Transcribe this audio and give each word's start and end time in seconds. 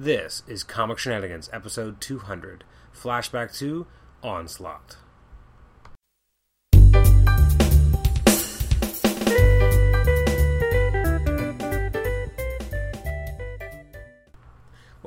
This 0.00 0.44
is 0.46 0.62
Comic 0.62 0.98
Shenanigans, 0.98 1.50
episode 1.52 2.00
200, 2.00 2.62
Flashback 2.94 3.52
to 3.58 3.88
Onslaught. 4.22 4.96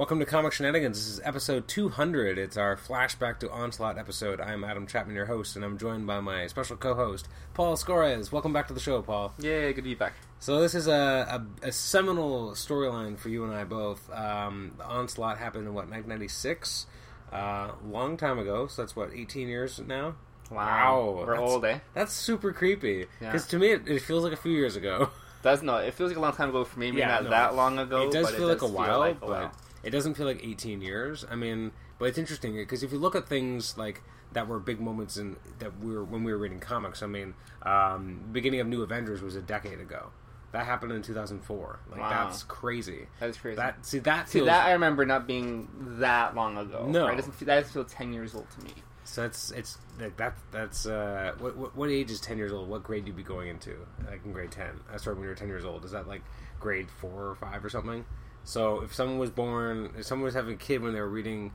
Welcome 0.01 0.17
to 0.17 0.25
Comic 0.25 0.51
Shenanigans. 0.51 0.97
This 0.97 1.07
is 1.07 1.21
episode 1.23 1.67
200. 1.67 2.39
It's 2.39 2.57
our 2.57 2.75
flashback 2.75 3.37
to 3.41 3.51
Onslaught 3.51 3.99
episode. 3.99 4.41
I'm 4.41 4.63
Adam 4.63 4.87
Chapman, 4.87 5.15
your 5.15 5.27
host, 5.27 5.55
and 5.55 5.63
I'm 5.63 5.77
joined 5.77 6.07
by 6.07 6.19
my 6.21 6.47
special 6.47 6.75
co 6.75 6.95
host, 6.95 7.27
Paul 7.53 7.77
Scores. 7.77 8.31
Welcome 8.31 8.51
back 8.51 8.67
to 8.69 8.73
the 8.73 8.79
show, 8.79 9.03
Paul. 9.03 9.31
Yay, 9.37 9.73
good 9.73 9.75
to 9.75 9.81
be 9.83 9.93
back. 9.93 10.13
So, 10.39 10.59
this 10.59 10.73
is 10.73 10.87
a, 10.87 11.45
a, 11.61 11.67
a 11.67 11.71
seminal 11.71 12.53
storyline 12.53 13.15
for 13.15 13.29
you 13.29 13.43
and 13.43 13.53
I 13.53 13.63
both. 13.63 14.11
Um, 14.11 14.71
the 14.75 14.85
Onslaught 14.85 15.37
happened 15.37 15.67
in, 15.67 15.73
what, 15.75 15.87
1996? 15.87 16.87
Uh, 17.31 17.69
long 17.87 18.17
time 18.17 18.39
ago, 18.39 18.65
so 18.65 18.81
that's 18.81 18.95
what, 18.95 19.11
18 19.13 19.49
years 19.49 19.79
now? 19.85 20.15
Wow. 20.49 21.17
We're 21.19 21.37
that's, 21.37 21.51
old, 21.51 21.63
eh? 21.63 21.77
That's 21.93 22.11
super 22.11 22.53
creepy. 22.53 23.05
Yeah. 23.21 23.31
Because 23.31 23.45
to 23.49 23.59
me, 23.59 23.73
it, 23.73 23.87
it 23.87 24.01
feels 24.01 24.23
like 24.23 24.33
a 24.33 24.37
few 24.37 24.53
years 24.53 24.75
ago. 24.75 25.11
Does 25.43 25.61
not. 25.61 25.83
it 25.83 25.93
feels 25.93 26.09
like 26.09 26.17
a 26.17 26.21
long 26.21 26.33
time 26.33 26.49
ago 26.49 26.63
for 26.63 26.79
me. 26.79 26.89
Maybe 26.89 27.05
not 27.05 27.25
no, 27.25 27.29
that 27.29 27.53
long 27.53 27.77
ago. 27.77 28.07
It 28.07 28.11
does 28.11 28.25
but 28.25 28.35
feel 28.35 28.45
it 28.45 28.53
like 28.53 28.59
does 28.59 28.69
a 28.69 28.73
feel 28.73 28.77
while, 28.77 28.99
like 28.99 29.17
a 29.17 29.19
but 29.19 29.29
while. 29.29 29.51
It 29.83 29.89
doesn't 29.91 30.15
feel 30.15 30.25
like 30.25 30.41
18 30.43 30.81
years. 30.81 31.25
I 31.29 31.35
mean, 31.35 31.71
but 31.99 32.05
it's 32.05 32.17
interesting 32.17 32.55
because 32.55 32.83
if 32.83 32.91
you 32.91 32.99
look 32.99 33.15
at 33.15 33.27
things 33.27 33.77
like 33.77 34.01
that 34.33 34.47
were 34.47 34.59
big 34.59 34.79
moments 34.79 35.17
in 35.17 35.35
that 35.59 35.77
we 35.79 35.93
were 35.93 36.03
when 36.03 36.23
we 36.23 36.31
were 36.31 36.37
reading 36.37 36.59
comics. 36.59 37.03
I 37.03 37.07
mean, 37.07 37.33
um, 37.63 38.21
beginning 38.31 38.61
of 38.61 38.67
New 38.67 38.81
Avengers 38.81 39.21
was 39.21 39.35
a 39.35 39.41
decade 39.41 39.79
ago. 39.79 40.09
That 40.53 40.65
happened 40.65 40.91
in 40.93 41.01
2004. 41.01 41.79
Like 41.89 41.99
Wow. 41.99 42.09
that's 42.09 42.43
crazy. 42.43 43.07
That 43.19 43.29
is 43.29 43.37
crazy. 43.37 43.55
That 43.57 43.85
see 43.85 43.99
that 43.99 44.29
See 44.29 44.39
feels 44.39 44.47
that 44.47 44.65
I 44.67 44.71
remember 44.73 45.05
not 45.05 45.27
being 45.27 45.67
that 45.99 46.35
long 46.35 46.57
ago. 46.57 46.85
No. 46.89 47.05
right? 47.05 47.13
It 47.13 47.17
doesn't 47.17 47.33
feel, 47.33 47.45
that 47.47 47.55
doesn't 47.61 47.73
feel 47.73 47.85
ten 47.85 48.13
years 48.13 48.35
old 48.35 48.47
to 48.51 48.63
me. 48.65 48.71
so 49.05 49.25
it's 49.25 49.51
it's 49.51 49.77
like 49.99 50.15
that 50.17 50.35
that's 50.51 50.85
uh 50.85 51.33
what, 51.39 51.55
what 51.57 51.75
what 51.75 51.89
age 51.89 52.09
is 52.11 52.19
10 52.21 52.37
years 52.37 52.51
old? 52.53 52.69
What 52.69 52.83
grade 52.83 53.05
do 53.05 53.11
you 53.11 53.15
be 53.17 53.23
going 53.23 53.47
into? 53.49 53.75
Like 54.09 54.23
in 54.25 54.31
grade 54.33 54.51
10. 54.51 54.65
I 54.93 54.97
started 54.97 55.19
when 55.19 55.23
you 55.23 55.29
were 55.29 55.35
10 55.35 55.47
years 55.49 55.65
old. 55.65 55.83
Is 55.85 55.91
that 55.91 56.07
like 56.07 56.21
grade 56.59 56.87
4 56.99 57.09
or 57.11 57.35
5 57.35 57.65
or 57.65 57.69
something? 57.69 58.05
So 58.43 58.81
if 58.81 58.93
someone 58.93 59.19
was 59.19 59.29
born, 59.29 59.93
if 59.97 60.05
someone 60.05 60.25
was 60.25 60.33
having 60.33 60.55
a 60.55 60.57
kid 60.57 60.81
when 60.81 60.93
they 60.93 60.99
were 60.99 61.09
reading 61.09 61.53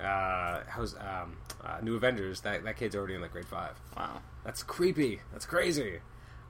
uh 0.00 0.60
how's 0.66 0.96
um 0.96 1.36
uh, 1.64 1.78
New 1.82 1.96
Avengers, 1.96 2.40
that 2.42 2.64
that 2.64 2.76
kid's 2.76 2.94
already 2.94 3.14
in 3.14 3.20
like 3.20 3.32
grade 3.32 3.46
5. 3.46 3.80
Wow. 3.96 4.20
That's 4.44 4.62
creepy. 4.62 5.20
That's 5.32 5.46
crazy. 5.46 6.00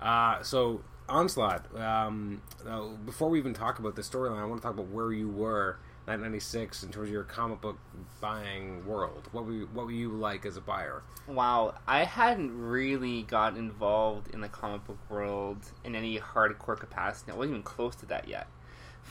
Uh, 0.00 0.42
so 0.42 0.82
onslaught. 1.08 1.74
Um, 1.78 2.42
uh, 2.66 2.88
before 3.04 3.28
we 3.28 3.38
even 3.38 3.54
talk 3.54 3.78
about 3.78 3.96
the 3.96 4.02
storyline, 4.02 4.40
I 4.40 4.44
want 4.44 4.60
to 4.60 4.66
talk 4.66 4.74
about 4.74 4.88
where 4.88 5.12
you 5.12 5.28
were 5.28 5.78
1996 6.06 6.82
in 6.82 6.90
terms 6.90 7.08
of 7.08 7.12
your 7.12 7.24
comic 7.24 7.60
book 7.60 7.78
buying 8.20 8.84
world. 8.86 9.28
What 9.32 9.46
were 9.46 9.52
you, 9.52 9.68
what 9.72 9.86
were 9.86 9.92
you 9.92 10.10
like 10.10 10.44
as 10.44 10.56
a 10.56 10.60
buyer? 10.60 11.02
Wow, 11.26 11.74
I 11.86 12.04
hadn't 12.04 12.58
really 12.58 13.22
got 13.22 13.56
involved 13.56 14.34
in 14.34 14.40
the 14.40 14.48
comic 14.48 14.84
book 14.84 14.98
world 15.08 15.58
in 15.84 15.94
any 15.94 16.18
hardcore 16.18 16.78
capacity. 16.78 17.32
I 17.32 17.36
wasn't 17.36 17.52
even 17.52 17.62
close 17.62 17.96
to 17.96 18.06
that 18.06 18.28
yet. 18.28 18.48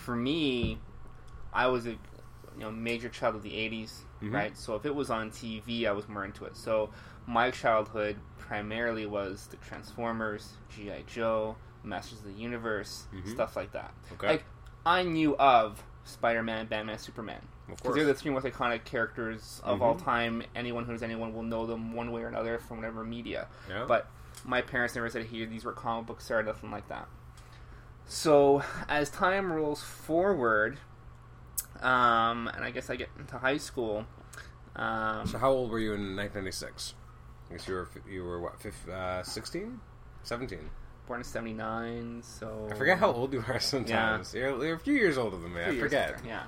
For 0.04 0.16
me, 0.16 0.78
I 1.54 1.68
was 1.68 1.86
a 1.88 1.92
you 1.92 1.98
know 2.60 2.72
major 2.72 3.10
child 3.10 3.36
of 3.36 3.44
the 3.44 3.54
'80s, 3.56 4.02
Mhm. 4.22 4.34
right? 4.34 4.58
So 4.58 4.76
if 4.76 4.86
it 4.86 4.94
was 4.94 5.10
on 5.10 5.32
TV, 5.32 5.88
I 5.88 5.92
was 5.92 6.08
more 6.10 6.26
into 6.26 6.46
it. 6.46 6.56
So 6.58 6.90
my 7.26 7.52
childhood 7.52 8.18
primarily 8.38 9.06
was 9.06 9.48
the 9.48 9.58
Transformers, 9.58 10.54
GI 10.70 11.04
Joe, 11.08 11.56
Masters 11.84 12.20
of 12.20 12.26
the 12.26 12.34
Universe, 12.34 13.08
Mhm. 13.14 13.28
stuff 13.34 13.56
like 13.56 13.72
that. 13.72 13.94
Okay, 14.14 14.28
Like 14.28 14.44
I 14.86 15.04
knew 15.04 15.36
of 15.38 15.82
Spider-Man, 16.04 16.68
Batman, 16.68 16.98
Superman. 16.98 17.42
Because 17.68 17.96
they're 17.96 18.04
the 18.06 18.14
three 18.14 18.30
most 18.30 18.44
iconic 18.46 18.84
characters 18.84 19.62
of 19.64 19.82
all 19.82 19.96
Mhm. 19.96 20.04
time. 20.04 20.44
Anyone 20.54 20.84
who's 20.84 21.02
anyone 21.02 21.34
will 21.34 21.44
know 21.44 21.66
them 21.66 21.94
one 21.94 22.12
way 22.12 22.24
or 22.24 22.28
another 22.28 22.60
from 22.60 22.78
whatever 22.78 23.06
media. 23.06 23.48
yeah. 23.70 23.86
But 23.88 24.08
my 24.44 24.62
parents 24.62 24.96
never 24.96 25.10
said, 25.10 25.26
"Here, 25.28 25.46
these 25.46 25.64
were 25.64 25.72
comic 25.72 26.06
books," 26.08 26.30
or 26.30 26.44
nothing 26.44 26.72
like 26.72 26.90
that. 26.90 27.08
So 28.06 28.64
as 28.88 29.10
time 29.10 29.52
rolls 29.52 29.82
forward, 29.82 30.78
um, 31.82 32.48
and 32.54 32.64
I 32.64 32.72
guess 32.72 32.90
I 32.90 32.96
get 32.96 33.10
into 33.18 33.38
high 33.38 33.58
school. 33.58 34.06
Um, 34.76 35.28
so 35.28 35.38
how 35.38 35.52
old 35.52 35.72
were 35.72 35.80
you 35.80 35.94
in 35.94 36.16
1996? 36.16 36.94
I 37.50 37.54
guess 37.54 37.68
you 37.68 37.74
were 37.76 37.90
you 38.10 38.24
were 38.24 38.40
what, 38.40 38.60
fif- 38.60 38.88
uh, 38.90 39.24
16, 39.24 39.80
17. 40.24 40.60
born 41.08 41.20
in 41.20 41.24
'79, 41.24 42.22
so 42.24 42.68
I 42.72 42.76
forget 42.76 42.98
how 42.98 43.12
old 43.12 43.34
you 43.34 43.44
are 43.48 43.60
sometimes. 43.62 44.34
You're, 44.34 44.64
you're 44.64 44.76
a 44.76 44.80
few 44.80 44.94
years 44.94 45.18
older 45.18 45.38
than 45.38 45.54
me. 45.54 45.62
I 45.64 45.78
forget. 45.78 46.16
older, 46.16 46.28
yeah. 46.28 46.44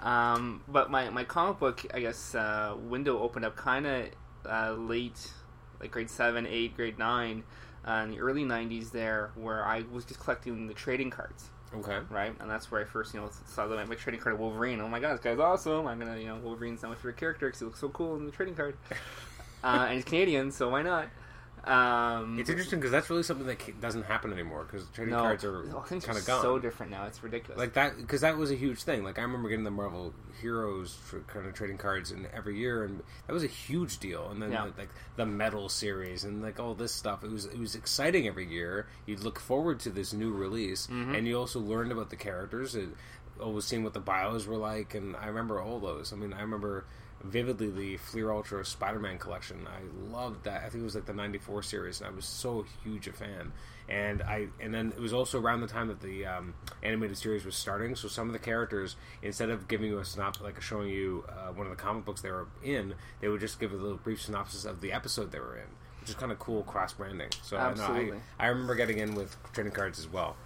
Um, 0.00 0.62
but 0.68 0.90
my, 0.90 1.10
my 1.10 1.24
comic 1.24 1.58
book, 1.58 1.84
I 1.92 2.00
guess, 2.00 2.34
uh, 2.34 2.76
window 2.78 3.18
opened 3.18 3.44
up 3.44 3.56
kind 3.56 3.86
of 3.86 4.06
uh, 4.48 4.72
late, 4.72 5.32
like 5.80 5.90
grade 5.90 6.08
7, 6.10 6.46
8, 6.46 6.76
grade 6.76 6.98
9, 6.98 7.42
uh, 7.86 8.02
in 8.04 8.10
the 8.10 8.20
early 8.20 8.44
90s 8.44 8.90
there, 8.90 9.30
where 9.34 9.64
I 9.64 9.84
was 9.92 10.04
just 10.04 10.20
collecting 10.20 10.66
the 10.66 10.74
trading 10.74 11.10
cards, 11.10 11.48
Okay. 11.74 11.98
right? 12.10 12.34
And 12.40 12.50
that's 12.50 12.70
where 12.70 12.80
I 12.80 12.84
first, 12.84 13.14
you 13.14 13.20
know, 13.20 13.30
saw 13.46 13.66
the, 13.66 13.84
my 13.86 13.94
trading 13.94 14.20
card 14.20 14.34
of 14.34 14.40
Wolverine. 14.40 14.80
Oh 14.80 14.88
my 14.88 15.00
god, 15.00 15.14
this 15.14 15.20
guy's 15.20 15.38
awesome. 15.38 15.86
I'm 15.86 15.98
going 15.98 16.12
to, 16.12 16.20
you 16.20 16.28
know, 16.28 16.36
Wolverine's 16.36 16.82
not 16.82 16.88
my 16.90 16.94
favorite 16.96 17.16
character 17.16 17.46
because 17.46 17.60
he 17.60 17.64
looks 17.66 17.80
so 17.80 17.88
cool 17.90 18.16
in 18.16 18.24
the 18.26 18.32
trading 18.32 18.54
card. 18.54 18.76
uh, 19.64 19.86
and 19.88 19.94
he's 19.94 20.04
Canadian, 20.04 20.50
so 20.50 20.68
why 20.70 20.82
not? 20.82 21.08
Um, 21.68 22.38
It's 22.38 22.48
interesting 22.48 22.78
because 22.80 22.90
that's 22.92 23.10
really 23.10 23.22
something 23.22 23.46
that 23.46 23.80
doesn't 23.80 24.04
happen 24.04 24.32
anymore 24.32 24.64
because 24.64 24.88
trading 24.90 25.12
no, 25.14 25.20
cards 25.20 25.44
are 25.44 25.64
things 25.86 26.04
kind 26.04 26.16
of 26.18 26.24
gone. 26.26 26.40
so 26.42 26.58
different 26.58 26.90
now. 26.92 27.04
It's 27.04 27.22
ridiculous. 27.22 27.58
like 27.58 27.74
that 27.74 27.96
because 27.96 28.22
that 28.22 28.36
was 28.38 28.50
a 28.50 28.54
huge 28.54 28.82
thing. 28.84 29.04
Like 29.04 29.18
I 29.18 29.22
remember 29.22 29.48
getting 29.48 29.64
the 29.64 29.70
Marvel 29.70 30.14
Heroes 30.40 30.94
for 30.94 31.20
kind 31.20 31.46
of 31.46 31.54
trading 31.54 31.76
cards 31.78 32.10
in 32.12 32.26
every 32.34 32.56
year, 32.56 32.84
and 32.84 33.02
that 33.26 33.32
was 33.32 33.44
a 33.44 33.48
huge 33.48 33.98
deal. 33.98 34.30
And 34.30 34.40
then 34.40 34.52
Yeah. 34.52 34.64
like, 34.64 34.78
like 34.78 34.88
the 35.16 35.26
Metal 35.26 35.68
series 35.68 36.24
and 36.24 36.42
like 36.42 36.58
all 36.58 36.74
this 36.74 36.92
stuff. 36.94 37.22
It 37.24 37.30
was 37.30 37.44
it 37.44 37.58
was 37.58 37.74
exciting 37.74 38.26
every 38.26 38.46
year. 38.46 38.86
You'd 39.06 39.20
look 39.20 39.38
forward 39.38 39.80
to 39.80 39.90
this 39.90 40.12
new 40.12 40.32
release, 40.32 40.86
Mhm. 40.86 41.16
and 41.16 41.26
you 41.28 41.36
also 41.38 41.60
learned 41.60 41.92
about 41.92 42.10
the 42.10 42.16
characters. 42.16 42.74
It, 42.74 42.88
always 43.40 43.64
seeing 43.66 43.84
what 43.84 43.92
the 43.94 44.00
bios 44.00 44.46
were 44.46 44.56
like, 44.56 44.94
and 44.96 45.14
I 45.14 45.26
remember 45.28 45.60
all 45.60 45.78
those. 45.78 46.12
I 46.12 46.16
mean, 46.16 46.32
I 46.32 46.40
remember 46.40 46.84
vividly 47.22 47.70
the 47.70 47.96
Fleer 47.96 48.30
Ultra 48.30 48.64
Spider-Man 48.64 49.18
collection. 49.18 49.66
I 49.66 50.12
loved 50.12 50.44
that. 50.44 50.62
I 50.64 50.68
think 50.68 50.82
it 50.82 50.84
was 50.84 50.94
like 50.94 51.06
the 51.06 51.12
'94 51.12 51.62
series, 51.62 52.00
and 52.00 52.10
I 52.10 52.14
was 52.14 52.24
so 52.24 52.64
huge 52.82 53.06
a 53.08 53.12
fan. 53.12 53.52
And 53.88 54.22
I 54.22 54.48
and 54.60 54.72
then 54.72 54.92
it 54.94 55.00
was 55.00 55.12
also 55.12 55.40
around 55.40 55.62
the 55.62 55.66
time 55.66 55.88
that 55.88 56.00
the 56.00 56.26
um, 56.26 56.54
animated 56.82 57.16
series 57.16 57.44
was 57.44 57.56
starting. 57.56 57.96
So 57.96 58.08
some 58.08 58.26
of 58.26 58.32
the 58.32 58.38
characters, 58.38 58.96
instead 59.22 59.50
of 59.50 59.66
giving 59.66 59.88
you 59.88 59.98
a 59.98 60.04
synopsis, 60.04 60.42
like 60.42 60.60
showing 60.60 60.90
you 60.90 61.24
uh, 61.28 61.52
one 61.52 61.66
of 61.66 61.70
the 61.74 61.82
comic 61.82 62.04
books 62.04 62.20
they 62.20 62.30
were 62.30 62.48
in, 62.62 62.94
they 63.20 63.28
would 63.28 63.40
just 63.40 63.58
give 63.58 63.72
a 63.72 63.76
little 63.76 63.96
brief 63.96 64.20
synopsis 64.20 64.64
of 64.64 64.80
the 64.80 64.92
episode 64.92 65.32
they 65.32 65.40
were 65.40 65.56
in, 65.56 65.68
which 66.00 66.10
is 66.10 66.16
kind 66.16 66.30
of 66.30 66.38
cool 66.38 66.62
cross 66.64 66.92
branding. 66.92 67.30
So 67.42 67.56
I 67.56 67.74
know, 67.74 67.82
Absolutely. 67.82 68.18
I, 68.38 68.44
I 68.44 68.48
remember 68.48 68.74
getting 68.74 68.98
in 68.98 69.14
with 69.14 69.34
trading 69.52 69.72
cards 69.72 69.98
as 69.98 70.08
well. 70.08 70.36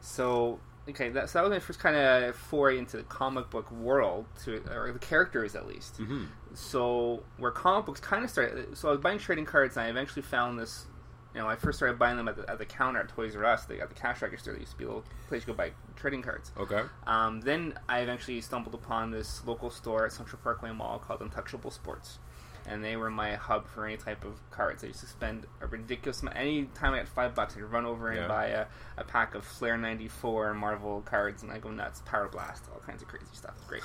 So 0.00 0.58
okay, 0.88 1.08
that, 1.10 1.28
so 1.28 1.38
that 1.38 1.44
was 1.44 1.50
my 1.50 1.58
first 1.58 1.78
kind 1.78 1.96
of 1.96 2.34
foray 2.36 2.78
into 2.78 2.96
the 2.96 3.02
comic 3.04 3.50
book 3.50 3.70
world, 3.70 4.26
to 4.44 4.62
or 4.70 4.92
the 4.92 4.98
characters 4.98 5.54
at 5.54 5.66
least. 5.66 5.98
Mm-hmm. 5.98 6.24
So 6.54 7.22
where 7.36 7.50
comic 7.50 7.86
books 7.86 8.00
kind 8.00 8.24
of 8.24 8.30
started. 8.30 8.76
So 8.76 8.88
I 8.88 8.92
was 8.92 9.00
buying 9.00 9.18
trading 9.18 9.44
cards, 9.44 9.76
and 9.76 9.86
I 9.86 9.90
eventually 9.90 10.22
found 10.22 10.58
this. 10.58 10.86
You 11.34 11.42
know, 11.42 11.48
I 11.48 11.56
first 11.56 11.78
started 11.78 11.98
buying 11.98 12.16
them 12.16 12.26
at 12.26 12.36
the, 12.36 12.50
at 12.50 12.58
the 12.58 12.64
counter 12.64 13.00
at 13.00 13.10
Toys 13.10 13.36
R 13.36 13.44
Us. 13.44 13.66
They 13.66 13.76
got 13.76 13.90
the 13.90 13.94
cash 13.94 14.22
register. 14.22 14.50
There 14.52 14.60
used 14.60 14.72
to 14.72 14.78
be 14.78 14.84
a 14.84 14.88
little 14.88 15.04
place 15.28 15.42
you 15.42 15.48
go 15.48 15.52
buy 15.52 15.72
trading 15.94 16.22
cards. 16.22 16.52
Okay. 16.56 16.82
Um, 17.06 17.42
then 17.42 17.78
I 17.88 18.00
eventually 18.00 18.40
stumbled 18.40 18.74
upon 18.74 19.10
this 19.10 19.42
local 19.46 19.70
store 19.70 20.06
at 20.06 20.12
Central 20.12 20.40
Parkway 20.42 20.72
Mall 20.72 20.98
called 20.98 21.20
Untouchable 21.20 21.70
Sports. 21.70 22.18
And 22.68 22.84
they 22.84 22.96
were 22.96 23.10
my 23.10 23.34
hub 23.36 23.66
for 23.66 23.86
any 23.86 23.96
type 23.96 24.24
of 24.24 24.38
cards. 24.50 24.84
I 24.84 24.88
used 24.88 25.00
to 25.00 25.06
spend 25.06 25.46
a 25.62 25.66
ridiculous 25.66 26.20
amount. 26.20 26.36
Any 26.36 26.64
time 26.74 26.92
I 26.92 26.98
had 26.98 27.08
five 27.08 27.34
bucks, 27.34 27.56
I'd 27.56 27.62
run 27.62 27.86
over 27.86 28.10
and 28.10 28.20
Yeah. 28.20 28.28
buy 28.28 28.46
a, 28.48 28.66
a 28.98 29.04
pack 29.04 29.34
of 29.34 29.44
Flair 29.44 29.78
94 29.78 30.52
Marvel 30.54 31.00
cards, 31.00 31.42
and 31.42 31.50
I 31.50 31.58
go 31.58 31.70
nuts. 31.70 32.02
Power 32.04 32.28
Blast, 32.28 32.64
all 32.72 32.80
kinds 32.80 33.00
of 33.00 33.08
crazy 33.08 33.24
stuff. 33.32 33.54
Great. 33.66 33.82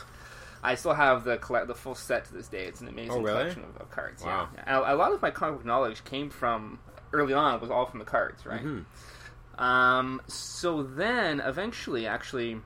I 0.62 0.76
still 0.76 0.94
have 0.94 1.24
the 1.24 1.38
collect 1.38 1.68
the 1.68 1.76
full 1.76 1.96
set 1.96 2.26
to 2.26 2.34
this 2.34 2.48
day. 2.50 2.66
It's 2.66 2.82
an 2.82 2.88
amazing 2.90 3.12
Oh, 3.12 3.22
really? 3.22 3.40
collection 3.40 3.64
of, 3.64 3.78
of 3.82 3.90
cards. 3.90 4.24
Wow. 4.24 4.50
Yeah. 4.56 4.80
A, 4.80 4.94
a 4.94 4.98
lot 4.98 5.12
of 5.14 5.22
my 5.22 5.32
comic 5.32 5.58
book 5.60 5.66
knowledge 5.66 6.04
came 6.04 6.30
from 6.30 6.80
early 7.14 7.34
on. 7.34 7.56
It 7.56 7.62
was 7.62 7.72
all 7.72 7.86
from 7.86 8.00
the 8.00 8.06
cards, 8.06 8.46
right? 8.46 8.64
Mhm. 8.64 8.86
Um, 9.58 10.22
so 10.28 10.84
then 10.84 11.40
eventually, 11.40 12.08
actually, 12.08 12.60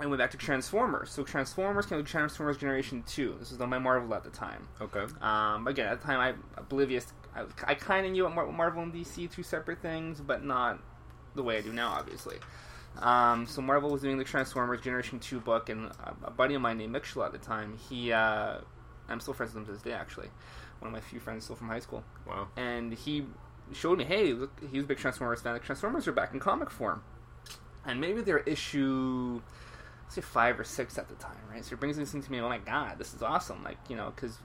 I 0.00 0.06
went 0.06 0.18
back 0.18 0.30
to 0.32 0.36
Transformers. 0.36 1.10
So 1.10 1.22
Transformers 1.22 1.86
came 1.86 1.98
to 1.98 2.04
Transformers 2.04 2.56
Generation 2.56 3.04
Two. 3.06 3.36
This 3.38 3.50
was 3.50 3.60
on 3.60 3.68
my 3.70 3.78
Marvel 3.78 4.14
at 4.14 4.24
the 4.24 4.30
time. 4.30 4.66
Okay. 4.80 5.04
Um, 5.20 5.66
again, 5.68 5.86
at 5.86 6.00
the 6.00 6.06
time, 6.06 6.18
I 6.18 6.34
oblivious. 6.60 7.12
I, 7.36 7.44
I 7.64 7.74
kind 7.74 8.06
of 8.06 8.12
knew 8.12 8.24
what 8.24 8.52
Marvel 8.52 8.82
and 8.82 8.92
DC 8.92 9.30
two 9.30 9.42
separate 9.42 9.80
things, 9.80 10.20
but 10.20 10.44
not 10.44 10.78
the 11.34 11.42
way 11.42 11.58
I 11.58 11.60
do 11.60 11.72
now, 11.72 11.90
obviously. 11.90 12.36
Um, 12.98 13.46
so 13.46 13.62
Marvel 13.62 13.90
was 13.90 14.02
doing 14.02 14.18
the 14.18 14.24
Transformers 14.24 14.80
Generation 14.80 15.18
Two 15.18 15.40
book, 15.40 15.68
and 15.68 15.86
a, 15.86 16.14
a 16.24 16.30
buddy 16.30 16.54
of 16.54 16.62
mine 16.62 16.78
named 16.78 16.92
Mitchell 16.92 17.22
at 17.24 17.32
the 17.32 17.38
time, 17.38 17.78
he, 17.88 18.12
uh, 18.12 18.58
I'm 19.08 19.20
still 19.20 19.32
friends 19.34 19.54
with 19.54 19.62
him 19.62 19.66
to 19.66 19.72
this 19.72 19.82
day, 19.82 19.92
actually. 19.92 20.28
One 20.80 20.88
of 20.88 20.92
my 20.92 21.00
few 21.00 21.20
friends 21.20 21.44
still 21.44 21.54
from 21.56 21.68
high 21.68 21.78
school 21.78 22.02
Wow. 22.26 22.48
and 22.56 22.92
he 22.92 23.24
showed 23.72 23.98
me, 23.98 24.04
hey, 24.04 24.32
look, 24.32 24.50
he 24.70 24.76
was 24.78 24.84
a 24.84 24.88
big 24.88 24.98
Transformers 24.98 25.40
fan. 25.40 25.54
The 25.54 25.60
Transformers 25.60 26.06
are 26.08 26.12
back 26.12 26.34
in 26.34 26.40
comic 26.40 26.70
form, 26.70 27.02
and 27.86 28.00
maybe 28.00 28.20
they're 28.20 28.38
issue 28.40 29.40
say 30.12 30.20
five 30.20 30.58
or 30.58 30.64
six 30.64 30.98
at 30.98 31.08
the 31.08 31.14
time, 31.16 31.36
right? 31.50 31.64
So 31.64 31.74
it 31.74 31.80
brings 31.80 31.96
this 31.96 32.12
thing 32.12 32.22
to 32.22 32.30
me. 32.32 32.40
Oh 32.40 32.48
my 32.48 32.58
god, 32.58 32.98
this 32.98 33.14
is 33.14 33.22
awesome! 33.22 33.62
Like 33.64 33.78
you 33.88 33.96
know, 33.96 34.12
because 34.14 34.38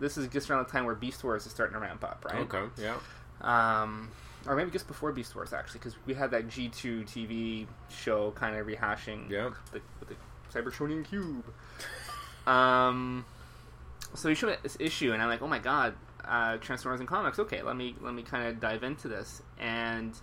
this 0.00 0.16
is 0.18 0.28
just 0.28 0.50
around 0.50 0.64
the 0.66 0.70
time 0.72 0.84
where 0.84 0.94
Beast 0.94 1.22
Wars 1.24 1.46
is 1.46 1.52
starting 1.52 1.74
to 1.74 1.80
ramp 1.80 2.04
up, 2.04 2.24
right? 2.30 2.42
Okay, 2.52 2.64
yeah. 2.82 2.96
Um, 3.40 4.10
or 4.46 4.54
maybe 4.56 4.70
just 4.70 4.86
before 4.86 5.12
Beast 5.12 5.34
Wars 5.34 5.52
actually, 5.52 5.78
because 5.80 5.96
we 6.06 6.14
had 6.14 6.30
that 6.30 6.48
G 6.48 6.68
two 6.68 7.02
TV 7.04 7.66
show 7.90 8.30
kind 8.32 8.56
of 8.56 8.66
rehashing 8.66 9.28
Yeah. 9.30 9.50
the, 9.72 9.80
with 10.00 10.08
the 10.08 10.16
Cybertronian 10.52 11.04
cube. 11.04 11.44
Um, 12.46 13.24
so 14.14 14.28
he 14.28 14.34
showed 14.34 14.50
me 14.50 14.56
this 14.62 14.76
issue, 14.78 15.12
and 15.12 15.22
I'm 15.22 15.28
like, 15.28 15.42
oh 15.42 15.48
my 15.48 15.58
god, 15.58 15.94
uh, 16.24 16.56
Transformers 16.58 17.00
and 17.00 17.08
comics. 17.08 17.38
Okay, 17.38 17.62
let 17.62 17.76
me 17.76 17.94
let 18.00 18.14
me 18.14 18.22
kind 18.22 18.46
of 18.48 18.60
dive 18.60 18.82
into 18.82 19.08
this, 19.08 19.42
and 19.58 20.18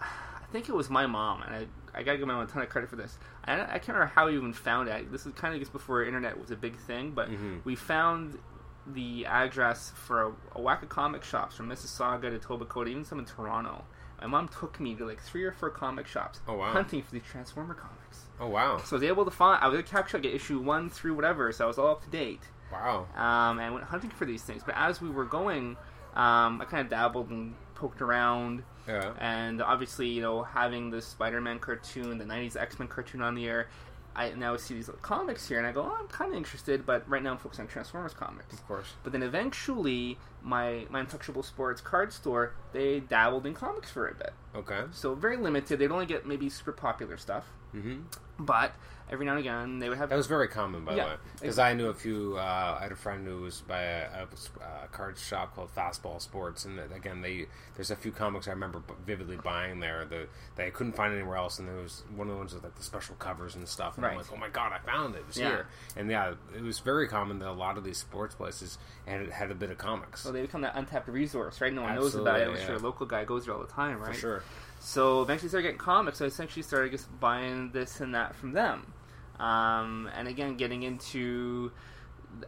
I 0.00 0.06
think 0.52 0.68
it 0.68 0.74
was 0.74 0.88
my 0.90 1.06
mom, 1.06 1.42
and 1.42 1.54
I 1.54 1.66
I 1.94 2.02
gotta 2.02 2.18
give 2.18 2.26
my 2.26 2.34
mom 2.34 2.42
a 2.44 2.46
ton 2.46 2.62
of 2.62 2.68
credit 2.68 2.90
for 2.90 2.96
this. 2.96 3.16
I, 3.44 3.60
I 3.60 3.66
can't 3.78 3.88
remember 3.88 4.12
how 4.14 4.26
we 4.26 4.36
even 4.36 4.52
found 4.52 4.88
it. 4.88 5.12
This 5.12 5.26
is 5.26 5.32
kind 5.34 5.54
of 5.54 5.60
just 5.60 5.72
before 5.72 6.04
internet 6.04 6.38
was 6.40 6.50
a 6.50 6.56
big 6.56 6.76
thing, 6.76 7.12
but 7.12 7.30
Mhm. 7.30 7.64
we 7.64 7.76
found 7.76 8.38
the 8.86 9.24
address 9.26 9.92
for 9.94 10.22
a, 10.26 10.32
a 10.56 10.60
whack 10.60 10.82
of 10.82 10.88
comic 10.88 11.24
shops 11.24 11.56
from 11.56 11.68
Mississauga 11.68 12.22
to 12.22 12.38
Etobicoke, 12.38 12.88
even 12.88 13.04
some 13.04 13.18
in 13.18 13.24
Toronto. 13.24 13.84
My 14.20 14.26
mom 14.26 14.48
took 14.48 14.80
me 14.80 14.94
to 14.96 15.04
like 15.06 15.20
three 15.20 15.44
or 15.44 15.52
four 15.52 15.70
comic 15.70 16.06
shops 16.06 16.40
Oh, 16.48 16.54
wow. 16.54 16.72
hunting 16.72 17.02
for 17.02 17.12
these 17.12 17.22
Transformer 17.24 17.74
comics. 17.74 18.24
Oh 18.40 18.48
wow, 18.48 18.78
So 18.78 18.96
I 18.96 18.98
was 18.98 19.02
able 19.04 19.24
to 19.26 19.30
find. 19.30 19.62
I 19.62 19.68
was 19.68 19.74
able 19.78 19.84
to 19.86 19.90
capture 19.90 20.18
like 20.18 20.26
issue 20.26 20.58
one 20.60 20.90
through 20.90 21.14
whatever, 21.14 21.52
so 21.52 21.64
I 21.64 21.68
was 21.68 21.78
all 21.78 21.88
up 21.92 22.02
to 22.04 22.10
date. 22.10 22.42
wow. 22.72 23.06
Um, 23.16 23.58
and 23.60 23.72
went 23.74 23.86
hunting 23.86 24.10
for 24.10 24.24
these 24.24 24.42
things. 24.42 24.62
But 24.64 24.74
as 24.76 25.00
we 25.00 25.08
were 25.10 25.24
going, 25.24 25.76
um, 26.14 26.60
I 26.60 26.64
kind 26.68 26.80
of 26.82 26.88
dabbled 26.90 27.30
and 27.30 27.54
poked 27.74 28.00
around. 28.02 28.64
Yeah. 28.86 29.12
And 29.18 29.62
obviously, 29.62 30.08
you 30.08 30.20
know, 30.22 30.42
having 30.42 30.90
the 30.90 31.00
Spider-Man 31.00 31.58
cartoon, 31.58 32.18
the 32.18 32.24
'90s 32.24 32.56
X-Men 32.56 32.88
cartoon 32.88 33.22
on 33.22 33.34
the 33.34 33.46
air, 33.46 33.68
I 34.16 34.30
now 34.30 34.56
see 34.56 34.74
these 34.74 34.86
little 34.86 35.02
comics 35.02 35.48
here, 35.48 35.58
and 35.58 35.66
I 35.66 35.72
go, 35.72 35.82
oh, 35.82 35.96
I'm 35.98 36.06
kind 36.08 36.30
of 36.30 36.36
interested. 36.36 36.86
But 36.86 37.08
right 37.08 37.22
now, 37.22 37.32
I'm 37.32 37.38
focused 37.38 37.60
on 37.60 37.66
Transformers 37.66 38.14
comics. 38.14 38.52
Of 38.52 38.66
course. 38.66 38.86
But 39.02 39.12
then 39.12 39.22
eventually, 39.22 40.18
my 40.42 40.86
my 40.90 41.00
Untouchable 41.00 41.42
Sports 41.42 41.80
card 41.80 42.12
store, 42.12 42.54
they 42.72 43.00
dabbled 43.00 43.46
in 43.46 43.54
comics 43.54 43.90
for 43.90 44.08
a 44.08 44.14
bit. 44.14 44.32
Okay. 44.54 44.82
So 44.92 45.14
very 45.14 45.36
limited. 45.36 45.78
They'd 45.78 45.90
only 45.90 46.06
get 46.06 46.26
maybe 46.26 46.48
super 46.48 46.72
popular 46.72 47.16
stuff. 47.16 47.44
hmm 47.72 48.02
But 48.38 48.72
every 49.10 49.26
now 49.26 49.32
and 49.32 49.40
again, 49.40 49.78
they 49.78 49.88
would 49.88 49.98
have 49.98 50.08
That 50.08 50.16
was 50.16 50.26
very 50.26 50.48
common, 50.48 50.84
by 50.84 50.94
Yeah. 50.96 51.04
the 51.04 51.10
way, 51.10 51.16
because 51.40 51.58
I 51.58 51.72
knew 51.74 51.86
a 51.88 51.94
few. 51.94 52.36
Uh, 52.36 52.76
I 52.80 52.82
had 52.82 52.90
a 52.92 52.96
friend 52.96 53.26
who 53.26 53.42
was 53.42 53.60
by 53.60 53.80
a, 53.80 54.24
a, 54.24 54.84
a 54.84 54.88
card 54.88 55.18
shop 55.18 55.54
called 55.54 55.72
Fastball 55.74 56.20
Sports, 56.20 56.64
and 56.64 56.80
again, 56.80 57.20
they 57.20 57.46
there's 57.76 57.90
a 57.90 57.96
few 57.96 58.10
comics 58.12 58.48
I 58.48 58.52
remember 58.52 58.82
vividly 59.06 59.36
buying 59.36 59.78
there 59.80 60.04
that 60.06 60.28
that 60.56 60.66
I 60.66 60.70
couldn't 60.70 60.94
find 60.96 61.14
anywhere 61.14 61.36
else, 61.36 61.58
and 61.58 61.68
there 61.68 61.76
was 61.76 62.02
one 62.16 62.26
of 62.28 62.32
the 62.34 62.38
ones 62.38 62.54
with 62.54 62.64
like 62.64 62.74
the 62.74 62.82
special 62.82 63.14
covers 63.16 63.54
and 63.54 63.68
stuff. 63.68 63.96
And 63.98 64.06
I'm 64.06 64.16
like, 64.16 64.32
oh 64.32 64.36
my 64.36 64.48
god, 64.48 64.72
I 64.72 64.78
found 64.78 65.14
it! 65.14 65.18
It 65.18 65.26
was 65.28 65.36
Yeah. 65.36 65.48
here, 65.48 65.66
and 65.96 66.10
yeah, 66.10 66.34
it 66.56 66.62
was 66.62 66.80
very 66.80 67.06
common 67.06 67.38
that 67.40 67.48
a 67.48 67.52
lot 67.52 67.76
of 67.78 67.84
these 67.84 67.98
sports 67.98 68.34
places 68.34 68.78
had 69.06 69.28
had 69.30 69.50
a 69.50 69.54
bit 69.54 69.70
of 69.70 69.78
comics 69.78 70.22
So 70.22 70.32
they 70.32 70.42
become 70.42 70.62
that 70.62 70.74
untapped 70.76 71.06
resource, 71.08 71.60
right? 71.60 71.72
No 71.72 71.82
one 71.82 71.94
knows 71.94 72.14
about 72.16 72.40
it. 72.40 72.44
I'm 72.48 72.54
Absolutely, 72.54 72.64
sure 72.66 72.74
yeah. 72.76 72.80
a 72.80 72.84
local 72.84 73.06
guy 73.06 73.24
goes 73.24 73.44
there 73.44 73.54
all 73.54 73.60
the 73.60 73.66
time, 73.68 74.00
right? 74.00 74.12
for 74.14 74.18
sure. 74.20 74.42
So 74.84 75.22
eventually 75.22 75.48
started 75.48 75.62
getting 75.62 75.78
comics. 75.78 76.20
I 76.20 76.26
essentially 76.26 76.62
started 76.62 76.92
just 76.92 77.08
buying 77.18 77.70
this 77.70 78.00
and 78.00 78.14
that 78.14 78.36
from 78.36 78.52
them. 78.52 78.92
Um, 79.40 80.10
and 80.14 80.28
again, 80.28 80.56
getting 80.58 80.82
into 80.82 81.72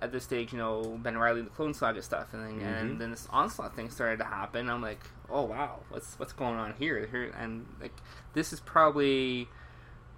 at 0.03 0.13
this 0.13 0.25
stage, 0.25 0.53
you 0.53 0.59
know, 0.59 0.99
Ben 1.03 1.17
Riley, 1.17 1.41
the 1.41 1.49
Clone 1.49 1.73
Saga 1.73 2.03
stuff, 2.03 2.35
and 2.35 2.45
then, 2.45 2.61
Mhm. 2.61 2.81
and 2.81 3.01
then 3.01 3.11
this 3.11 3.27
onslaught 3.31 3.75
thing 3.75 3.89
started 3.89 4.19
to 4.19 4.25
happen. 4.25 4.69
I'm 4.69 4.83
like, 4.83 5.01
oh 5.31 5.45
wow, 5.45 5.81
what's 5.89 6.19
what's 6.19 6.35
going 6.35 6.57
on 6.57 6.75
here? 6.75 7.07
Here 7.07 7.33
and 7.39 7.67
like 7.81 7.95
this 8.35 8.53
is 8.53 8.61
probably, 8.61 9.49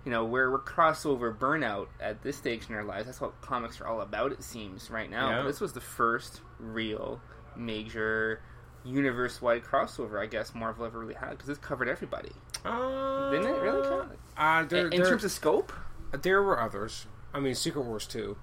you 0.04 0.10
know, 0.10 0.24
where 0.24 0.50
we're 0.50 0.58
crossover 0.58 1.32
burnout 1.36 1.86
at 2.00 2.22
this 2.22 2.36
stage 2.36 2.68
in 2.68 2.74
our 2.74 2.82
lives. 2.84 3.06
That's 3.06 3.20
what 3.20 3.40
comics 3.42 3.80
are 3.80 3.86
all 3.86 4.00
about. 4.00 4.32
It 4.32 4.42
seems 4.42 4.90
right 4.90 5.08
now. 5.08 5.30
Yeah. 5.30 5.36
But 5.42 5.46
this 5.46 5.60
was 5.60 5.72
the 5.72 5.80
first 5.80 6.40
real 6.58 7.20
major 7.54 8.40
universe-wide 8.84 9.64
crossover, 9.64 10.20
I 10.20 10.26
guess 10.26 10.54
Marvel 10.54 10.84
ever 10.86 10.98
really 10.98 11.14
had 11.14 11.30
because 11.30 11.46
this 11.46 11.58
covered 11.58 11.88
everybody. 11.88 12.30
Uh, 12.64 13.30
Didn't 13.30 13.46
it 13.46 13.60
really 13.60 13.88
count? 13.88 14.12
Uh, 14.36 14.64
there, 14.64 14.86
in, 14.86 14.92
in 14.94 15.00
there- 15.00 15.10
terms 15.10 15.24
of 15.24 15.30
scope, 15.32 15.72
There 16.12 16.42
were 16.42 16.60
others. 16.60 17.06
I 17.34 17.40
mean, 17.40 17.54
Secret 17.54 17.82
Wars 17.82 18.06
two. 18.06 18.36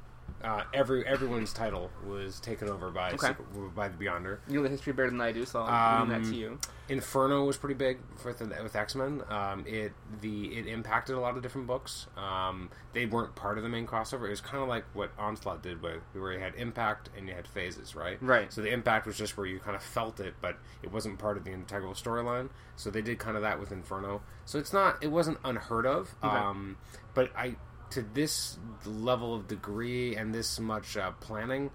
Uh, 0.45 0.63
every 0.73 1.05
everyone's 1.07 1.51
title 1.51 1.89
was 2.07 2.39
taken 2.39 2.69
over 2.69 2.91
by 2.91 3.11
Okay. 3.11 3.33
By 3.75 3.87
the 3.87 3.97
Beyonder. 3.97 4.37
you 4.47 4.57
know 4.57 4.63
the 4.63 4.69
history 4.69 4.93
better 4.93 5.09
than 5.09 5.19
I 5.19 5.31
do, 5.31 5.43
so 5.45 5.61
I'll 5.61 6.01
leave 6.01 6.09
that 6.09 6.15
Um, 6.25 6.31
to 6.31 6.35
you. 6.37 6.59
Inferno 6.87 7.45
was 7.45 7.57
pretty 7.57 7.73
big 7.73 7.97
with 8.23 8.39
with 8.41 8.75
X 8.75 8.93
Men. 8.93 9.23
Um, 9.27 9.65
it 9.65 9.91
the 10.21 10.55
it 10.55 10.67
impacted 10.67 11.15
a 11.15 11.19
lot 11.19 11.35
of 11.35 11.41
different 11.41 11.65
books. 11.65 12.05
Um, 12.15 12.69
they 12.93 13.07
weren't 13.07 13.33
part 13.35 13.57
of 13.57 13.63
the 13.63 13.69
main 13.69 13.87
crossover. 13.87 14.27
It 14.27 14.29
was 14.29 14.41
kind 14.41 14.61
of 14.61 14.69
like 14.69 14.85
what 14.93 15.09
Onslaught 15.17 15.63
did, 15.63 15.81
where, 15.81 16.01
where 16.13 16.33
you 16.33 16.39
had 16.39 16.53
impact 16.55 17.09
and 17.17 17.27
you 17.27 17.33
had 17.33 17.47
phases, 17.47 17.95
right? 17.95 18.21
Right. 18.21 18.53
So 18.53 18.61
the 18.61 18.69
impact 18.71 19.07
was 19.07 19.17
just 19.17 19.35
where 19.37 19.47
you 19.47 19.57
kind 19.59 19.75
of 19.75 19.81
felt 19.81 20.19
it, 20.19 20.35
but 20.41 20.57
it 20.83 20.91
wasn't 20.91 21.17
part 21.17 21.37
of 21.37 21.43
the 21.43 21.51
integral 21.51 21.93
storyline. 21.93 22.49
So 22.75 22.91
they 22.91 23.01
did 23.01 23.17
kind 23.17 23.35
of 23.35 23.41
that 23.41 23.59
with 23.59 23.71
Inferno. 23.71 24.21
So 24.45 24.59
it's 24.59 24.71
not 24.71 25.03
it 25.03 25.07
wasn't 25.11 25.39
unheard 25.43 25.87
of. 25.87 26.13
Okay. 26.23 26.35
Um, 26.35 26.77
but 27.15 27.31
I 27.35 27.55
to 27.91 28.01
this 28.13 28.57
level 28.85 29.33
of 29.35 29.47
degree 29.47 30.15
and 30.15 30.33
this 30.33 30.59
much 30.59 30.97
uh, 30.97 31.11
planning. 31.19 31.71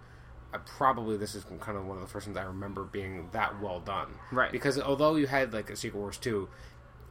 I 0.53 0.59
probably 0.59 1.17
this 1.17 1.35
is 1.37 1.45
kind 1.61 1.79
of 1.79 1.87
one 1.87 1.97
of 1.97 2.03
the 2.03 2.09
first 2.09 2.27
ones 2.27 2.37
I 2.37 2.43
remember 2.43 2.83
being 2.85 3.29
that 3.33 3.61
well 3.63 3.79
done, 3.81 4.09
Right. 4.33 4.51
Because 4.51 4.81
although 4.81 5.15
you 5.15 5.27
had 5.29 5.53
like 5.53 5.71
a 5.71 5.77
Secret 5.77 5.99
Wars 6.01 6.19
two, 6.19 6.49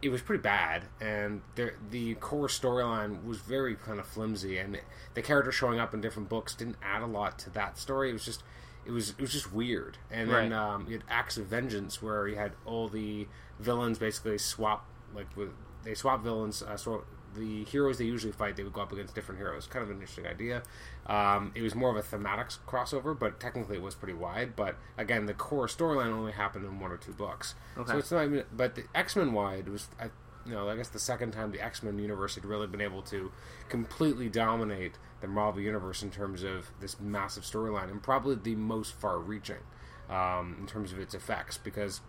it 0.01 0.09
was 0.09 0.21
pretty 0.21 0.41
bad, 0.41 0.83
and 1.01 1.41
there, 1.55 1.75
the 1.89 2.15
core 2.15 2.47
storyline 2.47 3.23
was 3.23 3.37
very 3.39 3.75
kind 3.75 3.99
of 3.99 4.05
flimsy, 4.07 4.57
and 4.57 4.77
the 5.13 5.21
characters 5.21 5.55
showing 5.55 5.79
up 5.79 5.93
in 5.93 6.01
different 6.01 6.27
books 6.29 6.53
didn't 6.55 6.77
add 6.83 7.01
a 7.01 7.05
lot 7.05 7.39
to 7.39 7.49
that 7.51 7.77
story. 7.77 8.09
It 8.09 8.13
was 8.13 8.23
just, 8.25 8.43
it 8.85 8.91
was, 8.91 9.09
it 9.11 9.19
was 9.19 9.31
just 9.33 9.51
weird. 9.53 9.97
And 10.11 10.29
then 10.29 10.51
Right. 10.51 10.73
um, 10.73 10.85
you 10.87 10.93
had 10.93 11.03
Acts 11.09 11.37
of 11.37 11.45
Vengeance, 11.47 12.01
where 12.01 12.27
you 12.27 12.35
had 12.35 12.53
all 12.65 12.87
the 12.89 13.27
villains 13.59 13.99
basically 13.99 14.37
swap, 14.37 14.85
like 15.15 15.35
with 15.37 15.49
they 15.83 15.93
swap 15.95 16.23
villains. 16.23 16.61
Uh, 16.61 16.75
so 16.77 17.03
the 17.35 17.63
heroes 17.65 17.97
they 17.97 18.05
usually 18.05 18.33
fight, 18.33 18.55
they 18.55 18.63
would 18.63 18.73
go 18.73 18.81
up 18.81 18.91
against 18.91 19.15
different 19.15 19.39
heroes. 19.39 19.67
Kind 19.67 19.83
of 19.83 19.89
an 19.89 19.97
interesting 19.97 20.27
idea. 20.27 20.63
Um, 21.07 21.51
it 21.55 21.61
was 21.61 21.75
more 21.75 21.89
of 21.89 21.97
a 21.97 22.01
thematics 22.01 22.57
crossover, 22.67 23.17
but 23.17 23.39
technically 23.39 23.77
it 23.77 23.81
was 23.81 23.95
pretty 23.95 24.13
wide. 24.13 24.55
But 24.55 24.75
again, 24.97 25.25
the 25.25 25.33
core 25.33 25.67
storyline 25.67 26.11
only 26.11 26.31
happened 26.31 26.65
in 26.65 26.79
one 26.79 26.91
or 26.91 26.97
two 26.97 27.13
books. 27.13 27.55
Okay. 27.77 27.91
So 27.91 27.97
it's 27.97 28.11
not 28.11 28.25
even. 28.25 28.43
But 28.51 28.75
the 28.75 28.83
X 28.93 29.15
Men 29.15 29.33
wide 29.33 29.69
was, 29.69 29.87
I, 29.99 30.05
you 30.45 30.53
know, 30.53 30.69
I 30.69 30.75
guess 30.75 30.89
the 30.89 30.99
second 30.99 31.31
time 31.31 31.51
the 31.51 31.61
X 31.61 31.83
Men 31.83 31.99
universe 31.99 32.35
had 32.35 32.45
really 32.45 32.67
been 32.67 32.81
able 32.81 33.01
to 33.03 33.31
completely 33.69 34.29
dominate 34.29 34.97
the 35.21 35.27
Marvel 35.27 35.61
universe 35.61 36.01
in 36.01 36.11
terms 36.11 36.43
of 36.43 36.71
this 36.79 36.99
massive 36.99 37.43
storyline, 37.43 37.89
and 37.91 38.01
probably 38.01 38.35
the 38.35 38.55
most 38.55 38.93
far-reaching 38.93 39.63
um, 40.09 40.55
in 40.59 40.65
terms 40.65 40.91
of 40.93 40.99
its 40.99 41.13
effects. 41.13 41.57
Because 41.57 42.01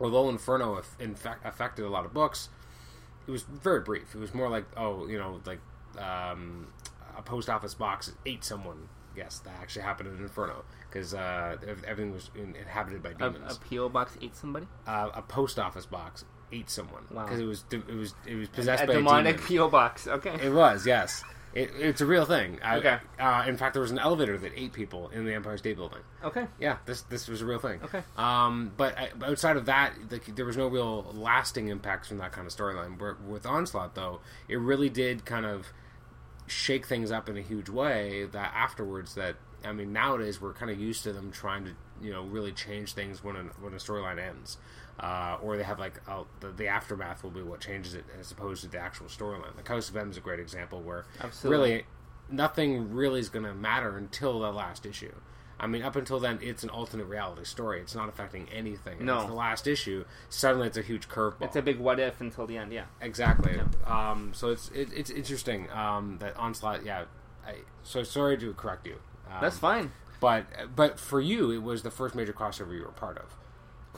although 0.00 0.28
Inferno 0.28 0.76
aff- 0.76 0.96
in 1.00 1.14
fact 1.14 1.44
affected 1.44 1.84
a 1.84 1.88
lot 1.88 2.04
of 2.04 2.14
books, 2.14 2.48
it 3.26 3.30
was 3.30 3.42
very 3.42 3.80
brief. 3.80 4.14
It 4.14 4.18
was 4.18 4.32
more 4.34 4.48
like, 4.48 4.64
oh, 4.76 5.06
you 5.06 5.18
know, 5.18 5.40
like 5.46 5.60
um, 5.98 6.68
a 7.16 7.22
post 7.22 7.48
office 7.48 7.74
box 7.74 8.12
ate 8.24 8.44
someone. 8.44 8.88
Yes, 9.16 9.38
that 9.40 9.54
actually 9.62 9.82
happened 9.82 10.10
in 10.10 10.18
Inferno 10.22 10.64
because 10.90 11.14
uh, 11.14 11.56
everything 11.86 12.12
was 12.12 12.30
in- 12.34 12.54
inhabited 12.54 13.02
by 13.02 13.14
demons. 13.14 13.56
a 13.56 13.74
PO 13.74 13.88
box 13.88 14.16
ate 14.20 14.36
somebody. 14.36 14.66
Uh, 14.86 15.08
a 15.14 15.22
post 15.22 15.58
office 15.58 15.86
box 15.86 16.24
ate 16.52 16.68
someone 16.68 17.04
Wow. 17.10 17.24
because 17.24 17.40
it 17.40 17.44
was 17.46 17.64
it 17.70 17.86
was 17.94 18.14
it 18.26 18.34
was 18.36 18.48
possessed 18.50 18.84
a 18.84 18.86
by 18.86 18.92
demonic 18.92 19.36
a 19.42 19.48
demon. 19.48 19.62
PO 19.64 19.68
box. 19.70 20.06
Okay. 20.06 20.34
It 20.42 20.52
was 20.52 20.86
yes. 20.86 21.24
It, 21.54 21.70
it's 21.78 22.00
a 22.00 22.06
real 22.06 22.26
thing. 22.26 22.58
I, 22.62 22.76
Okay. 22.76 22.98
Uh, 23.18 23.44
in 23.46 23.56
fact, 23.56 23.72
there 23.72 23.80
was 23.80 23.90
an 23.90 23.98
elevator 23.98 24.36
that 24.36 24.52
ate 24.54 24.72
people 24.72 25.08
in 25.08 25.24
the 25.24 25.32
Empire 25.32 25.56
State 25.56 25.76
Building. 25.76 26.00
okay. 26.22 26.46
Yeah, 26.60 26.76
this 26.84 27.02
this 27.02 27.28
was 27.28 27.40
a 27.40 27.46
real 27.46 27.58
thing. 27.58 27.80
Okay. 27.82 28.02
Um, 28.16 28.72
but 28.76 28.98
I, 28.98 29.10
outside 29.24 29.56
of 29.56 29.66
that, 29.66 29.94
like, 30.10 30.36
there 30.36 30.44
was 30.44 30.56
no 30.56 30.66
real 30.68 31.10
lasting 31.14 31.68
impacts 31.68 32.08
from 32.08 32.18
that 32.18 32.32
kind 32.32 32.46
of 32.46 32.52
storyline. 32.52 32.98
With 33.26 33.46
Onslaught, 33.46 33.94
though, 33.94 34.20
it 34.48 34.56
really 34.56 34.90
did 34.90 35.24
kind 35.24 35.46
of 35.46 35.68
shake 36.46 36.86
things 36.86 37.10
up 37.10 37.28
in 37.28 37.36
a 37.36 37.42
huge 37.42 37.68
way. 37.68 38.24
That 38.30 38.52
afterwards, 38.54 39.14
that 39.14 39.36
I 39.64 39.72
mean, 39.72 39.92
nowadays 39.92 40.40
we're 40.40 40.52
kind 40.52 40.70
of 40.70 40.78
used 40.78 41.02
to 41.04 41.12
them 41.12 41.32
trying 41.32 41.64
to 41.64 41.72
you 42.02 42.12
know 42.12 42.22
really 42.24 42.52
change 42.52 42.92
things 42.92 43.24
when 43.24 43.36
a, 43.36 43.42
when 43.60 43.72
a 43.72 43.76
storyline 43.76 44.18
ends. 44.20 44.58
Uh, 44.98 45.36
or 45.42 45.58
they 45.58 45.62
have 45.62 45.78
like 45.78 46.00
a, 46.08 46.22
the, 46.40 46.48
the 46.48 46.66
aftermath 46.68 47.22
will 47.22 47.30
be 47.30 47.42
what 47.42 47.60
changes 47.60 47.94
it 47.94 48.04
as 48.18 48.30
opposed 48.30 48.62
to 48.62 48.68
the 48.68 48.78
actual 48.78 49.06
storyline. 49.06 49.54
The 49.62 49.68
House 49.68 49.90
of 49.90 49.96
M 49.96 50.10
is 50.10 50.16
a 50.16 50.20
great 50.20 50.40
example 50.40 50.80
where 50.80 51.04
Absolutely. 51.20 51.68
really 51.68 51.86
nothing 52.30 52.92
really 52.92 53.20
is 53.20 53.28
going 53.28 53.44
to 53.44 53.54
matter 53.54 53.98
until 53.98 54.40
the 54.40 54.50
last 54.50 54.86
issue. 54.86 55.12
I 55.58 55.66
mean, 55.66 55.82
up 55.82 55.96
until 55.96 56.20
then, 56.20 56.38
it's 56.42 56.62
an 56.64 56.70
alternate 56.70 57.06
reality 57.06 57.44
story. 57.44 57.80
It's 57.80 57.94
not 57.94 58.08
affecting 58.08 58.46
anything. 58.50 59.04
No. 59.04 59.18
it's 59.18 59.26
the 59.26 59.32
last 59.34 59.66
issue. 59.66 60.04
Suddenly, 60.28 60.66
it's 60.66 60.76
a 60.76 60.82
huge 60.82 61.08
curveball. 61.08 61.42
It's 61.42 61.56
a 61.56 61.62
big 61.62 61.78
what 61.78 61.98
if 61.98 62.20
until 62.20 62.46
the 62.46 62.58
end. 62.58 62.72
Yeah. 62.72 62.84
exactly. 63.00 63.58
Um, 63.86 64.32
so 64.34 64.50
it's 64.50 64.68
it, 64.70 64.90
it's 64.94 65.10
interesting 65.10 65.70
um, 65.70 66.18
that 66.20 66.36
onslaught. 66.36 66.84
Yeah. 66.84 67.04
I, 67.46 67.54
so 67.82 68.02
sorry 68.02 68.36
to 68.38 68.52
correct 68.52 68.86
you. 68.86 68.96
Um, 69.30 69.38
That's 69.40 69.58
fine. 69.58 69.92
But 70.20 70.46
but 70.74 70.98
for 70.98 71.20
you, 71.20 71.50
it 71.50 71.62
was 71.62 71.82
the 71.82 71.90
first 71.90 72.14
major 72.14 72.32
crossover 72.32 72.74
you 72.74 72.82
were 72.82 72.88
part 72.88 73.18
of. 73.18 73.35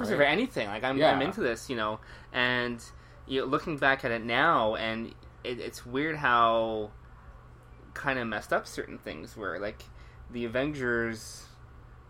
Right? 0.06 0.16
for 0.16 0.22
anything. 0.22 0.68
Like 0.68 0.84
I'm, 0.84 0.96
Yeah. 0.98 1.12
I'm 1.12 1.22
into 1.22 1.40
this, 1.40 1.68
you 1.70 1.76
know. 1.76 2.00
And 2.32 2.82
you 3.26 3.40
know, 3.40 3.46
looking 3.46 3.76
back 3.76 4.04
at 4.04 4.10
it 4.10 4.24
now, 4.24 4.74
and 4.76 5.14
it, 5.44 5.60
it's 5.60 5.84
weird 5.84 6.16
how 6.16 6.90
kind 7.94 8.18
of 8.18 8.26
messed 8.26 8.52
up 8.52 8.66
certain 8.66 8.98
things 8.98 9.36
were. 9.36 9.58
like 9.58 9.82
the 10.30 10.44
Avengers 10.44 11.44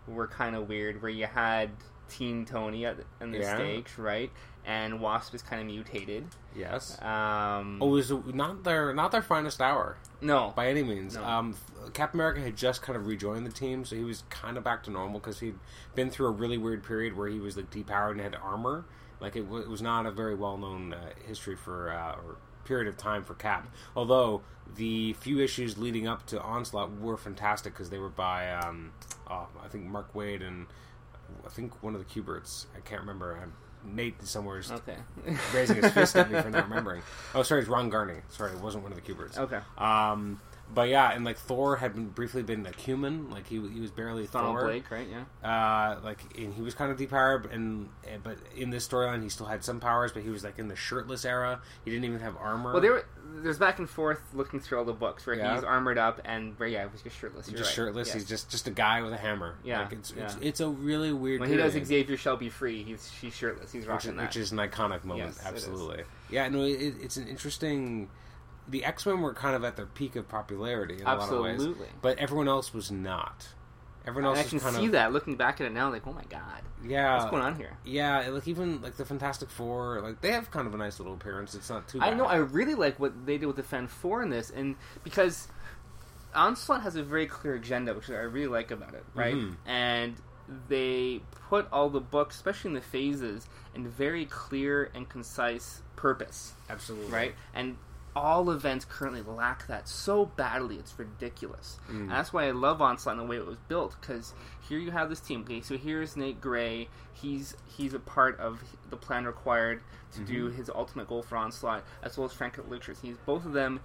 were 0.07 0.27
kind 0.27 0.55
of 0.55 0.67
weird 0.67 1.01
where 1.01 1.11
you 1.11 1.25
had 1.25 1.69
Teen 2.09 2.45
Tony 2.45 2.85
at 2.85 2.97
the, 2.97 3.25
the 3.27 3.37
Yeah. 3.39 3.55
stakes, 3.55 3.97
right? 3.97 4.31
And 4.65 4.99
Wasp 5.01 5.33
is 5.33 5.41
kind 5.41 5.61
of 5.61 5.67
mutated. 5.67 6.27
Yes. 6.55 7.01
Um, 7.01 7.79
Oh, 7.81 7.87
it 7.87 7.91
was 7.91 8.11
not 8.33 8.63
their 8.63 8.93
not 8.93 9.11
their 9.11 9.21
finest 9.21 9.61
hour 9.61 9.97
no, 10.21 10.53
by 10.55 10.67
any 10.67 10.83
means. 10.83 11.15
No. 11.15 11.23
Um, 11.23 11.55
Captain 11.93 12.19
America 12.19 12.41
had 12.41 12.55
just 12.55 12.81
kind 12.81 12.95
of 12.97 13.07
rejoined 13.07 13.45
the 13.45 13.51
team, 13.51 13.85
so 13.85 13.95
he 13.95 14.03
was 14.03 14.23
kind 14.29 14.57
of 14.57 14.63
back 14.63 14.83
to 14.83 14.91
normal 14.91 15.19
because 15.19 15.39
he'd 15.39 15.55
been 15.95 16.09
through 16.09 16.27
a 16.27 16.31
really 16.31 16.57
weird 16.57 16.83
period 16.83 17.15
where 17.17 17.27
he 17.27 17.39
was 17.39 17.55
like 17.57 17.69
depowered 17.71 18.11
and 18.11 18.21
had 18.21 18.35
armor. 18.35 18.85
Like 19.19 19.35
it, 19.35 19.43
w- 19.43 19.61
it 19.63 19.69
was 19.69 19.81
not 19.81 20.05
a 20.05 20.11
very 20.11 20.35
well 20.35 20.57
known 20.57 20.93
uh, 20.93 21.09
history 21.25 21.55
for 21.55 21.91
uh, 21.91 22.13
or 22.23 22.37
period 22.65 22.87
of 22.87 22.97
time 22.97 23.23
for 23.23 23.33
Cap. 23.33 23.67
Although 23.95 24.41
the 24.75 25.13
few 25.13 25.39
issues 25.39 25.77
leading 25.77 26.07
up 26.07 26.25
to 26.27 26.39
Onslaught 26.41 26.99
were 26.99 27.17
fantastic 27.17 27.73
because 27.73 27.89
they 27.89 27.97
were 27.97 28.09
by 28.09 28.51
um, 28.51 28.91
oh, 29.29 29.47
I 29.63 29.67
think 29.69 29.85
Mark 29.85 30.13
Waid 30.13 30.45
and 30.45 30.67
I 31.45 31.49
think 31.49 31.81
one 31.81 31.95
of 31.95 31.99
the 31.99 32.21
Kuberts. 32.21 32.65
I 32.75 32.81
can't 32.81 33.01
remember. 33.01 33.37
i 33.41 33.45
Nate 33.83 34.21
somewhere 34.23 34.59
is 34.59 34.71
okay, 34.71 34.97
raising 35.53 35.77
his 35.81 35.91
fist 35.91 36.15
at 36.15 36.31
me 36.31 36.41
for 36.41 36.49
not 36.49 36.63
remembering. 36.69 37.01
Oh, 37.33 37.43
sorry, 37.43 37.61
it's 37.61 37.69
Ron 37.69 37.89
Garney. 37.89 38.21
Sorry, 38.29 38.51
it 38.51 38.59
wasn't 38.59 38.83
one 38.83 38.91
of 38.91 39.03
the 39.03 39.13
Kuberts. 39.13 39.37
okay. 39.37 39.59
Um, 39.77 40.39
but 40.73 40.87
yeah, 40.89 41.11
and 41.11 41.25
like 41.25 41.37
Thor 41.37 41.77
had 41.77 41.95
been 41.95 42.09
briefly 42.09 42.43
been 42.43 42.65
a 42.65 42.75
human, 42.75 43.29
like 43.29 43.47
he 43.47 43.55
he 43.55 43.79
was 43.79 43.91
barely 43.91 44.27
Donald 44.27 44.57
Thor. 44.57 44.65
Blake, 44.67 44.89
right? 44.91 45.07
Yeah. 45.09 45.23
Uh, 45.47 45.99
like 46.03 46.19
and 46.37 46.53
he 46.53 46.61
was 46.61 46.73
kind 46.75 46.91
of 46.91 46.97
depowered, 46.97 47.51
and 47.53 47.89
but 48.23 48.37
in 48.55 48.69
this 48.69 48.87
storyline 48.87 49.23
he 49.23 49.29
still 49.29 49.47
had 49.47 49.63
some 49.63 49.79
powers, 49.79 50.11
but 50.11 50.23
he 50.23 50.29
was 50.29 50.43
like 50.43 50.59
in 50.59 50.67
the 50.67 50.75
shirtless 50.75 51.25
era. 51.25 51.61
He 51.85 51.91
didn't 51.91 52.05
even 52.05 52.19
have 52.19 52.35
armor. 52.37 52.73
Well, 52.73 52.81
there 52.81 52.91
were, 52.91 53.05
there's 53.41 53.57
back 53.57 53.79
and 53.79 53.89
forth 53.89 54.19
looking 54.33 54.59
through 54.59 54.79
all 54.79 54.85
the 54.85 54.93
books 54.93 55.25
where 55.25 55.35
Yeah. 55.35 55.55
he's 55.55 55.63
armored 55.63 55.97
up 55.97 56.21
and 56.25 56.57
where 56.59 56.69
yeah, 56.69 56.83
he 56.85 56.91
was 56.91 57.01
just 57.01 57.17
shirtless. 57.17 57.47
He's 57.47 57.53
You're 57.53 57.59
just 57.59 57.71
right. 57.71 57.75
shirtless. 57.85 58.13
He's 58.13 58.25
just 58.25 58.49
just 58.51 58.67
a 58.67 58.71
guy 58.71 59.01
with 59.01 59.13
a 59.13 59.17
hammer. 59.17 59.55
Yeah, 59.63 59.81
like 59.81 59.93
it's, 59.93 60.13
yeah. 60.15 60.25
it's 60.25 60.37
it's 60.41 60.59
a 60.59 60.69
really 60.69 61.11
weird. 61.13 61.39
when 61.41 61.49
he 61.49 61.55
does. 61.55 61.73
Xavier 61.73 62.17
shall 62.17 62.37
be 62.37 62.49
free. 62.49 62.83
He's 62.83 63.11
she's 63.19 63.33
shirtless. 63.35 63.71
He's 63.71 63.83
which 63.83 63.89
rocking 63.89 64.11
is, 64.11 64.17
that. 64.17 64.21
which 64.27 64.35
is 64.37 64.51
an 64.51 64.59
iconic 64.59 65.03
moment. 65.03 65.33
Yes, 65.35 65.45
absolutely. 65.45 66.03
Yeah, 66.29 66.47
no, 66.49 66.63
it, 66.63 66.93
it's 67.01 67.17
an 67.17 67.27
interesting. 67.27 68.09
The 68.69 68.85
X 68.85 69.05
Men 69.05 69.21
were 69.21 69.33
kind 69.33 69.55
of 69.55 69.63
at 69.63 69.75
their 69.75 69.85
peak 69.85 70.15
of 70.15 70.27
popularity 70.27 70.95
in 70.95 71.01
a 71.01 71.15
lot 71.15 71.31
of 71.31 71.41
ways, 71.41 71.55
Absolutely. 71.55 71.87
but 72.01 72.17
everyone 72.19 72.47
else 72.47 72.73
was 72.73 72.91
not. 72.91 73.49
Everyone 74.05 74.35
else 74.35 74.45
I 74.45 74.49
can 74.49 74.59
kind 74.59 74.75
see 74.75 74.85
of 74.87 74.91
that 74.93 75.11
looking 75.11 75.35
back 75.35 75.59
at 75.59 75.67
it 75.67 75.73
now, 75.73 75.91
like, 75.91 76.07
oh 76.07 76.13
my 76.13 76.23
god, 76.29 76.61
yeah. 76.83 77.17
what's 77.17 77.29
going 77.29 77.43
on 77.43 77.55
here? 77.55 77.77
Yeah, 77.83 78.29
like 78.29 78.47
even 78.47 78.81
like 78.81 78.95
the 78.95 79.05
Fantastic 79.05 79.49
Four, 79.49 80.01
like 80.01 80.21
they 80.21 80.31
have 80.31 80.49
kind 80.51 80.67
of 80.67 80.73
a 80.73 80.77
nice 80.77 80.99
little 80.99 81.13
appearance. 81.13 81.53
It's 81.53 81.69
not 81.69 81.87
too. 81.87 81.99
I 82.01 82.13
know. 82.13 82.25
I 82.25 82.37
really 82.37 82.75
like 82.75 82.99
what 82.99 83.25
they 83.25 83.37
did 83.37 83.45
with 83.45 83.57
the 83.57 83.63
Fan 83.63 83.87
Four 83.87 84.23
in 84.23 84.29
this, 84.29 84.49
and 84.49 84.75
because 85.03 85.47
Onslaught 86.33 86.83
has 86.83 86.95
a 86.95 87.03
very 87.03 87.27
clear 87.27 87.55
agenda, 87.55 87.93
which 87.93 88.09
I 88.09 88.13
really 88.13 88.47
like 88.47 88.71
about 88.71 88.93
it, 88.93 89.03
right? 89.13 89.35
Mhm. 89.35 89.55
And 89.65 90.15
they 90.67 91.21
put 91.49 91.67
all 91.71 91.89
the 91.89 91.99
books, 91.99 92.35
especially 92.35 92.69
in 92.69 92.75
the 92.75 92.81
phases, 92.81 93.47
in 93.75 93.87
very 93.87 94.25
clear 94.25 94.89
and 94.95 95.07
concise 95.07 95.81
purpose, 95.95 96.53
absolutely 96.69 97.11
right? 97.11 97.35
And 97.53 97.77
all 98.15 98.49
events 98.51 98.85
currently 98.85 99.21
lack 99.21 99.67
that 99.67 99.87
so 99.87 100.25
badly, 100.25 100.75
it's 100.77 100.97
ridiculous. 100.97 101.77
Mm. 101.89 102.01
And 102.01 102.11
that's 102.11 102.33
why 102.33 102.47
I 102.47 102.51
love 102.51 102.81
Onslaught 102.81 103.17
and 103.17 103.25
the 103.25 103.29
way 103.29 103.37
it 103.37 103.45
was 103.45 103.57
built, 103.67 103.95
because 104.01 104.33
here 104.67 104.79
you 104.79 104.91
have 104.91 105.09
this 105.09 105.19
team. 105.19 105.41
Okay, 105.41 105.61
so 105.61 105.77
here's 105.77 106.17
Nate 106.17 106.41
Gray. 106.41 106.87
He's 107.13 107.55
he's 107.67 107.93
a 107.93 107.99
part 107.99 108.39
of 108.39 108.61
the 108.89 108.97
plan 108.97 109.25
required 109.25 109.81
to 110.13 110.21
do 110.21 110.47
Mm-hmm. 110.47 110.57
his 110.57 110.69
ultimate 110.69 111.07
goal 111.07 111.21
for 111.21 111.37
Onslaught, 111.37 111.83
as 112.03 112.17
well 112.17 112.25
as 112.25 112.33
Franklin 112.33 112.67
Richards. 112.69 112.99
He's 113.01 113.17
both 113.25 113.45
of 113.45 113.53
them 113.53 113.79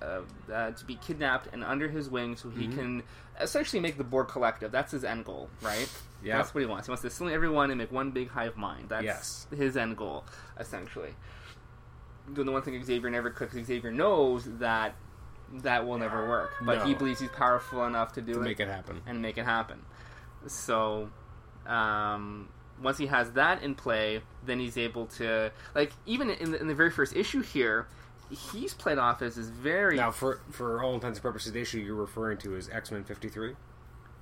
uh, 0.00 0.20
uh, 0.52 0.70
to 0.72 0.84
be 0.84 0.96
kidnapped 0.96 1.48
and 1.52 1.62
under 1.64 1.88
his 1.88 2.08
wing, 2.10 2.36
so 2.36 2.48
Mm-hmm. 2.48 2.60
he 2.60 2.68
can 2.68 3.02
essentially 3.40 3.80
make 3.80 3.96
the 3.98 4.04
Borg 4.04 4.28
collective. 4.28 4.70
That's 4.72 4.92
his 4.92 5.04
end 5.04 5.24
goal, 5.24 5.48
right? 5.62 5.88
Yeah. 6.22 6.36
That's 6.36 6.54
what 6.54 6.60
he 6.60 6.66
wants. 6.66 6.86
He 6.86 6.90
wants 6.90 7.02
to 7.02 7.08
assimilate 7.08 7.34
everyone 7.34 7.70
and 7.70 7.78
make 7.78 7.90
one 7.90 8.10
big 8.12 8.28
hive 8.28 8.56
mind. 8.56 8.90
That's 8.90 9.04
Yes. 9.04 9.46
his 9.56 9.76
end 9.76 9.96
goal, 9.96 10.24
essentially. 10.60 11.14
Doing 12.32 12.46
the 12.46 12.52
one 12.52 12.62
thing 12.62 12.82
Xavier 12.84 13.10
never 13.10 13.30
could, 13.30 13.50
because 13.50 13.66
Xavier 13.66 13.90
knows 13.90 14.44
that 14.58 14.94
that 15.54 15.86
will 15.86 15.98
never 15.98 16.28
work, 16.28 16.52
but 16.64 16.86
he 16.86 16.94
believes 16.94 17.20
he's 17.20 17.28
powerful 17.30 17.84
enough 17.84 18.12
to 18.14 18.20
do 18.22 18.34
to 18.34 18.40
it 18.40 18.44
make 18.44 18.60
it 18.60 18.68
happen. 18.68 19.02
and 19.06 19.20
make 19.20 19.36
it 19.38 19.44
happen. 19.44 19.82
So, 20.46 21.10
um, 21.66 22.48
once 22.82 22.98
he 22.98 23.06
has 23.06 23.32
that 23.32 23.62
in 23.62 23.74
play, 23.74 24.22
then 24.46 24.58
he's 24.58 24.78
able 24.78 25.06
to 25.06 25.50
like 25.74 25.92
even 26.06 26.30
in 26.30 26.52
the, 26.52 26.60
in 26.60 26.68
the 26.68 26.74
very 26.74 26.90
first 26.90 27.14
issue 27.14 27.42
here, 27.42 27.86
he's 28.30 28.72
played 28.72 28.98
off 28.98 29.20
as 29.22 29.34
this 29.36 29.48
very 29.48 29.96
Now, 29.96 30.10
for 30.10 30.40
for 30.50 30.82
all 30.82 30.94
intents 30.94 31.18
and 31.18 31.22
purposes, 31.22 31.52
the 31.52 31.60
issue 31.60 31.78
you're 31.80 31.94
referring 31.94 32.38
to 32.38 32.56
is 32.56 32.68
X 32.70 32.90
Men 32.90 33.04
'53. 33.04 33.54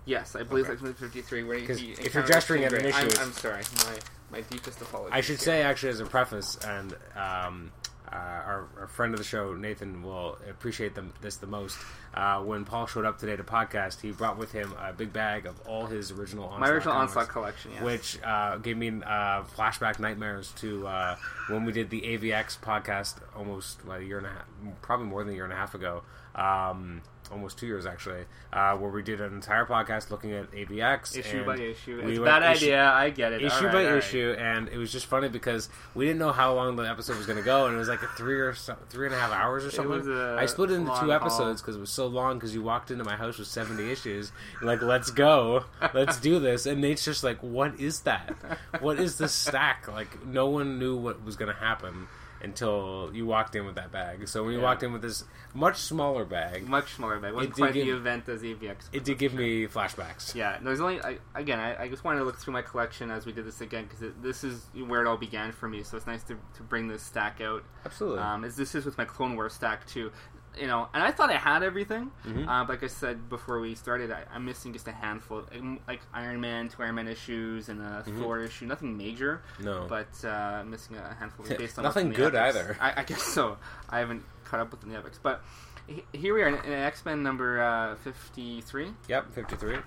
yes, 0.06 0.34
I 0.34 0.42
believe 0.42 0.64
Okay. 0.64 0.74
it's 0.74 0.82
like 0.82 0.96
fifty 0.96 1.22
three. 1.22 1.44
Where 1.44 1.58
he 1.58 1.92
if 1.92 2.14
you're 2.14 2.26
gesturing 2.26 2.64
at 2.64 2.72
an 2.72 2.84
issue, 2.86 2.96
I'm, 3.20 3.26
I'm 3.28 3.32
sorry, 3.32 3.62
my 3.84 3.98
my 4.38 4.40
deepest 4.42 4.80
apologies. 4.82 5.12
I 5.12 5.20
should 5.20 5.36
here. 5.36 5.44
say, 5.44 5.62
actually, 5.62 5.90
as 5.90 6.00
a 6.00 6.06
preface, 6.06 6.56
and 6.64 6.94
um, 7.16 7.72
uh, 8.12 8.16
our, 8.16 8.68
our 8.80 8.86
friend 8.88 9.14
of 9.14 9.18
the 9.18 9.24
show, 9.24 9.54
Nathan, 9.54 10.02
will 10.02 10.36
appreciate 10.48 10.94
them, 10.94 11.12
this 11.20 11.36
the 11.36 11.46
most. 11.46 11.78
Uh, 12.12 12.40
when 12.40 12.64
Paul 12.64 12.86
showed 12.86 13.04
up 13.04 13.18
today 13.18 13.36
to 13.36 13.44
podcast, 13.44 14.00
he 14.00 14.10
brought 14.10 14.36
with 14.36 14.50
him 14.52 14.74
a 14.82 14.92
big 14.92 15.12
bag 15.12 15.46
of 15.46 15.60
all 15.66 15.86
his 15.86 16.10
original 16.10 16.44
Onslaught 16.44 16.60
my 16.60 16.68
original 16.70 16.94
comics, 16.94 17.10
onslaught 17.16 17.28
collection. 17.28 17.70
Yes. 17.74 17.82
which 17.82 18.18
uh, 18.24 18.56
gave 18.56 18.76
me 18.76 18.88
uh, 18.88 19.42
flashback 19.56 19.98
nightmares 20.00 20.52
to 20.56 20.86
uh, 20.86 21.16
when 21.48 21.64
we 21.64 21.72
did 21.72 21.90
the 21.90 22.00
AVX 22.00 22.58
podcast 22.58 23.16
almost 23.36 23.86
like 23.86 24.00
a 24.00 24.04
year 24.04 24.18
and 24.18 24.26
a 24.26 24.30
half, 24.30 24.46
probably 24.82 25.06
more 25.06 25.22
than 25.22 25.32
a 25.32 25.36
year 25.36 25.44
and 25.44 25.52
a 25.52 25.56
half 25.56 25.74
ago. 25.74 26.02
Um, 26.34 27.02
almost 27.30 27.58
two 27.58 27.66
years 27.66 27.86
actually, 27.86 28.24
uh, 28.52 28.76
where 28.76 28.90
we 28.90 29.02
did 29.02 29.20
an 29.20 29.32
entire 29.34 29.64
podcast 29.66 30.10
looking 30.10 30.32
at 30.32 30.50
AVX 30.52 31.16
issue 31.16 31.44
by 31.44 31.56
issue. 31.56 32.02
we 32.04 32.12
It's 32.12 32.18
a 32.18 32.22
bad 32.22 32.42
issue- 32.56 32.66
idea. 32.66 32.84
I 32.90 33.10
get 33.10 33.32
it. 33.32 33.42
issue 33.42 33.64
right, 33.66 33.72
by 33.72 33.84
all 33.84 33.90
right. 33.90 33.98
issue, 33.98 34.34
and 34.38 34.68
it 34.68 34.78
was 34.78 34.90
just 34.92 35.06
funny 35.06 35.28
because 35.28 35.68
we 35.94 36.06
didn't 36.06 36.18
know 36.18 36.32
how 36.32 36.54
long 36.54 36.76
the 36.76 36.82
episode 36.88 37.16
was 37.16 37.26
going 37.26 37.38
to 37.38 37.44
go, 37.44 37.66
and 37.66 37.74
it 37.74 37.78
was 37.78 37.88
like 37.88 38.02
a 38.02 38.08
three 38.16 38.40
or 38.40 38.54
so, 38.54 38.76
three 38.88 39.06
and 39.06 39.14
a 39.14 39.18
half 39.18 39.32
hours 39.32 39.64
or 39.64 39.70
something. 39.70 40.10
I 40.12 40.46
split 40.46 40.70
it 40.70 40.74
into 40.74 40.92
two 41.00 41.12
episodes 41.12 41.60
because 41.62 41.76
it 41.76 41.80
was 41.80 41.90
so 41.90 42.06
long. 42.06 42.38
Because 42.38 42.54
you 42.54 42.62
walked 42.62 42.90
into 42.90 43.04
my 43.04 43.16
house 43.16 43.38
with 43.38 43.48
seventy 43.48 43.90
issues, 43.90 44.32
like 44.62 44.82
let's 44.82 45.10
go, 45.10 45.64
let's 45.94 46.18
do 46.18 46.38
this, 46.38 46.66
and 46.66 46.80
Nate's 46.80 47.04
just 47.04 47.22
like, 47.24 47.38
"What 47.42 47.78
is 47.78 48.00
that? 48.02 48.34
What 48.80 48.98
is 48.98 49.18
this 49.18 49.32
stack?" 49.32 49.86
Like 49.88 50.24
no 50.26 50.46
one 50.46 50.78
knew 50.78 50.96
what 50.96 51.24
was 51.24 51.36
going 51.36 51.52
to 51.52 51.58
happen 51.60 52.08
until 52.42 53.10
you 53.12 53.26
walked 53.26 53.54
in 53.54 53.66
with 53.66 53.74
that 53.74 53.92
bag. 53.92 54.26
So 54.28 54.42
when 54.44 54.52
you 54.52 54.58
Yeah. 54.58 54.64
walked 54.64 54.82
in 54.82 54.92
with 54.92 55.02
this 55.02 55.24
much 55.54 55.76
smaller 55.76 56.24
bag, 56.24 56.66
Much 56.68 56.94
smaller, 56.94 57.16
it 57.24 57.34
wasn't 57.34 57.54
quite 57.54 57.74
the 57.74 57.84
give- 57.84 57.96
event 57.96 58.28
as 58.28 58.42
AVX. 58.42 58.88
it 58.92 59.04
did 59.04 59.18
give 59.18 59.34
me 59.34 59.66
flashbacks. 59.66 60.34
Yeah, 60.34 60.58
there's 60.62 60.80
only 60.80 61.00
I, 61.02 61.18
again. 61.34 61.58
I, 61.58 61.82
I 61.84 61.88
just 61.88 62.04
wanted 62.04 62.20
to 62.20 62.24
look 62.24 62.38
through 62.38 62.52
my 62.54 62.62
collection 62.62 63.10
as 63.10 63.26
we 63.26 63.32
did 63.32 63.46
this 63.46 63.60
again 63.60 63.84
because 63.88 64.12
this 64.22 64.42
is 64.44 64.66
where 64.86 65.02
it 65.02 65.06
all 65.06 65.16
began 65.16 65.52
for 65.52 65.68
me. 65.68 65.82
So 65.82 65.96
it's 65.96 66.06
nice 66.06 66.22
to, 66.24 66.36
to 66.56 66.62
bring 66.62 66.88
this 66.88 67.02
stack 67.02 67.40
out. 67.40 67.62
Absolutely. 67.84 68.20
Um, 68.20 68.44
as 68.44 68.56
this 68.56 68.74
is 68.74 68.84
with 68.84 68.96
my 68.98 69.04
Clone 69.04 69.34
Wars 69.36 69.52
stack 69.52 69.86
too, 69.86 70.10
you 70.58 70.66
know. 70.66 70.88
And 70.94 71.02
I 71.02 71.10
thought 71.10 71.30
I 71.30 71.36
had 71.36 71.62
everything. 71.62 72.10
Mhm. 72.26 72.48
Uh, 72.48 72.66
like 72.68 72.82
I 72.82 72.86
said 72.86 73.28
before 73.28 73.60
we 73.60 73.74
started, 73.74 74.10
I, 74.10 74.24
I'm 74.34 74.44
missing 74.44 74.72
just 74.72 74.88
a 74.88 74.92
handful, 74.92 75.44
like 75.86 76.00
Iron 76.14 76.40
Man, 76.40 76.68
two 76.68 76.82
Iron 76.82 76.94
Man 76.94 77.08
issues, 77.08 77.68
and 77.68 77.80
a 77.80 78.04
Mhm. 78.06 78.18
Thor 78.20 78.40
issue. 78.40 78.66
Nothing 78.66 78.96
major, 78.96 79.42
no. 79.60 79.86
but 79.88 80.24
uh, 80.24 80.62
missing 80.66 80.96
a 80.96 81.14
handful 81.14 81.44
based 81.58 81.78
on 81.78 81.84
Nothing 81.84 82.08
what's 82.08 82.18
in 82.18 82.24
the 82.24 82.30
good 82.30 82.34
epics. 82.34 82.56
either. 82.56 82.76
I, 82.80 83.00
I 83.00 83.04
guess 83.04 83.22
so. 83.22 83.58
I 83.88 83.98
haven't 84.00 84.24
caught 84.44 84.60
up 84.60 84.70
with 84.70 84.80
the 84.80 84.86
new 84.86 84.96
epics, 84.96 85.18
but. 85.22 85.42
he- 85.86 86.04
Here 86.12 86.34
we 86.34 86.42
are 86.42 86.48
in, 86.48 86.54
in 86.64 86.72
X 86.72 87.04
Men 87.04 87.22
number 87.22 87.60
uh, 87.60 87.96
53. 87.96 88.92
yep, 89.08 89.32
fifty-three. 89.34 89.78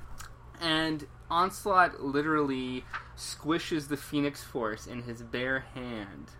and 0.61 1.07
Onslaught 1.29 2.01
literally 2.01 2.83
squishes 3.17 3.87
the 3.87 3.97
Phoenix 3.97 4.43
Force 4.43 4.85
in 4.85 5.03
his 5.03 5.21
bare 5.21 5.61
hand. 5.73 6.31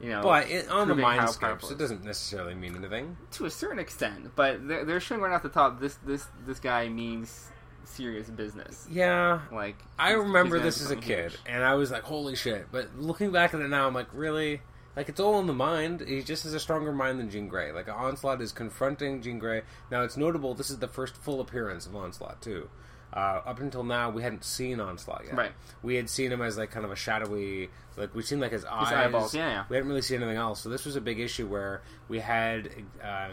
You 0.00 0.10
know, 0.10 0.22
But 0.22 0.50
it, 0.50 0.68
on 0.68 0.88
the 0.88 0.94
mind 0.94 1.28
it 1.28 1.70
it 1.70 1.78
doesn't 1.78 2.04
necessarily 2.04 2.54
mean 2.54 2.74
anything. 2.76 3.16
to 3.32 3.46
a 3.46 3.50
certain 3.50 3.78
extent, 3.78 4.32
but 4.34 4.66
they're, 4.66 4.84
they're 4.84 5.00
showing 5.00 5.20
right 5.20 5.32
off 5.32 5.42
the 5.42 5.48
top 5.48 5.80
this 5.80 5.94
this 6.04 6.26
this 6.44 6.58
guy 6.58 6.88
means 6.88 7.48
serious 7.84 8.28
business. 8.28 8.86
Yeah, 8.90 9.40
Like 9.52 9.76
I 9.98 10.12
remember 10.12 10.58
this 10.58 10.80
as 10.82 10.90
a 10.90 10.96
kid, 10.96 11.32
huge. 11.32 11.40
and 11.46 11.62
I 11.62 11.74
was 11.74 11.90
like, 11.90 12.02
"Holy 12.02 12.34
shit!" 12.34 12.66
But 12.72 12.98
looking 12.98 13.30
back 13.30 13.54
at 13.54 13.60
it 13.60 13.68
now, 13.68 13.86
I'm 13.86 13.94
like, 13.94 14.08
"Really?" 14.12 14.62
Like 14.96 15.08
it's 15.08 15.20
all 15.20 15.38
in 15.40 15.46
the 15.46 15.52
mind. 15.54 16.02
He 16.06 16.22
just 16.22 16.44
has 16.44 16.54
a 16.54 16.60
stronger 16.60 16.92
mind 16.92 17.18
than 17.18 17.28
Jean 17.30 17.48
Grey. 17.48 17.72
Like 17.72 17.88
Onslaught 17.88 18.40
is 18.40 18.52
confronting 18.52 19.22
Jean 19.22 19.38
Grey. 19.38 19.62
Now 19.90 20.02
it's 20.02 20.16
notable. 20.16 20.54
This 20.54 20.70
is 20.70 20.78
the 20.78 20.88
first 20.88 21.16
full 21.16 21.40
appearance 21.40 21.86
of 21.86 21.94
Onslaught 21.96 22.40
too. 22.42 22.68
Uh, 23.14 23.40
up 23.46 23.60
until 23.60 23.84
now, 23.84 24.10
we 24.10 24.22
hadn't 24.22 24.42
seen 24.42 24.80
Onslaught 24.80 25.22
yet. 25.24 25.36
Right. 25.36 25.52
We 25.84 25.94
had 25.94 26.10
seen 26.10 26.32
him 26.32 26.42
as 26.42 26.58
like 26.58 26.72
kind 26.72 26.84
of 26.84 26.90
a 26.90 26.96
shadowy, 26.96 27.70
like 27.96 28.12
we'd 28.12 28.24
seen 28.24 28.40
like 28.40 28.50
his 28.50 28.64
eyes, 28.64 28.92
eyeballs, 28.92 29.34
yeah, 29.34 29.48
yeah. 29.48 29.64
We 29.68 29.76
hadn't 29.76 29.88
really 29.88 30.02
seen 30.02 30.20
anything 30.20 30.36
else. 30.36 30.60
So 30.60 30.68
this 30.68 30.84
was 30.84 30.96
a 30.96 31.00
big 31.00 31.20
issue 31.20 31.46
where 31.46 31.82
we 32.08 32.18
had 32.18 32.70
uh, 33.00 33.28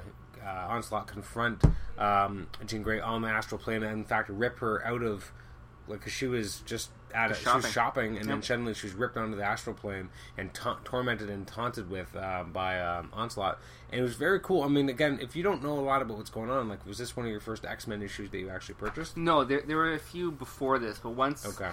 uh, 0.45 0.67
Onslaught 0.69 1.07
confront 1.07 1.63
um, 1.97 2.47
Jean 2.67 2.83
Grey 2.83 3.00
on 3.00 3.23
the 3.23 3.29
astral 3.29 3.59
plane, 3.59 3.81
and 3.81 3.93
in 3.93 4.05
fact 4.05 4.29
rip 4.29 4.59
her 4.59 4.85
out 4.85 5.01
of 5.01 5.31
like 5.88 6.01
'cause 6.01 6.13
she 6.13 6.27
was 6.27 6.59
just 6.61 6.89
at 7.13 7.25
a, 7.25 7.33
Just 7.33 7.41
she 7.41 7.45
was 7.50 7.63
shopping. 7.65 7.71
shopping, 7.71 8.17
and 8.19 8.29
then 8.29 8.41
suddenly 8.41 8.73
she 8.73 8.88
was 8.88 8.93
ripped 8.95 9.17
onto 9.17 9.35
the 9.35 9.43
astral 9.43 9.75
plane 9.75 10.07
and 10.38 10.53
ta- 10.53 10.79
tormented 10.85 11.29
and 11.29 11.45
taunted 11.45 11.89
with 11.89 12.15
um, 12.15 12.53
by 12.53 12.79
um, 12.79 13.09
Onslaught, 13.11 13.59
and 13.91 14.00
it 14.00 14.03
was 14.03 14.15
very 14.15 14.39
cool. 14.39 14.63
I 14.63 14.69
mean, 14.69 14.88
again, 14.88 15.19
if 15.21 15.35
you 15.35 15.43
don't 15.43 15.61
know 15.61 15.77
a 15.77 15.81
lot 15.81 16.01
about 16.01 16.15
what's 16.17 16.29
going 16.29 16.50
on, 16.50 16.69
like, 16.69 16.85
was 16.85 16.97
this 16.97 17.17
one 17.17 17.25
of 17.25 17.31
your 17.31 17.41
first 17.41 17.65
X 17.65 17.85
Men 17.85 18.01
issues 18.01 18.29
that 18.29 18.38
you 18.39 18.50
actually 18.50 18.75
purchased? 18.75 19.17
No, 19.17 19.43
there, 19.43 19.61
there 19.67 19.75
were 19.75 19.91
a 19.93 20.00
few 20.00 20.31
before 20.31 20.79
this, 20.79 21.00
but 21.00 21.09
once 21.09 21.45
Okay. 21.45 21.71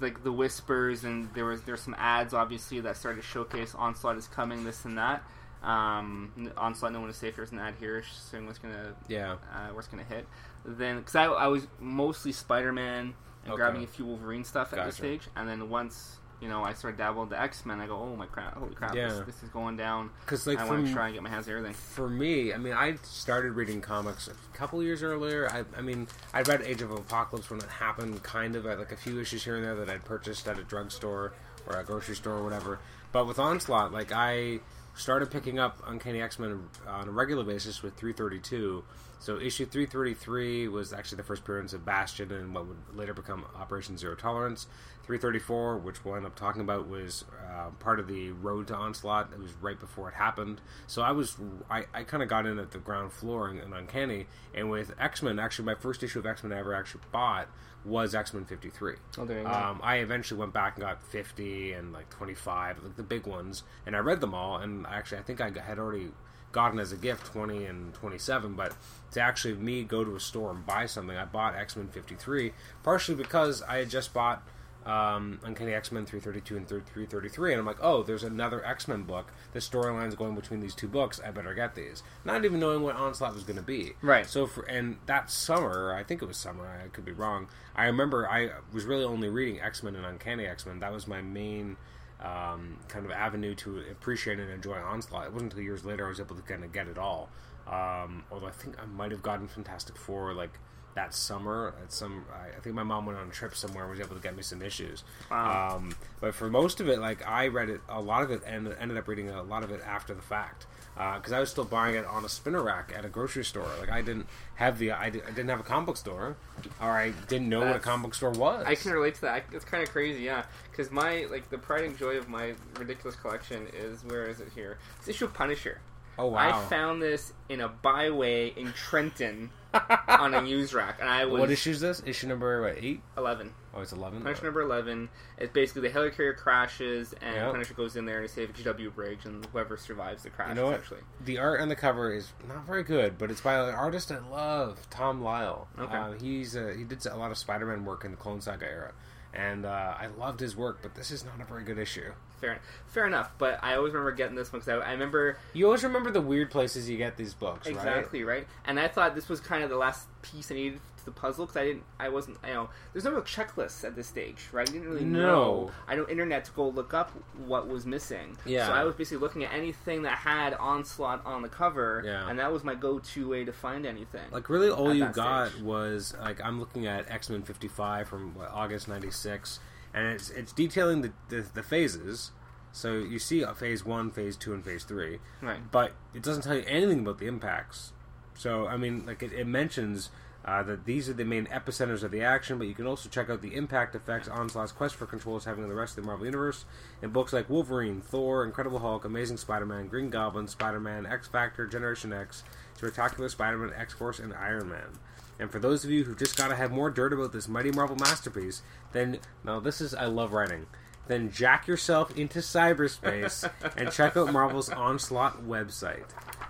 like 0.00 0.24
the 0.24 0.32
whispers 0.32 1.04
and 1.04 1.32
there 1.34 1.44
was 1.44 1.62
there's 1.62 1.80
some 1.82 1.94
ads 1.96 2.34
obviously 2.34 2.80
that 2.80 2.96
started 2.96 3.20
to 3.20 3.26
showcase 3.26 3.76
Onslaught 3.76 4.16
is 4.16 4.26
coming, 4.26 4.64
this 4.64 4.84
and 4.84 4.98
that. 4.98 5.22
Um, 5.62 6.32
Onslaught, 6.56 6.92
no 6.92 7.00
one 7.00 7.10
is 7.10 7.16
safe. 7.16 7.36
There's 7.36 7.52
an 7.52 7.58
ad 7.58 7.74
here 7.80 8.02
saying 8.02 8.44
what's 8.46 8.58
gonna 8.58 8.94
Yeah. 9.08 9.36
uh, 9.54 9.68
what's 9.72 9.86
gonna 9.88 10.02
hit. 10.04 10.26
Then 10.64 10.98
because 10.98 11.14
I, 11.14 11.24
I 11.26 11.46
was 11.46 11.66
mostly 11.80 12.32
Spider 12.32 12.72
Man 12.72 13.14
and 13.44 13.52
Okay. 13.52 13.56
grabbing 13.60 13.84
a 13.84 13.86
few 13.86 14.04
Wolverine 14.04 14.44
stuff 14.44 14.72
at 14.72 14.84
this 14.86 14.96
stage, 14.96 15.22
and 15.36 15.48
then 15.48 15.68
once 15.70 16.16
you 16.40 16.48
know 16.48 16.62
I 16.64 16.74
started 16.74 16.98
dabbling 16.98 17.28
the 17.28 17.40
X 17.40 17.64
Men, 17.64 17.80
I 17.80 17.86
go, 17.86 17.96
oh 17.96 18.16
my 18.16 18.26
crap, 18.26 18.54
holy 18.54 18.74
crap, 18.74 18.94
Yeah. 18.94 19.08
this, 19.08 19.20
this 19.26 19.42
is 19.42 19.48
going 19.50 19.76
down. 19.76 20.10
Because 20.20 20.46
like 20.46 20.58
I 20.58 20.64
want 20.68 20.86
to 20.86 20.92
try 20.92 21.06
and 21.06 21.14
get 21.14 21.22
my 21.22 21.30
hands 21.30 21.46
on 21.48 21.54
everything. 21.54 21.74
for 21.74 22.08
me, 22.08 22.52
I 22.52 22.58
mean, 22.58 22.72
I 22.74 22.96
started 23.02 23.52
reading 23.52 23.80
comics 23.80 24.28
a 24.28 24.56
couple 24.56 24.82
years 24.82 25.02
earlier. 25.02 25.48
I, 25.50 25.64
I 25.78 25.80
mean, 25.82 26.06
I 26.34 26.42
read 26.42 26.62
Age 26.62 26.82
of 26.82 26.90
Apocalypse 26.90 27.48
when 27.50 27.60
it 27.60 27.66
happened, 27.68 28.22
kind 28.22 28.56
of. 28.56 28.66
I 28.66 28.70
had 28.70 28.78
like 28.80 28.92
a 28.92 28.96
few 28.96 29.20
issues 29.20 29.44
here 29.44 29.56
and 29.56 29.64
there 29.64 29.74
that 29.76 29.88
I'd 29.88 30.04
purchased 30.04 30.46
at 30.48 30.58
a 30.58 30.64
drugstore 30.64 31.32
or 31.66 31.78
a 31.78 31.84
grocery 31.84 32.16
store 32.16 32.34
or 32.34 32.42
whatever. 32.44 32.78
But 33.12 33.26
with 33.26 33.38
Onslaught, 33.38 33.92
like 33.92 34.10
I 34.12 34.58
started 34.96 35.30
picking 35.30 35.58
up 35.58 35.78
Uncanny 35.86 36.20
X 36.20 36.38
Men 36.38 36.68
on 36.86 37.08
a 37.08 37.10
regular 37.10 37.44
basis 37.44 37.82
with 37.82 37.94
332. 37.96 38.84
So 39.24 39.40
issue 39.40 39.64
333 39.64 40.68
was 40.68 40.92
actually 40.92 41.16
the 41.16 41.22
first 41.22 41.40
appearance 41.40 41.72
of 41.72 41.82
Bastion 41.82 42.30
and 42.30 42.54
what 42.54 42.66
would 42.66 42.76
later 42.92 43.14
become 43.14 43.46
Operation 43.56 43.96
Zero 43.96 44.14
Tolerance. 44.14 44.66
334, 45.04 45.78
which 45.78 46.04
we'll 46.04 46.16
end 46.16 46.26
up 46.26 46.36
talking 46.36 46.60
about, 46.60 46.88
was 46.88 47.24
uh, 47.50 47.70
part 47.80 47.98
of 48.00 48.06
the 48.06 48.32
Road 48.32 48.66
to 48.66 48.74
Onslaught. 48.74 49.32
It 49.32 49.38
was 49.38 49.54
right 49.62 49.80
before 49.80 50.10
it 50.10 50.14
happened. 50.14 50.60
So 50.86 51.00
I 51.00 51.12
was, 51.12 51.38
I, 51.70 51.86
I 51.94 52.02
kind 52.02 52.22
of 52.22 52.28
got 52.28 52.44
in 52.44 52.58
at 52.58 52.72
the 52.72 52.78
ground 52.78 53.14
floor 53.14 53.48
in, 53.48 53.58
in 53.60 53.72
Uncanny. 53.72 54.26
And 54.54 54.68
with 54.68 54.92
X 55.00 55.22
Men, 55.22 55.38
actually, 55.38 55.64
my 55.64 55.74
first 55.74 56.02
issue 56.02 56.18
of 56.18 56.26
X 56.26 56.42
Men 56.42 56.52
I 56.52 56.60
ever 56.60 56.74
actually 56.74 57.04
bought 57.10 57.48
was 57.82 58.14
X 58.14 58.34
Men 58.34 58.44
53. 58.44 58.96
Oh, 59.16 59.24
there 59.24 59.38
you 59.38 59.44
go. 59.44 59.50
Um, 59.50 59.80
I 59.82 59.96
eventually 59.96 60.38
went 60.38 60.52
back 60.52 60.76
and 60.76 60.84
got 60.84 61.02
50 61.02 61.72
and 61.72 61.94
like 61.94 62.10
25, 62.10 62.82
like 62.82 62.96
the 62.96 63.02
big 63.02 63.26
ones, 63.26 63.62
and 63.86 63.96
I 63.96 64.00
read 64.00 64.20
them 64.20 64.34
all. 64.34 64.58
And 64.58 64.86
actually, 64.86 65.16
I 65.16 65.22
think 65.22 65.40
I 65.40 65.50
had 65.64 65.78
already 65.78 66.10
gotten 66.54 66.78
as 66.78 66.92
a 66.92 66.96
gift 66.96 67.26
20 67.26 67.66
and 67.66 67.92
27, 67.94 68.54
but 68.54 68.74
to 69.10 69.20
actually 69.20 69.54
me 69.54 69.84
go 69.84 70.04
to 70.04 70.16
a 70.16 70.20
store 70.20 70.50
and 70.52 70.64
buy 70.64 70.86
something, 70.86 71.16
I 71.16 71.26
bought 71.26 71.54
X 71.54 71.76
Men 71.76 71.88
53, 71.88 72.52
partially 72.82 73.16
because 73.16 73.62
I 73.62 73.78
had 73.78 73.90
just 73.90 74.14
bought 74.14 74.42
um, 74.86 75.40
Uncanny 75.42 75.72
X 75.74 75.90
Men 75.90 76.06
332 76.06 76.56
and 76.56 76.68
333, 76.68 77.52
and 77.52 77.60
I'm 77.60 77.66
like, 77.66 77.78
oh, 77.80 78.02
there's 78.02 78.22
another 78.22 78.64
X 78.64 78.86
Men 78.86 79.02
book. 79.02 79.32
The 79.52 79.58
storyline's 79.58 80.14
going 80.14 80.34
between 80.34 80.60
these 80.60 80.74
two 80.74 80.88
books. 80.88 81.20
I 81.24 81.30
better 81.30 81.54
get 81.54 81.74
these. 81.74 82.02
Not 82.24 82.44
even 82.44 82.60
knowing 82.60 82.82
what 82.82 82.96
Onslaught 82.96 83.34
was 83.34 83.44
going 83.44 83.56
to 83.56 83.62
be. 83.62 83.92
Right. 84.00 84.26
So 84.26 84.46
for 84.46 84.62
and 84.64 84.98
that 85.06 85.30
summer, 85.30 85.94
I 85.94 86.04
think 86.04 86.22
it 86.22 86.26
was 86.26 86.36
summer. 86.36 86.80
I 86.84 86.88
could 86.88 87.04
be 87.04 87.12
wrong. 87.12 87.48
I 87.74 87.86
remember 87.86 88.28
I 88.28 88.50
was 88.72 88.84
really 88.84 89.04
only 89.04 89.28
reading 89.28 89.60
X 89.60 89.82
Men 89.82 89.96
and 89.96 90.06
Uncanny 90.06 90.46
X 90.46 90.66
Men. 90.66 90.80
That 90.80 90.92
was 90.92 91.06
my 91.06 91.20
main 91.20 91.76
um, 92.20 92.78
kind 92.88 93.04
of 93.04 93.10
avenue 93.10 93.54
to 93.56 93.78
appreciate 93.90 94.38
and 94.38 94.50
enjoy 94.50 94.76
Onslaught. 94.78 95.26
It 95.26 95.32
wasn't 95.32 95.52
until 95.52 95.64
years 95.64 95.84
later 95.84 96.06
I 96.06 96.08
was 96.08 96.20
able 96.20 96.36
to 96.36 96.42
kind 96.42 96.64
of 96.64 96.72
get 96.72 96.88
it 96.88 96.98
all. 96.98 97.28
Um, 97.66 98.24
although 98.30 98.46
I 98.46 98.50
think 98.50 98.76
I 98.80 98.86
might 98.86 99.10
have 99.10 99.22
gotten 99.22 99.48
Fantastic 99.48 99.96
Four 99.96 100.34
like 100.34 100.58
that 100.94 101.14
summer 101.14 101.74
at 101.82 101.92
some. 101.92 102.24
I, 102.32 102.60
think 102.60 102.74
my 102.74 102.82
mom 102.82 103.06
went 103.06 103.18
on 103.18 103.28
a 103.28 103.32
trip 103.32 103.54
somewhere 103.54 103.84
and 103.84 103.90
was 103.90 104.00
able 104.00 104.16
to 104.16 104.22
get 104.22 104.36
me 104.36 104.42
some 104.42 104.62
issues. 104.62 105.04
Wow. 105.30 105.76
Um, 105.76 105.94
but 106.20 106.34
for 106.34 106.48
most 106.48 106.80
of 106.80 106.88
it, 106.88 106.98
like 106.98 107.26
I 107.26 107.48
read 107.48 107.68
it, 107.68 107.80
a 107.88 108.00
lot 108.00 108.22
of 108.22 108.30
it, 108.30 108.42
and 108.46 108.74
ended 108.80 108.96
up 108.96 109.08
reading 109.08 109.28
a 109.30 109.42
lot 109.42 109.64
of 109.64 109.70
it 109.70 109.80
after 109.84 110.14
the 110.14 110.22
fact 110.22 110.66
Uh, 110.96 111.16
because 111.16 111.32
I 111.32 111.40
was 111.40 111.50
still 111.50 111.64
buying 111.64 111.96
it 111.96 112.04
on 112.06 112.24
a 112.24 112.28
spinner 112.28 112.62
rack 112.62 112.92
at 112.96 113.04
a 113.04 113.08
grocery 113.08 113.44
store. 113.44 113.66
Like 113.80 113.90
I 113.90 114.00
didn't 114.00 114.26
have 114.54 114.78
the, 114.78 114.92
I, 114.92 115.10
di- 115.10 115.22
I 115.22 115.30
didn't 115.30 115.48
have 115.48 115.58
a 115.58 115.64
comic 115.64 115.86
book 115.86 115.96
store, 115.96 116.36
or 116.80 116.88
I 116.90 117.10
didn't 117.28 117.48
know 117.48 117.58
what 117.58 117.66
a 117.66 117.72
That's- 117.72 117.84
comic 117.84 118.04
book 118.04 118.14
store 118.14 118.30
was. 118.30 118.64
I 118.64 118.76
can 118.76 118.92
relate 118.92 119.16
to 119.16 119.20
that. 119.22 119.34
I- 119.50 119.54
It's 119.56 119.64
kind 119.64 119.82
of 119.82 119.90
crazy, 119.90 120.22
yeah. 120.22 120.44
Because 120.70 120.92
my 120.92 121.26
like 121.30 121.50
the 121.50 121.58
pride 121.58 121.84
and 121.84 121.98
joy 121.98 122.16
of 122.16 122.28
my 122.28 122.54
ridiculous 122.78 123.16
collection 123.16 123.66
is 123.74 124.04
where 124.04 124.26
is 124.26 124.38
it 124.40 124.48
here? 124.54 124.78
It's 125.00 125.08
issue 125.08 125.24
of 125.24 125.34
Punisher. 125.34 125.80
Oh 126.16 126.26
wow! 126.26 126.60
I 126.64 126.64
found 126.66 127.02
this 127.02 127.32
in 127.48 127.60
a 127.60 127.66
Bi-Way 127.66 128.52
in 128.56 128.72
Trenton 128.72 129.50
on 130.06 130.32
a 130.32 130.44
used 130.44 130.72
rack, 130.74 130.98
and 131.00 131.08
I 131.08 131.24
was 131.24 131.40
what 131.40 131.50
issue 131.50 131.70
is 131.70 131.80
this? 131.80 132.04
Issue 132.06 132.28
number 132.28 132.62
what, 132.62 132.76
eight? 132.80 133.00
eleven. 133.18 133.50
Oh, 133.76 133.80
it's 133.80 133.92
eleven. 133.92 134.22
Punisher 134.22 134.44
number 134.44 134.62
eleven. 134.62 135.08
It's 135.36 135.52
basically 135.52 135.88
the 135.88 135.90
helicarrier 135.90 136.36
crashes, 136.36 137.12
and 137.20 137.34
Yep. 137.34 137.50
Punisher 137.52 137.74
goes 137.74 137.96
in 137.96 138.04
there 138.06 138.20
and 138.20 138.24
he 138.24 138.28
saves 138.28 138.52
GW 138.60 138.94
Bridge, 138.94 139.24
and 139.24 139.44
whoever 139.46 139.76
survives 139.76 140.22
the 140.22 140.30
crash, 140.30 140.50
You 140.50 140.54
know 140.54 140.66
what? 140.70 140.82
The 141.24 141.38
art 141.38 141.60
on 141.60 141.68
the 141.68 141.76
cover 141.76 142.12
is 142.12 142.32
not 142.48 142.64
very 142.66 142.84
good, 142.84 143.18
but 143.18 143.30
it's 143.30 143.40
by 143.40 143.54
an 143.54 143.74
artist 143.74 144.12
I 144.12 144.18
love, 144.18 144.78
Tom 144.90 145.22
Lyle. 145.22 145.66
Okay. 145.78 145.96
Uh, 145.96 146.12
he's 146.12 146.56
uh, 146.56 146.72
he 146.76 146.84
did 146.84 147.04
a 147.06 147.16
lot 147.16 147.30
of 147.30 147.38
Spider-Man 147.38 147.84
work 147.84 148.04
in 148.04 148.12
the 148.12 148.16
Clone 148.16 148.40
Saga 148.40 148.66
era, 148.66 148.92
and 149.32 149.66
uh, 149.66 149.94
I 149.98 150.06
loved 150.06 150.38
his 150.40 150.56
work. 150.56 150.78
But 150.82 150.94
this 150.94 151.10
is 151.10 151.24
not 151.24 151.40
a 151.40 151.44
very 151.44 151.64
good 151.64 151.78
issue. 151.78 152.12
Fair, 152.40 152.60
fair 152.86 153.06
enough. 153.06 153.30
But 153.38 153.58
I 153.62 153.74
always 153.76 153.92
remember 153.92 154.12
getting 154.12 154.36
this 154.36 154.52
one 154.52 154.60
because 154.60 154.82
I, 154.82 154.88
I 154.88 154.92
remember 154.92 155.38
You 155.52 155.64
always 155.66 155.82
remember 155.82 156.10
the 156.10 156.20
weird 156.20 156.50
places 156.50 156.88
you 156.90 156.96
get 156.98 157.16
these 157.16 157.32
books, 157.34 157.66
right? 157.66 157.74
Exactly 157.74 158.22
right. 158.22 158.46
And 158.66 158.78
I 158.78 158.86
thought 158.88 159.14
this 159.14 159.28
was 159.28 159.40
kind 159.40 159.64
of 159.64 159.70
the 159.70 159.76
last 159.78 160.06
piece 160.22 160.50
I 160.50 160.54
needed 160.54 160.80
to 160.93 160.93
the 161.04 161.10
puzzle 161.10 161.46
because 161.46 161.56
I 161.60 161.64
didn't, 161.64 161.82
I 161.98 162.08
wasn't, 162.08 162.38
you 162.46 162.52
know, 162.54 162.70
there's 162.92 163.04
no 163.04 163.10
real 163.12 163.22
checklists 163.22 163.84
at 163.84 163.94
this 163.96 164.06
stage, 164.06 164.48
right? 164.52 164.68
I 164.68 164.72
didn't 164.72 164.88
really 164.88 165.04
No. 165.04 165.20
know. 165.20 165.70
I 165.86 165.96
don't 165.96 166.08
internet 166.10 166.44
to 166.46 166.52
go 166.52 166.68
look 166.68 166.94
up 166.94 167.10
what 167.46 167.68
was 167.68 167.86
missing. 167.86 168.36
Yeah. 168.44 168.66
So 168.66 168.72
I 168.72 168.84
was 168.84 168.94
basically 168.94 169.18
looking 169.18 169.44
at 169.44 169.52
anything 169.52 170.02
that 170.02 170.18
had 170.18 170.54
onslaught 170.54 171.24
on 171.26 171.42
the 171.42 171.48
cover, 171.48 172.02
Yeah. 172.04 172.28
and 172.28 172.38
that 172.38 172.52
was 172.52 172.64
my 172.64 172.74
go-to 172.74 173.28
way 173.28 173.44
to 173.44 173.52
find 173.52 173.86
anything. 173.86 174.30
Like 174.30 174.48
really, 174.48 174.70
all 174.70 174.92
you 174.94 175.06
got 175.06 175.50
stage. 175.50 175.62
was 175.62 176.14
like 176.20 176.40
I'm 176.44 176.58
looking 176.60 176.86
at 176.86 177.10
X 177.10 177.28
Men 177.30 177.42
'55 177.42 178.08
from 178.08 178.34
what, 178.34 178.50
August 178.50 178.88
'96, 178.88 179.60
and 179.92 180.06
it's 180.08 180.30
it's 180.30 180.52
detailing 180.52 181.02
the, 181.02 181.12
the 181.28 181.46
the 181.54 181.62
phases. 181.62 182.32
So 182.72 182.94
you 182.94 183.20
see 183.20 183.44
phase 183.54 183.84
one, 183.84 184.10
phase 184.10 184.36
two, 184.36 184.52
and 184.52 184.64
phase 184.64 184.82
three, 184.82 185.20
right. 185.40 185.60
but 185.70 185.92
it 186.12 186.22
doesn't 186.24 186.42
tell 186.42 186.56
you 186.56 186.64
anything 186.66 187.00
about 187.00 187.18
the 187.18 187.26
impacts. 187.28 187.92
So 188.34 188.66
I 188.66 188.76
mean, 188.76 189.06
like 189.06 189.22
it, 189.22 189.32
it 189.32 189.46
mentions 189.46 190.10
uh, 190.44 190.62
that 190.62 190.84
these 190.84 191.08
are 191.08 191.14
the 191.14 191.24
main 191.24 191.46
epicenters 191.46 192.02
of 192.02 192.10
the 192.10 192.22
action, 192.22 192.58
but 192.58 192.66
you 192.66 192.74
can 192.74 192.86
also 192.86 193.08
check 193.08 193.30
out 193.30 193.40
the 193.40 193.54
impact 193.54 193.94
effects 193.94 194.28
Onslaught's 194.28 194.72
quest 194.72 194.94
for 194.94 195.06
control 195.06 195.36
is 195.36 195.44
having 195.44 195.64
on 195.64 195.70
the 195.70 195.74
rest 195.74 195.96
of 195.96 196.04
the 196.04 196.06
Marvel 196.06 196.26
Universe 196.26 196.66
in 197.00 197.10
books 197.10 197.32
like 197.32 197.48
Wolverine, 197.48 198.02
Thor, 198.02 198.44
Incredible 198.44 198.80
Hulk, 198.80 199.04
Amazing 199.04 199.38
Spider-Man, 199.38 199.88
Green 199.88 200.10
Goblin, 200.10 200.46
Spider-Man, 200.46 201.06
X 201.06 201.28
Factor, 201.28 201.66
Generation 201.66 202.12
X, 202.12 202.42
Spectacular 202.76 203.28
Spider-Man, 203.28 203.72
X-Force, 203.74 204.18
and 204.18 204.34
Iron 204.34 204.68
Man. 204.68 204.98
And 205.38 205.50
for 205.50 205.58
those 205.58 205.84
of 205.84 205.90
you 205.90 206.04
who've 206.04 206.18
just 206.18 206.36
gotta 206.36 206.56
have 206.56 206.70
more 206.70 206.90
dirt 206.90 207.12
about 207.12 207.32
this 207.32 207.48
mighty 207.48 207.70
Marvel 207.70 207.96
masterpiece, 207.96 208.62
then 208.92 209.18
now 209.42 209.60
this 209.60 209.80
is 209.80 209.94
I 209.94 210.06
love 210.06 210.32
writing. 210.32 210.66
Then 211.06 211.30
jack 211.30 211.66
yourself 211.66 212.16
into 212.16 212.38
cyberspace 212.38 213.48
and 213.76 213.90
check 213.90 214.16
out 214.16 214.32
Marvel's 214.32 214.70
Onslaught 214.70 215.46
website. 215.46 216.04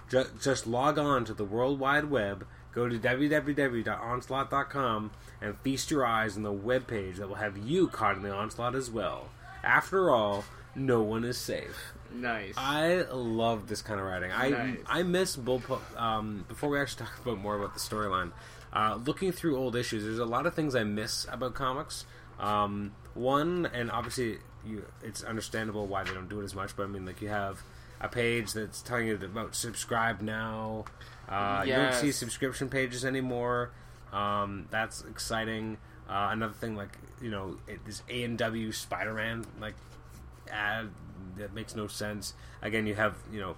Ju- 0.09 0.27
just 0.41 0.67
log 0.67 0.99
on 0.99 1.25
to 1.25 1.35
the 1.35 1.45
World 1.45 1.81
Wide 1.81 2.05
Web, 2.07 2.47
go 2.75 2.89
to 2.89 2.99
www.onslaught.com, 2.99 5.11
and 5.41 5.59
feast 5.59 5.91
your 5.91 6.07
eyes 6.07 6.37
on 6.37 6.43
the 6.43 6.53
webpage 6.53 7.17
that 7.17 7.29
will 7.29 7.37
have 7.37 7.57
you 7.57 7.89
caught 7.89 8.17
in 8.17 8.23
the 8.23 8.33
onslaught 8.33 8.75
as 8.75 8.91
well. 8.91 9.29
After 9.63 10.11
all, 10.11 10.45
no 10.75 11.03
one 11.03 11.25
is 11.25 11.39
safe. 11.39 11.93
Nice. 12.13 12.55
I 12.57 13.03
love 13.13 13.69
this 13.69 13.83
kind 13.83 14.01
of 14.01 14.07
writing. 14.07 14.31
I 14.33 14.51
Nice. 14.51 14.79
I 14.87 15.03
miss 15.03 15.37
bullpup. 15.37 16.01
Um, 16.01 16.45
before 16.49 16.71
we 16.71 16.81
actually 16.81 17.07
talk 17.07 17.19
about 17.21 17.39
more 17.39 17.57
about 17.57 17.75
the 17.75 17.81
storyline, 17.81 18.33
uh, 18.73 18.99
looking 19.05 19.33
through 19.33 19.57
old 19.57 19.77
issues, 19.77 20.05
there's 20.05 20.19
a 20.19 20.25
lot 20.25 20.47
of 20.47 20.55
things 20.55 20.75
I 20.75 20.85
miss 20.85 21.27
about 21.31 21.55
comics. 21.55 22.07
Um, 22.39 22.93
one, 23.15 23.67
and 23.73 23.91
obviously, 23.91 24.39
you 24.67 24.85
it's 25.03 25.23
understandable 25.23 25.87
why 25.87 26.05
they 26.05 26.13
don't 26.13 26.29
do 26.29 26.41
it 26.41 26.45
as 26.45 26.55
much. 26.55 26.77
But 26.77 26.85
I 26.85 26.87
mean, 26.87 27.07
like 27.07 27.23
you 27.23 27.29
have 27.29 27.63
a 28.01 28.09
page 28.09 28.53
that's 28.53 28.83
telling 28.83 29.09
you 29.09 29.15
about 29.15 29.55
subscribe 29.55 30.21
now. 30.21 30.85
Uh, 31.29 31.63
You 31.67 31.73
don't 31.75 31.95
see 31.95 32.13
subscription 32.13 32.69
pages 32.69 33.05
anymore. 33.05 33.71
Um, 34.13 34.67
that's 34.71 35.03
exciting. 35.05 35.79
Uh, 36.09 36.29
another 36.33 36.53
thing, 36.55 36.77
like 36.77 36.97
you 37.23 37.31
know, 37.31 37.57
it, 37.67 37.85
this 37.87 38.03
A 38.09 38.25
and 38.25 38.37
W 38.39 38.73
Spider 38.73 39.15
Man 39.15 39.45
like 39.61 39.75
ad 40.51 40.91
that 41.39 41.55
makes 41.55 41.75
no 41.75 41.87
sense. 41.89 42.35
Again, 42.63 42.87
you 42.87 42.95
have 42.95 43.17
you 43.33 43.41
know, 43.41 43.57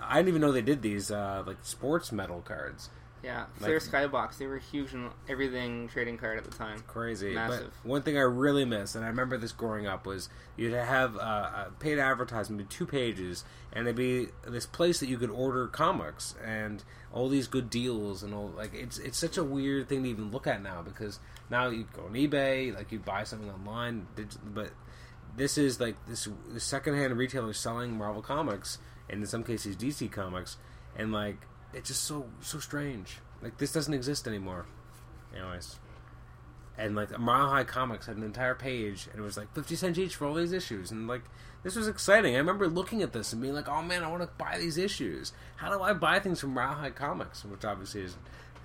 I 0.00 0.16
didn't 0.16 0.28
even 0.28 0.40
know 0.40 0.52
they 0.52 0.62
did 0.62 0.82
these 0.82 1.10
uh, 1.10 1.42
like 1.46 1.58
sports 1.62 2.12
medal 2.12 2.40
cards. 2.40 2.88
Yeah, 3.22 3.46
Like- 3.60 3.60
Flair 3.60 3.78
Skybox. 3.78 4.38
They 4.38 4.46
were 4.46 4.58
huge 4.58 4.94
in 4.94 5.10
everything 5.28 5.88
trading 5.88 6.18
card 6.18 6.38
at 6.38 6.44
the 6.44 6.50
time. 6.56 6.80
crazy. 6.86 7.34
Massive. 7.34 7.72
But 7.82 7.88
one 7.88 8.02
thing 8.02 8.16
I 8.16 8.22
really 8.22 8.64
miss, 8.64 8.94
and 8.94 9.04
I 9.04 9.08
remember 9.08 9.36
this 9.36 9.52
growing 9.52 9.86
up, 9.86 10.06
was 10.06 10.28
you'd 10.56 10.72
have 10.72 11.16
uh, 11.16 11.20
a 11.66 11.72
paid 11.80 11.98
advertisement, 11.98 12.58
be 12.68 12.74
two 12.74 12.86
pages, 12.86 13.44
and 13.72 13.86
it'd 13.86 13.96
be 13.96 14.28
this 14.46 14.66
place 14.66 15.00
that 15.00 15.08
you 15.08 15.18
could 15.18 15.30
order 15.30 15.66
comics 15.66 16.34
and 16.44 16.84
all 17.12 17.28
these 17.28 17.48
good 17.48 17.70
deals 17.70 18.22
and 18.22 18.32
all. 18.32 18.48
Like 18.56 18.72
it's 18.74 18.98
it's 18.98 19.18
such 19.18 19.36
a 19.36 19.44
weird 19.44 19.88
thing 19.88 20.04
to 20.04 20.08
even 20.10 20.30
look 20.30 20.46
at 20.46 20.62
now 20.62 20.82
because 20.82 21.18
now 21.50 21.68
you 21.68 21.86
go 21.92 22.04
on 22.04 22.12
eBay, 22.12 22.74
like 22.74 22.92
you 22.92 22.98
buy 22.98 23.24
something 23.24 23.50
online, 23.50 24.06
but 24.44 24.70
this 25.36 25.58
is 25.58 25.80
like 25.80 25.96
this, 26.06 26.28
this 26.48 26.64
secondhand 26.64 27.16
retailer 27.16 27.52
selling 27.52 27.96
Marvel 27.96 28.22
comics 28.22 28.78
and 29.08 29.20
in 29.20 29.26
some 29.26 29.44
cases 29.44 29.76
DC 29.76 30.10
comics, 30.10 30.56
and 30.96 31.12
like 31.12 31.46
it's 31.72 31.88
just 31.88 32.04
so 32.04 32.26
so 32.40 32.58
strange. 32.58 33.18
Like 33.42 33.58
this 33.58 33.72
doesn't 33.72 33.94
exist 33.94 34.26
anymore. 34.26 34.66
Anyways, 35.34 35.78
and 36.76 36.94
like 36.94 37.18
Mile 37.18 37.48
High 37.48 37.64
Comics 37.64 38.06
had 38.06 38.16
an 38.16 38.22
entire 38.22 38.54
page, 38.54 39.08
and 39.10 39.20
it 39.20 39.22
was 39.22 39.36
like 39.36 39.52
fifty 39.54 39.76
cents 39.76 39.98
each 39.98 40.16
for 40.16 40.26
all 40.26 40.34
these 40.34 40.52
issues, 40.52 40.90
and 40.90 41.06
like 41.06 41.22
this 41.62 41.76
was 41.76 41.88
exciting. 41.88 42.34
I 42.34 42.38
remember 42.38 42.68
looking 42.68 43.02
at 43.02 43.12
this 43.12 43.32
and 43.32 43.42
being 43.42 43.54
like, 43.54 43.68
"Oh 43.68 43.82
man, 43.82 44.02
I 44.04 44.10
want 44.10 44.22
to 44.22 44.28
buy 44.38 44.58
these 44.58 44.78
issues. 44.78 45.32
How 45.56 45.70
do 45.70 45.82
I 45.82 45.92
buy 45.92 46.20
things 46.20 46.40
from 46.40 46.54
Mile 46.54 46.74
High 46.74 46.90
Comics?" 46.90 47.44
Which 47.44 47.64
obviously 47.64 48.02
is 48.02 48.16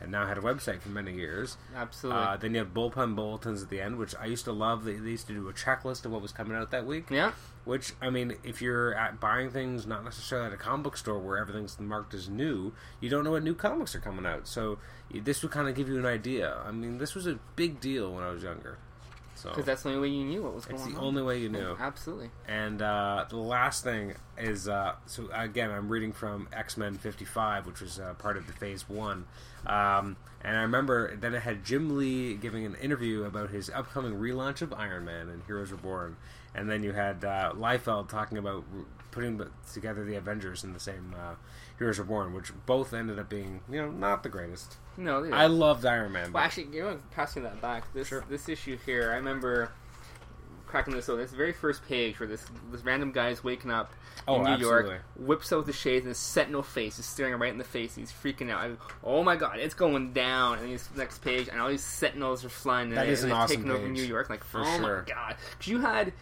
had 0.03 0.11
now 0.11 0.27
had 0.27 0.37
a 0.37 0.41
website 0.41 0.81
for 0.81 0.89
many 0.89 1.13
years. 1.13 1.55
Absolutely. 1.73 2.21
Uh, 2.21 2.35
then 2.37 2.51
you 2.51 2.59
have 2.59 2.73
bullpen 2.73 3.15
bulletins 3.15 3.63
at 3.63 3.69
the 3.69 3.79
end, 3.79 3.97
which 3.97 4.13
I 4.19 4.25
used 4.25 4.43
to 4.45 4.51
love. 4.51 4.83
They, 4.83 4.95
they 4.95 5.11
used 5.11 5.27
to 5.27 5.33
do 5.33 5.47
a 5.47 5.53
checklist 5.53 6.03
of 6.03 6.11
what 6.11 6.21
was 6.21 6.33
coming 6.33 6.57
out 6.57 6.71
that 6.71 6.85
week. 6.85 7.05
yeah. 7.09 7.31
Which 7.63 7.93
I 8.01 8.09
mean, 8.09 8.35
if 8.43 8.61
you're 8.61 8.93
at 8.93 9.21
buying 9.21 9.49
things 9.49 9.87
not 9.87 10.03
necessarily 10.03 10.47
at 10.47 10.53
a 10.53 10.57
comic 10.57 10.83
book 10.83 10.97
store 10.97 11.19
where 11.19 11.37
everything's 11.37 11.79
marked 11.79 12.13
as 12.13 12.27
new, 12.27 12.73
you 12.99 13.09
don't 13.09 13.23
know 13.23 13.31
what 13.31 13.43
new 13.43 13.55
comics 13.55 13.95
are 13.95 14.01
coming 14.01 14.25
out. 14.25 14.49
So 14.49 14.79
this 15.13 15.41
would 15.41 15.51
kind 15.53 15.69
of 15.69 15.75
give 15.75 15.87
you 15.87 15.97
an 15.97 16.05
idea. 16.05 16.57
I 16.65 16.71
mean, 16.71 16.97
this 16.97 17.15
was 17.15 17.25
a 17.25 17.39
big 17.55 17.79
deal 17.79 18.13
when 18.13 18.23
I 18.25 18.31
was 18.31 18.43
younger. 18.43 18.77
So 19.43 19.49
Because 19.49 19.65
that's 19.65 19.84
the 19.84 19.89
only 19.89 20.01
way 20.01 20.08
you 20.08 20.23
knew 20.23 20.41
what 20.41 20.56
was 20.56 20.65
going 20.65 20.82
on. 20.82 20.88
it's 20.88 20.95
the 20.95 21.01
on. 21.01 21.08
only 21.08 21.21
way 21.21 21.38
you 21.39 21.49
knew. 21.49 21.75
Absolutely. 21.77 22.29
And 22.47 22.82
uh, 22.82 23.25
the 23.29 23.36
last 23.38 23.84
thing 23.84 24.13
is 24.38 24.69
uh, 24.69 24.95
so 25.06 25.29
again, 25.34 25.69
I'm 25.69 25.89
reading 25.89 26.13
from 26.13 26.47
X 26.53 26.77
Men 26.77 26.97
55, 26.97 27.67
which 27.67 27.82
was 27.82 27.99
uh, 27.99 28.13
part 28.13 28.38
of 28.38 28.47
the 28.47 28.53
Phase 28.53 28.88
One. 28.88 29.25
Um, 29.67 30.15
and 30.41 30.56
I 30.58 30.62
remember 30.62 31.15
then 31.17 31.34
it 31.36 31.41
had 31.41 31.65
Jim 31.65 31.97
Lee 31.97 32.36
giving 32.36 32.65
an 32.65 32.75
interview 32.75 33.23
about 33.25 33.49
his 33.49 33.69
upcoming 33.69 34.13
relaunch 34.13 34.62
of 34.62 34.71
Iron 34.73 35.03
Man 35.03 35.27
and 35.27 35.43
Heroes 35.45 35.71
Reborn. 35.71 36.15
And 36.56 36.69
then 36.69 36.82
you 36.84 36.93
had 36.93 37.25
uh, 37.25 37.51
Liefeld 37.56 38.08
talking 38.10 38.38
about 38.38 38.63
putting 39.12 39.41
together 39.73 40.06
the 40.06 40.15
Avengers 40.15 40.63
in 40.63 40.71
the 40.71 40.79
same 40.79 41.13
uh, 41.19 41.36
Heroes 41.77 41.99
Reborn, 41.99 42.33
which 42.33 42.51
both 42.65 42.93
ended 42.93 43.19
up 43.19 43.29
being, 43.29 43.62
you 43.69 43.81
know, 43.81 43.89
not 43.91 44.23
the 44.23 44.29
greatest. 44.29 44.77
No, 44.97 45.23
they 45.23 45.31
I 45.31 45.47
loved 45.47 45.86
Iron 45.86 46.12
Man. 46.12 46.23
Well, 46.25 46.33
but- 46.33 46.39
actually, 46.43 46.67
you 46.75 46.83
know, 46.83 46.99
passing 47.12 47.43
that 47.43 47.62
back, 47.62 47.91
this 47.93 48.07
Sure. 48.09 48.23
this 48.29 48.47
issue 48.47 48.77
here, 48.86 49.12
I 49.12 49.15
remember 49.15 49.71
cracking 50.67 50.93
this 50.95 51.07
open. 51.09 51.21
This 51.21 51.31
very 51.33 51.53
first 51.53 51.88
page 51.88 52.19
where 52.19 52.27
this 52.27 52.45
this 52.71 52.83
random 52.83 53.12
guy 53.12 53.29
is 53.29 53.43
waking 53.43 53.69
up 53.71 53.93
Oh, 54.27 54.38
in 54.38 54.43
New 54.43 54.49
absolutely. 54.49 54.89
York, 54.91 55.03
whips 55.17 55.51
out 55.51 55.65
the 55.65 55.73
shades, 55.73 56.05
and 56.05 56.09
his 56.09 56.17
sentinel 56.17 56.63
face 56.63 56.97
is 56.99 57.05
staring 57.05 57.33
him 57.33 57.41
right 57.41 57.51
in 57.51 57.57
the 57.57 57.63
face. 57.63 57.95
He's 57.95 58.12
freaking 58.12 58.49
out. 58.49 58.69
Go, 58.79 58.86
oh 59.03 59.23
my 59.23 59.36
god, 59.36 59.59
it's 59.59 59.73
going 59.75 60.13
down! 60.13 60.59
And 60.59 60.71
this 60.71 60.89
next 60.95 61.19
page, 61.19 61.47
and 61.49 61.59
all 61.59 61.69
these 61.69 61.83
sentinels 61.83 62.45
are 62.45 62.49
flying 62.49 62.89
in 62.89 62.95
That 62.95 63.07
is 63.07 63.23
and 63.23 63.31
an 63.31 63.36
they're 63.38 63.43
awesome 63.43 63.57
taking 63.57 63.71
over. 63.71 63.88
New 63.88 64.03
York. 64.03 64.29
Like, 64.29 64.43
For 64.43 64.62
oh 64.62 64.77
sure. 64.77 65.03
my 65.05 65.13
god, 65.13 65.36
because 65.51 65.67
you 65.67 65.81
had. 65.81 66.13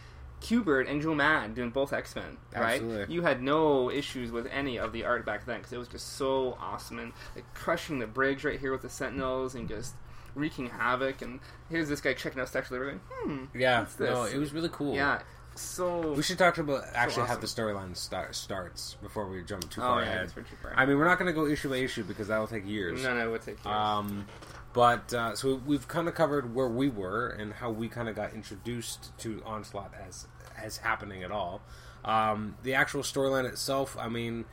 Kubert 0.42 0.90
and 0.90 1.00
Joe 1.00 1.14
Mad 1.14 1.54
doing 1.54 1.70
both 1.70 1.92
X 1.92 2.16
Men, 2.16 2.36
right? 2.54 2.74
Absolutely. 2.74 3.14
You 3.14 3.22
had 3.22 3.42
no 3.42 3.90
issues 3.90 4.32
with 4.32 4.46
any 4.48 4.78
of 4.78 4.92
the 4.92 5.04
art 5.04 5.24
back 5.24 5.46
then 5.46 5.58
because 5.58 5.72
it 5.72 5.78
was 5.78 5.88
just 5.88 6.16
so 6.16 6.58
awesome 6.60 6.98
and 6.98 7.12
like 7.34 7.44
crushing 7.54 8.00
the 8.00 8.06
bridge 8.06 8.44
right 8.44 8.58
here 8.58 8.72
with 8.72 8.82
the 8.82 8.90
Sentinels 8.90 9.54
and 9.54 9.68
just 9.68 9.94
wreaking 10.34 10.68
havoc. 10.68 11.22
And 11.22 11.40
here's 11.70 11.88
this 11.88 12.00
guy 12.00 12.14
checking 12.14 12.40
out 12.40 12.52
Liberty. 12.70 12.98
Hmm. 13.10 13.44
yeah, 13.54 13.86
no, 14.00 14.24
it 14.24 14.38
was 14.38 14.52
really 14.52 14.70
cool. 14.70 14.94
Yeah. 14.94 15.22
So. 15.54 16.12
We 16.12 16.22
should 16.22 16.38
talk 16.38 16.58
about 16.58 16.84
actually 16.94 17.26
how 17.26 17.36
awesome. 17.36 17.40
the 17.42 17.46
storyline 17.46 17.96
start, 17.96 18.34
starts 18.34 18.96
before 19.02 19.28
we 19.28 19.42
jump 19.44 19.70
too 19.70 19.82
oh 19.82 19.84
far 19.84 20.00
yeah, 20.00 20.08
ahead. 20.08 20.20
that's 20.22 20.32
pretty 20.32 20.48
far. 20.60 20.72
I 20.74 20.86
mean, 20.86 20.98
we're 20.98 21.04
not 21.04 21.18
going 21.18 21.32
to 21.32 21.38
go 21.38 21.46
issue 21.46 21.68
by 21.68 21.76
issue 21.76 22.04
because 22.04 22.28
that 22.28 22.38
will 22.38 22.46
take 22.46 22.66
years. 22.66 23.02
no, 23.02 23.14
no, 23.14 23.28
it 23.28 23.30
would 23.30 23.42
take 23.42 23.62
yours. 23.62 23.76
Um, 23.76 24.26
but 24.72 25.12
uh, 25.12 25.36
so 25.36 25.60
we've 25.66 25.86
kind 25.86 26.08
of 26.08 26.14
covered 26.14 26.54
where 26.54 26.68
we 26.68 26.88
were 26.88 27.28
and 27.28 27.52
how 27.52 27.70
we 27.70 27.88
kind 27.88 28.08
of 28.08 28.16
got 28.16 28.32
introduced 28.32 29.16
to 29.18 29.42
Onslaught 29.44 29.92
as 30.08 30.26
as 30.62 30.78
happening 30.78 31.22
at 31.22 31.30
all. 31.30 31.60
Um, 32.04 32.56
the 32.62 32.74
actual 32.74 33.02
storyline 33.02 33.48
itself, 33.48 33.96
I 33.98 34.08
mean, 34.08 34.44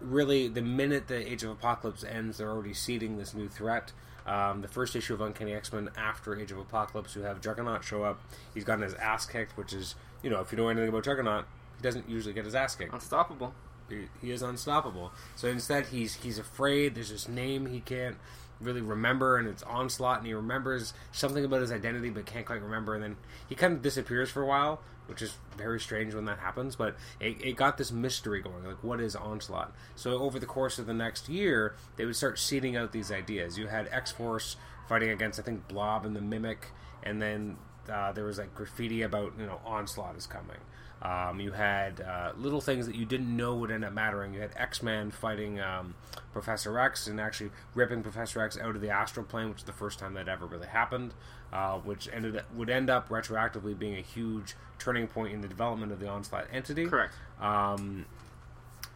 really, 0.00 0.48
the 0.48 0.62
minute 0.62 1.08
the 1.08 1.30
Age 1.30 1.42
of 1.42 1.50
Apocalypse 1.50 2.04
ends, 2.04 2.38
they're 2.38 2.50
already 2.50 2.74
seeding 2.74 3.18
this 3.18 3.34
new 3.34 3.48
threat. 3.48 3.92
Um, 4.26 4.60
the 4.60 4.68
first 4.68 4.96
issue 4.96 5.14
of 5.14 5.20
Uncanny 5.20 5.54
X 5.54 5.72
Men 5.72 5.90
after 5.96 6.38
Age 6.38 6.50
of 6.50 6.58
Apocalypse, 6.58 7.14
you 7.14 7.22
have 7.22 7.40
Juggernaut 7.40 7.84
show 7.84 8.02
up. 8.02 8.20
He's 8.54 8.64
gotten 8.64 8.82
his 8.82 8.94
ass 8.94 9.26
kicked, 9.26 9.56
which 9.56 9.72
is, 9.72 9.94
you 10.22 10.30
know, 10.30 10.40
if 10.40 10.50
you 10.50 10.58
know 10.58 10.68
anything 10.68 10.88
about 10.88 11.04
Juggernaut, 11.04 11.44
he 11.76 11.82
doesn't 11.82 12.08
usually 12.08 12.34
get 12.34 12.44
his 12.44 12.54
ass 12.54 12.74
kicked. 12.74 12.92
Unstoppable. 12.92 13.54
He, 13.88 14.08
he 14.20 14.32
is 14.32 14.42
unstoppable. 14.42 15.12
So 15.36 15.46
instead, 15.48 15.86
he's 15.86 16.16
he's 16.16 16.38
afraid. 16.38 16.96
There's 16.96 17.10
this 17.10 17.28
name 17.28 17.66
he 17.66 17.80
can't 17.80 18.16
really 18.60 18.80
remember, 18.80 19.36
and 19.36 19.46
it's 19.46 19.62
Onslaught, 19.62 20.18
and 20.18 20.26
he 20.26 20.34
remembers 20.34 20.92
something 21.12 21.44
about 21.44 21.60
his 21.60 21.70
identity, 21.70 22.10
but 22.10 22.26
can't 22.26 22.46
quite 22.46 22.62
remember. 22.62 22.94
And 22.94 23.02
then 23.02 23.16
he 23.48 23.54
kind 23.54 23.74
of 23.74 23.82
disappears 23.82 24.30
for 24.30 24.42
a 24.42 24.46
while, 24.46 24.80
which 25.06 25.22
is 25.22 25.36
very 25.56 25.80
strange 25.80 26.14
when 26.14 26.24
that 26.26 26.38
happens. 26.38 26.76
But 26.76 26.96
it, 27.20 27.36
it 27.44 27.56
got 27.56 27.78
this 27.78 27.92
mystery 27.92 28.40
going, 28.40 28.64
like 28.64 28.82
what 28.82 29.00
is 29.00 29.16
Onslaught? 29.16 29.74
So 29.94 30.18
over 30.18 30.38
the 30.38 30.46
course 30.46 30.78
of 30.78 30.86
the 30.86 30.94
next 30.94 31.28
year, 31.28 31.74
they 31.96 32.04
would 32.04 32.16
start 32.16 32.38
seeding 32.38 32.76
out 32.76 32.92
these 32.92 33.10
ideas. 33.10 33.58
You 33.58 33.68
had 33.68 33.88
X 33.90 34.12
Force 34.12 34.56
fighting 34.88 35.10
against, 35.10 35.38
I 35.38 35.42
think, 35.42 35.68
Blob 35.68 36.04
and 36.06 36.14
the 36.14 36.20
Mimic, 36.20 36.70
and 37.02 37.20
then 37.20 37.56
uh, 37.90 38.12
there 38.12 38.24
was 38.24 38.38
like 38.38 38.54
graffiti 38.54 39.02
about 39.02 39.32
you 39.38 39.46
know 39.46 39.60
Onslaught 39.64 40.16
is 40.16 40.26
coming. 40.26 40.58
Um, 41.02 41.40
you 41.40 41.52
had 41.52 42.00
uh, 42.00 42.32
little 42.36 42.60
things 42.60 42.86
that 42.86 42.96
you 42.96 43.04
didn't 43.04 43.34
know 43.36 43.54
would 43.56 43.70
end 43.70 43.84
up 43.84 43.92
mattering. 43.92 44.32
You 44.32 44.40
had 44.40 44.52
X 44.56 44.82
Men 44.82 45.10
fighting 45.10 45.60
um, 45.60 45.94
Professor 46.32 46.78
X 46.78 47.06
and 47.06 47.20
actually 47.20 47.50
ripping 47.74 48.02
Professor 48.02 48.40
X 48.40 48.58
out 48.58 48.74
of 48.74 48.80
the 48.80 48.90
astral 48.90 49.26
plane, 49.26 49.50
which 49.50 49.58
is 49.58 49.64
the 49.64 49.72
first 49.72 49.98
time 49.98 50.14
that 50.14 50.28
ever 50.28 50.46
really 50.46 50.66
happened. 50.66 51.12
Uh, 51.52 51.78
which 51.78 52.08
ended 52.12 52.42
would 52.54 52.68
end 52.68 52.90
up 52.90 53.08
retroactively 53.08 53.78
being 53.78 53.96
a 53.96 54.00
huge 54.00 54.54
turning 54.78 55.06
point 55.06 55.32
in 55.32 55.40
the 55.40 55.48
development 55.48 55.92
of 55.92 56.00
the 56.00 56.08
Onslaught 56.08 56.46
entity. 56.52 56.86
Correct. 56.86 57.14
Um, 57.40 58.04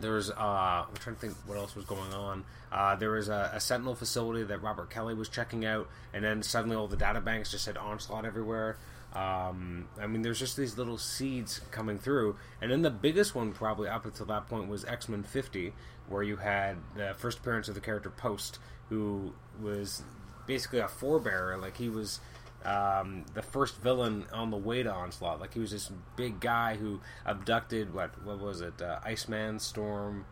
there 0.01 0.13
was 0.13 0.31
uh, 0.31 0.85
I'm 0.89 0.95
trying 0.97 1.17
to 1.17 1.21
think 1.21 1.35
what 1.47 1.59
else 1.59 1.77
was 1.77 1.85
going 1.85 2.13
on. 2.13 2.45
Uh, 2.73 2.97
there 2.97 3.11
was 3.13 3.29
a, 3.29 3.51
a 3.55 3.61
Sentinel 3.61 3.95
facility 3.95 4.45
that 4.45 4.63
Robert 4.63 4.91
Kelly 4.91 5.15
was 5.15 5.29
checking 5.29 5.65
out, 5.65 5.89
and 6.13 6.25
then 6.25 6.43
suddenly 6.43 6.77
all 6.77 6.89
the 6.89 6.97
data 6.97 7.21
banks 7.21 7.51
just 7.51 7.67
had 7.67 7.77
onslaught 7.77 8.25
everywhere. 8.25 8.77
Um, 9.13 9.89
I 10.01 10.07
mean, 10.07 10.23
there's 10.23 10.39
just 10.39 10.57
these 10.57 10.79
little 10.79 10.99
seeds 10.99 11.61
coming 11.71 11.99
through, 11.99 12.37
and 12.63 12.71
then 12.71 12.83
the 12.83 12.91
biggest 12.91 13.35
one 13.35 13.53
probably 13.53 13.89
up 13.89 14.05
until 14.05 14.27
that 14.27 14.49
point 14.49 14.69
was 14.69 14.85
X 14.85 15.09
Men 15.09 15.23
50, 15.23 15.73
where 16.09 16.23
you 16.23 16.37
had 16.37 16.77
the 16.97 17.15
first 17.19 17.39
appearance 17.39 17.69
of 17.69 17.75
the 17.75 17.81
character 17.81 18.11
Post, 18.11 18.59
who 18.89 19.33
was 19.61 20.03
basically 20.47 20.79
a 20.79 20.87
forebearer. 20.87 21.61
Like 21.61 21.77
he 21.77 21.89
was 21.89 22.21
um, 22.65 23.25
the 23.35 23.43
first 23.43 23.81
villain 23.81 24.27
on 24.33 24.51
the 24.51 24.57
way 24.57 24.83
to 24.83 24.91
Onslaught. 24.93 25.41
Like 25.41 25.55
he 25.55 25.61
was 25.61 25.71
this 25.71 25.91
big 26.17 26.41
guy 26.41 26.77
who 26.77 27.01
abducted 27.25 27.95
what 27.95 28.23
what 28.25 28.39
was 28.39 28.61
it? 28.61 28.81
Uh, 28.81 28.99
Iceman, 29.05 29.59
Storm. 29.59 30.25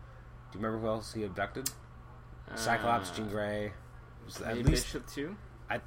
Do 0.51 0.57
you 0.59 0.63
remember 0.65 0.81
who 0.85 0.87
else 0.93 1.13
he 1.13 1.23
abducted? 1.23 1.69
Cyclops, 2.55 3.11
Uh, 3.11 3.15
Jean 3.15 3.29
Grey. 3.29 3.73
Was 4.25 4.41
At 4.41 4.57
least 4.57 4.85
Bishop 4.85 5.07
too. 5.07 5.35
I 5.69 5.79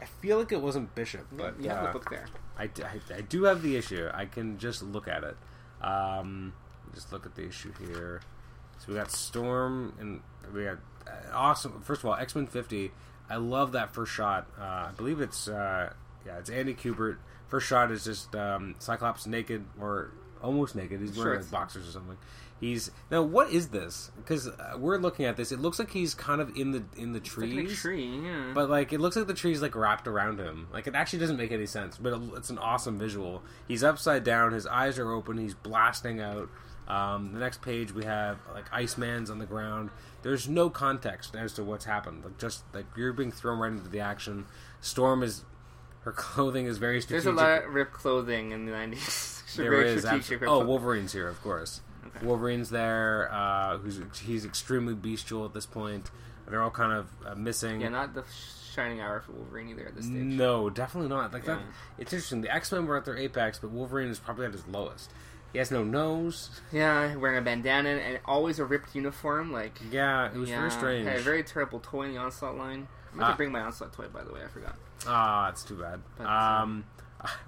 I 0.00 0.04
feel 0.20 0.38
like 0.38 0.52
it 0.52 0.60
wasn't 0.60 0.94
Bishop, 0.94 1.26
but 1.32 1.60
you 1.60 1.68
have 1.68 1.78
uh, 1.84 1.86
the 1.86 1.92
book 1.92 2.10
there. 2.10 2.26
I, 2.56 2.64
I, 2.64 3.16
I 3.16 3.20
do 3.22 3.44
have 3.44 3.62
the 3.62 3.76
issue. 3.76 4.08
I 4.14 4.26
can 4.26 4.58
just 4.58 4.82
look 4.82 5.08
at 5.08 5.24
it. 5.24 5.36
Um, 5.84 6.52
just 6.94 7.12
look 7.12 7.26
at 7.26 7.34
the 7.34 7.46
issue 7.46 7.72
here. 7.80 8.20
So 8.78 8.86
we 8.92 8.94
got 8.94 9.10
Storm, 9.10 9.94
and 9.98 10.20
we 10.54 10.64
got 10.64 10.78
uh, 11.06 11.10
awesome. 11.32 11.80
First 11.82 12.02
of 12.02 12.06
all, 12.06 12.14
X 12.14 12.34
Men 12.34 12.46
Fifty. 12.46 12.92
I 13.28 13.36
love 13.36 13.72
that 13.72 13.94
first 13.94 14.12
shot. 14.12 14.46
Uh, 14.58 14.62
I 14.62 14.90
believe 14.96 15.20
it's 15.20 15.48
uh, 15.48 15.92
yeah, 16.26 16.38
it's 16.38 16.50
Andy 16.50 16.74
Kubert. 16.74 17.18
First 17.48 17.66
shot 17.66 17.90
is 17.90 18.04
just 18.04 18.34
um, 18.34 18.74
Cyclops 18.78 19.26
naked 19.26 19.64
or 19.80 20.12
almost 20.42 20.74
naked. 20.74 21.00
He's 21.00 21.16
wearing 21.16 21.40
like 21.40 21.50
boxers 21.50 21.88
or 21.88 21.92
something. 21.92 22.18
He's 22.60 22.90
now. 23.10 23.22
What 23.22 23.50
is 23.50 23.68
this? 23.68 24.10
Because 24.16 24.48
uh, 24.48 24.74
we're 24.78 24.98
looking 24.98 25.24
at 25.26 25.36
this. 25.36 25.52
It 25.52 25.58
looks 25.58 25.78
like 25.78 25.90
he's 25.90 26.14
kind 26.14 26.40
of 26.40 26.56
in 26.56 26.70
the 26.70 26.84
in 26.96 27.12
the 27.12 27.18
It's 27.18 27.36
like 27.36 27.68
tree. 27.68 28.20
Yeah. 28.24 28.52
But 28.54 28.70
like, 28.70 28.92
it 28.92 29.00
looks 29.00 29.16
like 29.16 29.26
the 29.26 29.34
tree's 29.34 29.60
like 29.60 29.74
wrapped 29.74 30.06
around 30.06 30.38
him. 30.38 30.68
Like, 30.72 30.86
it 30.86 30.94
actually 30.94 31.18
doesn't 31.18 31.36
make 31.36 31.52
any 31.52 31.66
sense. 31.66 31.98
But 31.98 32.12
it, 32.14 32.20
it's 32.36 32.50
an 32.50 32.58
awesome 32.58 32.98
visual. 32.98 33.42
He's 33.66 33.82
upside 33.82 34.24
down. 34.24 34.52
His 34.52 34.66
eyes 34.66 34.98
are 34.98 35.10
open. 35.10 35.36
He's 35.36 35.54
blasting 35.54 36.20
out. 36.20 36.48
Um, 36.86 37.32
the 37.32 37.40
next 37.40 37.62
page 37.62 37.92
we 37.92 38.04
have 38.04 38.38
like 38.52 38.66
Iceman's 38.72 39.30
on 39.30 39.38
the 39.38 39.46
ground. 39.46 39.90
There's 40.22 40.48
no 40.48 40.70
context 40.70 41.34
as 41.34 41.54
to 41.54 41.64
what's 41.64 41.84
happened. 41.84 42.24
Like, 42.24 42.38
just 42.38 42.64
like 42.74 42.86
you're 42.96 43.12
being 43.12 43.32
thrown 43.32 43.58
right 43.58 43.72
into 43.72 43.88
the 43.88 44.00
action. 44.00 44.46
Storm 44.80 45.22
is 45.22 45.44
her 46.00 46.12
clothing 46.16 46.66
is 46.66 46.78
very 46.78 47.00
strategic. 47.00 47.24
There's 47.24 47.36
a 47.36 47.40
lot 47.40 47.64
of 47.64 47.74
ripped 47.74 47.94
clothing 47.94 48.52
in 48.52 48.66
the 48.66 48.72
90s. 48.72 49.54
there 49.56 49.72
is 49.72 49.78
Very 49.80 49.88
is. 49.90 50.02
strategic 50.02 50.38
abso- 50.38 50.40
ripped 50.42 50.52
oh. 50.52 50.64
Wolverine's 50.64 51.12
here, 51.12 51.28
of 51.28 51.40
course. 51.42 51.80
Okay. 52.06 52.26
Wolverine's 52.26 52.70
there. 52.70 53.30
Uh, 53.32 53.78
who's 53.78 54.00
he's 54.22 54.44
extremely 54.44 54.94
bestial 54.94 55.44
at 55.44 55.54
this 55.54 55.66
point. 55.66 56.10
They're 56.46 56.62
all 56.62 56.70
kind 56.70 56.92
of 56.92 57.08
uh, 57.26 57.34
missing. 57.34 57.80
Yeah, 57.80 57.88
not 57.88 58.14
the 58.14 58.24
shining 58.74 59.00
hour 59.00 59.20
for 59.20 59.32
Wolverine 59.32 59.68
either 59.70 59.86
at 59.86 59.96
this 59.96 60.04
stage. 60.04 60.16
No, 60.16 60.68
definitely 60.68 61.08
not. 61.08 61.32
Like 61.32 61.44
that. 61.46 61.60
It's 61.98 62.12
interesting. 62.12 62.42
The 62.42 62.54
X 62.54 62.70
Men 62.70 62.86
were 62.86 62.96
at 62.98 63.04
their 63.06 63.16
apex, 63.16 63.58
but 63.58 63.70
Wolverine 63.70 64.08
is 64.08 64.18
probably 64.18 64.44
at 64.44 64.52
his 64.52 64.66
lowest. 64.66 65.10
He 65.54 65.58
has 65.60 65.70
no 65.70 65.82
nose. 65.84 66.50
Yeah, 66.72 67.14
wearing 67.16 67.38
a 67.38 67.40
bandana 67.40 67.90
and 67.90 68.18
always 68.26 68.58
a 68.58 68.64
ripped 68.66 68.94
uniform. 68.94 69.52
Like, 69.52 69.78
Yeah, 69.90 70.26
it 70.26 70.34
was 70.36 70.50
yeah, 70.50 70.58
very 70.58 70.70
strange. 70.72 71.06
Had 71.08 71.18
a 71.20 71.22
very 71.22 71.42
terrible 71.44 71.80
toy 71.80 72.02
in 72.02 72.12
the 72.12 72.18
onslaught 72.18 72.56
line. 72.58 72.88
I 73.12 73.16
meant 73.16 73.28
Ah. 73.28 73.30
to 73.30 73.36
bring 73.36 73.52
my 73.52 73.60
onslaught 73.60 73.92
toy, 73.92 74.08
by 74.12 74.24
the 74.24 74.32
way. 74.32 74.40
I 74.44 74.48
forgot. 74.48 74.74
Ah, 75.06 75.48
it's 75.48 75.62
too 75.62 75.76
bad. 75.76 76.00
But, 76.18 76.26
um, 76.26 76.84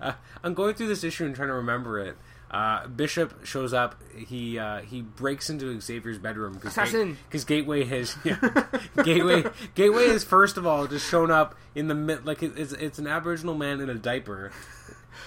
I'm 0.44 0.54
going 0.54 0.74
through 0.74 0.86
this 0.88 1.02
issue 1.04 1.24
and 1.26 1.34
trying 1.34 1.48
to 1.48 1.54
remember 1.54 1.98
it. 1.98 2.16
Uh, 2.48 2.86
Bishop 2.86 3.44
shows 3.44 3.74
up. 3.74 4.00
He 4.16 4.56
uh, 4.56 4.78
he 4.82 5.02
breaks 5.02 5.50
into 5.50 5.80
Xavier's 5.80 6.18
bedroom 6.18 6.52
because 6.54 6.70
Assassin! 6.78 7.18
Gateway 7.44 7.82
has 7.84 8.16
yeah, 8.24 8.38
Gateway 9.02 9.44
Gateway 9.74 10.06
has 10.10 10.22
first 10.22 10.56
of 10.56 10.64
all 10.64 10.86
just 10.86 11.10
shown 11.10 11.32
up 11.32 11.56
in 11.74 11.88
the 11.88 11.94
mid 11.96 12.24
like 12.24 12.44
it's 12.44 12.72
it's 12.72 13.00
an 13.00 13.08
Aboriginal 13.08 13.56
man 13.56 13.80
in 13.80 13.90
a 13.90 13.96
diaper. 13.96 14.52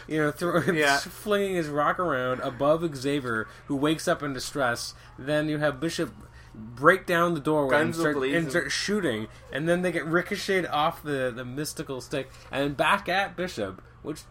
You 0.08 0.18
know, 0.18 0.32
throw, 0.32 0.62
Yeah. 0.74 0.98
flinging 0.98 1.56
his 1.56 1.68
rock 1.68 2.00
around 2.00 2.42
above 2.42 2.96
Xavier, 2.96 3.48
who 3.68 3.76
wakes 3.76 4.08
up 4.08 4.24
in 4.24 4.34
distress. 4.34 4.94
Then 5.18 5.50
you 5.50 5.58
have 5.60 5.80
Bishop 5.80 6.14
break 6.56 7.06
down 7.06 7.36
the 7.36 7.40
doorway 7.40 7.80
and 7.80 7.96
start, 7.96 8.18
and 8.18 8.50
start 8.50 8.72
shooting, 8.72 9.28
and 9.52 9.70
then 9.70 9.82
they 9.82 9.92
get 9.92 10.06
ricocheted 10.06 10.66
off 10.70 11.02
the, 11.04 11.32
the 11.34 11.46
mystical 11.46 12.02
stick 12.02 12.30
and 12.52 12.76
back 12.76 13.08
at 13.08 13.36
Bishop, 13.38 13.82
which 14.02 14.22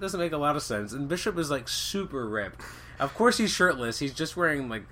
doesn't 0.00 0.18
make 0.18 0.32
a 0.32 0.36
lot 0.38 0.56
of 0.56 0.62
sense. 0.62 0.92
And 0.92 1.08
Bishop 1.08 1.38
is 1.38 1.50
like 1.50 1.68
super 1.68 2.26
ripped. 2.28 2.60
Of 2.98 3.14
course, 3.14 3.36
he's 3.38 3.50
shirtless. 3.50 3.98
He's 3.98 4.14
just 4.14 4.36
wearing 4.36 4.68
like. 4.68 4.84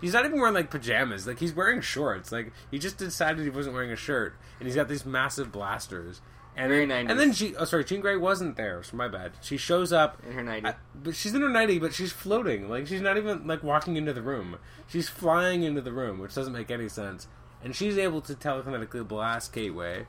He's 0.00 0.14
not 0.14 0.24
even 0.24 0.38
wearing 0.40 0.54
like 0.54 0.70
pajamas. 0.70 1.26
Like 1.26 1.38
he's 1.38 1.54
wearing 1.54 1.80
shorts. 1.82 2.32
Like 2.32 2.52
he 2.70 2.78
just 2.78 2.96
decided 2.96 3.42
he 3.44 3.50
wasn't 3.50 3.74
wearing 3.74 3.90
a 3.92 3.96
shirt, 3.96 4.34
and 4.58 4.66
he's 4.66 4.76
got 4.76 4.88
these 4.88 5.04
massive 5.04 5.50
blasters. 5.52 6.20
And 6.62 6.70
then, 6.72 6.88
90s. 6.88 7.10
and 7.10 7.18
then 7.20 7.32
she. 7.32 7.56
Oh, 7.56 7.64
sorry, 7.64 7.84
Jean 7.84 8.00
Grey 8.00 8.16
wasn't 8.16 8.56
there. 8.56 8.82
So 8.82 8.96
my 8.96 9.08
bad. 9.08 9.32
She 9.40 9.56
shows 9.56 9.92
up 9.92 10.22
In 10.26 10.32
her 10.32 10.42
90. 10.42 10.68
I- 10.68 10.74
but 11.02 11.14
she's 11.14 11.34
in 11.34 11.40
her 11.40 11.48
nighty, 11.48 11.78
but 11.78 11.94
she's 11.94 12.12
floating. 12.12 12.68
Like 12.68 12.86
she's 12.86 13.00
not 13.00 13.16
even 13.16 13.46
like 13.46 13.62
walking 13.62 13.96
into 13.96 14.12
the 14.12 14.22
room. 14.22 14.58
She's 14.88 15.08
flying 15.08 15.62
into 15.62 15.80
the 15.80 15.92
room, 15.92 16.18
which 16.18 16.34
doesn't 16.34 16.52
make 16.52 16.70
any 16.70 16.88
sense. 16.88 17.26
And 17.64 17.74
she's 17.74 17.96
able 17.98 18.20
to 18.22 18.34
telekinetically 18.34 19.06
blast 19.06 19.52
Gateway. 19.52 20.06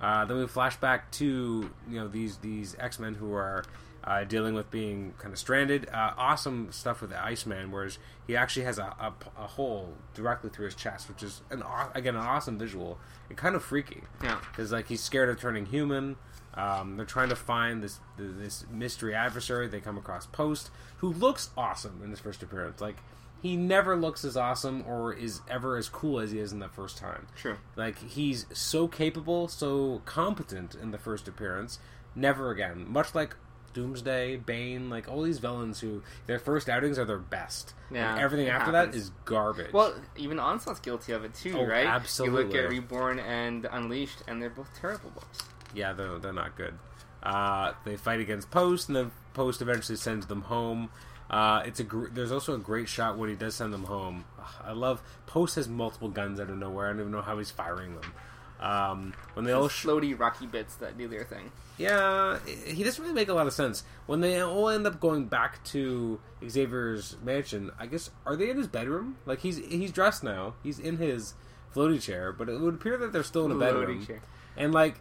Uh, 0.00 0.24
then 0.24 0.38
we 0.38 0.46
flash 0.46 0.76
back 0.76 1.10
to 1.12 1.70
you 1.88 2.00
know 2.00 2.08
these 2.08 2.38
these 2.38 2.74
X 2.78 2.98
Men 2.98 3.14
who 3.14 3.34
are 3.34 3.64
uh, 4.04 4.24
dealing 4.24 4.54
with 4.54 4.70
being 4.70 5.14
kind 5.18 5.32
of 5.32 5.38
stranded. 5.38 5.88
Uh, 5.92 6.12
awesome 6.16 6.72
stuff 6.72 7.00
with 7.00 7.10
the 7.10 7.22
Iceman, 7.22 7.70
whereas 7.70 7.98
he 8.26 8.36
actually 8.36 8.64
has 8.64 8.78
a, 8.78 8.94
a, 8.98 9.12
a 9.38 9.46
hole 9.46 9.94
directly 10.14 10.50
through 10.50 10.66
his 10.66 10.74
chest, 10.74 11.08
which 11.08 11.22
is 11.22 11.42
an 11.50 11.62
again 11.94 12.16
an 12.16 12.22
awesome 12.22 12.58
visual 12.58 12.98
and 13.28 13.36
kind 13.36 13.54
of 13.54 13.62
freaky 13.62 14.02
yeah. 14.22 14.40
because 14.50 14.72
like 14.72 14.88
he's 14.88 15.02
scared 15.02 15.28
of 15.28 15.40
turning 15.40 15.66
human. 15.66 16.16
Um, 16.54 16.96
they're 16.96 17.06
trying 17.06 17.28
to 17.28 17.36
find 17.36 17.82
this 17.82 18.00
this 18.16 18.64
mystery 18.70 19.14
adversary. 19.14 19.68
They 19.68 19.80
come 19.80 19.98
across 19.98 20.26
Post, 20.26 20.70
who 20.98 21.12
looks 21.12 21.50
awesome 21.56 22.00
in 22.02 22.10
his 22.10 22.20
first 22.20 22.42
appearance. 22.42 22.80
Like 22.80 22.96
he 23.42 23.56
never 23.56 23.96
looks 23.96 24.24
as 24.24 24.36
awesome 24.36 24.84
or 24.86 25.12
is 25.12 25.40
ever 25.48 25.76
as 25.76 25.88
cool 25.88 26.20
as 26.20 26.30
he 26.30 26.38
is 26.38 26.52
in 26.52 26.58
the 26.58 26.68
first 26.68 26.98
time. 26.98 27.26
True. 27.36 27.56
Like 27.76 27.98
he's 27.98 28.46
so 28.52 28.88
capable, 28.88 29.48
so 29.48 30.02
competent 30.04 30.74
in 30.74 30.90
the 30.90 30.98
first 30.98 31.28
appearance. 31.28 31.78
Never 32.14 32.50
again. 32.50 32.86
Much 32.88 33.14
like 33.14 33.36
Doomsday, 33.72 34.36
Bane, 34.36 34.90
like 34.90 35.08
all 35.08 35.22
these 35.22 35.38
villains 35.38 35.80
who 35.80 36.02
their 36.26 36.38
first 36.38 36.68
outings 36.68 36.98
are 36.98 37.04
their 37.04 37.18
best. 37.18 37.74
Yeah, 37.92 38.12
and 38.12 38.20
everything 38.20 38.48
after 38.48 38.72
happens. 38.72 38.94
that 38.94 38.98
is 38.98 39.10
garbage. 39.24 39.72
Well, 39.72 39.94
even 40.16 40.38
Onslaught's 40.38 40.80
guilty 40.80 41.12
of 41.12 41.24
it 41.24 41.34
too, 41.34 41.56
Oh, 41.58 41.64
right? 41.64 41.84
You 41.84 41.88
absolutely. 41.90 42.44
look 42.44 42.54
at 42.54 42.68
Reborn 42.70 43.18
and 43.18 43.66
Unleashed, 43.70 44.22
and 44.28 44.40
they're 44.42 44.50
both 44.50 44.68
terrible 44.80 45.10
books. 45.10 45.38
yeah, 45.74 45.92
they're, 45.92 46.18
they're 46.18 46.32
not 46.32 46.56
good. 46.56 46.74
Uh, 47.22 47.72
they 47.84 47.96
fight 47.96 48.20
against 48.20 48.50
Post, 48.50 48.88
and 48.88 48.96
then 48.96 49.10
Post 49.34 49.60
eventually 49.62 49.96
sends 49.96 50.26
them 50.26 50.42
home. 50.42 50.90
Uh, 51.28 51.62
it's 51.64 51.78
a 51.78 51.84
gr- 51.84 52.08
there's 52.10 52.32
also 52.32 52.54
a 52.54 52.58
great 52.58 52.88
shot 52.88 53.16
when 53.16 53.28
he 53.30 53.36
does 53.36 53.54
send 53.54 53.72
them 53.72 53.84
home. 53.84 54.24
Ugh, 54.40 54.46
I 54.64 54.72
love 54.72 55.00
Post 55.26 55.54
has 55.56 55.68
multiple 55.68 56.08
guns 56.08 56.40
out 56.40 56.50
of 56.50 56.56
nowhere. 56.58 56.86
I 56.86 56.90
don't 56.90 57.00
even 57.00 57.12
know 57.12 57.22
how 57.22 57.38
he's 57.38 57.50
firing 57.52 57.94
them. 57.94 58.12
Um, 58.60 59.14
when 59.34 59.44
they 59.46 59.52
all 59.52 59.68
sh- 59.68 59.86
Floaty, 59.86 60.18
rocky 60.18 60.46
bits 60.46 60.74
that 60.76 60.98
do 60.98 61.08
their 61.08 61.24
thing. 61.24 61.50
yeah, 61.78 62.38
he 62.66 62.84
doesn't 62.84 63.02
really 63.02 63.14
make 63.14 63.28
a 63.28 63.32
lot 63.34 63.46
of 63.46 63.54
sense. 63.54 63.84
When 64.06 64.20
they 64.20 64.42
all 64.42 64.68
end 64.68 64.86
up 64.86 65.00
going 65.00 65.26
back 65.26 65.64
to 65.64 66.20
Xavier's 66.46 67.16
mansion, 67.22 67.70
I 67.78 67.86
guess 67.86 68.10
are 68.26 68.36
they 68.36 68.50
in 68.50 68.58
his 68.58 68.66
bedroom? 68.66 69.16
Like 69.24 69.40
he's 69.40 69.56
he's 69.58 69.92
dressed 69.92 70.22
now. 70.22 70.54
He's 70.62 70.78
in 70.78 70.98
his 70.98 71.32
floaty 71.74 72.02
chair, 72.02 72.32
but 72.32 72.48
it 72.50 72.60
would 72.60 72.74
appear 72.74 72.98
that 72.98 73.12
they're 73.12 73.22
still 73.22 73.46
in 73.46 73.52
a 73.52 73.54
bedroom. 73.54 74.04
chair. 74.04 74.20
And 74.58 74.74
like, 74.74 75.00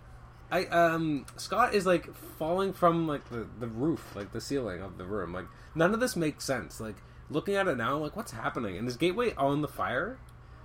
I 0.51 0.65
um 0.67 1.25
Scott 1.35 1.73
is 1.73 1.85
like 1.85 2.13
falling 2.37 2.71
from 2.71 3.07
like 3.07 3.27
the 3.29 3.45
the 3.59 3.67
roof, 3.67 4.15
like 4.15 4.31
the 4.31 4.39
ceiling 4.39 4.81
of 4.81 4.97
the 4.97 5.05
room. 5.05 5.33
Like 5.33 5.47
none 5.75 5.93
of 5.93 5.99
this 5.99 6.15
makes 6.15 6.45
sense. 6.45 6.79
Like 6.79 6.95
looking 7.29 7.55
at 7.55 7.67
it 7.67 7.75
now, 7.75 7.97
like 7.97 8.15
what's 8.15 8.31
happening? 8.31 8.77
And 8.77 8.87
is 8.87 8.95
Gateway 8.95 9.33
on 9.35 9.61
the 9.61 9.67
fire? 9.67 10.17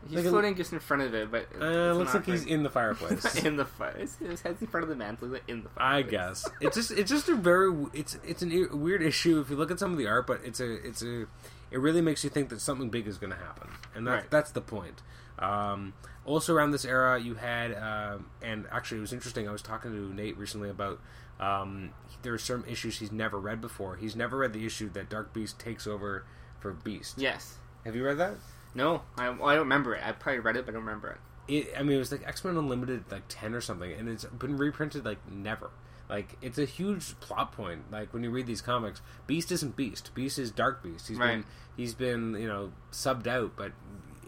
He's 0.06 0.16
Like 0.16 0.24
a- 0.26 0.30
floating 0.30 0.54
just 0.56 0.72
in 0.72 0.80
front 0.80 1.02
of 1.02 1.14
it, 1.14 1.30
but 1.30 1.46
Uh, 1.60 1.92
looks 1.92 2.12
like 2.14 2.26
he's 2.26 2.44
in 2.44 2.62
the 2.62 2.70
fireplace. 2.70 3.36
in 3.44 3.56
the 3.56 3.64
fire. 3.64 3.96
His 3.96 4.16
head's 4.42 4.60
in 4.60 4.66
front 4.68 4.88
of 4.90 4.96
the 4.96 5.04
like 5.26 5.42
in 5.48 5.62
the 5.62 5.68
fireplace. 5.70 5.76
I 5.78 6.02
guess 6.02 6.48
it's 6.60 6.76
just 6.76 6.90
it's 6.90 7.10
just 7.10 7.28
a 7.28 7.34
very 7.36 7.72
it's 7.92 8.18
it's 8.24 8.42
an 8.42 8.52
e- 8.52 8.66
weird 8.66 9.02
issue 9.02 9.40
if 9.40 9.50
you 9.50 9.56
look 9.56 9.70
at 9.70 9.78
some 9.78 9.92
of 9.92 9.98
the 9.98 10.06
art, 10.06 10.26
but 10.26 10.40
it's 10.44 10.60
a 10.60 10.72
it's 10.86 11.02
a 11.02 11.22
it 11.70 11.78
really 11.80 12.00
makes 12.00 12.22
you 12.22 12.30
think 12.30 12.50
that 12.50 12.60
something 12.60 12.90
big 12.90 13.06
is 13.06 13.18
going 13.18 13.32
to 13.32 13.38
happen, 13.38 13.68
and 13.94 14.06
that's 14.06 14.22
Right. 14.22 14.30
that's 14.30 14.50
the 14.52 14.60
point. 14.60 15.02
Um, 15.38 15.94
also, 16.24 16.54
around 16.54 16.70
this 16.70 16.84
era, 16.84 17.18
you 17.20 17.34
had 17.34 17.72
um, 17.74 18.26
and 18.42 18.66
actually 18.70 18.98
it 18.98 19.02
was 19.02 19.12
interesting. 19.12 19.48
I 19.48 19.52
was 19.52 19.62
talking 19.62 19.90
to 19.90 20.14
Nate 20.14 20.36
recently 20.38 20.70
about 20.70 21.00
um, 21.40 21.90
there 22.22 22.32
are 22.32 22.38
some 22.38 22.64
issues 22.68 22.98
he's 22.98 23.10
never 23.10 23.40
read 23.40 23.60
before. 23.60 23.96
He's 23.96 24.14
never 24.14 24.38
read 24.38 24.52
the 24.52 24.64
issue 24.64 24.88
that 24.90 25.08
Dark 25.10 25.32
Beast 25.32 25.58
takes 25.58 25.86
over 25.86 26.24
for 26.60 26.72
Beast. 26.72 27.18
Yes. 27.18 27.58
Have 27.84 27.96
you 27.96 28.04
read 28.04 28.18
that? 28.18 28.34
No, 28.74 29.02
I, 29.16 29.30
well, 29.30 29.48
I 29.48 29.54
don't 29.54 29.62
remember 29.64 29.94
it. 29.94 30.02
I 30.04 30.12
probably 30.12 30.40
read 30.40 30.56
it, 30.56 30.66
but 30.66 30.72
I 30.72 30.74
don't 30.74 30.84
remember 30.84 31.10
it. 31.10 31.18
it, 31.52 31.74
I 31.78 31.82
mean, 31.82 31.96
it 31.96 31.98
was 31.98 32.10
like 32.12 32.26
X 32.26 32.44
Men 32.44 32.56
Unlimited, 32.56 33.04
like 33.10 33.22
ten 33.28 33.54
or 33.54 33.60
something, 33.60 33.92
and 33.92 34.08
it's 34.08 34.24
been 34.24 34.56
reprinted 34.56 35.04
like 35.04 35.18
never. 35.30 35.70
Like 36.08 36.36
it's 36.42 36.58
a 36.58 36.64
huge 36.64 37.18
plot 37.20 37.52
point. 37.52 37.90
Like 37.90 38.12
when 38.12 38.22
you 38.22 38.30
read 38.30 38.46
these 38.46 38.60
comics, 38.60 39.00
Beast 39.26 39.50
isn't 39.52 39.76
Beast. 39.76 40.14
Beast 40.14 40.38
is 40.38 40.50
Dark 40.50 40.82
Beast. 40.82 41.08
He's 41.08 41.18
been 41.32 41.44
he's 41.76 41.94
been 41.94 42.34
you 42.34 42.46
know 42.48 42.72
subbed 42.92 43.26
out. 43.26 43.52
But 43.56 43.72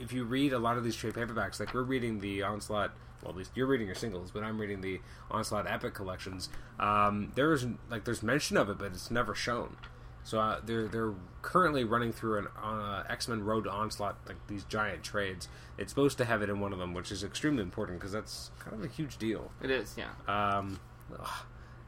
if 0.00 0.12
you 0.12 0.24
read 0.24 0.52
a 0.52 0.58
lot 0.58 0.78
of 0.78 0.84
these 0.84 0.96
trade 0.96 1.14
paperbacks, 1.14 1.60
like 1.60 1.74
we're 1.74 1.82
reading 1.82 2.20
the 2.20 2.42
Onslaught. 2.42 2.92
Well, 3.22 3.30
at 3.30 3.36
least 3.36 3.52
you're 3.54 3.66
reading 3.66 3.86
your 3.86 3.96
singles, 3.96 4.30
but 4.30 4.42
I'm 4.42 4.60
reading 4.60 4.82
the 4.82 5.00
Onslaught 5.30 5.66
Epic 5.66 5.94
collections. 5.94 6.48
Um, 6.78 7.32
there 7.34 7.52
is 7.52 7.66
like 7.90 8.04
there's 8.04 8.22
mention 8.22 8.56
of 8.56 8.68
it, 8.70 8.78
but 8.78 8.92
it's 8.92 9.10
never 9.10 9.34
shown. 9.34 9.76
So 10.26 10.40
uh, 10.40 10.60
they're 10.64 10.88
they're 10.88 11.14
currently 11.42 11.84
running 11.84 12.12
through 12.12 12.38
an 12.40 12.48
uh, 12.60 13.04
X 13.08 13.28
Men 13.28 13.44
Road 13.44 13.62
to 13.62 13.70
Onslaught 13.70 14.16
like 14.26 14.36
these 14.48 14.64
giant 14.64 15.04
trades. 15.04 15.46
It's 15.78 15.92
supposed 15.92 16.18
to 16.18 16.24
have 16.24 16.42
it 16.42 16.50
in 16.50 16.58
one 16.58 16.72
of 16.72 16.80
them, 16.80 16.94
which 16.94 17.12
is 17.12 17.22
extremely 17.22 17.62
important 17.62 18.00
because 18.00 18.10
that's 18.10 18.50
kind 18.58 18.74
of 18.74 18.82
a 18.82 18.88
huge 18.92 19.18
deal. 19.18 19.52
It 19.62 19.70
is, 19.70 19.96
yeah. 19.96 20.10
Um, 20.26 20.80
ugh, 21.16 21.28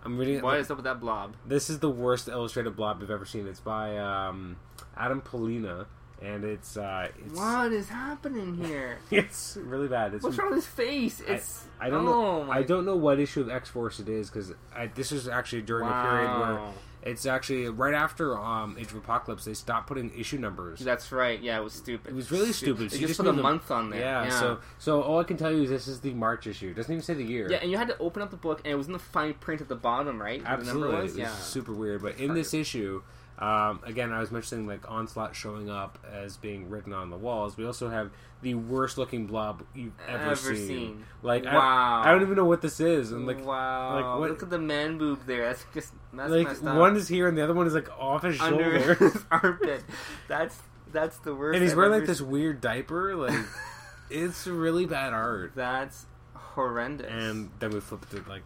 I'm 0.04 0.16
reading 0.16 0.36
it. 0.36 0.44
is 0.44 0.70
up 0.70 0.76
with 0.76 0.84
that 0.84 1.00
blob? 1.00 1.34
This 1.44 1.68
is 1.68 1.80
the 1.80 1.90
worst 1.90 2.28
illustrated 2.28 2.76
blob 2.76 3.00
I've 3.02 3.10
ever 3.10 3.24
seen. 3.24 3.48
It's 3.48 3.58
by 3.58 3.98
um, 3.98 4.56
Adam 4.96 5.20
Pollina, 5.20 5.86
and 6.22 6.44
it's 6.44 6.76
uh, 6.76 7.08
it's 7.18 7.34
What 7.36 7.72
is 7.72 7.88
happening 7.88 8.54
here? 8.54 8.98
it's 9.10 9.56
really 9.60 9.88
bad. 9.88 10.14
It's 10.14 10.22
What's 10.22 10.38
wrong 10.38 10.50
with 10.50 10.58
his 10.58 10.66
face? 10.66 11.20
It's 11.26 11.64
I 11.80 11.90
don't 11.90 12.06
oh, 12.06 12.42
know. 12.42 12.44
My... 12.44 12.58
I 12.58 12.62
don't 12.62 12.84
know 12.84 12.94
what 12.94 13.18
issue 13.18 13.40
of 13.40 13.50
X 13.50 13.68
Force 13.68 13.98
it 13.98 14.08
is 14.08 14.30
because 14.30 14.54
this 14.94 15.10
is 15.10 15.26
actually 15.26 15.62
during 15.62 15.88
a 15.88 16.02
period 16.04 16.38
where 16.38 16.54
Wow. 16.54 16.74
It's 17.02 17.26
actually 17.26 17.68
right 17.68 17.94
after 17.94 18.36
um, 18.38 18.76
Age 18.78 18.88
of 18.88 18.96
Apocalypse. 18.96 19.44
They 19.44 19.54
stopped 19.54 19.86
putting 19.86 20.10
issue 20.18 20.38
numbers. 20.38 20.80
That's 20.80 21.10
right. 21.12 21.40
Yeah, 21.40 21.58
it 21.58 21.64
was 21.64 21.72
stupid. 21.72 22.10
It 22.10 22.14
was 22.14 22.30
really 22.30 22.52
stupid. 22.52 22.90
They 22.90 22.96
So 22.96 23.00
just, 23.00 23.08
just 23.08 23.20
put 23.20 23.28
a 23.28 23.32
to- 23.36 23.42
month 23.42 23.70
on 23.70 23.90
there. 23.90 24.00
Yeah, 24.00 24.24
Yeah. 24.24 24.40
So 24.40 24.58
so 24.78 25.02
all 25.02 25.18
I 25.20 25.24
can 25.24 25.36
tell 25.36 25.52
you 25.52 25.62
is 25.62 25.70
this 25.70 25.86
is 25.88 26.00
the 26.00 26.12
March 26.14 26.46
issue. 26.46 26.70
It 26.70 26.74
doesn't 26.76 26.92
even 26.92 27.02
say 27.02 27.14
the 27.14 27.24
year. 27.24 27.50
yeah, 27.50 27.58
and 27.58 27.70
you 27.70 27.76
had 27.76 27.88
to 27.88 27.98
open 27.98 28.22
up 28.22 28.30
the 28.30 28.36
book, 28.36 28.60
and 28.64 28.72
it 28.72 28.76
was 28.76 28.86
in 28.88 28.92
the 28.92 28.98
fine 28.98 29.34
print 29.34 29.60
at 29.60 29.68
the 29.68 29.76
bottom, 29.76 30.20
right? 30.20 30.42
absolutely. 30.44 30.80
number 30.82 30.98
It 30.98 31.02
was? 31.02 31.12
was 31.12 31.18
Yeah. 31.18 31.34
super 31.34 31.72
weird. 31.72 32.02
But 32.02 32.18
in 32.18 32.34
this 32.34 32.52
issue, 32.52 33.02
um, 33.38 33.80
again, 33.84 34.12
I 34.12 34.18
was 34.20 34.30
mentioning 34.30 34.66
like 34.66 34.90
Onslaught 34.90 35.36
showing 35.36 35.70
up 35.70 35.98
as 36.12 36.36
being 36.36 36.68
written 36.70 36.92
on 36.92 37.10
the 37.10 37.16
walls. 37.16 37.56
We 37.56 37.64
also 37.64 37.88
have 37.88 38.10
the 38.42 38.54
worst 38.54 38.98
looking 38.98 39.26
blob 39.26 39.64
you've 39.74 39.92
ever, 40.08 40.30
Ever 40.32 40.54
seen. 40.56 40.66
seen. 40.68 41.04
Like 41.22 41.44
Wow. 41.44 42.02
I, 42.04 42.08
I 42.08 42.12
don't 42.12 42.22
even 42.22 42.36
know 42.36 42.44
what 42.44 42.62
this 42.62 42.80
is. 42.80 43.12
And 43.12 43.26
like 43.26 43.44
wow. 43.44 43.94
like, 43.94 44.20
what- 44.20 44.30
Look 44.30 44.42
at 44.42 44.50
the 44.50 44.58
man 44.58 44.98
boob 44.98 45.24
there. 45.26 45.46
That's 45.46 45.64
just 45.74 45.92
that's 46.12 46.30
like 46.30 46.46
messed 46.48 46.64
up. 46.64 46.76
one 46.76 46.96
is 46.96 47.06
here 47.08 47.28
and 47.28 47.36
the 47.38 47.42
other 47.44 47.54
one 47.54 47.66
is 47.66 47.74
like 47.74 47.90
off 47.98 48.22
his 48.22 48.40
under 48.40 48.78
shoulder. 48.80 48.94
his 48.94 49.24
armpit. 49.30 49.82
That's 50.28 50.58
that's 50.92 51.18
the 51.18 51.34
worst. 51.34 51.54
and 51.56 51.62
he's 51.62 51.72
I've 51.72 51.76
wearing 51.78 51.92
like 51.92 52.06
this 52.06 52.20
weird 52.20 52.60
diaper. 52.60 53.14
Like 53.14 53.38
it's 54.10 54.46
really 54.46 54.86
bad 54.86 55.12
art. 55.12 55.52
That's 55.54 56.06
horrendous. 56.34 57.06
and 57.10 57.50
then 57.60 57.70
we 57.70 57.80
flip 57.80 58.02
it 58.02 58.16
to 58.16 58.28
like 58.28 58.42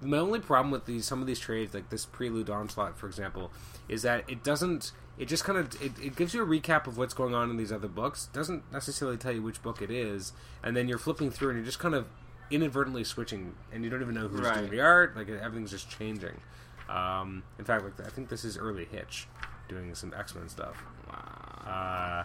my 0.00 0.18
only 0.18 0.40
problem 0.40 0.70
with 0.70 0.86
these 0.86 1.06
some 1.06 1.20
of 1.20 1.26
these 1.26 1.38
trades 1.38 1.74
like 1.74 1.88
this 1.90 2.04
prelude 2.06 2.48
onslaught 2.50 2.98
for 2.98 3.06
example 3.06 3.50
is 3.88 4.02
that 4.02 4.28
it 4.28 4.42
doesn't 4.42 4.92
it 5.18 5.26
just 5.26 5.44
kind 5.44 5.58
of 5.58 5.80
it, 5.82 5.92
it 6.02 6.16
gives 6.16 6.34
you 6.34 6.42
a 6.42 6.46
recap 6.46 6.86
of 6.86 6.96
what's 6.98 7.14
going 7.14 7.34
on 7.34 7.50
in 7.50 7.56
these 7.56 7.70
other 7.72 7.88
books 7.88 8.28
doesn't 8.32 8.62
necessarily 8.72 9.16
tell 9.16 9.32
you 9.32 9.42
which 9.42 9.62
book 9.62 9.80
it 9.82 9.90
is 9.90 10.32
and 10.62 10.76
then 10.76 10.88
you're 10.88 10.98
flipping 10.98 11.30
through 11.30 11.50
and 11.50 11.58
you're 11.58 11.66
just 11.66 11.78
kind 11.78 11.94
of 11.94 12.06
inadvertently 12.50 13.04
switching 13.04 13.54
and 13.72 13.84
you 13.84 13.90
don't 13.90 14.02
even 14.02 14.14
know 14.14 14.28
who's 14.28 14.40
Right. 14.40 14.58
doing 14.58 14.70
the 14.70 14.80
art 14.80 15.16
like 15.16 15.28
everything's 15.28 15.70
just 15.70 15.88
changing 15.90 16.40
um, 16.88 17.42
in 17.58 17.64
fact 17.64 17.84
like 17.84 18.06
i 18.06 18.10
think 18.10 18.28
this 18.28 18.44
is 18.44 18.58
early 18.58 18.84
hitch 18.86 19.26
doing 19.68 19.94
some 19.94 20.12
x-men 20.16 20.48
stuff 20.48 20.76
wow. 21.08 22.24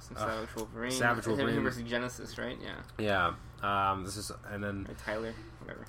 Some 0.00 0.16
uh, 0.16 0.20
Savage 0.20 0.56
Wolverine. 0.56 0.90
Savage 0.90 1.26
Wolverine. 1.26 1.62
versus 1.62 1.82
Genesis, 1.84 2.36
right? 2.38 2.58
Yeah. 2.98 3.32
yeah 3.62 3.90
um, 3.92 4.04
this 4.04 4.16
is 4.16 4.30
and 4.50 4.62
then 4.62 4.86
Or 4.90 4.94
Tyler, 4.94 5.32
whatever. 5.60 5.86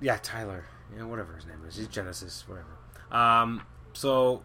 Yeah, 0.00 0.18
Tyler. 0.22 0.64
Yeah, 0.96 1.04
whatever 1.04 1.34
his 1.34 1.46
name 1.46 1.58
is. 1.66 1.76
He's 1.76 1.86
Genesis, 1.88 2.44
whatever. 2.46 2.68
Um, 3.10 3.62
so 3.92 4.42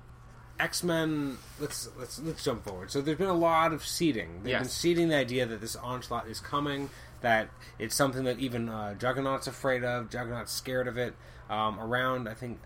X 0.60 0.84
Men. 0.84 1.38
Let's 1.60 1.90
let's 1.98 2.20
let's 2.20 2.44
jump 2.44 2.64
forward. 2.64 2.92
So 2.92 3.02
there's 3.02 3.18
been 3.18 3.28
a 3.28 3.34
lot 3.34 3.74
of 3.74 3.86
seeding. 3.86 4.42
They've 4.44 4.54
been 4.60 4.70
seeding 4.70 5.10
the 5.10 5.16
idea 5.16 5.46
that 5.46 5.62
this 5.62 5.76
onslaught 5.76 6.28
is 6.28 6.40
coming. 6.40 6.90
That 7.22 7.50
it's 7.80 7.96
something 7.96 8.26
that 8.26 8.40
even 8.40 8.70
uh, 8.70 8.96
Juggernaut's 8.96 9.48
afraid 9.48 9.84
of. 9.84 10.10
Juggernaut's 10.10 10.52
scared 10.52 10.88
of 10.88 10.98
it. 10.98 11.16
Um, 11.50 11.80
around, 11.80 12.28
I 12.28 12.34
think, 12.34 12.60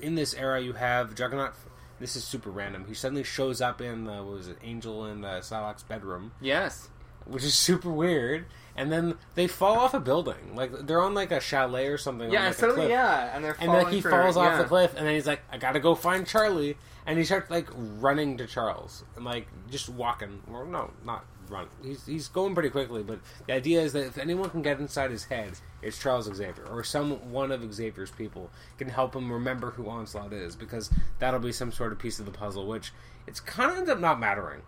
in 0.00 0.14
this 0.14 0.34
era, 0.34 0.60
you 0.60 0.72
have 0.74 1.14
Juggernaut. 1.14 1.52
This 1.98 2.16
is 2.16 2.24
super 2.24 2.50
random. 2.50 2.84
He 2.86 2.94
suddenly 2.94 3.24
shows 3.24 3.60
up 3.60 3.80
in 3.80 4.06
uh, 4.06 4.22
what 4.22 4.34
was 4.34 4.48
it, 4.48 4.58
Angel 4.62 5.06
in 5.06 5.24
uh, 5.24 5.40
Psylocke's 5.40 5.82
bedroom 5.82 6.32
Yes. 6.40 6.90
Which 7.26 7.44
is 7.44 7.54
super 7.54 7.90
weird. 7.90 8.46
And 8.78 8.92
then 8.92 9.14
they 9.36 9.46
fall 9.46 9.78
off 9.78 9.94
a 9.94 10.00
building, 10.00 10.54
like 10.54 10.70
they're 10.86 11.00
on 11.00 11.14
like 11.14 11.32
a 11.32 11.40
chalet 11.40 11.86
or 11.86 11.96
something. 11.96 12.30
Yeah, 12.30 12.40
on, 12.40 12.44
and 12.44 12.50
like, 12.50 12.56
a 12.56 12.60
suddenly, 12.60 12.80
cliff. 12.82 12.90
yeah, 12.90 13.34
and 13.34 13.42
they're 13.42 13.56
And 13.58 13.72
then 13.72 13.86
he 13.90 14.02
for- 14.02 14.10
falls 14.10 14.36
off 14.36 14.52
yeah. 14.52 14.58
the 14.58 14.64
cliff, 14.64 14.94
and 14.98 15.06
then 15.06 15.14
he's 15.14 15.26
like, 15.26 15.40
"I 15.50 15.56
gotta 15.56 15.80
go 15.80 15.94
find 15.94 16.26
Charlie," 16.26 16.76
and 17.06 17.18
he 17.18 17.24
starts 17.24 17.50
like 17.50 17.68
running 17.74 18.36
to 18.36 18.46
Charles, 18.46 19.02
and 19.16 19.24
like 19.24 19.46
just 19.70 19.88
walking. 19.88 20.42
Well, 20.46 20.66
no, 20.66 20.90
not 21.06 21.24
run. 21.48 21.68
He's 21.82 22.04
he's 22.04 22.28
going 22.28 22.52
pretty 22.52 22.68
quickly, 22.68 23.02
but 23.02 23.20
the 23.46 23.54
idea 23.54 23.80
is 23.80 23.94
that 23.94 24.04
if 24.08 24.18
anyone 24.18 24.50
can 24.50 24.60
get 24.60 24.78
inside 24.78 25.10
his 25.10 25.24
head, 25.24 25.52
it's 25.80 25.98
Charles 25.98 26.26
Xavier 26.26 26.66
or 26.70 26.84
some 26.84 27.32
one 27.32 27.50
of 27.52 27.72
Xavier's 27.72 28.10
people 28.10 28.50
can 28.76 28.90
help 28.90 29.16
him 29.16 29.32
remember 29.32 29.70
who 29.70 29.88
Onslaught 29.88 30.34
is, 30.34 30.54
because 30.54 30.90
that'll 31.18 31.40
be 31.40 31.50
some 31.50 31.72
sort 31.72 31.92
of 31.92 31.98
piece 31.98 32.18
of 32.18 32.26
the 32.26 32.30
puzzle. 32.32 32.66
Which 32.66 32.92
it's 33.26 33.40
kind 33.40 33.70
of 33.72 33.78
ends 33.78 33.88
up 33.88 34.00
not 34.00 34.20
mattering. 34.20 34.60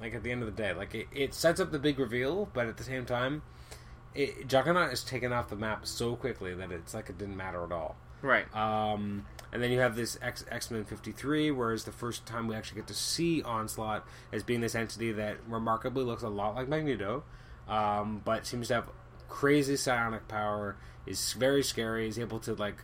Like 0.00 0.14
at 0.14 0.22
the 0.22 0.30
end 0.30 0.42
of 0.42 0.54
the 0.54 0.62
day, 0.62 0.72
like 0.74 0.94
it, 0.94 1.06
it 1.14 1.34
sets 1.34 1.58
up 1.58 1.72
the 1.72 1.78
big 1.78 1.98
reveal, 1.98 2.48
but 2.52 2.66
at 2.66 2.76
the 2.76 2.84
same 2.84 3.06
time, 3.06 3.42
it, 4.14 4.46
Juggernaut 4.46 4.92
is 4.92 5.02
taken 5.02 5.32
off 5.32 5.48
the 5.48 5.56
map 5.56 5.86
so 5.86 6.16
quickly 6.16 6.54
that 6.54 6.70
it's 6.70 6.94
like 6.94 7.08
it 7.08 7.18
didn't 7.18 7.36
matter 7.36 7.64
at 7.64 7.72
all. 7.72 7.96
Right. 8.22 8.54
Um, 8.54 9.26
and 9.52 9.62
then 9.62 9.70
you 9.70 9.80
have 9.80 9.96
this 9.96 10.18
X 10.20 10.44
X 10.50 10.70
Men 10.70 10.84
fifty 10.84 11.12
three, 11.12 11.50
whereas 11.50 11.84
the 11.84 11.92
first 11.92 12.26
time 12.26 12.48
we 12.48 12.54
actually 12.54 12.80
get 12.80 12.88
to 12.88 12.94
see 12.94 13.42
Onslaught 13.42 14.06
as 14.32 14.42
being 14.42 14.60
this 14.60 14.74
entity 14.74 15.12
that 15.12 15.36
remarkably 15.48 16.04
looks 16.04 16.22
a 16.22 16.28
lot 16.28 16.54
like 16.54 16.68
Magneto, 16.68 17.24
um, 17.68 18.20
but 18.24 18.46
seems 18.46 18.68
to 18.68 18.74
have 18.74 18.88
crazy 19.28 19.76
psionic 19.76 20.28
power. 20.28 20.76
Is 21.06 21.34
very 21.34 21.62
scary. 21.62 22.08
Is 22.08 22.18
able 22.18 22.40
to 22.40 22.54
like. 22.54 22.76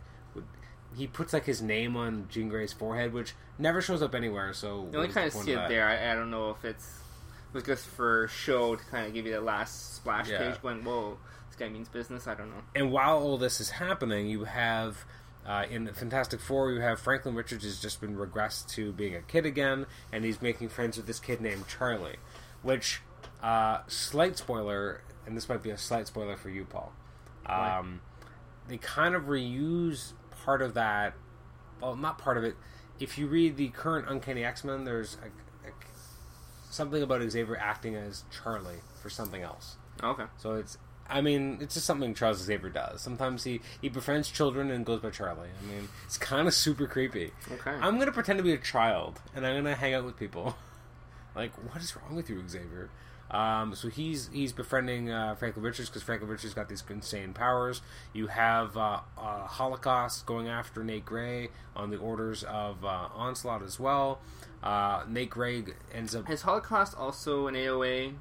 He 0.96 1.06
puts 1.06 1.32
like 1.32 1.46
his 1.46 1.60
name 1.62 1.96
on 1.96 2.28
Jean 2.28 2.48
Grey's 2.48 2.72
forehead, 2.72 3.12
which 3.12 3.34
never 3.58 3.80
shows 3.80 4.02
up 4.02 4.14
anywhere. 4.14 4.52
So 4.52 4.88
You 4.92 4.98
only 4.98 5.08
kind 5.08 5.26
of 5.26 5.32
see 5.32 5.52
it 5.52 5.68
there. 5.68 5.88
I, 5.88 6.12
I 6.12 6.14
don't 6.14 6.30
know 6.30 6.50
if 6.50 6.64
it's 6.64 6.84
it 6.84 7.01
was 7.52 7.64
just 7.64 7.86
for 7.86 8.28
show 8.28 8.76
to 8.76 8.84
kind 8.86 9.06
of 9.06 9.14
give 9.14 9.26
you 9.26 9.32
that 9.32 9.44
last 9.44 9.94
splash 9.96 10.28
Yeah. 10.28 10.38
page 10.50 10.62
going, 10.62 10.84
whoa, 10.84 11.18
this 11.48 11.56
guy 11.56 11.68
means 11.68 11.88
business. 11.88 12.26
I 12.26 12.34
don't 12.34 12.50
know. 12.50 12.62
and 12.74 12.90
while 12.92 13.18
all 13.18 13.36
this 13.38 13.60
is 13.60 13.70
happening, 13.70 14.26
you 14.28 14.44
have 14.44 15.04
uh, 15.46 15.64
in 15.68 15.84
the 15.84 15.92
Fantastic 15.92 16.40
Four, 16.40 16.70
you 16.70 16.80
have 16.80 17.00
Franklin 17.00 17.34
Richards 17.34 17.64
has 17.64 17.80
just 17.80 18.00
been 18.00 18.16
regressed 18.16 18.68
to 18.74 18.92
being 18.92 19.16
a 19.16 19.22
kid 19.22 19.44
again, 19.44 19.86
and 20.12 20.24
he's 20.24 20.40
making 20.40 20.68
friends 20.68 20.96
with 20.96 21.06
this 21.06 21.18
kid 21.18 21.40
named 21.40 21.66
Charlie. 21.66 22.16
Which, 22.62 23.00
uh, 23.42 23.80
slight 23.88 24.38
spoiler, 24.38 25.02
and 25.26 25.36
this 25.36 25.48
might 25.48 25.62
be 25.64 25.70
a 25.70 25.78
slight 25.78 26.06
spoiler 26.06 26.36
for 26.36 26.48
you, 26.48 26.64
Paul. 26.64 26.92
Um, 27.44 28.02
they 28.68 28.78
kind 28.78 29.16
of 29.16 29.24
reuse 29.24 30.12
part 30.44 30.62
of 30.62 30.74
that. 30.74 31.14
Well, 31.80 31.96
not 31.96 32.18
part 32.18 32.38
of 32.38 32.44
it. 32.44 32.54
If 33.00 33.18
you 33.18 33.26
read 33.26 33.56
the 33.56 33.68
current 33.70 34.06
Uncanny 34.08 34.44
X 34.44 34.62
Men, 34.62 34.84
there's 34.84 35.16
something 36.72 37.02
about 37.02 37.28
Xavier 37.30 37.56
acting 37.56 37.94
as 37.94 38.24
Charlie 38.30 38.80
for 39.00 39.10
something 39.10 39.42
else. 39.42 39.76
Okay. 40.02 40.24
So 40.38 40.54
it's, 40.54 40.78
I 41.08 41.20
mean, 41.20 41.58
it's 41.60 41.74
just 41.74 41.86
something 41.86 42.14
Charles 42.14 42.38
Xavier 42.38 42.70
does. 42.70 43.00
Sometimes 43.02 43.44
he 43.44 43.60
he 43.80 43.88
befriends 43.88 44.30
children 44.30 44.70
and 44.70 44.84
goes 44.84 45.00
by 45.00 45.10
Charlie. 45.10 45.50
I 45.62 45.66
mean, 45.66 45.88
it's 46.06 46.18
kind 46.18 46.48
of 46.48 46.54
super 46.54 46.86
creepy. 46.86 47.32
Okay. 47.50 47.70
I'm 47.70 47.98
gonna 47.98 48.12
pretend 48.12 48.38
to 48.38 48.42
be 48.42 48.52
a 48.52 48.58
child 48.58 49.20
and 49.34 49.46
I'm 49.46 49.62
gonna 49.62 49.74
hang 49.74 49.94
out 49.94 50.04
with 50.04 50.18
people. 50.18 50.56
like, 51.36 51.52
what 51.72 51.82
is 51.82 51.94
wrong 51.96 52.16
with 52.16 52.30
you, 52.30 52.42
Xavier? 52.48 52.90
Um, 53.30 53.74
so 53.74 53.88
he's 53.88 54.28
he's 54.32 54.52
befriending 54.52 55.10
uh, 55.10 55.34
Franklin 55.36 55.64
Richards 55.64 55.88
because 55.88 56.02
Franklin 56.02 56.30
Richards 56.30 56.52
got 56.52 56.68
these 56.68 56.84
insane 56.88 57.32
powers. 57.32 57.80
You 58.12 58.26
have 58.26 58.76
uh, 58.76 59.00
uh, 59.16 59.46
Holocaust 59.46 60.26
going 60.26 60.48
after 60.48 60.84
Nate 60.84 61.06
Gray 61.06 61.48
on 61.74 61.90
the 61.90 61.96
orders 61.96 62.44
of 62.44 62.84
uh, 62.84 63.08
Onslaught 63.14 63.62
as 63.62 63.80
well. 63.80 64.20
Uh, 64.62 65.04
Nate 65.08 65.30
Gray 65.30 65.64
ends 65.92 66.14
up 66.14 66.30
Is 66.30 66.42
Holocaust 66.42 66.96
also 66.96 67.46
an 67.48 67.54
AOA? 67.54 68.14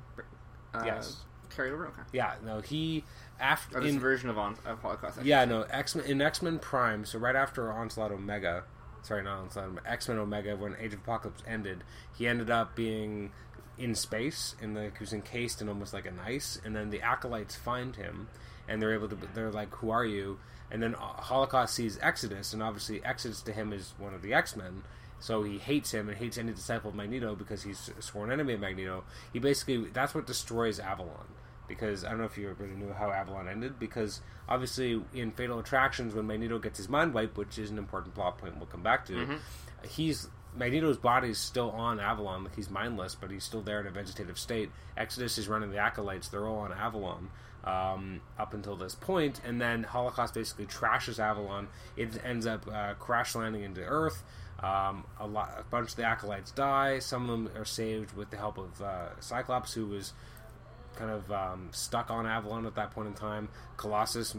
Uh, 0.73 0.83
Yes. 0.85 1.17
Carried 1.53 1.73
over. 1.73 1.87
Okay. 1.87 2.01
yeah 2.13 2.35
no 2.45 2.61
he 2.61 3.03
after 3.41 3.81
this 3.81 3.91
in, 3.93 3.99
version 3.99 4.29
of, 4.29 4.37
on, 4.37 4.55
of 4.65 4.79
Holocaust. 4.81 5.19
I 5.19 5.23
Yeah, 5.23 5.43
no, 5.45 5.63
X 5.63 5.95
Men 5.95 6.05
in 6.05 6.21
X 6.21 6.41
Men 6.41 6.59
Prime. 6.59 7.03
So 7.03 7.19
right 7.19 7.35
after 7.35 7.71
Onslaught 7.73 8.11
Omega, 8.11 8.63
sorry, 9.01 9.23
not 9.23 9.39
Onslaught, 9.39 9.79
X 9.85 10.07
Men 10.07 10.19
Omega, 10.19 10.55
when 10.55 10.75
Age 10.79 10.93
of 10.93 10.99
Apocalypse 10.99 11.43
ended, 11.47 11.83
he 12.17 12.27
ended 12.27 12.49
up 12.49 12.75
being 12.75 13.31
in 13.77 13.95
space, 13.95 14.55
and 14.61 14.75
like 14.75 14.97
he 14.97 15.03
was 15.03 15.11
encased 15.11 15.61
in 15.61 15.67
almost 15.67 15.93
like 15.93 16.05
an 16.05 16.19
ice, 16.23 16.61
and 16.63 16.75
then 16.75 16.89
the 16.91 17.01
acolytes 17.01 17.55
find 17.55 17.95
him, 17.95 18.29
and 18.67 18.81
they're 18.81 18.93
able 18.93 19.09
to. 19.09 19.17
They're 19.33 19.51
like, 19.51 19.73
"Who 19.75 19.89
are 19.89 20.05
you?" 20.05 20.39
And 20.69 20.81
then 20.81 20.93
Holocaust 20.93 21.73
sees 21.73 21.99
Exodus, 22.01 22.53
and 22.53 22.63
obviously 22.63 23.03
Exodus 23.03 23.41
to 23.41 23.51
him 23.51 23.73
is 23.73 23.93
one 23.97 24.13
of 24.13 24.21
the 24.21 24.33
X 24.33 24.55
Men. 24.55 24.83
So 25.21 25.43
he 25.43 25.57
hates 25.59 25.91
him 25.91 26.09
and 26.09 26.17
hates 26.17 26.37
any 26.37 26.51
disciple 26.51 26.89
of 26.89 26.95
Magneto 26.95 27.35
because 27.35 27.63
he's 27.63 27.89
a 27.97 28.01
sworn 28.01 28.31
enemy 28.31 28.53
of 28.55 28.59
Magneto. 28.59 29.05
He 29.31 29.39
basically 29.39 29.77
that's 29.93 30.13
what 30.13 30.27
destroys 30.27 30.79
Avalon 30.79 31.27
because 31.67 32.03
I 32.03 32.09
don't 32.09 32.17
know 32.19 32.25
if 32.25 32.37
you 32.37 32.53
really 32.59 32.75
knew 32.75 32.91
how 32.91 33.11
Avalon 33.11 33.47
ended. 33.47 33.79
Because 33.79 34.19
obviously, 34.49 35.01
in 35.13 35.31
Fatal 35.31 35.59
Attractions, 35.59 36.13
when 36.13 36.27
Magneto 36.27 36.59
gets 36.59 36.77
his 36.77 36.89
mind 36.89 37.13
wiped, 37.13 37.37
which 37.37 37.57
is 37.57 37.69
an 37.71 37.77
important 37.77 38.13
plot 38.13 38.37
point 38.39 38.57
we'll 38.57 38.65
come 38.65 38.83
back 38.83 39.05
to, 39.05 39.13
Mhm. 39.13 39.39
he's 39.87 40.27
Magneto's 40.53 40.97
body's 40.97 41.37
still 41.37 41.71
on 41.71 41.97
Avalon, 42.01 42.43
like 42.43 42.55
he's 42.57 42.69
mindless, 42.69 43.15
but 43.15 43.31
he's 43.31 43.45
still 43.45 43.61
there 43.61 43.79
in 43.79 43.87
a 43.87 43.91
vegetative 43.91 44.37
state. 44.37 44.69
Exodus 44.97 45.37
is 45.37 45.47
running 45.47 45.71
the 45.71 45.77
acolytes; 45.77 46.27
they're 46.27 46.45
all 46.45 46.57
on 46.59 46.73
Avalon 46.73 47.29
um, 47.63 48.19
up 48.39 48.53
until 48.53 48.75
this 48.75 48.95
point, 48.95 49.39
and 49.45 49.61
then 49.61 49.83
Holocaust 49.83 50.33
basically 50.33 50.65
trashes 50.65 51.19
Avalon. 51.19 51.67
It 51.95 52.19
ends 52.25 52.45
up 52.47 52.67
uh, 52.67 52.95
crash 52.95 53.33
landing 53.35 53.61
into 53.63 53.81
Earth. 53.81 54.23
Um, 54.63 55.05
a 55.19 55.25
lot, 55.25 55.55
a 55.59 55.63
bunch 55.63 55.89
of 55.89 55.95
the 55.95 56.03
acolytes 56.03 56.51
die. 56.51 56.99
Some 56.99 57.23
of 57.23 57.29
them 57.29 57.57
are 57.57 57.65
saved 57.65 58.15
with 58.15 58.29
the 58.29 58.37
help 58.37 58.57
of 58.57 58.81
uh, 58.81 59.19
Cyclops, 59.19 59.73
who 59.73 59.87
was 59.87 60.13
kind 60.95 61.09
of 61.09 61.31
um, 61.31 61.69
stuck 61.71 62.11
on 62.11 62.27
Avalon 62.27 62.65
at 62.65 62.75
that 62.75 62.91
point 62.91 63.07
in 63.07 63.13
time. 63.15 63.49
Colossus 63.77 64.35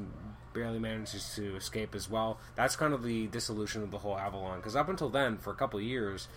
barely 0.54 0.78
manages 0.78 1.34
to 1.34 1.56
escape 1.56 1.94
as 1.94 2.08
well. 2.08 2.38
That's 2.54 2.76
kind 2.76 2.94
of 2.94 3.02
the 3.02 3.26
dissolution 3.26 3.82
of 3.82 3.90
the 3.90 3.98
whole 3.98 4.16
Avalon, 4.16 4.58
because 4.58 4.76
up 4.76 4.88
until 4.88 5.08
then, 5.08 5.38
for 5.38 5.50
a 5.50 5.56
couple 5.56 5.80
of 5.80 5.84
years, 5.84 6.28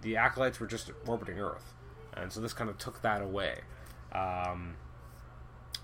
the 0.00 0.16
acolytes 0.16 0.58
were 0.58 0.66
just 0.66 0.90
orbiting 1.06 1.38
Earth, 1.38 1.74
and 2.14 2.32
so 2.32 2.40
this 2.40 2.52
kind 2.52 2.70
of 2.70 2.78
took 2.78 3.02
that 3.02 3.20
away. 3.20 3.58
Um, 4.12 4.76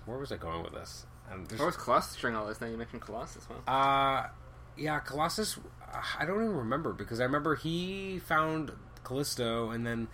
where 0.05 0.17
was 0.17 0.31
I 0.31 0.37
going 0.37 0.63
with 0.63 0.73
this? 0.73 1.05
Um, 1.31 1.45
Where 1.55 1.67
was 1.67 1.77
Colossus 1.77 2.19
during 2.19 2.35
all 2.35 2.47
this? 2.47 2.59
Now 2.59 2.67
you 2.67 2.77
mentioned 2.77 3.01
Colossus. 3.01 3.47
Well, 3.49 3.59
uh, 3.67 4.27
yeah, 4.77 4.99
Colossus. 4.99 5.59
I 6.19 6.25
don't 6.25 6.43
even 6.43 6.55
remember 6.55 6.93
because 6.93 7.19
I 7.19 7.23
remember 7.23 7.55
he 7.55 8.19
found 8.19 8.71
Callisto, 9.03 9.71
and 9.71 9.85
then 9.85 10.07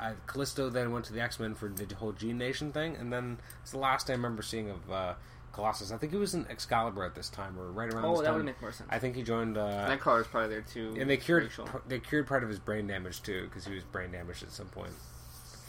uh, 0.00 0.12
Callisto 0.26 0.70
then 0.70 0.92
went 0.92 1.04
to 1.06 1.12
the 1.12 1.20
X 1.20 1.40
Men 1.40 1.54
for 1.54 1.68
the 1.68 1.92
whole 1.94 2.12
Gene 2.12 2.38
Nation 2.38 2.72
thing, 2.72 2.96
and 2.96 3.12
then 3.12 3.38
it's 3.62 3.72
the 3.72 3.78
last 3.78 4.10
I 4.10 4.12
remember 4.12 4.42
seeing 4.42 4.70
of 4.70 4.90
uh, 4.90 5.14
Colossus. 5.52 5.90
I 5.90 5.96
think 5.96 6.12
he 6.12 6.18
was 6.18 6.34
in 6.34 6.46
Excalibur 6.48 7.04
at 7.04 7.14
this 7.14 7.28
time, 7.30 7.58
or 7.58 7.70
right 7.72 7.92
around 7.92 8.04
oh, 8.04 8.12
this 8.12 8.20
that 8.20 8.26
time. 8.26 8.36
would 8.36 8.44
make 8.44 8.60
more 8.60 8.72
sense. 8.72 8.88
I 8.92 8.98
think 8.98 9.16
he 9.16 9.22
joined. 9.22 9.56
Uh, 9.58 9.88
Nightcrawler's 9.88 10.26
probably 10.28 10.50
there 10.50 10.60
too. 10.62 10.94
and 10.98 11.08
they 11.08 11.16
cured 11.16 11.44
Rachel. 11.44 11.68
they 11.88 11.98
cured 11.98 12.26
part 12.26 12.42
of 12.42 12.48
his 12.48 12.58
brain 12.58 12.86
damage 12.86 13.22
too 13.22 13.44
because 13.44 13.64
he 13.66 13.74
was 13.74 13.84
brain 13.84 14.12
damaged 14.12 14.42
at 14.42 14.52
some 14.52 14.68
point. 14.68 14.92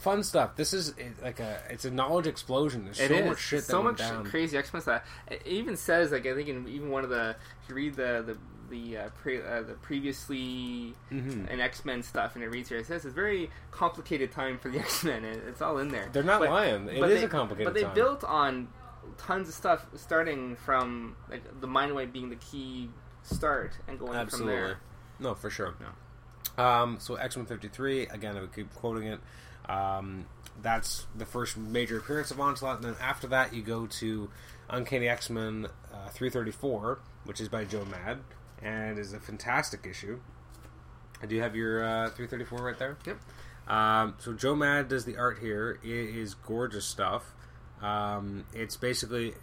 Fun 0.00 0.22
stuff. 0.22 0.56
This 0.56 0.72
is 0.72 0.94
like 1.22 1.40
a 1.40 1.60
it's 1.68 1.84
a 1.84 1.90
knowledge 1.90 2.26
explosion. 2.26 2.84
There's 2.84 2.98
It 3.00 3.08
so 3.08 3.14
is. 3.16 3.26
much 3.26 3.38
shit 3.38 3.58
that 3.60 3.66
so 3.66 3.82
much 3.82 3.98
down. 3.98 4.24
crazy 4.24 4.56
X 4.56 4.72
Men 4.72 4.80
stuff. 4.80 5.02
It 5.30 5.42
even 5.46 5.76
says 5.76 6.10
like 6.10 6.24
I 6.26 6.34
think 6.34 6.48
in 6.48 6.66
even 6.68 6.88
one 6.88 7.04
of 7.04 7.10
the 7.10 7.36
if 7.62 7.68
you 7.68 7.74
read 7.74 7.94
the 7.96 8.22
the 8.26 8.38
the 8.70 8.96
uh, 8.96 9.08
pre, 9.20 9.42
uh, 9.42 9.62
the 9.62 9.74
previously 9.74 10.94
Mhm. 11.12 11.50
an 11.52 11.60
X 11.60 11.84
Men 11.84 12.02
stuff 12.02 12.34
and 12.34 12.44
it 12.44 12.48
reads 12.48 12.68
here 12.68 12.78
it 12.78 12.86
says 12.86 13.04
it's 13.04 13.12
a 13.12 13.14
very 13.14 13.50
complicated 13.70 14.32
time 14.32 14.58
for 14.58 14.68
the 14.70 14.78
X 14.80 15.04
Men. 15.04 15.24
It's 15.24 15.60
all 15.60 15.78
in 15.78 15.88
there. 15.88 16.08
They're 16.12 16.22
not 16.22 16.40
But- 16.40 16.50
lying. 16.50 16.88
It 16.88 16.96
is 17.02 17.20
they- 17.20 17.24
a 17.24 17.28
complicated 17.28 17.66
But 17.66 17.74
they 17.74 17.84
time. 17.84 17.94
built 17.94 18.24
on 18.24 18.68
tons 19.18 19.48
of 19.48 19.54
stuff 19.54 19.86
starting 19.96 20.56
from 20.56 21.16
like 21.28 21.42
the 21.60 21.66
mind 21.66 21.94
wipe 21.94 22.12
being 22.12 22.30
the 22.30 22.36
key 22.36 22.90
start 23.22 23.72
and 23.88 23.98
going 23.98 24.14
Absolutely. 24.14 24.52
from 24.54 24.62
there. 24.62 24.78
No, 25.18 25.34
for 25.34 25.50
sure. 25.50 25.74
Um, 26.56 26.98
so 27.00 27.14
X 27.16 27.36
Men 27.36 27.46
fifty 27.46 27.68
three 27.68 28.06
again. 28.06 28.36
I 28.36 28.40
would 28.40 28.54
keep 28.54 28.72
quoting 28.74 29.06
it. 29.08 29.20
Um, 29.68 30.26
that's 30.62 31.06
the 31.16 31.24
first 31.26 31.56
major 31.56 31.98
appearance 31.98 32.30
of 32.30 32.40
Onslaught, 32.40 32.76
and 32.76 32.84
then 32.84 32.96
after 33.00 33.26
that 33.28 33.54
you 33.54 33.62
go 33.62 33.86
to 33.86 34.30
Uncanny 34.68 35.08
X 35.08 35.30
Men 35.30 35.68
uh, 35.92 36.08
three 36.08 36.28
thirty 36.30 36.50
four, 36.50 36.98
which 37.24 37.40
is 37.40 37.48
by 37.48 37.64
Joe 37.64 37.84
Mad, 37.84 38.18
and 38.62 38.98
is 38.98 39.12
a 39.12 39.20
fantastic 39.20 39.86
issue. 39.88 40.20
I 41.22 41.26
Do 41.26 41.34
you 41.34 41.42
have 41.42 41.54
your 41.54 41.84
uh, 41.84 42.10
three 42.10 42.26
thirty 42.26 42.44
four 42.44 42.62
right 42.62 42.78
there? 42.78 42.96
Yep. 43.06 43.18
Um, 43.68 44.14
so 44.18 44.32
Joe 44.32 44.54
Mad 44.54 44.88
does 44.88 45.04
the 45.04 45.16
art 45.16 45.38
here. 45.38 45.78
It 45.82 46.16
is 46.16 46.34
gorgeous 46.34 46.84
stuff. 46.84 47.34
Um, 47.82 48.44
it's 48.52 48.76
basically 48.76 49.34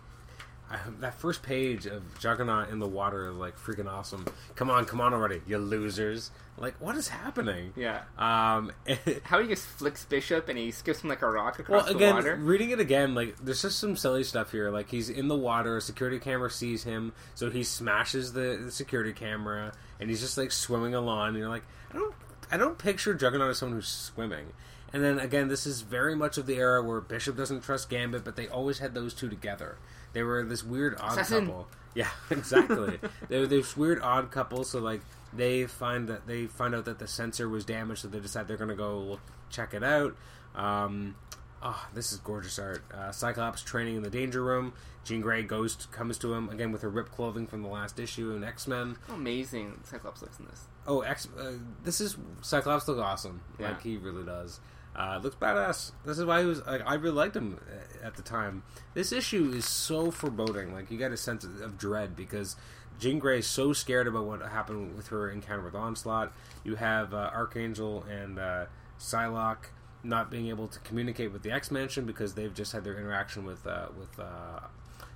I, 0.70 0.80
that 1.00 1.14
first 1.14 1.44
page 1.44 1.86
of 1.86 2.20
Juggernaut 2.20 2.70
in 2.70 2.80
the 2.80 2.88
water, 2.88 3.32
like 3.32 3.58
freaking 3.58 3.88
awesome. 3.88 4.26
Come 4.56 4.70
on, 4.70 4.86
come 4.86 5.00
on 5.00 5.14
already, 5.14 5.42
you 5.48 5.58
losers! 5.58 6.32
Like, 6.58 6.76
what 6.82 6.98
is 6.98 7.08
happening? 7.08 7.72
Yeah. 7.76 8.02
Um, 8.18 8.72
How 9.24 9.40
he 9.42 9.48
just 9.48 9.66
flicks 9.66 10.04
Bishop 10.06 10.50
and 10.50 10.58
he 10.58 10.72
skips 10.72 11.04
him 11.04 11.10
like 11.10 11.22
a 11.22 11.30
rock 11.30 11.62
well, 11.70 11.80
across 11.80 11.94
the 11.94 12.12
water. 12.12 12.36
reading 12.36 12.72
it 12.72 12.80
again, 12.80 13.16
like 13.16 13.38
there's 13.38 13.62
just 13.62 13.80
some 13.80 13.96
silly 13.96 14.24
stuff 14.24 14.52
here. 14.52 14.70
Like 14.70 14.90
he's 14.90 15.10
in 15.10 15.28
the 15.28 15.38
water, 15.38 15.78
a 15.78 15.82
security 15.82 16.20
camera 16.20 16.50
sees 16.50 16.84
him, 16.84 17.14
so 17.36 17.50
he 17.50 17.64
smashes 17.64 18.34
the, 18.34 18.60
the 18.66 18.72
security 18.72 19.14
camera, 19.14 19.72
and 20.00 20.10
he's 20.10 20.20
just 20.20 20.38
like 20.38 20.52
swimming 20.52 20.96
along. 20.96 21.30
And 21.30 21.38
you're 21.38 21.50
like, 21.50 21.66
I 21.94 21.98
don't, 21.98 22.16
I 22.52 22.58
don't 22.58 22.78
picture 22.78 23.14
Juggernaut 23.14 23.52
as 23.52 23.60
someone 23.60 23.78
who's 23.78 23.88
swimming. 23.88 24.48
And 24.94 25.04
then 25.04 25.20
again, 25.20 25.48
this 25.48 25.66
is 25.66 25.82
very 25.82 26.16
much 26.16 26.38
of 26.38 26.46
the 26.46 26.56
era 26.56 26.82
where 26.82 27.02
Bishop 27.02 27.38
doesn't 27.38 27.62
trust 27.62 27.90
Gambit, 27.90 28.24
but 28.24 28.36
they 28.36 28.48
always 28.48 28.80
had 28.80 28.94
those 28.94 29.14
two 29.14 29.30
together. 29.30 29.78
They 30.18 30.24
were 30.24 30.44
this 30.44 30.64
weird 30.64 30.98
odd 31.00 31.12
Assassin. 31.12 31.46
couple. 31.46 31.68
Yeah, 31.94 32.10
exactly. 32.32 32.98
they 33.30 33.40
were 33.40 33.46
this 33.46 33.78
weird 33.78 34.02
odd 34.02 34.32
couple. 34.32 34.64
So 34.64 34.80
like 34.80 35.02
they 35.32 35.66
find 35.68 36.08
that 36.08 36.26
they 36.26 36.48
find 36.48 36.74
out 36.74 36.86
that 36.86 36.98
the 36.98 37.08
sensor 37.08 37.48
was 37.48 37.66
damaged, 37.66 38.02
so 38.02 38.08
they 38.08 38.20
decide 38.20 38.48
they're 38.48 38.58
going 38.58 38.72
to 38.72 38.76
go 38.76 38.98
look, 38.98 39.20
check 39.52 39.76
it 39.76 39.84
out. 39.84 40.16
Um, 40.56 41.14
oh, 41.62 41.88
this 41.94 42.12
is 42.12 42.18
gorgeous 42.18 42.58
art. 42.58 42.84
Uh, 42.92 43.12
Cyclops 43.12 43.62
training 43.62 43.96
in 43.96 44.02
the 44.02 44.10
danger 44.10 44.44
room. 44.44 44.74
Jean 45.04 45.22
Grey 45.22 45.44
goes 45.44 45.76
to, 45.76 45.88
comes 45.90 46.18
to 46.18 46.34
him 46.34 46.50
again 46.50 46.72
with 46.72 46.82
her 46.82 46.90
ripped 46.90 47.12
clothing 47.12 47.46
from 47.46 47.62
the 47.62 47.70
last 47.70 48.00
issue 48.00 48.32
in 48.32 48.44
X 48.44 48.68
Men. 48.68 48.98
Amazing 49.10 49.82
Cyclops 49.84 50.24
looks 50.24 50.40
in 50.40 50.46
this. 50.46 50.66
Oh, 50.88 51.02
X. 51.02 51.28
Uh, 51.40 51.52
this 51.84 52.02
is 52.02 52.18
Cyclops 52.42 52.88
look 52.88 52.98
awesome. 52.98 53.42
Yeah. 53.60 53.68
Like 53.70 53.84
he 53.84 53.98
really 53.98 54.26
does. 54.26 54.62
Uh, 54.98 55.20
looks 55.22 55.36
badass. 55.36 55.92
This 56.06 56.18
is 56.18 56.26
why 56.26 56.42
he 56.42 56.48
was. 56.48 56.66
Like, 56.66 56.82
I 56.86 56.96
really 56.96 57.16
liked 57.16 57.36
him 57.36 57.60
at 58.04 58.16
the 58.16 58.24
time. 58.24 58.64
This 58.94 59.12
issue 59.12 59.52
is 59.54 59.66
so 59.66 60.10
foreboding. 60.10 60.74
Like 60.74 60.90
you 60.90 60.98
get 60.98 61.12
a 61.12 61.18
sense 61.18 61.44
of, 61.44 61.62
of 61.62 61.78
dread 61.78 62.16
because 62.16 62.56
Jean 63.00 63.20
Grey 63.20 63.40
is 63.40 63.48
so 63.48 63.74
scared 63.74 64.08
about 64.08 64.26
what 64.26 64.42
happened 64.42 64.96
with 64.96 65.08
her 65.08 65.30
encounter 65.30 65.64
with 65.64 65.76
Onslaught. 65.76 66.34
You 66.64 66.76
have 66.76 67.14
uh, 67.14 67.30
Archangel 67.34 68.04
and 68.10 68.40
uh, 68.40 68.66
Psylocke 69.00 69.68
not 70.04 70.32
being 70.32 70.48
able 70.48 70.68
to 70.68 70.80
communicate 70.80 71.32
with 71.32 71.44
the 71.44 71.52
X 71.52 71.70
Mansion 71.70 72.06
because 72.06 72.34
they've 72.34 72.54
just 72.54 72.72
had 72.72 72.84
their 72.84 72.98
interaction 72.98 73.46
with 73.46 73.68
uh, 73.68 73.88
with 73.98 74.20
uh, 74.20 74.62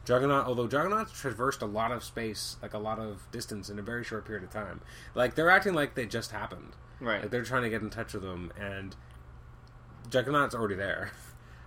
Juggernaut. 0.06 0.46
Although 0.46 0.68
Juggernaut's 0.68 1.12
traversed 1.12 1.62
a 1.62 1.66
lot 1.66 1.92
of 1.92 2.04
space, 2.04 2.58
like 2.62 2.74
a 2.74 2.80
lot 2.80 3.00
of 3.00 3.28
distance 3.32 3.70
in 3.70 3.80
a 3.80 3.82
very 3.82 4.04
short 4.04 4.26
period 4.26 4.44
of 4.44 4.52
time. 4.52 4.82
Like 5.16 5.34
they're 5.34 5.50
acting 5.50 5.74
like 5.74 5.96
they 5.96 6.06
just 6.06 6.32
happened. 6.32 6.76
Right. 7.00 7.22
Like 7.22 7.32
they're 7.32 7.44
trying 7.44 7.64
to 7.64 7.70
get 7.70 7.82
in 7.82 7.90
touch 7.90 8.14
with 8.14 8.22
them, 8.22 8.52
and 8.60 8.96
Juggernaut's 10.10 10.56
already 10.56 10.76
there. 10.76 11.12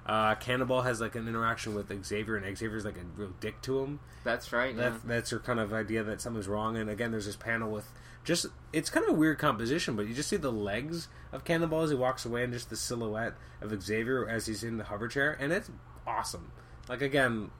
Uh, 0.06 0.34
Cannonball 0.34 0.82
has 0.82 1.00
like 1.00 1.14
an 1.14 1.26
interaction 1.26 1.74
with 1.74 1.90
Xavier, 2.04 2.36
and 2.36 2.56
Xavier's 2.56 2.84
like 2.84 2.98
a 2.98 3.04
real 3.16 3.32
dick 3.40 3.62
to 3.62 3.80
him. 3.80 4.00
That's 4.22 4.52
right. 4.52 4.74
Yeah. 4.74 4.90
That's 4.90 5.02
that's 5.04 5.30
her 5.30 5.38
kind 5.38 5.58
of 5.58 5.72
idea 5.72 6.02
that 6.04 6.20
something's 6.20 6.46
wrong. 6.46 6.76
And 6.76 6.90
again, 6.90 7.10
there's 7.10 7.24
this 7.24 7.36
panel 7.36 7.70
with 7.70 7.90
just 8.22 8.46
it's 8.72 8.90
kind 8.90 9.06
of 9.06 9.14
a 9.14 9.18
weird 9.18 9.38
composition, 9.38 9.96
but 9.96 10.06
you 10.06 10.14
just 10.14 10.28
see 10.28 10.36
the 10.36 10.52
legs 10.52 11.08
of 11.32 11.44
Cannonball 11.44 11.84
as 11.84 11.90
he 11.90 11.96
walks 11.96 12.26
away, 12.26 12.44
and 12.44 12.52
just 12.52 12.68
the 12.68 12.76
silhouette 12.76 13.32
of 13.62 13.82
Xavier 13.82 14.28
as 14.28 14.44
he's 14.44 14.62
in 14.62 14.76
the 14.76 14.84
hover 14.84 15.08
chair, 15.08 15.38
and 15.40 15.52
it's 15.54 15.70
awesome. 16.06 16.52
Like 16.86 17.00
again, 17.00 17.50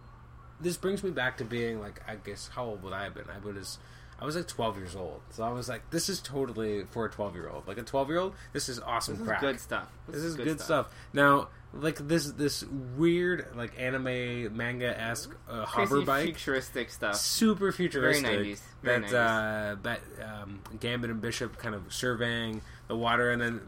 this 0.60 0.76
brings 0.76 1.02
me 1.02 1.10
back 1.10 1.38
to 1.38 1.44
being 1.46 1.80
like 1.80 2.02
I 2.06 2.16
guess 2.16 2.50
how 2.54 2.66
old 2.66 2.82
would 2.82 2.92
I 2.92 3.04
have 3.04 3.14
been? 3.14 3.24
I 3.30 3.38
was 3.38 3.78
I 4.24 4.26
was 4.26 4.36
like 4.36 4.48
12 4.48 4.78
years 4.78 4.96
old, 4.96 5.20
so 5.28 5.44
I 5.44 5.50
was 5.52 5.68
like, 5.68 5.90
this 5.90 6.08
is 6.08 6.18
totally 6.22 6.84
for 6.84 7.04
a 7.04 7.10
12 7.10 7.34
year 7.34 7.50
old. 7.50 7.68
Like 7.68 7.76
a 7.76 7.82
12 7.82 8.08
year 8.08 8.18
old, 8.18 8.34
this 8.54 8.70
is 8.70 8.80
awesome 8.80 9.16
This 9.16 9.20
is 9.20 9.28
crap. 9.28 9.40
good 9.42 9.60
stuff. 9.60 9.92
This, 10.08 10.22
is 10.22 10.34
good, 10.34 10.62
stuff. 10.62 10.88
Now, 11.12 11.48
like 11.74 11.96
this 12.08 12.30
this 12.30 12.64
weird 12.96 13.48
like 13.54 13.78
anime 13.78 14.56
manga 14.56 14.98
esque 14.98 15.36
uh, 15.46 15.66
hover 15.66 16.00
bike 16.00 16.24
futuristic 16.24 16.88
stuff. 16.88 17.16
super 17.16 17.70
futuristic. 17.70 18.24
90s. 18.24 18.60
Very 18.82 19.00
that 19.00 19.10
90s. 19.10 19.12
uh, 19.12 19.76
that 19.82 20.00
um, 20.24 20.62
Gambit 20.80 21.10
and 21.10 21.20
Bishop 21.20 21.58
kind 21.58 21.74
of 21.74 21.92
surveying 21.92 22.62
the 22.88 22.96
water, 22.96 23.30
and 23.30 23.42
then 23.42 23.60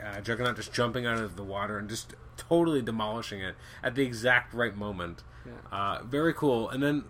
uh, 0.00 0.20
Juggernaut 0.20 0.54
just 0.54 0.72
jumping 0.72 1.06
out 1.06 1.18
of 1.18 1.34
the 1.34 1.42
water 1.42 1.76
and 1.76 1.88
just 1.88 2.14
totally 2.36 2.82
demolishing 2.82 3.40
it 3.40 3.56
at 3.82 3.96
the 3.96 4.02
exact 4.02 4.54
right 4.54 4.76
moment. 4.76 5.24
Yeah. 5.44 5.76
Uh, 5.76 6.02
very 6.04 6.34
cool. 6.34 6.70
And 6.70 6.80
then 6.80 7.04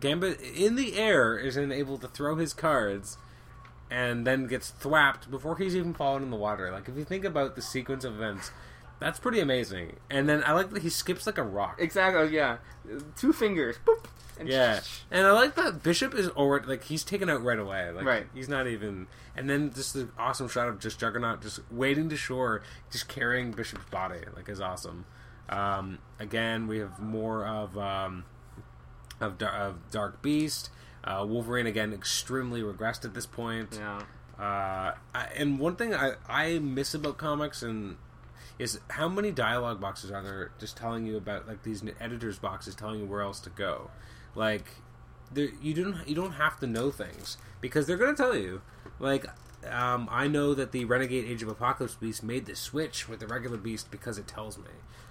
Gambit 0.00 0.40
in 0.40 0.76
the 0.76 0.96
air 0.96 1.36
is 1.38 1.54
then 1.56 1.72
able 1.72 1.98
to 1.98 2.08
throw 2.08 2.36
his 2.36 2.52
cards. 2.54 3.18
And 3.90 4.26
then 4.26 4.46
gets 4.46 4.70
thwapped 4.70 5.30
before 5.30 5.56
he's 5.56 5.74
even 5.74 5.94
fallen 5.94 6.22
in 6.22 6.30
the 6.30 6.36
water. 6.36 6.70
Like 6.70 6.88
if 6.90 6.96
you 6.96 7.04
think 7.04 7.24
about 7.24 7.56
the 7.56 7.62
sequence 7.62 8.04
of 8.04 8.16
events, 8.16 8.50
that's 9.00 9.18
pretty 9.18 9.40
amazing. 9.40 9.96
And 10.10 10.28
then 10.28 10.42
I 10.44 10.52
like 10.52 10.68
that 10.70 10.82
he 10.82 10.90
skips 10.90 11.26
like 11.26 11.38
a 11.38 11.42
rock. 11.42 11.76
Exactly. 11.80 12.34
Yeah. 12.34 12.58
Two 13.16 13.32
fingers. 13.32 13.76
Boop. 13.86 14.04
And 14.38 14.46
Yeah, 14.46 14.80
and 15.10 15.26
I 15.26 15.32
like 15.32 15.54
that 15.56 15.82
Bishop 15.82 16.14
is 16.14 16.28
already 16.28 16.66
like 16.66 16.84
he's 16.84 17.02
taken 17.02 17.30
out 17.30 17.42
right 17.42 17.58
away. 17.58 17.90
Like 17.90 18.04
Right. 18.04 18.26
he's 18.34 18.48
not 18.48 18.66
even. 18.66 19.06
And 19.34 19.48
then 19.48 19.72
just 19.72 19.94
the 19.94 20.10
awesome 20.18 20.48
shot 20.48 20.68
of 20.68 20.78
just 20.80 21.00
Juggernaut 21.00 21.40
just 21.40 21.60
wading 21.70 22.10
to 22.10 22.16
shore, 22.16 22.62
just 22.92 23.08
carrying 23.08 23.52
Bishop's 23.52 23.88
body, 23.90 24.20
like 24.36 24.50
is 24.50 24.60
awesome. 24.60 25.06
Um, 25.48 25.98
again, 26.20 26.66
we 26.66 26.78
have 26.80 27.00
more 27.00 27.46
of 27.46 27.76
um, 27.78 28.24
of, 29.20 29.38
Dar- 29.38 29.54
of 29.54 29.90
Dark 29.90 30.22
Beast. 30.22 30.70
Uh, 31.04 31.24
Wolverine 31.26 31.66
again 31.66 31.92
extremely 31.92 32.60
regressed 32.60 33.04
at 33.04 33.14
this 33.14 33.26
point. 33.26 33.78
Yeah. 33.78 34.02
Uh, 34.38 34.94
I, 35.14 35.28
and 35.36 35.58
one 35.58 35.76
thing 35.76 35.94
I, 35.94 36.12
I 36.28 36.58
miss 36.58 36.94
about 36.94 37.18
comics 37.18 37.62
and 37.62 37.96
is 38.58 38.80
how 38.90 39.08
many 39.08 39.30
dialogue 39.30 39.80
boxes 39.80 40.10
are 40.10 40.22
there 40.22 40.52
just 40.58 40.76
telling 40.76 41.06
you 41.06 41.16
about 41.16 41.46
like 41.48 41.62
these 41.62 41.82
editors 42.00 42.38
boxes 42.38 42.74
telling 42.74 43.00
you 43.00 43.06
where 43.06 43.20
else 43.20 43.40
to 43.40 43.50
go 43.50 43.90
like 44.34 44.66
there, 45.32 45.48
you 45.62 45.74
don't 45.74 46.08
you 46.08 46.14
don't 46.14 46.32
have 46.32 46.58
to 46.58 46.66
know 46.66 46.90
things 46.90 47.36
because 47.60 47.86
they're 47.86 47.96
going 47.96 48.14
to 48.14 48.20
tell 48.20 48.36
you 48.36 48.60
like 48.98 49.26
um, 49.70 50.08
I 50.10 50.28
know 50.28 50.54
that 50.54 50.72
the 50.72 50.84
Renegade 50.84 51.24
Age 51.24 51.42
of 51.42 51.48
Apocalypse 51.48 51.94
Beast 51.94 52.22
made 52.22 52.46
the 52.46 52.54
switch 52.54 53.08
with 53.08 53.20
the 53.20 53.26
regular 53.26 53.56
Beast 53.56 53.90
because 53.90 54.18
it 54.18 54.28
tells 54.28 54.56
me. 54.56 54.70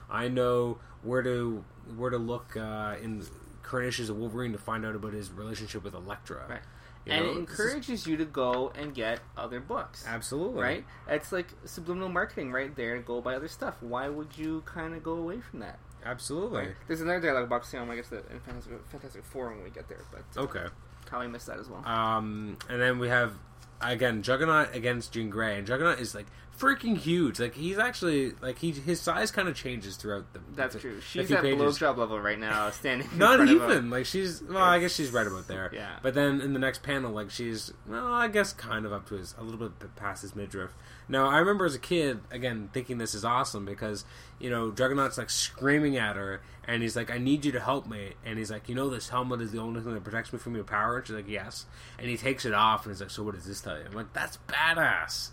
I 0.10 0.30
know 0.30 0.78
where 1.04 1.22
to 1.22 1.66
where 1.96 2.10
to 2.10 2.18
look 2.18 2.56
uh, 2.56 2.96
in 3.02 3.26
current 3.68 3.88
issues 3.88 4.10
of 4.10 4.18
Wolverine 4.18 4.52
to 4.54 4.58
find 4.58 4.86
out 4.86 4.96
about 4.96 5.14
his 5.14 5.32
relationship 5.32 5.84
with 5.84 5.94
Elektra. 5.94 6.46
Right. 6.50 6.60
You 7.06 7.14
and 7.14 7.26
know, 7.26 7.32
it 7.32 7.34
this 7.48 7.60
is- 7.60 7.60
encourages 7.66 8.08
you 8.08 8.18
to 8.18 8.26
go 8.26 8.72
and 8.76 8.94
get 8.94 9.20
other 9.38 9.60
books. 9.60 10.04
absolutely 10.08 10.62
Right? 10.62 10.86
It's 11.08 11.32
like 11.32 11.48
subliminal 11.66 12.10
marketing 12.10 12.52
right 12.52 12.76
there. 12.76 12.98
Go 13.02 13.22
buy 13.22 13.36
other 13.36 13.48
stuff. 13.48 13.76
Why 13.82 14.10
would 14.10 14.38
you 14.38 14.62
kind 14.66 14.94
of 14.94 15.04
go 15.04 15.14
away 15.14 15.40
from 15.42 15.60
that? 15.60 15.80
Absolutely. 16.06 16.60
Right? 16.60 16.76
There's 16.88 17.02
another 17.02 17.20
dialogue 17.20 17.50
box 17.50 17.72
thing. 17.72 17.80
I 17.82 17.96
guess 17.96 18.10
that 18.10 18.30
in 18.32 18.40
Fantastic, 18.40 18.74
Fantastic 18.90 19.24
Four 19.26 19.50
when 19.50 19.64
we 19.64 19.70
get 19.70 19.88
there, 19.90 20.02
but 20.12 20.24
uh, 20.40 20.44
Okay. 20.46 20.66
probably 21.06 21.28
missed 21.28 21.48
that 21.48 21.60
as 21.60 21.68
well. 21.70 21.86
Um, 21.86 22.58
and 22.70 22.80
then 22.82 23.00
we 23.00 23.10
have 23.10 23.34
again 23.82 24.22
Juggernaut 24.24 24.74
against 24.76 25.12
Jean 25.14 25.30
Grey, 25.30 25.58
and 25.58 25.68
Juggernaut 25.68 26.00
is 26.00 26.14
like 26.16 26.26
freaking 26.58 26.98
huge. 26.98 27.40
Like 27.40 27.56
he's 27.56 27.78
actually 27.78 28.32
like 28.42 28.60
he 28.60 28.72
his 28.72 29.00
size 29.00 29.32
kind 29.32 29.48
of 29.48 29.56
changes 29.56 29.96
throughout 29.96 30.34
the. 30.34 30.40
That's 30.56 30.74
the, 30.76 30.80
true. 30.82 31.02
She's 31.02 31.32
at 31.32 31.44
blowjob 31.44 31.98
level 31.98 32.20
right 32.20 32.40
now, 32.40 32.70
standing. 32.72 33.08
in 33.12 33.18
Not 33.18 33.38
front 33.38 33.52
of 33.52 33.62
a- 33.62 33.66
even 33.66 33.90
like 33.90 34.06
she's 34.06 34.42
well, 34.44 34.64
I 34.64 34.80
guess 34.80 34.94
she's 34.96 35.12
right 35.12 35.28
about 35.28 35.48
there. 35.48 35.70
Yeah. 35.74 35.98
But 36.02 36.14
then 36.14 36.42
in 36.42 36.54
the 36.54 36.60
next 36.60 36.84
panel, 36.84 37.12
like 37.12 37.30
she's 37.30 37.74
well, 37.88 38.14
I 38.14 38.28
guess 38.28 38.54
kind 38.54 38.86
of 38.86 38.94
up 38.94 39.08
to 39.10 39.16
his 39.16 39.36
a 39.38 39.44
little 39.44 39.70
bit 39.70 39.96
past 39.96 40.22
his 40.22 40.36
midriff. 40.36 40.72
Now 41.10 41.28
I 41.28 41.38
remember 41.38 41.66
as 41.66 41.76
a 41.76 41.80
kid 41.80 42.20
again 42.32 42.70
thinking 42.74 42.98
this 42.98 43.14
is 43.14 43.24
awesome 43.24 43.66
because 43.66 44.04
you 44.40 44.50
know 44.50 44.72
Juggernaut's 44.72 45.18
like 45.18 45.30
screaming 45.30 45.96
at 45.98 46.16
her 46.18 46.42
and 46.66 46.82
he's 46.82 46.96
like, 46.98 47.10
"I 47.10 47.18
need 47.18 47.46
you 47.46 47.54
to 47.54 47.62
help 47.62 47.88
me," 47.88 48.14
and 48.26 48.38
he's 48.38 48.52
like, 48.52 48.68
"You 48.68 48.76
know 48.76 48.90
this 48.90 49.08
helmet 49.08 49.40
is 49.42 49.52
the 49.54 49.60
only 49.60 49.80
thing 49.82 49.94
that 49.94 50.04
protects 50.04 50.34
me 50.34 50.40
from 50.40 50.54
your 50.56 50.66
power." 50.66 50.98
And 50.98 51.08
she's 51.08 51.16
like, 51.16 51.30
"Yes," 51.30 51.66
and 51.98 52.10
he 52.10 52.18
takes 52.18 52.44
it 52.44 52.54
off 52.54 52.86
and 52.86 52.94
he's 52.94 53.00
like, 53.00 53.10
"So 53.10 53.24
what 53.24 53.36
does 53.36 53.46
this 53.46 53.62
tell 53.62 53.78
you?" 53.78 53.86
I'm 53.86 53.94
like, 53.94 54.12
"That's 54.12 54.38
badass." 54.50 55.30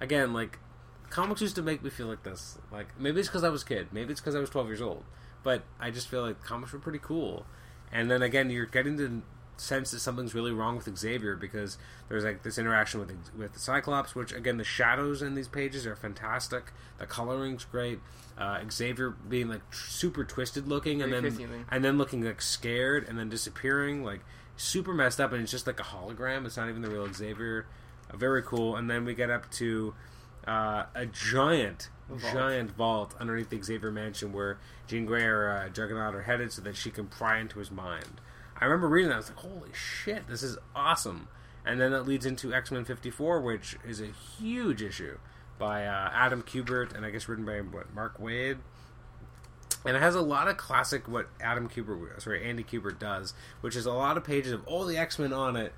Again, 0.00 0.32
like 0.32 0.58
comics 1.10 1.40
used 1.40 1.56
to 1.56 1.62
make 1.62 1.82
me 1.82 1.90
feel 1.90 2.06
like 2.06 2.22
this. 2.22 2.58
Like 2.70 2.98
maybe 2.98 3.20
it's 3.20 3.28
because 3.28 3.44
I 3.44 3.48
was 3.48 3.62
a 3.62 3.66
kid, 3.66 3.88
maybe 3.92 4.12
it's 4.12 4.20
because 4.20 4.34
I 4.34 4.40
was 4.40 4.50
12 4.50 4.68
years 4.68 4.82
old, 4.82 5.04
but 5.42 5.62
I 5.80 5.90
just 5.90 6.08
feel 6.08 6.22
like 6.22 6.42
comics 6.42 6.72
were 6.72 6.78
pretty 6.78 7.00
cool. 7.00 7.46
And 7.92 8.10
then 8.10 8.22
again, 8.22 8.50
you're 8.50 8.66
getting 8.66 8.96
to 8.98 9.22
sense 9.60 9.90
that 9.90 9.98
something's 9.98 10.34
really 10.34 10.52
wrong 10.52 10.76
with 10.76 10.96
Xavier 10.96 11.34
because 11.34 11.78
there's 12.08 12.24
like 12.24 12.42
this 12.42 12.58
interaction 12.58 13.00
with 13.00 13.12
with 13.36 13.52
the 13.54 13.58
Cyclops, 13.58 14.14
which 14.14 14.32
again 14.32 14.56
the 14.56 14.64
shadows 14.64 15.22
in 15.22 15.34
these 15.34 15.48
pages 15.48 15.86
are 15.86 15.96
fantastic. 15.96 16.72
The 16.98 17.06
coloring's 17.06 17.64
great. 17.64 18.00
Uh, 18.36 18.60
Xavier 18.70 19.10
being 19.10 19.48
like 19.48 19.68
tr- 19.70 19.90
super 19.90 20.24
twisted 20.24 20.68
looking, 20.68 21.02
and 21.02 21.10
Very 21.10 21.30
then 21.30 21.64
and 21.70 21.84
then 21.84 21.98
looking 21.98 22.22
like 22.22 22.40
scared, 22.40 23.08
and 23.08 23.18
then 23.18 23.28
disappearing, 23.28 24.04
like 24.04 24.20
super 24.56 24.94
messed 24.94 25.20
up, 25.20 25.32
and 25.32 25.42
it's 25.42 25.50
just 25.50 25.66
like 25.66 25.80
a 25.80 25.84
hologram. 25.84 26.46
It's 26.46 26.56
not 26.56 26.68
even 26.68 26.82
the 26.82 26.90
real 26.90 27.12
Xavier. 27.12 27.66
Uh, 28.10 28.16
very 28.16 28.42
cool. 28.42 28.76
And 28.76 28.88
then 28.90 29.04
we 29.04 29.14
get 29.14 29.30
up 29.30 29.50
to 29.52 29.94
uh, 30.48 30.86
a 30.94 31.06
giant, 31.06 31.90
Vault. 32.08 32.32
giant 32.32 32.70
vault 32.70 33.14
underneath 33.20 33.50
the 33.50 33.60
Xavier 33.62 33.90
mansion 33.90 34.32
where 34.32 34.58
Jean 34.86 35.04
Grey 35.04 35.24
or 35.24 35.50
uh, 35.50 35.68
Juggernaut 35.68 36.14
are 36.14 36.22
headed 36.22 36.52
so 36.52 36.62
that 36.62 36.74
she 36.76 36.90
can 36.90 37.06
pry 37.06 37.38
into 37.38 37.58
his 37.58 37.70
mind. 37.70 38.20
I 38.58 38.64
remember 38.64 38.88
reading 38.88 39.10
that. 39.10 39.14
I 39.14 39.18
was 39.18 39.28
like, 39.28 39.38
holy 39.38 39.70
shit, 39.74 40.26
this 40.26 40.42
is 40.42 40.56
awesome. 40.74 41.28
And 41.66 41.78
then 41.80 41.92
that 41.92 42.06
leads 42.06 42.24
into 42.24 42.54
X 42.54 42.70
Men 42.70 42.84
54, 42.84 43.40
which 43.42 43.76
is 43.86 44.00
a 44.00 44.06
huge 44.06 44.80
issue 44.80 45.18
by 45.58 45.84
uh, 45.84 46.10
Adam 46.14 46.42
Kubert 46.42 46.94
and 46.94 47.04
I 47.04 47.10
guess 47.10 47.28
written 47.28 47.44
by 47.44 47.58
what, 47.58 47.92
Mark 47.94 48.18
Waid. 48.18 48.58
And 49.84 49.96
it 49.96 50.00
has 50.00 50.14
a 50.14 50.22
lot 50.22 50.48
of 50.48 50.56
classic 50.56 51.06
what 51.06 51.28
Adam 51.40 51.68
Kubert, 51.68 52.20
sorry, 52.22 52.48
Andy 52.48 52.64
Kubert 52.64 52.98
does, 52.98 53.34
which 53.60 53.76
is 53.76 53.86
a 53.86 53.92
lot 53.92 54.16
of 54.16 54.24
pages 54.24 54.52
of 54.52 54.66
all 54.66 54.84
the 54.86 54.96
X 54.96 55.18
Men 55.18 55.32
on 55.32 55.56
it. 55.56 55.72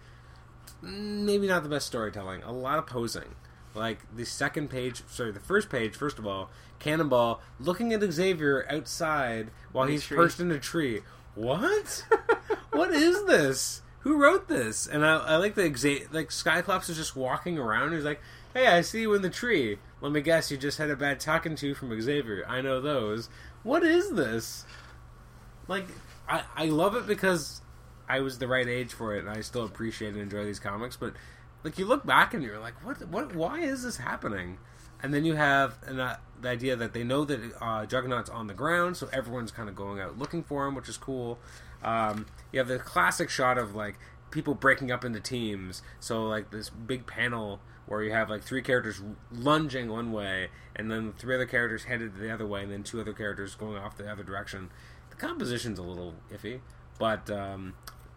Maybe 0.80 1.48
not 1.48 1.64
the 1.64 1.68
best 1.68 1.86
storytelling. 1.88 2.42
A 2.44 2.52
lot 2.52 2.78
of 2.78 2.86
posing. 2.86 3.34
Like 3.74 3.98
the 4.14 4.24
second 4.24 4.68
page, 4.68 5.02
sorry, 5.08 5.30
the 5.32 5.40
first 5.40 5.70
page. 5.70 5.94
First 5.94 6.18
of 6.18 6.26
all, 6.26 6.50
Cannonball 6.78 7.40
looking 7.58 7.92
at 7.92 8.02
Xavier 8.12 8.66
outside 8.68 9.50
while 9.72 9.84
In 9.86 9.92
he's 9.92 10.04
tree. 10.04 10.16
perched 10.16 10.40
in 10.40 10.50
a 10.50 10.58
tree. 10.58 11.02
What? 11.34 12.04
what 12.72 12.90
is 12.92 13.24
this? 13.26 13.82
Who 14.00 14.16
wrote 14.20 14.48
this? 14.48 14.86
And 14.86 15.04
I, 15.04 15.16
I 15.18 15.36
like 15.36 15.54
the 15.54 15.62
like 16.10 16.30
Skyclops 16.30 16.88
is 16.88 16.96
just 16.96 17.14
walking 17.14 17.58
around. 17.58 17.92
He's 17.92 18.04
like, 18.04 18.20
"Hey, 18.54 18.66
I 18.66 18.80
see 18.80 19.02
you 19.02 19.14
in 19.14 19.22
the 19.22 19.30
tree. 19.30 19.78
Let 20.00 20.10
me 20.12 20.22
guess, 20.22 20.50
you 20.50 20.56
just 20.56 20.78
had 20.78 20.90
a 20.90 20.96
bad 20.96 21.20
talking 21.20 21.54
to 21.56 21.74
from 21.74 22.00
Xavier. 22.00 22.44
I 22.48 22.62
know 22.62 22.80
those. 22.80 23.28
What 23.62 23.84
is 23.84 24.12
this? 24.12 24.64
Like, 25.68 25.86
I 26.28 26.42
I 26.56 26.64
love 26.66 26.96
it 26.96 27.06
because 27.06 27.60
I 28.08 28.20
was 28.20 28.38
the 28.38 28.48
right 28.48 28.66
age 28.66 28.92
for 28.92 29.14
it, 29.14 29.20
and 29.20 29.28
I 29.30 29.42
still 29.42 29.64
appreciate 29.64 30.14
and 30.14 30.22
enjoy 30.22 30.44
these 30.44 30.58
comics. 30.58 30.96
But 30.96 31.12
like, 31.64 31.78
you 31.78 31.86
look 31.86 32.06
back 32.06 32.34
and 32.34 32.42
you're 32.42 32.58
like, 32.58 32.84
what? 32.84 33.06
What? 33.08 33.34
Why 33.34 33.60
is 33.60 33.82
this 33.82 33.98
happening? 33.98 34.58
And 35.02 35.14
then 35.14 35.24
you 35.24 35.34
have 35.34 35.78
an, 35.86 35.98
uh, 35.98 36.16
the 36.40 36.48
idea 36.48 36.76
that 36.76 36.92
they 36.92 37.04
know 37.04 37.24
that 37.24 37.40
uh, 37.60 37.86
Juggernaut's 37.86 38.28
on 38.28 38.46
the 38.46 38.54
ground, 38.54 38.96
so 38.96 39.08
everyone's 39.12 39.50
kind 39.50 39.68
of 39.68 39.74
going 39.74 39.98
out 39.98 40.18
looking 40.18 40.42
for 40.42 40.66
him, 40.66 40.74
which 40.74 40.88
is 40.88 40.96
cool. 40.96 41.38
Um, 41.82 42.26
you 42.52 42.58
have 42.58 42.68
the 42.68 42.78
classic 42.78 43.30
shot 43.30 43.56
of 43.56 43.74
like 43.74 43.98
people 44.30 44.54
breaking 44.54 44.90
up 44.90 45.04
into 45.04 45.20
teams. 45.20 45.82
So 46.00 46.26
like 46.26 46.50
this 46.50 46.70
big 46.70 47.06
panel 47.06 47.60
where 47.86 48.02
you 48.02 48.12
have 48.12 48.30
like 48.30 48.42
three 48.42 48.62
characters 48.62 49.02
lunging 49.32 49.88
one 49.88 50.12
way, 50.12 50.48
and 50.76 50.90
then 50.90 51.12
three 51.18 51.34
other 51.34 51.46
characters 51.46 51.84
headed 51.84 52.16
the 52.16 52.30
other 52.32 52.46
way, 52.46 52.62
and 52.62 52.70
then 52.70 52.82
two 52.82 53.00
other 53.00 53.12
characters 53.12 53.54
going 53.54 53.76
off 53.76 53.96
the 53.96 54.10
other 54.10 54.22
direction. 54.22 54.70
The 55.10 55.16
composition's 55.16 55.78
a 55.78 55.82
little 55.82 56.14
iffy, 56.32 56.60
but 56.98 57.28
um, 57.30 57.74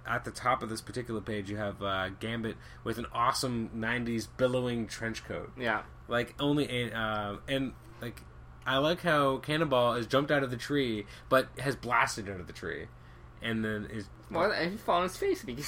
at 0.07 0.25
the 0.25 0.31
top 0.31 0.61
of 0.63 0.69
this 0.69 0.81
particular 0.81 1.21
page, 1.21 1.49
you 1.49 1.57
have 1.57 1.81
uh, 1.81 2.09
Gambit 2.19 2.57
with 2.83 2.97
an 2.97 3.05
awesome 3.13 3.69
'90s 3.75 4.27
billowing 4.37 4.87
trench 4.87 5.23
coat 5.25 5.51
Yeah. 5.57 5.83
like 6.07 6.35
only 6.39 6.91
uh, 6.91 7.35
and 7.47 7.73
like 8.01 8.21
I 8.65 8.77
like 8.77 9.01
how 9.01 9.37
Cannonball 9.37 9.95
has 9.95 10.07
jumped 10.07 10.31
out 10.31 10.43
of 10.43 10.51
the 10.51 10.57
tree, 10.57 11.05
but 11.29 11.47
has 11.59 11.75
blasted 11.75 12.29
out 12.29 12.39
of 12.39 12.47
the 12.47 12.53
tree, 12.53 12.87
and 13.41 13.63
then 13.63 13.87
is 13.91 14.05
Well, 14.31 14.51
and 14.51 14.71
he 14.71 14.77
fell 14.77 14.95
on 14.95 15.03
his 15.03 15.17
face 15.17 15.43
and 15.43 15.57
he 15.57 15.63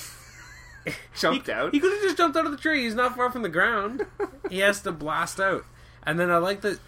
jumped 1.20 1.48
he, 1.48 1.54
out. 1.54 1.74
He 1.74 1.80
could 1.80 1.92
have 1.92 2.02
just 2.02 2.18
jumped 2.18 2.38
out 2.38 2.46
of 2.46 2.52
the 2.52 2.58
tree. 2.58 2.84
He's 2.84 2.96
not 2.96 3.16
far 3.16 3.32
from 3.32 3.42
the 3.42 3.50
ground. 3.50 4.06
he 4.50 4.60
has 4.60 4.82
to 4.82 4.92
blast 4.92 5.40
out, 5.40 5.66
and 6.04 6.20
then 6.20 6.30
I 6.32 6.38
like 6.38 6.62
that 6.62 6.80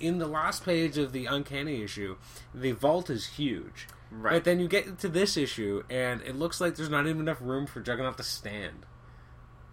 in 0.00 0.18
the 0.18 0.26
last 0.26 0.64
page 0.64 0.96
of 0.98 1.12
the 1.12 1.26
Uncanny 1.26 1.82
issue, 1.82 2.16
the 2.54 2.72
vault 2.72 3.10
is 3.10 3.26
huge. 3.26 3.88
Right. 4.16 4.32
But 4.32 4.44
then 4.44 4.60
you 4.60 4.68
get 4.68 4.98
to 5.00 5.08
this 5.08 5.36
issue, 5.36 5.82
and 5.90 6.22
it 6.22 6.36
looks 6.36 6.60
like 6.60 6.76
there's 6.76 6.90
not 6.90 7.06
even 7.06 7.20
enough 7.20 7.40
room 7.40 7.66
for 7.66 7.80
Juggernaut 7.80 8.16
to 8.16 8.22
stand. 8.22 8.86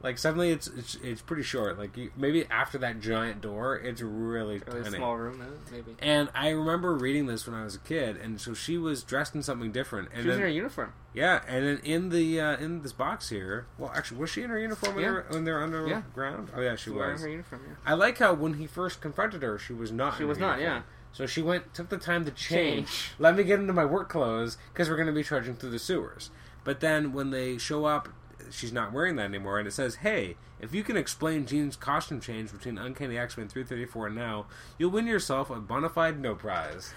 Like 0.02 0.18
suddenly, 0.18 0.52
it's 0.52 0.68
it's, 0.68 0.96
it's 1.02 1.22
pretty 1.22 1.44
short. 1.44 1.78
Like 1.80 1.96
you, 1.96 2.12
maybe 2.18 2.46
after 2.52 2.78
that 2.80 3.00
giant 3.00 3.40
door, 3.40 3.78
it's 3.78 4.02
really 4.02 4.60
Really 4.68 4.84
tiny. 4.84 4.98
small 4.98 5.16
room, 5.16 5.42
maybe. 5.72 5.96
And 6.00 6.28
I 6.36 6.50
remember 6.50 6.94
reading 6.94 7.26
this 7.28 7.48
when 7.48 7.56
I 7.56 7.64
was 7.64 7.76
a 7.76 7.80
kid, 7.80 8.18
and 8.18 8.42
so 8.42 8.54
she 8.54 8.78
was 8.78 9.02
dressed 9.02 9.34
in 9.34 9.42
something 9.44 9.72
different. 9.72 10.10
And 10.14 10.24
She 10.24 10.28
was 10.28 10.36
then, 10.36 10.46
in 10.46 10.50
her 10.52 10.54
uniform. 10.54 10.92
yeah, 11.14 11.42
and 11.48 11.66
then 11.66 11.78
in 11.86 12.10
the 12.10 12.42
uh, 12.42 12.58
in 12.58 12.82
this 12.82 12.92
box 12.92 13.30
here, 13.30 13.66
well, 13.78 13.94
actually, 13.96 14.18
was 14.18 14.30
she 14.30 14.42
in 14.44 14.50
her 14.50 14.60
uniform 14.60 14.96
when, 14.96 15.06
Yeah. 15.06 15.10
they 15.10 15.16
were, 15.16 15.26
when 15.30 15.44
they're 15.46 15.60
Yeah. 15.88 15.96
underground? 15.98 16.52
Oh 16.54 16.60
yeah, 16.60 16.76
she 16.76 16.84
She 16.84 16.90
was 16.90 16.98
wearing 17.00 17.20
her 17.20 17.30
uniform. 17.30 17.62
Yeah. 17.66 17.76
I 17.86 17.94
like 17.94 18.18
how 18.18 18.34
when 18.34 18.56
he 18.56 18.68
first 18.68 19.00
confronted 19.00 19.42
her, 19.42 19.58
she 19.58 19.72
was 19.72 19.94
not. 19.94 20.18
She 20.18 20.26
was 20.26 20.38
not, 20.38 20.60
uniform. 20.60 20.84
So 21.14 21.26
she 21.26 21.42
went, 21.42 21.74
took 21.74 21.90
the 21.90 21.98
time 21.98 22.26
to 22.26 22.32
change. 22.32 22.88
Change. 22.88 23.12
Let 23.20 23.38
me 23.38 23.44
get 23.44 23.60
into 23.60 23.72
my 23.72 23.86
work 23.86 24.10
clothes 24.10 24.58
because 24.74 24.90
we're 24.90 24.96
going 24.98 25.08
to 25.08 25.14
be 25.14 25.24
trudging 25.24 25.56
through 25.56 25.70
the 25.70 25.80
sewers. 25.80 26.32
But 26.64 26.80
then 26.80 27.14
when 27.14 27.30
they 27.30 27.58
show 27.58 27.86
up, 27.86 28.10
she's 28.50 28.74
not 28.74 28.92
wearing 28.92 29.16
that 29.18 29.26
anymore, 29.26 29.60
and 29.60 29.68
it 29.68 29.72
says, 29.72 29.96
"Hey, 29.96 30.38
if 30.60 30.74
you 30.74 30.84
can 30.84 30.98
explain 30.98 31.46
Jean's 31.46 31.76
costume 31.76 32.20
change 32.20 32.52
between 32.52 32.78
Uncanny 32.78 33.18
X 33.18 33.38
Men 33.38 33.48
334 33.48 34.08
and 34.08 34.16
now, 34.16 34.46
you'll 34.78 34.92
win 34.92 35.08
yourself 35.08 35.50
a 35.50 35.56
bona 35.56 35.90
fide 35.90 36.20
no 36.20 36.36
prize." 36.36 36.94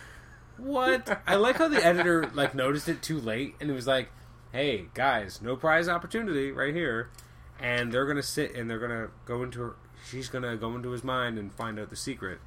What? 0.57 1.21
I 1.27 1.35
like 1.37 1.57
how 1.57 1.69
the 1.69 1.85
editor 1.85 2.31
like 2.35 2.55
noticed 2.55 2.89
it 2.89 3.03
too 3.03 3.21
late, 3.21 3.55
and 3.61 3.71
it 3.71 3.75
was 3.75 3.87
like, 3.87 4.11
"Hey 4.53 4.87
guys, 4.95 5.43
no 5.43 5.57
prize 5.57 5.89
opportunity 5.89 6.51
right 6.53 6.75
here," 6.75 7.11
and 7.61 7.93
they're 7.93 8.07
gonna 8.07 8.23
sit 8.23 8.55
and 8.55 8.71
they're 8.71 8.79
gonna 8.79 9.09
go 9.25 9.43
into 9.43 9.61
her. 9.61 9.77
She's 10.09 10.29
gonna 10.29 10.57
go 10.57 10.75
into 10.75 10.91
his 10.91 11.05
mind 11.05 11.39
and 11.39 11.53
find 11.53 11.79
out 11.79 11.91
the 11.91 11.97
secret. 11.97 12.39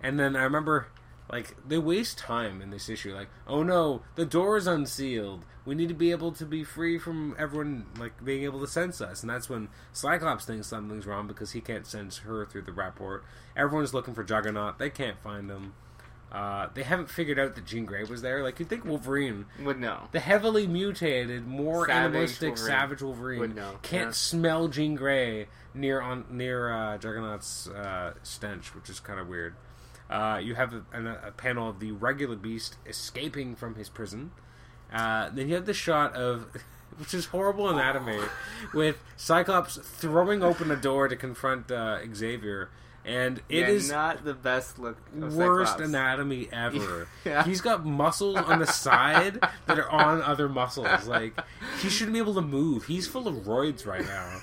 And 0.00 0.18
then 0.18 0.36
I 0.36 0.44
remember, 0.44 0.86
like, 1.30 1.56
they 1.66 1.78
waste 1.78 2.18
time 2.18 2.62
in 2.62 2.70
this 2.70 2.88
issue. 2.88 3.14
Like, 3.14 3.28
oh 3.46 3.62
no, 3.62 4.02
the 4.14 4.24
door 4.24 4.56
is 4.56 4.66
unsealed. 4.66 5.44
We 5.64 5.74
need 5.74 5.88
to 5.88 5.94
be 5.94 6.10
able 6.10 6.32
to 6.32 6.46
be 6.46 6.64
free 6.64 6.98
from 6.98 7.36
everyone, 7.38 7.86
like, 7.98 8.24
being 8.24 8.44
able 8.44 8.60
to 8.60 8.66
sense 8.66 9.00
us. 9.00 9.22
And 9.22 9.28
that's 9.28 9.50
when 9.50 9.68
Cyclops 9.92 10.46
thinks 10.46 10.66
something's 10.66 11.06
wrong 11.06 11.26
because 11.26 11.52
he 11.52 11.60
can't 11.60 11.86
sense 11.86 12.18
her 12.18 12.46
through 12.46 12.62
the 12.62 12.72
rapport. 12.72 13.22
Everyone's 13.54 13.92
looking 13.92 14.14
for 14.14 14.24
Juggernaut. 14.24 14.78
They 14.78 14.88
can't 14.88 15.18
find 15.20 15.50
him. 15.50 15.74
Uh, 16.30 16.68
they 16.74 16.82
haven't 16.82 17.08
figured 17.08 17.38
out 17.38 17.54
that 17.54 17.64
Jean 17.64 17.86
Grey 17.86 18.04
was 18.04 18.20
there. 18.20 18.42
Like, 18.42 18.58
you'd 18.58 18.68
think 18.68 18.84
Wolverine, 18.84 19.46
Would 19.62 19.80
know. 19.80 20.08
the 20.12 20.20
heavily 20.20 20.66
mutated, 20.66 21.46
more 21.46 21.86
Savage 21.86 21.96
animalistic, 21.96 22.48
Wolverine 22.56 22.66
savage 22.66 23.02
Wolverine, 23.02 23.40
would 23.40 23.56
know, 23.56 23.78
can't 23.82 24.08
yeah. 24.08 24.12
smell 24.12 24.68
Jean 24.68 24.94
Grey 24.94 25.48
near 25.72 26.02
on 26.02 26.26
near 26.30 26.70
uh, 26.70 26.98
Juggernaut's 26.98 27.68
uh, 27.68 28.12
stench, 28.22 28.74
which 28.74 28.90
is 28.90 29.00
kind 29.00 29.18
of 29.18 29.28
weird. 29.28 29.54
Uh, 30.10 30.40
you 30.42 30.54
have 30.54 30.72
a, 30.74 30.82
a, 30.92 31.28
a 31.28 31.32
panel 31.32 31.68
of 31.68 31.80
the 31.80 31.92
regular 31.92 32.36
Beast 32.36 32.76
escaping 32.86 33.54
from 33.54 33.74
his 33.74 33.88
prison. 33.88 34.30
Uh, 34.92 35.28
then 35.30 35.48
you 35.48 35.54
have 35.54 35.66
the 35.66 35.74
shot 35.74 36.14
of, 36.14 36.46
which 36.96 37.12
is 37.12 37.26
horrible 37.26 37.68
anatomy, 37.68 38.20
with 38.72 39.02
Cyclops 39.16 39.76
throwing 39.76 40.42
open 40.42 40.70
a 40.70 40.76
door 40.76 41.08
to 41.08 41.16
confront 41.16 41.70
uh, 41.70 41.98
Xavier, 42.14 42.70
and 43.04 43.38
it 43.48 43.60
yeah, 43.60 43.68
is 43.68 43.90
not 43.90 44.24
the 44.24 44.34
best 44.34 44.78
look. 44.78 44.96
Worst 45.14 45.72
Cyclops. 45.72 45.88
anatomy 45.88 46.48
ever. 46.52 47.08
Yeah. 47.24 47.44
He's 47.44 47.60
got 47.60 47.84
muscles 47.84 48.36
on 48.36 48.58
the 48.60 48.66
side 48.66 49.38
that 49.66 49.78
are 49.78 49.90
on 49.90 50.22
other 50.22 50.48
muscles. 50.48 51.06
Like 51.06 51.38
he 51.82 51.90
shouldn't 51.90 52.14
be 52.14 52.18
able 52.18 52.34
to 52.34 52.42
move. 52.42 52.86
He's 52.86 53.06
full 53.06 53.28
of 53.28 53.34
roids 53.44 53.86
right 53.86 54.04
now. 54.04 54.40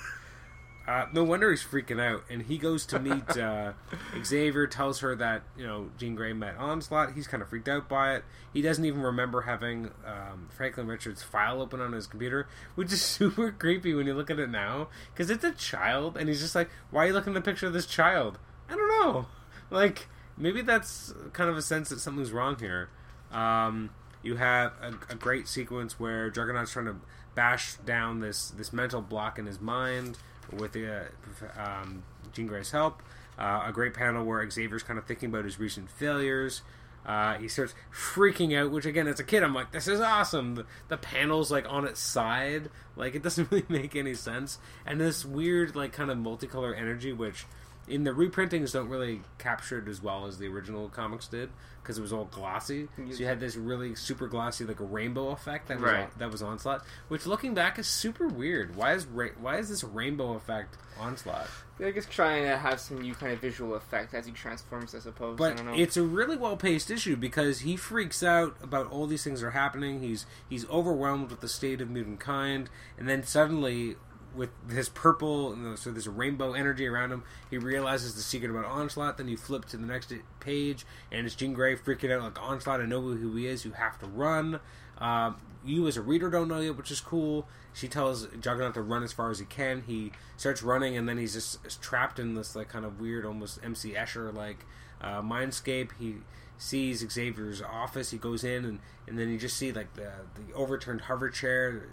Uh, 0.86 1.06
no 1.12 1.24
wonder 1.24 1.50
he's 1.50 1.64
freaking 1.64 2.00
out. 2.00 2.22
And 2.30 2.42
he 2.42 2.58
goes 2.58 2.86
to 2.86 3.00
meet 3.00 3.36
uh, 3.36 3.72
Xavier. 4.24 4.66
Tells 4.66 5.00
her 5.00 5.16
that 5.16 5.42
you 5.56 5.66
know 5.66 5.90
Jean 5.98 6.14
Grey 6.14 6.32
met 6.32 6.56
Onslaught. 6.56 7.14
He's 7.14 7.26
kind 7.26 7.42
of 7.42 7.48
freaked 7.48 7.68
out 7.68 7.88
by 7.88 8.14
it. 8.14 8.24
He 8.52 8.62
doesn't 8.62 8.84
even 8.84 9.02
remember 9.02 9.42
having 9.42 9.90
um, 10.06 10.48
Franklin 10.48 10.86
Richards' 10.86 11.22
file 11.22 11.60
open 11.60 11.80
on 11.80 11.92
his 11.92 12.06
computer, 12.06 12.46
which 12.76 12.92
is 12.92 13.02
super 13.02 13.50
creepy 13.50 13.94
when 13.94 14.06
you 14.06 14.14
look 14.14 14.30
at 14.30 14.38
it 14.38 14.50
now 14.50 14.88
because 15.12 15.30
it's 15.30 15.44
a 15.44 15.52
child, 15.52 16.16
and 16.16 16.28
he's 16.28 16.40
just 16.40 16.54
like, 16.54 16.70
"Why 16.90 17.04
are 17.04 17.06
you 17.08 17.12
looking 17.12 17.34
at 17.34 17.44
the 17.44 17.50
picture 17.50 17.66
of 17.66 17.72
this 17.72 17.86
child?" 17.86 18.38
I 18.68 18.74
don't 18.74 18.88
know. 18.88 19.26
Like 19.68 20.06
maybe 20.36 20.62
that's 20.62 21.12
kind 21.32 21.50
of 21.50 21.56
a 21.56 21.62
sense 21.62 21.88
that 21.88 21.98
something's 21.98 22.30
wrong 22.30 22.56
here. 22.56 22.88
Um, 23.32 23.90
you 24.22 24.36
have 24.36 24.74
a, 24.80 24.94
a 25.10 25.16
great 25.16 25.48
sequence 25.48 25.98
where 25.98 26.30
Juggernaut's 26.30 26.70
trying 26.70 26.86
to 26.86 26.96
bash 27.34 27.74
down 27.84 28.20
this 28.20 28.50
this 28.50 28.72
mental 28.72 29.02
block 29.02 29.40
in 29.40 29.46
his 29.46 29.60
mind 29.60 30.18
with 30.52 30.72
the 30.72 30.92
uh, 30.92 31.60
um, 31.60 32.02
Jean 32.32 32.46
Grey's 32.46 32.70
help. 32.70 33.02
Uh, 33.38 33.64
a 33.66 33.72
great 33.72 33.92
panel 33.92 34.24
where 34.24 34.48
Xavier's 34.48 34.82
kind 34.82 34.98
of 34.98 35.04
thinking 35.04 35.28
about 35.28 35.44
his 35.44 35.58
recent 35.60 35.90
failures. 35.90 36.62
Uh, 37.04 37.34
he 37.34 37.46
starts 37.46 37.72
freaking 37.94 38.56
out, 38.58 38.72
which 38.72 38.84
again, 38.84 39.06
as 39.06 39.20
a 39.20 39.24
kid, 39.24 39.44
I'm 39.44 39.54
like, 39.54 39.70
this 39.70 39.86
is 39.86 40.00
awesome. 40.00 40.56
The, 40.56 40.66
the 40.88 40.96
panel's 40.96 41.52
like 41.52 41.64
on 41.70 41.86
its 41.86 42.00
side, 42.00 42.68
like 42.96 43.14
it 43.14 43.22
doesn't 43.22 43.50
really 43.50 43.64
make 43.68 43.94
any 43.94 44.14
sense. 44.14 44.58
And 44.84 45.00
this 45.00 45.24
weird, 45.24 45.76
like, 45.76 45.92
kind 45.92 46.10
of 46.10 46.18
multicolor 46.18 46.76
energy, 46.76 47.12
which 47.12 47.46
in 47.88 48.04
the 48.04 48.10
reprintings 48.10 48.72
don't 48.72 48.88
really 48.88 49.22
capture 49.38 49.78
it 49.78 49.88
as 49.88 50.02
well 50.02 50.26
as 50.26 50.38
the 50.38 50.46
original 50.48 50.88
comics 50.88 51.26
did 51.28 51.50
because 51.82 51.98
it 51.98 52.02
was 52.02 52.12
all 52.12 52.24
glossy. 52.24 52.84
Mm-hmm. 52.98 53.12
So 53.12 53.18
you 53.20 53.26
had 53.26 53.38
this 53.38 53.54
really 53.56 53.94
super 53.94 54.26
glossy, 54.26 54.64
like 54.64 54.80
a 54.80 54.84
rainbow 54.84 55.28
effect 55.30 55.68
that 55.68 55.80
was 55.80 55.92
Right. 55.92 56.18
that 56.18 56.30
was 56.32 56.42
onslaught. 56.42 56.84
Which, 57.08 57.26
looking 57.26 57.54
back, 57.54 57.78
is 57.78 57.86
super 57.86 58.26
weird. 58.26 58.74
Why 58.74 58.94
is 58.94 59.06
ra- 59.06 59.28
why 59.40 59.58
is 59.58 59.68
this 59.68 59.84
rainbow 59.84 60.32
effect 60.34 60.76
onslaught? 60.98 61.46
I 61.78 61.90
guess 61.90 62.06
trying 62.06 62.44
to 62.44 62.56
have 62.56 62.80
some 62.80 63.02
new 63.02 63.14
kind 63.14 63.32
of 63.34 63.38
visual 63.40 63.74
effect 63.74 64.14
as 64.14 64.24
he 64.26 64.32
transforms, 64.32 64.94
I 64.94 64.98
suppose. 64.98 65.34
I 65.34 65.36
But 65.36 65.56
don't 65.58 65.66
know. 65.66 65.74
it's 65.74 65.96
a 65.98 66.02
really 66.02 66.36
well 66.36 66.56
paced 66.56 66.90
issue 66.90 67.16
because 67.16 67.60
he 67.60 67.76
freaks 67.76 68.22
out 68.22 68.56
about 68.62 68.90
all 68.90 69.06
these 69.06 69.22
things 69.22 69.42
are 69.42 69.50
happening. 69.50 70.00
He's 70.00 70.26
he's 70.48 70.68
overwhelmed 70.70 71.30
with 71.30 71.40
the 71.40 71.48
state 71.48 71.80
of 71.80 71.88
mutant 71.90 72.18
kind, 72.18 72.68
and 72.98 73.08
then 73.08 73.22
suddenly, 73.22 73.96
with 74.36 74.50
his 74.70 74.88
purple, 74.88 75.52
and 75.52 75.78
so 75.78 75.90
there's 75.90 76.06
a 76.06 76.10
rainbow 76.10 76.52
energy 76.52 76.86
around 76.86 77.12
him, 77.12 77.24
he 77.50 77.58
realizes 77.58 78.14
the 78.14 78.22
secret 78.22 78.50
about 78.50 78.64
Onslaught. 78.64 79.16
Then 79.18 79.28
you 79.28 79.36
flip 79.36 79.64
to 79.66 79.76
the 79.76 79.86
next 79.86 80.12
page, 80.40 80.84
and 81.10 81.26
it's 81.26 81.34
Jean 81.34 81.54
Grey 81.54 81.76
freaking 81.76 82.12
out 82.12 82.22
like 82.22 82.40
Onslaught. 82.40 82.80
I 82.80 82.86
know 82.86 83.00
who 83.00 83.34
he 83.36 83.46
is. 83.46 83.64
You 83.64 83.72
have 83.72 83.98
to 84.00 84.06
run. 84.06 84.60
Um, 84.98 85.36
you 85.64 85.86
as 85.88 85.96
a 85.96 86.02
reader 86.02 86.30
don't 86.30 86.48
know 86.48 86.60
yet, 86.60 86.76
which 86.76 86.90
is 86.90 87.00
cool. 87.00 87.46
She 87.72 87.88
tells 87.88 88.26
Juggernaut 88.40 88.74
to 88.74 88.82
run 88.82 89.02
as 89.02 89.12
far 89.12 89.30
as 89.30 89.38
he 89.38 89.44
can. 89.44 89.82
He 89.86 90.12
starts 90.36 90.62
running, 90.62 90.96
and 90.96 91.08
then 91.08 91.18
he's 91.18 91.34
just 91.34 91.82
trapped 91.82 92.18
in 92.18 92.34
this 92.34 92.54
like 92.54 92.68
kind 92.68 92.84
of 92.84 93.00
weird, 93.00 93.26
almost 93.26 93.58
MC 93.62 93.92
Escher 93.92 94.32
like 94.32 94.64
uh, 95.00 95.22
mindscape. 95.22 95.90
He 95.98 96.16
sees 96.58 97.06
Xavier's 97.08 97.62
office. 97.62 98.10
He 98.10 98.18
goes 98.18 98.44
in, 98.44 98.64
and, 98.64 98.78
and 99.06 99.18
then 99.18 99.28
you 99.28 99.38
just 99.38 99.56
see 99.56 99.72
like 99.72 99.94
the 99.94 100.10
the 100.34 100.52
overturned 100.54 101.02
hover 101.02 101.30
chair. 101.30 101.88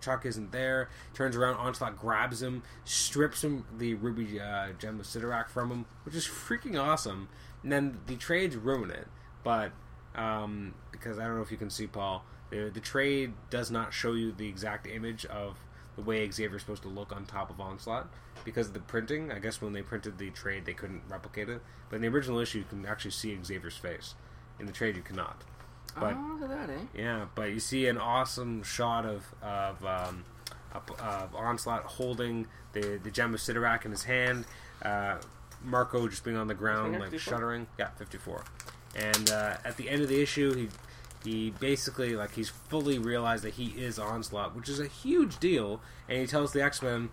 Chuck 0.00 0.26
isn't 0.26 0.52
there. 0.52 0.88
Turns 1.14 1.36
around. 1.36 1.56
Onslaught 1.56 1.98
grabs 1.98 2.42
him, 2.42 2.62
strips 2.84 3.44
him 3.44 3.64
the 3.78 3.94
ruby 3.94 4.40
uh, 4.40 4.68
gem 4.78 5.00
of 5.00 5.06
Cyttorak 5.06 5.48
from 5.48 5.70
him, 5.70 5.86
which 6.04 6.14
is 6.14 6.26
freaking 6.26 6.80
awesome. 6.80 7.28
And 7.62 7.70
then 7.70 7.98
the 8.06 8.16
trades 8.16 8.56
ruin 8.56 8.90
it, 8.90 9.06
but 9.44 9.72
um, 10.14 10.74
because 10.90 11.18
I 11.18 11.24
don't 11.26 11.36
know 11.36 11.42
if 11.42 11.50
you 11.50 11.56
can 11.56 11.70
see 11.70 11.86
Paul, 11.86 12.24
the 12.50 12.70
the 12.72 12.80
trade 12.80 13.32
does 13.50 13.70
not 13.70 13.92
show 13.92 14.12
you 14.12 14.32
the 14.32 14.48
exact 14.48 14.86
image 14.86 15.24
of 15.26 15.58
the 15.96 16.02
way 16.02 16.30
Xavier's 16.30 16.62
supposed 16.62 16.82
to 16.82 16.88
look 16.88 17.14
on 17.14 17.24
top 17.24 17.50
of 17.50 17.60
Onslaught 17.60 18.08
because 18.44 18.68
of 18.68 18.74
the 18.74 18.80
printing. 18.80 19.30
I 19.30 19.38
guess 19.38 19.60
when 19.60 19.72
they 19.72 19.82
printed 19.82 20.18
the 20.18 20.30
trade, 20.30 20.64
they 20.64 20.74
couldn't 20.74 21.02
replicate 21.08 21.48
it. 21.48 21.60
But 21.90 21.96
in 21.96 22.02
the 22.02 22.08
original 22.08 22.38
issue, 22.38 22.58
you 22.58 22.64
can 22.64 22.86
actually 22.86 23.10
see 23.10 23.38
Xavier's 23.42 23.76
face. 23.76 24.14
In 24.58 24.66
the 24.66 24.72
trade, 24.72 24.96
you 24.96 25.02
cannot. 25.02 25.42
But 25.98 26.14
oh, 26.16 26.38
look 26.40 26.50
at 26.50 26.68
that, 26.68 26.70
eh? 26.70 26.78
yeah, 26.96 27.26
but 27.34 27.50
you 27.50 27.60
see 27.60 27.86
an 27.86 27.98
awesome 27.98 28.62
shot 28.62 29.04
of 29.04 29.26
of, 29.42 29.84
um, 29.84 30.24
of, 30.72 31.34
Onslaught 31.34 31.84
holding 31.84 32.46
the 32.72 32.98
the 33.02 33.10
gem 33.10 33.34
of 33.34 33.40
Cyttorak 33.40 33.84
in 33.84 33.90
his 33.90 34.04
hand. 34.04 34.46
Uh, 34.82 35.16
Marko 35.62 36.08
just 36.08 36.24
being 36.24 36.36
on 36.36 36.48
the 36.48 36.54
ground, 36.54 36.92
like 36.92 37.10
54? 37.10 37.18
shuddering. 37.18 37.66
Yeah, 37.78 37.90
fifty 37.90 38.16
four. 38.16 38.44
And 38.94 39.30
uh, 39.30 39.56
at 39.64 39.76
the 39.76 39.88
end 39.88 40.02
of 40.02 40.08
the 40.08 40.20
issue, 40.20 40.54
he 40.54 40.68
he 41.24 41.50
basically 41.50 42.14
like 42.14 42.34
he's 42.34 42.48
fully 42.48 42.98
realized 42.98 43.44
that 43.44 43.54
he 43.54 43.66
is 43.66 43.98
Onslaught, 43.98 44.56
which 44.56 44.68
is 44.68 44.80
a 44.80 44.86
huge 44.86 45.38
deal. 45.38 45.80
And 46.08 46.18
he 46.18 46.26
tells 46.26 46.52
the 46.52 46.62
X 46.62 46.82
Men, 46.82 47.10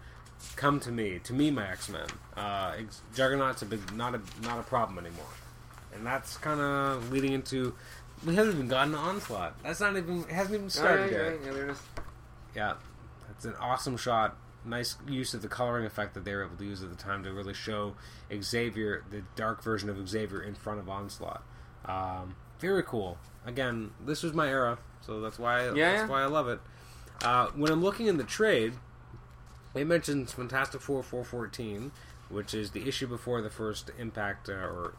"Come 0.56 0.80
to 0.82 0.92
me, 0.92 1.20
to 1.20 1.34
me, 1.34 1.52
my 1.52 1.70
X 1.70 1.90
Men. 1.90 2.08
Uh, 2.36 2.76
Juggernaut's 3.16 3.62
a 3.62 3.66
big, 3.66 3.94
not 3.96 4.16
a 4.16 4.22
not 4.42 4.60
a 4.60 4.64
problem 4.64 4.98
anymore." 5.00 5.26
And 5.94 6.06
that's 6.06 6.38
kind 6.38 6.60
of 6.60 7.12
leading 7.12 7.34
into 7.34 7.74
we 8.26 8.36
haven't 8.36 8.54
even 8.54 8.68
gotten 8.68 8.94
to 8.94 9.00
Onslaught. 9.00 9.62
That's 9.64 9.80
not 9.80 9.96
even 9.96 10.22
it 10.22 10.30
hasn't 10.30 10.56
even 10.56 10.70
started 10.70 11.02
oh, 11.02 11.06
yeah, 11.06 11.12
yet. 11.12 11.40
yeah, 11.42 11.46
yeah, 11.46 11.54
there 11.54 11.70
it 11.70 11.72
is. 11.72 11.82
Yeah, 12.56 12.74
that's 13.28 13.46
an 13.46 13.56
awesome 13.60 13.98
shot. 13.98 14.38
Nice 14.66 14.98
use 15.08 15.34
of 15.34 15.42
the 15.42 15.48
coloring 15.48 15.86
effect 15.86 16.14
that 16.16 16.26
they 16.26 16.36
were 16.36 16.44
able 16.44 16.58
to 16.58 16.66
use 16.66 16.84
at 16.84 16.90
the 16.90 17.02
time 17.02 17.24
to 17.24 17.32
really 17.32 17.54
show 17.54 17.96
Xavier, 18.42 19.06
the 19.10 19.24
dark 19.36 19.64
version 19.64 19.90
of 19.90 20.10
Xavier, 20.10 20.42
in 20.42 20.54
front 20.54 20.80
of 20.80 20.90
Onslaught. 20.90 21.44
Um, 21.86 22.36
very 22.60 22.84
cool. 22.84 23.18
Again, 23.46 23.92
this 24.06 24.22
was 24.24 24.34
my 24.34 24.48
era, 24.50 24.78
so 25.02 25.22
that's 25.22 25.40
why 25.40 25.64
Yeah, 25.66 25.70
that's 25.70 25.78
yeah. 26.02 26.08
why 26.08 26.22
I 26.22 26.26
love 26.26 26.48
it. 26.50 26.60
Uh, 27.24 27.48
when 27.56 27.72
I'm 27.72 27.84
looking 27.84 28.08
in 28.08 28.18
the 28.18 28.24
trade, 28.24 28.74
it 29.76 29.86
mentions 29.88 30.34
Fantastic 30.34 30.82
Four 30.82 31.04
414, 31.04 31.92
which 32.30 32.54
is 32.54 32.72
the 32.72 32.88
issue 32.88 33.08
before 33.08 33.42
the 33.42 33.50
first 33.50 33.92
Impact 33.98 34.50
uh, 34.50 34.54
or 34.54 34.94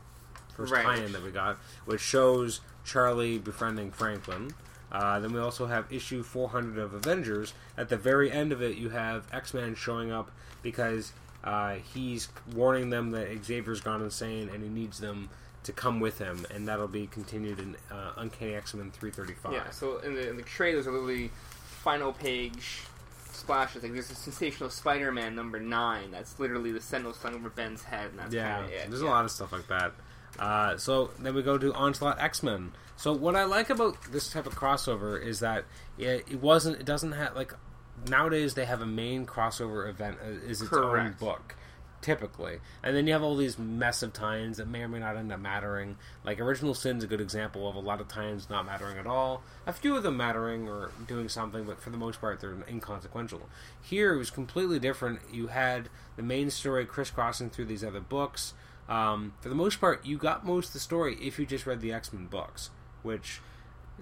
first 0.54 0.72
Right. 0.72 0.84
tie-in 0.84 1.12
that 1.12 1.22
we 1.22 1.30
got, 1.30 1.56
which 1.86 2.00
shows 2.00 2.60
Charlie 2.84 3.38
befriending 3.38 3.90
Franklin. 3.90 4.52
Uh, 4.92 5.20
then 5.20 5.32
we 5.32 5.38
also 5.40 5.66
have 5.66 5.90
issue 5.92 6.22
400 6.22 6.78
of 6.78 6.92
Avengers. 6.94 7.54
At 7.78 7.88
the 7.88 7.96
very 7.96 8.30
end 8.32 8.52
of 8.52 8.60
it, 8.60 8.76
you 8.76 8.88
have 8.90 9.24
X-Men 9.32 9.74
showing 9.76 10.10
up 10.10 10.30
because 10.62 11.12
uh, 11.44 11.76
he's 11.94 12.28
warning 12.54 12.90
them 12.90 13.12
that 13.12 13.28
Xavier's 13.44 13.80
gone 13.80 14.02
insane 14.02 14.48
and 14.52 14.62
he 14.62 14.68
needs 14.68 14.98
them 14.98 15.30
to 15.64 15.72
come 15.72 16.00
with 16.00 16.18
him, 16.18 16.46
and 16.54 16.66
that'll 16.66 16.88
be 16.88 17.06
continued 17.06 17.58
in 17.58 17.76
uh, 17.90 18.12
Uncanny 18.16 18.54
X-Men 18.54 18.90
335. 18.90 19.52
Yeah, 19.52 19.70
so 19.70 19.98
in 19.98 20.14
the, 20.14 20.28
in 20.28 20.36
the 20.36 20.42
trade, 20.42 20.74
there's 20.74 20.86
a 20.86 20.90
literally 20.90 21.30
final 21.82 22.12
page 22.12 22.82
splashes. 23.32 23.82
Like 23.82 23.92
there's 23.92 24.10
a 24.10 24.14
sensational 24.14 24.70
Spider-Man 24.70 25.34
number 25.34 25.60
nine. 25.60 26.10
That's 26.10 26.38
literally 26.38 26.72
the 26.72 26.80
Sentinel 26.80 27.12
slung 27.12 27.34
over 27.34 27.50
Ben's 27.50 27.82
head, 27.82 28.10
and 28.10 28.18
that's 28.18 28.34
yeah, 28.34 28.64
it. 28.64 28.88
there's 28.88 29.02
yeah. 29.02 29.08
a 29.08 29.10
lot 29.10 29.24
of 29.24 29.30
stuff 29.30 29.52
like 29.52 29.68
that. 29.68 29.92
Uh, 30.38 30.76
so 30.76 31.10
then 31.18 31.34
we 31.34 31.42
go 31.42 31.58
to 31.58 31.74
Onslaught 31.74 32.20
X 32.20 32.42
Men. 32.42 32.72
So 32.96 33.12
what 33.12 33.34
I 33.34 33.44
like 33.44 33.70
about 33.70 33.96
this 34.12 34.30
type 34.30 34.46
of 34.46 34.54
crossover 34.54 35.22
is 35.22 35.40
that 35.40 35.64
it, 35.98 36.26
it 36.30 36.40
wasn't. 36.40 36.80
It 36.80 36.86
doesn't 36.86 37.12
have 37.12 37.34
like 37.34 37.54
nowadays 38.08 38.54
they 38.54 38.64
have 38.64 38.80
a 38.80 38.86
main 38.86 39.26
crossover 39.26 39.88
event 39.88 40.18
uh, 40.24 40.30
is 40.48 40.62
its 40.62 40.72
own 40.72 41.16
book. 41.18 41.54
Typically, 42.02 42.60
and 42.82 42.96
then 42.96 43.06
you 43.06 43.12
have 43.12 43.22
all 43.22 43.36
these 43.36 43.58
mess 43.58 44.02
of 44.02 44.14
tie-ins 44.14 44.56
that 44.56 44.66
may 44.66 44.80
or 44.80 44.88
may 44.88 45.00
not 45.00 45.16
end 45.16 45.30
up 45.30 45.38
mattering. 45.38 45.98
Like 46.24 46.40
Original 46.40 46.72
Sin's 46.72 47.04
a 47.04 47.06
good 47.06 47.20
example 47.20 47.68
of 47.68 47.74
a 47.74 47.78
lot 47.78 48.00
of 48.00 48.08
tie-ins 48.08 48.48
not 48.48 48.64
mattering 48.64 48.96
at 48.96 49.06
all. 49.06 49.42
A 49.66 49.72
few 49.74 49.94
of 49.94 50.02
them 50.02 50.16
mattering 50.16 50.66
or 50.66 50.92
doing 51.06 51.28
something, 51.28 51.64
but 51.64 51.78
for 51.78 51.90
the 51.90 51.98
most 51.98 52.18
part, 52.18 52.40
they're 52.40 52.56
inconsequential. 52.66 53.50
Here, 53.82 54.14
it 54.14 54.16
was 54.16 54.30
completely 54.30 54.78
different. 54.78 55.20
You 55.30 55.48
had 55.48 55.90
the 56.16 56.22
main 56.22 56.48
story 56.48 56.86
crisscrossing 56.86 57.50
through 57.50 57.66
these 57.66 57.84
other 57.84 58.00
books. 58.00 58.54
Um, 58.88 59.34
for 59.42 59.50
the 59.50 59.54
most 59.54 59.78
part, 59.78 60.06
you 60.06 60.16
got 60.16 60.46
most 60.46 60.68
of 60.68 60.72
the 60.72 60.80
story 60.80 61.18
if 61.20 61.38
you 61.38 61.44
just 61.44 61.66
read 61.66 61.82
the 61.82 61.92
X 61.92 62.14
Men 62.14 62.26
books, 62.28 62.70
which 63.02 63.42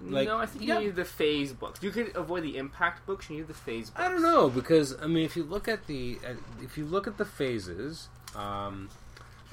like, 0.03 0.27
no, 0.27 0.37
I 0.37 0.45
think 0.45 0.65
yeah. 0.65 0.75
you 0.75 0.79
needed 0.79 0.95
the 0.95 1.05
phase 1.05 1.53
books. 1.53 1.81
You 1.83 1.91
could 1.91 2.15
avoid 2.15 2.43
the 2.43 2.57
impact 2.57 3.05
books. 3.05 3.29
You 3.29 3.37
need 3.37 3.47
the 3.47 3.53
phase 3.53 3.89
books. 3.89 4.01
I 4.01 4.09
don't 4.09 4.21
know 4.21 4.49
because 4.49 4.95
I 5.01 5.07
mean, 5.07 5.25
if 5.25 5.35
you 5.35 5.43
look 5.43 5.67
at 5.67 5.87
the 5.87 6.17
at, 6.25 6.37
if 6.61 6.77
you 6.77 6.85
look 6.85 7.07
at 7.07 7.17
the 7.17 7.25
phases, 7.25 8.09
um, 8.35 8.89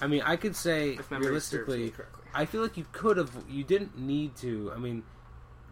I 0.01 0.07
mean, 0.07 0.22
I 0.22 0.36
could 0.36 0.57
say 0.57 0.90
If 0.90 1.11
memory 1.11 1.40
serves 1.40 1.53
me 1.53 1.59
realistically. 1.59 1.92
I 2.34 2.44
feel 2.44 2.61
like 2.61 2.76
you 2.76 2.86
could 2.92 3.16
have, 3.16 3.30
you 3.49 3.64
didn't 3.64 3.99
need 3.99 4.36
to. 4.36 4.70
I 4.74 4.78
mean, 4.78 5.05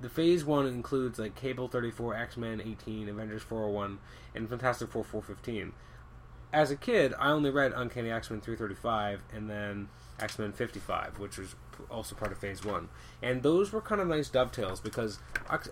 the 0.01 0.09
phase 0.09 0.45
one 0.45 0.67
includes 0.67 1.19
like 1.19 1.35
Cable 1.35 1.69
thirty 1.69 1.91
four, 1.91 2.15
X 2.15 2.37
Men 2.37 2.61
eighteen, 2.61 3.09
Avengers 3.09 3.43
four 3.43 3.61
hundred 3.61 3.75
one, 3.75 3.99
and 4.35 4.49
Fantastic 4.49 4.91
Four 4.91 5.05
four 5.05 5.23
fifteen. 5.23 5.73
As 6.53 6.71
a 6.71 6.77
kid, 6.77 7.15
I 7.19 7.31
only 7.31 7.51
read 7.51 7.73
Uncanny 7.75 8.11
X 8.11 8.31
Men 8.31 8.41
three 8.41 8.57
thirty 8.57 8.75
five, 8.75 9.21
and 9.35 9.51
then 9.51 9.89
X 10.19 10.39
Men 10.39 10.53
fifty 10.53 10.81
five, 10.81 11.19
which 11.19 11.37
was 11.37 11.55
also 11.91 12.15
part 12.15 12.33
of 12.33 12.39
Phase 12.39 12.65
one, 12.65 12.89
and 13.23 13.43
those 13.43 13.73
were 13.73 13.81
kind 13.81 14.01
of 14.01 14.09
nice 14.09 14.29
dovetails 14.29 14.81
because 14.81 15.19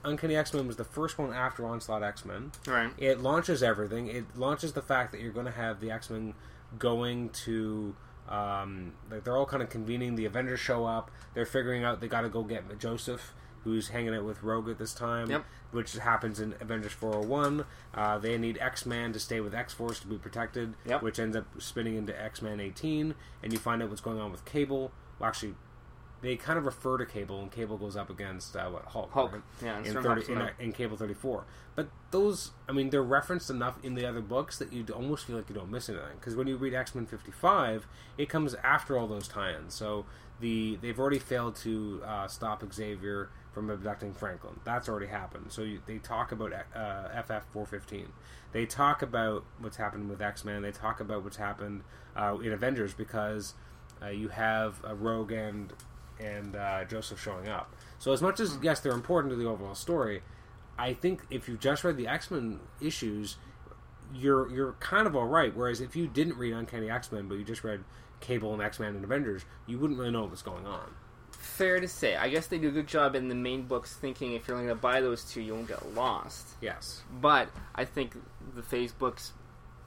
Uncanny 0.04 0.36
X 0.36 0.52
Men 0.54 0.66
was 0.66 0.76
the 0.76 0.84
first 0.84 1.18
one 1.18 1.32
after 1.32 1.66
Onslaught 1.66 2.02
X 2.02 2.24
Men. 2.24 2.52
Right. 2.66 2.90
It 2.98 3.20
launches 3.20 3.62
everything. 3.62 4.08
It 4.08 4.36
launches 4.36 4.72
the 4.72 4.82
fact 4.82 5.12
that 5.12 5.20
you're 5.20 5.32
going 5.32 5.46
to 5.46 5.52
have 5.52 5.80
the 5.80 5.90
X 5.90 6.10
Men 6.10 6.34
going 6.78 7.30
to. 7.44 7.94
Um, 8.28 8.92
like 9.10 9.24
they're 9.24 9.36
all 9.36 9.46
kind 9.46 9.62
of 9.62 9.68
convening. 9.68 10.14
The 10.14 10.26
Avengers 10.26 10.60
show 10.60 10.86
up. 10.86 11.10
They're 11.34 11.44
figuring 11.44 11.84
out 11.84 12.00
they 12.00 12.08
got 12.08 12.22
to 12.22 12.28
go 12.28 12.42
get 12.44 12.78
Joseph, 12.78 13.34
who's 13.64 13.88
hanging 13.88 14.14
out 14.14 14.24
with 14.24 14.42
Rogue 14.42 14.68
at 14.68 14.78
this 14.78 14.94
time. 14.94 15.30
Yep. 15.30 15.44
Which 15.72 15.94
happens 15.94 16.38
in 16.38 16.54
Avengers 16.60 16.92
401. 16.92 17.64
Uh, 17.94 18.18
they 18.18 18.38
need 18.38 18.58
X 18.60 18.86
Man 18.86 19.12
to 19.12 19.18
stay 19.18 19.40
with 19.40 19.54
X 19.54 19.72
Force 19.74 20.00
to 20.00 20.06
be 20.06 20.16
protected. 20.16 20.74
Yep. 20.86 21.02
Which 21.02 21.18
ends 21.18 21.36
up 21.36 21.46
spinning 21.58 21.96
into 21.96 22.18
X 22.20 22.40
Man 22.42 22.60
18, 22.60 23.14
and 23.42 23.52
you 23.52 23.58
find 23.58 23.82
out 23.82 23.88
what's 23.88 24.00
going 24.00 24.20
on 24.20 24.30
with 24.30 24.44
Cable. 24.44 24.92
Well, 25.18 25.28
actually, 25.28 25.54
they 26.22 26.36
kind 26.36 26.56
of 26.56 26.64
refer 26.64 26.98
to 26.98 27.04
Cable, 27.04 27.40
and 27.40 27.50
Cable 27.50 27.76
goes 27.76 27.96
up 27.96 28.08
against 28.08 28.56
uh, 28.56 28.68
what 28.70 28.84
Hulk. 28.86 29.10
Hulk. 29.10 29.32
right? 29.32 29.42
Yeah, 29.62 29.78
in, 29.78 30.00
30, 30.00 30.32
in, 30.32 30.50
in 30.60 30.72
Cable 30.72 30.96
34. 30.96 31.44
But 31.74 31.88
those, 32.12 32.52
I 32.68 32.72
mean, 32.72 32.90
they're 32.90 33.02
referenced 33.02 33.50
enough 33.50 33.76
in 33.82 33.94
the 33.94 34.06
other 34.06 34.20
books 34.20 34.56
that 34.58 34.72
you 34.72 34.86
almost 34.94 35.26
feel 35.26 35.36
like 35.36 35.48
you 35.48 35.54
don't 35.54 35.70
miss 35.70 35.88
anything. 35.88 36.16
Because 36.20 36.36
when 36.36 36.46
you 36.46 36.56
read 36.56 36.74
X 36.74 36.94
Men 36.94 37.06
55, 37.06 37.86
it 38.16 38.28
comes 38.28 38.54
after 38.62 38.96
all 38.96 39.08
those 39.08 39.26
tie 39.26 39.52
ins. 39.52 39.74
So 39.74 40.06
the 40.40 40.78
they've 40.80 40.98
already 40.98 41.18
failed 41.18 41.56
to 41.56 42.02
uh, 42.06 42.28
stop 42.28 42.62
Xavier 42.72 43.30
from 43.52 43.68
abducting 43.68 44.14
Franklin. 44.14 44.60
That's 44.64 44.88
already 44.88 45.06
happened. 45.06 45.46
So 45.50 45.62
you, 45.62 45.80
they 45.86 45.98
talk 45.98 46.30
about 46.30 46.52
uh, 46.52 47.22
FF 47.22 47.44
415. 47.52 48.12
They 48.52 48.66
talk 48.66 49.02
about 49.02 49.44
what's 49.58 49.76
happened 49.76 50.08
with 50.08 50.22
X 50.22 50.44
Men. 50.44 50.62
They 50.62 50.72
talk 50.72 51.00
about 51.00 51.24
what's 51.24 51.36
happened 51.36 51.82
uh, 52.14 52.36
in 52.42 52.52
Avengers 52.52 52.94
because 52.94 53.54
uh, 54.02 54.08
you 54.08 54.28
have 54.28 54.82
uh, 54.84 54.94
Rogue 54.94 55.32
and 55.32 55.72
and 56.20 56.56
uh, 56.56 56.84
Joseph 56.84 57.20
showing 57.20 57.48
up. 57.48 57.74
So 57.98 58.12
as 58.12 58.22
much 58.22 58.40
as 58.40 58.58
yes, 58.62 58.80
they're 58.80 58.92
important 58.92 59.32
to 59.32 59.36
the 59.36 59.48
overall 59.48 59.74
story, 59.74 60.22
I 60.78 60.94
think 60.94 61.22
if 61.30 61.48
you 61.48 61.56
just 61.56 61.84
read 61.84 61.96
the 61.96 62.08
X 62.08 62.30
Men 62.30 62.60
issues, 62.80 63.36
you're 64.14 64.50
you're 64.52 64.72
kind 64.74 65.06
of 65.06 65.16
all 65.16 65.26
right. 65.26 65.54
Whereas 65.54 65.80
if 65.80 65.96
you 65.96 66.06
didn't 66.06 66.36
read 66.36 66.52
Uncanny 66.52 66.90
X 66.90 67.12
Men, 67.12 67.28
but 67.28 67.36
you 67.36 67.44
just 67.44 67.64
read 67.64 67.84
Cable 68.20 68.52
and 68.52 68.62
X 68.62 68.80
Men 68.80 68.94
and 68.94 69.04
Avengers, 69.04 69.44
you 69.66 69.78
wouldn't 69.78 69.98
really 69.98 70.10
know 70.10 70.22
what 70.22 70.30
was 70.30 70.42
going 70.42 70.66
on. 70.66 70.94
Fair 71.32 71.80
to 71.80 71.88
say. 71.88 72.14
I 72.16 72.28
guess 72.28 72.46
they 72.46 72.58
do 72.58 72.68
a 72.68 72.72
good 72.72 72.86
job 72.86 73.14
in 73.14 73.28
the 73.28 73.34
main 73.34 73.62
books 73.62 73.94
thinking 73.94 74.32
if 74.32 74.46
you're 74.46 74.56
going 74.56 74.68
to 74.68 74.74
buy 74.74 75.00
those 75.00 75.24
two, 75.24 75.40
you 75.40 75.54
won't 75.54 75.66
get 75.66 75.94
lost. 75.94 76.46
Yes. 76.60 77.02
But 77.20 77.48
I 77.74 77.84
think 77.84 78.16
the 78.54 78.62
phase 78.62 78.92
books 78.92 79.32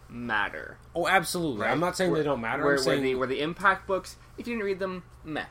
matter. 0.10 0.78
Oh, 0.94 1.08
absolutely. 1.08 1.62
Right? 1.62 1.72
I'm 1.72 1.80
not 1.80 1.96
saying 1.96 2.12
where, 2.12 2.20
they 2.20 2.26
don't 2.26 2.42
matter. 2.42 2.64
Where, 2.64 2.76
I'm 2.76 2.82
saying 2.82 3.04
the, 3.04 3.16
where 3.16 3.28
the 3.28 3.40
impact 3.40 3.88
books, 3.88 4.18
if 4.38 4.48
you 4.48 4.56
didn't 4.56 4.66
read 4.66 4.80
them, 4.80 5.04
meh. 5.24 5.46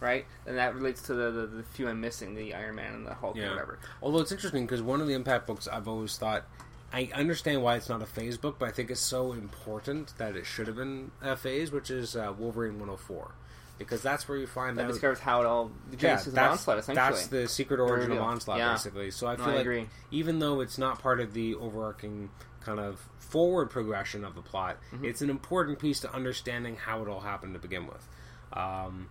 Right? 0.00 0.26
And 0.46 0.58
that 0.58 0.74
relates 0.74 1.02
to 1.02 1.14
the, 1.14 1.30
the, 1.30 1.46
the 1.46 1.62
few 1.62 1.88
I'm 1.88 2.00
missing, 2.00 2.34
the 2.34 2.52
Iron 2.54 2.74
Man 2.76 2.92
and 2.94 3.06
the 3.06 3.14
Hulk 3.14 3.36
Yeah. 3.36 3.46
or 3.46 3.50
whatever. 3.52 3.78
Although 4.02 4.18
it's 4.20 4.32
interesting 4.32 4.66
because 4.66 4.82
one 4.82 5.00
of 5.00 5.06
the 5.08 5.14
impact 5.14 5.46
books 5.46 5.66
I've 5.66 5.88
always 5.88 6.16
thought 6.18 6.44
I 6.92 7.10
understand 7.14 7.62
why 7.62 7.76
it's 7.76 7.88
not 7.88 8.00
a 8.02 8.06
phase 8.06 8.36
book, 8.38 8.56
but 8.58 8.68
I 8.68 8.72
think 8.72 8.90
it's 8.90 9.00
so 9.00 9.32
important 9.32 10.16
that 10.18 10.36
it 10.36 10.46
should 10.46 10.66
have 10.68 10.76
been 10.76 11.10
a 11.20 11.36
phase, 11.36 11.72
which 11.72 11.90
is 11.90 12.14
uh, 12.14 12.32
Wolverine 12.38 12.74
104, 12.74 13.32
because 13.78 14.02
that's 14.02 14.28
where 14.28 14.38
you 14.38 14.46
find 14.46 14.78
That 14.78 14.84
out. 14.84 14.92
discovers 14.92 15.18
how 15.18 15.40
it 15.40 15.46
all, 15.46 15.72
the 15.90 15.96
yeah, 15.98 16.14
that's, 16.16 16.28
Onslaught, 16.28 16.78
essentially. 16.78 16.94
that's 16.94 17.26
the 17.26 17.48
secret 17.48 17.80
origin 17.80 18.12
of. 18.12 18.18
Onslaught, 18.18 18.58
Yeah. 18.58 18.72
basically. 18.72 19.10
So 19.10 19.26
I 19.26 19.34
No, 19.36 19.44
feel 19.44 19.54
I 19.54 19.62
like 19.62 19.88
even 20.12 20.38
though 20.38 20.60
it's 20.60 20.78
not 20.78 21.00
part 21.00 21.20
of 21.20 21.34
the 21.34 21.54
overarching 21.56 22.30
kind 22.60 22.78
of 22.78 23.08
forward 23.18 23.68
progression 23.70 24.24
of 24.24 24.34
the 24.36 24.42
plot, 24.42 24.76
Mm-hmm. 24.94 25.06
it's 25.06 25.22
an 25.22 25.28
important 25.28 25.78
piece 25.80 26.00
to 26.00 26.12
understanding 26.14 26.76
how 26.76 27.02
it 27.02 27.08
all 27.08 27.20
happened 27.20 27.54
to 27.54 27.58
begin 27.60 27.86
with. 27.88 28.06
Um, 28.52 29.08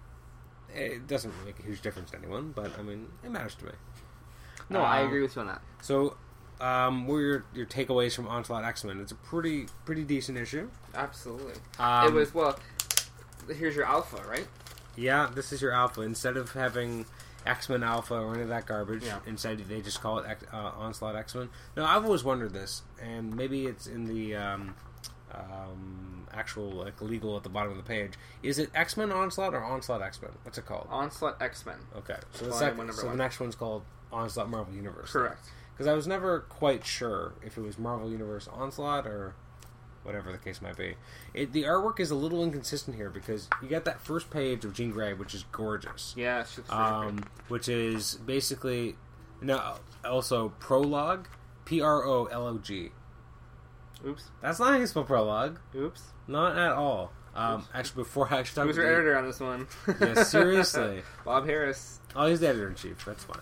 it 0.76 1.08
doesn't 1.08 1.34
make 1.46 1.60
a 1.60 1.64
huge 1.64 1.82
difference 1.82 2.12
to 2.12 2.18
anyone, 2.18 2.52
but 2.56 2.78
I 2.78 2.82
mean, 2.82 3.08
it 3.24 3.32
matters 3.32 3.56
to 3.56 3.66
me. 3.66 3.72
no, 4.70 4.82
I 4.82 5.02
Um, 5.02 5.08
agree 5.08 5.22
with 5.22 5.36
you 5.36 5.42
on 5.42 5.48
that. 5.48 5.62
So, 5.82 6.18
um, 6.62 7.06
what 7.08 7.14
were 7.16 7.22
your, 7.22 7.46
your 7.54 7.66
takeaways 7.66 8.16
from 8.16 8.28
Onslaught 8.28 8.64
X 8.64 8.84
Men? 8.84 9.00
It's 9.02 9.12
a 9.12 9.16
pretty 9.16 9.68
pretty 9.86 10.04
decent 10.04 10.38
issue. 10.38 10.70
Absolutely. 10.94 11.54
Um, 11.80 12.08
it 12.08 12.14
was, 12.14 12.34
well, 12.34 12.58
here's 13.54 13.76
your 13.76 13.86
alpha, 13.86 14.22
right? 14.28 14.48
yeah. 14.96 15.30
This 15.34 15.52
is 15.52 15.62
your 15.62 15.72
alpha. 15.72 16.02
Instead 16.02 16.38
of 16.38 16.54
having 16.54 17.06
X 17.46 17.70
Men 17.70 17.84
Alpha 17.84 18.16
or 18.16 18.34
any 18.34 18.42
of 18.44 18.48
that 18.50 18.66
garbage, 18.66 19.04
Yeah. 19.04 19.20
instead 19.28 19.60
they 19.60 19.82
just 19.82 20.02
call 20.02 20.18
it 20.20 20.26
X, 20.28 20.44
uh, 20.52 20.72
Onslaught 20.78 21.16
X 21.16 21.36
Men. 21.36 21.50
Now, 21.78 21.86
I've 21.86 22.04
always 22.06 22.24
wondered 22.24 22.54
this, 22.54 22.82
and 23.02 23.36
maybe 23.36 23.68
it's 23.68 23.86
in 23.88 24.06
the 24.06 24.36
um, 24.36 24.76
um, 25.34 26.25
actual 26.36 26.70
like 26.72 27.02
legal 27.02 27.38
at 27.38 27.44
the 27.44 27.50
bottom 27.50 27.72
of 27.72 27.78
the 27.78 27.84
page. 27.84 28.14
Is 28.44 28.60
it 28.60 28.70
X 28.76 28.98
Men 28.98 29.12
Onslaught 29.12 29.54
or 29.54 29.64
Onslaught 29.64 30.02
X 30.02 30.22
Men? 30.22 30.32
What's 30.44 30.58
it 30.58 30.66
called? 30.66 30.88
Onslaught 30.90 31.42
X 31.42 31.66
Men. 31.66 31.78
Okay, 31.96 32.18
so 32.34 32.46
the, 32.46 32.54
second, 32.54 32.78
one, 32.78 32.94
so 32.94 33.10
the 33.10 33.16
next 33.16 33.40
one's 33.40 33.56
called 33.56 33.84
Onslaught 34.12 34.50
Marvel 34.50 34.74
Universe. 34.74 35.12
Correct. 35.12 35.46
because 35.74 35.88
I 35.88 35.94
was 35.94 36.08
never 36.08 36.42
quite 36.42 36.86
sure 36.86 37.34
if 37.44 37.58
it 37.58 37.62
was 37.62 37.78
Marvel 37.78 38.10
Universe 38.10 38.48
Onslaught 38.48 39.08
or 39.08 39.36
whatever 40.04 40.32
the 40.32 40.38
case 40.38 40.62
might 40.62 40.78
be. 40.78 40.96
It, 41.34 41.52
the 41.52 41.64
artwork 41.64 42.00
is 42.00 42.12
a 42.12 42.16
little 42.16 42.44
inconsistent 42.44 42.96
here 42.96 43.10
because 43.10 43.50
you 43.62 43.68
get 43.68 43.86
that 43.86 44.00
first 44.02 44.30
page 44.30 44.64
of 44.64 44.74
Jean 44.74 44.92
Grey, 44.92 45.14
which 45.14 45.34
is 45.34 45.46
gorgeous, 45.52 46.14
Yeah, 46.16 46.42
it's 46.42 46.56
just 46.56 46.72
um, 46.72 47.24
which 47.48 47.68
is 47.68 48.20
basically 48.26 48.96
no 49.42 49.78
also 50.04 50.50
prologue, 50.60 51.28
P 51.66 51.82
R 51.82 52.06
O 52.06 52.26
L 52.26 52.48
O 52.48 52.58
G. 52.60 52.92
Oops. 54.06 54.24
That's 54.42 54.60
not 54.60 54.74
how 54.74 54.78
you 54.78 54.86
spell 54.86 55.04
prologue, 55.04 55.58
Oops. 55.76 56.02
Not 56.28 56.58
at 56.58 56.72
all. 56.72 57.12
Um, 57.36 57.66
actually, 57.74 58.04
before 58.04 58.34
I 58.34 58.40
actually 58.40 58.68
Who's 58.68 58.78
your 58.78 58.88
editor 58.88 59.18
on 59.18 59.26
this 59.26 59.40
one? 59.40 59.68
Yeah, 60.00 60.24
seriously. 60.24 61.02
Bob 61.26 61.46
Harras. 61.46 61.98
oh, 62.16 62.28
he's 62.28 62.40
the 62.40 62.48
editor 62.48 62.70
in 62.70 62.76
chief. 62.76 63.04
That's 63.06 63.26
fine. 63.26 63.40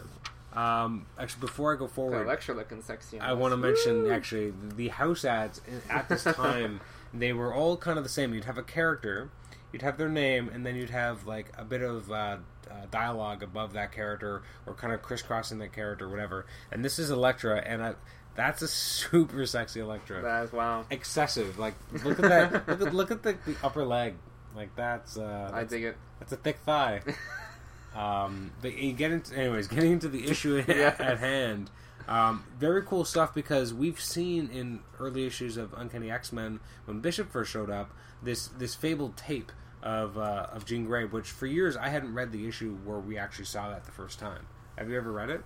Um, 0.53 1.05
actually, 1.19 1.41
before 1.41 1.73
I 1.73 1.77
go 1.77 1.87
forward, 1.87 2.23
Elektra 2.25 2.55
looking 2.55 2.81
sexy. 2.81 3.19
I 3.19 3.33
want 3.33 3.53
to 3.53 3.57
mention 3.57 4.11
actually 4.11 4.53
the 4.75 4.89
house 4.89 5.25
ads 5.25 5.61
at 5.89 6.09
this 6.09 6.23
time. 6.35 6.81
they 7.13 7.33
were 7.33 7.53
all 7.53 7.77
kind 7.77 7.97
of 7.97 8.03
the 8.03 8.09
same. 8.09 8.33
You'd 8.33 8.45
have 8.45 8.57
a 8.57 8.63
character, 8.63 9.29
you'd 9.71 9.81
have 9.83 9.97
their 9.97 10.09
name, 10.09 10.49
and 10.53 10.65
then 10.65 10.75
you'd 10.75 10.89
have 10.91 11.25
like 11.27 11.51
a 11.57 11.63
bit 11.63 11.81
of 11.81 12.11
uh, 12.11 12.37
uh, 12.69 12.85
dialogue 12.91 13.41
above 13.43 13.73
that 13.73 13.91
character, 13.91 14.43
or 14.65 14.73
kind 14.73 14.93
of 14.93 15.01
crisscrossing 15.01 15.59
that 15.59 15.73
character, 15.73 16.07
whatever. 16.09 16.45
And 16.71 16.83
this 16.85 16.97
is 16.99 17.09
Elektra, 17.11 17.57
and 17.65 17.83
I, 17.83 17.93
that's 18.35 18.61
a 18.61 18.67
super 18.67 19.45
sexy 19.45 19.79
Elektra. 19.79 20.21
That 20.21 20.45
is 20.45 20.51
wow. 20.53 20.85
Excessive. 20.89 21.59
Like 21.59 21.75
look 22.03 22.19
at 22.19 22.29
that. 22.29 22.67
look 22.67 22.81
at 22.87 22.93
look 22.93 23.11
at 23.11 23.23
the, 23.23 23.37
the 23.45 23.55
upper 23.63 23.85
leg. 23.85 24.15
Like 24.55 24.75
that's 24.75 25.17
uh, 25.17 25.51
I 25.53 25.63
dig 25.63 25.83
it. 25.83 25.97
that's 26.19 26.31
a 26.31 26.37
thick 26.37 26.57
thigh. 26.65 27.01
Um, 27.95 28.51
but 28.61 28.75
you 28.75 28.91
get 28.93 29.11
into, 29.11 29.35
anyways, 29.37 29.67
getting 29.67 29.91
into 29.91 30.09
the 30.09 30.27
issue 30.27 30.57
at, 30.57 30.67
Yeah. 30.67 30.95
at 30.97 31.19
hand. 31.19 31.69
Um, 32.07 32.43
very 32.57 32.81
cool 32.81 33.05
stuff 33.05 33.35
because 33.35 33.71
we've 33.71 33.99
seen 34.01 34.49
in 34.49 34.79
early 34.99 35.27
issues 35.27 35.57
of 35.57 35.73
Uncanny 35.77 36.09
X 36.11 36.33
Men 36.33 36.59
when 36.85 37.01
Bishop 37.01 37.31
first 37.31 37.51
showed 37.51 37.69
up 37.69 37.91
this 38.23 38.47
this 38.47 38.73
fabled 38.75 39.15
tape 39.15 39.51
of 39.83 40.17
uh, 40.17 40.47
of 40.51 40.65
Jean 40.65 40.85
Grey, 40.85 41.05
which 41.05 41.29
for 41.29 41.45
years 41.45 41.77
I 41.77 41.89
hadn't 41.89 42.13
read 42.15 42.31
the 42.31 42.47
issue 42.47 42.75
where 42.83 42.97
we 42.97 43.17
actually 43.17 43.45
saw 43.45 43.69
that 43.69 43.85
the 43.85 43.91
first 43.91 44.17
time. 44.17 44.47
Have 44.75 44.89
you 44.89 44.97
ever 44.97 45.11
read 45.11 45.29
it, 45.29 45.43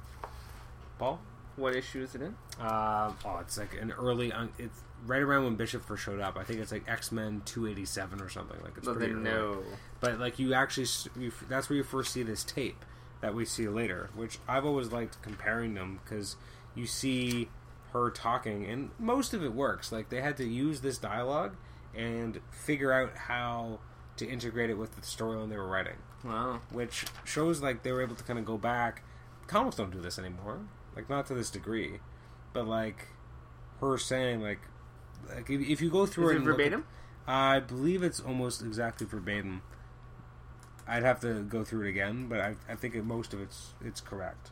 Paul? 0.97 1.19
What 1.57 1.75
issue 1.75 2.01
is 2.03 2.15
it 2.15 2.21
in? 2.21 2.35
Uh, 2.61 3.11
oh, 3.25 3.37
it's 3.41 3.57
like 3.57 3.73
an 3.81 3.91
early. 3.91 4.31
Un- 4.31 4.53
it's 4.57 4.79
right 5.05 5.21
around 5.21 5.43
when 5.43 5.55
Bishop 5.55 5.83
first 5.85 6.03
showed 6.03 6.19
up. 6.21 6.37
I 6.37 6.43
think 6.43 6.59
it's 6.61 6.71
like 6.71 6.87
X 6.87 7.11
Men 7.11 7.41
two 7.45 7.67
eighty 7.67 7.83
seven 7.85 8.21
or 8.21 8.29
something. 8.29 8.57
Like 8.63 8.77
it's 8.77 8.85
But 8.87 8.97
pretty 8.97 9.13
early. 9.13 9.23
no. 9.23 9.63
But 9.99 10.19
like 10.19 10.39
you 10.39 10.53
actually, 10.53 10.87
you, 11.19 11.31
that's 11.49 11.69
where 11.69 11.75
you 11.77 11.83
first 11.83 12.13
see 12.13 12.23
this 12.23 12.43
tape 12.43 12.85
that 13.21 13.33
we 13.35 13.43
see 13.45 13.67
later, 13.67 14.09
which 14.15 14.37
I've 14.47 14.65
always 14.65 14.91
liked 14.91 15.21
comparing 15.21 15.73
them 15.73 15.99
because 16.03 16.35
you 16.75 16.85
see 16.85 17.49
her 17.93 18.11
talking, 18.11 18.65
and 18.65 18.91
most 18.99 19.33
of 19.33 19.43
it 19.43 19.53
works. 19.53 19.91
Like 19.91 20.09
they 20.09 20.21
had 20.21 20.37
to 20.37 20.45
use 20.45 20.81
this 20.81 20.97
dialogue 20.99 21.55
and 21.95 22.39
figure 22.51 22.93
out 22.93 23.17
how 23.17 23.79
to 24.17 24.27
integrate 24.27 24.69
it 24.69 24.77
with 24.77 24.95
the 24.95 25.01
storyline 25.01 25.49
they 25.49 25.57
were 25.57 25.67
writing, 25.67 25.95
Wow. 26.23 26.59
which 26.71 27.05
shows 27.23 27.61
like 27.61 27.81
they 27.83 27.91
were 27.91 28.01
able 28.03 28.15
to 28.15 28.23
kind 28.23 28.37
of 28.37 28.45
go 28.45 28.57
back. 28.57 29.01
Comics 29.47 29.77
don't 29.77 29.91
do 29.91 30.01
this 30.01 30.19
anymore, 30.19 30.59
like 30.97 31.09
not 31.09 31.27
to 31.27 31.33
this 31.33 31.49
degree, 31.49 31.99
but 32.53 32.67
like 32.67 33.07
her 33.79 33.97
saying 33.97 34.41
like. 34.41 34.59
Like 35.33 35.49
if, 35.49 35.61
if 35.61 35.81
you 35.81 35.89
go 35.89 36.05
through 36.05 36.29
Is 36.29 36.31
it 36.31 36.35
it 36.35 36.39
look 36.41 36.49
at- 36.53 36.57
verbatim? 36.57 36.85
I 37.27 37.59
believe 37.59 38.01
it's 38.03 38.19
almost 38.19 38.61
exactly 38.61 39.05
verbatim. 39.07 39.61
I'd 40.87 41.03
have 41.03 41.19
to 41.21 41.41
go 41.43 41.63
through 41.65 41.85
it 41.85 41.89
again, 41.89 42.27
but 42.29 42.39
I, 42.39 42.55
I 42.69 42.75
think 42.75 42.95
most 43.03 43.33
of 43.33 43.41
it's 43.41 43.73
it's 43.83 43.99
correct. 43.99 44.51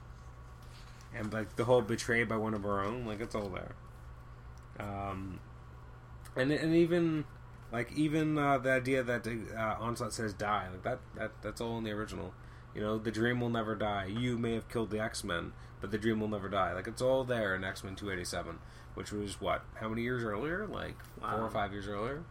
And 1.16 1.32
like 1.32 1.56
the 1.56 1.64
whole 1.66 1.82
betrayed 1.82 2.28
by 2.28 2.36
one 2.38 2.54
of 2.54 2.66
our 2.66 2.84
own, 2.84 3.06
like 3.06 3.22
it's 3.22 3.36
all 3.36 3.48
there. 3.50 3.76
Um, 4.80 5.40
and 6.36 6.52
and 6.52 6.76
even 6.76 7.24
like 7.72 7.94
even 7.94 8.38
uh, 8.38 8.58
the 8.58 8.72
idea 8.72 9.02
that 9.04 9.26
uh, 9.28 9.76
onslaught 9.80 10.12
says 10.14 10.34
die, 10.34 10.68
like 10.72 10.84
that 10.84 11.00
that 11.16 11.32
that's 11.42 11.62
all 11.62 11.78
in 11.78 11.86
the 11.86 11.92
original. 11.92 12.34
You 12.74 12.82
know, 12.82 12.98
the 12.98 13.12
dream 13.12 13.40
will 13.40 13.50
never 13.50 13.76
die. 13.76 14.06
You 14.08 14.38
may 14.38 14.54
have 14.56 14.68
killed 14.68 14.90
the 14.90 15.00
X 15.00 15.24
Men, 15.24 15.54
but 15.82 15.92
the 15.92 15.98
dream 15.98 16.20
will 16.20 16.28
never 16.28 16.50
die. 16.50 16.74
Like 16.74 16.88
it's 16.88 17.02
all 17.02 17.24
there 17.24 17.56
in 17.56 17.64
X 17.64 17.84
Men 17.84 17.96
two 17.96 18.12
eighty 18.12 18.26
seven, 18.26 18.60
which 18.94 19.12
was 19.12 19.40
what 19.42 19.64
how 19.76 19.90
many 19.90 20.02
years 20.02 20.24
earlier? 20.24 20.66
Like 20.68 20.96
four 21.20 21.42
or 21.42 21.50
five 21.50 21.72
years 21.72 21.88
earlier. 21.88 22.24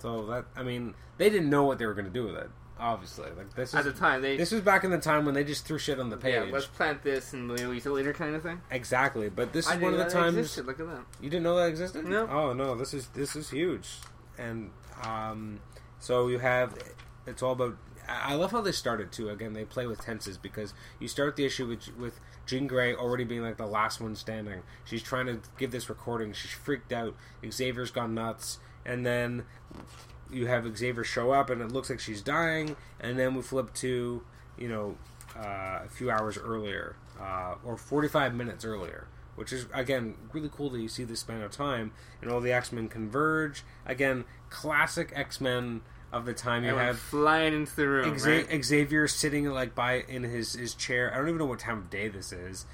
So 0.00 0.26
that 0.26 0.46
I 0.56 0.62
mean, 0.62 0.94
they 1.18 1.30
didn't 1.30 1.50
know 1.50 1.64
what 1.64 1.78
they 1.78 1.86
were 1.86 1.94
going 1.94 2.06
to 2.06 2.10
do 2.12 2.24
with 2.24 2.36
it. 2.36 2.50
Obviously, 2.80 3.28
like 3.36 3.54
this 3.54 3.68
is 3.68 3.74
At 3.76 3.84
the 3.84 3.92
time, 3.92 4.22
they 4.22 4.36
this 4.36 4.50
was 4.50 4.62
back 4.62 4.82
in 4.82 4.90
the 4.90 4.98
time 4.98 5.24
when 5.24 5.34
they 5.34 5.44
just 5.44 5.64
threw 5.64 5.78
shit 5.78 6.00
on 6.00 6.10
the 6.10 6.16
page. 6.16 6.34
yeah, 6.34 6.52
let's 6.52 6.66
plant 6.66 7.02
this 7.04 7.32
and 7.32 7.48
we'll 7.48 7.72
use 7.72 7.86
it 7.86 7.90
later, 7.90 8.12
kind 8.12 8.34
of 8.34 8.42
thing. 8.42 8.60
Exactly, 8.72 9.28
but 9.28 9.52
this 9.52 9.70
is 9.70 9.78
one 9.78 9.92
of 9.92 9.98
the 10.00 10.10
times 10.10 10.36
existed. 10.36 10.66
Look 10.66 10.80
at 10.80 10.88
that. 10.88 11.02
you 11.20 11.30
didn't 11.30 11.44
know 11.44 11.54
that 11.56 11.68
existed. 11.68 12.04
No. 12.04 12.26
Oh 12.28 12.52
no, 12.52 12.74
this 12.74 12.92
is 12.92 13.06
this 13.08 13.36
is 13.36 13.50
huge, 13.50 13.88
and 14.36 14.70
um, 15.04 15.60
so 16.00 16.26
you 16.26 16.38
have 16.40 16.76
it's 17.26 17.42
all 17.42 17.52
about. 17.52 17.76
I 18.24 18.34
love 18.34 18.50
how 18.50 18.60
they 18.60 18.72
started 18.72 19.12
too. 19.12 19.28
Again, 19.30 19.52
they 19.52 19.64
play 19.64 19.86
with 19.86 20.00
tenses 20.00 20.36
because 20.36 20.74
you 21.00 21.08
start 21.08 21.36
the 21.36 21.44
issue 21.44 21.66
with 21.66 21.96
with 21.96 22.20
Jean 22.46 22.66
Grey 22.66 22.94
already 22.94 23.24
being 23.24 23.42
like 23.42 23.56
the 23.56 23.66
last 23.66 24.00
one 24.00 24.16
standing. 24.16 24.62
She's 24.84 25.02
trying 25.02 25.26
to 25.26 25.40
give 25.58 25.70
this 25.70 25.88
recording. 25.88 26.32
She's 26.32 26.50
freaked 26.50 26.92
out. 26.92 27.14
Xavier's 27.48 27.90
gone 27.90 28.14
nuts, 28.14 28.58
and 28.84 29.06
then 29.06 29.44
you 30.30 30.46
have 30.46 30.76
Xavier 30.76 31.04
show 31.04 31.30
up, 31.32 31.50
and 31.50 31.60
it 31.60 31.72
looks 31.72 31.90
like 31.90 32.00
she's 32.00 32.22
dying. 32.22 32.76
And 33.00 33.18
then 33.18 33.34
we 33.34 33.42
flip 33.42 33.72
to 33.74 34.22
you 34.58 34.68
know 34.68 34.96
uh, 35.36 35.80
a 35.84 35.88
few 35.88 36.10
hours 36.10 36.36
earlier, 36.36 36.96
uh, 37.20 37.54
or 37.64 37.76
forty 37.76 38.08
five 38.08 38.34
minutes 38.34 38.64
earlier. 38.64 39.06
Which 39.34 39.50
is 39.50 39.66
again 39.72 40.16
really 40.34 40.50
cool 40.54 40.68
that 40.70 40.80
you 40.80 40.88
see 40.88 41.04
this 41.04 41.20
span 41.20 41.40
of 41.40 41.50
time 41.52 41.92
and 42.20 42.30
all 42.30 42.40
the 42.40 42.52
X 42.52 42.70
Men 42.70 42.88
converge. 42.88 43.64
Again, 43.86 44.24
classic 44.50 45.10
X 45.14 45.40
Men 45.40 45.80
of 46.12 46.24
the 46.26 46.34
time. 46.34 46.64
You 46.64 46.74
have 46.76 46.98
flying 46.98 47.54
into 47.54 47.74
the 47.74 47.88
room. 47.88 48.14
Xa- 48.16 48.48
right? 48.50 48.64
Xavier 48.64 49.08
sitting 49.08 49.46
like 49.46 49.74
by 49.74 50.00
in 50.08 50.22
his 50.22 50.54
his 50.54 50.74
chair. 50.74 51.12
I 51.12 51.16
don't 51.16 51.28
even 51.28 51.38
know 51.38 51.46
what 51.46 51.58
time 51.58 51.78
of 51.78 51.90
day 51.90 52.08
this 52.08 52.32
is. 52.32 52.66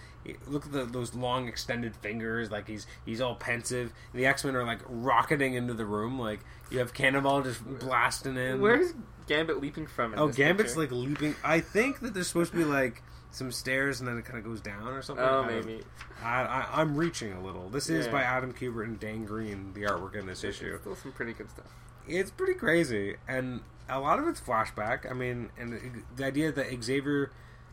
look 0.46 0.66
at 0.66 0.72
the, 0.72 0.84
those 0.84 1.14
long 1.14 1.48
extended 1.48 1.94
fingers, 1.96 2.50
like 2.50 2.66
he's 2.66 2.86
he's 3.06 3.20
all 3.20 3.36
pensive. 3.36 3.92
The 4.12 4.26
X 4.26 4.44
Men 4.44 4.56
are 4.56 4.64
like 4.64 4.80
rocketing 4.86 5.54
into 5.54 5.74
the 5.74 5.86
room, 5.86 6.18
like 6.18 6.40
you 6.70 6.80
have 6.80 6.92
Cannonball 6.92 7.42
just 7.42 7.64
blasting 7.78 8.36
in. 8.36 8.60
Where's 8.60 8.92
Gambit 9.26 9.60
leaping 9.60 9.86
from? 9.86 10.14
oh, 10.16 10.28
Gambit's 10.28 10.74
picture? 10.74 10.80
like 10.80 10.90
leaping. 10.90 11.34
I 11.44 11.60
think 11.60 12.00
that 12.00 12.14
there's 12.14 12.28
supposed 12.28 12.52
to 12.52 12.58
be 12.58 12.64
like 12.64 13.02
some 13.30 13.52
stairs 13.52 14.00
and 14.00 14.08
then 14.08 14.16
it 14.16 14.24
kind 14.24 14.38
of 14.38 14.44
goes 14.44 14.60
down 14.60 14.88
or 14.88 15.02
something. 15.02 15.24
Oh, 15.24 15.42
I 15.42 15.46
maybe. 15.46 15.82
I, 16.22 16.42
I 16.44 16.80
I'm 16.80 16.96
reaching 16.96 17.32
a 17.34 17.40
little. 17.42 17.68
This 17.68 17.88
is 17.88 18.06
Yeah. 18.06 18.12
by 18.12 18.22
Adam 18.22 18.52
Kubert 18.52 18.84
and 18.84 18.98
Dan 18.98 19.24
Green, 19.24 19.72
the 19.74 19.82
artwork 19.82 20.16
in 20.16 20.26
this 20.26 20.44
issue. 20.44 20.78
Still 20.80 20.96
some 20.96 21.12
pretty 21.12 21.34
good 21.34 21.48
stuff. 21.50 21.66
It's 22.08 22.30
pretty 22.30 22.54
crazy, 22.54 23.16
and 23.28 23.60
a 23.88 24.00
lot 24.00 24.18
of 24.18 24.26
it's 24.28 24.40
flashback. 24.40 25.10
I 25.10 25.14
mean, 25.14 25.50
and 25.58 26.04
the- 26.16 26.24
idea 26.24 26.52
that 26.52 26.66
Xavier 26.82 27.30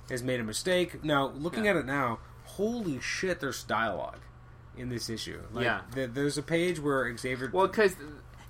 has 0.10 0.22
made 0.24 0.40
a 0.40 0.44
mistake. 0.44 1.04
Now, 1.04 1.28
looking 1.30 1.66
Yeah. 1.66 1.72
at 1.72 1.78
it 1.78 1.86
now, 1.86 2.20
holy 2.44 3.00
shit, 3.00 3.40
there's 3.40 3.64
dialogue 3.64 4.20
in 4.78 4.90
this 4.90 5.10
issue. 5.10 5.42
Like, 5.52 5.64
Yeah. 5.66 5.82
th- 5.94 6.12
there's 6.14 6.38
a 6.38 6.44
page 6.44 6.80
where 6.80 7.16
Xavier. 7.18 7.50
Well, 7.52 7.68
because 7.68 7.96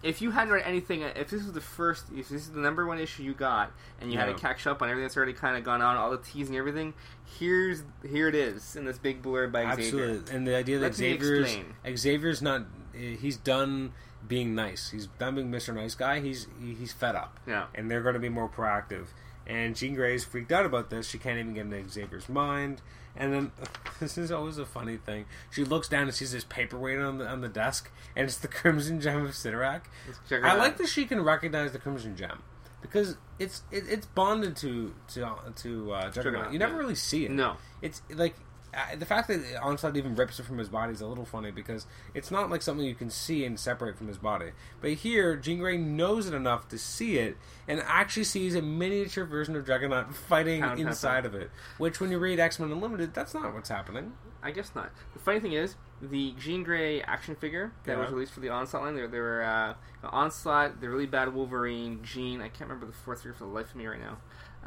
if 0.04 0.22
you 0.22 0.32
hadn't 0.32 0.54
read 0.54 0.64
anything, 0.66 1.02
if 1.02 1.30
this 1.30 1.44
was 1.44 1.54
the 1.54 1.62
first, 1.62 2.06
if 2.16 2.30
this 2.30 2.42
is 2.44 2.52
the 2.52 2.60
number 2.60 2.86
one 2.86 3.00
issue 3.00 3.24
you 3.24 3.34
got, 3.34 3.72
and 4.02 4.12
you 4.12 4.18
had 4.20 4.26
to 4.26 4.34
catch 4.34 4.68
up 4.68 4.82
on 4.82 4.90
everything 4.90 5.06
that's 5.06 5.16
already 5.18 5.34
kind 5.34 5.56
of 5.58 5.64
gone 5.64 5.82
on, 5.82 5.96
all 5.96 6.12
the 6.12 6.18
teasing, 6.18 6.58
everything, 6.58 6.94
here's 7.40 7.84
here 8.04 8.28
it 8.28 8.36
is 8.36 8.76
in 8.76 8.86
this 8.86 8.98
big 9.00 9.22
blurb 9.24 9.52
by 9.52 9.62
Xavier. 9.76 9.86
Absolutely, 10.04 10.36
and 10.36 10.48
the 10.48 10.56
idea 10.56 10.78
that 10.80 10.88
Let 10.88 10.96
Xavier's. 10.96 11.58
Xavier's 11.98 12.42
not 12.42 12.62
eh, 12.94 13.16
he's 13.16 13.38
done 13.38 13.94
being 14.28 14.56
nice. 14.56 14.90
He's 14.92 15.08
done 15.08 15.36
being 15.36 15.52
Mr. 15.52 15.74
Nice 15.74 15.96
Guy. 15.96 16.20
He's 16.20 16.48
he's 16.62 16.94
fed 16.94 17.16
up. 17.16 17.40
Yeah. 17.48 17.68
and 17.76 17.90
they're 17.90 18.02
going 18.02 18.14
to 18.16 18.20
be 18.20 18.30
more 18.30 18.50
proactive. 18.50 19.08
And 19.48 19.76
Jean 19.76 19.94
Grey's 19.94 20.24
freaked 20.26 20.52
out 20.52 20.66
about 20.66 20.90
this. 20.90 21.08
She 21.08 21.18
can't 21.20 21.38
even 21.38 21.54
get 21.54 21.66
into 21.68 21.88
Xavier's 21.90 22.28
mind. 22.30 22.82
And 23.16 23.32
then 23.32 23.52
this 24.00 24.18
is 24.18 24.32
always 24.32 24.58
a 24.58 24.66
funny 24.66 24.98
thing. 24.98 25.26
She 25.52 25.64
looks 25.64 25.88
down 25.88 26.04
and 26.04 26.14
sees 26.14 26.32
this 26.32 26.44
paperweight 26.44 27.00
on 27.00 27.20
the 27.20 27.28
on 27.28 27.42
the 27.42 27.48
desk, 27.48 27.92
and 28.16 28.26
it's 28.26 28.38
the 28.38 28.48
Crimson 28.60 29.00
Gem 29.00 29.26
of 29.26 29.32
Cyttorak. 29.32 29.82
Let's 30.08 30.20
check 30.28 30.40
it 30.40 30.46
I 30.46 30.50
out. 30.52 30.58
like 30.58 30.78
that 30.78 30.88
she 30.90 31.06
can 31.06 31.22
recognize 31.24 31.72
the 31.72 31.80
Crimson 31.80 32.16
Gem 32.18 32.42
because 32.82 33.18
it's 33.40 33.62
it, 33.72 33.84
it's 33.88 34.06
bonded 34.08 34.56
to 34.58 34.94
to 35.14 35.30
to 35.58 35.92
uh, 35.94 36.02
Juggernaut. 36.10 36.14
Juggernaut, 36.14 36.54
You 36.54 36.60
never 36.60 36.74
yeah. 36.74 36.80
really 36.80 36.96
see 36.96 37.26
it. 37.26 37.32
No. 37.32 37.56
it's 37.82 38.02
like 38.10 38.36
uh, 38.76 38.96
the 38.98 39.06
fact 39.06 39.28
that 39.30 39.42
Onslaught 39.62 39.96
even 39.98 40.16
rips 40.16 40.40
it 40.40 40.44
from 40.44 40.58
his 40.58 40.70
body 40.70 40.92
is 40.94 41.02
a 41.02 41.08
little 41.08 41.26
funny 41.26 41.52
because 41.52 41.86
it's 42.14 42.30
not 42.32 42.50
like 42.50 42.62
something 42.62 42.86
you 42.86 42.96
can 42.96 43.10
see 43.10 43.46
and 43.46 43.60
separate 43.60 43.98
from 43.98 44.08
his 44.08 44.18
body. 44.18 44.52
But 44.82 44.92
here, 44.94 45.36
Jean 45.38 45.60
Grey 45.60 45.78
knows 45.78 46.28
it 46.28 46.34
enough 46.34 46.68
to 46.70 46.78
see 46.78 47.18
it 47.18 47.38
and 47.68 47.82
actually 47.86 48.26
sees 48.26 48.54
a 48.56 48.62
miniature 48.62 49.26
version 49.26 49.56
of 49.56 49.66
Juggernaut 49.66 50.14
fighting 50.16 50.62
Pound, 50.62 50.80
inside 50.80 51.24
pound. 51.24 51.26
of 51.28 51.36
it. 51.36 51.52
Which, 51.78 52.00
when 52.00 52.12
you 52.12 52.20
read 52.20 52.40
X 52.40 52.60
Men 52.60 52.72
Unlimited, 52.72 53.14
that's 53.14 53.34
not 53.34 53.54
what's 53.54 53.70
happening. 53.70 54.14
I 54.44 54.52
guess 54.52 54.72
not. 54.76 54.92
The 55.14 55.20
funny 55.20 55.40
thing 55.40 55.54
is, 55.54 55.76
the 56.02 56.34
Jean 56.38 56.62
Grey 56.64 57.02
action 57.02 57.36
figure 57.36 57.72
that 57.86 57.94
Yeah. 57.94 58.00
was 58.04 58.12
released 58.12 58.34
for 58.34 58.42
the 58.42 58.50
Onslaught 58.50 58.84
line, 58.84 58.96
there, 58.96 59.08
there 59.08 59.24
were 59.24 59.42
uh, 59.44 59.74
Onslaught, 60.08 60.82
the 60.82 60.90
really 60.90 61.08
bad 61.08 61.34
Wolverine, 61.34 62.04
Jean. 62.04 62.42
I 62.42 62.50
can't 62.50 62.70
remember 62.70 62.86
the 62.86 62.94
fourth 62.94 63.20
figure 63.20 63.34
for 63.34 63.46
the 63.46 63.50
life 63.50 63.72
of 63.72 63.76
me 63.76 63.88
right 63.88 64.00
now. 64.00 64.18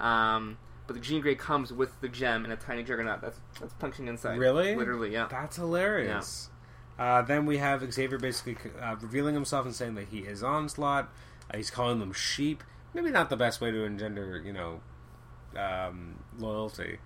Um, 0.03 0.59
but 0.89 0.95
the 0.95 1.01
Jean 1.01 1.21
Grey 1.21 1.37
comes 1.37 1.73
with 1.73 2.01
the 2.01 2.09
gem 2.09 2.43
and 2.45 2.53
a 2.53 2.57
tiny 2.57 2.83
Juggernaut 2.83 3.21
that's 3.21 3.39
that's 3.61 3.75
punching 3.75 4.09
inside. 4.09 4.39
Really? 4.39 4.75
Literally, 4.75 5.13
yeah. 5.13 5.29
That's 5.31 5.57
hilarious. 5.57 6.49
Uh, 6.99 7.23
then 7.23 7.47
we 7.47 7.59
have 7.59 7.93
Xavier 7.93 8.19
basically 8.19 8.57
uh, 8.83 8.97
revealing 9.01 9.35
himself 9.35 9.67
and 9.67 9.75
saying 9.75 9.95
that 9.95 10.09
he 10.09 10.21
is 10.21 10.43
Onslaught. 10.43 11.09
Uh, 11.53 11.59
he's 11.59 11.71
calling 11.71 12.01
them 12.01 12.13
sheep. 12.13 12.65
Maybe 12.95 13.11
not 13.11 13.31
the 13.31 13.37
best 13.37 13.61
way 13.61 13.71
to 13.71 13.85
engender, 13.85 14.43
you 14.45 14.53
know, 14.53 14.81
um, 15.57 16.17
loyalty. 16.39 16.99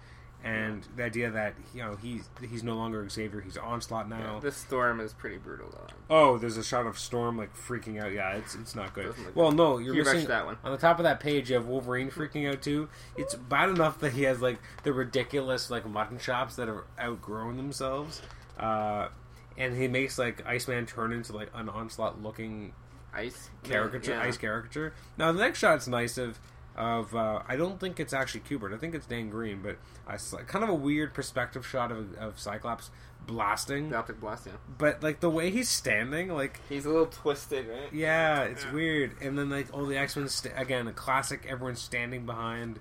And 0.44 0.84
the 0.96 1.04
idea 1.04 1.30
that 1.30 1.54
you 1.72 1.82
know 1.82 1.94
he's 2.02 2.28
he's 2.40 2.64
no 2.64 2.74
longer 2.74 3.08
Xavier, 3.08 3.40
he's 3.40 3.56
Onslaught 3.56 4.08
now. 4.08 4.40
This 4.40 4.56
storm 4.56 4.98
is 4.98 5.12
pretty 5.12 5.36
brutal 5.36 5.68
though. 5.70 5.86
Oh, 6.10 6.36
there's 6.38 6.56
a 6.56 6.64
shot 6.64 6.84
of 6.84 6.98
Storm 6.98 7.36
like 7.38 7.56
freaking 7.56 8.02
out. 8.02 8.10
Yeah, 8.12 8.32
it's 8.32 8.56
it's 8.56 8.74
not 8.74 8.92
good. 8.92 9.14
Well, 9.36 9.52
no, 9.52 9.78
you're 9.78 9.94
You 9.94 10.02
missing 10.02 10.26
that 10.26 10.44
one. 10.44 10.56
On 10.64 10.72
the 10.72 10.78
top 10.78 10.98
of 10.98 11.04
that 11.04 11.20
page, 11.20 11.48
you 11.50 11.54
have 11.54 11.66
Wolverine 11.66 12.10
freaking 12.10 12.50
out 12.50 12.60
too. 12.60 12.88
It's 13.16 13.36
bad 13.36 13.68
enough 13.68 14.00
that 14.00 14.14
he 14.14 14.24
has 14.24 14.42
like 14.42 14.58
the 14.82 14.92
ridiculous 14.92 15.70
like 15.70 15.88
mutton 15.88 16.18
chops 16.18 16.56
that 16.56 16.68
are 16.68 16.86
outgrown 17.00 17.56
themselves, 17.56 18.20
uh, 18.58 19.08
and 19.56 19.76
he 19.76 19.86
makes 19.86 20.18
like 20.18 20.44
Iceman 20.44 20.86
turn 20.86 21.12
into 21.12 21.32
like 21.34 21.50
an 21.54 21.68
onslaught 21.68 22.20
looking 22.20 22.72
Ice 23.14 23.50
caricature, 23.62 24.12
Yeah. 24.12 24.22
ice 24.22 24.38
caricature. 24.38 24.94
Now 25.18 25.30
the 25.32 25.38
next 25.38 25.58
shot's 25.58 25.86
nice 25.86 26.16
of 26.18 26.40
of 26.76 27.14
uh, 27.14 27.42
I 27.46 27.56
don't 27.56 27.78
think 27.78 28.00
it's 28.00 28.12
actually 28.12 28.40
Kubert. 28.40 28.74
I 28.74 28.78
think 28.78 28.94
it's 28.94 29.06
Dan 29.06 29.28
Green, 29.30 29.60
but 29.62 29.76
I 30.06 30.16
kind 30.46 30.62
of 30.64 30.70
a 30.70 30.74
weird 30.74 31.12
perspective 31.14 31.66
shot 31.66 31.92
of, 31.92 32.14
of 32.16 32.38
Cyclops 32.38 32.90
blasting. 33.26 33.90
The 33.90 33.96
optic 33.96 34.20
blast, 34.20 34.46
yeah. 34.46 34.52
But 34.78 35.02
like 35.02 35.20
the 35.20 35.30
way 35.30 35.50
he's 35.50 35.68
standing, 35.68 36.28
like 36.28 36.60
He's 36.68 36.84
a 36.84 36.88
little 36.90 37.06
twisted, 37.06 37.68
right? 37.68 37.92
yeah, 37.92 38.42
it's 38.42 38.64
weird. 38.72 39.12
And 39.20 39.38
then 39.38 39.48
like 39.50 39.68
all 39.72 39.86
the 39.86 39.96
X 39.96 40.16
Men 40.16 40.28
st- 40.28 40.54
again, 40.56 40.86
a 40.88 40.92
classic. 40.92 41.46
Everyone's 41.48 41.80
standing 41.80 42.26
behind 42.26 42.78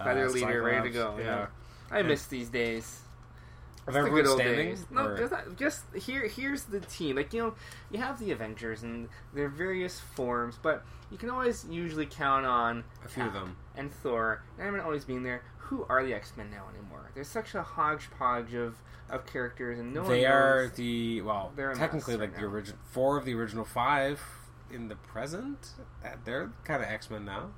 uh, 0.00 0.04
By 0.04 0.14
their 0.14 0.30
leader, 0.30 0.62
ready 0.62 0.90
to 0.90 0.94
Cyclops. 0.96 1.18
go. 1.18 1.22
Yeah. 1.24 1.46
I 1.90 1.98
And- 2.00 2.08
miss 2.08 2.26
these 2.26 2.48
days. 2.48 3.00
Of 3.86 3.88
It's 3.88 3.94
the 3.94 3.98
everyone 3.98 4.22
good 4.22 4.30
old 4.30 4.38
standing. 4.40 4.68
days. 4.68 4.86
No, 4.90 5.06
or- 5.08 5.18
just, 5.18 5.32
not- 5.32 5.56
just 5.56 5.82
here. 5.94 6.26
Here's 6.26 6.64
the 6.64 6.80
team. 6.80 7.16
Like 7.16 7.32
you 7.34 7.42
know, 7.42 7.54
you 7.90 7.98
have 8.00 8.18
the 8.18 8.30
Avengers 8.32 8.82
and 8.82 9.08
their 9.34 9.48
various 9.48 10.00
forms, 10.00 10.58
but 10.62 10.84
you 11.10 11.18
can 11.18 11.28
always 11.30 11.66
usually 11.68 12.06
count 12.06 12.46
on 12.46 12.84
A 13.04 13.08
few 13.08 13.24
of 13.24 13.32
them. 13.34 13.56
and 13.76 13.92
Thor. 13.92 14.42
And 14.56 14.64
Iron 14.64 14.74
Man 14.76 14.82
always 14.84 15.04
being 15.04 15.22
there. 15.22 15.42
Who 15.58 15.84
are 15.88 16.02
the 16.04 16.14
X 16.14 16.32
Men 16.36 16.50
now 16.50 16.64
anymore? 16.76 17.10
There's 17.14 17.28
such 17.28 17.54
a 17.54 17.62
hodgepodge 17.62 18.54
of 18.54 18.76
of 19.10 19.26
characters, 19.26 19.78
and 19.78 19.92
no 19.92 20.00
one 20.02 20.10
they 20.10 20.22
knows. 20.22 20.30
are 20.32 20.72
the 20.74 21.20
well, 21.20 21.52
They're 21.54 21.74
technically 21.74 22.16
like 22.16 22.32
right 22.32 22.40
the 22.40 22.46
original 22.46 22.78
four 22.90 23.18
of 23.18 23.24
the 23.26 23.34
original 23.34 23.64
five 23.66 24.20
in 24.70 24.88
the 24.88 24.96
present. 24.96 25.70
Uh, 26.04 26.08
They're 26.24 26.50
kind 26.64 26.82
of 26.82 26.88
X 26.88 27.10
Men 27.10 27.24
now. 27.26 27.50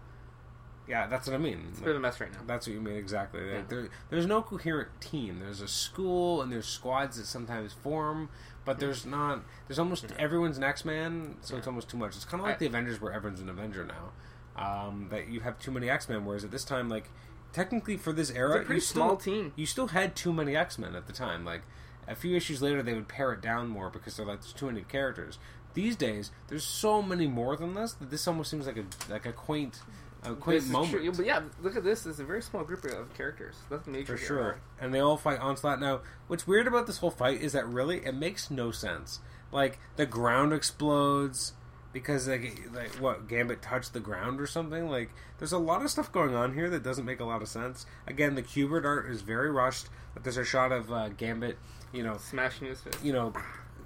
Yeah, 0.88 1.06
that's 1.08 1.26
what 1.26 1.34
I 1.34 1.38
mean. 1.38 1.66
It's 1.70 1.80
a 1.80 1.82
bit 1.82 1.90
of 1.90 1.96
a 1.96 2.00
mess 2.00 2.20
right 2.20 2.30
now. 2.32 2.38
That's 2.46 2.66
what 2.66 2.74
you 2.74 2.80
mean 2.80 2.96
exactly. 2.96 3.40
Yeah. 3.48 3.62
There, 3.68 3.88
there's 4.08 4.26
no 4.26 4.40
coherent 4.42 4.88
team. 5.00 5.40
There's 5.40 5.60
a 5.60 5.66
school 5.68 6.42
and 6.42 6.52
there's 6.52 6.66
squads 6.66 7.16
that 7.18 7.26
sometimes 7.26 7.72
form, 7.72 8.28
but 8.64 8.78
there's 8.78 9.04
not. 9.04 9.42
There's 9.66 9.78
almost 9.80 10.06
everyone's 10.18 10.58
an 10.58 10.64
X 10.64 10.84
Man, 10.84 11.36
so 11.40 11.56
it's 11.56 11.66
almost 11.66 11.88
too 11.88 11.96
much. 11.96 12.14
It's 12.14 12.24
kind 12.24 12.40
of 12.40 12.46
like 12.46 12.56
I- 12.56 12.58
the 12.58 12.66
Avengers, 12.66 13.00
where 13.00 13.12
everyone's 13.12 13.40
an 13.40 13.48
Avenger 13.48 13.84
now. 13.84 14.12
Um, 14.56 15.08
that 15.10 15.28
you 15.28 15.40
have 15.40 15.58
too 15.58 15.70
many 15.70 15.90
X 15.90 16.08
Men, 16.08 16.24
whereas 16.24 16.44
at 16.44 16.50
this 16.50 16.64
time, 16.64 16.88
like 16.88 17.10
technically 17.52 17.96
for 17.96 18.12
this 18.12 18.30
era, 18.30 18.56
It's 18.56 18.62
a 18.62 18.66
pretty 18.66 18.74
you 18.76 18.80
small 18.80 19.18
still, 19.20 19.34
team. 19.34 19.52
You 19.56 19.66
still 19.66 19.88
had 19.88 20.14
too 20.16 20.32
many 20.32 20.56
X 20.56 20.78
Men 20.78 20.94
at 20.94 21.06
the 21.06 21.12
time. 21.12 21.44
Like 21.44 21.62
a 22.06 22.14
few 22.14 22.36
issues 22.36 22.62
later, 22.62 22.82
they 22.82 22.94
would 22.94 23.08
pare 23.08 23.32
it 23.32 23.40
down 23.42 23.68
more 23.68 23.90
because 23.90 24.16
they're 24.16 24.24
like 24.26 24.40
there's 24.42 24.52
too 24.52 24.66
many 24.66 24.82
characters. 24.82 25.38
These 25.74 25.96
days, 25.96 26.30
there's 26.48 26.64
so 26.64 27.02
many 27.02 27.26
more 27.26 27.54
than 27.56 27.74
this 27.74 27.92
that 27.94 28.10
this 28.10 28.26
almost 28.28 28.50
seems 28.50 28.66
like 28.66 28.78
a 28.78 28.84
like 29.12 29.26
a 29.26 29.32
quaint, 29.32 29.80
a 30.26 30.34
quaint 30.34 30.62
This 30.62 30.70
moment. 30.70 31.16
But 31.16 31.26
yeah, 31.26 31.40
look 31.62 31.76
at 31.76 31.84
this. 31.84 32.06
It's 32.06 32.18
a 32.18 32.24
very 32.24 32.42
small 32.42 32.64
group 32.64 32.84
of 32.84 33.14
characters. 33.14 33.56
Nothing 33.70 33.92
major 33.92 34.16
For 34.16 34.24
sure. 34.24 34.58
And 34.80 34.92
they 34.92 35.00
all 35.00 35.16
fight 35.16 35.40
Onslaught. 35.40 35.80
Now, 35.80 36.00
what's 36.26 36.46
weird 36.46 36.66
about 36.66 36.86
this 36.86 36.98
whole 36.98 37.10
fight 37.10 37.40
is 37.40 37.52
that 37.52 37.66
really 37.66 38.04
it 38.04 38.14
makes 38.14 38.50
no 38.50 38.70
sense. 38.70 39.20
Like 39.52 39.78
the 39.96 40.06
ground 40.06 40.52
explodes 40.52 41.52
because 41.92 42.28
like 42.28 42.60
like 42.74 42.90
what 43.00 43.28
Gambit 43.28 43.62
touched 43.62 43.92
the 43.92 44.00
ground 44.00 44.40
or 44.40 44.46
something. 44.46 44.88
Like 44.90 45.10
there's 45.38 45.52
a 45.52 45.58
lot 45.58 45.82
of 45.82 45.90
stuff 45.90 46.10
going 46.12 46.34
on 46.34 46.54
here 46.54 46.68
that 46.70 46.82
doesn't 46.82 47.04
make 47.04 47.20
a 47.20 47.24
lot 47.24 47.42
of 47.42 47.48
sense. 47.48 47.86
Again, 48.06 48.34
the 48.34 48.42
Kubert 48.42 48.84
art 48.84 49.10
is 49.10 49.22
very 49.22 49.50
rushed. 49.50 49.86
But 50.14 50.24
there's 50.24 50.38
a 50.38 50.44
shot 50.46 50.72
of 50.72 50.90
uh, 50.90 51.10
Gambit, 51.10 51.58
you 51.92 52.02
know, 52.02 52.16
Smashing 52.16 52.68
his 52.68 52.80
fist. 52.80 53.04
you 53.04 53.12
know, 53.12 53.34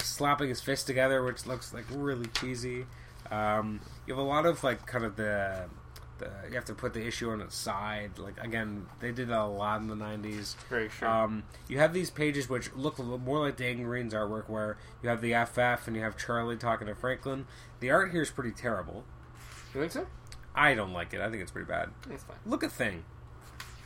slapping 0.00 0.48
his 0.48 0.60
fist 0.60 0.86
together, 0.86 1.24
which 1.24 1.44
looks 1.44 1.74
like 1.74 1.84
really 1.90 2.26
cheesy. 2.26 2.86
Um, 3.32 3.80
you 4.06 4.14
have 4.14 4.22
a 4.22 4.26
lot 4.26 4.46
of 4.46 4.62
like 4.62 4.86
kind 4.86 5.04
of 5.04 5.16
the, 5.16 5.64
the 6.20 6.30
you 6.48 6.54
have 6.54 6.64
to 6.66 6.74
put 6.74 6.94
the 6.94 7.04
issue 7.04 7.30
on 7.30 7.40
its 7.40 7.56
side. 7.56 8.18
Like 8.18 8.38
again, 8.40 8.86
they 9.00 9.10
did 9.10 9.28
that 9.28 9.40
a 9.40 9.46
lot 9.46 9.80
in 9.80 9.88
the 9.88 9.96
'90s. 9.96 10.54
Very 10.68 10.88
sure. 10.88 11.08
Um, 11.08 11.42
you 11.68 11.78
have 11.78 11.92
these 11.92 12.10
pages 12.10 12.48
which 12.48 12.72
look 12.74 12.98
a 12.98 13.02
little 13.02 13.18
more 13.18 13.40
like 13.40 13.56
Dan 13.56 13.82
Green's 13.82 14.14
artwork, 14.14 14.48
where 14.48 14.76
you 15.02 15.08
have 15.08 15.20
the 15.20 15.34
FF 15.34 15.88
and 15.88 15.96
you 15.96 16.02
have 16.02 16.16
Charlie 16.16 16.56
talking 16.56 16.86
to 16.86 16.94
Franklin. 16.94 17.46
The 17.80 17.90
art 17.90 18.12
here 18.12 18.22
is 18.22 18.30
pretty 18.30 18.52
terrible. 18.52 19.04
you 19.74 19.80
think 19.80 19.92
so? 19.92 20.06
I 20.54 20.74
don't 20.74 20.92
like 20.92 21.12
it. 21.12 21.20
I 21.20 21.30
think 21.30 21.42
it's 21.42 21.50
pretty 21.50 21.68
bad. 21.68 21.90
It's 22.10 22.22
fine. 22.24 22.36
Look 22.46 22.62
at 22.62 22.72
Thing. 22.72 23.04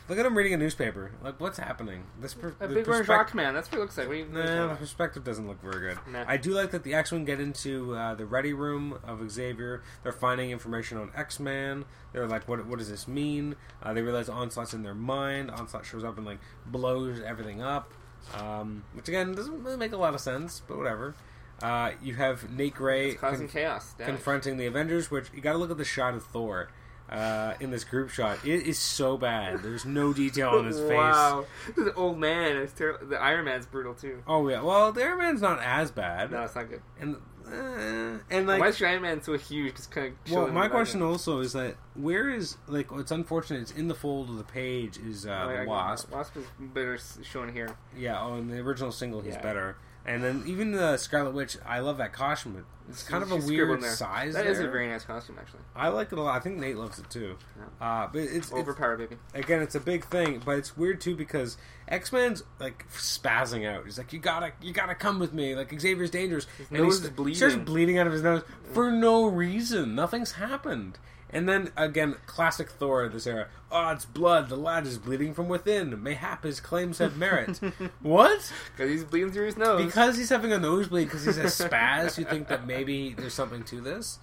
Look 0.07 0.19
at 0.19 0.25
him 0.25 0.37
reading 0.37 0.53
a 0.53 0.57
newspaper. 0.57 1.11
Like, 1.23 1.39
what's 1.39 1.57
happening? 1.57 2.03
This 2.21 2.35
per- 2.35 2.53
A 2.59 2.67
big 2.67 2.87
orange 2.87 3.07
rock 3.07 3.33
man. 3.33 3.55
That's 3.55 3.71
what 3.71 3.79
it 3.79 3.81
looks 3.81 3.97
like. 3.97 4.07
What 4.07 4.13
do 4.13 4.19
you, 4.19 4.25
what 4.25 4.45
do 4.45 4.51
you 4.51 4.57
Nah, 4.59 4.67
the 4.67 4.75
perspective 4.75 5.23
doesn't 5.23 5.47
look 5.47 5.59
very 5.63 5.79
good. 5.79 5.97
Nah. 6.11 6.25
I 6.27 6.37
do 6.37 6.51
like 6.51 6.71
that 6.71 6.83
the 6.83 6.93
X 6.93 7.11
Men 7.11 7.25
get 7.25 7.39
into 7.39 7.95
uh, 7.95 8.13
the 8.13 8.25
ready 8.25 8.53
room 8.53 8.99
of 9.03 9.27
Xavier. 9.31 9.81
They're 10.03 10.11
finding 10.11 10.51
information 10.51 10.99
on 10.99 11.11
X 11.15 11.39
Man. 11.39 11.85
They're 12.13 12.27
like, 12.27 12.47
what, 12.47 12.65
what 12.67 12.77
does 12.77 12.89
this 12.89 13.07
mean? 13.07 13.55
Uh, 13.81 13.93
they 13.93 14.03
realize 14.03 14.29
Onslaught's 14.29 14.75
in 14.75 14.83
their 14.83 14.93
mind. 14.93 15.49
Onslaught 15.49 15.85
shows 15.87 16.03
up 16.03 16.17
and 16.17 16.25
like 16.25 16.39
blows 16.67 17.19
everything 17.21 17.63
up, 17.63 17.91
um, 18.35 18.83
which 18.93 19.07
again 19.07 19.33
doesn't 19.33 19.63
really 19.63 19.77
make 19.77 19.91
a 19.91 19.97
lot 19.97 20.13
of 20.13 20.21
sense, 20.21 20.61
but 20.67 20.77
whatever. 20.77 21.15
Uh, 21.63 21.91
you 22.03 22.13
have 22.15 22.51
Nate 22.51 22.75
Gray 22.75 23.13
causing 23.15 23.47
con- 23.47 23.53
chaos. 23.53 23.95
confronting 23.97 24.57
the 24.57 24.65
Avengers, 24.65 25.09
which 25.09 25.27
you 25.33 25.41
got 25.41 25.53
to 25.53 25.57
look 25.57 25.71
at 25.71 25.77
the 25.77 25.85
shot 25.85 26.13
of 26.13 26.23
Thor. 26.25 26.69
Uh, 27.09 27.53
in 27.59 27.71
this 27.71 27.83
group 27.83 28.09
shot. 28.09 28.45
It 28.45 28.65
is 28.67 28.79
so 28.79 29.17
bad. 29.17 29.61
There's 29.63 29.85
no 29.85 30.13
detail 30.13 30.49
on 30.49 30.65
his 30.65 30.79
face. 30.81 30.89
Wow, 30.91 31.45
the 31.75 31.93
old 31.93 32.17
man. 32.17 32.57
It's 32.57 32.73
ter- 32.73 33.03
the 33.03 33.17
Iron 33.21 33.45
Man's 33.45 33.65
brutal 33.65 33.93
too. 33.93 34.23
Oh 34.27 34.47
yeah. 34.47 34.61
Well, 34.61 34.91
the 34.91 35.03
Iron 35.03 35.17
Man's 35.19 35.41
not 35.41 35.59
as 35.61 35.91
bad. 35.91 36.31
No, 36.31 36.43
it's 36.43 36.55
not 36.55 36.69
good. 36.69 36.81
And 36.99 37.17
uh, 37.47 38.17
and 38.31 38.47
like 38.47 38.59
Why 38.59 38.69
is 38.69 38.81
Iron 38.81 39.03
Man 39.03 39.21
so 39.21 39.37
huge? 39.37 39.75
Just 39.75 39.91
kind 39.91 40.15
of. 40.25 40.31
Well, 40.31 40.47
my 40.47 40.67
question 40.67 41.01
also 41.03 41.39
is 41.41 41.53
that 41.53 41.75
where 41.93 42.29
is 42.29 42.57
like 42.67 42.91
what's 42.91 43.11
unfortunate? 43.11 43.61
It's 43.61 43.71
in 43.71 43.87
the 43.87 43.93
fold 43.95 44.29
of 44.29 44.37
the 44.37 44.43
page 44.43 44.97
is 44.97 45.27
uh, 45.27 45.47
the 45.63 45.69
Wasp. 45.69 46.11
Wasp 46.11 46.37
is 46.37 46.45
better 46.59 46.97
shown 47.23 47.53
here. 47.53 47.77
Yeah, 47.95 48.19
oh, 48.19 48.37
in 48.37 48.47
the 48.47 48.57
original 48.59 48.91
single, 48.91 49.21
he's 49.21 49.35
Yeah. 49.35 49.41
better. 49.41 49.77
And 50.05 50.23
then 50.23 50.43
even 50.45 50.71
the 50.71 50.97
Scarlet 50.97 51.33
Witch, 51.33 51.57
I 51.65 51.79
love 51.79 51.97
that 51.97 52.13
costume. 52.13 52.63
It's 52.87 53.01
kind 53.01 53.23
of 53.23 53.31
a 53.31 53.37
weird 53.37 53.81
size. 53.83 54.35
That 54.35 54.45
is 54.45 54.59
there. 54.59 54.67
a 54.67 54.71
very 54.71 54.87
nice 54.87 55.03
costume, 55.03 55.37
actually. 55.39 55.61
I 55.75 55.87
like 55.87 56.11
it 56.11 56.19
a 56.19 56.21
lot. 56.21 56.35
I 56.35 56.39
think 56.39 56.57
Nate 56.59 56.77
loves 56.77 56.99
it 56.99 57.09
too. 57.09 57.35
Uh, 57.81 58.07
but 58.13 58.19
it's, 58.21 58.33
it's 58.33 58.53
Overpowered, 58.53 58.97
baby. 58.97 59.17
again, 59.33 59.63
it's 59.63 59.73
a 59.73 59.79
big 59.79 60.05
thing. 60.05 60.43
But 60.45 60.59
it's 60.59 60.77
weird 60.77 61.01
too 61.01 61.15
because 61.15 61.57
X 61.87 62.11
Men's 62.13 62.43
like 62.59 62.87
spazzing 62.91 63.67
out. 63.67 63.85
He's 63.85 63.97
like, 63.97 64.13
"You 64.13 64.19
gotta, 64.19 64.51
you 64.61 64.71
gotta 64.71 64.93
come 64.93 65.17
with 65.17 65.33
me." 65.33 65.55
Like 65.55 65.73
Xavier's 65.79 66.11
dangerous, 66.11 66.45
and 66.69 66.79
nose 66.79 66.97
he's 66.99 67.05
is 67.05 67.09
bleeding. 67.09 67.35
starts 67.37 67.55
bleeding 67.55 67.97
out 67.97 68.05
of 68.05 68.13
his 68.13 68.21
nose 68.21 68.43
for 68.73 68.91
no 68.91 69.25
reason. 69.25 69.95
Nothing's 69.95 70.33
happened. 70.33 70.99
And 71.29 71.49
then 71.49 71.71
again, 71.75 72.15
classic 72.27 72.69
Thor. 72.69 73.03
Of 73.03 73.13
this 73.13 73.27
era. 73.27 73.47
Oh, 73.71 73.89
it's 73.89 74.05
blood. 74.05 74.49
The 74.49 74.55
lad 74.55 74.85
is 74.85 74.97
bleeding 74.97 75.33
from 75.33 75.49
within. 75.49 76.01
Mayhap 76.01 76.43
his 76.43 76.59
claims 76.59 76.99
have 76.99 77.17
merit. 77.17 77.59
what? 78.01 78.51
Because 78.71 78.91
he's 78.91 79.03
bleeding 79.03 79.31
through 79.31 79.47
his 79.47 79.57
nose. 79.57 79.83
Because 79.83 80.17
he's 80.17 80.29
having 80.29 80.53
a 80.53 80.59
nosebleed 80.59 81.07
because 81.07 81.25
he's 81.25 81.37
a 81.37 81.43
spaz, 81.43 82.17
you 82.17 82.25
think 82.25 82.47
that 82.47 82.65
maybe 82.65 83.13
there's 83.13 83.33
something 83.33 83.63
to 83.63 83.81
this. 83.81 84.19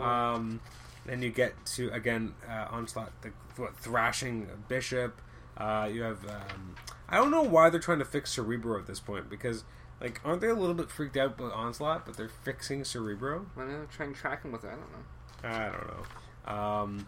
Um, 0.00 0.60
then 1.04 1.22
you 1.22 1.30
get 1.30 1.52
to 1.66 1.90
again 1.90 2.34
uh, 2.48 2.66
onslaught, 2.70 3.12
the 3.22 3.32
what, 3.56 3.76
thrashing 3.76 4.48
Bishop. 4.68 5.20
Uh, 5.56 5.88
you 5.92 6.02
have 6.02 6.24
um, 6.28 6.74
I 7.08 7.16
don't 7.16 7.30
know 7.30 7.42
why 7.42 7.70
they're 7.70 7.80
trying 7.80 8.00
to 8.00 8.04
fix 8.04 8.32
Cerebro 8.32 8.78
at 8.78 8.86
this 8.86 9.00
point 9.00 9.30
because 9.30 9.64
like 10.00 10.20
aren't 10.24 10.40
they 10.40 10.48
a 10.48 10.54
little 10.54 10.74
bit 10.74 10.90
freaked 10.90 11.16
out 11.16 11.36
by 11.36 11.44
onslaught, 11.44 12.04
but 12.04 12.16
they're 12.16 12.28
fixing 12.28 12.84
Cerebro. 12.84 13.46
Why 13.54 13.66
not 13.66 13.90
try 13.90 14.06
and 14.06 14.14
track 14.14 14.44
him 14.44 14.52
with 14.52 14.64
it? 14.64 14.68
I 14.68 14.70
don't 14.72 14.92
know. 14.92 15.58
I 15.58 15.70
don't 15.70 15.86
know. 15.86 16.02
Um, 16.46 17.06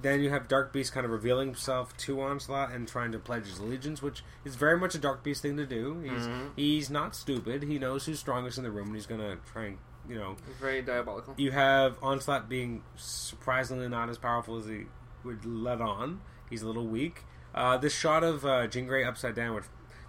then 0.00 0.20
you 0.20 0.30
have 0.30 0.48
Dark 0.48 0.72
Beast 0.72 0.92
kind 0.92 1.04
of 1.04 1.12
revealing 1.12 1.48
himself 1.48 1.96
to 1.98 2.20
Onslaught 2.22 2.72
and 2.72 2.88
trying 2.88 3.12
to 3.12 3.18
pledge 3.18 3.46
his 3.46 3.58
allegiance, 3.58 4.00
which 4.00 4.22
is 4.44 4.56
very 4.56 4.78
much 4.78 4.94
a 4.94 4.98
Dark 4.98 5.22
Beast 5.22 5.42
thing 5.42 5.56
to 5.58 5.66
do. 5.66 6.00
He's 6.00 6.26
Mhm. 6.26 6.50
he's 6.56 6.90
not 6.90 7.14
stupid. 7.14 7.64
He 7.64 7.78
knows 7.78 8.06
who's 8.06 8.18
strongest 8.18 8.56
in 8.56 8.64
the 8.64 8.70
room, 8.70 8.86
and 8.88 8.94
he's 8.96 9.06
gonna 9.06 9.36
try 9.52 9.64
and 9.66 9.78
you 10.08 10.16
know. 10.16 10.36
Very 10.58 10.80
diabolical. 10.82 11.34
You 11.36 11.50
have 11.52 11.96
Onslaught 12.02 12.48
being 12.48 12.82
surprisingly 12.96 13.88
not 13.88 14.08
as 14.08 14.16
powerful 14.18 14.56
as 14.56 14.66
he 14.66 14.86
would 15.24 15.44
let 15.44 15.80
on. 15.80 16.20
He's 16.48 16.62
a 16.62 16.66
little 16.66 16.86
weak. 16.86 17.24
Uh, 17.54 17.76
this 17.76 17.94
shot 17.94 18.24
of 18.24 18.44
uh, 18.44 18.66
Jean 18.66 18.86
Grey 18.86 19.04
upside 19.04 19.34
down, 19.34 19.54
which 19.54 19.64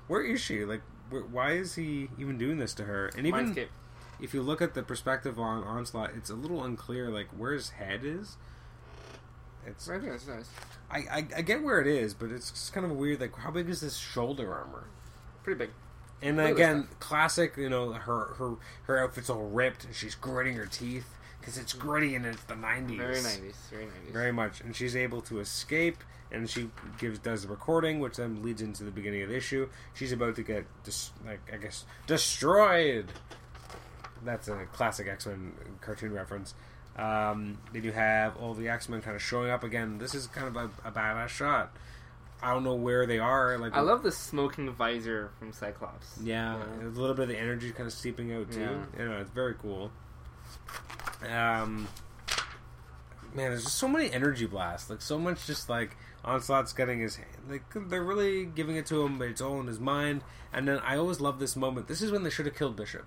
where 0.08 0.22
is 0.22 0.40
she? 0.40 0.64
Like, 0.64 0.82
where, 1.10 1.24
why 1.24 1.52
is 1.52 1.76
he 1.76 2.10
even 2.18 2.38
doing 2.38 2.58
this 2.58 2.74
to 2.76 2.86
her? 2.86 3.12
And 3.18 3.28
even 3.28 3.54
Mindscape. 3.54 3.68
if 4.20 4.34
you 4.34 4.42
look 4.42 4.62
at 4.62 4.74
the 4.74 4.84
perspective 4.84 5.38
on 5.40 5.64
Onslaught, 5.64 6.12
it's 6.16 6.30
a 6.30 6.36
little 6.36 6.64
unclear, 6.64 7.10
like 7.10 7.28
where 7.38 7.52
his 7.52 7.72
head 7.72 8.02
is. 8.04 8.38
It's 9.66 9.90
I 9.90 10.00
think 10.00 10.12
that's 10.12 10.28
nice. 10.28 10.50
I, 10.90 10.98
I 10.98 11.28
I 11.38 11.42
get 11.42 11.62
where 11.62 11.80
it 11.80 11.88
is, 11.88 12.14
but 12.14 12.32
it's 12.32 12.52
just 12.52 12.74
kind 12.74 12.86
of 12.86 12.92
weird. 12.94 13.22
Like 13.22 13.36
how 13.36 13.52
big 13.52 13.70
is 13.70 13.82
this 13.82 13.98
shoulder 13.98 14.54
armor? 14.54 14.88
Pretty 15.44 15.58
big. 15.58 15.70
And 16.22 16.40
at 16.40 16.52
again, 16.52 16.88
classic. 17.00 17.58
You 17.58 17.70
know, 17.70 17.94
her 17.94 18.34
her 18.38 18.56
her 18.84 19.04
outfit's 19.04 19.30
all 19.30 19.44
ripped, 19.44 19.86
and 19.86 19.96
she's 19.96 20.16
gritting 20.16 20.56
her 20.56 20.66
teeth 20.66 21.08
because 21.40 21.58
it's 21.58 21.74
gritty 21.74 22.16
and 22.16 22.26
it's 22.26 22.44
the 22.44 22.56
nineties. 22.56 22.98
Very 22.98 23.16
90s. 23.16 23.56
Very 23.72 23.86
90s. 23.86 24.14
Very 24.14 24.32
much, 24.32 24.62
and 24.62 24.76
she's 24.76 24.96
able 24.96 25.22
to 25.22 25.40
escape, 25.40 26.04
and 26.32 26.50
she 26.50 26.70
gives 27.00 27.20
does 27.20 27.44
the 27.44 27.48
recording, 27.48 28.00
which 28.00 28.18
then 28.18 28.44
leads 28.44 28.62
into 28.62 28.84
the 28.84 28.92
beginning 28.92 29.24
of 29.24 29.30
the 29.30 29.36
issue. 29.36 29.68
She's 29.94 30.12
about 30.12 30.36
to 30.36 30.44
get 30.44 30.66
dis- 30.84 31.12
like 31.26 31.42
I 31.52 31.58
guess 31.58 31.86
destroyed. 32.08 33.12
That's 34.24 34.48
a 34.48 34.66
classic 34.72 35.08
X 35.08 35.26
Men 35.26 35.54
cartoon 35.82 36.14
reference. 36.14 36.54
Um, 36.98 37.58
then 37.74 37.84
you 37.84 37.92
have 37.94 38.36
all 38.38 38.54
the 38.54 38.68
X 38.70 38.90
Men 38.90 39.02
kind 39.02 39.16
of 39.16 39.22
showing 39.22 39.50
up 39.50 39.64
again. 39.64 39.98
This 39.98 40.14
is 40.14 40.28
kind 40.28 40.48
of 40.48 40.56
a, 40.56 40.70
a 40.88 40.92
badass 40.92 41.30
shot. 41.30 41.76
I 42.44 42.54
don't 42.54 42.64
know 42.64 42.76
where 42.76 43.06
they 43.06 43.20
are. 43.20 43.58
Like 43.58 43.74
I 43.76 43.82
love 43.82 44.04
the 44.04 44.12
smoking 44.12 44.72
visor 44.74 45.32
from 45.40 45.54
Cyclops. 45.54 46.18
yeah, 46.24 46.58
a 46.82 46.86
little 46.86 47.16
bit 47.16 47.24
of 47.24 47.30
the 47.30 47.38
energy 47.38 47.72
kind 47.72 47.88
of 47.88 47.94
seeping 47.94 48.34
out 48.34 48.52
too. 48.52 48.62
Yeah. 48.62 48.78
You 48.98 49.10
know, 49.10 49.18
it's 49.20 49.30
very 49.32 49.54
cool. 49.56 49.92
Um, 51.24 51.88
man, 53.34 53.52
there's 53.52 53.64
just 53.64 53.78
so 53.78 53.88
many 53.88 54.12
energy 54.12 54.46
blasts. 54.46 54.90
Like 54.90 55.02
so 55.02 55.18
much, 55.20 55.46
just 55.46 55.70
like 55.70 55.96
Onslaught's 56.26 56.74
getting 56.74 57.00
his 57.00 57.16
hand. 57.16 57.30
like 57.50 57.64
they're 57.90 58.04
really 58.04 58.46
giving 58.46 58.76
it 58.76 58.86
to 58.88 59.02
him, 59.04 59.18
but 59.18 59.28
it's 59.28 59.42
all 59.42 59.60
in 59.60 59.68
his 59.68 59.80
mind. 59.80 60.24
And 60.52 60.68
then 60.68 60.80
I 60.80 60.98
always 60.98 61.22
love 61.22 61.40
this 61.40 61.56
moment. 61.56 61.88
This 61.88 62.02
is 62.02 62.12
when 62.12 62.24
they 62.24 62.30
should 62.30 62.46
have 62.46 62.56
killed 62.56 62.76
Bishop. 62.76 63.06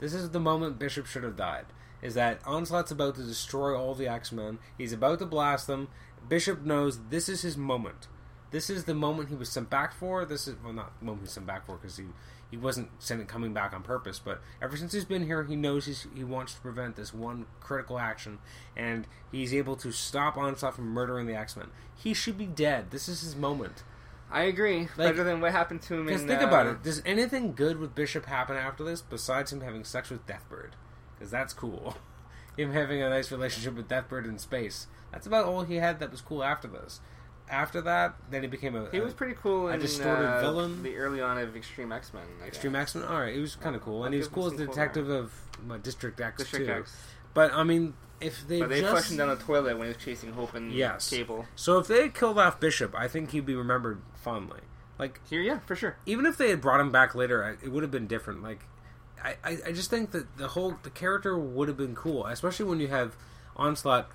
This 0.00 0.12
is 0.12 0.30
the 0.30 0.40
moment 0.40 0.78
Bishop 0.78 1.06
should 1.06 1.22
have 1.22 1.36
died. 1.36 1.66
Is 2.02 2.14
that 2.14 2.40
Onslaught's 2.46 2.90
about 2.90 3.14
to 3.16 3.22
destroy 3.22 3.76
all 3.76 3.94
the 3.94 4.08
X 4.08 4.32
Men? 4.32 4.58
He's 4.76 4.92
about 4.92 5.18
to 5.20 5.26
blast 5.26 5.66
them. 5.66 5.88
Bishop 6.28 6.62
knows 6.62 6.98
this 7.10 7.28
is 7.28 7.42
his 7.42 7.56
moment. 7.56 8.08
This 8.50 8.70
is 8.70 8.84
the 8.84 8.94
moment 8.94 9.28
he 9.28 9.34
was 9.34 9.48
sent 9.48 9.70
back 9.70 9.92
for. 9.92 10.24
This 10.24 10.46
is 10.46 10.56
well, 10.62 10.72
not 10.72 10.98
the 10.98 11.04
moment 11.04 11.22
he 11.22 11.24
was 11.24 11.32
sent 11.32 11.46
back 11.46 11.66
for 11.66 11.76
because 11.76 11.96
he 11.96 12.04
he 12.50 12.56
wasn't 12.56 12.90
sent 12.98 13.26
coming 13.28 13.52
back 13.52 13.72
on 13.72 13.82
purpose. 13.82 14.18
But 14.18 14.40
ever 14.62 14.76
since 14.76 14.92
he's 14.92 15.04
been 15.04 15.26
here, 15.26 15.44
he 15.44 15.56
knows 15.56 15.86
he's, 15.86 16.06
he 16.14 16.22
wants 16.22 16.54
to 16.54 16.60
prevent 16.60 16.96
this 16.96 17.12
one 17.12 17.46
critical 17.60 17.98
action, 17.98 18.38
and 18.76 19.06
he's 19.32 19.52
able 19.52 19.76
to 19.76 19.90
stop 19.90 20.36
Onslaught 20.36 20.76
from 20.76 20.86
murdering 20.86 21.26
the 21.26 21.34
X 21.34 21.56
Men. 21.56 21.68
He 21.94 22.14
should 22.14 22.38
be 22.38 22.46
dead. 22.46 22.90
This 22.90 23.08
is 23.08 23.22
his 23.22 23.34
moment. 23.34 23.82
I 24.30 24.42
agree. 24.42 24.88
Better 24.96 25.22
than 25.22 25.40
what 25.40 25.52
happened 25.52 25.82
to 25.82 25.94
him 25.94 26.06
Because 26.06 26.22
think 26.22 26.42
uh, 26.42 26.46
about 26.46 26.66
it. 26.66 26.82
Does 26.82 27.00
anything 27.06 27.54
good 27.54 27.78
with 27.78 27.94
Bishop 27.94 28.26
happen 28.26 28.56
after 28.56 28.84
this 28.84 29.00
besides 29.00 29.52
him 29.52 29.60
having 29.60 29.84
sex 29.84 30.10
with 30.10 30.26
Deathbird? 30.26 30.70
Because 31.16 31.30
that's 31.30 31.52
cool. 31.52 31.96
him 32.56 32.72
having 32.72 33.02
a 33.02 33.10
nice 33.10 33.30
relationship 33.30 33.74
with 33.74 33.88
Deathbird 33.88 34.24
in 34.26 34.38
space. 34.38 34.86
That's 35.12 35.26
about 35.26 35.46
all 35.46 35.62
he 35.64 35.76
had 35.76 36.00
that 36.00 36.10
was 36.10 36.20
cool 36.20 36.42
after 36.42 36.68
this. 36.68 37.00
After 37.48 37.80
that, 37.82 38.16
then 38.30 38.42
he 38.42 38.48
became 38.48 38.74
a, 38.74 38.90
He 38.90 38.98
was 39.00 39.14
pretty 39.14 39.34
cool 39.40 39.68
a 39.68 39.74
in 39.74 39.80
distorted 39.80 40.26
uh, 40.26 40.40
villain. 40.40 40.82
the 40.82 40.96
early 40.96 41.20
on 41.20 41.38
of 41.38 41.54
Extreme 41.56 41.92
X 41.92 42.12
Men. 42.12 42.24
Extreme 42.44 42.74
X 42.74 42.94
Men. 42.96 43.04
All 43.04 43.20
right, 43.20 43.34
he 43.34 43.40
was 43.40 43.54
kind 43.54 43.76
of 43.76 43.82
cool, 43.82 44.04
and 44.04 44.12
he 44.12 44.18
was 44.18 44.26
cool 44.28 44.46
as 44.46 44.52
the 44.52 44.58
some 44.58 44.66
cool 44.66 44.74
detective 44.74 45.08
of 45.08 45.32
uh, 45.70 45.76
District 45.78 46.20
X 46.20 46.38
District 46.38 46.66
too. 46.66 46.72
X. 46.72 46.96
But 47.34 47.52
I 47.52 47.62
mean, 47.62 47.94
if 48.20 48.46
they 48.48 48.60
But 48.60 48.70
they 48.70 48.80
just 48.80 48.90
flushed 48.90 49.10
him 49.12 49.18
down 49.18 49.28
the 49.28 49.36
toilet 49.36 49.78
when 49.78 49.86
he 49.86 49.94
was 49.94 50.02
chasing 50.02 50.32
Hope 50.32 50.54
and 50.54 50.72
Yes. 50.72 51.08
Cable. 51.08 51.44
so 51.54 51.78
if 51.78 51.86
they 51.86 52.02
had 52.02 52.14
killed 52.14 52.38
off 52.38 52.58
Bishop, 52.58 52.94
I 52.96 53.06
think 53.08 53.30
he'd 53.30 53.46
be 53.46 53.54
remembered 53.54 54.02
fondly. 54.14 54.60
Like 54.98 55.20
Here, 55.28 55.40
yeah, 55.42 55.58
for 55.60 55.76
sure. 55.76 55.98
even 56.06 56.26
if 56.26 56.36
they 56.36 56.48
had 56.50 56.60
brought 56.60 56.80
him 56.80 56.90
back 56.90 57.14
later, 57.14 57.56
it 57.62 57.70
would 57.70 57.82
have 57.84 57.90
been 57.92 58.06
different. 58.06 58.42
Like, 58.42 58.64
I, 59.44 59.58
I, 59.66 59.72
just 59.72 59.90
think 59.90 60.12
that 60.12 60.36
the 60.36 60.48
whole 60.48 60.76
the 60.82 60.90
character 60.90 61.38
would 61.38 61.68
have 61.68 61.76
been 61.76 61.94
cool, 61.94 62.26
especially 62.26 62.66
when 62.66 62.80
you 62.80 62.88
have 62.88 63.16
Onslaught 63.56 64.10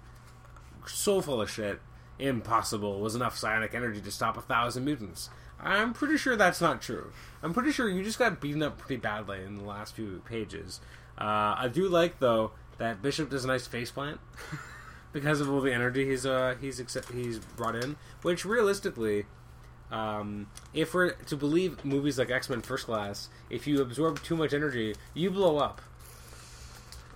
so 0.87 1.21
full 1.21 1.41
of 1.41 1.49
shit. 1.49 1.79
Impossible 2.19 2.99
was 2.99 3.15
enough 3.15 3.37
psionic 3.37 3.73
energy 3.73 3.99
to 4.01 4.11
stop 4.11 4.37
a 4.37 4.41
thousand 4.41 4.85
mutants. 4.85 5.29
I'm 5.59 5.93
pretty 5.93 6.17
sure 6.17 6.35
that's 6.35 6.61
not 6.61 6.81
true. 6.81 7.11
I'm 7.41 7.53
pretty 7.53 7.71
sure 7.71 7.89
you 7.89 8.03
just 8.03 8.19
got 8.19 8.39
beaten 8.39 8.63
up 8.63 8.77
pretty 8.77 8.99
badly 8.99 9.43
in 9.43 9.57
the 9.57 9.63
last 9.63 9.95
few 9.95 10.21
pages. 10.25 10.79
Uh, 11.17 11.55
I 11.57 11.69
do 11.71 11.87
like 11.87 12.19
though 12.19 12.51
that 12.77 13.01
Bishop 13.01 13.29
does 13.29 13.43
a 13.43 13.47
nice 13.47 13.67
faceplant 13.67 14.19
because 15.13 15.41
of 15.41 15.49
all 15.51 15.61
the 15.61 15.73
energy 15.73 16.07
he's 16.09 16.25
uh, 16.25 16.55
he's 16.59 16.81
he's 17.13 17.39
brought 17.39 17.75
in, 17.75 17.95
which 18.21 18.45
realistically 18.45 19.25
um, 19.91 20.47
if 20.73 20.93
we're 20.93 21.11
to 21.11 21.35
believe 21.35 21.83
movies 21.83 22.17
like 22.17 22.31
X 22.31 22.49
Men 22.49 22.61
First 22.61 22.85
Class, 22.85 23.29
if 23.49 23.67
you 23.67 23.81
absorb 23.81 24.23
too 24.23 24.35
much 24.35 24.53
energy, 24.53 24.95
you 25.13 25.29
blow 25.29 25.57
up. 25.57 25.81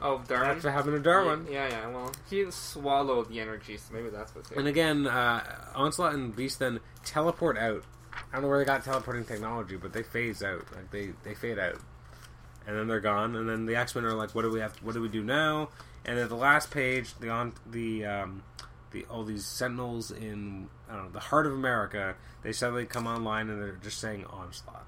Oh, 0.01 0.21
Darwin. 0.27 0.49
That's 0.49 0.65
what 0.65 0.73
happened 0.73 0.97
to 0.97 1.01
Darwin. 1.01 1.47
Yeah, 1.49 1.69
yeah. 1.69 1.87
Well, 1.87 2.11
he 2.29 2.45
swallowed 2.51 3.29
the 3.29 3.39
energy, 3.39 3.77
so 3.77 3.93
maybe 3.93 4.09
that's 4.09 4.35
what's 4.35 4.51
And 4.51 4.67
again, 4.67 5.07
uh, 5.07 5.71
Onslaught 5.73 6.13
and 6.13 6.35
Beast 6.35 6.59
then 6.59 6.81
teleport 7.05 7.57
out. 7.57 7.83
I 8.13 8.19
don't 8.33 8.43
know 8.43 8.49
where 8.49 8.59
they 8.59 8.65
got 8.65 8.83
teleporting 8.83 9.23
technology, 9.23 9.77
but 9.77 9.93
they 9.93 10.03
phase 10.03 10.43
out. 10.43 10.65
Like 10.75 10.91
they, 10.91 11.13
they 11.23 11.33
fade 11.33 11.59
out, 11.59 11.79
and 12.67 12.77
then 12.77 12.87
they're 12.87 12.99
gone. 12.99 13.35
And 13.35 13.47
then 13.47 13.65
the 13.65 13.77
X 13.77 13.95
Men 13.95 14.03
are 14.03 14.13
like, 14.13 14.35
"What 14.35 14.41
do 14.41 14.51
we 14.51 14.59
have? 14.59 14.75
what 14.83 14.93
do 14.93 15.01
we 15.01 15.09
do 15.09 15.23
now?" 15.23 15.69
And 16.03 16.19
at 16.19 16.29
the 16.29 16.35
last 16.35 16.71
page, 16.71 17.13
the 17.19 17.29
on 17.29 17.53
the 17.65 18.05
um, 18.05 18.43
the 18.95 19.05
all 19.09 19.23
these 19.23 19.45
Sentinels 19.45 20.11
in 20.11 20.69
I 20.89 20.95
don't 20.95 21.05
know 21.05 21.11
the 21.11 21.19
heart 21.19 21.45
of 21.45 21.53
America, 21.53 22.15
they 22.43 22.51
suddenly 22.51 22.85
come 22.85 23.05
online 23.05 23.49
and 23.49 23.61
they're 23.61 23.79
just 23.83 23.99
saying 23.99 24.25
Onslaught. 24.25 24.85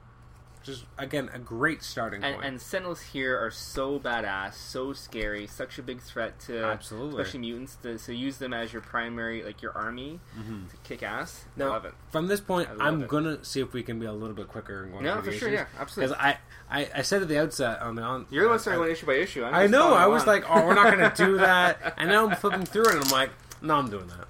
Just 0.64 0.84
again, 0.97 1.30
a 1.34 1.39
great 1.39 1.82
starting 1.82 2.22
point. 2.22 2.36
And, 2.36 2.43
and 2.43 2.62
Sentinels 2.62 3.01
here 3.01 3.38
are 3.38 3.51
so 3.51 3.99
badass, 3.99 4.55
so 4.55 4.91
scary, 4.91 5.47
such 5.47 5.80
a 5.80 5.84
big 5.84 6.01
threat 6.01 6.41
to 6.41 6.62
Absolutely. 6.62 7.22
especially 7.22 7.39
mutants. 7.39 7.76
To, 7.84 7.97
so 7.97 8.12
use 8.12 8.38
them 8.38 8.53
as 8.53 8.74
your 8.74 8.82
primary, 8.82 9.43
like 9.43 9.62
your 9.62 9.72
army 9.78 10.20
mm-hmm. 10.38 10.68
to 10.68 10.78
kick 10.84 11.03
ass. 11.03 11.45
Now, 11.55 11.82
from 12.12 12.28
this 12.28 12.41
point, 12.41 12.68
I'm 12.82 13.03
it. 13.03 13.08
gonna 13.08 13.45
see 13.45 13.62
if 13.62 13.72
we 13.72 13.82
can 13.82 13.97
be 13.97 14.08
a 14.08 14.12
little 14.12 14.36
bit 14.36 14.49
quicker 14.49 14.84
and 14.84 14.91
going 14.91 15.05
No, 15.05 15.22
for 15.22 15.32
sure, 15.32 15.47
issues. 15.47 15.51
yeah, 15.51 15.66
absolutely. 15.80 16.16
Because 16.16 16.38
I, 16.70 16.80
I, 16.82 16.89
I 16.95 17.01
said 17.01 17.22
at 17.22 17.30
the 17.30 17.39
outset 17.39 17.82
on 17.82 17.95
the 17.95 18.01
on. 18.01 18.26
You're 18.30 18.43
the 18.43 18.49
one 18.49 18.60
starting 18.60 18.82
one 18.82 18.91
issue 18.91 19.05
by 19.05 19.14
issue. 19.14 19.45
I 19.45 19.68
know. 19.68 19.93
I 19.93 20.08
was 20.08 20.24
along. 20.24 20.41
like, 20.41 20.49
oh, 20.49 20.66
we're 20.66 20.76
not 20.76 20.93
going 20.93 21.10
to 21.10 21.16
do 21.16 21.38
that. 21.38 21.93
And 21.97 22.10
now 22.10 22.28
I'm 22.28 22.36
flipping 22.36 22.66
through 22.66 22.88
it, 22.88 22.95
and 22.95 23.05
I'm 23.05 23.12
like, 23.12 23.30
no, 23.62 23.76
I'm 23.76 23.89
doing 23.89 24.08
that. 24.08 24.28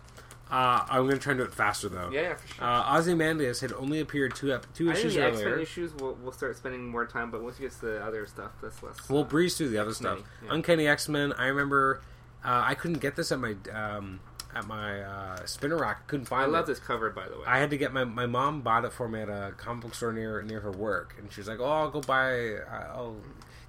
Uh, 0.49 0.86
I'm 0.89 1.01
going 1.03 1.17
to 1.17 1.19
try 1.19 1.32
and 1.32 1.39
do 1.39 1.43
it 1.43 1.53
faster 1.53 1.89
though. 1.89 2.09
Yeah, 2.09 2.21
yeah, 2.21 2.36
for 2.36 2.47
sure. 2.47 2.63
Uh, 2.65 2.97
Ozymandias 2.97 3.59
had 3.59 3.73
only 3.73 3.99
appeared 3.99 4.34
two 4.34 4.53
ep- 4.53 4.65
two 4.73 4.89
I 4.89 4.93
think 4.93 5.05
issues 5.07 5.15
the 5.15 5.25
X 5.25 5.38
Men 5.39 5.45
earlier. 5.47 5.59
issues 5.59 5.93
we'll, 5.95 6.13
we'll 6.23 6.32
start 6.32 6.55
spending 6.55 6.88
more 6.88 7.05
time, 7.05 7.32
but 7.32 7.43
once 7.43 7.59
you 7.59 7.67
get 7.67 7.78
to 7.80 7.86
the 7.86 8.03
other 8.05 8.25
stuff, 8.28 8.51
that's 8.61 8.82
less. 8.82 9.09
We'll 9.09 9.21
uh, 9.21 9.25
breeze 9.25 9.57
through 9.57 9.69
the 9.69 9.78
other 9.78 9.93
stuff. 9.93 10.19
Many, 10.19 10.28
yeah. 10.45 10.53
Uncanny 10.55 10.88
X 10.88 11.09
Men. 11.09 11.34
I 11.34 11.47
remember 11.47 12.01
uh, 12.45 12.61
I 12.65 12.75
couldn't 12.75 12.99
get 12.99 13.17
this 13.17 13.32
at 13.34 13.39
my 13.39 13.55
um, 13.73 14.21
at 14.55 14.65
my 14.67 15.01
uh, 15.01 15.45
spinner 15.45 15.75
rack. 15.78 16.07
Couldn't 16.07 16.28
find. 16.28 16.43
It. 16.43 16.47
I 16.47 16.49
love 16.49 16.63
it. 16.63 16.67
this 16.67 16.80
cover, 16.80 17.09
by 17.09 17.28
the 17.28 17.36
way. 17.36 17.43
I 17.45 17.59
had 17.59 17.69
to 17.71 17.78
get 17.78 17.91
my 17.91 18.05
my 18.05 18.25
mom 18.25 18.61
bought 18.61 18.86
it 18.86 18.93
for 18.93 19.09
me 19.09 19.19
at 19.19 19.28
a 19.30 19.51
comic 19.57 19.84
book 19.84 19.95
store 19.95 20.13
near 20.13 20.41
near 20.43 20.61
her 20.61 20.71
work, 20.71 21.15
and 21.19 21.30
she 21.30 21.41
was 21.41 21.49
like, 21.49 21.59
"Oh, 21.59 21.65
I'll 21.65 21.91
go 21.91 21.99
buy. 21.99 22.53
I'll 22.71 23.17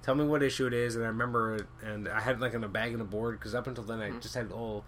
tell 0.01 0.15
me 0.15 0.23
what 0.23 0.41
issue 0.41 0.65
it 0.65 0.73
is." 0.73 0.95
And 0.95 1.03
I 1.03 1.07
remember 1.09 1.55
it, 1.57 1.65
and 1.83 2.07
I 2.07 2.21
had 2.21 2.35
it 2.37 2.39
like 2.39 2.53
in 2.53 2.63
a 2.63 2.69
bag 2.69 2.93
and 2.93 3.01
a 3.01 3.05
board 3.05 3.37
because 3.37 3.53
up 3.53 3.67
until 3.67 3.83
then 3.83 3.99
I 3.99 4.11
Mm-hmm. 4.11 4.19
just 4.21 4.35
had 4.35 4.53
all 4.53 4.85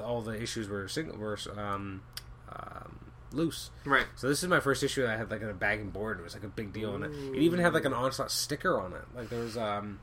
all 0.00 0.20
the 0.22 0.40
issues 0.40 0.68
were 0.68 0.86
single 0.88 1.16
were 1.18 1.38
um, 1.56 2.02
um, 2.50 2.98
loose. 3.32 3.70
right. 3.84 4.06
So 4.16 4.28
this 4.28 4.42
is 4.42 4.48
my 4.48 4.60
first 4.60 4.82
issue 4.82 5.02
that 5.02 5.10
I 5.10 5.16
had 5.16 5.30
like 5.30 5.42
in 5.42 5.48
a 5.48 5.54
bag 5.54 5.80
and 5.80 5.92
board. 5.92 6.18
It 6.18 6.22
was 6.22 6.34
like 6.34 6.44
a 6.44 6.48
big 6.48 6.72
deal, 6.72 6.94
and 6.94 7.04
it, 7.04 7.10
it 7.36 7.42
even 7.42 7.58
had 7.58 7.74
like 7.74 7.84
an 7.84 7.92
onslaught 7.92 8.30
sticker 8.30 8.80
on 8.80 8.92
it. 8.92 9.02
Like 9.14 9.28
there 9.30 9.40
was 9.40 9.56
um, 9.56 10.00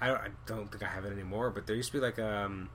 I 0.00 0.08
don't, 0.08 0.18
I 0.20 0.28
don't 0.46 0.70
think 0.70 0.82
I 0.82 0.88
have 0.88 1.04
it 1.04 1.12
anymore, 1.12 1.50
but 1.50 1.66
there 1.66 1.76
used 1.76 1.92
to 1.92 1.98
be 1.98 2.04
like 2.04 2.18
um. 2.18 2.68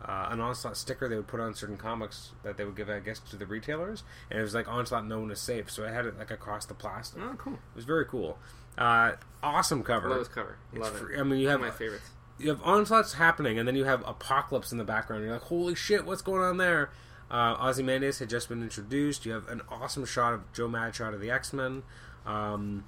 Uh, 0.00 0.28
an 0.30 0.40
onslaught 0.40 0.76
sticker 0.76 1.08
they 1.08 1.16
would 1.16 1.26
put 1.26 1.40
on 1.40 1.52
certain 1.52 1.76
comics 1.76 2.30
that 2.44 2.56
they 2.56 2.64
would 2.64 2.76
give, 2.76 2.88
I 2.88 3.00
guess, 3.00 3.18
to 3.18 3.36
the 3.36 3.46
retailers, 3.46 4.04
and 4.30 4.38
it 4.38 4.42
was 4.42 4.54
like 4.54 4.68
onslaught 4.68 5.04
no 5.04 5.18
one 5.18 5.32
is 5.32 5.40
safe. 5.40 5.68
So 5.72 5.84
I 5.84 5.90
had 5.90 6.06
it 6.06 6.16
like 6.16 6.30
across 6.30 6.66
the 6.66 6.74
plastic. 6.74 7.20
Oh, 7.20 7.34
cool. 7.36 7.54
It 7.54 7.74
was 7.74 7.84
very 7.84 8.04
cool. 8.06 8.38
Uh, 8.78 9.14
awesome 9.42 9.82
cover. 9.82 10.08
Love 10.08 10.20
this 10.20 10.28
cover. 10.28 10.56
It's 10.72 10.80
Love 10.80 10.96
fr- 10.96 11.10
it. 11.10 11.18
I 11.18 11.24
mean, 11.24 11.40
you 11.40 11.48
One 11.48 11.50
have 11.54 11.60
of 11.62 11.66
my 11.66 11.76
favorites. 11.76 12.08
You 12.38 12.48
have 12.48 12.62
onslaughts 12.62 13.14
happening, 13.14 13.58
and 13.58 13.66
then 13.66 13.76
you 13.76 13.84
have 13.84 14.06
apocalypse 14.06 14.72
in 14.72 14.78
the 14.78 14.84
background. 14.84 15.24
You're 15.24 15.32
like, 15.32 15.42
holy 15.42 15.74
shit, 15.74 16.04
what's 16.04 16.22
going 16.22 16.42
on 16.42 16.56
there? 16.56 16.90
Uh, 17.30 17.56
Ozymandias 17.60 18.20
had 18.20 18.30
just 18.30 18.48
been 18.48 18.62
introduced. 18.62 19.26
You 19.26 19.32
have 19.32 19.48
an 19.48 19.60
awesome 19.68 20.04
shot 20.04 20.34
of 20.34 20.52
Joe 20.52 20.68
Mad 20.68 20.94
shot 20.94 21.12
of 21.12 21.20
the 21.20 21.30
X 21.30 21.52
Men. 21.52 21.82
Um, 22.24 22.84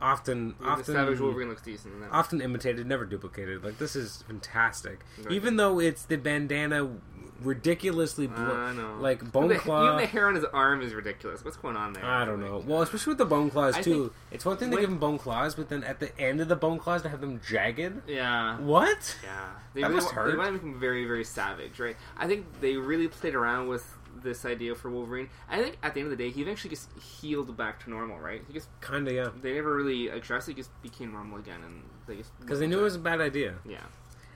often, 0.00 0.54
often, 0.62 0.94
Savage 0.94 1.20
Wolverine 1.20 1.48
looks 1.48 1.62
decent 1.62 1.94
often 2.10 2.40
imitated, 2.40 2.86
never 2.86 3.04
duplicated. 3.04 3.64
Like 3.64 3.78
this 3.78 3.96
is 3.96 4.22
fantastic. 4.28 5.00
Even 5.30 5.56
though 5.56 5.80
it's 5.80 6.04
the 6.04 6.16
bandana 6.16 6.96
ridiculously 7.44 8.26
know. 8.28 8.96
like 9.00 9.30
bone 9.32 9.48
the, 9.48 9.56
claw. 9.56 9.84
even 9.86 9.96
the 9.98 10.06
hair 10.06 10.28
on 10.28 10.34
his 10.34 10.44
arm 10.46 10.82
is 10.82 10.94
ridiculous. 10.94 11.44
What's 11.44 11.56
going 11.56 11.76
on 11.76 11.92
there? 11.92 12.04
I 12.04 12.24
don't 12.24 12.40
know. 12.40 12.62
Well, 12.66 12.82
especially 12.82 13.12
with 13.12 13.18
the 13.18 13.24
bone 13.26 13.50
claws 13.50 13.76
I 13.76 13.82
too. 13.82 14.12
It's 14.30 14.44
one 14.44 14.56
thing 14.56 14.70
to 14.70 14.76
give 14.78 14.88
him 14.90 14.98
bone 14.98 15.18
claws, 15.18 15.54
but 15.54 15.68
then 15.68 15.84
at 15.84 16.00
the 16.00 16.16
end 16.20 16.40
of 16.40 16.48
the 16.48 16.56
bone 16.56 16.78
claws 16.78 17.02
to 17.02 17.08
have 17.08 17.20
them 17.20 17.40
jagged. 17.46 18.02
Yeah. 18.08 18.58
What? 18.58 19.16
Yeah, 19.22 19.48
they 19.74 19.80
That 19.82 19.88
really 19.88 20.00
must 20.00 20.08
they 20.10 20.14
hurt. 20.14 20.38
want 20.38 20.52
make 20.52 20.62
him 20.62 20.78
very, 20.80 21.04
very 21.04 21.24
savage, 21.24 21.78
right? 21.78 21.96
I 22.16 22.26
think 22.26 22.46
they 22.60 22.76
really 22.76 23.08
played 23.08 23.34
around 23.34 23.68
with 23.68 23.98
this 24.22 24.44
idea 24.44 24.74
for 24.74 24.88
Wolverine. 24.90 25.28
I 25.48 25.60
think 25.60 25.78
at 25.82 25.94
the 25.94 26.00
end 26.00 26.12
of 26.12 26.16
the 26.16 26.22
day, 26.24 26.30
he 26.30 26.42
eventually 26.42 26.70
just 26.70 26.96
healed 26.98 27.56
back 27.56 27.82
to 27.84 27.90
normal, 27.90 28.18
right? 28.20 28.42
He 28.46 28.52
just 28.52 28.68
Kinda, 28.80 29.12
yeah. 29.12 29.28
they 29.40 29.54
never 29.54 29.74
really 29.74 30.08
addressed 30.08 30.48
it; 30.48 30.52
he 30.52 30.56
just 30.56 30.70
became 30.82 31.12
normal 31.12 31.38
again, 31.38 31.60
and 31.64 31.82
they 32.06 32.16
just 32.16 32.30
Because 32.40 32.60
they 32.60 32.66
knew 32.68 32.78
it 32.78 32.82
was 32.84 32.94
a 32.94 33.00
bad 33.00 33.20
idea. 33.20 33.54
yeah, 33.64 33.78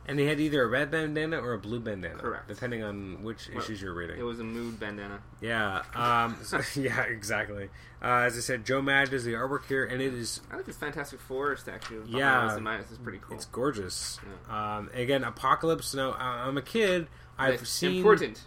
And 0.08 0.20
he 0.20 0.26
had 0.26 0.38
either 0.38 0.62
a 0.62 0.66
red 0.68 0.90
bandana 0.92 1.38
or 1.40 1.52
a 1.52 1.58
blue 1.58 1.80
bandana. 1.80 2.18
Correct. 2.18 2.46
Depending 2.46 2.82
on 2.84 3.24
which 3.24 3.48
Well, 3.52 3.58
issues 3.62 3.82
you're 3.82 3.92
reading. 3.92 4.18
it 4.18 4.22
was 4.22 4.38
a 4.38 4.44
mood 4.44 4.78
bandana. 4.78 5.20
yeah. 5.40 5.82
Um, 5.94 6.36
so- 6.44 6.60
yeah, 6.80 7.02
exactly. 7.02 7.70
Uh, 8.00 8.22
as 8.26 8.36
I 8.36 8.40
said, 8.40 8.64
Joe 8.64 8.80
Mad 8.80 9.10
does 9.10 9.24
the 9.24 9.32
artwork 9.32 9.66
here, 9.66 9.84
and 9.84 10.00
it 10.00 10.14
is 10.14 10.40
I 10.52 10.56
like 10.56 10.66
this 10.66 10.76
Fantastic 10.76 11.18
Four 11.20 11.56
statue. 11.56 12.04
Yeah. 12.06 12.46
Ozymandias 12.52 12.90
is 12.92 12.98
pretty 12.98 13.18
cool. 13.20 13.34
it's 13.36 13.46
gorgeous. 13.46 14.20
Um, 14.48 14.90
again, 14.94 15.24
Apocalypse. 15.24 15.92
Now, 15.94 16.12
I'm 16.12 16.56
a 16.56 16.62
kid. 16.62 17.08
I've 17.38 17.58
But 17.58 17.66
seen 17.66 17.96
important. 17.96 18.42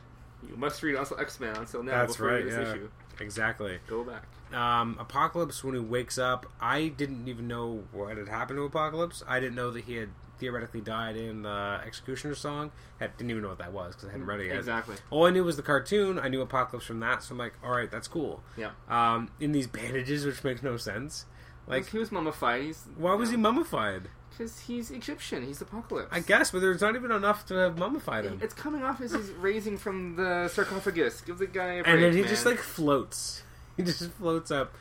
You 0.49 0.55
must 0.55 0.82
read 0.82 0.95
also 0.95 1.16
X 1.16 1.39
Men 1.41 1.55
until 1.57 1.84
now 1.84 1.91
That's 1.91 2.14
before 2.16 2.28
right. 2.32 2.45
this 2.45 2.53
Yeah. 2.53 2.72
issue. 2.72 2.89
Exactly. 3.20 3.80
Go 3.88 4.05
back. 4.05 4.24
Um, 4.57 4.95
Apocalypse, 4.97 5.62
when 5.64 5.74
he 5.76 5.82
wakes 5.82 6.18
up, 6.18 6.45
I 6.62 6.88
didn't 6.88 7.28
even 7.28 7.47
know 7.47 7.84
what 7.91 8.18
had 8.18 8.30
happened 8.30 8.57
to 8.57 8.64
Apocalypse. 8.64 9.22
I 9.28 9.39
didn't 9.41 9.55
know 9.55 9.72
that 9.72 9.84
he 9.84 9.95
had 9.95 10.10
theoretically 10.40 10.82
died 10.82 11.16
in 11.16 11.44
the 11.44 11.82
X-Cutioner 11.86 12.36
song. 12.36 12.72
I 13.00 13.08
didn't 13.08 13.30
even 13.30 13.44
know 13.44 13.50
what 13.50 13.60
that 13.60 13.74
was 13.74 13.96
because 13.96 14.10
I 14.10 14.12
hadn't 14.12 14.28
read 14.28 14.40
it 14.40 14.48
yet. 14.48 14.58
Exactly. 14.58 14.96
All 15.10 15.26
I 15.26 15.32
knew 15.32 15.44
was 15.44 15.58
the 15.58 15.64
cartoon. 15.64 16.20
I 16.20 16.28
knew 16.28 16.42
Apocalypse 16.42 16.86
from 16.86 17.00
that, 17.02 17.24
so 17.24 17.34
I'm 17.34 17.38
like, 17.38 17.54
all 17.64 17.72
right, 17.72 17.90
that's 17.90 18.08
cool. 18.08 18.42
Yeah. 18.58 18.72
Um, 18.90 19.30
in 19.40 19.52
these 19.52 19.68
bandages, 19.68 20.26
which 20.26 20.44
makes 20.44 20.64
no 20.64 20.78
sense. 20.78 21.26
Like 21.68 21.90
he 21.90 22.00
was 22.00 22.12
mummified. 22.12 22.64
He's 22.64 22.86
why 22.98 23.14
was 23.14 23.30
he 23.30 23.38
mummified? 23.38 24.10
Because 24.32 24.62
he's 24.62 24.90
Egyptian. 24.90 25.46
He's 25.46 25.62
Apocalypse. 25.62 26.08
I 26.12 26.20
guess, 26.22 26.52
but 26.52 26.62
there's 26.62 26.82
not 26.82 26.96
even 26.96 27.12
enough 27.12 27.46
to 27.48 27.56
have 27.56 27.78
mummified 27.78 28.26
him. 28.26 28.40
It's 28.42 28.54
coming 28.54 28.84
off 28.84 29.02
as 29.02 29.12
he's 29.12 29.30
raising 29.32 29.78
from 29.78 30.16
the 30.16 30.48
sarcophagus. 30.48 31.22
Give 31.22 31.38
the 31.38 31.46
guy 31.46 31.74
a 31.74 31.84
break, 31.84 31.94
and 31.94 32.04
then 32.04 32.14
he 32.14 32.22
man. 32.22 32.30
just 32.30 32.46
like 32.46 32.58
floats. 32.58 33.44
He 33.78 33.86
just 33.86 34.12
floats 34.12 34.52
up, 34.52 34.76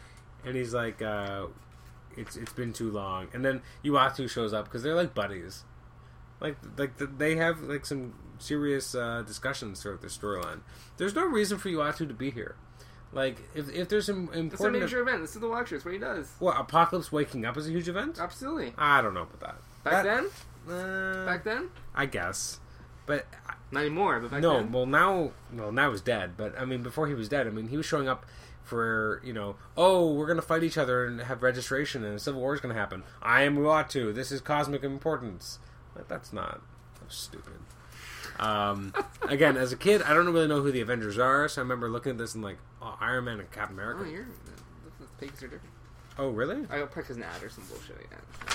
and 0.45 0.57
he's 0.57 0.75
like, 0.75 1.01
uh, 1.01 1.47
"It's 2.19 2.37
it's 2.37 2.53
been 2.53 2.73
too 2.73 2.91
long." 2.91 3.29
And 3.33 3.45
then 3.45 3.63
Uatu 3.85 4.29
shows 4.29 4.53
up 4.53 4.65
because 4.67 4.83
they're 4.83 4.95
like 4.95 5.15
buddies. 5.15 5.65
Like 6.41 6.57
like 6.77 6.97
the, 6.99 7.07
they 7.07 7.37
have 7.37 7.61
like 7.63 7.87
some 7.87 8.15
serious 8.39 8.95
uh, 8.95 9.23
discussions 9.27 9.83
throughout 9.83 10.01
the 10.03 10.09
storyline. 10.09 10.61
There's 10.97 11.15
no 11.15 11.25
reason 11.27 11.59
for 11.59 11.69
Uatu 11.69 12.07
to 12.09 12.15
be 12.15 12.31
here. 12.31 12.57
Like 13.13 13.39
if 13.55 13.69
if 13.73 13.89
there's 13.89 14.07
some 14.07 14.25
It's 14.29 14.37
a 14.37 14.39
important 14.41 14.83
major 14.83 15.01
event. 15.01 15.23
This 15.23 15.35
is 15.35 15.41
the 15.41 15.49
Watchers. 15.49 15.85
What 15.85 15.95
he 15.95 15.99
does. 16.01 16.31
what 16.39 16.61
Apocalypse 16.61 17.11
waking 17.11 17.45
up 17.47 17.57
is 17.57 17.67
a 17.67 17.71
huge 17.71 17.89
event. 17.89 18.19
Absolutely. 18.21 18.75
I 18.77 19.01
don't 19.03 19.15
know 19.15 19.23
about 19.23 19.41
that. 19.41 19.57
Back 19.85 20.05
That- 20.05 20.05
then, 20.05 20.75
Uh, 20.77 21.25
back 21.25 21.45
then, 21.45 21.71
I 21.95 22.05
guess, 22.07 22.61
but 23.07 23.25
not 23.71 23.81
anymore. 23.81 24.21
But 24.21 24.31
back 24.33 24.43
no, 24.43 24.59
then, 24.59 24.73
well 24.73 24.85
now, 24.85 25.31
well 25.53 25.73
now 25.73 25.91
he's 25.91 26.03
dead. 26.03 26.37
But 26.37 26.59
I 26.61 26.67
mean, 26.67 26.83
before 26.83 27.07
he 27.07 27.15
was 27.15 27.29
dead, 27.31 27.47
I 27.47 27.51
mean, 27.51 27.69
he 27.69 27.77
was 27.79 27.87
showing 27.87 28.09
up 28.09 28.27
for 28.69 29.21
you 29.25 29.33
know, 29.33 29.57
oh, 29.77 30.13
we're 30.13 30.27
gonna 30.27 30.43
fight 30.43 30.63
each 30.63 30.79
other 30.79 31.07
and 31.07 31.21
have 31.21 31.43
registration, 31.43 32.05
and 32.05 32.15
a 32.15 32.19
civil 32.19 32.41
war 32.41 32.55
is 32.55 32.61
gonna 32.61 32.75
happen. 32.75 33.03
I 33.23 33.43
am 33.43 33.57
Uatu. 33.57 34.15
This 34.15 34.31
is 34.31 34.41
cosmic 34.41 34.85
importance. 34.85 35.59
Like 35.97 36.09
that's 36.09 36.33
not 36.33 36.61
that's 37.01 37.17
stupid. 37.17 37.55
Um, 38.39 38.93
again, 39.23 39.57
as 39.57 39.73
a 39.73 39.77
kid, 39.77 40.03
I 40.03 40.15
don't 40.15 40.33
really 40.33 40.47
know 40.47 40.61
who 40.61 40.71
the 40.71 40.81
Avengers 40.81 41.19
are, 41.19 41.49
so 41.49 41.61
I 41.61 41.63
remember 41.63 41.89
looking 41.89 42.13
at 42.13 42.19
this 42.19 42.35
and 42.35 42.45
like, 42.45 42.59
oh, 42.83 42.97
Iron 43.01 43.25
Man 43.25 43.41
and 43.41 43.51
Captain 43.51 43.75
America. 43.75 44.05
oh, 44.05 44.11
you're 44.11 44.27
the, 44.27 45.07
the 45.19 45.27
are 45.27 45.31
different. 45.31 45.63
Oh, 46.19 46.29
really? 46.31 46.67
I 46.71 46.81
got 46.81 46.91
probably 46.91 47.17
an 47.17 47.23
ad 47.23 47.43
or 47.43 47.49
some 47.49 47.65
bullshit. 47.65 47.97
Yeah. 48.11 48.55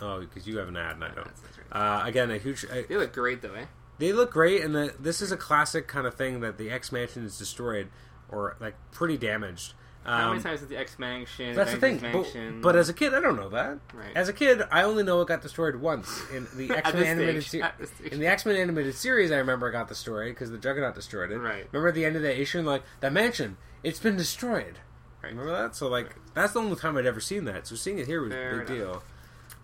Oh, 0.00 0.20
because 0.20 0.46
you 0.46 0.56
have 0.58 0.68
an 0.68 0.76
ad 0.76 0.94
and 0.94 1.04
I 1.04 1.08
don't. 1.08 1.26
Right. 1.72 2.02
Uh, 2.02 2.06
again, 2.06 2.30
a 2.30 2.38
huge. 2.38 2.64
Uh, 2.64 2.82
They 2.88 2.96
look 2.96 3.12
great 3.12 3.42
though, 3.42 3.54
eh? 3.54 3.66
They 3.98 4.14
look 4.14 4.32
great, 4.32 4.62
and 4.64 4.74
the, 4.74 4.94
this 4.98 5.20
is 5.20 5.30
a 5.30 5.36
classic 5.36 5.86
kind 5.86 6.06
of 6.06 6.14
thing 6.14 6.40
that 6.40 6.56
the 6.56 6.70
X 6.70 6.90
Mansion 6.90 7.24
is 7.24 7.36
destroyed 7.36 7.88
or 8.30 8.56
like 8.60 8.74
pretty 8.92 9.18
damaged. 9.18 9.74
How 10.04 10.24
Um, 10.24 10.30
many 10.30 10.42
times 10.42 10.62
is 10.62 10.68
the 10.68 10.78
X 10.78 10.98
Mansion? 10.98 11.54
that's 11.54 11.72
the 11.72 11.76
thing. 11.76 11.98
But, 11.98 12.62
but 12.62 12.74
as 12.76 12.88
a 12.88 12.94
kid, 12.94 13.12
I 13.12 13.20
don't 13.20 13.36
know 13.36 13.50
that. 13.50 13.78
Right. 13.92 14.16
As 14.16 14.30
a 14.30 14.32
kid, 14.32 14.62
I 14.72 14.82
only 14.82 15.02
know 15.02 15.20
it 15.20 15.28
got 15.28 15.42
destroyed 15.42 15.76
once 15.76 16.22
in 16.34 16.46
the 16.56 16.70
X 16.76 16.94
Men 16.94 17.04
animated 17.04 17.44
series. 17.44 17.64
at 17.66 17.78
this 17.78 17.90
stage. 17.90 18.10
In 18.12 18.18
the 18.18 18.26
X 18.26 18.46
Men 18.46 18.56
animated 18.56 18.94
series, 18.94 19.30
I 19.30 19.36
remember 19.36 19.68
I 19.68 19.72
got 19.72 19.88
destroyed 19.88 20.30
because 20.30 20.50
the 20.50 20.56
Juggernaut 20.56 20.94
destroyed 20.94 21.30
it. 21.30 21.38
Right. 21.38 21.66
Remember 21.70 21.88
at 21.88 21.94
the 21.94 22.06
end 22.06 22.16
of 22.16 22.22
that 22.22 22.40
issue, 22.40 22.62
like 22.62 22.82
that 23.00 23.12
mansion, 23.12 23.58
it's 23.82 23.98
been 23.98 24.16
destroyed. 24.16 24.78
Right. 25.22 25.30
Remember 25.32 25.52
that? 25.52 25.76
So 25.76 25.86
like 25.88 26.16
that's 26.32 26.54
the 26.54 26.60
only 26.60 26.76
time 26.76 26.96
I'd 26.96 27.04
ever 27.04 27.20
seen 27.20 27.44
that. 27.44 27.66
So 27.66 27.76
seeing 27.76 27.98
it 27.98 28.06
here 28.06 28.22
was 28.22 28.32
Fair 28.32 28.62
a 28.62 28.64
big 28.64 28.70
enough. 28.78 29.02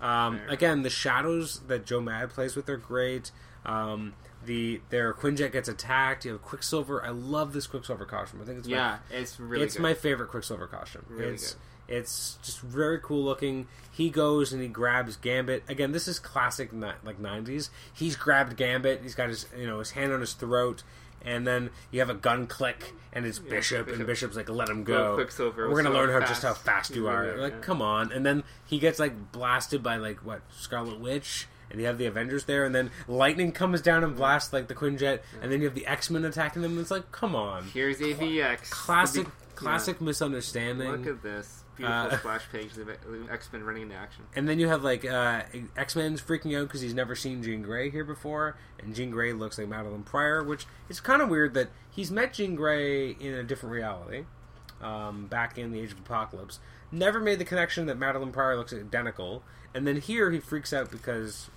deal. 0.01 0.07
Um, 0.07 0.41
again, 0.51 0.83
the 0.83 0.91
shadows 0.91 1.61
that 1.69 1.87
Joe 1.87 2.03
Mad 2.03 2.29
plays 2.29 2.55
with 2.57 2.69
are 2.69 2.77
great. 2.77 3.31
Um, 3.65 4.13
the 4.47 4.81
their 4.91 5.13
Quinjet 5.13 5.53
gets 5.53 5.69
attacked. 5.69 6.25
You 6.25 6.33
have 6.33 6.43
Quicksilver. 6.43 7.05
I 7.05 7.11
love 7.11 7.53
this 7.53 7.67
Quicksilver 7.67 8.05
costume. 8.05 8.41
I 8.41 8.45
think 8.45 8.59
it's 8.59 8.69
my 8.69 8.77
yeah, 8.77 8.99
it's 9.11 9.39
really 9.39 9.65
it's 9.65 9.75
good. 9.75 9.83
my 9.83 9.95
favorite 9.95 10.31
Quicksilver 10.31 10.67
costume. 10.67 11.05
Really 11.09 11.35
it's 11.35 11.57
it's 11.89 12.39
just 12.43 12.61
very 12.61 12.99
cool 13.01 13.25
looking. 13.25 13.67
He 13.91 14.11
goes 14.11 14.53
and 14.53 14.61
he 14.63 14.69
grabs 14.69 15.17
Gambit. 15.17 15.63
Again, 15.69 15.93
this 15.93 16.09
is 16.09 16.19
classic 16.19 16.71
like 16.73 17.21
'90s. 17.21 17.71
He's 17.93 18.17
grabbed 18.17 18.57
Gambit. 18.57 19.03
He's 19.03 19.15
got 19.15 19.29
his 19.29 19.47
you 19.57 19.67
know 19.67 19.79
his 19.79 19.93
hand 19.93 20.13
on 20.13 20.21
his 20.21 20.33
throat, 20.33 20.83
and 21.25 21.47
then 21.47 21.71
you 21.91 22.01
have 22.01 22.11
a 22.11 22.15
gun 22.15 22.47
click, 22.47 22.93
and 23.13 23.25
it's 23.25 23.39
Bishop, 23.39 23.89
and 23.89 24.07
Bishop's 24.07 24.37
like, 24.37 24.49
"Let 24.49 24.69
him 24.69 24.85
Go 24.85 25.11
go." 25.11 25.15
Quicksilver 25.15 25.69
We're 25.69 25.83
gonna 25.83 25.95
so 25.95 26.01
learn 26.01 26.11
how 26.11 26.21
fast. 26.21 26.31
just 26.33 26.43
how 26.43 26.55
fast 26.55 26.95
you 26.95 27.09
are. 27.09 27.23
really- 27.23 27.41
like, 27.41 27.53
yeah. 27.55 27.61
come 27.61 27.81
on! 27.83 28.13
And 28.13 28.27
then 28.27 28.43
he 28.65 28.79
gets 28.79 28.99
like 28.99 29.33
blasted 29.33 29.83
by 29.83 29.97
like 29.97 30.25
what 30.25 30.43
Scarlet 30.51 30.99
Witch. 30.99 31.47
And 31.77 31.83
you 31.83 31.89
have 31.89 31.99
the 31.99 32.07
Avengers 32.07 32.47
there, 32.47 32.65
and 32.65 32.75
then 32.75 32.91
lightning 33.07 33.53
comes 33.53 33.83
down 33.83 34.03
and 34.03 34.17
blasts 34.17 34.51
like 34.51 34.67
the 34.67 34.75
Quinjet, 34.75 35.21
and 35.43 35.53
then 35.53 35.61
you 35.61 35.67
have 35.67 35.75
the 35.75 35.87
X 35.87 36.09
Men 36.09 36.25
attacking 36.25 36.63
them. 36.63 36.71
And 36.73 36.81
it's 36.81 36.91
like, 36.91 37.13
come 37.13 37.37
on, 37.37 37.65
Here's 37.75 37.99
AVX. 37.99 38.71
classic, 38.71 39.27
classic 39.57 39.99
yeah. 40.01 40.07
misunderstanding. 40.07 40.91
Look 40.91 41.07
at 41.07 41.23
this 41.23 41.65
beautiful 41.77 42.01
Uh, 42.01 42.17
splash 42.21 42.51
page 42.51 42.71
of 42.79 42.89
X 43.31 43.51
Men 43.53 43.63
running 43.63 43.83
into 43.83 43.95
action. 43.95 44.25
And 44.35 44.49
then 44.49 44.59
you 44.59 44.69
have 44.69 44.83
like 44.83 45.05
uh, 45.05 45.43
X 45.77 45.95
Men's 45.97 46.23
freaking 46.23 46.59
out 46.59 46.69
because 46.69 46.81
he's 46.81 46.95
never 46.95 47.15
seen 47.15 47.43
Jean 47.43 47.61
Grey 47.61 47.91
here 47.91 48.05
before, 48.05 48.57
and 48.83 48.95
Jean 48.95 49.11
Grey 49.11 49.35
looks 49.35 49.59
like 49.59 49.67
Madelyne 49.69 50.07
Pryor, 50.07 50.43
which 50.43 50.65
is 50.89 50.99
kind 50.99 51.21
of 51.21 51.29
weird 51.29 51.53
that 51.53 51.69
he's 51.91 52.11
met 52.11 52.33
Jean 52.33 52.55
Grey 52.57 53.11
in 53.11 53.35
a 53.35 53.43
different 53.43 53.75
reality, 53.75 54.25
um, 54.81 55.27
back 55.27 55.59
in 55.59 55.73
the 55.73 55.81
Age 55.81 55.93
of 55.93 55.99
Apocalypse. 55.99 56.59
Never 56.91 57.21
made 57.21 57.39
the 57.39 57.45
connection 57.45 57.85
that 57.85 57.99
Madelyne 57.99 58.33
Pryor 58.33 58.57
looks 58.57 58.73
identical, 58.73 59.43
and 59.75 59.87
then 59.87 59.97
here 60.01 60.31
he 60.31 60.39
freaks 60.41 60.73
out 60.73 60.91
because 60.91 61.51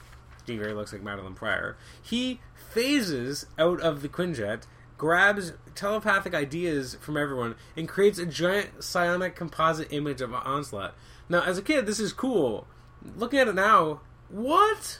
Grey 0.58 0.74
looks 0.74 0.93
like 0.93 1.04
Madelyne 1.04 1.36
Pryor. 1.36 1.78
He 2.02 2.39
phases 2.72 3.45
out 3.58 3.80
of 3.82 4.01
the 4.01 4.09
Quinjet, 4.09 4.63
grabs 4.97 5.54
telepathic 5.76 6.34
ideas 6.34 6.96
from 7.00 7.17
everyone 7.17 7.55
and 7.76 7.88
creates 7.88 8.20
a 8.20 8.26
giant 8.26 8.84
psionic 8.84 9.36
composite 9.36 9.92
image 9.92 10.21
of 10.21 10.34
Onslaught. 10.34 10.93
Now, 11.30 11.42
as 11.43 11.58
a 11.58 11.62
kid, 11.62 11.86
this 11.86 12.00
is 12.00 12.13
cool. 12.13 12.67
Looking 13.16 13.39
at 13.39 13.47
it 13.47 13.55
now, 13.55 14.01
what? 14.30 15.00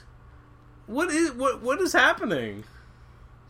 What 0.86 1.10
is 1.10 1.32
what? 1.32 1.62
What 1.62 1.80
is 1.80 1.92
happening? 1.92 2.64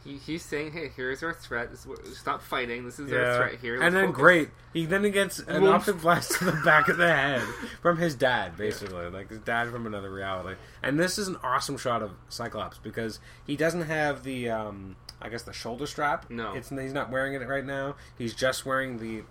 He, 0.05 0.17
he's 0.17 0.43
saying, 0.43 0.73
"Hey, 0.73 0.91
here's 0.95 1.23
our 1.23 1.35
threat. 1.35 1.71
This 1.71 1.81
is 1.81 1.87
what, 1.87 2.07
stop 2.07 2.43
fighting. 2.43 2.85
This 2.85 2.99
is 2.99 3.13
our 3.13 3.37
threat 3.37 3.61
here." 3.61 3.75
and 3.75 3.83
Let's 3.83 3.95
then 3.95 4.05
focus." 4.07 4.21
great, 4.21 4.49
he 4.73 4.87
then 4.87 5.11
gets 5.11 5.39
an 5.41 5.63
Woof. 5.63 5.75
optic 5.75 6.01
blast 6.01 6.33
to 6.39 6.45
the 6.47 6.61
back 6.65 6.89
of 6.89 6.97
the 6.97 7.13
head 7.13 7.43
from 7.83 7.99
his 7.99 8.15
dad, 8.15 8.57
basically, 8.57 9.11
like 9.11 9.29
his 9.29 9.41
dad 9.41 9.69
from 9.71 9.87
another 9.87 10.11
reality. 10.11 10.57
And 10.83 10.99
this 10.99 11.19
is 11.19 11.29
an 11.29 11.37
awesome 11.43 11.77
shot 11.77 12.03
of 12.03 12.13
Cyclops 12.29 12.79
because 12.79 13.19
he 13.47 13.57
doesn't 13.57 13.83
have 13.83 14.23
the, 14.23 14.49
um, 14.49 14.97
I 15.21 15.29
guess, 15.29 15.43
the 15.43 15.53
shoulder 15.53 15.87
strap. 15.87 16.31
No. 16.31 16.55
it's 16.55 16.71
he's 16.71 16.95
not 16.95 17.11
wearing 17.11 17.35
it 17.35 17.47
right 17.47 17.65
now. 17.65 17.97
He's 18.17 18.35
just 18.35 18.65
wearing 18.65 18.99
the 18.99 19.23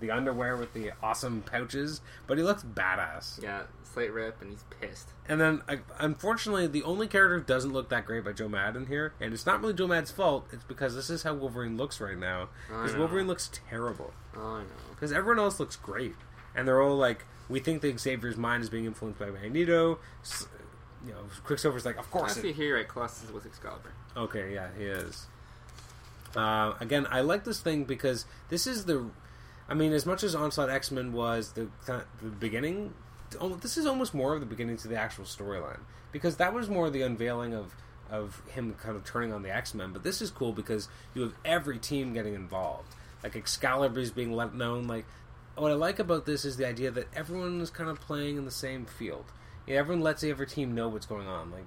the 0.00 0.10
underwear 0.12 0.56
with 0.56 0.72
the 0.72 0.92
awesome 1.02 1.42
pouches, 1.42 2.00
but 2.28 2.38
he 2.38 2.44
looks 2.44 2.62
badass. 2.62 3.42
Yeah, 3.42 3.62
slight 3.92 4.12
rip, 4.12 4.40
and 4.40 4.50
he's 4.50 4.64
pissed. 4.80 5.10
And 5.28 5.40
then, 5.40 5.62
unfortunately, 5.98 6.66
the 6.66 6.82
only 6.82 7.06
character 7.06 7.38
who 7.38 7.44
doesn't 7.44 7.72
look 7.72 7.88
that 7.90 8.04
great 8.06 8.24
by 8.24 8.32
Joe 8.32 8.48
Madden 8.48 8.86
here, 8.86 9.14
and 9.20 9.32
it's 9.32 9.46
not 9.46 9.60
really 9.60 9.74
Joe 9.74 9.86
Madden's 9.86 10.10
fault. 10.10 10.46
It's 10.52 10.64
because 10.64 10.94
this 10.94 11.10
is 11.10 11.22
how 11.22 11.34
Wolverine 11.34 11.76
looks 11.76 12.00
right 12.00 12.18
now. 12.18 12.48
Because. 12.68 12.96
Wolverine 12.96 13.26
looks 13.26 13.50
terrible. 13.68 14.12
Oh, 14.36 14.40
I 14.40 14.60
know. 14.62 14.66
Because 14.90 15.12
everyone 15.12 15.38
else 15.38 15.58
looks 15.60 15.76
great, 15.76 16.14
and 16.54 16.66
they're 16.66 16.80
all 16.80 16.96
like, 16.96 17.24
we 17.48 17.60
think 17.60 17.82
that 17.82 17.98
Xavier's 18.00 18.36
mind 18.36 18.62
is 18.62 18.70
being 18.70 18.84
influenced 18.86 19.18
by 19.20 19.26
Magneto. 19.30 19.98
S- 20.22 20.46
You 21.04 21.12
know, 21.12 21.18
Quicksilver's 21.44 21.84
like, 21.84 21.98
of 21.98 22.08
course. 22.10 22.38
I 22.38 22.40
see 22.42 22.52
here, 22.52 22.76
right? 22.76 22.86
Colossus 22.86 23.30
with 23.32 23.44
Excalibur. 23.44 23.92
Okay, 24.16 24.54
yeah, 24.54 24.68
he 24.78 24.84
is. 24.84 25.26
Uh, 26.36 26.74
again, 26.80 27.06
I 27.10 27.20
like 27.20 27.44
this 27.44 27.60
thing 27.60 27.84
because 27.84 28.24
this 28.48 28.66
is 28.66 28.84
the. 28.86 29.10
I 29.68 29.74
mean, 29.74 29.92
as 29.92 30.06
much 30.06 30.22
as 30.22 30.34
Onslaught 30.34 30.70
X 30.70 30.90
Men 30.90 31.12
was 31.12 31.52
the 31.52 31.68
the 31.86 32.04
beginning, 32.40 32.94
this 33.60 33.76
is 33.76 33.86
almost 33.86 34.14
more 34.14 34.34
of 34.34 34.40
the 34.40 34.46
beginning 34.46 34.76
to 34.78 34.88
the 34.88 34.96
actual 34.96 35.24
storyline 35.24 35.80
because 36.12 36.36
that 36.36 36.52
was 36.52 36.68
more 36.68 36.90
the 36.90 37.02
unveiling 37.02 37.54
of 37.54 37.74
of 38.10 38.42
him 38.50 38.74
kind 38.74 38.94
of 38.94 39.04
turning 39.04 39.32
on 39.32 39.42
the 39.42 39.54
X 39.54 39.74
Men. 39.74 39.92
But 39.92 40.02
this 40.02 40.20
is 40.20 40.30
cool 40.30 40.52
because 40.52 40.88
you 41.14 41.22
have 41.22 41.34
every 41.44 41.78
team 41.78 42.12
getting 42.12 42.34
involved. 42.34 42.94
Like 43.22 43.36
Excalibur 43.36 44.00
is 44.00 44.10
being 44.10 44.32
let 44.32 44.54
known. 44.54 44.86
Like 44.86 45.06
what 45.56 45.70
I 45.70 45.74
like 45.74 45.98
about 45.98 46.26
this 46.26 46.44
is 46.44 46.56
the 46.56 46.66
idea 46.66 46.90
that 46.90 47.08
everyone 47.14 47.60
is 47.60 47.70
kind 47.70 47.90
of 47.90 48.00
playing 48.00 48.36
in 48.36 48.44
the 48.44 48.50
same 48.50 48.84
field. 48.84 49.24
Everyone 49.68 50.02
lets 50.02 50.24
every 50.24 50.46
team 50.46 50.74
know 50.74 50.88
what's 50.88 51.06
going 51.06 51.26
on. 51.26 51.50
Like 51.50 51.66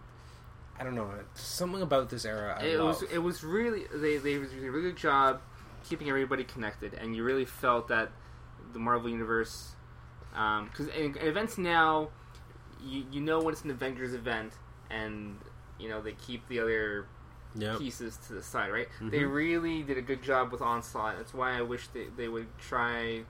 I 0.80 0.84
don't 0.84 0.96
know, 0.96 1.10
something 1.36 1.82
about 1.82 2.10
this 2.10 2.26
era. 2.26 2.58
I 2.60 2.66
it 2.66 2.80
love. 2.80 3.02
was 3.02 3.12
it 3.12 3.20
was 3.20 3.44
really 3.44 3.86
they 3.94 4.18
they 4.18 4.34
did 4.34 4.64
a 4.64 4.72
really 4.72 4.90
good 4.90 4.98
job 4.98 5.42
keeping 5.88 6.10
everybody 6.10 6.44
connected, 6.44 6.94
and 6.94 7.16
you 7.16 7.24
really 7.24 7.46
felt 7.46 7.88
that 7.88 8.12
the 8.74 8.80
Marvel 8.80 9.10
universe 9.10 9.76
because 10.36 10.88
in 10.90 11.16
events 11.18 11.58
now 11.58 12.10
you 12.84 13.06
you 13.12 13.22
know 13.22 13.40
when 13.42 13.54
it's 13.54 13.64
an 13.64 13.72
Avengers 13.72 14.14
event, 14.14 14.54
and 14.90 15.38
you 15.80 15.90
know 15.90 16.02
they 16.02 16.14
keep 16.14 16.48
the 16.48 16.60
other 16.60 17.08
Yep. 17.58 17.80
pieces 17.80 18.18
to 18.28 18.34
the 18.34 18.44
side, 18.44 18.70
right? 18.70 18.90
They 19.00 19.20
Mhm. 19.20 19.34
really 19.34 19.82
did 19.84 19.98
a 19.98 20.02
good 20.02 20.22
job 20.22 20.52
with 20.52 20.62
Onslaught. 20.62 21.18
That's 21.18 21.34
why 21.34 21.58
I 21.58 21.62
wish 21.62 21.88
they, 21.88 22.08
they 22.18 22.28
would 22.28 22.48
try 22.58 23.24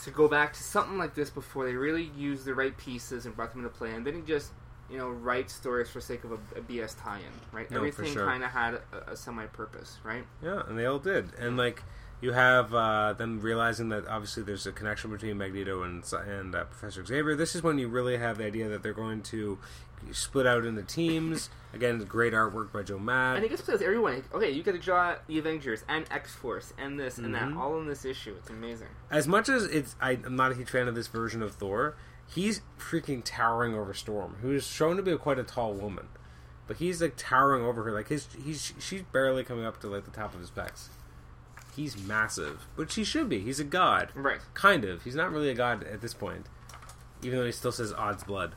to 0.00 0.10
go 0.10 0.26
back 0.26 0.52
to 0.54 0.62
something 0.62 0.98
like 0.98 1.14
this 1.14 1.30
before 1.30 1.64
they 1.64 1.74
really 1.74 2.10
used 2.16 2.44
the 2.44 2.54
right 2.54 2.76
pieces 2.76 3.26
and 3.26 3.36
brought 3.36 3.52
them 3.52 3.64
into 3.64 3.72
play 3.76 3.92
and 3.94 4.04
didn't 4.04 4.26
just, 4.26 4.50
you 4.90 4.98
know, 4.98 5.08
write 5.08 5.50
stories 5.50 5.88
for 5.88 6.00
sake 6.00 6.24
of 6.24 6.32
a, 6.32 6.38
a 6.58 6.60
BS 6.62 6.96
tie-in, 7.00 7.22
right? 7.52 7.70
No, 7.70 7.76
Everything 7.78 8.12
sure. 8.12 8.24
kind 8.24 8.42
of 8.42 8.50
had 8.50 8.74
a, 8.92 9.12
a 9.12 9.16
semi-purpose, 9.16 9.98
right? 10.02 10.24
Yeah, 10.42 10.62
and 10.66 10.76
they 10.76 10.86
all 10.86 10.98
did. 10.98 11.32
And 11.38 11.56
like 11.56 11.84
you 12.20 12.32
have 12.32 12.74
uh, 12.74 13.12
them 13.14 13.40
realizing 13.40 13.88
that 13.90 14.06
obviously 14.08 14.42
there's 14.42 14.66
a 14.66 14.72
connection 14.72 15.10
between 15.10 15.38
Magneto 15.38 15.82
and 15.82 16.02
and 16.26 16.54
uh, 16.54 16.64
Professor 16.64 17.04
Xavier. 17.04 17.36
This 17.36 17.54
is 17.54 17.62
when 17.62 17.78
you 17.78 17.88
really 17.88 18.16
have 18.16 18.38
the 18.38 18.44
idea 18.44 18.68
that 18.68 18.82
they're 18.82 18.92
going 18.92 19.22
to 19.22 19.58
split 20.12 20.46
out 20.46 20.64
into 20.64 20.82
teams. 20.82 21.50
Again, 21.74 21.98
great 22.04 22.32
artwork 22.32 22.72
by 22.72 22.82
Joe 22.82 22.98
Mad. 22.98 23.32
And 23.34 23.42
Mad. 23.42 23.44
it 23.44 23.48
gets 23.50 23.62
to 23.62 23.72
everyone. 23.84 24.22
Okay, 24.32 24.50
you 24.50 24.62
got 24.62 24.72
to 24.72 24.78
draw 24.78 25.16
the 25.26 25.38
Avengers 25.38 25.84
and 25.88 26.06
X-Force 26.10 26.72
and 26.78 26.98
this 26.98 27.18
and 27.18 27.34
that 27.34 27.48
Mhm. 27.48 27.56
all 27.58 27.78
in 27.80 27.88
this 27.88 28.04
issue. 28.04 28.34
It's 28.38 28.48
amazing. 28.48 28.86
As 29.10 29.26
much 29.26 29.48
as 29.48 29.64
it's, 29.64 29.96
I, 30.00 30.12
I'm 30.24 30.36
not 30.36 30.52
a 30.52 30.54
huge 30.54 30.70
fan 30.70 30.86
of 30.88 30.94
this 30.94 31.08
version 31.08 31.42
of 31.42 31.54
Thor. 31.54 31.96
He's 32.26 32.60
freaking 32.78 33.22
towering 33.24 33.74
over 33.74 33.92
Storm, 33.92 34.36
who's 34.40 34.66
shown 34.66 34.96
to 34.98 35.02
be 35.02 35.16
quite 35.16 35.38
a 35.38 35.42
tall 35.44 35.72
woman, 35.74 36.06
but 36.66 36.76
he's 36.76 37.00
like 37.02 37.14
towering 37.16 37.64
over 37.64 37.82
her. 37.84 37.90
Like 37.92 38.08
his, 38.08 38.28
he's 38.44 38.74
she's 38.78 39.02
barely 39.02 39.42
coming 39.44 39.64
up 39.64 39.80
to 39.80 39.88
like 39.88 40.04
the 40.04 40.10
top 40.10 40.32
of 40.34 40.40
his 40.40 40.50
pecs. 40.50 40.88
He's 41.78 41.96
massive, 41.96 42.66
which 42.74 42.96
he 42.96 43.04
should 43.04 43.28
be. 43.28 43.38
He's 43.38 43.60
a 43.60 43.64
god. 43.64 44.10
Right. 44.16 44.40
Kind 44.54 44.84
of. 44.84 45.04
He's 45.04 45.14
not 45.14 45.30
really 45.30 45.48
a 45.48 45.54
god 45.54 45.84
at 45.84 46.00
this 46.00 46.12
point, 46.12 46.46
even 47.22 47.38
though 47.38 47.46
he 47.46 47.52
still 47.52 47.70
says 47.70 47.92
odds 47.92 48.24
blood. 48.24 48.56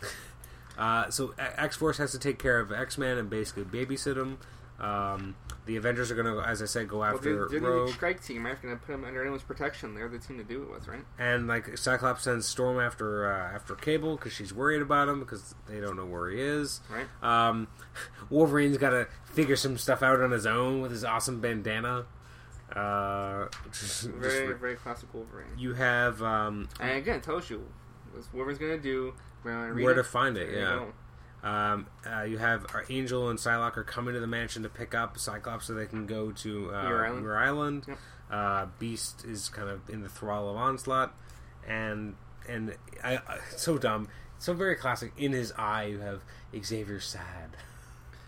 uh, 0.78 1.10
so 1.10 1.34
X 1.38 1.74
Force 1.74 1.98
has 1.98 2.12
to 2.12 2.20
take 2.20 2.38
care 2.38 2.60
of 2.60 2.70
X 2.70 2.96
Men 2.96 3.18
and 3.18 3.28
basically 3.28 3.64
babysit 3.64 4.16
him. 4.16 4.38
Um, 4.78 5.34
the 5.66 5.76
Avengers 5.76 6.10
are 6.10 6.14
going 6.14 6.26
to, 6.26 6.40
as 6.40 6.62
I 6.62 6.66
said, 6.66 6.88
go 6.88 7.00
Well, 7.00 7.14
after 7.14 7.34
they're, 7.36 7.48
they're 7.48 7.60
the 7.60 7.66
Rogue, 7.66 7.90
strike 7.90 8.24
team, 8.24 8.46
right? 8.46 8.60
Going 8.62 8.74
to 8.74 8.80
put 8.80 8.92
them 8.92 9.04
under 9.04 9.20
anyone's 9.20 9.42
protection. 9.42 9.94
They're 9.94 10.08
the 10.08 10.18
team 10.18 10.38
to 10.38 10.44
do 10.44 10.62
it 10.62 10.70
with, 10.70 10.86
right? 10.88 11.04
and 11.18 11.48
like 11.48 11.76
Cyclops 11.76 12.22
sends 12.22 12.46
Storm 12.46 12.78
after 12.78 13.30
uh, 13.30 13.54
after 13.54 13.74
Cable 13.74 14.16
because 14.16 14.32
she's 14.32 14.54
worried 14.54 14.82
about 14.82 15.08
him 15.08 15.18
because 15.18 15.56
they 15.68 15.80
don't 15.80 15.96
know 15.96 16.06
where 16.06 16.30
he 16.30 16.40
is. 16.40 16.80
Right. 16.88 17.06
Um, 17.48 17.66
Wolverine's 18.30 18.78
got 18.78 18.90
to 18.90 19.08
figure 19.34 19.56
some 19.56 19.76
stuff 19.76 20.02
out 20.02 20.20
on 20.20 20.30
his 20.30 20.46
own 20.46 20.80
with 20.80 20.92
his 20.92 21.04
awesome 21.04 21.40
bandana. 21.40 22.06
Uh, 22.74 23.48
just- 23.72 24.04
Very, 24.04 24.54
very 24.54 24.76
classic 24.76 25.12
Wolverine. 25.12 25.46
you 25.58 25.74
have 25.74 26.22
um, 26.22 26.68
And 26.80 26.90
again, 26.98 27.16
it 27.16 27.22
tells 27.22 27.50
you 27.50 27.64
what 28.12 28.24
Wolverine's 28.32 28.58
going 28.58 28.76
to 28.76 28.82
do. 28.82 29.14
Gonna 29.44 29.74
where 29.74 29.94
to 29.94 30.04
find 30.04 30.36
it. 30.36 30.54
Yeah. 30.54 30.84
Um, 31.42 31.86
uh, 32.06 32.22
you 32.24 32.36
have 32.36 32.66
our 32.74 32.84
Angel 32.90 33.30
and 33.30 33.38
Psylocke 33.38 33.78
are 33.78 33.84
coming 33.84 34.12
to 34.12 34.20
the 34.20 34.26
mansion 34.26 34.62
to 34.64 34.68
pick 34.68 34.94
up 34.94 35.18
Cyclops 35.18 35.64
so 35.66 35.72
they 35.72 35.86
can 35.86 36.06
go 36.06 36.30
to 36.32 36.70
uh, 36.74 36.82
Muir 36.82 37.06
Island. 37.06 37.32
Island. 37.32 37.84
Yep. 37.88 37.98
Uh, 38.30 38.66
Beast 38.78 39.24
is 39.24 39.48
kind 39.48 39.70
of 39.70 39.88
in 39.88 40.02
the 40.02 40.08
thrall 40.10 40.50
of 40.50 40.56
Onslaught, 40.56 41.14
and 41.66 42.14
and 42.46 42.76
I, 43.02 43.16
I 43.16 43.38
so 43.56 43.78
dumb, 43.78 44.08
so 44.38 44.52
very 44.52 44.76
classic. 44.76 45.12
In 45.16 45.32
his 45.32 45.52
eye, 45.56 45.84
you 45.84 46.00
have 46.00 46.20
Xavier 46.62 47.00
sad. 47.00 47.56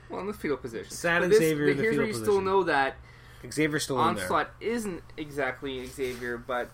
Well, 0.08 0.20
in 0.22 0.26
the 0.26 0.32
fetal 0.32 0.56
position. 0.56 0.90
Sad 0.90 1.18
But 1.18 1.24
and 1.24 1.32
this- 1.32 1.38
Xavier 1.40 1.68
in 1.68 1.76
the 1.76 1.82
here's 1.82 1.92
fetal 1.92 2.04
where 2.06 2.06
you 2.16 2.24
still 2.24 2.40
know 2.40 2.62
that 2.64 2.96
Xavier's 3.50 3.84
still 3.84 3.96
in 4.08 4.14
there. 4.14 4.24
Onslaught 4.24 4.50
isn't 4.60 5.02
exactly 5.16 5.84
Xavier, 5.86 6.36
but 6.38 6.70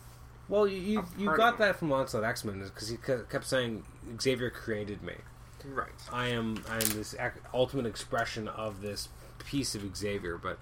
Well, 0.49 0.67
you 0.67 0.77
you, 0.79 0.99
A 1.01 1.05
you 1.21 1.27
part 1.27 1.37
got 1.39 1.53
of 1.55 1.59
that 1.61 1.77
from 1.77 1.93
Onslaught 1.93 2.25
X 2.25 2.45
Men 2.45 2.61
because 2.63 2.89
he 2.89 2.97
kept 2.97 3.45
saying 3.47 3.85
Xavier 4.21 4.51
created 4.51 5.03
me. 5.03 5.15
right. 5.65 5.89
I 6.13 6.29
am 6.29 6.63
I 6.69 6.75
am 6.75 6.91
this 6.91 7.15
ultimate 7.55 7.87
expression 7.87 8.49
of 8.49 8.81
this 8.83 9.09
piece 9.45 9.75
of 9.75 9.97
Xavier, 9.97 10.37
but 10.39 10.59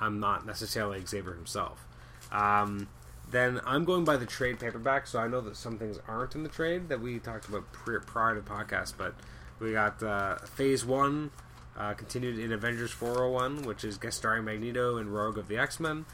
I'm 0.00 0.20
not 0.20 0.46
necessarily 0.46 1.04
Xavier 1.04 1.34
himself. 1.34 1.84
Um, 2.30 2.88
then 3.30 3.60
I'm 3.66 3.84
going 3.84 4.04
by 4.04 4.16
the 4.16 4.26
trade 4.26 4.58
paperback, 4.58 5.06
so 5.06 5.18
I 5.18 5.28
know 5.28 5.40
that 5.42 5.56
some 5.56 5.78
things 5.78 5.98
aren't 6.08 6.34
in 6.34 6.42
the 6.44 6.48
trade 6.48 6.88
that 6.88 7.00
we 7.00 7.18
talked 7.18 7.48
about 7.48 7.70
pre- 7.72 7.98
prior 8.00 8.34
to 8.34 8.40
the 8.40 8.48
podcast. 8.48 8.94
But 8.96 9.14
we 9.60 9.72
got 9.72 10.02
uh, 10.02 10.36
Phase 10.38 10.84
One 10.84 11.30
uh, 11.78 11.94
continued 11.94 12.38
in 12.38 12.52
Avengers 12.52 12.90
401, 12.90 13.62
which 13.62 13.84
is 13.84 13.96
guest 13.96 14.18
starring 14.18 14.44
Magneto 14.44 14.96
and 14.98 15.14
Rogue 15.14 15.38
of 15.38 15.48
the 15.48 15.56
X 15.56 15.80
Men. 15.80 16.04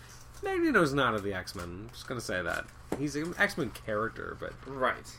Magneto's 0.43 0.93
not 0.95 1.15
of 1.15 1.23
the 1.23 1.33
X 1.35 1.55
Men. 1.55 1.65
I'm 1.65 1.89
just 1.91 2.07
gonna 2.07 2.21
say 2.21 2.43
that 2.43 2.67
he's 2.99 3.17
an 3.17 3.35
X 3.39 3.57
Men 3.59 3.71
character, 3.71 4.37
but 4.39 4.53
Right. 4.67 5.17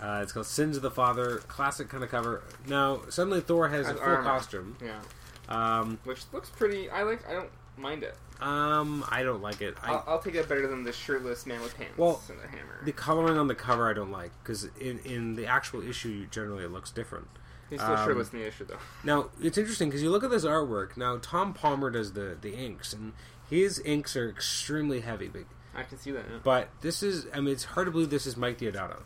uh, 0.00 0.20
it's 0.22 0.32
called 0.32 0.46
Sins 0.46 0.76
of 0.76 0.82
the 0.82 0.90
Father, 0.90 1.38
classic 1.48 1.88
kind 1.88 2.04
of 2.04 2.10
cover. 2.10 2.42
Now 2.68 3.00
suddenly 3.08 3.40
Thor 3.40 3.68
has 3.68 3.88
a 3.88 3.94
full 3.94 4.02
armor. 4.02 4.22
costume. 4.22 4.76
Yeah. 4.84 5.00
Um, 5.48 5.98
Which 6.04 6.22
looks 6.32 6.50
pretty. 6.50 6.90
I 6.90 7.02
like. 7.04 7.26
I 7.28 7.32
don't 7.32 7.50
mind 7.78 8.02
it. 8.02 8.16
um, 8.40 9.04
I 9.10 9.22
don't 9.22 9.40
like 9.40 9.62
it. 9.62 9.76
I, 9.82 9.92
I'll, 9.92 10.04
I'll 10.08 10.18
take 10.18 10.34
it 10.34 10.48
better 10.48 10.66
than 10.66 10.82
the 10.82 10.92
shirtless 10.92 11.46
man 11.46 11.60
with 11.62 11.74
pants 11.76 11.96
Well, 11.96 12.20
and 12.28 12.38
a 12.44 12.48
hammer. 12.48 12.80
the 12.84 12.92
coloring 12.92 13.38
on 13.38 13.46
the 13.48 13.54
cover 13.54 13.88
I 13.88 13.92
don't 13.94 14.10
like 14.10 14.32
because 14.42 14.64
in 14.80 14.98
in 15.06 15.36
the 15.36 15.46
actual 15.46 15.88
issue 15.88 16.26
generally 16.26 16.64
it 16.64 16.72
looks 16.72 16.90
different. 16.90 17.28
He's 17.70 17.80
still 17.80 17.94
um, 17.94 18.06
shirtless 18.06 18.32
in 18.32 18.40
the 18.40 18.46
issue, 18.46 18.64
though. 18.64 18.78
Now 19.02 19.30
it's 19.40 19.58
interesting 19.58 19.88
because 19.88 20.02
you 20.02 20.10
look 20.10 20.24
at 20.24 20.30
this 20.30 20.44
artwork. 20.44 20.96
Now 20.96 21.18
Tom 21.20 21.52
Palmer 21.52 21.90
does 21.90 22.12
the 22.12 22.36
the 22.40 22.54
inks 22.54 22.92
and 22.92 23.12
his 23.48 23.80
inks 23.80 24.16
are 24.16 24.28
extremely 24.28 25.00
heavy, 25.00 25.28
but, 25.28 25.42
I 25.74 25.82
can 25.82 25.98
see 25.98 26.10
that. 26.12 26.24
Yeah. 26.30 26.38
but 26.42 26.68
this 26.80 27.02
is 27.02 27.26
I 27.34 27.40
mean 27.40 27.52
it's 27.52 27.64
hard 27.64 27.86
to 27.86 27.90
believe 27.90 28.10
this 28.10 28.26
is 28.26 28.36
Mike 28.36 28.58
Deodato. 28.58 29.02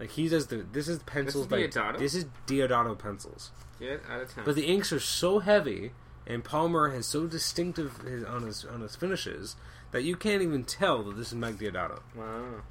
Like 0.00 0.10
he 0.10 0.28
does 0.28 0.46
the 0.46 0.66
this 0.72 0.88
is 0.88 0.98
pencils 1.00 1.46
by 1.46 1.62
Deodato? 1.62 1.98
this 1.98 2.14
is 2.14 2.26
Deodato 2.46 2.98
pencils. 2.98 3.50
Get 3.78 4.02
out 4.10 4.22
of 4.22 4.34
town. 4.34 4.44
But 4.44 4.54
the 4.54 4.64
inks 4.64 4.90
are 4.90 5.00
so 5.00 5.40
heavy, 5.40 5.92
and 6.26 6.42
Palmer 6.42 6.88
has 6.90 7.04
so 7.04 7.26
distinctive 7.26 7.98
his, 7.98 8.24
on 8.24 8.42
his 8.42 8.64
on 8.64 8.80
his 8.80 8.96
finishes 8.96 9.56
that 9.92 10.02
you 10.02 10.16
can't 10.16 10.42
even 10.42 10.64
tell 10.64 11.02
that 11.04 11.16
this 11.16 11.28
is 11.28 11.34
Mike 11.34 11.56
Deodato. 11.56 12.00
wow. 12.16 12.62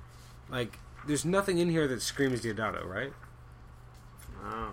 Like, 0.50 0.78
there's 1.08 1.26
nothing 1.26 1.58
in 1.58 1.70
here 1.70 1.88
that 1.88 2.02
screams 2.02 2.42
Deodato, 2.42 2.86
right? 2.86 3.14
Wow. 4.46 4.72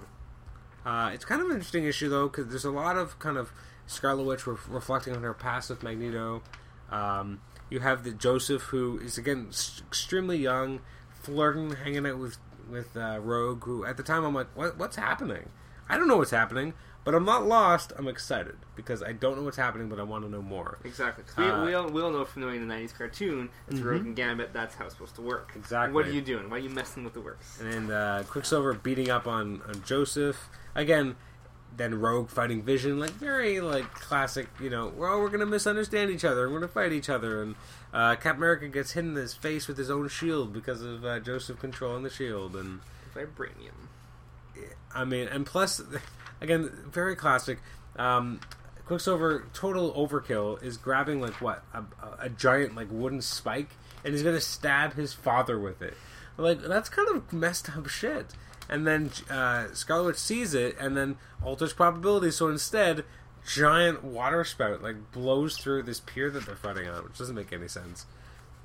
Uh, 0.84 1.10
it's 1.14 1.24
kind 1.24 1.40
of 1.40 1.46
an 1.48 1.54
interesting 1.54 1.84
issue 1.84 2.08
though 2.08 2.28
because 2.28 2.48
there's 2.48 2.64
a 2.64 2.70
lot 2.70 2.96
of 2.96 3.18
kind 3.18 3.36
of 3.36 3.52
Scarlet 3.86 4.24
Witch 4.24 4.46
re- 4.46 4.56
reflecting 4.68 5.14
on 5.16 5.22
her 5.22 5.34
past 5.34 5.70
with 5.70 5.82
Magneto. 5.82 6.42
Um, 6.90 7.40
you 7.70 7.80
have 7.80 8.04
the 8.04 8.12
Joseph 8.12 8.62
who 8.62 8.98
is 8.98 9.16
again 9.16 9.48
extremely 9.88 10.36
young, 10.36 10.80
flirting, 11.22 11.72
hanging 11.76 12.06
out 12.06 12.18
with 12.18 12.38
with 12.68 12.96
uh, 12.96 13.18
Rogue. 13.22 13.64
Who 13.64 13.84
at 13.84 13.96
the 13.96 14.02
time 14.02 14.24
I'm 14.24 14.34
like, 14.34 14.48
what, 14.54 14.76
what's 14.78 14.96
happening? 14.96 15.48
I 15.88 15.96
don't 15.96 16.08
know 16.08 16.16
what's 16.16 16.30
happening, 16.30 16.74
but 17.04 17.14
I'm 17.14 17.24
not 17.24 17.46
lost. 17.46 17.92
I'm 17.96 18.06
excited 18.08 18.56
because 18.76 19.02
I 19.02 19.12
don't 19.12 19.36
know 19.36 19.42
what's 19.42 19.56
happening, 19.56 19.88
but 19.88 19.98
I 19.98 20.02
want 20.04 20.24
to 20.24 20.30
know 20.30 20.42
more. 20.42 20.78
Exactly. 20.84 21.24
we, 21.36 21.44
Uh, 21.44 21.64
we, 21.64 21.74
all, 21.74 21.88
we 21.88 22.00
all 22.02 22.10
know 22.10 22.24
from 22.24 22.42
knowing 22.42 22.66
the 22.66 22.72
90s 22.74 22.92
cartoon, 22.96 23.50
it's 23.68 23.80
Mhm. 23.80 23.84
Rogue 23.84 24.06
and 24.06 24.16
Gambit, 24.16 24.52
that's 24.52 24.74
how 24.76 24.84
it's 24.86 24.94
supposed 24.94 25.14
to 25.16 25.22
work. 25.22 25.52
Exactly. 25.56 25.92
What 25.94 26.06
are 26.06 26.12
you 26.12 26.20
doing? 26.22 26.48
Why 26.48 26.56
are 26.56 26.60
you 26.60 26.70
messing 26.70 27.04
with 27.04 27.14
the 27.14 27.20
works? 27.20 27.60
And 27.60 27.72
then 27.72 27.90
uh, 27.90 28.24
Quicksilver 28.28 28.74
beating 28.74 29.10
up 29.10 29.26
on, 29.26 29.62
on 29.68 29.82
Joseph 29.84 30.48
again. 30.74 31.16
Then 31.74 31.98
Rogue 32.00 32.28
fighting 32.28 32.62
Vision, 32.62 33.00
like 33.00 33.12
very 33.12 33.58
like 33.62 33.94
classic. 33.94 34.46
You 34.60 34.68
know, 34.68 34.92
well, 34.94 35.18
we're 35.18 35.30
gonna 35.30 35.46
misunderstand 35.46 36.10
each 36.10 36.22
other. 36.22 36.46
We're 36.50 36.56
gonna 36.58 36.68
fight 36.68 36.92
each 36.92 37.08
other, 37.08 37.42
and 37.42 37.54
uh, 37.94 38.14
Cap 38.16 38.36
America 38.36 38.68
gets 38.68 38.90
hit 38.92 39.06
in 39.06 39.14
his 39.14 39.32
face 39.32 39.66
with 39.68 39.78
his 39.78 39.90
own 39.90 40.08
shield 40.08 40.52
because 40.52 40.82
of 40.82 41.02
uh, 41.02 41.18
Joseph 41.20 41.58
controlling 41.60 42.02
the 42.02 42.10
shield. 42.10 42.54
And 42.56 42.80
Vibranium. 43.16 43.88
I 44.94 45.06
mean, 45.06 45.28
and 45.28 45.46
plus, 45.46 45.80
again, 46.42 46.70
very 46.90 47.16
classic. 47.16 47.58
Um, 47.96 48.40
Quicksilver, 48.86 49.46
total 49.54 49.92
overkill, 49.94 50.62
is 50.62 50.76
grabbing 50.76 51.20
like 51.20 51.40
what 51.40 51.62
a, 51.72 51.84
a 52.18 52.28
giant 52.28 52.74
like 52.74 52.88
wooden 52.90 53.22
spike, 53.22 53.70
and 54.04 54.12
he's 54.12 54.22
gonna 54.22 54.40
stab 54.40 54.94
his 54.94 55.12
father 55.12 55.58
with 55.58 55.80
it. 55.82 55.94
Like 56.36 56.62
that's 56.62 56.88
kind 56.88 57.08
of 57.08 57.32
messed 57.32 57.70
up 57.76 57.88
shit. 57.88 58.26
And 58.68 58.86
then 58.86 59.10
uh, 59.30 59.68
Scarlet 59.74 60.04
Witch 60.04 60.16
sees 60.16 60.54
it, 60.54 60.76
and 60.80 60.96
then 60.96 61.16
alters 61.42 61.72
probability. 61.72 62.30
So 62.30 62.48
instead, 62.48 63.04
giant 63.46 64.02
water 64.04 64.44
spout 64.44 64.82
like 64.82 65.12
blows 65.12 65.56
through 65.56 65.82
this 65.84 66.00
pier 66.00 66.30
that 66.30 66.46
they're 66.46 66.56
fighting 66.56 66.88
on, 66.88 67.04
which 67.04 67.18
doesn't 67.18 67.34
make 67.34 67.52
any 67.52 67.68
sense. 67.68 68.06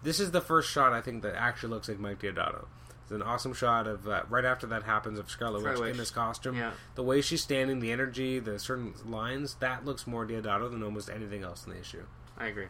This 0.04 0.20
is 0.20 0.32
the 0.32 0.42
first 0.42 0.70
shot 0.70 0.94
I 0.94 1.02
think 1.02 1.24
that 1.24 1.36
actually 1.36 1.70
looks 1.70 1.90
like 1.90 2.00
Mike 2.00 2.22
Deodato. 2.22 2.66
It's 3.08 3.14
an 3.14 3.22
awesome 3.22 3.54
shot 3.54 3.88
of 3.88 4.06
uh, 4.06 4.24
right 4.28 4.44
after 4.44 4.68
that 4.68 4.84
happens 4.84 5.18
of 5.18 5.32
Scarlet 5.32 5.64
Witch 5.64 5.76
Scarlet 5.76 5.92
in 5.92 5.98
this 5.98 6.12
costume. 6.12 6.58
Yeah. 6.58 6.72
The 6.96 7.04
way 7.04 7.22
she's 7.22 7.42
standing, 7.42 7.80
the 7.80 7.90
energy, 7.90 8.38
the 8.40 8.60
certain 8.60 8.96
lines, 9.06 9.54
that 9.62 9.86
looks 9.86 10.06
more 10.06 10.26
Deodato 10.26 10.70
than 10.70 10.84
almost 10.84 11.10
anything 11.10 11.42
else 11.42 11.66
in 11.66 11.72
the 11.72 11.80
issue. 11.80 12.04
I 12.38 12.48
agree. 12.48 12.68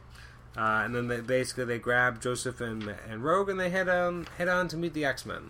Uh, 0.56 0.84
and 0.86 0.94
then 0.94 1.08
they, 1.08 1.22
basically 1.22 1.66
they 1.66 1.80
grab 1.80 2.22
Joseph 2.22 2.62
and 2.62 2.88
and 3.10 3.24
Rogue 3.24 3.50
and 3.50 3.60
they 3.60 3.72
head 3.72 3.90
on 3.90 4.28
head 4.38 4.48
on 4.48 4.68
to 4.68 4.78
meet 4.78 4.94
the 4.94 5.06
X 5.06 5.26
Men. 5.26 5.50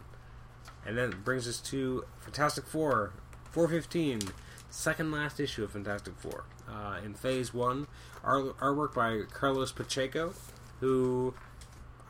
And 0.86 0.98
then 0.98 1.10
it 1.10 1.26
brings 1.26 1.50
us 1.50 1.60
to 1.64 2.06
Fantastic 2.22 2.66
Four, 2.66 3.12
four 3.52 3.68
fifteen, 3.68 4.22
second 4.70 5.12
last 5.12 5.42
issue 5.42 5.66
of 5.66 5.72
Fantastic 5.72 6.14
Four. 6.18 6.46
Uh, 6.66 7.00
in 7.04 7.14
Phase 7.14 7.54
One, 7.54 7.88
art, 8.24 8.58
artwork 8.60 8.94
by 8.94 9.24
Carlos 9.34 9.74
Pacheco, 9.74 10.34
who 10.80 11.34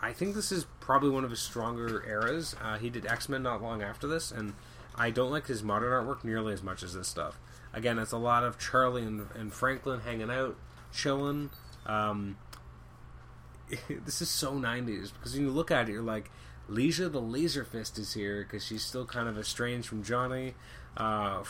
I 0.02 0.14
think 0.14 0.36
this 0.36 0.52
is 0.52 0.65
probably 0.80 1.10
one 1.10 1.24
of 1.24 1.32
his 1.32 1.40
stronger 1.40 2.03
eras. 2.07 2.56
Uh, 2.61 2.78
he 2.78 2.90
did 2.90 3.06
X 3.07 3.30
Men 3.30 3.44
not 3.44 3.61
long 3.61 3.82
after 3.82 4.07
this, 4.07 4.32
and 4.32 4.53
I 4.95 5.10
don't 5.10 5.32
like 5.32 5.48
his 5.48 5.64
modern 5.64 5.91
artwork 5.91 6.24
nearly 6.24 6.53
as 6.53 6.64
much 6.64 6.84
as 6.84 6.94
this 6.94 7.07
stuff. 7.07 7.40
Again, 7.74 7.99
it's 7.99 8.11
a 8.11 8.18
lot 8.18 8.44
of 8.44 8.57
Charlie 8.57 9.03
and, 9.03 9.28
and 9.36 9.53
Franklin 9.53 10.02
hanging 10.02 10.30
out, 10.32 10.56
chilling. 10.94 11.49
Um, 11.86 12.38
this 13.90 14.22
is 14.22 14.30
so 14.30 14.53
90s 14.53 15.11
because 15.14 15.34
when 15.34 15.44
you 15.44 15.52
look 15.52 15.72
at 15.72 15.90
it, 15.90 15.91
you're 15.91 16.02
like, 16.02 16.32
Lyja 16.69 17.11
the 17.11 17.22
Laser 17.22 17.64
Fist 17.64 17.98
is 17.98 18.14
here 18.14 18.44
because 18.44 18.65
she's 18.65 18.84
still 18.84 19.06
kind 19.06 19.28
of 19.28 19.38
estranged 19.38 19.88
from 19.88 20.03
Johnny. 20.03 20.53
Uh, 20.95 21.44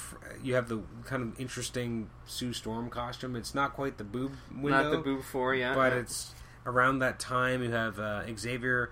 you 0.44 0.56
have 0.56 0.68
the 0.68 0.82
kind 1.06 1.24
of 1.24 1.40
interesting 1.40 2.10
Sue 2.26 2.54
Storm 2.54 2.90
costume. 2.90 3.36
It's 3.36 3.56
not 3.56 3.74
quite 3.74 3.98
the 3.98 4.04
boob 4.04 4.34
window, 4.52 4.84
Not 4.84 4.92
the 4.92 4.98
boob 4.98 5.24
four, 5.24 5.56
yeah. 5.56 5.74
but 5.74 5.94
it's 5.94 6.34
around 6.68 7.00
that 7.00 7.20
time. 7.20 7.64
You 7.64 7.72
have 7.72 7.98
uh, 8.00 8.24
Xavier, 8.38 8.92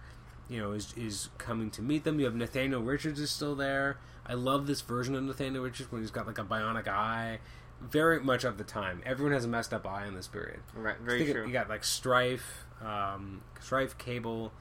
you 0.49 0.59
know, 0.59 0.71
is 0.71 0.93
is 0.97 1.29
coming 1.37 1.69
to 1.71 1.83
meet 1.83 2.03
them. 2.03 2.17
You 2.19 2.25
have 2.25 2.35
Nathaniel 2.35 2.81
Richards 2.81 3.19
is 3.19 3.29
still 3.29 3.53
there. 3.55 3.97
I 4.25 4.33
love 4.33 4.65
this 4.65 4.81
version 4.81 5.13
of 5.13 5.23
Nathaniel 5.23 5.63
Richards 5.63 5.91
when 5.91 6.01
he's 6.01 6.09
got 6.09 6.25
like 6.25 6.39
a 6.39 6.43
bionic 6.43 6.87
eye. 6.87 7.39
Very 7.81 8.19
much 8.21 8.43
of 8.45 8.57
the 8.57 8.63
time, 8.63 9.03
everyone 9.05 9.33
has 9.33 9.45
a 9.45 9.47
messed 9.49 9.73
up 9.73 9.85
eye 9.85 10.07
in 10.07 10.15
this 10.15 10.27
period. 10.27 10.61
right, 10.73 10.97
very 10.97 11.29
it- 11.29 11.33
true. 11.33 11.45
You 11.45 11.51
got 11.53 11.69
like 11.69 11.83
Strife, 11.83 12.65
um, 12.81 13.41
Strife, 13.59 13.97
Cable. 13.97 14.51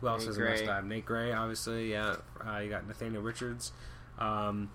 Who 0.00 0.08
else 0.08 0.22
Nate 0.22 0.28
has 0.28 0.36
a 0.38 0.40
messed 0.40 0.64
up? 0.68 0.84
Nate 0.84 1.04
Grey, 1.04 1.32
obviously. 1.32 1.90
Yeah, 1.90 2.16
uh, 2.46 2.58
you 2.58 2.70
got 2.70 2.86
Nathaniel 2.86 3.22
Richards. 3.22 3.72
Um, 4.18 4.70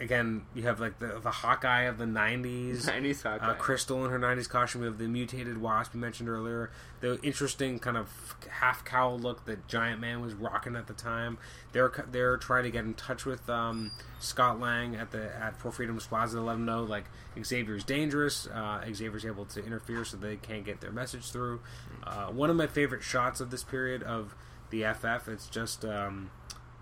again, 0.00 0.42
you 0.54 0.62
have 0.64 0.80
like 0.80 0.98
the 0.98 1.20
the 1.22 1.30
Hawkeye 1.30 1.82
of 1.82 1.98
the 1.98 2.04
'90s. 2.04 2.86
90s 2.86 3.22
Hawkeye. 3.24 3.52
Uh, 3.52 3.54
Crystal 3.54 4.04
in 4.04 4.10
her 4.10 4.18
'90s 4.18 4.48
costume. 4.48 4.82
We 4.82 4.86
have 4.86 4.98
the 4.98 5.08
mutated 5.08 5.58
wasp 5.60 5.94
we 5.94 6.00
mentioned 6.00 6.28
earlier. 6.28 6.70
The 7.00 7.20
interesting 7.22 7.78
kind 7.78 7.96
of 7.96 8.36
half 8.48 8.84
cowl 8.84 9.18
look 9.18 9.44
that 9.46 9.68
Giant 9.68 10.00
Man 10.00 10.20
was 10.20 10.34
rocking 10.34 10.76
at 10.76 10.86
the 10.86 10.94
time. 10.94 11.38
They're 11.72 11.92
they're 12.10 12.36
trying 12.36 12.64
to 12.64 12.70
get 12.70 12.84
in 12.84 12.94
touch 12.94 13.24
with 13.24 13.48
um, 13.48 13.92
Scott 14.18 14.60
Lang 14.60 14.96
at 14.96 15.10
the 15.10 15.34
at 15.36 15.56
Four 15.56 15.72
Freedoms 15.72 16.06
Plaza 16.06 16.38
to 16.38 16.42
let 16.42 16.54
him 16.54 16.64
know 16.64 16.82
like 16.82 17.04
Xavier's 17.42 17.84
dangerous. 17.84 18.46
Uh, 18.46 18.84
Xavier's 18.92 19.24
able 19.24 19.44
to 19.46 19.64
interfere 19.64 20.04
so 20.04 20.16
they 20.16 20.36
can't 20.36 20.64
get 20.64 20.80
their 20.80 20.92
message 20.92 21.30
through. 21.30 21.60
Uh, 22.04 22.26
one 22.26 22.50
of 22.50 22.56
my 22.56 22.66
favorite 22.66 23.02
shots 23.02 23.40
of 23.40 23.50
this 23.50 23.64
period 23.64 24.02
of 24.02 24.34
the 24.70 24.82
FF. 24.82 25.28
It's 25.28 25.46
just. 25.48 25.84
Um, 25.84 26.30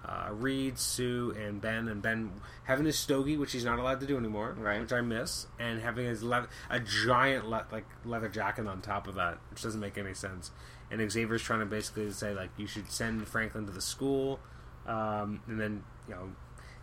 uh, 0.05 0.29
Reed, 0.33 0.79
Sue, 0.79 1.35
and 1.39 1.61
Ben, 1.61 1.89
and 1.89 2.03
Ben 2.03 2.33
having 2.65 2.87
his 2.87 2.99
stogie, 2.99 3.37
which 3.37 3.53
he's 3.53 3.65
not 3.65 3.79
allowed 3.79 4.01
to 4.01 4.07
do 4.07 4.17
anymore, 4.17 4.55
Right. 4.59 4.81
Which 4.81 4.93
I 4.93 5.01
miss, 5.01 5.47
and 5.59 5.81
having 5.81 6.07
his 6.07 6.23
leather, 6.23 6.49
a 6.71 6.81
giant 6.81 7.49
le- 7.49 7.67
like 7.71 7.87
leather 8.05 8.29
jacket 8.29 8.67
on 8.67 8.81
top 8.81 9.07
of 9.07 9.15
that, 9.15 9.39
which 9.51 9.63
doesn't 9.63 9.81
make 9.81 9.97
any 9.99 10.15
sense. 10.15 10.51
And 10.91 11.11
Xavier's 11.11 11.43
trying 11.43 11.61
to 11.61 11.67
basically 11.67 12.11
say 12.11 12.35
like 12.35 12.51
you 12.57 12.67
should 12.67 12.91
send 12.91 13.27
Franklin 13.29 13.65
to 13.67 13.73
the 13.73 13.81
school, 13.81 14.41
um, 14.87 15.41
and 15.47 15.59
then 15.61 15.85
you 16.09 16.15
know 16.15 16.33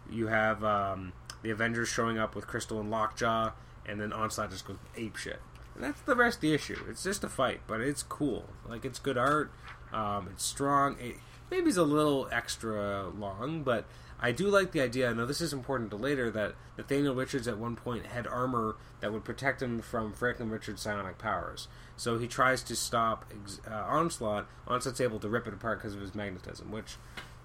you 0.09 0.27
have 0.27 0.63
um, 0.63 1.13
the 1.43 1.51
Avengers 1.51 1.89
showing 1.89 2.17
up 2.17 2.35
with 2.35 2.47
Crystal 2.47 2.79
and 2.79 2.89
Lockjaw, 2.89 3.51
and 3.85 3.99
then 3.99 4.11
Onslaught 4.13 4.49
just 4.51 4.65
goes 4.65 4.77
ape 4.95 5.15
shit. 5.17 5.39
And 5.75 5.83
that's 5.83 6.01
the 6.01 6.15
rest 6.15 6.37
of 6.37 6.41
the 6.41 6.53
issue. 6.53 6.77
It's 6.89 7.03
just 7.03 7.23
a 7.23 7.29
fight, 7.29 7.61
but 7.67 7.81
it's 7.81 8.01
cool. 8.03 8.49
Like 8.67 8.83
it's 8.85 8.97
good 8.99 9.17
art. 9.17 9.51
Um, 9.93 10.27
it's 10.31 10.43
strong. 10.45 10.97
It, 10.99 11.17
maybe 11.51 11.67
it's 11.67 11.77
a 11.77 11.83
little 11.83 12.27
extra 12.31 13.09
long, 13.09 13.63
but 13.63 13.85
I 14.19 14.31
do 14.31 14.47
like 14.47 14.71
the 14.71 14.81
idea. 14.81 15.09
I 15.09 15.13
know 15.13 15.25
this 15.25 15.41
is 15.41 15.53
important 15.53 15.91
to 15.91 15.95
later 15.97 16.29
that 16.31 16.55
Nathaniel 16.77 17.15
Richards 17.15 17.47
at 17.47 17.57
one 17.57 17.75
point 17.75 18.07
had 18.07 18.27
armor 18.27 18.75
that 18.99 19.13
would 19.13 19.23
protect 19.23 19.61
him 19.61 19.81
from 19.81 20.13
Franklin 20.13 20.49
Richards' 20.49 20.81
psionic 20.81 21.17
powers. 21.17 21.67
So 21.95 22.17
he 22.17 22.27
tries 22.27 22.63
to 22.63 22.75
stop 22.75 23.25
uh, 23.69 23.73
Onslaught. 23.73 24.47
Onslaught's 24.67 25.01
able 25.01 25.19
to 25.19 25.29
rip 25.29 25.47
it 25.47 25.53
apart 25.53 25.79
because 25.79 25.95
of 25.95 26.01
his 26.01 26.13
magnetism, 26.13 26.71
which, 26.71 26.97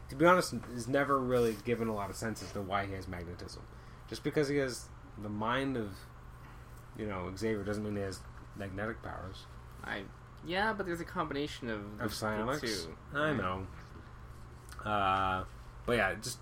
to 0.09 0.17
be 0.17 0.25
honest, 0.25 0.55
is 0.75 0.89
never 0.89 1.19
really 1.19 1.57
given 1.65 1.89
a 1.89 1.95
lot 1.95 2.11
of 2.11 2.17
sense 2.17 2.43
as 2.43 2.51
to 2.53 2.61
why 2.61 2.87
he 2.87 2.95
has 2.95 3.07
magnetism. 3.07 3.63
Just 4.09 4.23
because 4.25 4.49
he 4.49 4.57
has 4.57 4.87
the 5.23 5.29
mind 5.29 5.77
of, 5.77 5.93
you 6.99 7.07
know, 7.07 7.33
Xavier 7.37 7.63
doesn't 7.63 7.85
mean 7.85 7.97
he 7.97 8.03
has 8.03 8.21
magnetic 8.57 9.03
powers 9.03 9.47
I 9.87 10.03
yeah, 10.47 10.73
but 10.75 10.85
there's 10.85 11.01
a 11.01 11.05
combination 11.05 11.71
of 11.71 12.01
of 12.01 12.15
psionics. 12.15 12.61
two. 12.61 12.97
I 13.15 13.33
know. 13.33 13.67
Uh, 14.85 15.44
but 15.86 15.97
yeah, 15.97 16.15
just 16.15 16.39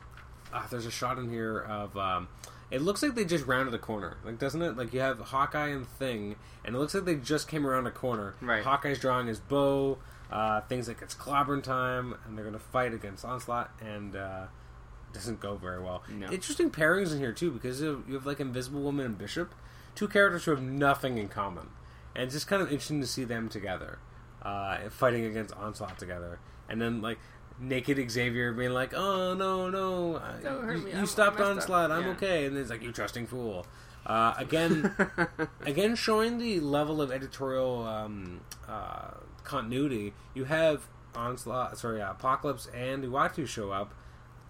uh, 0.53 0.67
there's 0.71 0.87
a 0.87 0.91
shot 0.91 1.19
in 1.19 1.31
here 1.31 1.59
of 1.61 1.97
um, 1.97 2.29
it 2.71 2.83
looks 2.83 3.03
like 3.03 3.15
they 3.15 3.25
just 3.25 3.47
rounded 3.47 3.75
a 3.75 3.79
corner, 3.79 4.17
like 4.25 4.39
doesn't 4.39 4.63
it? 4.63 4.77
Like 4.77 4.93
you 4.93 5.01
have 5.01 5.19
Hawkeye 5.19 5.69
and 5.69 5.87
Thing, 5.87 6.37
and 6.65 6.75
it 6.75 6.79
looks 6.79 6.95
like 6.95 7.05
they 7.05 7.17
just 7.17 7.49
came 7.49 7.67
around 7.67 7.87
a 7.87 7.91
corner. 7.91 8.35
Right. 8.41 8.65
Hawkeye's 8.65 8.99
drawing 8.99 9.27
his 9.27 9.41
bow. 9.41 9.99
Uh, 10.31 10.63
things 10.63 10.89
like 10.89 11.03
it's 11.03 11.15
clobbering 11.15 11.63
time, 11.63 12.15
and 12.25 12.37
they're 12.37 12.45
gonna 12.45 12.59
fight 12.59 12.95
against 12.95 13.23
Onslaught, 13.23 13.71
and 13.83 14.17
uh, 14.17 14.47
doesn't 15.13 15.41
go 15.41 15.57
very 15.57 15.83
well. 15.83 16.03
No. 16.09 16.31
Interesting 16.31 16.71
pairings 16.71 17.13
in 17.13 17.19
here 17.19 17.33
too, 17.33 17.51
because 17.51 17.83
you 17.83 17.89
have, 17.89 18.03
you 18.09 18.15
have 18.15 18.25
like 18.25 18.41
Invisible 18.41 18.81
Woman 18.81 19.05
and 19.05 19.19
Bishop, 19.19 19.55
two 19.95 20.09
characters 20.09 20.45
who 20.45 20.53
have 20.53 20.63
nothing 20.63 21.19
in 21.19 21.29
common, 21.29 21.69
and 22.15 22.25
it's 22.25 22.33
just 22.33 22.47
kind 22.47 22.63
of 22.63 22.69
interesting 22.69 23.03
to 23.03 23.07
see 23.07 23.25
them 23.25 23.51
together, 23.51 23.99
uh, 24.41 24.89
fighting 24.89 25.27
against 25.27 25.55
Onslaught 25.55 25.99
together, 25.99 26.39
and 26.67 26.81
then 26.81 27.03
like 27.03 27.19
naked 27.63 28.11
Xavier 28.11 28.53
being 28.53 28.73
like, 28.73 28.93
"Oh 28.95 29.35
no, 29.35 29.71
no, 29.71 30.17
I- 30.17 30.43
Don't 30.43 30.65
hurt 30.65 30.79
you, 30.79 30.85
me, 30.85 30.93
you 30.93 31.07
stopped 31.07 31.37
I 31.41 31.55
messed. 31.55 31.69
Onslaught, 31.71 31.91
I'm 31.91 32.05
Yeah. 32.05 32.11
okay," 32.13 32.47
and 32.47 32.55
then 32.57 32.63
it's 32.63 32.71
like, 32.71 32.83
"You 32.83 32.93
trusting 32.93 33.27
fool." 33.29 33.67
Uh, 34.05 34.35
again, 34.37 34.95
again 35.65 35.95
showing 35.95 36.39
the 36.39 36.59
level 36.61 37.01
of 37.01 37.13
editorial 37.13 37.85
um, 37.87 38.41
uh, 38.69 39.13
continuity. 39.45 40.13
You 40.35 40.45
have 40.45 40.89
Onslaught, 41.15 41.79
sorry, 41.79 42.03
uh, 42.03 42.11
Apocalypse 42.11 42.67
and 42.75 43.05
Uatu 43.05 43.47
show 43.47 43.71
up, 43.71 43.95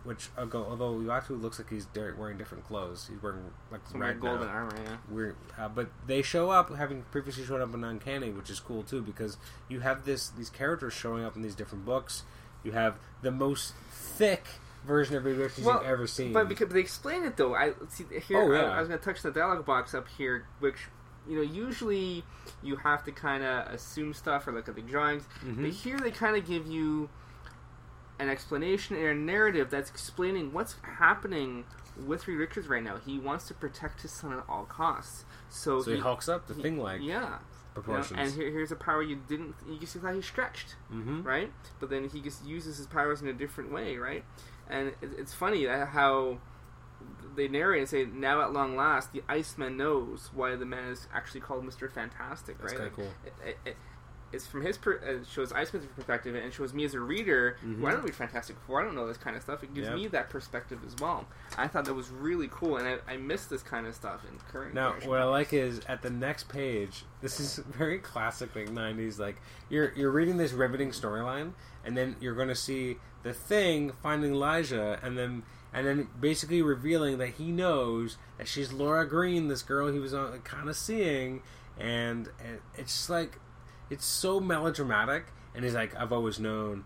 which 0.05 0.29
uh, 0.39 0.45
go, 0.47 0.65
although 0.65 0.95
Uatu 0.95 1.39
looks 1.41 1.59
like 1.59 1.69
he's 1.69 1.85
di- 1.87 2.13
wearing 2.17 2.39
different 2.39 2.67
clothes. 2.67 3.09
He's 3.13 3.23
wearing 3.23 3.43
like 3.71 3.83
Some 3.91 4.01
red 4.01 4.09
red 4.15 4.21
golden 4.21 4.47
now. 4.47 4.55
armor, 4.55 4.77
yeah. 4.83 4.97
Weird, 5.11 5.37
uh, 5.59 5.69
but 5.69 5.89
they 6.07 6.23
show 6.23 6.49
up 6.51 6.75
having 6.75 7.03
previously 7.11 7.45
shown 7.45 7.61
up 7.61 7.75
in 7.75 7.85
Uncanny, 7.85 8.31
which 8.31 8.49
is 8.49 8.59
cool 8.59 8.83
too 8.83 9.03
because 9.03 9.37
you 9.69 9.81
have 9.81 10.07
this 10.07 10.29
these 10.31 10.49
characters 10.49 10.95
showing 10.95 11.25
up 11.25 11.37
in 11.37 11.43
these 11.43 11.55
different 11.55 11.85
books. 11.85 12.23
You 12.63 12.73
have 12.73 12.97
the 13.23 13.31
most 13.31 13.75
thick 13.91 14.45
version 14.87 15.17
of 15.17 15.25
Reed 15.25 15.37
Richards 15.37 15.63
Well, 15.67 15.79
you've 15.79 15.91
ever 15.91 16.07
seen. 16.07 16.33
But 16.33 16.49
because 16.49 16.69
they 16.69 16.81
explain 16.81 17.25
it 17.25 17.37
though, 17.37 17.55
I 17.55 17.73
see 17.89 18.05
here. 18.27 18.43
Oh, 18.43 18.53
I- 18.53 18.63
yeah. 18.63 18.71
I, 18.77 18.79
was 18.81 18.89
going 18.89 18.99
to 19.01 19.05
touch 19.05 19.23
the 19.23 19.31
dialogue 19.31 19.65
box 19.65 19.95
up 19.95 20.07
here, 20.09 20.47
which 20.61 20.77
you 21.29 21.37
know 21.37 21.43
usually 21.43 22.25
you 22.63 22.77
have 22.77 23.05
to 23.05 23.13
kind 23.13 23.45
of 23.45 23.69
assume 23.73 24.13
stuff 24.15 24.47
or 24.47 24.53
look 24.53 24.69
at 24.69 24.75
the 24.75 24.83
drawings. 24.83 25.25
Mhm. 25.45 25.63
But 25.63 25.71
here 25.71 25.99
they 25.99 26.11
kind 26.11 26.37
of 26.37 26.47
give 26.47 26.67
you 26.67 27.09
an 28.19 28.29
explanation 28.29 28.97
and 28.97 29.07
a 29.07 29.15
narrative 29.15 29.71
that's 29.71 29.91
explaining 29.91 30.53
what's 30.53 30.77
happening 30.83 31.65
with 32.07 32.27
Reed 32.27 32.39
Richards 32.39 32.69
right 32.69 32.83
now. 32.83 32.97
He 33.05 33.19
wants 33.19 33.47
to 33.49 33.55
protect 33.55 34.03
his 34.03 34.13
son 34.13 34.33
at 34.33 34.45
all 34.49 34.65
costs. 34.65 35.25
So, 35.49 35.83
so 35.83 35.93
he, 35.93 35.99
hulks 36.01 36.29
up 36.29 36.47
the 36.47 36.55
thing 36.55 36.79
like 36.79 37.01
yeah. 37.03 37.39
You 38.11 38.17
know, 38.17 38.23
and 38.23 38.33
here, 38.35 38.51
here's 38.51 38.73
a 38.73 38.77
power 38.77 39.03
you 39.03 39.17
didn't. 39.29 39.55
You 39.69 39.79
just 39.79 39.97
thought 39.97 40.15
he 40.15 40.23
stretched 40.23 40.77
mm-hmm. 40.93 41.23
right? 41.23 41.51
But 41.81 41.91
then 41.91 42.09
he 42.09 42.21
just 42.21 42.45
uses 42.45 42.77
his 42.77 42.87
powers 42.87 43.23
in 43.23 43.29
a 43.29 43.33
different 43.33 43.73
way, 43.73 43.97
right? 43.97 44.25
And 44.69 44.89
it, 44.89 45.11
it's 45.19 45.35
funny 45.35 45.67
how 45.67 46.39
they 47.35 47.49
narrate 47.49 47.81
and 47.81 47.89
say, 47.89 48.05
"Now 48.05 48.43
at 48.43 48.53
long 48.53 48.77
last, 48.77 49.13
the 49.13 49.23
Iceman 49.29 49.77
knows 49.77 50.31
why 50.35 50.57
the 50.57 50.67
man 50.67 50.89
is 50.89 51.09
actually 51.13 51.41
called 51.41 51.65
Mister 51.65 51.89
Fantastic." 51.89 52.59
That's 52.59 52.73
right? 52.75 52.93
kinda 52.93 52.95
cool. 52.95 53.11
It, 53.25 53.33
it, 53.47 53.59
it, 53.65 53.77
it's 54.33 54.47
from 54.47 54.63
his 54.65 54.79
per, 54.79 54.93
it 54.93 55.27
shows 55.31 55.53
Iceman's 55.53 55.87
perspective 55.95 56.35
and 56.35 56.45
it 56.45 56.53
shows 56.55 56.73
me 56.73 56.85
as 56.85 56.95
a 56.95 57.01
reader 57.01 57.57
who 57.63 57.87
I 57.87 57.91
don't 57.93 58.03
read 58.03 58.15
Fantastic 58.15 58.57
Four. 58.67 58.81
I 58.81 58.85
don't 58.85 58.95
know 58.95 59.07
this 59.07 59.17
kind 59.17 59.37
of 59.37 59.43
stuff. 59.43 59.63
It 59.63 59.75
gives 59.75 59.89
Mm-hmm. 59.89 59.97
Yep. 59.97 60.05
me 60.05 60.09
that 60.09 60.31
perspective 60.31 60.79
as 60.87 60.95
well. 61.01 61.27
I 61.59 61.69
thought 61.69 61.85
that 61.85 61.95
was 61.95 62.09
really 62.11 62.49
cool, 62.51 62.77
and 62.79 62.87
I, 62.89 63.13
I 63.13 63.17
miss 63.17 63.47
this 63.47 63.63
kind 63.63 63.87
of 63.87 63.95
stuff 63.95 64.21
in 64.31 64.39
current. 64.51 64.75
Now, 64.75 64.95
what 65.05 65.19
I 65.21 65.25
like 65.25 65.53
is 65.53 65.81
at 65.89 66.03
the 66.03 66.11
next 66.11 66.49
page. 66.49 67.05
This 67.21 67.41
is 67.41 67.57
very 67.67 67.99
classic, 67.99 68.55
like 68.57 68.69
'90s. 68.71 69.19
Like 69.19 69.37
you're 69.69 69.93
you're 69.95 70.11
reading 70.11 70.37
this 70.37 70.53
riveting 70.53 70.91
storyline, 70.91 71.53
and 71.85 71.97
then 71.97 72.17
you're 72.21 72.35
going 72.35 72.49
to 72.49 72.55
see 72.55 72.97
the 73.23 73.33
thing 73.35 73.93
finding 74.03 74.33
Elijah, 74.33 74.99
and 75.03 75.19
then 75.19 75.43
and 75.75 75.87
then 75.87 76.09
basically 76.21 76.61
revealing 76.63 77.19
that 77.19 77.31
he 77.31 77.51
knows 77.51 78.17
that 78.39 78.47
she's 78.49 78.73
Laura 78.73 79.09
Green, 79.09 79.49
this 79.49 79.63
girl 79.63 79.91
he 79.93 79.99
was 79.99 80.13
on, 80.15 80.39
kind 80.41 80.69
of 80.69 80.77
seeing, 80.77 81.43
and, 81.79 82.29
and 82.47 82.59
it's 82.77 82.95
just 82.95 83.09
like 83.11 83.39
it's 83.93 84.05
so 84.07 84.41
melodramatic. 84.41 85.27
And 85.55 85.65
he's 85.65 85.75
like, 85.75 85.95
"I've 85.97 86.13
always 86.13 86.39
known." 86.41 86.85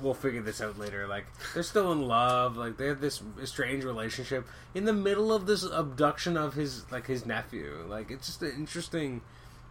We'll 0.00 0.14
figure 0.14 0.42
this 0.42 0.60
out 0.60 0.78
later. 0.78 1.06
Like 1.08 1.26
they're 1.52 1.62
still 1.62 1.90
in 1.92 2.02
love. 2.06 2.56
Like 2.56 2.76
they 2.76 2.86
have 2.86 3.00
this 3.00 3.20
strange 3.44 3.84
relationship 3.84 4.46
in 4.74 4.84
the 4.84 4.92
middle 4.92 5.32
of 5.32 5.46
this 5.46 5.64
abduction 5.64 6.36
of 6.36 6.54
his 6.54 6.90
like 6.92 7.06
his 7.06 7.26
nephew. 7.26 7.84
Like 7.88 8.10
it's 8.10 8.26
just 8.26 8.42
an 8.42 8.52
interesting. 8.56 9.22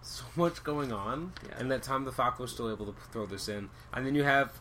So 0.08 0.24
much 0.36 0.64
going 0.64 0.92
on, 0.94 1.34
Yeah. 1.48 1.56
and 1.58 1.72
that 1.72 1.82
Tom 1.82 2.06
DeFalco 2.06 2.42
is 2.44 2.52
still 2.52 2.70
able 2.72 2.86
to 2.86 2.94
throw 3.12 3.26
this 3.26 3.48
in, 3.50 3.70
and 3.92 4.06
then 4.06 4.14
you 4.14 4.24
have 4.24 4.52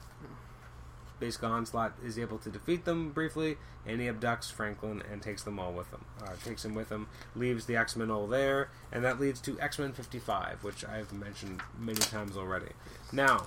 basically 1.20 1.48
Onslaught 1.48 1.94
is 2.04 2.18
able 2.18 2.38
to 2.38 2.50
defeat 2.50 2.84
them 2.84 3.10
briefly, 3.10 3.56
and 3.86 4.00
he 4.00 4.08
abducts 4.08 4.50
Franklin 4.50 5.02
and 5.10 5.22
takes 5.22 5.42
them 5.42 5.58
all 5.58 5.72
with 5.72 5.90
him. 5.90 6.04
Uh, 6.22 6.30
takes 6.44 6.64
him 6.64 6.74
with 6.74 6.90
him, 6.90 7.08
leaves 7.34 7.66
the 7.66 7.76
X 7.76 7.96
Men 7.96 8.10
all 8.10 8.26
there, 8.26 8.68
and 8.92 9.04
that 9.04 9.20
leads 9.20 9.40
to 9.42 9.58
X 9.60 9.78
Men 9.78 9.92
55, 9.92 10.64
which 10.64 10.84
I've 10.84 11.12
mentioned 11.12 11.60
many 11.78 12.00
times 12.00 12.36
already. 12.36 12.72
Now, 13.12 13.46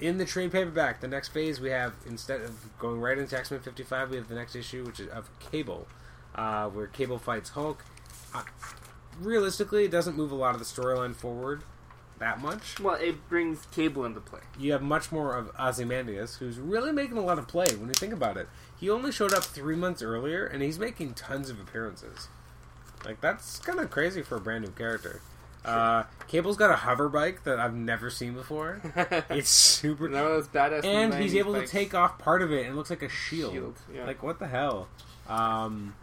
in 0.00 0.18
the 0.18 0.24
trade 0.24 0.52
paperback, 0.52 1.00
the 1.00 1.08
next 1.08 1.28
phase 1.28 1.60
we 1.60 1.70
have 1.70 1.94
instead 2.06 2.40
of 2.40 2.78
going 2.78 3.00
right 3.00 3.18
into 3.18 3.36
X 3.38 3.50
Men 3.50 3.60
55, 3.60 4.10
we 4.10 4.16
have 4.16 4.28
the 4.28 4.34
next 4.34 4.54
issue, 4.54 4.84
which 4.84 5.00
is 5.00 5.08
of 5.08 5.28
Cable, 5.38 5.86
uh, 6.34 6.68
where 6.68 6.86
Cable 6.86 7.18
fights 7.18 7.50
Hulk. 7.50 7.84
Uh, 8.34 8.42
realistically, 9.20 9.84
it 9.84 9.90
doesn't 9.90 10.16
move 10.16 10.30
a 10.30 10.36
lot 10.36 10.54
of 10.54 10.60
the 10.60 10.66
storyline 10.66 11.14
forward 11.14 11.62
that 12.18 12.40
much 12.40 12.80
well, 12.80 12.94
it 12.96 13.28
brings 13.28 13.66
Cable 13.72 14.04
into 14.04 14.20
play. 14.20 14.40
you 14.58 14.72
have 14.72 14.82
much 14.82 15.10
more 15.12 15.36
of 15.36 15.50
Ozymandias, 15.58 16.36
who's 16.36 16.58
really 16.58 16.92
making 16.92 17.16
a 17.16 17.24
lot 17.24 17.38
of 17.38 17.48
play 17.48 17.66
when 17.76 17.88
you 17.88 17.94
think 17.94 18.12
about 18.12 18.36
it. 18.36 18.48
He 18.78 18.88
only 18.90 19.10
showed 19.12 19.32
up 19.32 19.44
three 19.44 19.76
months 19.76 20.02
earlier, 20.02 20.46
and 20.46 20.62
he's 20.62 20.78
making 20.78 21.14
tons 21.14 21.50
of 21.50 21.60
appearances. 21.60 22.28
Like 23.04 23.20
that's 23.20 23.58
kind 23.60 23.78
of 23.80 23.90
crazy 23.90 24.22
for 24.22 24.36
a 24.36 24.40
brand 24.40 24.64
new 24.64 24.70
character. 24.70 25.20
Uh, 25.64 26.04
Cable's 26.28 26.56
got 26.56 26.70
a 26.70 26.76
hover 26.76 27.08
bike 27.08 27.44
that 27.44 27.58
I've 27.58 27.74
never 27.74 28.10
seen 28.10 28.34
before. 28.34 28.80
It's 29.30 29.50
super, 29.50 30.08
badass 30.08 30.84
and 30.84 31.12
he's 31.14 31.34
90s 31.34 31.38
able 31.38 31.54
to 31.54 31.66
take 31.66 31.94
off 31.94 32.18
part 32.18 32.42
of 32.42 32.52
it, 32.52 32.60
and 32.64 32.70
it 32.70 32.74
looks 32.74 32.90
like 32.90 33.02
a 33.02 33.08
shield. 33.08 33.52
Shield, 33.52 33.76
yeah. 33.94 34.06
Like 34.06 34.22
what 34.22 34.38
the 34.38 34.46
hell? 34.46 34.88
Um, 35.28 35.94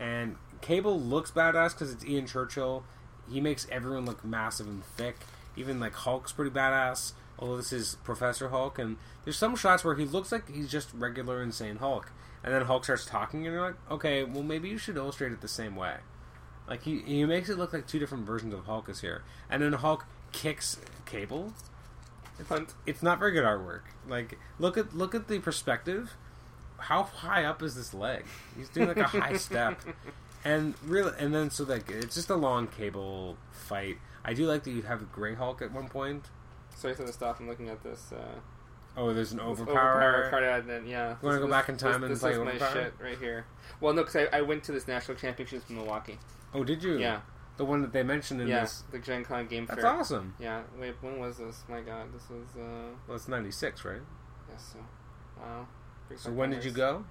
and 0.00 0.36
Cable 0.60 0.98
looks 1.00 1.30
badass 1.30 1.72
because 1.72 1.92
it's 1.92 2.04
Ian 2.04 2.26
Churchill. 2.26 2.84
He 3.30 3.40
makes 3.40 3.66
everyone 3.70 4.04
look 4.06 4.24
massive 4.24 4.66
and 4.66 4.84
thick. 4.84 5.16
Even 5.56 5.80
like 5.80 5.94
Hulk's 5.94 6.32
pretty 6.32 6.50
badass. 6.50 7.12
Although 7.38 7.56
this 7.56 7.72
is 7.72 7.96
Professor 8.04 8.50
Hulk, 8.50 8.78
and 8.78 8.98
there's 9.24 9.36
some 9.36 9.56
shots 9.56 9.84
where 9.84 9.96
he 9.96 10.04
looks 10.04 10.30
like 10.30 10.48
he's 10.48 10.70
just 10.70 10.92
regular 10.94 11.42
insane 11.42 11.76
Hulk, 11.76 12.12
and 12.44 12.54
then 12.54 12.62
Hulk 12.62 12.84
starts 12.84 13.04
talking, 13.04 13.44
and 13.46 13.54
you're 13.54 13.64
like, 13.64 13.90
okay, 13.90 14.22
well 14.22 14.42
maybe 14.42 14.68
you 14.68 14.78
should 14.78 14.96
illustrate 14.96 15.32
it 15.32 15.40
the 15.40 15.48
same 15.48 15.74
way. 15.74 15.96
Like 16.68 16.82
he 16.84 17.00
he 17.00 17.24
makes 17.24 17.48
it 17.48 17.58
look 17.58 17.72
like 17.72 17.86
two 17.86 17.98
different 17.98 18.26
versions 18.26 18.54
of 18.54 18.66
Hulk 18.66 18.88
is 18.88 19.00
here, 19.00 19.22
and 19.50 19.62
then 19.62 19.72
Hulk 19.72 20.06
kicks 20.32 20.78
Cable. 21.04 21.52
Punt. 22.48 22.74
It's 22.86 23.02
not 23.02 23.18
very 23.20 23.32
good 23.32 23.44
artwork. 23.44 23.82
Like 24.08 24.38
look 24.58 24.76
at 24.76 24.96
look 24.96 25.14
at 25.14 25.28
the 25.28 25.38
perspective. 25.38 26.14
How 26.78 27.04
high 27.04 27.44
up 27.44 27.62
is 27.62 27.76
this 27.76 27.94
leg? 27.94 28.24
He's 28.56 28.68
doing 28.68 28.88
like 28.88 28.96
a 28.96 29.04
high 29.04 29.36
step, 29.36 29.80
and 30.44 30.74
really, 30.84 31.12
and 31.18 31.32
then 31.34 31.50
so 31.50 31.64
like 31.64 31.90
it's 31.90 32.14
just 32.14 32.30
a 32.30 32.36
long 32.36 32.66
Cable 32.66 33.36
fight. 33.52 33.98
I 34.24 34.34
do 34.34 34.46
like 34.46 34.62
that 34.64 34.70
you 34.70 34.82
have 34.82 35.02
a 35.02 35.06
Gray 35.06 35.34
Hulk 35.34 35.62
at 35.62 35.72
one 35.72 35.88
point. 35.88 36.26
Sorry 36.76 36.94
for 36.94 37.04
the 37.04 37.12
stop. 37.12 37.40
I'm 37.40 37.48
looking 37.48 37.68
at 37.68 37.82
this. 37.82 38.12
Uh, 38.12 38.38
Oh, 38.94 39.14
there's 39.14 39.32
an 39.32 39.38
this 39.38 39.46
overpower. 39.46 40.28
card. 40.28 40.42
and 40.44 40.68
Then 40.68 40.86
yeah. 40.86 41.12
You 41.22 41.26
wanna 41.28 41.38
go 41.40 41.48
back 41.48 41.68
in 41.70 41.76
this- 41.76 41.82
time 41.82 42.02
and 42.04 42.12
this 42.12 42.20
play 42.20 42.32
is 42.32 42.38
my 42.38 42.58
shit 42.72 42.92
right 43.00 43.18
here. 43.18 43.46
Well, 43.80 43.94
no, 43.94 44.02
because 44.02 44.16
I, 44.30 44.38
I 44.38 44.40
went 44.42 44.64
to 44.64 44.72
this 44.72 44.86
national 44.86 45.16
championships 45.16 45.68
in 45.70 45.76
Milwaukee. 45.76 46.18
Oh, 46.52 46.62
did 46.62 46.82
you? 46.82 46.98
Yeah, 46.98 47.22
The 47.56 47.64
one 47.64 47.80
that 47.80 47.92
they 47.94 48.02
mentioned 48.02 48.42
in 48.42 48.48
yeah, 48.48 48.60
this. 48.60 48.84
the 48.90 48.98
Gen 48.98 49.24
Con 49.24 49.46
Game 49.46 49.64
That's 49.64 49.80
Fair. 49.80 49.90
awesome. 49.90 50.34
Yeah. 50.38 50.60
Wait, 50.78 50.94
when 51.00 51.18
was 51.18 51.38
this? 51.38 51.64
My 51.70 51.80
God, 51.80 52.12
this 52.12 52.28
was. 52.28 52.46
uh 52.54 52.90
Well, 53.08 53.16
it's 53.16 53.28
'96, 53.28 53.82
right? 53.86 54.02
Yes. 54.50 54.74
So, 54.74 54.78
wow. 55.40 55.66
So 56.16 56.30
when 56.30 56.50
did 56.50 56.62
you 56.62 56.70
go? 56.70 57.04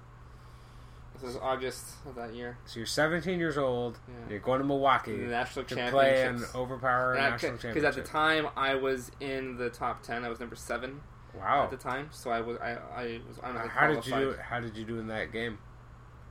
This 1.22 1.34
was 1.34 1.42
August 1.42 1.86
of 2.04 2.16
that 2.16 2.34
year. 2.34 2.58
So 2.66 2.80
you're 2.80 2.86
17 2.86 3.38
years 3.38 3.56
old. 3.56 3.98
Yeah. 4.08 4.14
You're 4.30 4.38
going 4.40 4.58
to 4.58 4.66
Milwaukee 4.66 5.16
The 5.16 5.26
national 5.26 5.64
to 5.66 5.90
play 5.90 6.26
an. 6.26 6.44
Overpower 6.52 7.14
national 7.14 7.52
championship. 7.52 7.74
Because 7.74 7.96
at 7.96 8.02
the 8.02 8.08
time 8.08 8.48
I 8.56 8.74
was 8.74 9.12
in 9.20 9.56
the 9.56 9.70
top 9.70 10.02
ten. 10.02 10.24
I 10.24 10.28
was 10.28 10.40
number 10.40 10.56
seven 10.56 11.00
wow. 11.38 11.64
at 11.64 11.70
the 11.70 11.76
time. 11.76 12.08
So 12.10 12.30
I 12.30 12.40
was 12.40 12.58
I, 12.58 12.72
I 12.72 13.20
was 13.28 13.38
How 13.70 13.86
did 13.86 14.04
you 14.04 14.12
do? 14.12 14.34
How 14.42 14.58
did 14.58 14.76
you 14.76 14.84
do 14.84 14.98
in 14.98 15.06
that 15.08 15.32
game? 15.32 15.58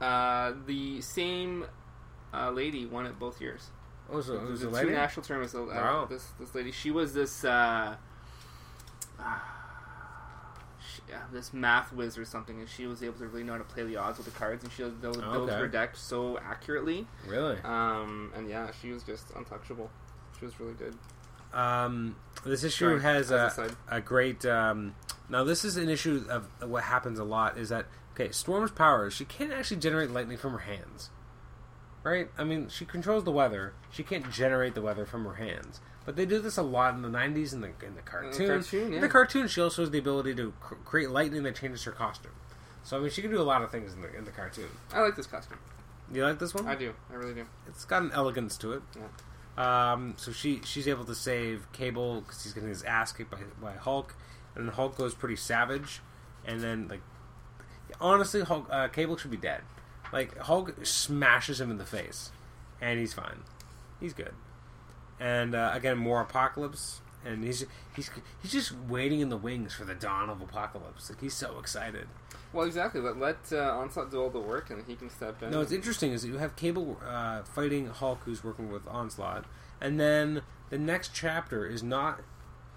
Uh, 0.01 0.53
the 0.65 0.99
same 0.99 1.65
uh, 2.33 2.51
lady 2.51 2.85
won 2.85 3.05
it 3.05 3.17
both 3.17 3.39
years. 3.39 3.69
Oh, 4.11 4.19
so 4.19 4.33
it 4.33 4.43
was 4.43 4.59
the 4.59 4.67
a 4.67 4.71
two 4.71 4.75
lady. 4.75 4.91
national 4.91 5.25
tournaments. 5.25 5.55
Uh, 5.55 5.63
Wow. 5.67 6.07
This 6.09 6.27
this 6.37 6.53
lady, 6.53 6.71
she 6.73 6.91
was 6.91 7.13
this 7.13 7.45
uh, 7.45 7.95
she, 9.19 9.39
yeah, 11.11 11.19
this 11.33 11.53
math 11.53 11.91
whiz 11.93 12.17
or 12.17 12.23
something, 12.25 12.59
and 12.59 12.69
she 12.69 12.87
was 12.87 13.03
able 13.03 13.19
to 13.19 13.27
really 13.27 13.43
know 13.43 13.51
how 13.51 13.57
to 13.57 13.63
play 13.65 13.83
the 13.83 13.97
odds 13.97 14.17
with 14.17 14.25
the 14.25 14.31
cards, 14.39 14.63
and 14.63 14.71
she 14.71 14.81
was 14.83 14.93
able 15.03 15.13
to 15.15 15.19
build 15.21 15.49
Okay. 15.49 15.59
her 15.59 15.67
deck 15.67 15.95
so 15.97 16.39
accurately. 16.39 17.05
Really? 17.27 17.57
Um, 17.63 18.31
and 18.35 18.49
yeah, 18.49 18.71
she 18.81 18.91
was 18.91 19.03
just 19.03 19.29
untouchable. 19.35 19.89
She 20.39 20.45
was 20.45 20.59
really 20.59 20.73
good. 20.73 20.97
Um, 21.53 22.15
this 22.45 22.63
issue 22.63 22.97
Sorry, 22.97 23.01
has 23.01 23.29
a, 23.29 23.75
a 23.89 23.97
a 23.97 24.01
great. 24.01 24.45
Um, 24.45 24.95
now, 25.29 25.43
this 25.43 25.65
is 25.65 25.75
an 25.77 25.89
issue 25.89 26.25
of 26.29 26.47
what 26.69 26.83
happens 26.83 27.19
a 27.19 27.23
lot 27.25 27.57
is 27.57 27.69
that 27.69 27.87
okay, 28.13 28.31
Storm's 28.31 28.71
powers. 28.71 29.13
She 29.13 29.25
can't 29.25 29.51
actually 29.51 29.77
generate 29.77 30.11
lightning 30.11 30.37
from 30.37 30.53
her 30.53 30.59
hands, 30.59 31.09
right? 32.03 32.29
I 32.37 32.45
mean, 32.45 32.69
she 32.69 32.85
controls 32.85 33.25
the 33.25 33.31
weather. 33.31 33.73
She 33.91 34.03
can't 34.03 34.31
generate 34.31 34.75
the 34.75 34.81
weather 34.81 35.05
from 35.05 35.25
her 35.25 35.33
hands. 35.35 35.81
But 36.05 36.15
they 36.15 36.25
do 36.25 36.39
this 36.39 36.57
a 36.57 36.63
lot 36.63 36.95
in 36.95 37.01
the 37.03 37.09
'90s 37.09 37.53
in 37.53 37.61
the 37.61 37.71
in 37.85 37.95
the 37.95 38.01
cartoon. 38.01 38.47
cartoon, 38.47 38.93
In 38.93 39.01
the 39.01 39.09
cartoon, 39.09 39.47
she 39.47 39.61
also 39.61 39.83
has 39.83 39.91
the 39.91 39.99
ability 39.99 40.33
to 40.35 40.53
cr- 40.59 40.75
create 40.75 41.11
lightning 41.11 41.43
that 41.43 41.55
changes 41.55 41.83
her 41.83 41.91
costume. 41.91 42.31
So 42.83 42.97
I 42.97 43.01
mean, 43.01 43.11
she 43.11 43.21
can 43.21 43.29
do 43.31 43.39
a 43.39 43.43
lot 43.43 43.61
of 43.61 43.71
things 43.71 43.93
in 43.93 44.01
the 44.01 44.15
in 44.17 44.25
the 44.25 44.31
cartoon. 44.31 44.69
I 44.93 45.01
like 45.01 45.15
this 45.15 45.27
costume. 45.27 45.59
You 46.11 46.25
like 46.25 46.39
this 46.39 46.53
one? 46.53 46.67
I 46.67 46.75
do. 46.75 46.93
I 47.11 47.15
really 47.15 47.33
do. 47.33 47.45
It's 47.67 47.85
got 47.85 48.01
an 48.01 48.11
elegance 48.13 48.57
to 48.57 48.73
it. 48.73 48.81
Yeah. 48.97 49.91
Um, 49.93 50.15
so 50.17 50.31
she 50.31 50.61
she's 50.65 50.87
able 50.87 51.05
to 51.05 51.15
save 51.15 51.71
Cable 51.71 52.21
because 52.21 52.43
he's 52.43 52.53
getting 52.53 52.69
his 52.69 52.83
ass 52.83 53.11
kicked 53.11 53.31
by, 53.31 53.37
by 53.61 53.73
Hulk, 53.73 54.15
and 54.55 54.67
then 54.67 54.73
Hulk 54.73 54.97
goes 54.97 55.13
pretty 55.13 55.35
savage, 55.35 56.01
and 56.45 56.61
then 56.61 56.87
like 56.87 57.01
honestly, 57.99 58.41
Hulk 58.41 58.67
uh, 58.71 58.87
Cable 58.87 59.17
should 59.17 59.31
be 59.31 59.37
dead. 59.37 59.61
Like 60.11 60.37
Hulk 60.37 60.73
smashes 60.83 61.61
him 61.61 61.69
in 61.69 61.77
the 61.77 61.85
face, 61.85 62.31
and 62.81 62.99
he's 62.99 63.13
fine. 63.13 63.43
He's 63.99 64.13
good. 64.13 64.33
And 65.21 65.53
uh, 65.53 65.71
again, 65.73 65.97
more 65.99 66.19
apocalypse, 66.19 67.01
and 67.23 67.43
he's 67.43 67.63
he's 67.95 68.09
he's 68.41 68.51
just 68.51 68.73
waiting 68.89 69.19
in 69.19 69.29
the 69.29 69.37
wings 69.37 69.73
for 69.73 69.85
the 69.85 69.93
dawn 69.93 70.29
of 70.31 70.41
apocalypse. 70.41 71.09
Like 71.11 71.21
he's 71.21 71.35
so 71.35 71.59
excited. 71.59 72.07
Well, 72.53 72.65
exactly. 72.65 72.99
Let 73.01 73.17
let 73.19 73.37
uh, 73.53 73.77
Onslaught 73.77 74.09
do 74.09 74.19
all 74.19 74.31
the 74.31 74.39
work, 74.39 74.71
and 74.71 74.83
he 74.87 74.95
can 74.95 75.09
step 75.11 75.41
in. 75.43 75.51
No, 75.51 75.59
what's 75.59 75.71
interesting 75.71 76.11
is 76.11 76.23
that 76.23 76.29
you 76.29 76.39
have 76.39 76.55
Cable 76.55 76.97
uh, 77.07 77.43
fighting 77.43 77.85
Hulk, 77.87 78.21
who's 78.25 78.43
working 78.43 78.71
with 78.71 78.87
Onslaught, 78.87 79.45
and 79.79 79.99
then 79.99 80.41
the 80.71 80.79
next 80.79 81.11
chapter 81.13 81.67
is 81.67 81.83
not 81.83 82.21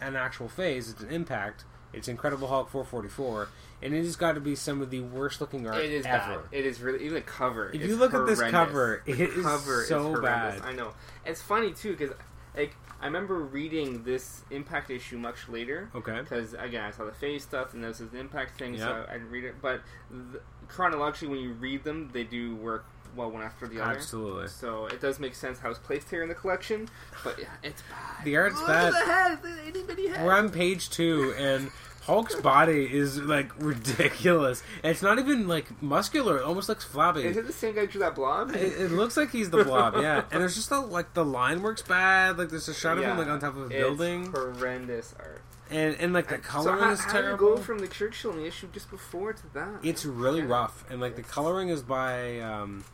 an 0.02 0.14
actual 0.14 0.48
phase; 0.48 0.90
it's 0.90 1.00
an 1.02 1.10
impact, 1.10 1.64
It's 1.94 2.08
Incredible 2.08 2.48
Hulk 2.48 2.68
444, 2.68 3.48
and 3.82 3.94
it 3.94 4.04
has 4.04 4.16
got 4.16 4.32
to 4.34 4.40
be 4.40 4.54
some 4.54 4.82
of 4.82 4.90
the 4.90 5.00
worst 5.00 5.40
looking 5.40 5.66
art 5.66 5.76
It 5.78 5.90
is 5.92 6.04
ever. 6.06 6.40
bad. 6.40 6.40
It 6.52 6.66
is 6.66 6.80
really 6.80 7.00
even 7.02 7.14
the 7.14 7.20
cover. 7.22 7.70
If 7.72 7.80
is 7.80 7.88
you 7.88 7.96
look 7.96 8.12
at 8.14 8.26
this 8.26 8.38
horrendous. 8.38 8.66
cover, 8.68 9.02
it 9.06 9.16
the 9.16 9.24
is 9.38 9.44
cover 9.44 9.84
so 9.84 10.02
horrendous. 10.02 10.60
bad. 10.60 10.68
I 10.68 10.72
know. 10.74 10.92
It's 11.24 11.40
funny 11.42 11.72
too 11.72 11.96
because 11.96 12.10
like 12.56 12.76
I 13.00 13.06
remember 13.06 13.38
reading 13.40 14.02
this 14.04 14.42
Impact 14.50 14.90
issue 14.90 15.18
much 15.18 15.48
later. 15.48 15.90
Okay. 15.94 16.18
Because 16.20 16.54
again, 16.54 16.84
I 16.84 16.90
saw 16.90 17.04
the 17.04 17.12
phase 17.12 17.42
stuff, 17.42 17.74
and 17.74 17.84
this 17.84 18.00
is 18.00 18.10
the 18.10 18.18
Impact 18.18 18.58
thing, 18.58 18.74
Yeah. 18.74 18.86
so 18.86 19.06
I 19.08 19.14
didn't 19.14 19.30
read 19.30 19.44
it. 19.44 19.56
But 19.60 19.82
th 20.10 20.42
chronologically, 20.68 21.28
when 21.28 21.40
you 21.40 21.52
read 21.52 21.84
them, 21.84 22.10
they 22.12 22.24
do 22.24 22.56
work 22.56 22.86
well 23.14 23.30
one 23.30 23.42
after 23.42 23.68
the 23.68 23.80
other. 23.82 23.92
Absolutely. 23.92 24.48
So 24.48 24.86
it 24.86 25.00
does 25.00 25.20
make 25.20 25.34
sense 25.34 25.58
how 25.58 25.70
it's 25.70 25.78
placed 25.78 26.10
here 26.10 26.22
in 26.22 26.28
the 26.28 26.34
collection, 26.34 26.88
but 27.22 27.38
yeah, 27.38 27.46
it's 27.62 27.82
bad. 27.82 28.24
The 28.24 28.36
art's 28.36 28.58
Look 28.58 28.66
bad. 28.68 28.86
At 28.86 28.92
the 28.92 29.12
head, 29.12 29.42
the 29.42 29.68
itty 29.68 29.82
bitty 29.82 30.08
head. 30.08 30.24
We're 30.24 30.32
on 30.32 30.50
page 30.50 30.90
two, 30.90 31.34
and 31.36 31.70
Hulk's 32.06 32.34
body 32.36 32.84
is 32.92 33.18
like 33.20 33.50
ridiculous. 33.58 34.62
And 34.82 34.90
it's 34.90 35.02
not 35.02 35.18
even 35.18 35.48
like 35.48 35.80
muscular; 35.82 36.38
it 36.38 36.44
almost 36.44 36.68
looks 36.68 36.84
flabby. 36.84 37.22
Is 37.24 37.36
it 37.36 37.46
the 37.46 37.52
same 37.52 37.74
guy 37.74 37.82
who 37.82 37.86
drew 37.86 38.00
that 38.00 38.14
blob? 38.14 38.54
It, 38.54 38.72
it 38.80 38.90
looks 38.92 39.16
like 39.16 39.30
he's 39.30 39.50
the 39.50 39.64
blob, 39.64 39.94
yeah. 40.00 40.24
And 40.30 40.40
there's 40.42 40.54
just 40.54 40.70
a, 40.70 40.80
like 40.80 41.14
the 41.14 41.24
line 41.24 41.62
works 41.62 41.82
bad. 41.82 42.36
Like 42.38 42.50
there's 42.50 42.68
a 42.68 42.74
shot 42.74 42.98
of 42.98 43.04
him 43.04 43.16
like 43.18 43.28
on 43.28 43.40
top 43.40 43.56
of 43.56 43.62
a 43.62 43.64
it's 43.66 43.74
building, 43.74 44.32
Horrendous 44.32 45.14
art. 45.18 45.40
and 45.70 45.96
and 45.98 46.12
like 46.12 46.28
the 46.28 46.36
So 46.36 46.42
coloring 46.42 46.80
how, 46.84 46.90
is 46.90 47.00
how 47.00 47.20
do 47.22 47.28
you 47.30 47.36
go 47.36 47.56
from 47.56 47.78
the 47.78 47.88
Churchill 47.88 48.32
in 48.32 48.38
the 48.38 48.46
issue 48.46 48.68
just 48.72 48.90
before 48.90 49.32
to 49.32 49.54
that? 49.54 49.80
It's 49.82 50.04
really 50.04 50.40
Yeah. 50.40 50.48
rough, 50.48 50.84
and 50.90 51.00
like 51.00 51.16
the 51.16 51.22
coloring 51.22 51.70
is 51.70 51.82
by 51.82 52.38
um, 52.40 52.84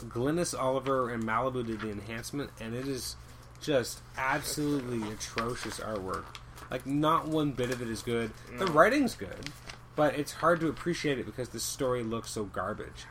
Glynis 0.00 0.58
Oliver 0.58 1.10
and 1.10 1.22
Malibu 1.24 1.66
did 1.66 1.80
the 1.80 1.90
enhancement, 1.90 2.50
and 2.60 2.74
it 2.74 2.88
is 2.88 3.16
just 3.60 4.00
absolutely 4.16 5.02
atrocious 5.12 5.78
artwork. 5.80 6.24
Like 6.70 6.86
not 6.86 7.28
one 7.28 7.52
bit 7.52 7.70
of 7.70 7.80
it 7.82 7.88
is 7.88 8.02
good. 8.02 8.30
The 8.58 8.66
writing's 8.66 9.14
good, 9.14 9.50
but 9.94 10.14
it's 10.14 10.32
hard 10.32 10.60
to 10.60 10.68
appreciate 10.68 11.18
it 11.18 11.26
because 11.26 11.50
the 11.50 11.60
story 11.60 12.02
looks 12.02 12.30
so 12.30 12.44
garbage. 12.44 13.04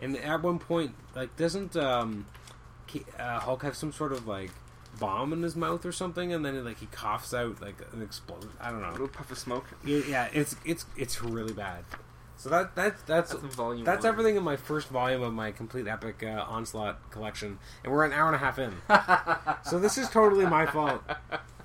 And 0.00 0.16
at 0.16 0.42
one 0.42 0.58
point, 0.58 0.94
like 1.14 1.36
doesn't 1.36 1.76
um, 1.76 2.26
uh, 3.18 3.40
Hulk 3.40 3.62
have 3.62 3.76
some 3.76 3.92
sort 3.92 4.12
of 4.12 4.26
like 4.26 4.50
bomb 4.98 5.32
in 5.32 5.42
his 5.42 5.56
mouth 5.56 5.84
or 5.86 5.92
something, 5.92 6.32
and 6.32 6.44
then 6.44 6.64
like 6.64 6.80
he 6.80 6.86
coughs 6.86 7.32
out 7.32 7.60
like 7.62 7.76
an 7.92 8.02
explosion. 8.02 8.50
I 8.60 8.70
don't 8.70 8.82
know. 8.82 8.90
a 8.90 8.92
little 8.92 9.08
puff 9.08 9.30
of 9.30 9.38
smoke. 9.38 9.66
Yeah, 9.84 10.00
yeah, 10.08 10.28
it's 10.32 10.56
it's 10.64 10.86
it's 10.96 11.22
really 11.22 11.52
bad. 11.52 11.84
So 12.36 12.48
that 12.48 12.74
that 12.74 13.06
that's 13.06 13.32
That's 13.32 13.54
volume. 13.54 13.84
that's 13.84 14.02
one. 14.02 14.12
everything 14.12 14.36
in 14.36 14.42
my 14.42 14.56
first 14.56 14.88
volume 14.88 15.22
of 15.22 15.32
my 15.32 15.52
complete 15.52 15.86
epic 15.86 16.24
uh, 16.24 16.44
onslaught 16.48 17.10
collection, 17.10 17.60
and 17.84 17.92
we're 17.92 18.04
an 18.04 18.12
hour 18.12 18.26
and 18.26 18.34
a 18.34 18.38
half 18.38 18.58
in. 18.58 18.74
so 19.70 19.78
this 19.78 19.96
is 19.96 20.08
totally 20.08 20.44
my 20.46 20.66
fault 20.66 21.02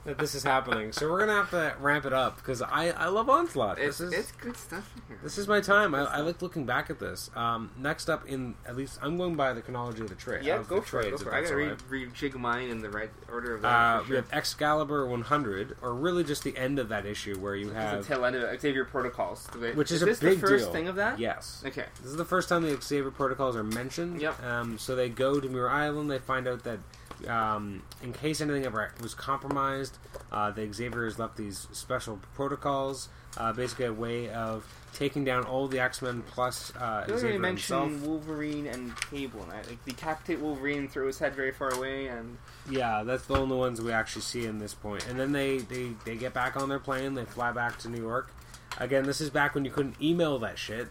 that 0.08 0.18
this 0.18 0.34
is 0.36 0.44
happening. 0.44 0.94
So 0.94 1.10
we're 1.12 1.20
gonna 1.20 1.34
have 1.34 1.50
to 1.52 1.76
ramp 1.80 2.06
it 2.06 2.14
up 2.14 2.38
because 2.38 2.62
I 2.62 2.92
I 2.92 3.08
love 3.10 3.30
onslaught. 3.30 3.78
It's, 3.78 3.98
This 3.98 4.08
is 4.08 4.14
it's 4.14 4.32
good 4.32 4.56
stuff 4.56 4.90
here. 5.08 5.20
this 5.22 5.38
is 5.38 5.48
my 5.48 5.60
time. 5.60 5.94
I, 5.94 6.06
I 6.06 6.20
like 6.22 6.42
looking 6.42 6.66
back 6.66 6.90
at 6.90 6.98
this. 6.98 7.30
Um, 7.36 7.72
next 7.78 8.10
up, 8.10 8.26
in 8.28 8.56
at 8.66 8.78
least 8.78 9.00
I'm 9.02 9.18
going 9.18 9.36
by 9.36 9.52
the 9.54 9.62
chronology 9.62 10.02
of 10.02 10.10
the 10.10 10.16
trade. 10.16 10.46
yeah, 10.46 10.64
go 10.68 10.82
for 10.82 11.02
it. 11.02 11.04
Go 11.04 11.10
trades, 11.10 11.24
for 11.24 11.32
it. 11.32 11.36
I 11.36 11.42
gotta 11.42 11.54
all 11.54 11.60
read, 11.60 11.82
read 11.90 12.14
Jig 12.14 12.36
mine 12.36 12.70
in 12.70 12.82
the 12.82 12.90
right 12.90 13.12
order 13.32 13.56
of 13.56 13.62
that. 13.64 13.68
Uh, 13.68 14.04
for 14.04 14.10
we 14.10 14.16
have 14.16 14.32
Excalibur 14.32 15.06
100, 15.08 15.78
or 15.82 15.94
really 15.94 16.24
just 16.24 16.44
the 16.44 16.56
end 16.58 16.80
of 16.80 16.90
that 16.90 17.06
issue 17.06 17.38
where 17.40 17.56
you 17.56 17.72
have, 17.72 18.02
the 18.08 18.08
tail 18.16 18.24
end 18.26 18.38
of. 18.38 18.60
Xavier 18.62 18.86
Protocols. 18.86 19.48
which 19.76 19.92
is, 19.92 19.98
is 19.98 20.02
a 20.04 20.06
this 20.06 20.20
big 20.20 20.40
the 20.40 20.48
first 20.48 20.66
deal. 20.66 20.74
thing 20.74 20.88
of 20.88 20.96
that? 20.96 21.20
Yes. 21.20 21.62
Okay. 21.66 21.86
This 22.02 22.12
is 22.12 22.18
the 22.18 22.26
first 22.26 22.48
time 22.48 22.64
the 22.64 22.80
Xavier 22.82 23.12
protocols 23.12 23.56
are 23.58 23.64
mentioned. 23.64 24.22
Yep. 24.22 24.42
Um, 24.44 24.78
so 24.78 24.96
they 24.96 25.10
go 25.10 25.40
to 25.42 25.50
Muir 25.50 25.70
Island. 25.70 26.10
They 26.10 26.20
find 26.20 26.48
out 26.48 26.64
that 26.64 26.80
um, 27.28 27.82
in 28.04 28.14
case 28.14 28.42
anything 28.42 28.66
ever 28.66 28.92
was 29.02 29.14
compromised, 29.14 29.98
uh, 30.32 30.52
the 30.52 30.72
Xavier's 30.72 31.18
left 31.18 31.38
these 31.38 31.68
special 31.72 32.20
protocols. 32.36 33.10
Uh, 33.38 33.54
basically, 33.54 33.86
a 33.86 33.94
way 33.94 34.30
of 34.30 34.66
taking 34.94 35.24
down 35.24 35.44
all 35.46 35.68
the 35.68 35.80
X 35.80 36.02
Men 36.02 36.24
plus 36.24 36.76
uh, 36.76 37.06
You 37.08 37.18
Xavier 37.18 37.40
mentioned 37.40 37.92
himself. 37.92 38.08
Wolverine 38.08 38.68
and 38.68 39.00
Cable, 39.12 39.42
and 39.44 39.52
that. 39.52 39.68
Like 39.68 39.84
decapitate 39.86 40.40
Wolverine, 40.40 40.88
throw 40.88 41.06
his 41.08 41.20
head 41.20 41.36
very 41.36 41.52
far 41.52 41.70
away, 41.70 42.08
and 42.08 42.38
Yeah, 42.70 43.04
that's 43.04 43.26
the 43.26 43.36
only 43.36 43.56
ones 43.56 43.80
we 43.82 43.92
actually 43.92 44.24
see 44.24 44.46
in 44.46 44.58
this 44.58 44.74
point. 44.74 45.06
And 45.08 45.20
then 45.20 45.32
they, 45.32 45.60
they, 45.60 45.92
they 46.06 46.16
get 46.16 46.34
back 46.34 46.58
on 46.58 46.68
their 46.70 46.80
plane. 46.80 47.14
They 47.14 47.26
fly 47.26 47.52
back 47.52 47.78
to 47.80 47.90
New 47.90 48.02
York. 48.02 48.32
Again, 48.80 49.06
this 49.06 49.22
is 49.22 49.30
back 49.30 49.56
when 49.56 49.66
you 49.66 49.72
couldn't 49.72 50.00
email 50.02 50.38
that 50.40 50.58
shit. 50.58 50.88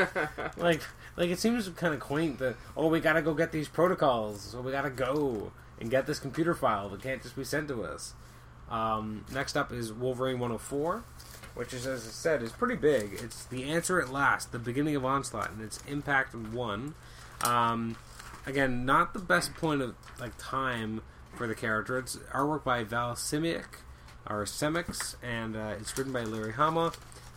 like 0.56 0.82
like 1.18 1.30
it 1.30 1.38
seems 1.38 1.68
kind 1.70 1.92
of 1.92 2.00
quaint 2.00 2.38
that 2.38 2.56
oh 2.76 2.88
we 2.88 3.00
gotta 3.00 3.20
go 3.20 3.34
get 3.34 3.52
these 3.52 3.68
protocols 3.68 4.40
so 4.40 4.60
we 4.60 4.72
gotta 4.72 4.90
go 4.90 5.52
and 5.80 5.90
get 5.90 6.06
this 6.06 6.18
computer 6.18 6.54
file 6.54 6.88
that 6.88 7.02
can't 7.02 7.22
just 7.22 7.36
be 7.36 7.44
sent 7.44 7.68
to 7.68 7.84
us. 7.84 8.14
Um, 8.70 9.24
next 9.32 9.56
up 9.56 9.72
is 9.72 9.92
wolverine 9.92 10.38
104 10.38 11.04
which 11.54 11.72
is 11.74 11.86
as 11.86 12.06
i 12.06 12.10
said 12.10 12.42
is 12.42 12.52
pretty 12.52 12.76
big. 12.76 13.14
It's 13.14 13.44
the 13.44 13.64
answer 13.64 14.00
at 14.00 14.12
last 14.12 14.52
the 14.52 14.58
beginning 14.58 14.94
of 14.96 15.04
onslaught 15.04 15.50
and 15.50 15.60
it's 15.60 15.80
impact 15.88 16.34
one. 16.34 16.94
Um, 17.44 17.96
again 18.46 18.86
not 18.86 19.12
the 19.12 19.18
best 19.18 19.54
point 19.54 19.82
of 19.82 19.96
like 20.20 20.32
time 20.38 21.02
for 21.34 21.46
the 21.46 21.54
character. 21.54 21.98
It's 21.98 22.16
artwork 22.32 22.64
by 22.64 22.84
val 22.84 23.14
simic 23.14 23.64
or 24.28 24.44
Semeiks, 24.44 25.16
and 25.22 25.56
uh, 25.56 25.74
it's 25.80 25.96
written 25.96 26.12
by 26.12 26.24
Larry 26.24 26.52
Hama. 26.52 26.92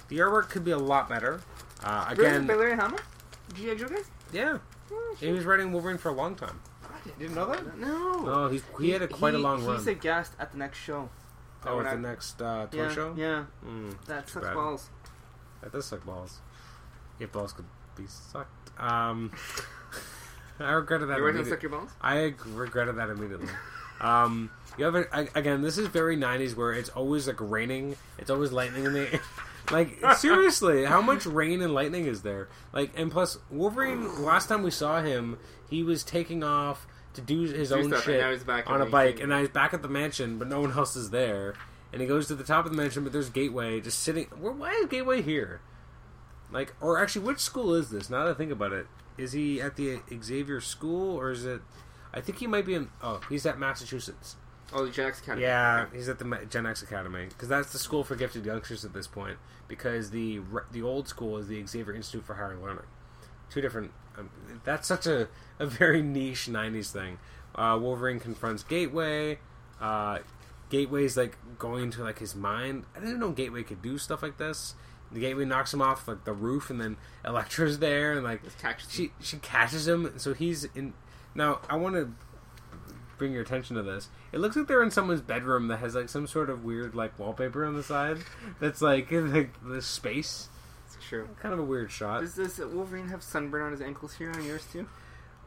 The 0.09 0.19
artwork 0.19 0.49
could 0.49 0.65
be 0.65 0.71
a 0.71 0.77
lot 0.77 1.07
better. 1.07 1.41
Uh, 1.83 2.07
Written 2.09 2.25
again, 2.25 2.47
by 2.47 2.55
Larry 2.55 2.75
Hama, 2.75 2.97
G.I. 3.55 3.75
Joe 3.75 3.87
yeah, 4.33 4.57
Oh, 4.91 5.15
he 5.19 5.31
was 5.31 5.45
writing 5.45 5.71
Wolverine 5.71 5.97
for 5.97 6.09
a 6.09 6.13
long 6.13 6.35
time. 6.35 6.59
shit. 7.03 7.17
didn't 7.19 7.35
know 7.35 7.47
that? 7.51 7.77
No. 7.77 8.23
Oh, 8.25 8.49
he's, 8.49 8.63
he 8.79 8.91
had 8.91 9.01
a 9.01 9.07
quite 9.07 9.33
a 9.33 9.37
he- 9.37 9.43
long 9.43 9.59
He's 9.59 9.67
run. 9.67 9.87
a 9.89 9.93
guest 9.93 10.33
at 10.39 10.51
the 10.51 10.57
next 10.57 10.77
show. 10.77 11.09
oh, 11.65 11.79
at 11.79 11.87
I- 11.87 11.95
the 11.95 12.01
next 12.01 12.41
uh, 12.41 12.67
toy 12.67 12.77
yeah, 12.77 12.93
show. 12.93 13.13
Yeah, 13.17 13.45
Mm, 13.65 13.95
that 14.05 14.29
sucks 14.29 14.45
bad. 14.47 14.55
balls. 14.55 14.89
that 15.61 15.71
does 15.71 15.85
suck 15.85 16.05
balls. 16.05 16.39
If 17.19 17.31
balls 17.31 17.53
could 17.53 17.65
be 17.95 18.03
sucked. 18.07 18.71
Um, 18.79 19.31
I 20.59 20.71
regretted 20.73 21.09
that. 21.09 21.17
You 21.17 21.23
ready 21.23 21.37
to 21.37 21.41
immediately. 21.43 21.49
suck 21.51 21.63
your 21.63 21.71
balls? 21.71 21.91
I 22.01 22.33
regretted 22.47 22.95
that 22.97 23.09
immediately. 23.09 23.47
Um, 23.99 24.49
you 24.77 24.85
have 24.85 24.95
a, 24.95 25.05
I, 25.15 25.27
again. 25.35 25.61
This 25.61 25.77
is 25.77 25.87
very 25.87 26.17
'90s, 26.17 26.55
where 26.55 26.71
it's 26.73 26.89
always 26.89 27.27
like 27.27 27.37
raining. 27.39 27.95
It's 28.17 28.29
always 28.31 28.51
lightning 28.51 28.85
in 28.85 28.93
the. 28.93 29.19
Like 29.69 29.99
seriously, 30.15 30.85
how 30.85 31.01
much 31.01 31.25
rain 31.25 31.61
and 31.61 31.73
lightning 31.73 32.05
is 32.05 32.23
there? 32.23 32.49
Like, 32.73 32.91
and 32.97 33.11
plus, 33.11 33.37
Wolverine. 33.49 34.23
Last 34.23 34.47
time 34.47 34.63
we 34.63 34.71
saw 34.71 35.01
him, 35.01 35.37
he 35.69 35.83
was 35.83 36.03
taking 36.03 36.43
off 36.43 36.87
to 37.13 37.21
do 37.21 37.41
his 37.41 37.69
Do 37.69 37.75
own 37.75 38.01
shit 38.01 38.23
on 38.65 38.81
a 38.81 38.85
bike, 38.85 39.19
and 39.19 39.29
now 39.29 39.39
he's 39.39 39.49
back 39.49 39.73
at 39.73 39.81
the 39.81 39.87
mansion, 39.87 40.37
but 40.37 40.47
no 40.47 40.61
one 40.61 40.71
else 40.71 40.95
is 40.95 41.09
there. 41.09 41.53
And 41.93 42.01
he 42.01 42.07
goes 42.07 42.27
to 42.27 42.35
the 42.35 42.43
top 42.43 42.65
of 42.65 42.71
the 42.71 42.77
mansion, 42.77 43.03
but 43.03 43.11
there's 43.11 43.29
Gateway 43.29 43.81
just 43.81 43.99
sitting. 43.99 44.25
Where, 44.39 44.53
why 44.53 44.71
is 44.71 44.87
Gateway 44.87 45.21
here? 45.21 45.61
Like, 46.51 46.73
or 46.81 47.01
actually, 47.01 47.25
which 47.25 47.39
school 47.39 47.73
is 47.73 47.89
this? 47.89 48.09
Now 48.09 48.25
that 48.25 48.31
I 48.31 48.33
think 48.33 48.51
about 48.51 48.71
it, 48.71 48.87
is 49.17 49.33
he 49.33 49.61
at 49.61 49.75
the 49.75 49.99
Xavier 50.23 50.61
School, 50.61 51.17
or 51.17 51.31
is 51.31 51.45
it? 51.45 51.61
I 52.13 52.21
think 52.21 52.39
he 52.39 52.47
might 52.47 52.65
be 52.65 52.75
in. 52.75 52.89
Oh, 53.01 53.21
he's 53.29 53.45
at 53.45 53.59
Massachusetts. 53.59 54.35
Oh, 54.73 54.85
the 54.85 54.91
Gen 54.91 55.07
X 55.07 55.19
Academy. 55.19 55.43
Yeah, 55.43 55.85
Okay. 55.87 55.97
he's 55.97 56.07
at 56.09 56.19
the 56.19 56.47
Gen 56.49 56.65
X 56.65 56.81
Academy 56.81 57.25
because 57.29 57.49
that's 57.49 57.71
the 57.71 57.79
school 57.79 58.03
for 58.03 58.15
gifted 58.15 58.45
youngsters 58.45 58.85
at 58.85 58.93
this 58.93 59.07
point. 59.07 59.37
Because 59.67 60.11
the 60.11 60.41
the 60.71 60.81
old 60.81 61.07
school 61.07 61.37
is 61.37 61.47
the 61.47 61.65
Xavier 61.65 61.93
Institute 61.93 62.25
for 62.25 62.35
Higher 62.35 62.57
Learning. 62.57 62.83
Two 63.49 63.61
different. 63.61 63.91
Um, 64.17 64.29
that's 64.63 64.87
such 64.87 65.05
a, 65.07 65.27
a 65.59 65.65
very 65.65 66.01
niche 66.01 66.47
'90s 66.49 66.91
thing. 66.91 67.17
Uh, 67.55 67.77
Wolverine 67.81 68.19
confronts 68.19 68.63
Gateway. 68.63 69.39
Uh, 69.79 70.19
Gateway's 70.69 71.17
like 71.17 71.37
going 71.57 71.91
to 71.91 72.03
like 72.03 72.19
his 72.19 72.35
mind. 72.35 72.85
I 72.95 72.99
didn't 72.99 73.19
know 73.19 73.31
Gateway 73.31 73.63
could 73.63 73.81
do 73.81 73.97
stuff 73.97 74.21
like 74.23 74.37
this. 74.37 74.75
The 75.11 75.19
Gateway 75.19 75.43
knocks 75.43 75.73
him 75.73 75.81
off 75.81 76.07
like 76.07 76.23
the 76.23 76.31
roof, 76.33 76.69
and 76.69 76.79
then 76.79 76.95
Elektra's 77.25 77.79
there, 77.79 78.13
and 78.13 78.23
like 78.23 78.41
she 78.89 79.11
she 79.19 79.37
catches 79.37 79.87
him. 79.87 80.13
So 80.17 80.33
he's 80.33 80.63
in. 80.75 80.93
Now 81.35 81.59
I 81.69 81.75
want 81.75 81.95
to 81.95 82.13
bring 83.21 83.33
your 83.33 83.43
attention 83.43 83.75
to 83.75 83.83
this. 83.83 84.09
It 84.31 84.39
looks 84.39 84.55
like 84.55 84.65
they're 84.65 84.81
in 84.81 84.89
someone's 84.89 85.21
bedroom 85.21 85.67
that 85.67 85.77
has 85.77 85.93
like 85.93 86.09
some 86.09 86.25
sort 86.25 86.49
of 86.49 86.63
weird 86.63 86.95
like 86.95 87.19
wallpaper 87.19 87.63
on 87.63 87.75
the 87.75 87.83
side. 87.83 88.17
That's 88.59 88.81
like 88.81 89.09
the 89.09 89.79
space. 89.81 90.49
It's 90.87 90.97
true. 91.07 91.29
Kind 91.39 91.53
of 91.53 91.59
a 91.59 91.63
weird 91.63 91.91
shot. 91.91 92.21
Does 92.21 92.33
this 92.33 92.57
Wolverine 92.57 93.09
have 93.09 93.21
sunburn 93.21 93.61
on 93.61 93.71
his 93.73 93.81
ankles 93.81 94.15
here 94.15 94.31
on 94.31 94.43
yours 94.43 94.65
too? 94.73 94.87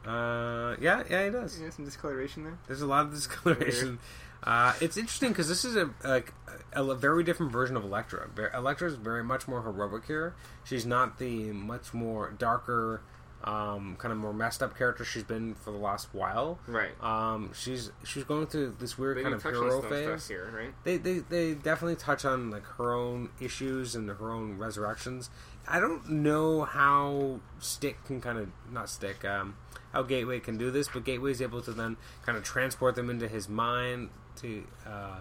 Uh, 0.08 0.76
yeah, 0.80 1.02
yeah, 1.10 1.24
he 1.24 1.30
does. 1.32 1.60
Yeah, 1.60 1.70
some 1.70 1.84
discoloration 1.84 2.44
there. 2.44 2.58
There's 2.68 2.80
a 2.80 2.86
lot 2.86 3.06
of 3.06 3.10
discoloration. 3.14 3.98
Uh, 4.44 4.74
it's 4.80 4.96
interesting 4.96 5.30
because 5.30 5.48
this 5.48 5.64
is 5.64 5.74
a 5.74 5.90
like 6.04 6.32
a, 6.74 6.84
a 6.84 6.94
very 6.94 7.24
different 7.24 7.50
version 7.50 7.76
of 7.76 7.82
Elektra. 7.82 8.28
Elektra 8.54 8.86
is 8.86 8.94
very 8.94 9.24
much 9.24 9.48
more 9.48 9.62
heroic 9.62 10.04
here. 10.06 10.36
She's 10.62 10.86
not 10.86 11.18
the 11.18 11.50
much 11.50 11.92
more 11.92 12.36
darker, 12.38 13.02
um, 13.44 13.96
kind 13.98 14.10
of 14.10 14.18
more 14.18 14.32
messed 14.32 14.62
up 14.62 14.76
character 14.76 15.04
she's 15.04 15.22
been 15.22 15.54
for 15.54 15.70
the 15.70 15.78
last 15.78 16.08
while. 16.12 16.58
Right. 16.66 16.92
Um, 17.02 17.50
she's 17.54 17.92
she's 18.02 18.24
going 18.24 18.46
through 18.46 18.76
this 18.80 18.96
weird 18.98 19.18
They 19.18 19.22
kind 19.22 19.34
of 19.34 19.42
hero 19.42 19.82
phase. 19.82 20.26
here, 20.28 20.50
right? 20.54 20.74
They, 20.82 20.96
they 20.96 21.18
they 21.18 21.54
definitely 21.54 21.96
touch 21.96 22.24
on 22.24 22.50
like 22.50 22.64
her 22.78 22.94
own 22.94 23.28
issues 23.40 23.94
and 23.94 24.08
her 24.08 24.30
own 24.32 24.56
resurrections. 24.56 25.30
I 25.68 25.78
don't 25.80 26.08
know 26.10 26.64
how 26.64 27.40
Stick 27.58 28.04
can 28.04 28.20
kind 28.20 28.38
of 28.38 28.48
not 28.70 28.88
Stick, 28.88 29.24
um, 29.24 29.56
how 29.92 30.02
Gateway 30.02 30.40
can 30.40 30.56
do 30.58 30.70
this, 30.70 30.88
but 30.88 31.04
Gateway's 31.04 31.40
able 31.42 31.60
to 31.62 31.72
then 31.72 31.96
kind 32.24 32.36
of 32.38 32.44
transport 32.44 32.94
them 32.94 33.10
into 33.10 33.28
his 33.28 33.48
mind. 33.48 34.10
To 34.36 34.64
uh, 34.86 35.20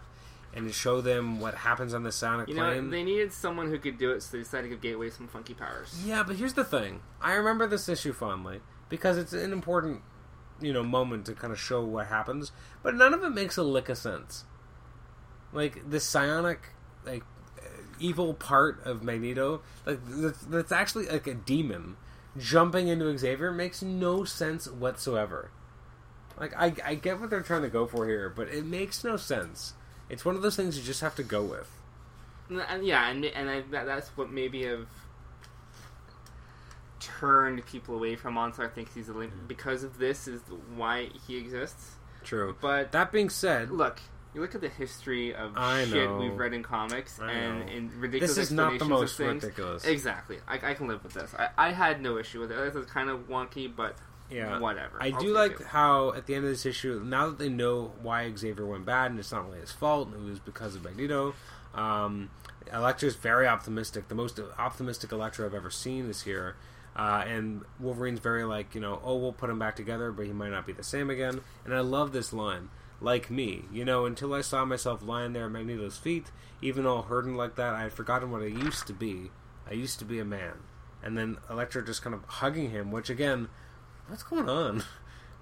and 0.56 0.74
show 0.74 1.02
them 1.02 1.40
what 1.40 1.56
happens 1.56 1.94
on 1.94 2.04
the 2.04 2.12
psionic 2.12 2.48
You 2.48 2.56
know, 2.56 2.62
plane. 2.70 2.90
they 2.92 3.04
needed 3.04 3.34
someone 3.34 3.70
who 3.70 3.80
could 3.80 3.98
do 3.98 4.12
it, 4.12 4.22
so 4.22 4.38
they 4.38 4.44
decided 4.44 4.64
to 4.64 4.70
give 4.70 4.82
Gateway 4.82 5.10
some 5.10 5.28
funky 5.28 5.54
powers. 5.54 6.00
Yeah, 6.06 6.24
but 6.24 6.36
here's 6.36 6.54
the 6.54 6.64
thing. 6.64 7.02
I 7.22 7.34
remember 7.34 7.66
this 7.68 7.90
issue 7.90 8.14
fondly 8.14 8.62
because 8.90 9.18
it's 9.18 9.34
an 9.34 9.52
important, 9.52 10.02
you 10.62 10.72
know, 10.72 10.84
moment 10.84 11.26
to 11.26 11.34
kind 11.34 11.52
of 11.52 11.60
show 11.60 11.84
what 11.84 12.08
happens. 12.08 12.52
But 12.84 12.94
none 12.96 13.14
of 13.14 13.24
it 13.24 13.30
makes 13.32 13.58
a 13.58 13.64
lick 13.64 13.90
of 13.90 13.98
sense. 13.98 14.46
Like 15.52 15.90
the 15.90 16.00
psionic, 16.00 16.70
like 17.06 17.24
uh, 17.60 17.66
evil 18.00 18.34
part 18.34 18.82
of 18.86 19.04
Magneto, 19.04 19.62
like 19.86 20.00
that's, 20.06 20.40
that's 20.46 20.72
actually 20.72 21.08
like 21.08 21.28
a 21.28 21.34
demon 21.34 21.98
jumping 22.38 22.88
into 22.88 23.16
Xavier 23.18 23.52
makes 23.52 23.82
no 23.82 24.24
sense 24.24 24.68
whatsoever. 24.68 25.52
Like 26.40 26.54
I, 26.58 26.74
I 26.84 26.96
get 26.96 27.20
what 27.20 27.30
they're 27.30 27.42
trying 27.42 27.62
to 27.62 27.70
go 27.70 27.86
for 27.86 28.08
here, 28.08 28.30
but 28.30 28.48
it 28.50 28.66
makes 28.66 29.04
no 29.04 29.18
sense. 29.18 29.74
It's 30.14 30.24
one 30.24 30.36
of 30.36 30.42
those 30.42 30.56
things 30.56 30.78
you 30.78 30.84
just 30.84 31.02
have 31.02 31.16
to 31.16 31.24
go 31.24 31.44
with. 31.44 31.70
And, 32.50 32.62
and 32.62 32.82
uh, 32.82 32.86
yeah, 32.86 33.10
and 33.10 33.26
and 33.26 33.50
I, 33.50 33.62
that, 33.72 33.86
that's 33.86 34.10
what 34.10 34.32
maybe 34.32 34.64
have 34.64 34.88
turned 37.00 37.66
people 37.66 37.96
away 37.96 38.16
from 38.16 38.38
Onslaught. 38.38 38.68
I 38.68 38.70
think 38.70 38.94
he's 38.94 39.10
a 39.10 39.14
link 39.14 39.34
mm. 39.34 39.48
because 39.48 39.84
of 39.84 39.98
this 39.98 40.28
is 40.28 40.42
why 40.76 41.10
he 41.28 41.38
exists. 41.38 41.96
True. 42.24 42.56
But 42.62 42.92
That 42.92 43.12
being 43.12 43.30
said, 43.30 43.72
look, 43.72 44.00
you 44.34 44.42
look 44.42 44.56
at 44.56 44.62
the 44.62 44.70
history 44.70 45.34
of 45.36 45.54
I 45.58 45.84
shit 45.86 46.10
know. 46.10 46.18
we've 46.18 46.38
read 46.38 46.54
in 46.54 46.64
comics 46.64 47.20
I 47.20 47.32
and 47.32 47.60
know. 47.60 47.72
in 47.72 48.00
ridiculous 48.00 48.36
this 48.36 48.46
is 48.46 48.52
not 48.52 48.80
the 48.80 48.86
most 48.86 49.20
ridiculous. 49.20 49.84
Exactly, 49.84 50.38
I, 50.48 50.72
I 50.72 50.74
can 50.76 50.88
live 50.88 51.04
with 51.04 51.14
this. 51.14 51.34
I, 51.38 51.50
I 51.58 51.72
had 51.72 52.02
no 52.02 52.18
issue 52.18 52.40
with 52.40 52.52
it. 52.52 52.56
This 52.56 52.76
is 52.76 52.86
kind 52.90 53.10
of 53.10 53.28
wonky, 53.28 53.74
but 53.74 53.98
Yeah. 54.30 54.60
whatever. 54.60 54.98
I 55.00 55.12
I'll 55.12 55.20
do 55.20 55.34
like 55.34 55.60
it. 55.60 55.68
how 55.68 56.14
at 56.14 56.26
the 56.26 56.36
end 56.36 56.46
of 56.46 56.52
this 56.52 56.66
issue, 56.66 57.04
now 57.06 57.28
that 57.28 57.38
they 57.38 57.50
know 57.50 57.94
why 58.02 58.32
Xavier 58.36 58.66
went 58.66 58.86
bad 58.86 59.12
and 59.12 59.20
it's 59.20 59.32
not 59.32 59.46
really 59.46 59.60
his 59.60 59.72
fault, 59.72 60.08
and 60.08 60.28
it 60.28 60.30
was 60.30 60.40
because 60.40 60.76
of 60.76 60.84
Magneto. 60.84 61.36
Um, 61.76 62.30
Elektra's 62.72 63.16
very 63.16 63.48
optimistic. 63.48 64.08
The 64.08 64.16
most 64.16 64.40
optimistic 64.58 65.12
Elektra 65.12 65.46
I've 65.46 65.54
ever 65.54 65.70
seen 65.70 66.10
is 66.10 66.24
here. 66.24 66.56
Uh, 66.96 67.24
and 67.28 67.62
Wolverine's 67.80 68.20
very 68.20 68.44
like, 68.44 68.76
you 68.76 68.82
know, 68.82 69.02
oh, 69.04 69.18
we'll 69.18 69.34
put 69.34 69.50
him 69.50 69.58
back 69.60 69.76
together, 69.76 70.12
but 70.12 70.26
he 70.26 70.32
might 70.32 70.52
not 70.52 70.66
be 70.68 70.74
the 70.74 70.84
same 70.84 71.10
again. 71.10 71.42
And 71.66 71.74
I 71.74 71.80
love 71.80 72.14
this 72.14 72.32
line. 72.34 72.70
Like 73.02 73.30
me, 73.30 73.66
you 73.72 73.84
know, 73.84 74.06
until 74.06 74.34
I 74.34 74.42
saw 74.42 74.64
myself 74.64 75.02
lying 75.04 75.34
there 75.34 75.46
at 75.46 75.52
Magneto's 75.52 75.98
feet, 75.98 76.32
even 76.62 76.86
all 76.86 77.02
hurting 77.02 77.36
like 77.36 77.56
that, 77.56 77.74
I 77.74 77.82
had 77.82 77.92
forgotten 77.92 78.32
what 78.32 78.42
I 78.42 78.46
used 78.46 78.88
to 78.88 78.94
be. 78.94 79.32
I 79.70 79.74
used 79.74 80.00
to 80.00 80.06
be 80.06 80.20
a 80.20 80.26
man. 80.26 80.54
And 81.04 81.18
then 81.18 81.38
Elektra 81.50 81.84
just 81.84 82.02
kind 82.02 82.14
of 82.14 82.24
hugging 82.26 82.70
him, 82.70 82.92
which 82.92 83.10
again, 83.10 83.50
what's 84.08 84.24
going 84.24 84.50
on? 84.50 84.84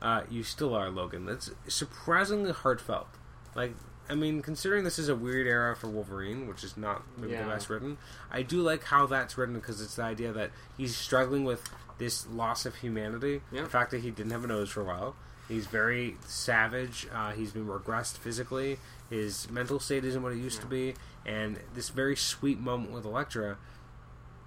Uh, 0.01 0.23
you 0.31 0.41
still 0.43 0.73
are 0.73 0.89
Logan. 0.89 1.25
That's 1.27 1.51
surprisingly 1.67 2.51
heartfelt. 2.51 3.07
Like, 3.53 3.73
I 4.09 4.15
mean, 4.15 4.41
considering 4.41 4.83
this 4.83 4.97
is 4.97 5.09
a 5.09 5.15
weird 5.15 5.45
era 5.45 5.75
for 5.75 5.89
Wolverine, 5.89 6.47
which 6.47 6.63
is 6.63 6.75
not 6.75 7.03
maybe 7.17 7.33
Yeah. 7.33 7.43
the 7.43 7.49
best 7.51 7.69
written, 7.69 7.97
I 8.31 8.41
do 8.41 8.61
like 8.61 8.85
how 8.85 9.05
that's 9.05 9.37
written 9.37 9.53
because 9.55 9.79
it's 9.79 9.95
the 9.97 10.01
idea 10.03 10.31
that 10.33 10.49
he's 10.75 10.95
struggling 10.97 11.43
with 11.45 11.69
this 11.99 12.25
loss 12.27 12.65
of 12.65 12.75
humanity. 12.77 13.41
Yeah. 13.51 13.61
The 13.61 13.69
fact 13.69 13.91
that 13.91 14.01
he 14.01 14.09
didn't 14.09 14.31
have 14.31 14.43
a 14.43 14.47
nose 14.47 14.69
for 14.71 14.81
a 14.81 14.85
while. 14.85 15.15
He's 15.47 15.67
very 15.67 16.17
savage. 16.25 17.07
Uh, 17.13 17.31
he's 17.33 17.51
been 17.51 17.67
regressed 17.67 18.17
physically. 18.17 18.79
His 19.09 19.49
mental 19.51 19.79
state 19.79 20.03
isn't 20.05 20.23
what 20.23 20.31
it 20.31 20.37
used 20.39 20.61
to 20.61 20.67
be. 20.67 20.95
And 21.25 21.59
this 21.75 21.89
very 21.89 22.15
sweet 22.15 22.59
moment 22.59 22.91
with 22.91 23.05
Elektra, 23.05 23.57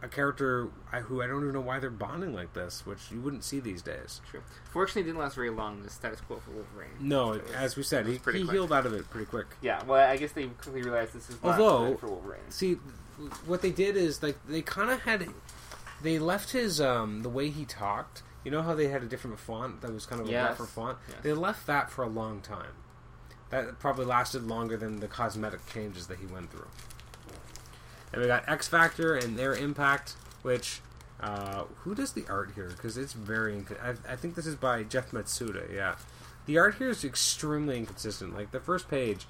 a 0.04 0.08
character 0.08 0.68
I, 0.92 1.00
who 1.00 1.22
I 1.22 1.26
don't 1.26 1.40
even 1.42 1.54
know 1.54 1.60
why 1.60 1.78
they're 1.80 1.88
bonding 1.90 2.34
like 2.34 2.52
this, 2.52 2.84
which 2.86 3.10
you 3.10 3.20
wouldn't 3.20 3.42
see 3.42 3.58
these 3.58 3.80
days. 3.82 4.20
True. 4.30 4.42
Fortunately, 4.70 5.02
it 5.02 5.04
didn't 5.06 5.18
last 5.18 5.34
very 5.34 5.50
long. 5.50 5.82
The 5.82 5.88
status 5.90 6.20
quo 6.20 6.36
for 6.38 6.50
Wolverine. 6.50 6.90
No, 7.00 7.28
was- 7.28 7.40
as 7.56 7.76
we 7.76 7.82
said, 7.82 8.06
he, 8.06 8.20
he 8.32 8.46
healed 8.46 8.72
out 8.72 8.84
of 8.86 8.92
it 8.92 9.08
pretty 9.10 9.26
quick. 9.26 9.46
Yeah, 9.62 9.82
well, 9.84 10.08
I 10.08 10.16
guess 10.18 10.32
they 10.32 10.46
quickly 10.46 10.82
realized 10.82 11.14
this 11.14 11.30
is 11.30 11.42
not 11.42 11.58
Although- 11.58 11.96
for 11.96 12.08
Wolverine. 12.08 12.50
See, 12.50 12.74
what 13.46 13.62
they 13.62 13.70
did 13.70 13.96
is 13.96 14.22
like 14.22 14.36
they 14.46 14.60
kind 14.62 14.90
of 14.90 15.00
had, 15.00 15.26
they 16.02 16.18
left 16.18 16.50
his 16.52 16.80
um 16.80 17.22
the 17.22 17.28
way 17.30 17.48
he 17.50 17.64
talked. 17.64 18.22
You 18.44 18.50
know 18.50 18.60
how 18.60 18.74
they 18.74 18.88
had 18.88 19.02
a 19.02 19.06
different 19.06 19.38
font 19.38 19.80
that 19.80 19.90
was 19.92 20.04
kind 20.04 20.20
of 20.20 20.28
a 20.28 20.30
Yes. 20.30 20.50
rougher 20.50 20.66
font. 20.66 20.98
Yes. 21.08 21.16
They 21.22 21.32
left 21.32 21.66
that 21.66 21.90
for 21.90 22.02
a 22.04 22.08
long 22.08 22.40
time. 22.42 22.74
That 23.48 23.78
probably 23.78 24.04
lasted 24.04 24.42
longer 24.42 24.76
than 24.76 25.00
the 25.00 25.08
cosmetic 25.08 25.64
changes 25.72 26.08
that 26.08 26.18
he 26.18 26.26
went 26.26 26.50
through. 26.50 26.66
And 28.14 28.22
we 28.22 28.28
got 28.28 28.48
X 28.48 28.68
Factor 28.68 29.16
and 29.16 29.36
their 29.36 29.54
impact, 29.54 30.14
which 30.42 30.80
uh, 31.20 31.64
who 31.78 31.94
does 31.94 32.12
the 32.12 32.24
art 32.28 32.52
here? 32.54 32.68
Because 32.68 32.96
it's 32.96 33.12
very. 33.12 33.54
Inc- 33.54 33.82
I, 33.82 34.12
I 34.12 34.16
think 34.16 34.36
this 34.36 34.46
is 34.46 34.54
by 34.54 34.84
Jeff 34.84 35.10
Matsuda. 35.10 35.74
Yeah, 35.74 35.96
the 36.46 36.58
art 36.58 36.76
here 36.76 36.90
is 36.90 37.04
extremely 37.04 37.76
inconsistent. 37.76 38.36
Like 38.36 38.52
the 38.52 38.60
first 38.60 38.88
page, 38.88 39.26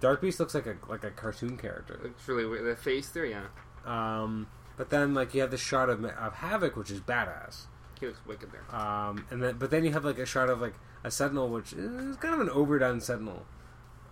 Dark 0.00 0.20
Beast 0.20 0.38
looks 0.38 0.54
like 0.54 0.66
a 0.66 0.76
like 0.86 1.02
a 1.02 1.10
cartoon 1.10 1.56
character. 1.56 1.98
It's 2.04 2.28
really 2.28 2.44
weird. 2.44 2.66
The 2.66 2.76
face 2.76 3.08
there, 3.08 3.24
yeah. 3.24 3.46
Um, 3.86 4.48
but 4.76 4.90
then 4.90 5.14
like 5.14 5.34
you 5.34 5.40
have 5.40 5.50
the 5.50 5.56
shot 5.56 5.88
of, 5.88 6.04
of 6.04 6.34
Havoc, 6.34 6.76
which 6.76 6.90
is 6.90 7.00
badass. 7.00 7.62
He 7.98 8.06
looks 8.06 8.20
wicked 8.26 8.50
there. 8.52 8.78
Um, 8.78 9.24
and 9.30 9.42
then 9.42 9.56
but 9.56 9.70
then 9.70 9.82
you 9.84 9.92
have 9.92 10.04
like 10.04 10.18
a 10.18 10.26
shot 10.26 10.50
of 10.50 10.60
like 10.60 10.74
a 11.04 11.10
Sentinel, 11.10 11.48
which 11.48 11.72
is 11.72 12.16
kind 12.16 12.34
of 12.34 12.40
an 12.40 12.50
overdone 12.50 13.00
Sentinel, 13.00 13.46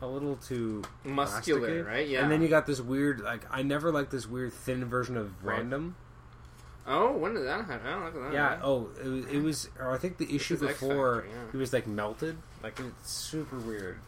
a 0.05 0.09
little 0.09 0.37
too 0.37 0.83
Muscular, 1.05 1.69
plasticky. 1.69 1.87
right? 1.87 2.09
Yeah. 2.09 2.23
And 2.23 2.31
then 2.31 2.43
you 2.43 2.49
got 2.49 2.67
this 2.67 2.81
weird 2.81 3.21
like 3.21 3.43
I 3.51 3.63
never 3.63 3.91
liked 3.93 4.11
this 4.11 4.27
weird 4.29 4.53
thin 4.53 4.85
version 4.85 5.17
of 5.17 5.43
Right. 5.45 5.59
Random. 5.59 5.97
Oh, 6.87 7.13
when 7.13 7.33
did 7.35 7.45
that 7.47 7.65
happen? 7.65 7.87
I 7.87 7.91
don't 7.93 8.03
at 8.07 8.15
that. 8.15 8.33
Yeah. 8.35 8.61
Oh, 8.63 8.91
it 9.03 9.09
was, 9.09 9.27
it 9.27 9.39
was. 9.43 9.69
Or 9.81 9.93
I 9.93 9.99
think 9.99 10.19
the 10.19 10.35
issue 10.35 10.59
before 10.59 11.23
Factor, 11.23 11.29
yeah. 11.31 11.51
he 11.53 11.57
was 11.57 11.73
like 11.73 11.87
melted. 11.87 12.37
Like 12.63 12.79
it's 12.79 13.11
super 13.11 13.57
weird. 13.59 13.99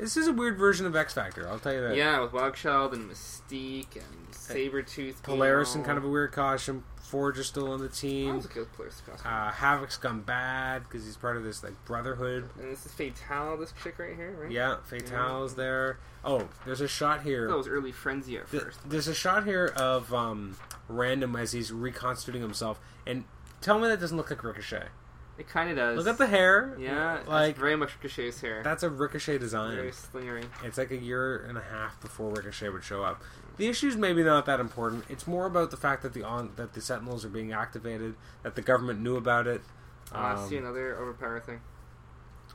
This 0.00 0.16
is 0.16 0.26
a 0.28 0.32
weird 0.32 0.56
version 0.56 0.86
of 0.86 0.96
X 0.96 1.12
Factor. 1.14 1.46
I'll 1.48 1.58
tell 1.58 1.74
you 1.74 1.80
that. 1.82 1.94
Yeah, 1.94 2.20
with 2.20 2.32
Wildchild 2.32 2.92
and 2.94 3.10
Mystique 3.10 3.94
and 3.96 4.30
Sabretooth. 4.32 5.22
Polaris 5.22 5.74
in 5.74 5.84
kind 5.84 5.98
of 5.98 6.04
a 6.04 6.08
weird 6.08 6.32
costume. 6.32 6.84
Forge 7.02 7.38
is 7.38 7.46
still 7.48 7.70
on 7.72 7.80
the 7.80 7.88
That 7.88 7.94
team. 7.94 8.36
was 8.36 8.44
a 8.44 8.48
good 8.48 8.72
Polaris 8.72 9.02
costume. 9.04 9.30
Uh, 9.30 9.50
Havoc's 9.50 9.96
gone 9.96 10.22
bad 10.22 10.84
because 10.84 11.04
he's 11.04 11.16
part 11.16 11.36
of 11.36 11.44
this 11.44 11.62
like 11.62 11.74
brotherhood. 11.84 12.48
and 12.58 12.70
this 12.72 12.86
is 12.86 12.92
Fatale, 12.92 13.56
this 13.58 13.74
chick 13.82 13.98
right 13.98 14.14
here, 14.16 14.34
right? 14.40 14.50
Yeah, 14.50 14.76
Fatale's 14.84 15.54
there. 15.56 15.98
Oh, 16.24 16.48
there's 16.64 16.80
a 16.80 16.88
shot 16.88 17.22
here. 17.22 17.48
That 17.48 17.56
was 17.56 17.68
early 17.68 17.92
Frenzy 17.92 18.36
at 18.38 18.50
Th- 18.50 18.62
first. 18.62 18.88
There's 18.88 19.08
a 19.08 19.14
shot 19.14 19.44
here 19.44 19.72
of 19.76 20.14
um, 20.14 20.56
Random 20.88 21.34
as 21.36 21.52
he's 21.52 21.72
reconstituting 21.72 22.42
himself, 22.42 22.80
and 23.06 23.24
tell 23.60 23.78
me 23.78 23.88
that 23.88 24.00
doesn't 24.00 24.16
look 24.16 24.30
like 24.30 24.42
Ricochet. 24.44 24.86
It 25.40 25.48
kind 25.48 25.70
of 25.70 25.76
does. 25.76 25.96
Look 25.96 26.06
at 26.06 26.18
the 26.18 26.26
hair. 26.26 26.76
Yeah, 26.78 27.20
like 27.26 27.56
very 27.56 27.74
much 27.74 27.94
Ricochet's 27.94 28.42
hair. 28.42 28.62
that's 28.62 28.82
a 28.82 28.90
Ricochet 28.90 29.38
design. 29.38 29.74
very 29.74 29.90
slingery. 29.90 30.44
It's 30.62 30.76
like 30.76 30.90
a 30.90 30.96
year 30.98 31.46
and 31.48 31.56
a 31.56 31.62
half 31.62 31.98
before 32.00 32.30
Ricochet 32.30 32.68
would 32.68 32.84
show 32.84 33.02
up. 33.02 33.22
The 33.56 33.66
issue's 33.68 33.96
maybe 33.96 34.22
not 34.22 34.44
that 34.46 34.60
important. 34.60 35.04
It's 35.08 35.26
more 35.26 35.46
about 35.46 35.70
the 35.70 35.78
fact 35.78 36.02
that 36.02 36.12
the 36.12 36.22
on 36.22 36.52
that 36.56 36.74
the 36.74 36.82
Sentinels 36.82 37.24
are 37.24 37.30
being 37.30 37.52
activated, 37.52 38.16
that 38.42 38.54
the 38.54 38.60
government 38.62 39.00
knew 39.00 39.16
about 39.16 39.46
it. 39.46 39.62
Uh, 40.14 40.36
Um, 40.38 40.48
see 40.48 40.58
another 40.58 40.94
overpower 40.98 41.40
thing. 41.40 41.60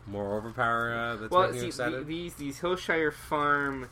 more 0.06 0.38
overpower 0.38 0.94
uh, 0.96 1.16
that's 1.16 1.32
Well, 1.32 1.52
see, 1.54 1.72
the, 1.72 2.04
these 2.06 2.36
these 2.36 2.60
Hillshire 2.60 3.12
Farm 3.12 3.90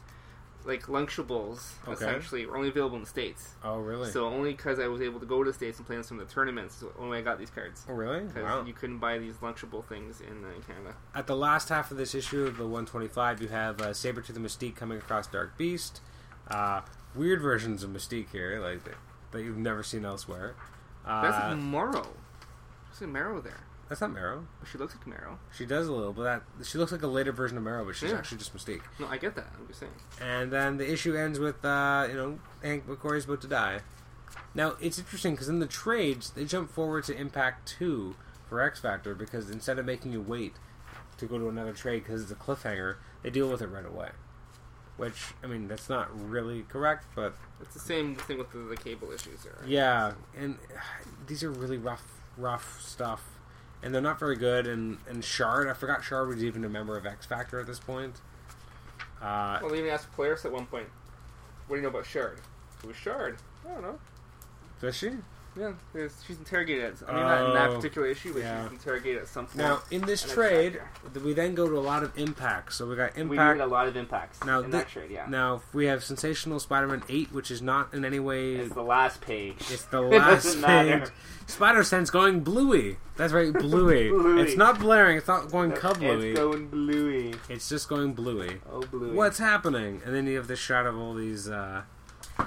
like 0.66 0.84
Lunchables 0.84 1.74
Okay. 1.84 1.94
essentially 1.94 2.46
are 2.46 2.56
only 2.56 2.70
available 2.70 2.96
in 2.96 3.04
the 3.04 3.10
states. 3.10 3.56
oh, 3.64 3.78
really? 3.80 4.10
So 4.12 4.26
only 4.28 4.52
because 4.54 4.80
I 4.80 4.88
was 4.88 5.02
able 5.02 5.20
to 5.20 5.26
go 5.26 5.44
to 5.44 5.50
the 5.52 5.54
states 5.54 5.78
and 5.78 5.86
play 5.88 5.96
in 5.98 6.04
some 6.04 6.20
of 6.20 6.28
the 6.28 6.34
tournaments, 6.34 6.84
when 6.98 7.12
I 7.12 7.22
got 7.22 7.38
these 7.40 7.50
cards. 7.50 7.86
oh, 7.90 7.94
really? 7.94 8.22
Because 8.22 8.44
Wow. 8.44 8.64
you 8.66 8.74
couldn't 8.74 9.00
buy 9.00 9.18
these 9.18 9.36
Lunchable 9.38 9.84
things 9.86 10.22
in, 10.22 10.44
uh, 10.44 10.50
in 10.56 10.62
Canada. 10.64 10.96
At 11.16 11.28
the 11.28 11.36
last 11.36 11.70
half 11.70 11.92
of 11.92 11.98
this 11.98 12.16
issue 12.16 12.46
of 12.46 12.58
the 12.58 12.64
125, 12.66 13.42
you 13.42 13.48
have 13.50 13.82
uh, 13.82 13.88
Sabretooth 13.90 14.36
and 14.36 14.46
Mystique 14.46 14.76
coming 14.76 14.98
across 14.98 15.28
Dark 15.28 15.58
Beast. 15.58 16.02
Uh, 16.50 16.82
weird 17.16 17.42
versions 17.42 17.84
of 17.84 17.90
Mystique 17.90 18.30
here, 18.32 18.60
like 18.60 18.84
that, 18.86 18.96
that 19.32 19.44
you've 19.44 19.58
never 19.58 19.84
seen 19.84 20.06
elsewhere. 20.06 20.56
Uh, 21.06 21.22
That's 21.30 21.62
Marrow. 21.62 22.08
There's 22.90 23.02
a 23.02 23.08
Marrow 23.08 23.42
there. 23.42 23.60
That's 23.94 24.02
not 24.02 24.12
Marrow. 24.12 24.48
She 24.72 24.80
looks 24.80 24.96
like 24.96 25.06
Marrow. 25.06 25.38
She 25.56 25.68
does 25.68 25.88
a 25.88 25.92
little, 25.94 26.14
but 26.14 26.24
that 26.24 26.66
she 26.66 26.80
looks 26.80 26.92
like 26.92 27.04
a 27.04 27.08
later 27.08 27.32
version 27.32 27.58
of 27.58 27.64
Marrow, 27.64 27.86
but 27.86 27.96
she's 27.96 28.10
Yeah. 28.12 28.18
actually 28.18 28.40
just 28.40 28.56
Mystique. 28.56 28.82
No, 29.00 29.06
I 29.08 29.18
get 29.18 29.36
that. 29.36 29.46
I'm 29.60 29.68
just 29.68 29.80
saying. 29.82 29.92
And 30.20 30.52
then 30.52 30.78
the 30.78 30.92
issue 30.92 31.16
ends 31.16 31.38
with, 31.40 31.64
uh, 31.64 32.08
you 32.10 32.16
know, 32.16 32.40
Hank 32.64 32.88
McCoy's 32.88 33.26
about 33.26 33.42
to 33.42 33.48
die. 33.48 33.82
Now, 34.56 34.76
it's 34.82 34.98
interesting 34.98 35.34
because 35.34 35.48
in 35.48 35.60
the 35.60 35.68
trades, 35.68 36.32
they 36.32 36.44
jump 36.46 36.72
forward 36.72 37.04
to 37.06 37.16
Impact 37.16 37.68
2 37.68 38.16
for 38.50 38.62
X 38.62 38.80
Factor 38.80 39.14
because 39.14 39.50
instead 39.52 39.78
of 39.78 39.86
making 39.86 40.12
you 40.12 40.22
wait 40.22 40.56
to 41.18 41.28
go 41.28 41.38
to 41.38 41.48
another 41.50 41.74
trade 41.74 42.04
because 42.04 42.24
it's 42.24 42.32
a 42.32 42.36
cliffhanger, 42.36 42.96
they 43.22 43.30
deal 43.30 43.48
with 43.48 43.62
it 43.62 43.68
right 43.68 43.86
away. 43.86 44.10
Which, 44.98 45.34
I 45.44 45.48
mean, 45.48 45.68
that's 45.68 45.88
not 45.90 46.10
really 46.30 46.64
correct, 46.64 47.06
but 47.16 47.36
It's 47.62 47.74
the 47.76 47.80
same 47.80 48.16
thing 48.16 48.38
with 48.40 48.52
the, 48.52 48.60
the 48.60 48.78
cable 48.78 49.12
issues 49.12 49.44
there. 49.44 49.58
Right? 49.62 49.70
yeah, 49.70 50.14
and 50.36 50.58
uh, 50.76 50.80
these 51.28 51.44
are 51.44 51.52
really 51.52 51.78
rough, 51.78 52.04
rough 52.38 52.80
stuff. 52.82 53.24
And 53.84 53.94
they're 53.94 54.02
not 54.02 54.18
very 54.20 54.38
good. 54.38 54.66
And, 54.66 54.98
and 55.10 55.24
Shard, 55.24 55.68
I 55.68 55.74
forgot 55.74 56.04
Shard 56.04 56.30
was 56.30 56.44
even 56.44 56.64
a 56.64 56.70
member 56.70 56.96
of 56.98 57.06
X 57.06 57.26
Factor 57.26 57.60
at 57.60 57.68
this 57.68 57.80
point. 57.80 58.16
Uh, 59.22 59.60
Well, 59.62 59.70
they 59.72 59.80
even 59.80 59.90
asked 59.92 60.12
Polaris 60.14 60.46
at 60.46 60.52
one 60.52 60.66
point, 60.66 60.88
"What 61.68 61.76
do 61.76 61.82
you 61.82 61.84
know 61.84 61.90
about 61.90 62.06
Shard?" 62.06 62.40
Who's 62.82 62.96
Shard? 62.96 63.38
I 63.66 63.74
don't 63.74 63.82
know. 63.82 64.00
does 64.82 64.96
she? 64.98 65.12
Yeah, 65.56 65.72
she's 66.26 66.38
interrogated. 66.40 66.96
I 67.08 67.12
mean, 67.14 67.22
not 67.22 67.46
in 67.50 67.54
that 67.54 67.70
Oh, 67.70 67.76
particular 67.76 68.08
issue, 68.08 68.34
but 68.34 68.42
yeah. 68.42 68.64
she's 68.64 68.72
interrogated 68.74 69.22
at 69.22 69.28
some 69.28 69.46
point. 69.46 69.58
Now, 69.58 69.82
in 69.92 70.02
this 70.02 70.24
And 70.24 70.32
trade, 70.32 70.82
we 71.24 71.34
then 71.34 71.54
go 71.54 71.70
to 71.70 71.78
a 71.78 71.80
lot 71.80 72.02
of 72.04 72.18
impacts. 72.18 72.76
So 72.78 72.88
we 72.88 72.96
got 72.96 73.10
Impact 73.18 73.30
we 73.30 73.38
impact. 73.38 73.58
need 73.60 73.64
a 73.64 73.68
lot 73.68 73.88
of 73.88 73.96
impacts 73.96 74.44
Now, 74.44 74.60
in 74.60 74.66
thi- 74.66 74.72
that 74.72 74.88
trade. 74.90 75.12
Yeah, 75.12 75.26
Now 75.30 75.62
we 75.72 75.86
have 75.86 76.04
Sensational 76.04 76.60
Spider-Man 76.60 77.04
eight, 77.08 77.32
which 77.32 77.52
is 77.52 77.62
not 77.62 77.94
in 77.94 78.04
any 78.04 78.20
way. 78.20 78.56
it's 78.56 78.74
the 78.74 78.82
last 78.82 79.22
page. 79.22 79.58
It's 79.70 79.86
the 79.86 80.02
It 80.08 80.18
last 80.18 80.44
doesn't 80.44 80.62
matter. 80.62 81.00
page. 81.02 81.10
Spider 81.46 81.84
Sense 81.84 82.10
going 82.10 82.40
bluey. 82.40 82.98
That's 83.18 83.32
right, 83.34 83.54
bluey. 83.54 84.10
Bluey. 84.10 84.42
It's 84.42 84.58
not 84.58 84.80
blaring. 84.80 85.18
It's 85.18 85.28
not 85.28 85.52
going 85.52 85.72
It's 85.74 85.98
bluey. 86.00 86.34
going 86.34 86.68
bluey. 86.68 87.36
It's 87.48 87.70
just 87.70 87.88
going 87.90 88.14
bluey. 88.14 88.60
Oh, 88.72 88.82
bluey. 88.82 89.12
What's 89.16 89.38
happening? 89.38 90.02
And 90.04 90.16
then 90.16 90.26
you 90.26 90.38
have 90.38 90.48
this 90.48 90.58
shot 90.60 90.88
of 90.88 90.98
all 90.98 91.14
these 91.14 91.48
uh, 91.50 91.84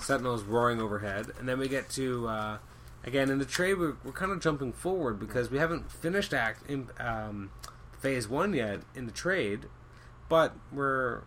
sentinels 0.01 0.43
roaring 0.43 0.81
overhead, 0.81 1.27
and 1.39 1.49
then 1.49 1.59
we 1.61 1.69
get 1.69 1.89
to 1.91 2.27
uh, 2.27 2.59
again 3.07 3.31
in 3.31 3.39
the 3.39 3.45
trade. 3.45 3.79
We're, 3.79 3.95
we're 4.05 4.13
kind 4.13 4.33
of 4.33 4.41
jumping 4.41 4.73
forward 4.73 5.19
because 5.19 5.51
we 5.51 5.59
haven't 5.59 5.91
finished 5.91 6.35
act 6.35 6.69
in 6.69 6.89
um, 6.99 7.51
phase 7.99 8.29
one 8.29 8.53
yet 8.53 8.81
in 8.95 9.07
the 9.07 9.13
trade, 9.13 9.67
but 10.29 10.55
we're 10.73 11.23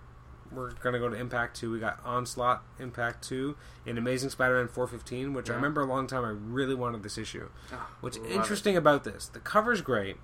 we're 0.51 0.71
gonna 0.71 0.99
go 0.99 1.09
to 1.09 1.15
Impact 1.15 1.55
Two. 1.55 1.71
We 1.71 1.79
got 1.79 1.99
Onslaught 2.03 2.63
Impact 2.79 3.23
Two 3.27 3.55
in 3.85 3.97
Amazing 3.97 4.31
Spider-Man 4.31 4.67
415, 4.67 5.33
which 5.33 5.49
I 5.49 5.53
remember 5.53 5.81
a 5.81 5.85
long 5.85 6.07
time. 6.07 6.25
I 6.25 6.29
really 6.29 6.75
wanted 6.75 7.03
this 7.03 7.17
issue. 7.17 7.49
Oh, 7.71 7.87
What's 8.01 8.17
love 8.17 8.27
it. 8.27 8.33
interesting 8.33 8.75
about 8.75 9.03
this, 9.03 9.27
the 9.27 9.39
cover's 9.39 9.81
great. 9.81 10.17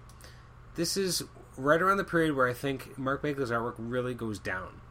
This 0.75 0.97
is 0.97 1.23
right 1.57 1.81
around 1.81 1.97
the 1.97 2.03
period 2.03 2.35
where 2.35 2.47
I 2.47 2.53
think 2.53 2.97
Mark 2.97 3.21
Bagley's 3.21 3.49
artwork 3.49 3.75
really 3.77 4.13
goes 4.13 4.39
down. 4.39 4.81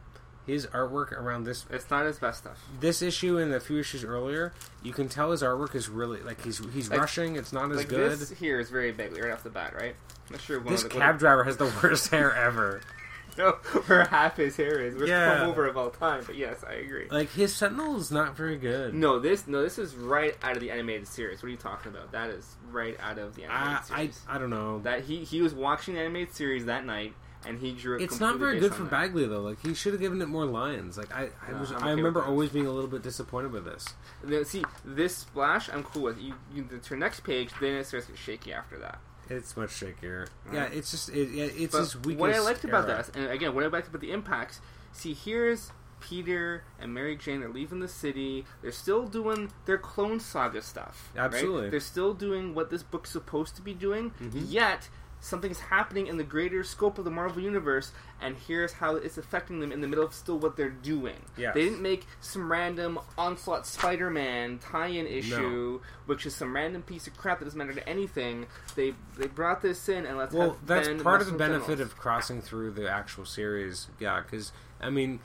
His 0.45 0.67
artwork 0.67 1.11
around 1.11 1.45
this 1.45 1.65
It's 1.71 1.89
not 1.89 2.05
his 2.05 2.19
best 2.19 2.39
stuff. 2.39 2.63
this 2.79 3.01
issue 3.01 3.37
and 3.39 3.51
the 3.51 3.59
few 3.59 3.79
issues 3.79 4.03
earlier, 4.03 4.53
you 4.83 4.93
can 4.93 5.09
tell 5.09 5.31
his 5.31 5.41
artwork 5.41 5.73
is 5.75 5.89
really 5.89 6.21
like 6.21 6.43
he's 6.43 6.59
he's 6.73 6.89
Like- 6.89 6.99
rushing. 6.99 7.35
It's 7.35 7.51
not 7.51 7.71
as 7.71 7.77
Like 7.77 7.89
good. 7.89 8.11
this 8.19 8.29
here 8.31 8.59
is 8.59 8.69
very 8.69 8.91
big 8.91 9.17
right 9.17 9.31
off 9.31 9.43
the 9.43 9.49
bat, 9.49 9.73
right? 9.75 9.95
I'm 10.27 10.33
not 10.33 10.41
sure. 10.41 10.59
One 10.59 10.71
This 10.71 10.83
of 10.83 10.91
the, 10.91 10.99
cab 10.99 11.17
driver 11.19 11.43
has 11.45 11.57
the 11.57 11.71
worst 11.83 12.09
hair 12.11 12.33
ever. 12.35 12.81
no, 13.37 13.51
where 13.87 14.05
half 14.05 14.37
his 14.37 14.55
hair 14.55 14.79
is. 14.79 14.95
Worst 14.95 15.07
Yeah. 15.09 15.39
comb 15.39 15.49
over 15.49 15.65
of 15.67 15.75
all 15.77 15.89
time. 15.89 16.23
But 16.25 16.35
yes, 16.35 16.63
I 16.67 16.73
agree. 16.73 17.07
Like 17.11 17.31
his 17.31 17.53
Sentinel 17.53 17.97
is 17.97 18.11
not 18.11 18.37
very 18.37 18.55
good. 18.55 18.93
No, 18.93 19.19
this 19.19 19.47
no, 19.47 19.61
this 19.63 19.77
is 19.79 19.95
right 19.95 20.37
out 20.43 20.53
of 20.55 20.61
the 20.61 20.69
animated 20.71 21.07
series. 21.07 21.41
What 21.41 21.47
are 21.47 21.51
you 21.51 21.57
talking 21.57 21.91
about? 21.91 22.11
That 22.11 22.29
is 22.29 22.55
right 22.71 22.97
out 23.01 23.17
of 23.17 23.35
the 23.35 23.43
animated 23.45 23.67
I, 23.67 23.77
I 23.77 23.81
series. 23.97 24.21
I 24.29 24.37
don't 24.37 24.51
know. 24.51 24.79
that 24.83 25.03
he 25.05 25.23
he 25.23 25.41
was 25.41 25.53
watching 25.55 25.95
the 25.95 26.01
animated 26.01 26.33
series 26.35 26.65
that 26.65 26.85
night, 26.85 27.13
and 27.47 27.59
he 27.59 27.71
drew. 27.73 27.97
It 27.97 28.03
It's 28.03 28.19
not 28.19 28.37
very 28.37 28.59
good 28.59 28.73
for 28.73 28.83
that. 28.83 28.91
Bagley 28.91 29.25
though. 29.27 29.41
Like 29.41 29.61
he 29.65 29.73
should 29.73 29.93
have 29.93 30.01
given 30.01 30.21
it 30.21 30.27
more 30.27 30.45
lines. 30.45 30.97
Like 30.97 31.13
I, 31.15 31.29
I 31.47 31.51
No, 31.51 31.59
was, 31.59 31.71
I'm 31.71 31.83
I 31.83 31.91
remember 31.91 32.23
always 32.23 32.49
being 32.49 32.67
a 32.67 32.71
little 32.71 32.89
bit 32.89 33.01
disappointed 33.03 33.51
with 33.51 33.65
this. 33.65 33.85
Then, 34.23 34.45
see 34.45 34.63
this 34.83 35.17
splash, 35.17 35.69
I'm 35.69 35.83
cool 35.83 36.03
with. 36.03 36.19
You, 36.19 36.33
you 36.53 36.63
to 36.63 36.89
your 36.89 36.99
next 36.99 37.21
page, 37.21 37.51
then 37.61 37.75
it 37.75 37.85
starts 37.85 38.05
to 38.07 38.13
get 38.13 38.19
shaky 38.19 38.53
after 38.53 38.77
that. 38.79 38.99
It's 39.29 39.57
much 39.57 39.69
shakier. 39.71 40.27
Right. 40.45 40.53
Yeah, 40.53 40.65
it's 40.71 40.91
just 40.91 41.09
it, 41.09 41.29
yeah, 41.29 41.45
it's 41.45 41.71
But 41.73 41.79
his 41.79 41.95
weakest. 41.97 42.19
what 42.19 42.33
I 42.33 42.39
liked 42.39 42.63
about 42.63 42.87
era. 42.89 43.03
that, 43.07 43.15
and 43.15 43.29
again, 43.31 43.55
what 43.55 43.63
I 43.63 43.67
liked 43.67 43.87
about 43.87 44.01
the 44.01 44.11
impacts. 44.11 44.61
See, 44.93 45.13
here's 45.13 45.71
Peter 45.99 46.63
and 46.79 46.93
Mary 46.93 47.15
Jane. 47.17 47.39
They're 47.39 47.49
leaving 47.49 47.79
the 47.79 47.87
city. 47.87 48.45
They're 48.61 48.71
still 48.71 49.07
doing 49.07 49.51
their 49.65 49.79
Clone 49.79 50.19
Saga 50.19 50.61
stuff. 50.61 51.11
right? 51.15 51.25
Absolutely. 51.25 51.69
They're 51.71 51.79
still 51.79 52.13
doing 52.13 52.53
what 52.53 52.69
this 52.69 52.83
book's 52.83 53.09
supposed 53.09 53.55
to 53.55 53.61
be 53.63 53.73
doing. 53.73 54.11
Mhm. 54.21 54.43
Yet 54.47 54.89
something's 55.25 55.59
happening 55.59 56.05
in 56.05 56.17
the 56.17 56.23
greater 56.23 56.63
scope 56.63 56.99
of 56.99 57.03
the 57.03 57.09
Marvel 57.09 57.41
universe, 57.41 57.91
and 58.21 58.35
here's 58.47 58.73
how 58.73 58.95
it's 58.95 59.17
affecting 59.17 59.59
them 59.59 59.71
in 59.71 59.81
the 59.81 59.87
middle 59.87 60.05
of 60.05 60.13
still 60.13 60.37
what 60.37 60.55
they're 60.55 60.69
doing. 60.69 61.15
Yes. 61.35 61.55
They 61.55 61.63
didn't 61.63 61.81
make 61.81 62.05
some 62.21 62.51
random 62.51 62.99
onslaught 63.17 63.65
Spider-Man 63.65 64.59
tie-in 64.59 65.07
issue, 65.07 65.81
which 66.05 66.27
is 66.27 66.35
some 66.35 66.55
random 66.55 66.83
piece 66.83 67.07
of 67.07 67.17
crap 67.17 67.39
that 67.39 67.45
doesn't 67.45 67.57
matter 67.57 67.73
to 67.73 67.89
anything. 67.89 68.45
They 68.75 68.93
they 69.17 69.27
brought 69.27 69.63
this 69.63 69.89
in 69.89 70.05
and 70.05 70.17
let's 70.17 70.33
Well, 70.33 70.57
that's 70.65 70.87
Ben 70.87 70.99
part 70.99 71.21
of 71.21 71.27
the 71.27 71.33
benefit 71.33 71.79
Thanos. 71.79 71.81
of 71.81 71.97
crossing 71.97 72.41
through 72.41 72.71
the 72.71 72.89
actual 72.89 73.25
series. 73.25 73.87
Yeah, 73.99 74.21
because 74.21 74.51
I 74.79 74.91
mean, 74.91 75.19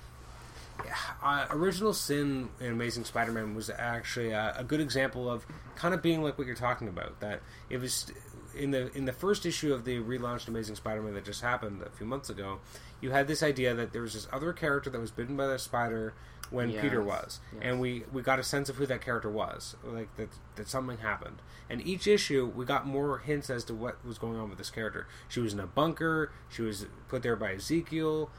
uh, 1.22 1.46
original 1.50 1.92
Sin 1.92 2.48
in 2.58 2.72
Amazing 2.72 3.04
Spider-Man 3.04 3.54
was 3.54 3.68
actually 3.68 4.30
a, 4.30 4.54
a 4.56 4.64
good 4.64 4.80
example 4.80 5.30
of 5.30 5.44
kind 5.76 5.92
of 5.92 6.00
being 6.00 6.22
like 6.22 6.38
what 6.38 6.46
you're 6.46 6.56
talking 6.56 6.88
about. 6.88 7.20
That 7.20 7.40
it 7.68 7.80
was 7.80 8.10
in 8.54 8.70
the 8.70 8.94
in 8.96 9.04
the 9.04 9.12
first 9.12 9.46
issue 9.46 9.72
of 9.72 9.84
the 9.84 9.98
relaunched 9.98 10.48
Amazing 10.48 10.76
Spider-Man 10.76 11.14
that 11.14 11.24
just 11.24 11.42
happened 11.42 11.82
a 11.82 11.90
few 11.90 12.06
months 12.06 12.30
ago. 12.30 12.58
You 13.00 13.10
had 13.10 13.28
this 13.28 13.42
idea 13.42 13.74
that 13.74 13.92
there 13.92 14.02
was 14.02 14.14
this 14.14 14.28
other 14.32 14.52
character 14.52 14.90
that 14.90 15.00
was 15.00 15.10
bitten 15.10 15.36
by 15.36 15.46
the 15.46 15.58
spider 15.58 16.14
when 16.50 16.70
Yes, 16.70 16.82
Peter 16.82 17.00
was, 17.02 17.38
yes. 17.52 17.62
and 17.64 17.80
we 17.80 18.04
we 18.12 18.22
got 18.22 18.38
a 18.38 18.42
sense 18.42 18.68
of 18.68 18.76
who 18.76 18.86
that 18.86 19.00
character 19.00 19.30
was, 19.30 19.76
like 19.84 20.14
that 20.16 20.30
that 20.56 20.68
something 20.68 20.98
happened. 20.98 21.36
And 21.68 21.86
each 21.86 22.08
issue, 22.08 22.50
we 22.54 22.64
got 22.64 22.86
more 22.86 23.18
hints 23.18 23.48
as 23.50 23.62
to 23.64 23.74
what 23.74 24.04
was 24.04 24.18
going 24.18 24.36
on 24.36 24.48
with 24.48 24.58
this 24.58 24.70
character. 24.70 25.06
She 25.28 25.38
was 25.38 25.52
in 25.52 25.60
a 25.60 25.66
bunker. 25.66 26.32
She 26.48 26.62
was 26.62 26.86
put 27.08 27.22
there 27.22 27.36
by 27.36 27.54
Ezekiel. 27.54 28.30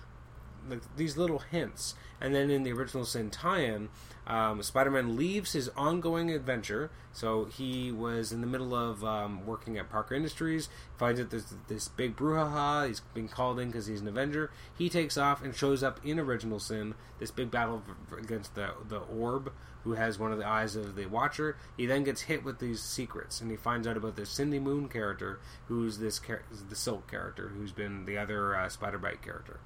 Like 0.70 0.82
these 0.96 1.18
little 1.18 1.40
hints, 1.40 1.96
and 2.20 2.36
then 2.36 2.52
in 2.52 2.64
the 2.64 2.72
original 2.72 3.04
Sin 3.04 3.32
tie-in, 3.32 3.90
um, 4.28 4.62
Spider-Man 4.62 5.18
leaves 5.18 5.54
his 5.54 5.70
ongoing 5.76 6.30
adventure. 6.30 6.92
So 7.14 7.46
he 7.46 7.92
was 7.92 8.32
in 8.32 8.42
the 8.42 8.48
middle 8.48 8.76
of 8.76 9.04
um, 9.04 9.46
working 9.46 9.78
at 9.78 9.90
Parker 9.90 10.14
Industries. 10.14 10.70
Finds 10.98 11.20
that 11.20 11.32
there's 11.32 11.54
this 11.68 11.88
big 11.88 12.16
brouhaha. 12.16 12.88
He's 12.88 13.02
been 13.14 13.28
called 13.28 13.60
in 13.60 13.70
because 13.70 13.88
he's 13.88 14.02
an 14.02 14.08
Avenger. 14.08 14.52
He 14.78 14.88
takes 14.88 15.18
off 15.18 15.44
and 15.44 15.56
shows 15.56 15.84
up 15.84 16.00
in 16.06 16.20
Original 16.20 16.60
Sin. 16.60 16.94
This 17.20 17.32
big 17.32 17.50
battle 17.50 17.82
against 18.18 18.56
the 18.56 18.70
the 18.88 19.00
Orb, 19.00 19.52
who 19.84 19.94
has 19.94 20.20
one 20.20 20.32
of 20.32 20.38
the 20.38 20.48
eyes 20.48 20.76
of 20.76 20.96
the 20.96 21.08
Watcher. 21.08 21.58
He 21.76 21.88
then 21.88 22.04
gets 22.04 22.22
hit 22.22 22.44
with 22.44 22.60
these 22.60 22.82
secrets, 22.82 23.42
and 23.42 23.50
he 23.50 23.58
finds 23.58 23.88
out 23.88 23.98
about 23.98 24.16
this 24.16 24.30
Cindy 24.30 24.60
Moon 24.60 24.88
character, 24.88 25.40
who's 25.68 25.98
this 25.98 26.20
char- 26.20 26.44
the 26.70 26.76
Silk 26.76 27.10
character, 27.10 27.50
who's 27.50 27.72
been 27.72 28.06
the 28.06 28.18
other 28.18 28.56
uh, 28.56 28.70
Spider 28.70 29.00
Bite 29.00 29.24
character. 29.24 29.60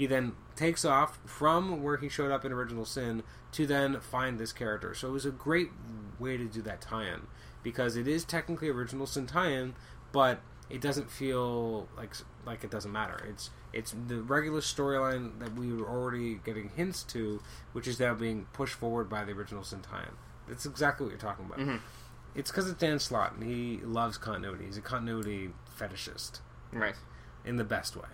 He 0.00 0.06
then 0.06 0.32
takes 0.56 0.86
off 0.86 1.18
from 1.26 1.82
where 1.82 1.98
he 1.98 2.08
showed 2.08 2.30
up 2.30 2.42
in 2.46 2.52
Original 2.52 2.86
Sin 2.86 3.22
to 3.52 3.66
then 3.66 4.00
find 4.00 4.38
this 4.40 4.50
character. 4.50 4.94
So 4.94 5.08
it 5.08 5.10
was 5.10 5.26
a 5.26 5.30
great 5.30 5.68
way 6.18 6.38
to 6.38 6.46
do 6.46 6.62
that 6.62 6.80
tie-in 6.80 7.26
because 7.62 7.96
it 7.96 8.08
is 8.08 8.24
technically 8.24 8.70
Original 8.70 9.06
Sin 9.06 9.26
tie-in, 9.26 9.74
but 10.10 10.40
it 10.70 10.80
doesn't 10.80 11.10
feel 11.10 11.86
like 11.98 12.14
like 12.46 12.64
it 12.64 12.70
doesn't 12.70 12.90
matter. 12.92 13.22
It's 13.28 13.50
it's 13.74 13.94
the 14.08 14.22
regular 14.22 14.60
storyline 14.62 15.38
that 15.38 15.54
we 15.54 15.70
were 15.70 15.86
already 15.86 16.36
getting 16.46 16.70
hints 16.70 17.02
to, 17.12 17.42
which 17.74 17.86
is 17.86 18.00
now 18.00 18.14
being 18.14 18.46
pushed 18.54 18.76
forward 18.76 19.10
by 19.10 19.26
the 19.26 19.32
Original 19.32 19.64
Sin 19.64 19.82
tie-in. 19.82 20.14
That's 20.48 20.64
exactly 20.64 21.04
what 21.04 21.10
you're 21.10 21.18
talking 21.20 21.44
about. 21.44 21.58
Mhm. 21.58 21.80
It's 22.34 22.50
because 22.50 22.70
it's 22.70 22.80
Dan 22.80 23.00
Slott 23.00 23.34
and 23.34 23.42
he 23.42 23.80
loves 23.84 24.16
continuity. 24.16 24.64
He's 24.64 24.78
a 24.78 24.80
continuity 24.80 25.52
fetishist 25.78 26.40
Right. 26.72 26.94
in 27.44 27.56
the 27.56 27.64
best 27.64 27.96
way. 27.96 28.08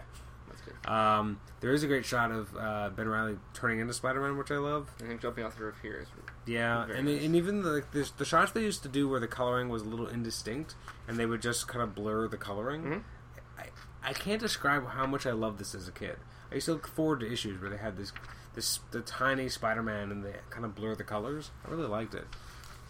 Um, 0.87 1.41
there 1.61 1.73
is 1.73 1.83
a 1.83 1.87
great 1.87 2.05
shot 2.05 2.31
of 2.31 2.55
uh, 2.57 2.91
Ben 2.95 3.09
Riley 3.09 3.37
turning 3.55 3.81
into 3.81 3.93
Spider-Man, 3.93 4.37
which 4.39 4.51
I 4.51 4.59
love. 4.59 4.89
I 5.03 5.07
think 5.09 5.21
jumping 5.21 5.45
off 5.45 5.57
the 5.57 5.65
roof 5.65 5.77
here 5.83 5.97
is 6.01 6.09
Yeah, 6.47 6.85
and 6.85 7.07
nice. 7.07 7.25
and 7.25 7.35
even 7.35 7.63
the 7.63 7.71
like, 7.71 7.91
the 7.93 8.09
the 8.19 8.25
shots 8.25 8.53
they 8.53 8.63
used 8.63 8.83
to 8.85 8.89
do 8.89 9.09
where 9.09 9.19
the 9.21 9.27
coloring 9.27 9.69
was 9.69 9.83
a 9.83 9.87
little 9.87 10.07
indistinct, 10.07 10.75
and 11.09 11.17
they 11.19 11.27
would 11.27 11.43
just 11.43 11.67
kind 11.67 11.83
of 11.83 11.95
blur 11.95 12.29
the 12.29 12.37
coloring. 12.37 12.83
Mhm. 12.85 13.03
I 13.59 13.67
I 14.09 14.13
can't 14.13 14.41
describe 14.41 14.87
how 14.91 15.07
much 15.07 15.27
I 15.27 15.33
loved 15.33 15.59
this 15.59 15.75
as 15.75 15.89
a 15.89 15.93
kid. 15.93 16.17
I 16.53 16.55
used 16.57 16.67
to 16.67 16.73
look 16.75 16.87
forward 16.87 17.21
to 17.21 17.33
issues 17.33 17.61
where 17.61 17.71
they 17.71 17.79
had 17.79 17.97
this 17.97 18.13
this 18.55 18.79
the 18.93 19.01
tiny 19.01 19.49
Spider-Man 19.49 20.13
and 20.13 20.25
they 20.25 20.37
kind 20.51 20.65
of 20.65 20.75
blur 20.77 20.95
the 20.95 21.05
colors. 21.05 21.51
I 21.67 21.71
really 21.71 21.89
liked 21.89 22.15
it. 22.15 22.25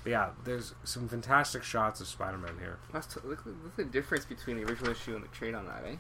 But 0.05 0.11
yeah, 0.11 0.31
there's 0.45 0.75
some 0.85 1.09
fantastic 1.09 1.65
shots 1.65 2.01
of 2.01 2.07
Spider-Man 2.07 2.59
here. 2.61 2.79
That's 2.93 3.07
t- 3.13 3.21
look, 3.25 3.45
look 3.47 3.75
the 3.75 3.85
difference 3.85 4.25
between 4.25 4.57
the 4.59 4.65
original 4.65 4.93
issue 4.93 5.15
and 5.17 5.25
the 5.25 5.29
trade 5.29 5.55
on 5.55 5.67
that, 5.67 5.83
eh? 5.85 5.97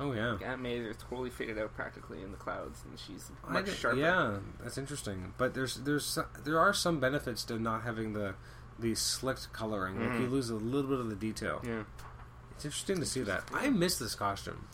Oh 0.00 0.12
yeah. 0.12 0.32
Like 0.32 0.46
Aunt 0.46 0.62
May 0.62 0.76
is 0.78 0.96
totally 0.96 1.30
faded 1.30 1.58
out 1.58 1.74
practically 1.74 2.22
in 2.22 2.32
the 2.32 2.38
clouds, 2.38 2.82
and 2.88 2.98
she's 2.98 3.30
much 3.48 3.66
did- 3.66 3.74
sharper. 3.74 3.98
Yeah, 3.98 4.38
that's 4.62 4.78
interesting. 4.78 5.34
But 5.38 5.54
there's 5.54 5.76
there's 5.76 6.18
there 6.44 6.58
are 6.58 6.72
some 6.72 6.98
benefits 7.00 7.44
to 7.44 7.58
not 7.58 7.82
having 7.82 8.14
the 8.14 8.34
the 8.78 8.94
slicked 8.94 9.52
coloring. 9.52 10.00
Like 10.00 10.10
Mhm. 10.12 10.20
you 10.22 10.26
lose 10.28 10.48
a 10.50 10.54
little 10.54 10.90
bit 10.90 11.00
of 11.00 11.10
the 11.10 11.16
detail. 11.16 11.60
Yeah. 11.62 11.82
It's 12.52 12.64
interesting 12.64 12.96
to 13.00 13.06
see 13.06 13.20
that. 13.22 13.44
I 13.52 13.68
miss 13.70 13.98
this 13.98 14.14
costume. 14.14 14.66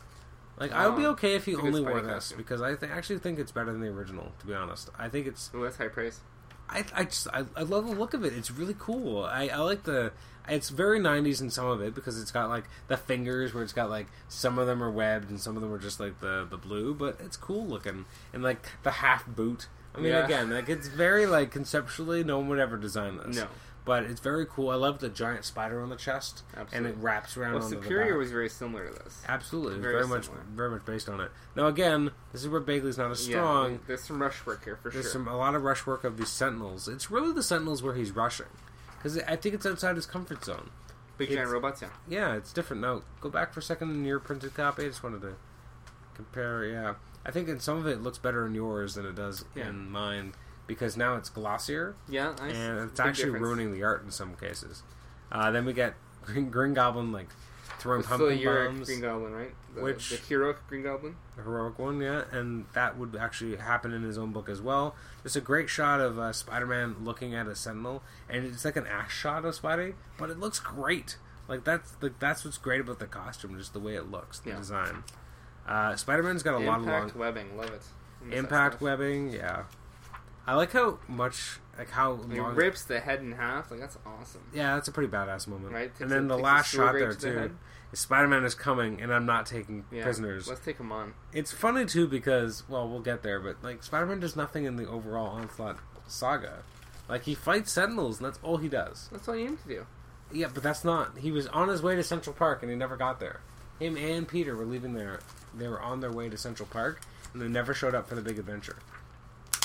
Like 0.59 0.73
I 0.73 0.87
would 0.89 0.97
be 0.97 1.07
okay 1.07 1.35
if 1.35 1.45
he 1.45 1.53
it's 1.53 1.59
a 1.59 1.63
good 1.63 1.69
only 1.75 1.83
wore 1.83 2.01
this 2.01 2.13
costume. 2.13 2.39
because 2.39 2.63
I 2.63 2.77
th- 2.77 2.91
actually 2.91 3.19
think 3.19 3.39
it's 3.41 3.53
better 3.53 3.73
than 3.73 3.81
the 3.81 3.89
original. 3.89 4.33
To 4.41 4.47
be 4.47 4.55
honest, 4.55 4.91
I 4.99 5.09
think 5.09 5.27
it's 5.27 5.51
Ooh, 5.55 5.65
that's 5.65 5.77
high 5.77 5.89
praise. 5.89 6.21
I 6.69 6.85
I 6.95 7.05
just 7.05 7.29
I, 7.33 7.45
I 7.57 7.63
love 7.63 7.87
the 7.87 7.95
look 7.95 8.15
of 8.15 8.25
it. 8.25 8.33
It's 8.33 8.51
really 8.51 8.75
cool. 8.79 9.23
I, 9.25 9.49
I 9.49 9.59
like 9.59 9.85
the 9.85 10.13
it's 10.49 10.69
very 10.71 11.01
90s 11.01 11.41
in 11.41 11.51
some 11.51 11.67
of 11.67 11.81
it 11.83 11.93
because 11.95 12.21
it's 12.21 12.31
got 12.31 12.49
like 12.49 12.65
the 12.87 12.97
fingers 12.97 13.53
where 13.53 13.65
it's 13.65 13.73
got 13.73 13.91
like 13.91 14.07
some 14.29 14.59
of 14.59 14.67
them 14.69 14.83
are 14.83 14.91
webbed 14.91 15.29
and 15.29 15.41
some 15.41 15.57
of 15.57 15.63
them 15.63 15.73
are 15.73 15.79
just 15.79 15.99
like 16.01 16.21
the 16.21 16.47
the 16.49 16.57
blue, 16.57 16.95
but 16.95 17.19
it's 17.25 17.37
cool 17.37 17.67
looking 17.67 18.05
and 18.33 18.43
like 18.43 18.65
the 18.83 18.91
half 18.93 19.27
boot. 19.27 19.67
I 19.95 19.99
mean, 19.99 20.13
Yeah. 20.13 20.25
again, 20.25 20.51
like 20.51 20.69
it's 20.69 20.89
very 20.89 21.27
like 21.27 21.51
conceptually, 21.51 22.23
no 22.23 22.39
one 22.39 22.49
would 22.49 22.59
ever 22.59 22.77
design 22.77 23.17
this. 23.19 23.37
No. 23.37 23.47
But 23.87 24.03
it's 24.03 24.21
very 24.21 24.45
cool. 24.45 24.69
I 24.69 24.75
love 24.75 24.99
the 24.99 25.09
giant 25.09 25.47
spider 25.47 25.81
on 25.81 25.89
the 25.89 25.97
chest, 25.97 26.43
and 26.75 26.85
it 26.85 26.97
wraps 26.99 27.37
around. 27.39 27.55
Well, 27.55 27.63
Superior 27.63 28.19
was 28.19 28.31
very 28.31 28.51
similar 28.51 28.89
to 28.89 28.93
this. 29.05 29.23
Absolutely, 29.27 29.79
Very 29.81 29.95
very, 29.95 30.07
much 30.09 30.29
very 30.55 30.71
much 30.71 30.85
based 30.85 31.09
on 31.09 31.21
it. 31.21 31.31
Now 31.55 31.69
again, 31.69 32.11
this 32.33 32.43
is 32.43 32.49
where 32.51 32.61
Bagley's 32.61 32.99
not 32.99 33.11
as 33.11 33.25
strong. 33.25 33.73
Yeah, 33.73 33.79
there's 33.87 34.03
some 34.05 34.21
rush 34.21 34.45
work 34.45 34.65
here 34.65 34.77
for 34.77 34.91
There's 34.91 34.93
sure. 34.93 35.03
There's 35.03 35.13
some 35.13 35.29
a 35.29 35.37
lot 35.39 35.55
of 35.55 35.63
rush 35.63 35.87
work 35.87 36.05
of 36.05 36.19
these 36.19 36.29
Sentinels. 36.29 36.89
It's 36.89 37.11
really 37.11 37.33
the 37.33 37.43
Sentinels 37.43 37.83
where 37.83 37.95
he's 37.95 38.11
rushing 38.11 38.47
because 38.99 39.17
I 39.21 39.37
think 39.37 39.55
it's 39.55 39.65
outside 39.65 39.97
his 39.97 40.05
comfort 40.05 40.45
zone. 40.45 40.69
Big 41.17 41.29
It's- 41.31 41.39
giant 41.39 41.51
robots, 41.53 41.81
yeah. 41.81 41.89
Yeah, 42.09 42.35
it's 42.35 42.53
different. 42.53 42.83
Now, 42.83 43.01
go 43.23 43.31
back 43.31 43.55
for 43.55 43.61
a 43.61 43.63
second 43.63 43.91
in 43.93 44.05
your 44.05 44.19
printed 44.19 44.53
copy. 44.55 44.85
I 44.85 44.89
just 44.89 45.03
wanted 45.03 45.23
to 45.23 45.37
compare. 46.15 46.65
Yeah, 46.65 46.95
I 47.25 47.31
think 47.31 47.49
in 47.49 47.61
some 47.61 47.79
of 47.79 47.87
it 47.87 48.03
looks 48.03 48.19
better 48.19 48.45
in 48.47 48.55
yours 48.55 48.97
than 48.97 49.07
it 49.07 49.15
does 49.15 49.45
Yeah. 49.55 49.69
in 49.69 49.91
mine 49.91 50.35
because 50.67 50.97
now 50.97 51.17
it's 51.17 51.29
glossier 51.29 51.95
Yeah, 52.09 52.35
nice. 52.39 52.55
and 52.55 52.91
it's 52.91 53.01
actually 53.01 53.25
difference. 53.27 53.43
ruining 53.45 53.73
the 53.73 53.83
art 53.85 54.03
in 54.05 54.11
some 54.11 54.35
cases. 54.35 54.83
Uh, 55.31 55.51
then 55.51 55.65
we 55.65 55.73
get 55.73 55.95
Green, 56.25 56.51
Green 56.51 56.75
Goblin 56.75 57.13
like 57.13 57.29
throwing 57.79 58.01
It's 58.01 58.09
pumpkin 58.09 58.43
bombs, 58.45 58.87
Green 58.87 59.01
Goblin, 59.01 59.33
right? 59.33 59.55
The, 59.75 59.83
Which- 59.83 60.11
the 60.11 60.17
heroic 60.17 60.57
Green 60.69 60.83
Goblin. 60.83 61.17
the 61.37 61.43
heroic 61.43 61.79
one, 61.79 62.01
yeah, 62.01 62.23
and 62.33 62.65
that 62.73 62.97
would 62.97 63.15
actually 63.17 63.57
happen 63.57 63.93
in 63.93 64.03
his 64.03 64.17
own 64.19 64.33
book 64.33 64.49
as 64.49 64.61
well. 64.63 64.95
There's 65.23 65.37
a 65.37 65.41
great 65.41 65.69
shot 65.69 66.01
of 66.01 66.19
uh, 66.19 66.33
Spider-Man 66.33 66.97
looking 67.05 67.35
at 67.35 67.47
a 67.47 67.55
Sentinel, 67.55 68.03
and 68.29 68.45
it's 68.47 68.65
like 68.65 68.77
an 68.77 68.87
ash 68.87 69.15
shot 69.15 69.45
of 69.45 69.55
Spidey, 69.61 69.95
but 70.19 70.31
it 70.31 70.39
looks 70.41 70.59
great. 70.59 71.19
Like 71.49 71.65
that's 71.65 71.93
like 72.01 72.19
that's 72.19 72.45
what's 72.45 72.59
great 72.59 72.81
about 72.81 72.99
the 72.99 73.07
costume, 73.07 73.57
just 73.59 73.73
the 73.73 73.79
way 73.81 73.95
it 73.95 74.11
looks, 74.11 74.39
the 74.41 74.51
Yeah. 74.51 74.57
design. 74.57 75.05
Uh, 75.69 75.95
Spider-Man's 75.97 76.43
got 76.43 76.55
a 76.55 76.65
lot 76.65 76.81
of 76.81 76.87
long 76.87 77.13
webbing, 77.15 77.57
love 77.57 77.71
it. 77.71 77.83
I 78.33 78.35
impact 78.37 78.81
webbing. 78.81 79.31
Yeah, 79.31 79.65
I 80.47 80.55
like 80.55 80.73
how 80.73 80.99
much 81.09 81.59
like 81.77 81.91
how 81.91 82.15
When 82.15 82.31
He 82.31 82.41
long. 82.41 82.55
rips 82.55 82.85
the 82.85 83.01
head 83.01 83.21
in 83.21 83.33
half. 83.33 83.71
Like 83.71 83.81
that's 83.81 83.99
awesome. 84.07 84.43
Yeah, 84.55 84.75
that's 84.75 84.89
a 84.89 84.93
pretty 84.93 85.11
badass 85.13 85.47
moment. 85.49 85.73
Right? 85.73 85.89
Takes 85.91 86.01
and 86.01 86.11
then 86.11 86.25
a- 86.27 86.29
the 86.29 86.39
last 86.39 86.73
shot 86.73 86.93
there 86.95 87.13
to 87.13 87.15
the 87.21 87.33
too. 87.33 87.39
head. 87.39 87.57
is 87.93 88.01
Spider-Man 88.01 88.45
is 88.45 88.55
coming, 88.55 89.01
and 89.01 89.13
I'm 89.13 89.27
not 89.27 89.47
taking 89.47 89.85
Yeah. 89.91 90.03
prisoners. 90.03 90.49
Let's 90.49 90.61
take 90.65 90.79
him 90.79 90.91
on. 90.93 91.15
It's 91.33 91.53
funny 91.53 91.85
too 91.85 92.07
because 92.07 92.63
well, 92.69 92.89
we'll 92.89 93.01
get 93.01 93.23
there, 93.23 93.41
but 93.41 93.57
like 93.63 93.83
Spider-Man 93.83 94.21
does 94.21 94.37
nothing 94.37 94.65
in 94.65 94.77
the 94.77 94.87
overall 94.89 95.29
onslaught 95.37 95.79
saga. 96.07 96.63
Like 97.09 97.23
he 97.25 97.35
fights 97.35 97.73
Sentinels, 97.73 98.19
and 98.19 98.27
that's 98.27 98.39
all 98.43 98.57
he 98.59 98.69
does. 98.69 99.09
That's 99.13 99.29
all 99.29 99.37
you 99.37 99.51
need 99.51 99.63
to 99.63 99.69
do. 99.69 99.87
Yeah, 100.33 100.49
but 100.53 100.63
that's 100.63 100.85
not. 100.85 101.19
He 101.19 101.31
was 101.31 101.47
on 101.49 101.69
his 101.69 101.83
way 101.83 101.95
to 101.95 102.03
Central 102.03 102.35
Park, 102.35 102.63
and 102.63 102.71
he 102.71 102.77
never 102.77 102.97
got 102.97 103.21
there. 103.21 103.41
Him 103.79 103.97
and 103.97 104.27
Peter 104.27 104.57
were 104.57 104.65
leaving 104.65 104.95
there. 104.95 105.21
They 105.57 105.69
were 105.69 105.81
on 105.81 106.01
their 106.01 106.11
way 106.11 106.29
to 106.29 106.37
Central 106.37 106.69
Park, 106.69 107.01
and 107.33 107.41
they 107.41 107.47
never 107.49 107.73
showed 107.75 107.95
up 107.95 108.09
for 108.09 108.17
the 108.17 108.23
big 108.23 108.39
adventure. 108.39 108.77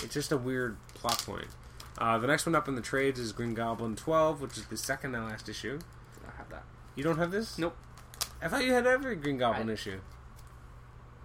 It's 0.03 0.14
just 0.14 0.32
a 0.32 0.38
weird 0.38 0.78
plot 0.94 1.19
point. 1.26 1.48
Uh, 1.98 2.18
the 2.18 2.28
next 2.28 2.45
one 2.45 2.56
up 2.56 2.68
in 2.68 2.76
the 2.76 2.82
trades 2.82 3.19
is 3.19 3.32
Green 3.32 3.53
Goblin 3.53 3.95
12, 3.95 4.41
which 4.41 4.57
is 4.57 4.65
the 4.65 4.78
second 4.78 5.14
and 5.15 5.26
last 5.26 5.48
issue. 5.49 5.80
I 6.28 6.36
have 6.38 6.49
that. 6.49 6.64
You 6.95 7.03
don't 7.03 7.18
have 7.18 7.32
this? 7.32 7.57
Nope. 7.57 7.76
I 8.41 8.48
thought 8.48 8.64
you 8.64 8.73
had 8.73 8.88
every 8.88 9.15
Green 9.15 9.38
Goblin 9.38 9.69
I- 9.69 9.73
issue. 9.73 9.99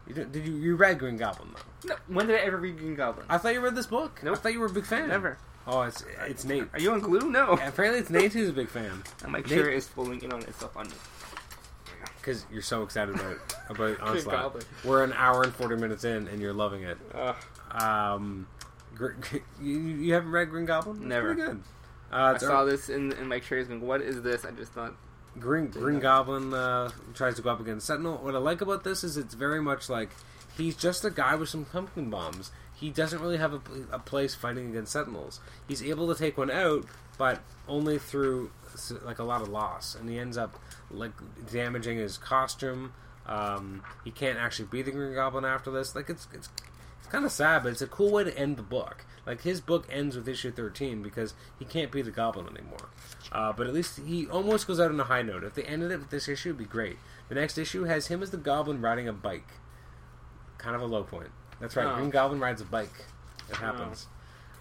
You 0.07 0.15
did, 0.15 0.31
did 0.32 0.47
you? 0.47 0.55
You 0.55 0.77
read 0.77 0.98
Green 1.01 1.16
Goblin 1.16 1.48
though? 1.55 1.89
No. 1.89 1.97
When 2.07 2.28
did 2.28 2.36
I 2.36 2.44
ever 2.44 2.59
read 2.59 2.78
Green 2.78 2.94
Goblin? 2.94 3.27
I 3.28 3.39
thought 3.39 3.55
you 3.55 3.61
read 3.61 3.74
this 3.74 3.86
book. 3.86 4.20
Nope. 4.23 4.36
I 4.36 4.40
thought 4.40 4.53
you 4.53 4.61
were 4.61 4.66
a 4.66 4.70
big 4.73 4.85
fan. 4.86 5.09
Never. 5.09 5.36
Oh, 5.66 5.82
it's 5.82 6.05
it's 6.27 6.44
Nate. 6.44 6.69
Are 6.73 6.78
you 6.78 6.93
on 6.93 7.01
glue? 7.01 7.28
No. 7.28 7.55
Apparently, 7.55 7.98
it's 7.98 8.11
Nate 8.11 8.32
who's 8.32 8.51
a 8.51 8.53
big 8.53 8.69
fan 8.69 9.03
And 9.24 9.32
my 9.32 9.39
Nate- 9.39 9.48
chair 9.48 9.69
is 9.69 9.89
falling 9.89 10.23
in 10.23 10.32
on 10.32 10.43
itself 10.43 10.77
on 10.77 10.86
me. 10.86 10.94
because 12.19 12.47
you're 12.53 12.62
so 12.62 12.85
excited 12.85 13.16
about 13.16 13.39
about 13.69 14.01
Onslaught. 14.09 14.65
We're 14.85 15.03
an 15.03 15.12
hour 15.15 15.43
and 15.43 15.53
forty 15.53 15.74
minutes 15.74 16.05
in, 16.05 16.28
and 16.28 16.40
you're 16.40 16.53
loving 16.53 16.85
it. 16.85 16.98
Ugh. 17.12 17.35
Um, 17.73 18.47
you, 19.60 19.78
you 19.78 20.14
haven't 20.14 20.31
read 20.31 20.51
Green 20.51 20.66
Goblin? 20.66 20.97
It's 20.97 21.06
Never. 21.06 21.35
Pretty 21.35 21.48
good. 21.48 21.62
Uh, 22.12 22.35
I 22.35 22.39
saw 22.39 22.64
this 22.64 22.89
in, 22.89 23.12
in 23.12 23.28
my 23.28 23.40
chair. 23.40 23.62
Going, 23.64 23.81
what 23.81 24.01
is 24.01 24.23
this? 24.23 24.44
I 24.44 24.51
just 24.52 24.73
thought. 24.73 24.94
Green 25.39 25.66
Green. 25.68 26.01
Goblin 26.01 26.55
uh, 26.55 26.90
tries 27.14 27.36
to 27.36 27.43
go 27.43 27.51
up 27.51 27.60
against 27.60 27.86
Sentinel. 27.86 28.18
What 28.18 28.35
I 28.35 28.39
like 28.39 28.60
about 28.60 28.85
this 28.85 29.05
is 29.05 29.16
it's 29.16 29.35
very 29.35 29.60
much 29.60 29.90
like 29.90 30.10
he's 30.56 30.77
just 30.77 31.05
a 31.05 31.10
guy 31.10 31.35
with 31.35 31.48
some 31.48 31.64
pumpkin 31.64 32.10
bombs. 32.10 32.52
He 32.74 32.90
doesn't 32.90 33.20
really 33.20 33.39
have 33.39 33.55
a, 33.55 33.60
a 33.93 33.98
place 33.98 34.35
fighting 34.35 34.70
against 34.70 34.93
Sentinels. 34.93 35.40
He's 35.66 35.82
able 35.82 36.12
to 36.12 36.18
take 36.18 36.39
one 36.39 36.51
out, 36.51 36.85
but 37.18 37.40
only 37.68 37.98
through 37.98 38.51
like 39.05 39.18
a 39.18 39.24
lot 39.24 39.43
of 39.43 39.48
loss, 39.48 39.94
and 39.94 40.09
he 40.09 40.18
ends 40.18 40.36
up 40.36 40.59
like 40.90 41.12
damaging 41.51 41.98
his 41.98 42.18
costume. 42.18 42.93
Um, 43.27 43.82
he 44.05 44.10
can't 44.10 44.39
actually 44.39 44.68
be 44.68 44.82
the 44.82 44.90
Green 44.93 45.14
Goblin 45.14 45.44
after 45.44 45.70
this. 45.70 45.94
Like 45.94 46.09
it's 46.09 46.28
it's 46.32 46.48
it's 47.07 47.12
kind 47.12 47.24
of 47.24 47.31
sad, 47.31 47.62
but 47.62 47.70
it's 47.70 47.83
a 47.83 47.87
cool 47.87 48.11
way 48.11 48.24
to 48.24 48.37
end 48.37 48.57
the 48.57 48.65
book. 48.65 49.05
Like 49.24 49.43
his 49.43 49.61
book 49.61 49.87
ends 49.89 50.16
with 50.16 50.27
issue 50.27 50.51
thirteen 50.51 51.05
because 51.05 51.35
he 51.57 51.65
can't 51.65 51.93
be 51.93 52.03
the 52.03 52.11
Goblin 52.11 52.49
anymore. 52.49 52.89
Uh, 53.31 53.53
but 53.53 53.69
at 53.69 53.74
least 53.74 54.01
he 54.05 54.27
almost 54.27 54.66
goes 54.66 54.81
out 54.81 54.91
on 54.91 54.99
a 54.99 55.05
high 55.05 55.23
note. 55.23 55.45
If 55.45 55.55
they 55.55 55.62
ended 55.62 55.93
it 55.93 56.01
with 56.01 56.11
this 56.11 56.28
issue, 56.28 56.49
it'd 56.49 56.59
be 56.59 56.65
great. 56.65 56.97
The 57.28 57.37
next 57.37 57.59
issue 57.59 57.85
has 57.85 58.09
him 58.09 58.24
as 58.24 58.31
the 58.33 58.37
Goblin 58.37 58.81
riding 58.81 59.07
a 59.07 59.12
bike. 59.12 59.49
Kind 60.59 60.74
of 60.74 60.83
a 60.83 60.87
low 60.87 61.05
point. 61.05 61.31
That's 61.61 61.77
right. 61.77 61.87
Oh. 61.87 61.95
Green 61.95 62.11
Goblin 62.11 62.41
rides 62.41 62.61
a 62.61 62.65
bike. 62.65 63.05
It 63.49 63.57
happens. 63.57 64.09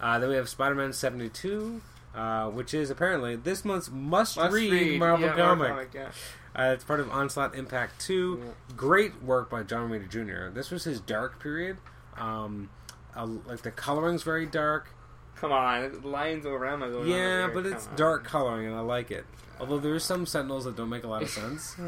Uh, 0.00 0.20
then 0.20 0.28
we 0.28 0.36
have 0.36 0.48
Spider-Man 0.48 0.92
seventy 0.92 1.28
two. 1.28 1.80
Uh, 2.14 2.48
which 2.48 2.72
is 2.72 2.88
apparently 2.88 3.36
this 3.36 3.62
month's 3.62 3.90
must-read 3.90 4.98
Marvel 4.98 5.26
yeah, 5.26 5.34
comic. 5.34 5.88
yeah. 5.92 6.08
Uh, 6.54 6.72
it's 6.72 6.82
part 6.82 6.98
of 6.98 7.10
Onslaught 7.10 7.54
Impact 7.54 8.00
2. 8.00 8.40
Yeah. 8.42 8.74
Great 8.74 9.22
work 9.22 9.50
by 9.50 9.62
John 9.62 9.90
Romita 9.90 10.08
Jr. 10.08 10.48
This 10.48 10.70
was 10.70 10.84
his 10.84 10.98
dark 10.98 11.38
period. 11.38 11.76
Um, 12.18 12.70
uh, 13.14 13.26
like 13.46 13.62
the 13.62 13.70
coloring's 13.70 14.22
very 14.22 14.46
dark. 14.46 14.90
Come 15.36 15.52
on, 15.52 16.00
the 16.00 16.08
lines 16.08 16.44
orama 16.44 16.90
going 16.90 17.08
yeah, 17.08 17.48
but 17.52 17.66
it's 17.66 17.86
on. 17.88 17.96
dark 17.96 18.24
coloring, 18.24 18.66
and 18.66 18.74
I 18.74 18.80
like 18.80 19.10
it. 19.10 19.26
Although 19.60 19.78
there 19.78 19.94
is 19.94 20.04
some 20.04 20.26
Sentinels 20.26 20.64
that 20.64 20.76
don't 20.76 20.88
make 20.88 21.04
a 21.04 21.08
lot 21.08 21.22
of 21.22 21.30
sense. 21.30 21.76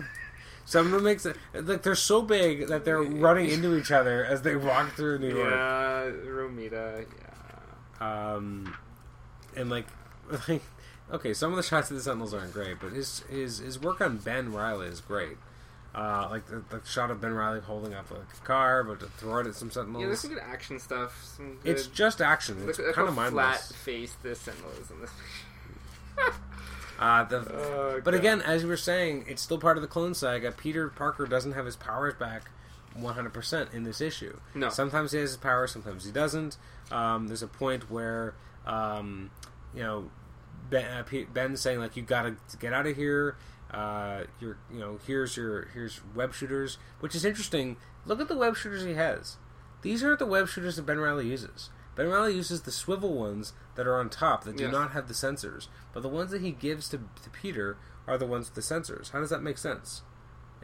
Some 0.69 0.85
of 0.85 0.93
them 0.93 1.03
makes 1.05 1.25
it 1.25 1.35
like 1.55 1.83
they're 1.83 1.95
so 1.95 2.21
big 2.21 2.67
that 2.67 2.85
they're 2.85 3.01
running 3.01 3.49
into 3.49 3.75
each 3.75 3.91
other 3.91 4.23
as 4.23 4.43
they 4.43 4.55
walk 4.55 4.93
through 4.97 5.19
New 5.19 5.35
York. 5.35 5.51
Yeah, 5.51 6.11
Romita. 6.27 7.07
Yeah. 8.01 8.35
Um, 8.35 8.77
and 9.57 9.71
like, 9.71 9.87
like, 10.49 10.61
okay, 11.11 11.33
some 11.33 11.53
of 11.53 11.57
the 11.57 11.63
shots 11.63 11.91
of 11.91 11.97
the 11.97 12.03
Sentinels 12.03 12.35
aren't 12.35 12.53
great, 12.53 12.81
but 12.81 12.93
his 12.93 13.21
his 13.31 13.61
his 13.61 13.79
work 13.79 14.03
on 14.03 14.19
Ben 14.19 14.53
Riley 14.53 14.89
is 14.89 15.01
great. 15.01 15.39
Uh, 15.95 16.29
like 16.31 16.47
the, 16.47 16.63
the 16.69 16.81
shot 16.87 17.11
of 17.11 17.21
Ben 17.21 17.33
Riley 17.33 17.61
holding 17.61 17.95
up 17.95 18.11
a 18.11 18.45
car, 18.45 18.85
but 18.85 19.01
to 19.01 19.07
throw 19.07 19.39
it 19.39 19.47
at 19.47 19.55
some 19.55 19.71
Sentinels. 19.71 20.01
Yeah, 20.01 20.07
there's 20.09 20.21
some 20.21 20.31
good 20.31 20.43
action 20.43 20.79
stuff. 20.79 21.25
Some 21.37 21.57
good, 21.63 21.71
it's 21.73 21.87
just 21.87 22.21
action. 22.21 22.69
It's 22.69 22.79
look, 22.79 22.95
kind 22.95 23.09
of 23.09 23.17
how 23.17 23.31
flat 23.31 23.61
face 23.61 24.15
this 24.23 24.41
Sentinel 24.41 24.71
is 24.81 24.91
in 24.91 25.01
this. 25.01 25.11
Uh, 26.99 27.23
the, 27.23 27.37
Oh, 27.55 28.01
but 28.05 28.11
God. 28.11 28.19
again, 28.19 28.43
as 28.43 28.65
we 28.65 28.69
were 28.69 28.77
saying, 28.77 29.25
it's 29.29 29.41
still 29.41 29.59
part 29.59 29.77
of 29.77 29.83
the 29.83 29.87
clone 29.87 30.15
saga. 30.15 30.51
Peter 30.51 30.89
Parker 30.89 31.27
doesn't 31.27 31.53
have 31.53 31.65
his 31.65 31.77
powers 31.77 32.15
back 32.15 32.51
100% 32.99 33.73
in 33.73 33.85
this 33.85 34.01
issue. 34.01 34.37
No. 34.55 34.69
Sometimes 34.69 35.13
he 35.13 35.19
has 35.19 35.31
his 35.31 35.37
powers, 35.37 35.71
sometimes 35.71 36.05
he 36.05 36.11
doesn't. 36.11 36.57
Um, 36.91 37.29
there's 37.29 37.43
a 37.43 37.47
point 37.49 37.89
where, 37.91 38.35
um, 38.67 39.31
you 39.75 39.83
know, 39.83 40.11
Ben, 40.71 40.85
uh, 40.85 41.05
Ben's 41.33 41.61
saying 41.61 41.79
like, 41.79 41.97
"You 41.97 42.03
gotta 42.03 42.37
get 42.59 42.73
out 42.73 42.87
of 42.87 42.97
here." 42.97 43.37
Uh, 43.71 44.25
you're, 44.41 44.57
you 44.73 44.79
know, 44.81 44.99
here's 45.07 45.37
your 45.37 45.67
here's 45.75 46.01
web 46.15 46.33
shooters, 46.35 46.79
which 47.01 47.15
is 47.15 47.25
interesting. 47.25 47.77
Look 48.07 48.21
at 48.21 48.29
the 48.29 48.37
web 48.37 48.57
shooters 48.57 48.85
he 48.85 48.95
has. 48.95 49.37
These 49.83 50.03
aren't 50.03 50.19
the 50.19 50.27
web 50.27 50.49
shooters 50.49 50.77
that 50.77 50.87
Ben 50.87 50.99
Riley 50.99 51.29
uses. 51.29 51.71
Ben 51.95 52.09
Riley 52.09 52.35
uses 52.35 52.63
the 52.63 52.73
swivel 52.73 53.13
ones 53.15 53.53
that 53.75 53.87
are 53.87 53.99
on 53.99 54.09
top 54.09 54.45
that 54.45 54.57
do 54.57 54.65
Yes. 54.65 54.73
not 54.73 54.93
have 54.93 55.09
the 55.09 55.15
sensors, 55.15 55.67
but 55.93 56.03
the 56.03 56.09
ones 56.09 56.31
that 56.31 56.41
he 56.43 56.53
gives 56.53 56.89
to, 56.91 56.99
to 57.23 57.31
Peter 57.31 57.77
are 58.07 58.17
the 58.17 58.27
ones 58.27 58.47
with 58.49 58.55
the 58.55 58.75
sensors. 58.75 59.11
How 59.11 59.21
does 59.21 59.31
that 59.31 59.43
make 59.43 59.59
sense? 59.59 60.03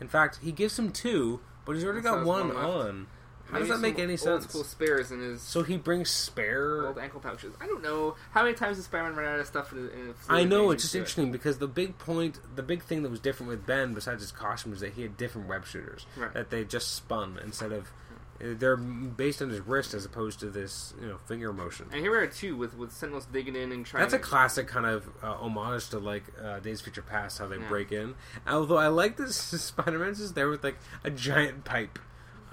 In 0.00 0.08
fact, 0.08 0.38
he 0.42 0.52
gives 0.52 0.78
him 0.78 0.90
two, 0.90 1.40
but 1.64 1.74
he's 1.74 1.84
already 1.84 2.00
got 2.00 2.24
one 2.24 2.48
one 2.48 2.56
on. 2.56 3.06
How 3.50 3.58
does 3.58 3.68
that 3.68 3.78
make 3.80 3.98
any 3.98 4.12
old 4.12 4.20
sense? 4.20 4.44
School 4.48 4.64
spares 4.64 5.12
in 5.12 5.20
his 5.20 5.40
So 5.42 5.62
he 5.62 5.76
brings 5.76 6.10
spare. 6.10 6.86
old 6.86 6.98
ankle 6.98 7.20
pouches. 7.20 7.54
I 7.60 7.66
don't 7.66 7.82
know 7.82 8.16
how 8.32 8.42
many 8.42 8.54
times 8.54 8.76
does 8.78 8.86
Spider-Man 8.86 9.16
run 9.16 9.26
out 9.34 9.38
of 9.40 9.46
stuff. 9.46 9.72
In, 9.72 9.78
in 9.90 10.14
I 10.28 10.44
know 10.44 10.70
it's 10.70 10.82
just 10.82 10.92
to 10.92 10.98
it? 10.98 11.00
interesting 11.02 11.30
because 11.32 11.58
the 11.58 11.68
big 11.68 11.98
point, 11.98 12.40
the 12.56 12.62
big 12.62 12.82
thing 12.82 13.02
that 13.02 13.10
was 13.10 13.20
different 13.20 13.50
with 13.50 13.66
Ben, 13.66 13.94
besides 13.94 14.22
his 14.22 14.32
costume, 14.32 14.72
is 14.72 14.80
that 14.80 14.94
he 14.94 15.02
had 15.02 15.16
different 15.16 15.46
web 15.48 15.66
shooters 15.66 16.06
Right. 16.16 16.32
that 16.34 16.50
they 16.50 16.64
just 16.64 16.94
spun 16.94 17.38
instead 17.44 17.70
of. 17.72 17.92
They're 18.40 18.76
based 18.76 19.40
on 19.40 19.48
his 19.50 19.60
wrist 19.60 19.94
as 19.94 20.04
opposed 20.04 20.40
to 20.40 20.50
this, 20.50 20.92
you 21.00 21.06
know, 21.06 21.18
finger 21.18 21.52
motion. 21.52 21.86
And 21.92 22.00
here 22.00 22.10
we 22.10 22.16
are 22.18 22.26
too, 22.26 22.56
with 22.56 22.76
with 22.76 22.90
Sentinels 22.92 23.26
digging 23.26 23.54
in 23.54 23.70
and 23.70 23.86
trying. 23.86 24.02
That's 24.02 24.12
a 24.12 24.18
classic 24.18 24.66
kind 24.66 24.86
of 24.86 25.08
uh, 25.22 25.34
homage 25.34 25.88
to 25.90 26.00
like 26.00 26.24
uh, 26.42 26.58
Days 26.58 26.80
of 26.80 26.84
Future 26.84 27.02
Past, 27.02 27.38
how 27.38 27.46
they 27.46 27.56
Yeah. 27.58 27.68
break 27.68 27.92
in. 27.92 28.16
Although 28.46 28.76
I 28.78 28.88
like 28.88 29.16
this 29.16 29.36
Spider-Man's 29.62 30.18
just 30.18 30.34
there 30.34 30.48
with 30.48 30.64
like 30.64 30.76
a 31.04 31.10
giant 31.10 31.64
pipe. 31.64 31.98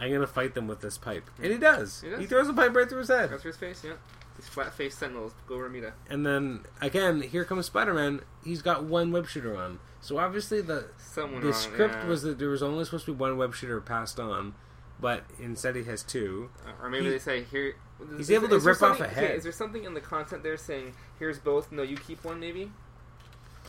I'm 0.01 0.11
gonna 0.11 0.25
fight 0.27 0.55
them 0.55 0.67
with 0.67 0.81
this 0.81 0.97
pipe, 0.97 1.29
and 1.41 1.51
he 1.51 1.57
does. 1.57 2.01
He 2.01 2.09
does. 2.09 2.19
He 2.19 2.25
throws 2.25 2.49
a 2.49 2.53
pipe 2.53 2.75
right 2.75 2.89
through 2.89 2.99
his 2.99 3.07
head. 3.09 3.29
through 3.29 3.51
his 3.51 3.57
face. 3.57 3.83
Yeah, 3.85 3.93
these 4.35 4.47
flat-faced 4.49 4.97
Sentinels 4.97 5.33
go 5.47 5.55
Romita. 5.55 5.93
And 6.09 6.25
then 6.25 6.61
again, 6.81 7.21
here 7.21 7.45
comes 7.45 7.67
Spider-Man. 7.67 8.21
He's 8.43 8.61
got 8.61 8.83
one 8.83 9.11
web 9.11 9.27
shooter 9.27 9.55
on. 9.55 9.79
So 10.01 10.17
obviously 10.17 10.61
the 10.61 10.87
Someone 10.97 11.41
the 11.41 11.47
wrong, 11.51 11.53
script 11.55 11.93
yeah. 11.93 12.07
was 12.07 12.23
that 12.23 12.39
there 12.39 12.49
was 12.49 12.63
only 12.63 12.83
supposed 12.85 13.05
to 13.05 13.13
be 13.13 13.17
one 13.19 13.37
web 13.37 13.53
shooter 13.53 13.79
passed 13.79 14.19
on, 14.19 14.55
but 14.99 15.23
instead 15.39 15.75
he 15.75 15.83
has 15.83 16.01
two. 16.01 16.49
Uh, 16.65 16.71
or 16.83 16.89
maybe 16.89 17.05
He- 17.05 17.11
they 17.11 17.19
say 17.19 17.43
here. 17.43 17.75
he's 18.17 18.31
able 18.31 18.49
to 18.49 18.55
is 18.55 18.65
rip 18.65 18.81
off 18.81 18.99
a 18.99 19.07
head. 19.07 19.23
okay, 19.25 19.35
is 19.35 19.43
there 19.43 19.51
something 19.51 19.83
in 19.83 19.93
the 19.93 20.01
content 20.01 20.41
there 20.41 20.57
saying 20.57 20.93
here's 21.19 21.37
both? 21.37 21.71
No, 21.71 21.83
you 21.83 21.95
keep 21.97 22.23
one, 22.25 22.39
maybe. 22.39 22.71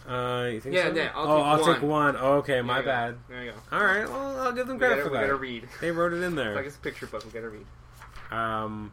Uh, 0.09 0.49
you 0.53 0.61
think 0.61 0.75
Yeah, 0.75 0.89
so? 0.89 0.95
yeah, 0.95 1.13
I'll 1.15 1.27
oh, 1.29 1.41
I'll 1.43 1.61
one. 1.61 1.75
take 1.75 1.83
one. 1.83 2.17
Oh, 2.19 2.33
okay, 2.39 2.53
There 2.55 2.63
my 2.65 2.83
bad. 2.83 3.17
There 3.29 3.45
you 3.45 3.53
go. 3.53 3.57
All 3.77 3.85
right, 3.85 4.09
well, 4.09 4.41
I'll 4.41 4.53
give 4.53 4.67
them 4.67 4.79
credit 4.79 4.97
gotta, 4.97 5.05
for 5.05 5.11
we 5.11 5.17
that. 5.19 5.23
gotta 5.25 5.35
read. 5.37 5.69
They 5.81 5.91
wrote 5.91 6.13
it 6.13 6.23
in 6.23 6.35
there. 6.35 6.51
It's 6.51 6.57
like 6.57 6.67
it's 6.67 6.77
a 6.77 6.81
picture 6.81 7.07
book. 7.07 7.25
We 7.25 7.31
gotta 7.31 7.51
read. 7.51 7.67
Um, 8.31 8.93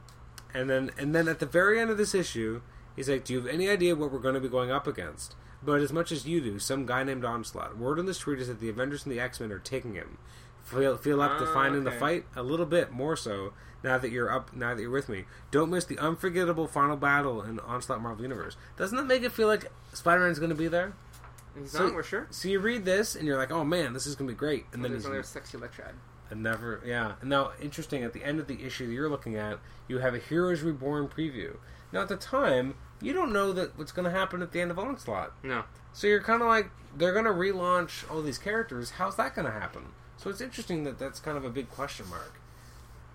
and 0.54 0.70
then 0.70 0.92
and 0.98 1.14
then 1.16 1.28
at 1.28 1.40
the 1.40 1.46
very 1.46 1.80
end 1.80 1.90
of 1.90 1.98
this 1.98 2.14
issue, 2.14 2.62
He's 2.96 3.08
like, 3.08 3.24
"Do 3.24 3.32
you 3.34 3.40
have 3.40 3.48
any 3.48 3.70
idea 3.70 3.96
what 3.96 4.12
we're 4.12 4.20
going 4.20 4.34
to 4.36 4.42
be 4.42 4.50
going 4.50 4.72
up 4.72 4.86
against?" 4.86 5.36
But 5.64 5.80
as 5.82 5.94
much 5.94 6.12
as 6.12 6.28
you 6.28 6.42
do, 6.42 6.60
some 6.60 6.86
guy 6.86 7.04
named 7.04 7.24
Onslaught. 7.24 7.78
Word 7.78 7.98
on 7.98 8.06
the 8.06 8.14
street 8.14 8.40
is 8.40 8.48
that 8.50 8.60
the 8.60 8.68
Avengers 8.70 9.06
and 9.06 9.12
the 9.14 9.20
X 9.22 9.40
Men 9.40 9.52
are 9.54 9.60
taking 9.60 9.94
him. 9.94 10.18
Feel, 10.64 10.98
feel 10.98 11.22
up 11.22 11.38
to 11.40 11.46
Ah, 11.46 11.54
finding 11.54 11.86
the 11.86 11.92
fight 11.92 12.26
a 12.36 12.44
little 12.44 12.66
bit 12.66 12.92
more 12.92 13.16
so 13.16 13.54
now 13.84 13.98
that 13.98 14.12
you're 14.12 14.32
up. 14.32 14.56
Now 14.56 14.74
that 14.76 14.82
you're 14.82 14.90
with 14.92 15.10
me, 15.10 15.26
don't 15.52 15.70
miss 15.70 15.86
the 15.86 15.98
unforgettable 16.00 16.68
final 16.68 16.98
battle 16.98 17.42
in 17.42 17.60
Onslaught 17.60 18.02
Marvel 18.02 18.24
Universe. 18.24 18.56
Doesn't 18.78 18.98
that 18.98 19.06
make 19.08 19.24
it 19.24 19.32
feel 19.32 19.48
like 19.48 19.72
Spider 19.94 20.22
Man's 20.22 20.40
going 20.40 20.50
to 20.50 20.56
be 20.56 20.68
there? 20.68 20.94
He's 21.58 21.72
So- 21.72 21.86
not. 21.88 21.96
We're 21.96 22.04
sure. 22.04 22.28
So 22.30 22.48
you 22.48 22.60
read 22.60 22.86
this 22.86 23.16
and 23.16 23.26
you're 23.26 23.38
like, 23.38 23.52
"Oh 23.52 23.64
man, 23.64 23.94
this 23.94 24.06
is 24.06 24.16
going 24.16 24.28
to 24.28 24.34
be 24.34 24.38
great," 24.38 24.66
and 24.74 24.84
then 24.84 24.92
There's 24.92 25.06
another 25.06 25.24
sexy 25.24 25.58
Elektra 25.58 25.86
ad. 25.90 25.96
and 26.30 26.44
never, 26.44 26.82
yeah. 26.86 27.14
And 27.22 27.30
now, 27.30 27.52
interesting, 27.62 28.04
at 28.04 28.14
the 28.14 28.24
end 28.24 28.40
of 28.40 28.48
the 28.48 28.64
issue 28.64 28.86
that 28.88 28.94
you're 28.94 29.10
looking 29.10 29.36
at, 29.36 29.60
you 29.88 29.98
have 30.00 30.14
a 30.14 30.20
Heroes 30.20 30.62
Reborn 30.62 31.08
preview. 31.08 31.58
Now, 31.92 32.02
at 32.02 32.08
the 32.08 32.16
time, 32.18 32.76
you 33.02 33.14
don't 33.14 33.34
know 33.34 33.52
that 33.54 33.78
what's 33.80 33.92
going 33.92 34.06
to 34.06 34.12
happen 34.12 34.44
at 34.44 34.52
the 34.52 34.62
end 34.62 34.70
of 34.70 34.78
Onslaught. 34.78 35.34
No. 35.42 35.64
So 35.92 36.06
you're 36.06 36.22
kind 36.22 36.44
of 36.44 36.48
like, 36.48 36.70
they're 36.96 37.14
going 37.14 37.26
to 37.26 37.32
relaunch 37.32 38.10
all 38.12 38.22
these 38.22 38.38
characters. 38.38 38.92
How's 38.92 39.16
that 39.16 39.34
going 39.34 39.48
to 39.48 39.52
happen? 39.52 39.86
So 40.18 40.30
it's 40.30 40.40
interesting 40.42 40.84
that 40.84 41.00
that's 41.00 41.20
kind 41.20 41.36
of 41.36 41.44
a 41.46 41.50
big 41.50 41.72
question 41.72 42.08
mark. 42.10 42.39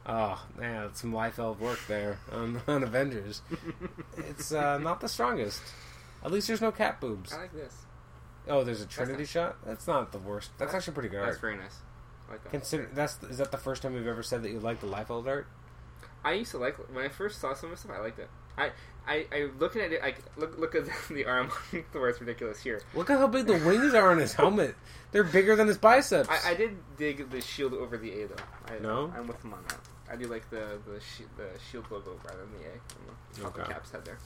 Oh, 0.06 0.44
man, 0.59 0.82
that's 0.86 1.01
some 1.01 1.12
Liefeld 1.12 1.59
work 1.60 1.78
there 1.89 2.18
on, 2.31 2.60
on 2.68 2.82
Avengers. 2.82 3.40
it's 4.18 4.52
uh, 4.52 4.78
not 4.78 5.01
the 5.01 5.09
strongest. 5.09 5.62
At 6.24 6.31
least 6.31 6.47
there's 6.48 6.60
no 6.60 6.72
cat 6.72 7.01
boobs. 7.01 7.32
I 7.32 7.43
like 7.43 7.52
this. 7.55 7.74
Oh, 8.47 8.62
there's 8.64 8.82
a 8.82 8.86
Trinity 8.86 9.18
nice. 9.20 9.28
shot? 9.31 9.56
That's 9.64 9.86
not 9.86 10.12
the 10.12 10.18
worst. 10.18 10.51
That's 10.59 10.72
That- 10.72 10.76
actually 10.78 10.94
pretty 10.94 11.09
good. 11.09 11.26
That's 11.26 11.39
very 11.39 11.56
nice. 11.56 11.78
I 12.28 12.32
like 12.32 12.43
that. 12.44 12.51
Consider 12.51 12.90
that's 12.94 13.22
is 13.24 13.39
that 13.39 13.51
the 13.51 13.59
first 13.59 13.82
time 13.82 13.94
you've 13.94 14.06
ever 14.06 14.22
said 14.22 14.43
that 14.43 14.51
you 14.51 14.59
like 14.60 14.81
the 14.81 14.86
life 14.86 15.09
Liefeld 15.09 15.26
art? 15.26 15.47
I 16.24 16.32
used 16.32 16.51
to 16.52 16.59
like 16.59 16.76
when 16.94 17.05
I 17.05 17.09
first 17.09 17.40
saw 17.40 17.52
some 17.55 17.66
of 17.70 17.72
this 17.72 17.81
stuff. 17.81 17.97
I 17.97 18.01
liked 18.01 18.18
it. 18.18 18.28
I, 18.56 18.70
I, 19.06 19.26
I 19.32 19.48
looking 19.59 19.82
at 19.82 19.93
it. 19.93 20.01
I 20.02 20.14
look, 20.39 20.59
look 20.59 20.74
at 20.74 20.85
the 21.10 21.24
arm 21.26 21.51
the. 21.70 22.05
It's 22.05 22.20
ridiculous 22.20 22.60
here. 22.62 22.81
Look 22.94 23.10
at 23.10 23.18
how 23.18 23.26
big 23.26 23.47
the 23.47 23.59
wings 23.59 23.93
are 23.94 24.10
on 24.10 24.18
his 24.18 24.32
helmet. 24.35 24.74
They're 25.12 25.24
bigger 25.24 25.55
than 25.56 25.66
his 25.66 25.76
biceps. 25.78 26.28
I, 26.31 26.52
I 26.52 26.55
did 26.55 26.76
dig 26.97 27.31
the 27.31 27.40
shield 27.43 27.74
over 27.74 27.97
the 27.98 28.22
A 28.22 28.28
though. 28.28 28.35
I, 28.74 28.78
No? 28.78 29.12
I'm 29.16 29.26
with 29.26 29.43
him 29.44 29.52
on 29.52 29.62
that. 29.68 29.78
I 30.10 30.16
do 30.16 30.26
like 30.26 30.48
the 30.51 30.78
the, 30.86 31.01
shi 31.01 31.24
the 31.36 31.48
shield 31.70 31.86
logo 31.90 32.12
rather 32.24 32.40
than 32.40 32.52
the 32.52 32.66
A. 32.68 33.43
the 33.43 33.47
Okay. 33.60 33.72
Cap's 33.72 33.90
head 33.90 34.05
there. 34.05 34.18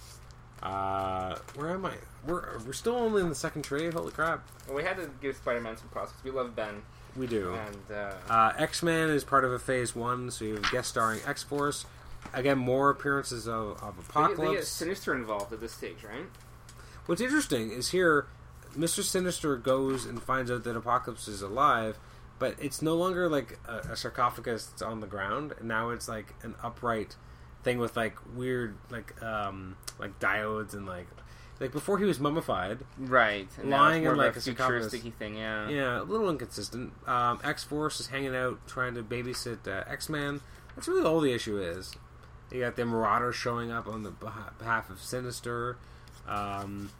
Uh, 0.63 1.37
where 1.55 1.71
am 1.71 1.87
I? 1.87 1.93
We're 2.27 2.59
we're 2.67 2.73
still 2.73 2.97
only 2.97 3.23
in 3.23 3.29
the 3.29 3.35
second 3.35 3.63
trade. 3.63 3.93
Holy 3.95 4.11
crap! 4.11 4.45
Well, 4.67 4.77
we 4.77 4.83
had 4.83 4.97
to 4.97 5.09
give 5.23 5.37
Spider-Man 5.37 5.77
some 5.77 5.89
props 5.89 6.13
we 6.25 6.33
love 6.33 6.57
Ben, 6.57 6.83
We 7.17 7.29
do. 7.29 7.55
and 7.55 7.97
uh, 7.97 8.13
Uh, 8.29 8.53
X 8.59 8.83
Men 8.83 9.09
is 9.11 9.23
part 9.23 9.45
of 9.45 9.53
a 9.53 9.59
Phase 9.61 9.95
One, 9.95 10.33
so 10.33 10.45
you 10.45 10.55
have 10.55 10.69
guest 10.73 10.89
starring 10.89 11.21
X 11.27 11.45
Force. 11.45 11.87
Again, 12.35 12.59
more 12.59 12.91
appearances 12.91 13.47
of, 13.47 13.81
of 13.81 13.95
they, 13.97 14.03
Apocalypse. 14.11 14.51
they 14.51 14.55
get 14.57 14.67
Sinister 14.67 15.15
involved 15.15 15.53
at 15.53 15.61
this 15.61 15.73
stage, 15.73 16.03
right? 16.03 16.27
What's 17.07 17.21
interesting 17.21 17.71
is 17.71 17.91
here, 17.91 18.27
Mister 18.75 19.05
Sinister 19.05 19.57
goes 19.57 20.05
and 20.05 20.21
finds 20.21 20.51
out 20.51 20.65
that 20.65 20.77
Apocalypse 20.77 21.29
is 21.29 21.41
alive, 21.41 21.97
but 22.39 22.55
it's 22.61 22.83
no 22.83 22.95
longer 22.95 23.29
like 23.29 23.59
a, 23.67 23.93
a 23.93 23.97
sarcophagus 23.97 24.67
that's 24.67 24.83
on 24.83 25.01
the 25.01 25.07
ground. 25.07 25.55
Now 25.63 25.91
it's 25.91 26.09
like 26.09 26.35
an 26.43 26.55
upright 26.63 27.17
thing 27.65 27.79
with 27.79 27.97
like 27.97 28.17
weird 28.35 28.77
like 28.91 29.21
um 29.23 29.77
like 29.99 30.19
diodes 30.21 30.75
and 30.75 30.87
like 30.87 31.07
like 31.61 31.73
before 31.73 31.99
he 31.99 32.05
was 32.05 32.21
mummified. 32.21 32.79
Right. 32.97 33.49
And 33.61 33.71
Lying 33.71 34.05
in, 34.05 34.17
like, 34.17 34.37
a 34.37 34.39
a 34.39 34.43
futuristic 34.43 35.03
thing. 35.15 35.37
Yeah. 35.37 35.69
Yeah, 35.69 36.01
a 36.01 36.05
little 36.05 36.31
inconsistent. 36.31 36.93
Um, 37.07 37.41
X 37.43 37.65
Force 37.65 37.99
is 38.01 38.09
hanging 38.09 38.37
out 38.37 38.67
trying 38.69 38.95
to 38.95 39.03
babysit 39.03 39.67
uh, 39.67 39.85
X 39.91 40.09
Man. 40.09 40.41
That's 40.75 40.87
really 40.87 41.05
all 41.05 41.21
the 41.21 41.33
issue 41.33 41.59
is. 41.59 41.97
You 42.53 42.61
got 42.61 42.77
the 42.77 42.87
Marauder 42.87 43.33
showing 43.33 43.71
up 43.71 43.89
on 43.89 44.05
the 44.05 44.13
behalf 44.59 44.89
of 44.89 45.01
Sinister. 45.01 45.77
Um, 46.27 46.91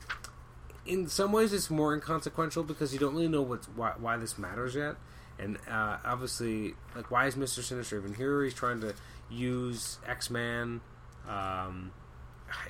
in 0.85 1.07
some 1.07 1.33
ways, 1.33 1.53
it's 1.53 1.71
more 1.71 1.95
inconsequential 1.95 2.65
because 2.65 2.93
you 2.93 2.99
don't 2.99 3.15
really 3.15 3.29
know 3.29 3.43
what's 3.43 3.69
why, 3.69 3.93
why 3.99 4.17
this 4.17 4.39
matters 4.39 4.75
yet. 4.75 4.97
And 5.39 5.57
uh, 5.71 5.99
obviously, 6.05 6.75
like, 6.97 7.11
why 7.11 7.27
is 7.27 7.37
Mister 7.37 7.63
Sinister 7.63 7.99
even 7.99 8.15
here? 8.15 8.43
He's 8.43 8.55
trying 8.55 8.81
to 8.81 8.95
use 9.31 9.99
X 10.07 10.31
Man. 10.31 10.81
Um, 11.29 11.93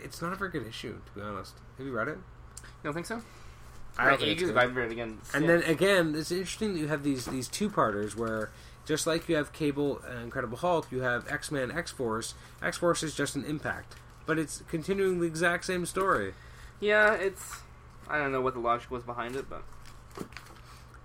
it's 0.02 0.20
not 0.20 0.32
a 0.32 0.36
very 0.36 0.50
good 0.50 0.66
issue, 0.66 0.92
to 1.06 1.12
be 1.14 1.20
honest. 1.20 1.54
Have 1.78 1.86
you 1.86 1.92
read 1.92 2.08
it? 2.08 2.18
You 2.18 2.64
don't 2.84 2.94
think 2.94 3.06
so? 3.06 3.22
I 3.96 4.02
Right, 4.04 4.10
don't 4.10 4.20
think 4.28 4.38
good. 4.40 4.54
but 4.54 4.64
I've 4.64 4.76
read 4.76 4.86
it 4.90 4.92
again. 4.92 5.18
And 5.34 5.48
then 5.48 5.62
again, 5.62 6.14
it's 6.16 6.30
interesting 6.30 6.74
that 6.74 6.78
you 6.80 6.88
have 6.88 7.02
these 7.02 7.24
these 7.26 7.48
two 7.48 7.70
parters 7.70 8.14
where 8.16 8.50
just 8.84 9.06
like 9.06 9.28
you 9.28 9.36
have 9.36 9.52
Cable 9.52 10.00
and 10.08 10.22
Incredible 10.24 10.58
Hulk, 10.58 10.88
you 10.90 11.00
have 11.00 11.26
X 11.30 11.50
Men, 11.50 11.70
X 11.70 11.90
Force. 11.90 12.34
X 12.62 12.76
Force 12.76 13.02
is 13.02 13.14
just 13.14 13.34
an 13.36 13.44
impact, 13.44 13.94
but 14.26 14.38
it's 14.38 14.62
continuing 14.68 15.20
the 15.20 15.26
exact 15.26 15.64
same 15.64 15.86
story. 15.86 16.34
yeah, 16.80 17.14
it's. 17.14 17.60
I 18.08 18.18
don't 18.18 18.32
know 18.32 18.40
what 18.40 18.54
the 18.54 18.60
logic 18.60 18.90
was 18.90 19.02
behind 19.02 19.36
it, 19.36 19.46
but 19.50 19.62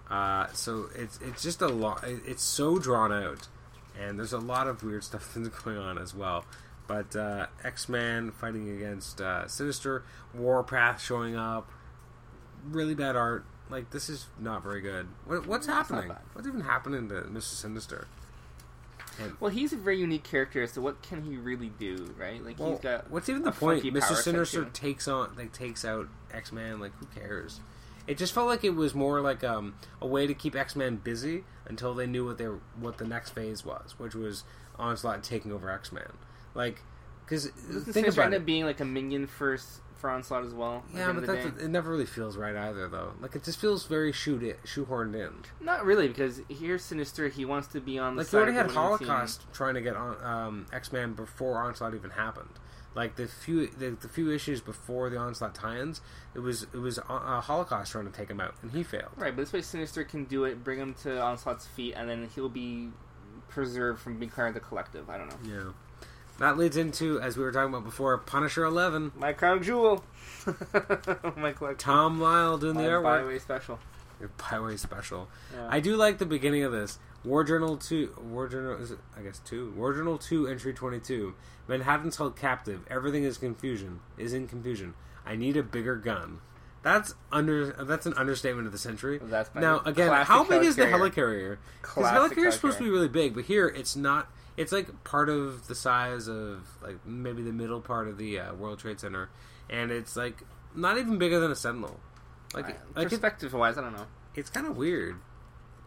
Uh, 0.10 0.48
so 0.54 0.90
it's 0.96 1.20
it's 1.22 1.42
just 1.42 1.62
a 1.62 1.68
lot. 1.68 2.04
It's 2.04 2.44
so 2.44 2.78
drawn 2.78 3.12
out, 3.12 3.48
and 4.00 4.20
there's 4.20 4.34
a 4.34 4.40
lot 4.40 4.68
of 4.68 4.84
weird 4.84 5.04
stuff 5.04 5.36
going 5.64 5.78
on 5.78 5.98
as 5.98 6.14
well. 6.14 6.46
But 6.88 7.16
uh, 7.16 7.48
X 7.64 7.88
Men 7.88 8.32
fighting 8.32 8.70
against 8.70 9.22
uh, 9.22 9.48
Sinister, 9.48 10.04
Warpath 10.34 11.02
showing 11.02 11.36
up, 11.36 11.70
really 12.66 12.94
bad 12.94 13.16
art. 13.16 13.46
Like 13.70 13.92
this 13.92 14.10
is 14.10 14.28
not 14.40 14.62
very 14.62 14.82
good. 14.82 15.08
What, 15.26 15.48
what's 15.48 15.68
That's 15.68 15.90
happening? 15.90 16.16
What's 16.34 16.48
even 16.48 16.62
happening 16.62 17.10
to 17.10 17.24
Mister 17.24 17.56
Sinister? 17.56 18.08
well, 19.40 19.52
he's 19.52 19.74
a 19.74 19.78
very 19.78 20.00
unique 20.00 20.24
character. 20.24 20.66
So 20.68 20.82
what 20.82 21.02
can 21.02 21.24
he 21.24 21.38
really 21.38 21.72
do, 21.80 22.14
right? 22.18 22.44
Like 22.44 22.60
Well, 22.60 22.72
he's 22.72 22.80
got. 22.80 23.10
what's 23.10 23.30
even 23.30 23.44
the 23.44 23.52
point? 23.52 23.92
Mister 23.92 24.16
Sinister 24.16 24.66
takes 24.66 25.08
on 25.08 25.36
like 25.38 25.54
takes 25.54 25.86
out 25.86 26.08
X 26.34 26.52
Men. 26.52 26.80
Like 26.80 26.92
who 27.00 27.06
cares? 27.20 27.62
It 28.08 28.18
just 28.18 28.34
felt 28.34 28.48
like 28.48 28.64
it 28.64 28.76
was 28.76 28.94
more 28.94 29.22
like 29.22 29.44
um, 29.44 29.76
a 30.02 30.08
way 30.08 30.28
to 30.28 30.34
keep 30.34 30.56
X 30.56 30.76
Men 30.76 30.98
busy 30.98 31.44
until 31.66 31.94
they 31.94 32.06
knew 32.08 32.26
what 32.26 32.38
they 32.38 32.46
what 32.46 32.98
the 32.98 33.06
next 33.08 33.32
phase 33.32 33.64
was, 33.66 33.96
which 33.98 34.16
was 34.16 34.44
Onslaught 34.78 35.24
taking 35.24 35.52
over 35.52 35.70
X 35.70 35.92
Men. 35.92 36.12
Like, 36.54 36.82
because 37.26 37.48
think 37.48 38.08
about 38.08 38.26
end 38.26 38.34
it. 38.34 38.42
up 38.42 38.46
being 38.46 38.66
like 38.66 38.80
a 38.80 38.86
minion 38.86 39.28
first 39.28 39.82
for 39.96 40.10
Onslaught 40.10 40.44
as 40.44 40.54
well? 40.54 40.84
yeah, 40.94 41.14
but 41.14 41.26
the 41.26 41.34
it 41.64 41.70
never 41.70 41.92
really 41.92 42.06
feels 42.06 42.36
right 42.36 42.56
either, 42.56 42.90
though. 42.90 43.14
Like 43.22 43.36
it 43.36 43.44
just 43.46 43.60
feels 43.60 43.86
very 43.86 44.12
shoot 44.12 44.44
it, 44.44 44.60
shoehorned 44.66 45.16
in. 45.16 45.34
not 45.62 45.86
really 45.86 46.10
because 46.10 46.42
here's 46.50 46.84
Sinister. 46.84 47.30
He 47.30 47.46
wants 47.46 47.68
to 47.70 47.80
be 47.80 47.98
on 47.98 48.16
the 48.16 48.24
Like 48.24 48.28
side 48.28 48.38
already 48.40 48.52
of 48.52 48.56
had 48.58 48.66
winning 48.76 48.98
team. 48.98 49.08
Holocaust 49.08 49.46
trying 49.54 49.76
to 49.76 49.82
get 49.82 49.96
on 49.96 50.22
um, 50.24 50.66
X 50.74 50.92
Men 50.92 51.14
before 51.14 51.58
Onslaught 51.64 51.96
even 51.96 52.10
happened. 52.10 52.50
Like 52.96 53.16
the 53.16 53.28
few 53.28 53.68
the, 53.68 53.98
the 54.00 54.08
few 54.08 54.32
issues 54.32 54.62
before 54.62 55.10
the 55.10 55.18
Onslaught 55.18 55.56
tie-ins, 55.56 56.02
it 56.36 56.40
was 56.40 56.64
it 56.64 56.78
was 56.78 57.00
uh, 57.00 57.42
Holocaust 57.42 57.92
trying 57.92 58.06
to 58.06 58.12
take 58.12 58.30
him 58.30 58.40
out, 58.40 58.54
and 58.62 58.72
he 58.72 58.84
failed. 58.84 59.12
Right, 59.18 59.36
but 59.36 59.44
this 59.44 59.54
way 59.54 59.62
Sinister 59.62 60.04
can 60.04 60.26
do 60.26 60.46
it, 60.46 60.64
bring 60.64 60.80
him 60.80 60.94
to 61.04 61.20
Onslaught's 61.20 61.66
feet, 61.66 61.96
and 61.98 62.08
then 62.08 62.30
he'll 62.36 62.50
be 62.50 62.90
preserved 63.50 64.02
from 64.02 64.20
being 64.20 64.32
part 64.32 64.50
of 64.50 64.54
the 64.54 64.60
collective. 64.60 65.10
I 65.10 65.18
don't 65.18 65.30
know. 65.30 65.56
Yeah. 65.56 65.72
That 66.40 66.58
leads 66.58 66.78
into, 66.78 67.20
as 67.22 67.38
we 67.38 67.44
were 67.44 67.52
talking 67.52 67.70
about 67.74 67.84
before, 67.84 68.18
Punisher 68.18 68.64
11. 68.64 69.12
My 69.16 69.34
crown 69.34 69.62
jewel. 69.62 70.04
My 71.38 71.52
collection. 71.52 71.78
Tom 71.78 72.20
Lyle 72.20 72.58
doing 72.58 72.76
the 72.76 72.82
My 72.82 72.90
artwork. 72.90 73.22
Bi-Way 73.22 73.40
special. 73.40 73.80
Your 74.20 74.30
Bi-Way 74.38 74.78
special. 74.78 75.30
Yeah. 75.54 75.68
I 75.70 75.80
do 75.80 75.96
like 75.96 76.18
the 76.18 76.26
beginning 76.26 76.64
of 76.64 76.72
this. 76.72 76.98
War 77.24 77.44
Journal 77.44 77.78
2, 77.78 78.16
War 78.32 78.48
Journal, 78.48 78.82
is 78.82 78.92
it, 78.92 79.00
I 79.18 79.22
guess 79.22 79.40
2. 79.46 79.74
War 79.78 79.94
Journal 79.94 80.18
2, 80.18 80.48
entry 80.48 80.74
22. 80.74 81.36
Manhattan's 81.68 82.18
held 82.18 82.36
captive. 82.36 82.82
Everything 82.90 83.24
is 83.24 83.38
confusion, 83.38 84.02
is 84.18 84.34
in 84.34 84.48
confusion. 84.48 84.94
I 85.26 85.36
need 85.36 85.58
a 85.58 85.64
bigger 85.64 85.96
gun. 85.96 86.40
That's 86.82 87.16
under. 87.32 87.72
That's 87.72 88.06
an 88.06 88.14
understatement 88.16 88.66
of 88.68 88.74
the 88.74 88.78
century. 88.78 89.20
That's 89.24 89.54
now 89.56 89.80
again, 89.86 90.12
how 90.26 90.44
big 90.44 90.64
is 90.64 90.76
the 90.76 90.84
helicarrier. 90.86 91.58
Because 91.82 92.06
helicarrier 92.06 92.48
is 92.48 92.56
supposed 92.56 92.78
to 92.78 92.84
be 92.84 92.90
really 92.90 93.08
big, 93.08 93.34
but 93.34 93.46
here 93.46 93.68
it's 93.68 93.96
not. 93.96 94.28
It's 94.58 94.72
like 94.74 95.04
part 95.06 95.30
of 95.30 95.68
the 95.68 95.76
size 95.76 96.28
of 96.28 96.68
like 96.82 97.06
maybe 97.06 97.42
the 97.42 97.54
middle 97.54 97.80
part 97.80 98.10
of 98.10 98.18
the 98.18 98.40
uh, 98.40 98.54
World 98.54 98.80
Trade 98.80 99.00
Center, 99.00 99.30
and 99.70 99.92
it's 99.92 100.18
like 100.18 100.44
not 100.76 100.98
even 100.98 101.18
bigger 101.18 101.40
than 101.40 101.52
a 101.52 101.56
Sentinel. 101.56 102.00
Like, 102.54 102.78
like 102.96 103.06
it, 103.06 103.10
perspective 103.10 103.54
wise, 103.54 103.78
I 103.78 103.82
don't 103.82 103.94
know. 103.94 104.06
it's 104.36 104.50
kind 104.50 104.68
of 104.68 104.78
weird. 104.78 105.16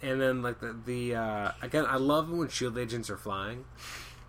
And 0.03 0.21
then 0.21 0.43
like 0.43 0.61
the 0.61 0.75
the 0.85 1.15
uh, 1.15 1.53
again, 1.61 1.85
I 1.87 1.97
love 1.97 2.31
when 2.31 2.49
shield 2.49 2.79
agents 2.79 3.11
are 3.11 3.17
flying. 3.19 3.67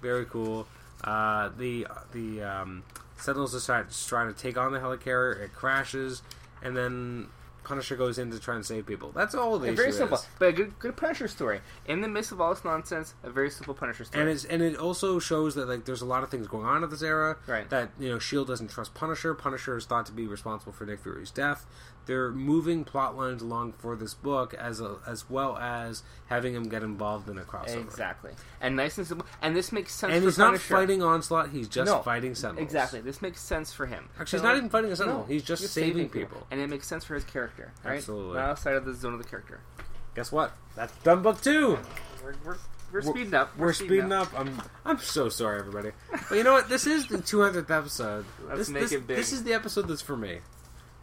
Very 0.01 0.25
cool. 0.25 0.67
Uh, 1.03 1.49
the 1.57 1.87
the 2.11 2.41
um, 2.43 2.83
Sentinels 3.17 3.53
decide 3.53 3.89
to 3.89 4.07
try 4.07 4.25
to 4.25 4.33
take 4.33 4.57
on 4.57 4.71
the 4.71 4.79
helicarrier. 4.79 5.39
It 5.39 5.53
crashes, 5.53 6.21
and 6.61 6.75
then 6.75 7.27
Punisher 7.63 7.95
goes 7.97 8.17
in 8.17 8.31
to 8.31 8.39
try 8.39 8.55
and 8.55 8.65
save 8.65 8.85
people. 8.85 9.11
That's 9.13 9.35
all 9.35 9.59
the 9.59 9.67
Yeah, 9.67 9.75
very 9.75 9.89
is. 9.89 9.97
simple, 9.97 10.19
but 10.39 10.47
a 10.49 10.51
good, 10.53 10.79
good 10.79 10.95
Punisher 10.95 11.27
story. 11.27 11.59
In 11.85 12.01
the 12.01 12.07
midst 12.07 12.31
of 12.31 12.39
all 12.39 12.53
this 12.53 12.63
nonsense, 12.63 13.13
a 13.23 13.29
very 13.29 13.49
simple 13.49 13.73
Punisher 13.73 14.05
story. 14.05 14.21
And 14.21 14.29
it's 14.31 14.45
and 14.45 14.61
it 14.61 14.77
also 14.77 15.19
shows 15.19 15.55
that 15.55 15.67
like 15.67 15.85
there's 15.85 16.01
a 16.01 16.05
lot 16.05 16.23
of 16.23 16.29
things 16.31 16.47
going 16.47 16.65
on 16.65 16.83
at 16.83 16.89
this 16.89 17.01
era. 17.03 17.37
Right. 17.45 17.69
That 17.69 17.89
you 17.99 18.09
know, 18.09 18.19
Shield 18.19 18.47
doesn't 18.47 18.69
trust 18.69 18.93
Punisher. 18.93 19.33
Punisher 19.33 19.75
is 19.77 19.85
thought 19.85 20.05
to 20.07 20.13
be 20.13 20.27
responsible 20.27 20.71
for 20.71 20.85
Nick 20.85 21.01
Fury's 21.01 21.29
death. 21.31 21.65
They're 22.07 22.31
moving 22.31 22.83
plot 22.83 23.15
lines 23.15 23.41
along 23.41 23.73
for 23.73 23.95
this 23.95 24.13
book 24.15 24.53
as 24.55 24.81
a, 24.81 24.97
as 25.05 25.29
well 25.29 25.57
as 25.57 26.01
having 26.27 26.55
him 26.55 26.67
get 26.69 26.81
involved 26.81 27.29
in 27.29 27.37
a 27.37 27.41
crossover. 27.41 27.81
Exactly, 27.81 28.31
and 28.59 28.75
nice 28.75 28.97
and 28.97 29.05
simple. 29.05 29.27
And 29.41 29.55
this 29.55 29.71
makes 29.71 29.93
sense. 29.93 30.13
And 30.13 30.23
he's 30.23 30.37
not 30.37 30.57
fighting 30.57 31.03
Onslaught; 31.03 31.49
he's 31.49 31.67
just 31.67 31.91
No. 31.91 31.99
fighting 32.01 32.33
Sentinels. 32.33 32.63
Exactly, 32.63 33.01
this 33.01 33.21
makes 33.21 33.39
sense 33.41 33.71
for 33.73 33.85
him. 33.85 34.09
Actually, 34.19 34.37
he's 34.37 34.41
So, 34.41 34.47
not 34.47 34.57
even 34.57 34.69
fighting 34.69 34.91
a 34.91 34.95
Sentinel; 34.95 35.19
no, 35.21 35.25
he's 35.25 35.43
just 35.43 35.63
saving, 35.67 36.09
people. 36.09 36.47
and 36.49 36.59
it 36.59 36.69
makes 36.69 36.87
sense 36.87 37.03
for 37.03 37.13
his 37.15 37.23
character. 37.25 37.71
Right? 37.83 37.97
Absolutely. 37.97 38.35
Not 38.37 38.49
outside 38.49 38.73
of 38.75 38.85
the 38.85 38.93
zone 38.93 39.13
of 39.13 39.21
the 39.21 39.27
character. 39.29 39.59
Guess 40.15 40.31
what? 40.31 40.51
That's 40.75 40.95
done 41.03 41.21
book 41.21 41.41
two. 41.41 41.77
We're, 42.23 42.33
we're, 42.43 42.57
we're 42.91 43.01
We're- 43.01 43.03
speeding 43.03 43.33
up. 43.33 43.57
We're 43.57 43.73
speeding 43.73 44.11
up. 44.11 44.29
I'm 44.39 44.61
I'm 44.85 44.97
so 44.99 45.29
sorry, 45.29 45.59
everybody. 45.59 45.91
But 46.29 46.35
you 46.37 46.43
know 46.43 46.53
what? 46.53 46.69
This 46.69 46.87
is 46.87 47.05
the 47.07 47.17
200th 47.17 47.69
episode. 47.69 48.25
Let's 48.47 48.59
this, 48.59 48.69
make 48.69 48.81
this, 48.83 48.91
it 48.93 49.05
big. 49.07 49.17
This 49.17 49.33
is 49.33 49.43
the 49.43 49.53
episode 49.53 49.87
that's 49.89 50.01
for 50.01 50.15
me. 50.17 50.39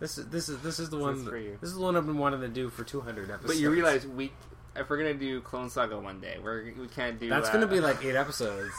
This 0.05 0.19
is 0.19 0.27
this 0.27 0.51
is 0.51 0.59
this 0.59 0.79
is 0.79 0.91
the 0.91 0.99
one. 0.99 1.25
for 1.25 1.39
you. 1.39 1.57
This 1.63 1.71
is 1.71 1.77
the 1.77 1.81
one 1.81 1.97
I've 1.97 2.05
been 2.05 2.19
wanting 2.19 2.43
to 2.43 2.49
do 2.49 2.69
for 2.69 2.85
200 2.85 3.31
episodes. 3.31 3.47
But 3.47 3.57
you 3.57 3.71
realize 3.71 4.07
we, 4.07 4.33
if 4.77 4.91
we're 4.91 4.99
gonna 4.99 5.15
do 5.15 5.41
Clone 5.41 5.71
Saga 5.71 5.99
one 5.99 6.21
day, 6.21 6.37
we're 6.45 6.75
we 6.79 6.89
can't 6.89 7.19
do. 7.19 7.31
that's 7.31 7.49
uh, 7.49 7.53
going 7.53 7.67
to 7.67 7.75
be 7.75 7.81
like 7.81 8.05
eight 8.05 8.15
episodes. 8.15 8.75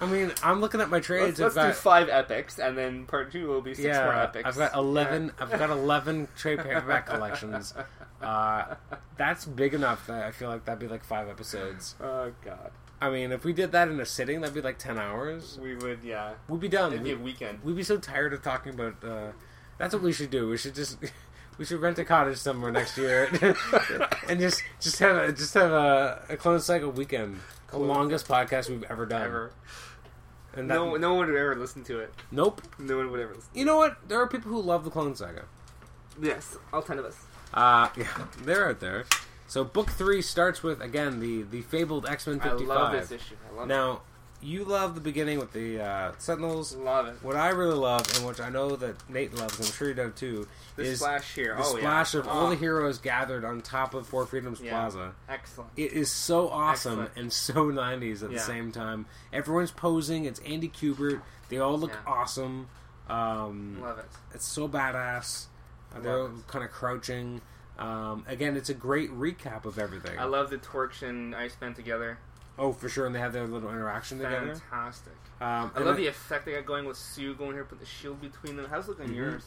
I 0.00 0.06
mean, 0.06 0.32
I'm 0.42 0.60
looking 0.60 0.80
at 0.80 0.90
my 0.90 0.98
trades. 0.98 1.38
Let's, 1.38 1.54
let's 1.54 1.56
I've 1.56 1.74
do 1.74 1.80
five 1.80 2.08
epics, 2.08 2.58
and 2.58 2.76
then 2.76 3.06
part 3.06 3.30
two 3.30 3.46
will 3.46 3.60
be 3.60 3.74
six 3.74 3.96
more 3.96 4.12
epics. 4.12 4.44
I've 4.48 4.56
got 4.56 4.74
11. 4.74 5.30
I've 5.38 5.50
got 5.52 5.70
11 5.70 6.26
trade 6.36 6.58
paperback 6.58 7.06
collections. 7.06 7.72
Uh, 8.22 8.76
that's 9.18 9.44
big 9.44 9.74
enough 9.74 10.06
that 10.06 10.24
I 10.24 10.30
feel 10.30 10.48
like 10.48 10.64
that'd 10.64 10.78
be 10.78 10.88
like 10.88 11.04
five 11.04 11.28
episodes. 11.28 11.94
Oh 12.00 12.32
god, 12.42 12.70
I 12.98 13.10
mean, 13.10 13.32
if 13.32 13.44
we 13.44 13.52
did 13.52 13.70
that 13.72 13.88
in 13.88 14.00
a 14.00 14.06
sitting, 14.06 14.40
that'd 14.40 14.54
be 14.54 14.62
like 14.62 14.78
10 14.78 14.98
hours. 14.98 15.58
we 15.62 15.74
would. 15.74 15.98
Yeah, 16.02 16.32
We'd 16.48 16.60
be 16.60 16.68
done. 16.68 16.92
it'd 16.92 17.04
be 17.04 17.10
a 17.12 17.16
We- 17.16 17.22
weekend. 17.22 17.62
We'd 17.62 17.76
be 17.76 17.82
so 17.82 17.98
tired 17.98 18.32
of 18.32 18.42
talking 18.42 18.72
about. 18.72 19.04
Uh, 19.04 19.32
that's 19.78 19.94
what 19.94 20.02
we 20.02 20.12
should 20.12 20.30
do. 20.30 20.48
We 20.48 20.56
should 20.56 20.74
just 20.74 20.98
we 21.58 21.64
should 21.64 21.80
rent 21.80 21.98
a 21.98 22.04
cottage 22.04 22.38
somewhere 22.38 22.72
next 22.72 22.96
year 22.98 23.28
and 24.28 24.40
just 24.40 24.62
just 24.80 24.98
have 24.98 25.16
a, 25.16 25.32
just 25.32 25.54
have 25.54 25.70
a, 25.72 26.22
a 26.28 26.36
clone 26.36 26.60
cycle 26.60 26.90
weekend. 26.90 27.40
The 27.70 27.78
longest 27.78 28.28
podcast 28.28 28.68
we've 28.70 28.84
ever 28.84 29.04
done. 29.06 29.22
Ever. 29.22 29.52
And 30.56 30.70
that, 30.70 30.74
No, 30.74 30.94
no 30.96 31.14
one 31.14 31.26
would 31.26 31.36
ever 31.36 31.56
listen 31.56 31.82
to 31.84 31.98
it. 31.98 32.14
nope. 32.30 32.62
No 32.78 32.98
one 32.98 33.10
would 33.10 33.20
ever 33.20 33.34
listen. 33.34 33.50
You 33.54 33.64
know 33.64 33.76
what? 33.76 33.96
There 34.08 34.20
are 34.20 34.28
people 34.28 34.52
who 34.52 34.60
love 34.62 34.84
the 34.84 34.90
Clone 34.90 35.16
Saga. 35.16 35.46
Yes, 36.20 36.56
all 36.72 36.82
ten 36.82 36.98
of 36.98 37.04
us. 37.04 37.16
Uh, 37.52 37.88
yeah, 37.96 38.06
they're 38.42 38.68
out 38.68 38.80
there. 38.80 39.04
So 39.48 39.64
book 39.64 39.90
three 39.90 40.22
starts 40.22 40.62
with 40.62 40.80
again 40.80 41.20
the 41.20 41.42
the 41.42 41.62
fabled 41.62 42.06
X 42.08 42.26
Men 42.26 42.40
I 42.42 42.52
love 42.52 42.92
this 42.92 43.10
issue. 43.10 43.34
I 43.50 43.56
love 43.56 43.68
Now, 43.68 44.02
you 44.44 44.64
love 44.64 44.94
the 44.94 45.00
beginning 45.00 45.38
with 45.38 45.52
the 45.52 45.80
uh, 45.82 46.12
Sentinels. 46.18 46.72
it. 46.74 46.78
Love 46.80 47.06
it. 47.06 47.16
What 47.22 47.34
I 47.36 47.48
really 47.48 47.74
love, 47.76 48.06
and 48.16 48.26
which 48.26 48.40
I 48.40 48.50
know 48.50 48.76
that 48.76 49.08
Nate 49.08 49.34
loves, 49.34 49.58
I'm 49.58 49.66
sure 49.66 49.88
you 49.88 49.94
do 49.94 50.10
too, 50.10 50.46
The 50.76 50.82
is 50.82 50.98
splash 51.00 51.34
here. 51.34 51.54
the 51.56 51.62
oh 51.62 51.76
splash 51.76 52.14
yeah. 52.14 52.20
of 52.20 52.28
all 52.28 52.46
Oh, 52.46 52.50
the 52.50 52.56
heroes 52.56 52.98
gathered 52.98 53.44
on 53.44 53.62
top 53.62 53.94
of 53.94 54.06
Four 54.06 54.26
Freedoms 54.26 54.60
Yeah. 54.60 54.70
Plaza. 54.72 55.12
Excellent. 55.28 55.70
It 55.76 55.92
is 55.92 56.10
so 56.10 56.48
awesome 56.50 57.00
Excellent. 57.00 57.10
and 57.16 57.32
so 57.32 57.54
90s 57.72 58.22
at 58.22 58.30
the 58.30 58.38
same 58.38 58.70
time. 58.70 59.06
Everyone's 59.32 59.70
posing. 59.70 60.24
It's 60.26 60.40
Andy 60.40 60.68
Kubert. 60.68 61.22
They 61.48 61.58
all 61.58 61.78
look 61.78 61.92
Yeah. 61.92 62.12
awesome. 62.12 62.68
Um, 63.08 63.80
Love 63.80 63.98
it. 63.98 64.06
it's 64.34 64.46
so 64.46 64.68
badass. 64.68 65.46
Uh, 65.94 66.00
They're 66.00 66.22
Love 66.24 66.46
kind 66.48 66.64
of 66.64 66.70
crouching. 66.70 67.40
Um, 67.78 68.24
again, 68.28 68.56
it's 68.56 68.68
a 68.68 68.74
great 68.74 69.10
recap 69.10 69.64
of 69.64 69.78
everything. 69.78 70.18
I 70.18 70.24
love 70.24 70.48
the 70.50 70.58
Torch 70.58 71.02
and 71.02 71.34
Iceman 71.34 71.74
together. 71.74 72.18
Oh, 72.58 72.72
for 72.72 72.88
sure, 72.88 73.06
and 73.06 73.14
they 73.14 73.18
have 73.20 73.32
their 73.32 73.46
little 73.46 73.68
interaction 73.70 74.18
together. 74.18 74.54
Fantastic. 74.54 75.12
Um, 75.40 75.70
I 75.74 75.80
love 75.80 75.96
the 75.96 76.06
effect 76.06 76.46
they 76.46 76.52
got 76.52 76.64
going 76.66 76.84
with 76.86 76.96
Sue 76.96 77.34
going 77.34 77.52
here, 77.54 77.64
put 77.64 77.80
the 77.80 77.86
shield 77.86 78.20
between 78.20 78.56
them. 78.56 78.66
How's 78.70 78.86
it 78.86 78.90
look 78.90 79.00
on 79.00 79.08
Mhm. 79.08 79.14
yours? 79.16 79.44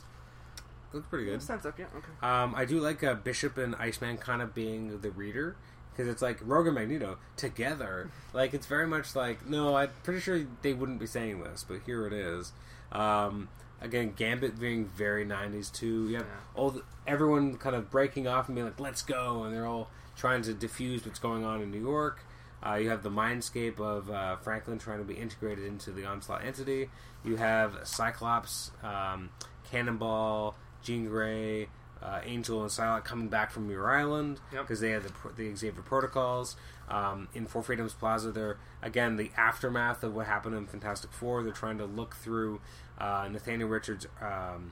looks 0.94 1.08
pretty 1.08 1.26
good. 1.26 1.42
Stands 1.42 1.66
up, 1.66 1.78
yeah. 1.78 1.86
Okay. 1.96 2.08
Um, 2.28 2.56
I 2.56 2.64
do 2.66 2.80
like 2.80 3.04
uh, 3.04 3.14
Bishop 3.14 3.58
and 3.58 3.76
Iceman 3.76 4.18
kind 4.18 4.42
of 4.42 4.54
being 4.56 5.02
the 5.02 5.12
reader 5.12 5.56
because 5.92 6.08
it's 6.08 6.22
like 6.22 6.40
Rogue 6.42 6.66
and 6.68 6.76
Magneto 6.76 7.18
together. 7.36 8.10
Like 8.34 8.54
it's 8.54 8.68
very 8.68 8.88
much 8.88 9.16
like 9.16 9.46
no, 9.48 9.76
I'm 9.76 9.90
pretty 10.04 10.20
sure 10.22 10.46
they 10.62 10.74
wouldn't 10.74 11.00
be 11.00 11.06
saying 11.08 11.44
this, 11.44 11.66
but 11.68 11.80
here 11.86 12.06
it 12.08 12.14
is. 12.14 12.54
Um, 12.92 13.50
again, 13.82 14.14
Gambit 14.16 14.60
being 14.60 14.86
very 14.86 15.26
'90s 15.26 15.70
too. 15.72 16.08
You 16.10 16.18
Yeah. 16.20 16.24
all 16.56 16.70
the, 16.72 16.84
everyone 17.06 17.58
kind 17.58 17.76
of 17.76 17.90
breaking 17.92 18.28
off 18.28 18.48
and 18.48 18.56
being 18.56 18.66
like, 18.68 18.80
"Let's 18.80 19.02
go," 19.02 19.44
and 19.44 19.54
they're 19.54 19.66
all 19.66 19.90
trying 20.16 20.42
to 20.44 20.54
diffuse 20.54 21.06
what's 21.06 21.20
going 21.20 21.44
on 21.44 21.62
in 21.62 21.70
New 21.72 21.82
York. 21.82 22.20
Uh, 22.66 22.76
you 22.76 22.90
have 22.90 23.04
the 23.04 23.10
mindscape 23.12 23.80
of 23.80 24.10
uh, 24.10 24.36
Franklin 24.38 24.80
trying 24.80 24.98
to 25.00 25.04
be 25.06 25.14
integrated 25.14 25.66
into 25.66 25.92
the 25.92 26.06
Onslaught 26.06 26.44
entity. 26.44 26.90
You 27.24 27.36
have 27.36 27.78
Cyclops, 27.84 28.72
um, 28.84 29.30
Cannonball, 29.72 30.56
Jean 30.84 31.06
Grey, 31.06 31.68
uh, 32.02 32.22
Angel, 32.24 32.62
and 32.62 32.70
Psylocke 32.72 33.04
coming 33.04 33.28
back 33.28 33.52
from 33.52 33.68
Muir 33.68 33.90
Island 33.90 34.40
Yep. 34.54 34.62
because 34.64 34.80
they 34.80 34.92
have 34.92 35.04
the, 35.04 35.12
the 35.36 35.56
Xavier 35.56 35.82
protocols. 35.82 36.56
Um, 36.90 37.28
in 37.34 37.46
Four 37.48 37.64
Freedoms 37.64 37.94
Plaza, 37.94 38.32
they're 38.32 38.58
again 38.82 39.18
the 39.18 39.32
aftermath 39.36 40.04
of 40.04 40.16
what 40.16 40.26
happened 40.26 40.56
in 40.56 40.68
Fantastic 40.68 41.12
Four. 41.12 41.44
They're 41.44 41.52
trying 41.52 41.78
to 41.80 41.86
look 41.86 42.16
through 42.16 42.62
uh, 42.98 43.28
Nathaniel 43.30 43.68
Richards' 43.68 44.08
um, 44.22 44.72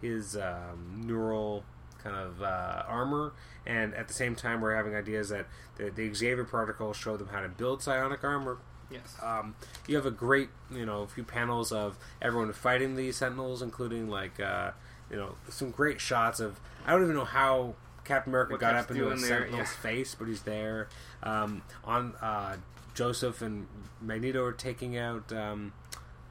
his 0.00 0.36
um, 0.36 1.02
neural 1.06 1.64
kind 2.02 2.16
of 2.16 2.42
uh, 2.42 2.82
armor, 2.86 3.32
and 3.66 3.94
at 3.94 4.08
the 4.08 4.14
same 4.14 4.34
time, 4.34 4.60
we're 4.60 4.74
having 4.74 4.94
ideas 4.94 5.28
that 5.30 5.46
the, 5.76 5.90
the 5.90 6.12
Xavier 6.12 6.44
protocols 6.44 6.96
show 6.96 7.16
them 7.16 7.28
how 7.28 7.40
to 7.40 7.48
build 7.48 7.82
psionic 7.82 8.24
armor. 8.24 8.58
Yes. 8.90 9.16
Um, 9.22 9.54
you 9.86 9.96
have 9.96 10.06
a 10.06 10.10
great, 10.10 10.50
you 10.70 10.84
know, 10.84 11.02
a 11.02 11.06
few 11.06 11.24
panels 11.24 11.72
of 11.72 11.96
everyone 12.20 12.52
fighting 12.52 12.94
the 12.96 13.10
Sentinels, 13.12 13.62
including 13.62 14.08
like, 14.08 14.38
uh, 14.38 14.72
you 15.10 15.16
know, 15.16 15.36
some 15.48 15.70
great 15.70 16.00
shots 16.00 16.40
of. 16.40 16.60
I 16.86 16.92
don't 16.92 17.02
even 17.02 17.14
know 17.14 17.24
how 17.24 17.74
Captain 18.04 18.32
America 18.32 18.52
What 18.52 18.60
got 18.60 18.74
up 18.74 18.90
into 18.90 19.06
a 19.06 19.16
there, 19.16 19.18
Sentinel's 19.18 19.52
yeah. 19.58 19.64
face, 19.64 20.14
but 20.14 20.28
he's 20.28 20.42
there. 20.42 20.88
Um, 21.22 21.62
on 21.84 22.14
uh, 22.20 22.56
Joseph 22.94 23.40
and 23.40 23.66
Magneto 24.00 24.44
are 24.44 24.52
taking 24.52 24.98
out 24.98 25.32
um, 25.32 25.72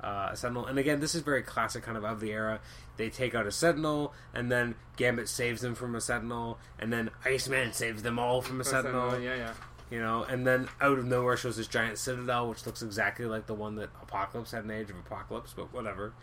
uh, 0.04 0.30
a 0.32 0.36
Sentinel, 0.38 0.66
and 0.66 0.78
again, 0.80 1.00
this 1.00 1.14
is 1.16 1.22
very 1.22 1.44
classic, 1.44 1.84
kind 1.84 1.98
of 1.98 2.04
of 2.04 2.20
the 2.20 2.32
era. 2.32 2.60
They 2.98 3.10
take 3.10 3.34
out 3.36 3.46
a 3.48 3.52
Sentinel, 3.52 4.14
and 4.34 4.52
then 4.52 4.76
Gambit 4.98 5.28
saves 5.30 5.62
them 5.62 5.76
from 5.76 5.96
a 5.96 6.02
Sentinel, 6.02 6.58
and 6.80 6.92
then 6.92 7.10
Iceman 7.26 7.74
saves 7.74 8.04
them 8.04 8.20
all 8.20 8.42
from 8.42 8.60
a 8.62 8.64
Sentinel 8.64 9.20
Yeah, 9.20 9.36
yeah. 9.36 9.54
you 9.90 10.00
know, 10.00 10.24
and 10.24 10.46
then 10.46 10.68
out 10.80 10.98
of 11.00 11.06
nowhere 11.06 11.38
shows 11.38 11.58
this 11.58 11.68
giant 11.68 11.98
citadel, 11.98 12.50
which 12.50 12.66
looks 12.66 12.82
exactly 12.82 13.26
like 13.26 13.48
the 13.48 13.54
one 13.54 13.76
that 13.76 13.90
Apocalypse 14.02 14.52
had 14.52 14.64
in 14.66 14.72
Age 14.72 14.90
of 14.90 14.98
Apocalypse, 14.98 15.54
but 15.56 15.74
whatever. 15.74 16.14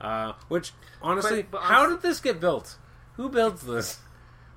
Uh, 0.00 0.32
which 0.48 0.72
honestly, 1.00 1.42
But- 1.42 1.52
but 1.52 1.62
how 1.62 1.86
did 1.88 2.02
this 2.02 2.20
get 2.20 2.40
built? 2.40 2.76
Who 3.14 3.28
builds 3.30 3.62
this? 3.62 3.98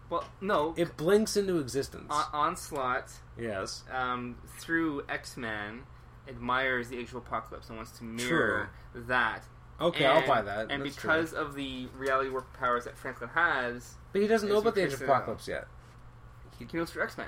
Well, 0.09 0.25
no. 0.41 0.73
It 0.75 0.97
blinks 0.97 1.37
into 1.37 1.59
existence. 1.59 2.07
On- 2.09 2.25
Onslaught, 2.33 3.11
yes, 3.37 3.83
um, 3.91 4.37
through 4.57 5.03
X 5.07 5.37
Men, 5.37 5.83
admires 6.27 6.89
the 6.89 6.97
Age 6.97 7.09
of 7.09 7.15
Apocalypse 7.15 7.67
and 7.69 7.77
wants 7.77 7.91
to 7.99 8.03
mirror 8.03 8.69
that. 8.93 9.43
okay, 9.79 10.05
and, 10.05 10.19
I'll 10.19 10.27
buy 10.27 10.41
that. 10.41 10.71
And 10.71 10.83
That's 10.83 10.95
because 10.95 11.31
true. 11.31 11.39
of 11.39 11.55
the 11.55 11.87
reality 11.97 12.29
warp 12.29 12.51
powers 12.53 12.85
that 12.85 12.97
Franklin 12.97 13.29
has, 13.33 13.95
but 14.11 14.21
he 14.21 14.27
doesn't 14.27 14.49
know 14.49 14.57
about 14.57 14.75
the 14.75 14.85
Age 14.85 14.93
of 14.93 15.01
Apocalypse 15.01 15.47
yet. 15.47 15.67
he 16.57 16.65
knows 16.77 16.91
through 16.91 17.03
X 17.03 17.17
Men. 17.17 17.27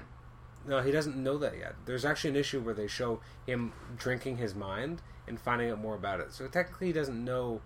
No, 0.68 0.82
he 0.82 0.92
doesn't 0.92 1.16
know 1.18 1.38
that 1.40 1.58
yet. 1.58 1.76
There's 1.86 2.06
actually 2.06 2.32
an 2.32 2.36
issue 2.36 2.60
where 2.60 2.76
they 2.76 2.88
show 2.88 3.20
him 3.48 3.74
drinking 3.98 4.38
his 4.38 4.54
mind 4.54 5.02
and 5.28 5.40
finding 5.40 5.72
out 5.72 5.80
more 5.80 5.96
about 5.96 6.20
it. 6.20 6.34
So 6.34 6.48
technically, 6.48 6.88
he 6.88 6.94
doesn't 6.94 7.24
know 7.24 7.62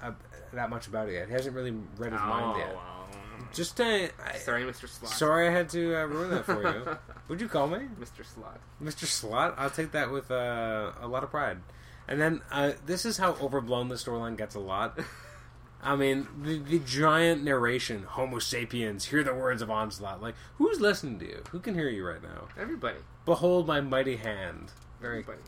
uh, 0.00 0.12
that 0.52 0.70
much 0.70 0.86
about 0.86 1.08
it 1.08 1.14
yet. 1.14 1.26
He 1.26 1.32
hasn't 1.32 1.54
really 1.56 1.74
read 1.96 2.12
his 2.12 2.20
mind 2.20 2.58
yet. 2.58 2.74
wow. 2.76 3.06
Just 3.52 3.76
saying. 3.76 4.10
I, 4.24 4.32
Oh, 4.34 4.38
Sorry, 4.38 4.62
Mr. 4.64 4.88
Slott. 4.88 5.12
Sorry, 5.12 5.48
I 5.48 5.50
had 5.50 5.68
to 5.70 5.96
uh, 5.96 6.04
ruin 6.04 6.30
that 6.30 6.44
for 6.44 6.62
you. 6.62 6.98
Would 7.28 7.40
you 7.40 7.48
call 7.48 7.68
me 7.68 7.78
Mr. 8.00 8.24
Slott. 8.24 8.58
Mr. 8.82 9.04
Slott? 9.04 9.54
I'll 9.58 9.70
take 9.70 9.92
that 9.92 10.10
with 10.10 10.30
uh, 10.30 10.92
a 11.00 11.06
lot 11.06 11.22
of 11.24 11.30
pride. 11.30 11.58
And 12.08 12.20
then 12.20 12.40
uh, 12.50 12.72
this 12.86 13.04
is 13.04 13.18
how 13.18 13.34
overblown 13.34 13.88
the 13.88 13.96
storyline 13.96 14.36
gets 14.36 14.54
a 14.54 14.60
lot. 14.60 14.98
I 15.82 15.94
mean, 15.94 16.26
the, 16.42 16.58
the 16.58 16.78
giant 16.80 17.44
narration, 17.44 18.02
Homo 18.02 18.38
sapiens, 18.40 19.04
hear 19.04 19.22
the 19.22 19.34
words 19.34 19.62
of 19.62 19.70
onslaught. 19.70 20.20
Like, 20.20 20.34
who's 20.56 20.80
listening 20.80 21.18
to 21.20 21.26
you? 21.26 21.42
Who 21.50 21.60
can 21.60 21.74
hear 21.74 21.88
you 21.88 22.04
right 22.06 22.22
now? 22.22 22.48
Everybody. 22.58 22.98
Behold 23.24 23.66
my 23.68 23.80
mighty 23.80 24.16
hand. 24.16 24.72
Very 25.00 25.20
Everybody. 25.20 25.38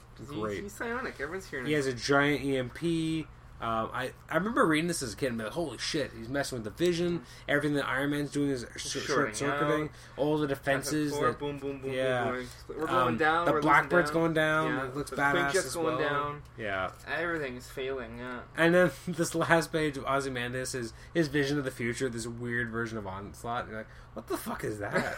great. 0.40 0.56
He, 0.58 0.62
he's 0.64 0.72
psionic. 0.72 1.14
Everyone's 1.20 1.46
hearing 1.48 1.66
He 1.66 1.72
him. 1.72 1.78
has 1.78 1.86
a 1.86 1.94
giant 1.94 2.44
EMP. 2.44 3.26
Um, 3.60 3.90
I 3.92 4.12
I 4.30 4.36
remember 4.36 4.66
reading 4.66 4.88
this 4.88 5.02
as 5.02 5.12
a 5.12 5.16
kid 5.16 5.26
and 5.26 5.38
be 5.38 5.44
like, 5.44 5.52
holy 5.52 5.76
shit, 5.76 6.12
he's 6.16 6.30
messing 6.30 6.56
with 6.56 6.64
the 6.64 6.70
vision. 6.70 7.22
Everything 7.46 7.74
that 7.76 7.86
Iron 7.86 8.10
Man's 8.10 8.30
doing 8.30 8.48
is 8.48 8.64
sh- 8.76 9.00
short 9.00 9.36
circuiting. 9.36 9.90
All 10.16 10.38
the 10.38 10.46
defenses. 10.46 11.12
That, 11.12 11.38
boom, 11.38 11.58
boom, 11.58 11.78
boom, 11.80 11.92
yeah. 11.92 12.24
boom, 12.24 12.34
boom. 12.68 12.76
We're 12.80 12.86
going 12.86 13.08
um, 13.08 13.16
down. 13.18 13.44
The 13.44 13.52
Blackbird's 13.52 14.10
down. 14.10 14.14
going 14.14 14.34
down. 14.34 14.66
Yeah. 14.66 14.84
It 14.86 14.96
looks 14.96 15.10
the 15.10 15.16
badass 15.16 15.54
as 15.56 15.74
going 15.74 15.98
well. 15.98 16.08
down. 16.08 16.42
Yeah. 16.56 16.90
Everything 17.06 17.56
is 17.56 17.66
failing. 17.66 18.18
Yeah. 18.18 18.40
And 18.56 18.74
then 18.74 18.90
this 19.08 19.34
last 19.34 19.72
page 19.72 19.98
of 19.98 20.04
Ozymandias 20.04 20.74
is 20.74 20.94
his 21.12 21.28
vision 21.28 21.58
of 21.58 21.64
the 21.64 21.70
future, 21.70 22.08
this 22.08 22.26
weird 22.26 22.70
version 22.70 22.96
of 22.96 23.06
Onslaught. 23.06 23.68
You're 23.68 23.78
like, 23.78 23.86
what 24.14 24.26
the 24.26 24.36
fuck 24.36 24.64
is 24.64 24.78
that? 24.80 25.16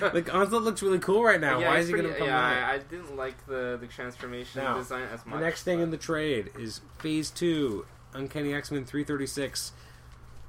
like, 0.14 0.32
Onslaught 0.34 0.62
looks 0.62 0.82
really 0.82 0.98
cool 0.98 1.22
right 1.24 1.40
now. 1.40 1.58
yeah, 1.58 1.68
Why 1.68 1.78
is 1.78 1.86
he 1.88 1.94
pretty- 1.94 2.08
to 2.08 2.14
come 2.14 2.26
yeah? 2.28 2.66
I, 2.68 2.74
I 2.74 2.78
didn't 2.78 3.16
like 3.16 3.46
the 3.46 3.78
the 3.80 3.86
transformation 3.86 4.62
Now, 4.62 4.76
design 4.78 5.04
as 5.12 5.24
much. 5.24 5.38
The 5.38 5.44
next 5.44 5.62
thing 5.62 5.78
but- 5.78 5.84
in 5.84 5.90
the 5.90 5.96
trade 5.96 6.50
is 6.58 6.80
Phase 6.98 7.30
2, 7.30 7.86
Uncanny 8.14 8.52
X 8.54 8.70
Men 8.70 8.84
336. 8.84 9.72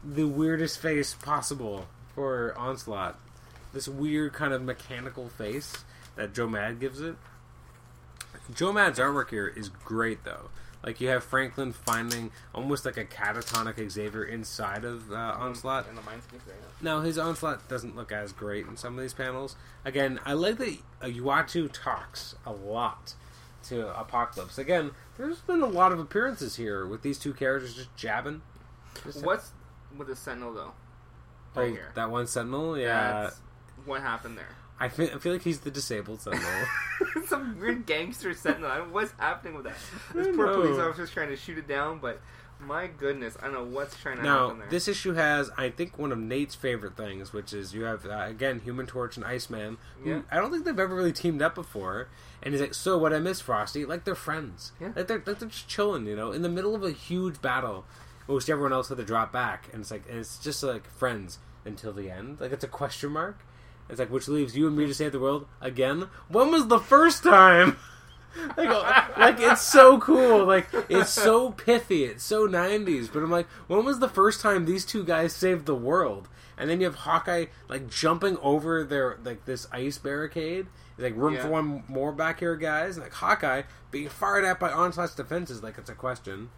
the 0.04 0.26
weirdest 0.26 0.80
face 0.80 1.14
possible 1.16 1.88
for 2.14 2.54
Onslaught. 2.58 3.20
This 3.74 3.88
weird 3.88 4.34
kind 4.34 4.54
of 4.54 4.62
mechanical 4.62 5.30
face 5.30 5.84
that 6.16 6.34
Joe 6.34 6.48
Mad 6.48 6.80
gives 6.80 7.02
it. 7.02 7.16
Joe 8.54 8.72
Mad's 8.72 9.00
artwork 9.00 9.30
here 9.32 9.48
is 9.48 9.70
great 9.70 10.24
though. 10.24 10.50
Like 10.86 11.02
you 11.02 11.10
have 11.10 11.24
Franklin 11.24 11.74
finding 11.74 12.30
almost 12.54 12.86
like 12.86 12.98
a 12.98 13.06
catatonic 13.06 13.90
Xavier 13.90 14.24
inside 14.24 14.86
of 14.86 15.12
uh, 15.12 15.36
Onslaught. 15.36 15.88
And 15.90 15.98
the 15.98 16.02
right 16.02 16.20
Now 16.80 17.02
his 17.02 17.18
onslaught 17.18 17.68
doesn't 17.68 17.96
look 17.96 18.12
as 18.12 18.32
great 18.32 18.68
in 18.68 18.78
some 18.78 18.96
of 18.96 19.02
these 19.02 19.14
panels. 19.14 19.56
Again, 19.84 20.20
I 20.26 20.34
like 20.34 20.60
that 20.60 20.78
Uatu 21.02 21.72
talks 21.74 22.36
a 22.46 22.52
lot 22.52 23.16
to 23.64 24.00
Apocalypse. 24.00 24.60
Again, 24.60 24.92
there's 25.18 25.40
been 25.40 25.62
a 25.62 25.68
lot 25.68 25.92
of 25.92 26.00
appearances 26.00 26.56
here 26.56 26.86
with 26.86 27.02
these 27.02 27.18
two 27.18 27.34
characters 27.34 27.74
just 27.74 27.96
jabbing. 27.96 28.44
Just 29.04 29.26
What's 29.26 29.54
with 29.98 30.08
the 30.08 30.16
Sentinel 30.16 30.54
though? 30.54 30.74
oh, 31.56 31.66
here. 31.66 31.92
that 31.96 32.12
one 32.12 32.28
Sentinel? 32.28 32.78
Yeah, 32.78 33.24
That's 33.24 33.42
what 33.86 34.02
happened 34.02 34.38
there. 34.38 34.56
I 34.80 34.90
feel 34.90 35.10
I 35.14 35.20
feel 35.20 35.34
like 35.34 35.44
he's 35.44 35.62
the 35.62 35.72
disabled 35.72 36.22
Sentinel. 36.22 36.66
Some 37.28 37.60
weird 37.60 37.86
gangster 37.86 38.34
sentinel. 38.34 38.70
I 38.70 38.78
don't 38.78 38.88
know 38.90 38.94
what's 38.94 39.14
happening 39.18 39.56
with 39.56 39.66
that. 39.66 39.76
This 40.14 40.36
poor 40.36 40.54
police 40.54 40.78
officer's 40.78 41.12
trying 41.12 41.30
to 41.30 41.38
shoot 41.38 41.58
it 41.58 41.68
down, 41.68 42.00
but 42.00 42.22
my 42.60 42.88
goodness, 42.88 43.38
I 43.42 43.46
don't 43.46 43.54
know 43.54 43.64
what's 43.64 43.98
trying 43.98 44.18
to 44.18 44.24
now 44.24 44.44
happen 44.48 44.60
there. 44.60 44.70
this 44.70 44.88
issue 44.88 45.14
has, 45.14 45.50
I 45.58 45.70
think, 45.70 45.98
one 45.98 46.12
of 46.12 46.18
Nate's 46.18 46.56
favorite 46.56 46.96
things, 46.96 47.34
which 47.34 47.52
is 47.54 47.74
you 47.74 47.84
have 47.84 48.06
uh, 48.06 48.26
again 48.28 48.60
Human 48.60 48.86
Torch 48.86 49.18
and 49.18 49.26
Iceman. 49.26 49.78
Who 50.04 50.10
Yeah. 50.10 50.22
I 50.32 50.38
don't 50.38 50.52
think 50.52 50.66
they've 50.66 50.78
ever 50.80 50.96
really 50.96 51.14
teamed 51.14 51.42
up 51.42 51.56
before. 51.56 52.08
And 52.44 52.54
he's 52.54 52.62
like, 52.62 52.74
"So 52.74 52.98
what 52.98 53.14
I 53.14 53.20
miss, 53.20 53.42
Frosty? 53.42 53.86
Like 53.86 54.04
they're 54.04 54.14
friends. 54.16 54.72
Yeah. 54.80 54.92
Like 54.96 55.08
they're 55.08 55.24
like 55.26 55.40
they're 55.40 55.50
just 55.50 55.68
chilling, 55.68 56.06
you 56.06 56.16
know, 56.16 56.32
in 56.32 56.42
the 56.44 56.50
middle 56.50 56.76
of 56.76 56.84
a 56.84 56.92
huge 56.92 57.42
battle. 57.42 57.86
Most 58.28 58.50
everyone 58.50 58.74
else 58.74 58.90
had 58.90 58.98
to 58.98 59.06
drop 59.06 59.32
back, 59.32 59.70
and 59.72 59.82
it's 59.82 59.92
like 59.92 60.04
and 60.10 60.20
it's 60.20 60.38
just 60.38 60.62
like 60.64 60.88
friends 60.90 61.40
until 61.66 61.92
the 61.94 62.10
end. 62.10 62.40
Like 62.40 62.52
it's 62.52 62.64
a 62.64 62.68
question 62.70 63.12
mark. 63.12 63.40
It's 63.90 64.00
like 64.00 64.10
which 64.12 64.28
leaves 64.28 64.58
you 64.58 64.68
and 64.68 64.76
me 64.76 64.86
to 64.88 64.94
save 64.94 65.12
the 65.12 65.20
world 65.20 65.48
again. 65.62 66.08
When 66.28 66.52
was 66.52 66.68
the 66.68 66.80
first 66.80 67.24
time? 67.24 67.78
like, 68.58 69.18
like 69.18 69.40
it's 69.40 69.62
so 69.62 70.00
cool. 70.00 70.46
Like 70.46 70.68
it's 70.90 71.12
so 71.12 71.52
pithy. 71.52 72.06
It's 72.06 72.24
so 72.24 72.48
'90s. 72.48 73.12
But 73.14 73.24
I'm 73.24 73.32
like, 73.32 73.48
when 73.68 73.86
was 73.86 74.00
the 74.00 74.10
first 74.10 74.42
time 74.42 74.66
these 74.66 74.86
two 74.86 75.04
guys 75.04 75.34
saved 75.34 75.66
the 75.66 75.76
world? 75.76 76.28
And 76.58 76.70
then 76.70 76.80
you 76.80 76.86
have 76.86 76.96
Hawkeye 76.96 77.46
like 77.70 77.90
jumping 77.90 78.38
over 78.42 78.84
their 78.84 79.18
like 79.24 79.46
this 79.46 79.68
ice 79.72 79.98
barricade. 79.98 80.68
Like, 80.98 81.16
room 81.18 81.34
Yeah. 81.34 81.42
for 81.42 81.50
one 81.50 81.84
more 81.90 82.14
back 82.14 82.40
here, 82.40 82.56
guys. 82.56 82.96
And 82.96 83.04
like 83.06 83.14
Hawkeye 83.14 83.64
being 83.92 84.08
fired 84.08 84.46
at 84.46 84.60
by 84.62 84.72
Onslaught's 84.72 85.14
defenses, 85.14 85.62
like 85.62 85.78
it's 85.78 85.90
a 85.90 85.96
question. 85.96 86.50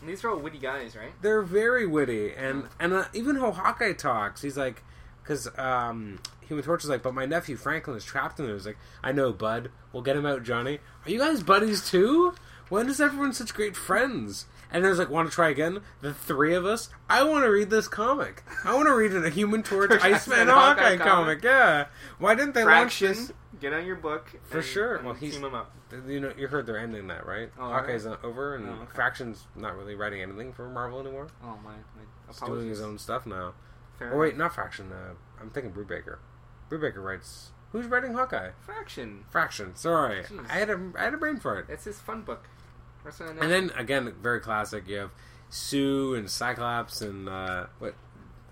And 0.00 0.10
these 0.10 0.24
are 0.24 0.30
all 0.30 0.38
witty 0.38 0.58
guys, 0.58 0.96
right? 0.96 1.12
They're 1.22 1.42
very 1.42 1.86
witty, 1.86 2.34
and 2.34 2.64
and 2.78 2.92
uh, 2.92 3.04
even 3.14 3.36
how 3.36 3.52
Hawkeye 3.52 3.92
talks, 3.92 4.42
he's 4.42 4.56
like, 4.56 4.82
because 5.22 5.48
um, 5.56 6.18
Human 6.46 6.64
Torch 6.64 6.84
is 6.84 6.90
like, 6.90 7.02
but 7.02 7.14
my 7.14 7.26
nephew 7.26 7.56
Franklin 7.56 7.96
is 7.96 8.04
trapped 8.04 8.38
in 8.38 8.46
there. 8.46 8.54
He's 8.54 8.66
like, 8.66 8.78
I 9.02 9.12
know, 9.12 9.32
bud. 9.32 9.70
We'll 9.92 10.02
get 10.02 10.16
him 10.16 10.26
out, 10.26 10.42
Johnny. 10.42 10.78
Are 11.06 11.10
you 11.10 11.18
guys 11.18 11.42
buddies 11.42 11.88
too? 11.88 12.34
When 12.68 12.88
is 12.88 13.00
everyone 13.00 13.32
such 13.32 13.54
great 13.54 13.76
friends? 13.76 14.46
And 14.70 14.84
there's 14.84 14.98
like, 14.98 15.10
want 15.10 15.28
to 15.28 15.34
try 15.34 15.50
again? 15.50 15.80
The 16.00 16.12
three 16.14 16.54
of 16.54 16.64
us. 16.66 16.88
I 17.08 17.22
want 17.22 17.44
to 17.44 17.50
read 17.50 17.70
this 17.70 17.86
comic. 17.86 18.42
I 18.64 18.74
want 18.74 18.86
to 18.88 18.94
read 18.94 19.12
a 19.14 19.30
Human 19.30 19.62
Torch, 19.62 19.90
Iceman 20.02 20.48
Hawkeye 20.48 20.96
Hawkeye 20.96 20.96
comic. 20.96 21.42
comic. 21.42 21.44
Yeah. 21.44 21.86
Why 22.18 22.34
didn't 22.34 22.54
they 22.54 22.64
launch 22.64 22.98
this? 22.98 23.32
get 23.60 23.72
on 23.72 23.86
your 23.86 23.96
book 23.96 24.32
For 24.42 24.58
and- 24.58 24.66
sure. 24.66 24.96
and 24.96 25.04
Well, 25.06 25.14
he's- 25.14 25.34
team 25.36 25.44
up. 25.54 25.70
You 26.08 26.18
know, 26.18 26.32
you 26.36 26.48
heard 26.48 26.66
they're 26.66 26.78
ending 26.78 27.06
that, 27.06 27.24
right? 27.24 27.52
Oh, 27.56 27.68
Hawkeye's 27.68 28.04
right. 28.04 28.10
not 28.20 28.24
over, 28.24 28.56
and 28.56 28.68
Oh, 28.68 28.72
okay. 28.82 28.90
Fraction's 28.94 29.46
not 29.54 29.76
really 29.76 29.94
writing 29.94 30.22
anything 30.22 30.52
for 30.52 30.68
Marvel 30.68 30.98
anymore. 30.98 31.28
Oh 31.42 31.56
my, 31.62 31.70
my 31.70 32.02
He's 32.26 32.40
doing 32.40 32.68
his 32.68 32.80
own 32.82 32.98
stuff 32.98 33.26
now. 33.26 33.54
Fair 33.98 34.12
Oh 34.12 34.18
wait, 34.18 34.34
enough. 34.34 34.38
not 34.38 34.54
Fraction. 34.56 34.90
Uh, 34.92 35.14
I'm 35.40 35.50
thinking 35.50 35.72
Brubaker. 35.72 36.18
Brubaker 36.70 37.02
writes. 37.02 37.50
Who's 37.72 37.86
writing 37.86 38.14
Hawkeye? 38.14 38.50
Fraction. 38.60 39.24
Fraction. 39.30 39.74
Sorry, 39.74 40.22
Jeez. 40.22 40.48
I 40.48 40.54
had 40.54 40.70
a 40.70 40.92
I 40.96 41.04
had 41.04 41.14
a 41.14 41.16
brain 41.16 41.38
fart. 41.38 41.66
It's 41.68 41.84
his 41.84 41.98
fun 41.98 42.22
book. 42.22 42.48
That's 43.02 43.18
what 43.18 43.30
I 43.30 43.32
know. 43.32 43.40
And 43.42 43.50
then 43.50 43.70
again, 43.76 44.14
very 44.22 44.40
classic. 44.40 44.86
You 44.86 44.98
have 44.98 45.10
Sue 45.50 46.14
and 46.14 46.30
Cyclops 46.30 47.00
and 47.00 47.28
uh, 47.28 47.66
what? 47.78 47.94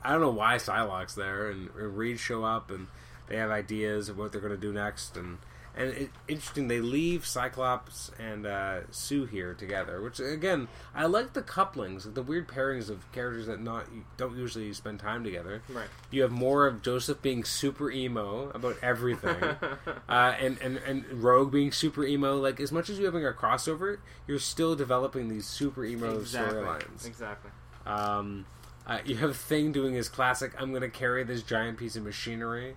I 0.02 0.10
don't 0.10 0.20
know 0.20 0.30
why 0.30 0.56
Psylocke's 0.56 1.14
there 1.14 1.48
and, 1.50 1.70
and 1.78 1.96
Reed 1.96 2.18
show 2.18 2.42
up 2.44 2.70
and 2.70 2.88
they 3.28 3.36
have 3.36 3.50
ideas 3.50 4.08
of 4.08 4.18
what 4.18 4.32
they're 4.32 4.40
going 4.40 4.54
to 4.54 4.60
do 4.60 4.72
next 4.72 5.16
and. 5.16 5.38
And 5.74 5.90
it, 5.90 6.10
interesting, 6.28 6.68
they 6.68 6.80
leave 6.80 7.26
Cyclops 7.26 8.10
and 8.18 8.46
uh, 8.46 8.80
Sue 8.90 9.24
here 9.24 9.54
together, 9.54 10.02
which 10.02 10.20
again, 10.20 10.68
I 10.94 11.06
like 11.06 11.32
the 11.32 11.42
couplings, 11.42 12.04
the 12.04 12.22
weird 12.22 12.46
pairings 12.46 12.90
of 12.90 13.10
characters 13.12 13.46
that 13.46 13.60
not 13.60 13.86
don't 14.18 14.36
usually 14.36 14.72
spend 14.74 15.00
time 15.00 15.24
together. 15.24 15.62
right. 15.70 15.88
You 16.10 16.22
have 16.22 16.30
more 16.30 16.66
of 16.66 16.82
Joseph 16.82 17.22
being 17.22 17.42
super 17.44 17.90
emo 17.90 18.50
about 18.50 18.76
everything, 18.82 19.42
uh, 20.08 20.34
and, 20.38 20.58
and 20.60 20.76
and 20.78 21.04
Rogue 21.10 21.50
being 21.50 21.72
super 21.72 22.04
emo. 22.04 22.36
Like 22.36 22.60
as 22.60 22.70
much 22.70 22.90
as 22.90 22.98
you're 22.98 23.10
having 23.10 23.26
a 23.26 23.32
crossover, 23.32 23.98
you're 24.26 24.38
still 24.38 24.74
developing 24.74 25.28
these 25.28 25.46
super 25.46 25.84
emo 25.84 26.18
exactly. 26.18 26.58
storylines. 26.58 27.06
Exactly. 27.06 27.50
Um, 27.86 28.44
uh, 28.86 28.98
you 29.04 29.16
have 29.16 29.36
Thing 29.36 29.72
doing 29.72 29.94
his 29.94 30.08
classic 30.08 30.52
"I'm 30.58 30.70
going 30.70 30.82
to 30.82 30.90
carry 30.90 31.24
this 31.24 31.42
giant 31.42 31.78
piece 31.78 31.96
of 31.96 32.04
machinery," 32.04 32.76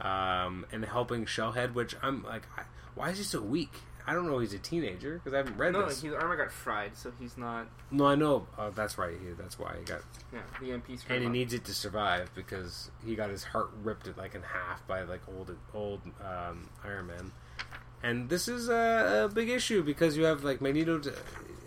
um, 0.00 0.66
and 0.72 0.84
helping 0.84 1.24
Shellhead. 1.26 1.74
Which 1.74 1.94
I'm 2.02 2.22
like, 2.24 2.42
I, 2.56 2.62
why 2.94 3.10
is 3.10 3.18
he 3.18 3.24
so 3.24 3.40
weak? 3.40 3.72
I 4.06 4.14
don't 4.14 4.26
know. 4.26 4.38
He's 4.38 4.54
a 4.54 4.58
teenager 4.58 5.14
because 5.18 5.34
I 5.34 5.36
haven't 5.36 5.56
read 5.56 5.72
No, 5.74 5.86
this. 5.86 6.00
his 6.02 6.12
armor 6.14 6.36
got 6.36 6.50
fried, 6.50 6.96
so 6.96 7.12
he's 7.20 7.36
not. 7.36 7.68
No, 7.90 8.06
I 8.06 8.14
know. 8.16 8.46
Uh, 8.58 8.70
that's 8.70 8.98
right. 8.98 9.12
He, 9.12 9.32
that's 9.38 9.58
why 9.58 9.76
he 9.78 9.84
got 9.84 10.00
Yeah, 10.32 10.40
the 10.60 10.96
screwed 10.96 11.16
and 11.16 11.20
he 11.22 11.26
up. 11.26 11.32
needs 11.32 11.54
it 11.54 11.64
to 11.66 11.74
survive 11.74 12.30
because 12.34 12.90
he 13.04 13.14
got 13.14 13.30
his 13.30 13.44
heart 13.44 13.70
ripped 13.82 14.06
it 14.08 14.16
like 14.16 14.34
in 14.34 14.42
half 14.42 14.84
by 14.88 15.02
like 15.02 15.20
old 15.28 15.54
old 15.74 16.00
um, 16.24 16.68
Iron 16.84 17.06
Man. 17.08 17.30
And 18.02 18.30
this 18.30 18.48
is 18.48 18.68
a, 18.70 19.26
a 19.30 19.32
big 19.32 19.50
issue 19.50 19.82
because 19.82 20.16
you 20.16 20.24
have 20.24 20.42
like 20.42 20.60
Magneto, 20.62 21.00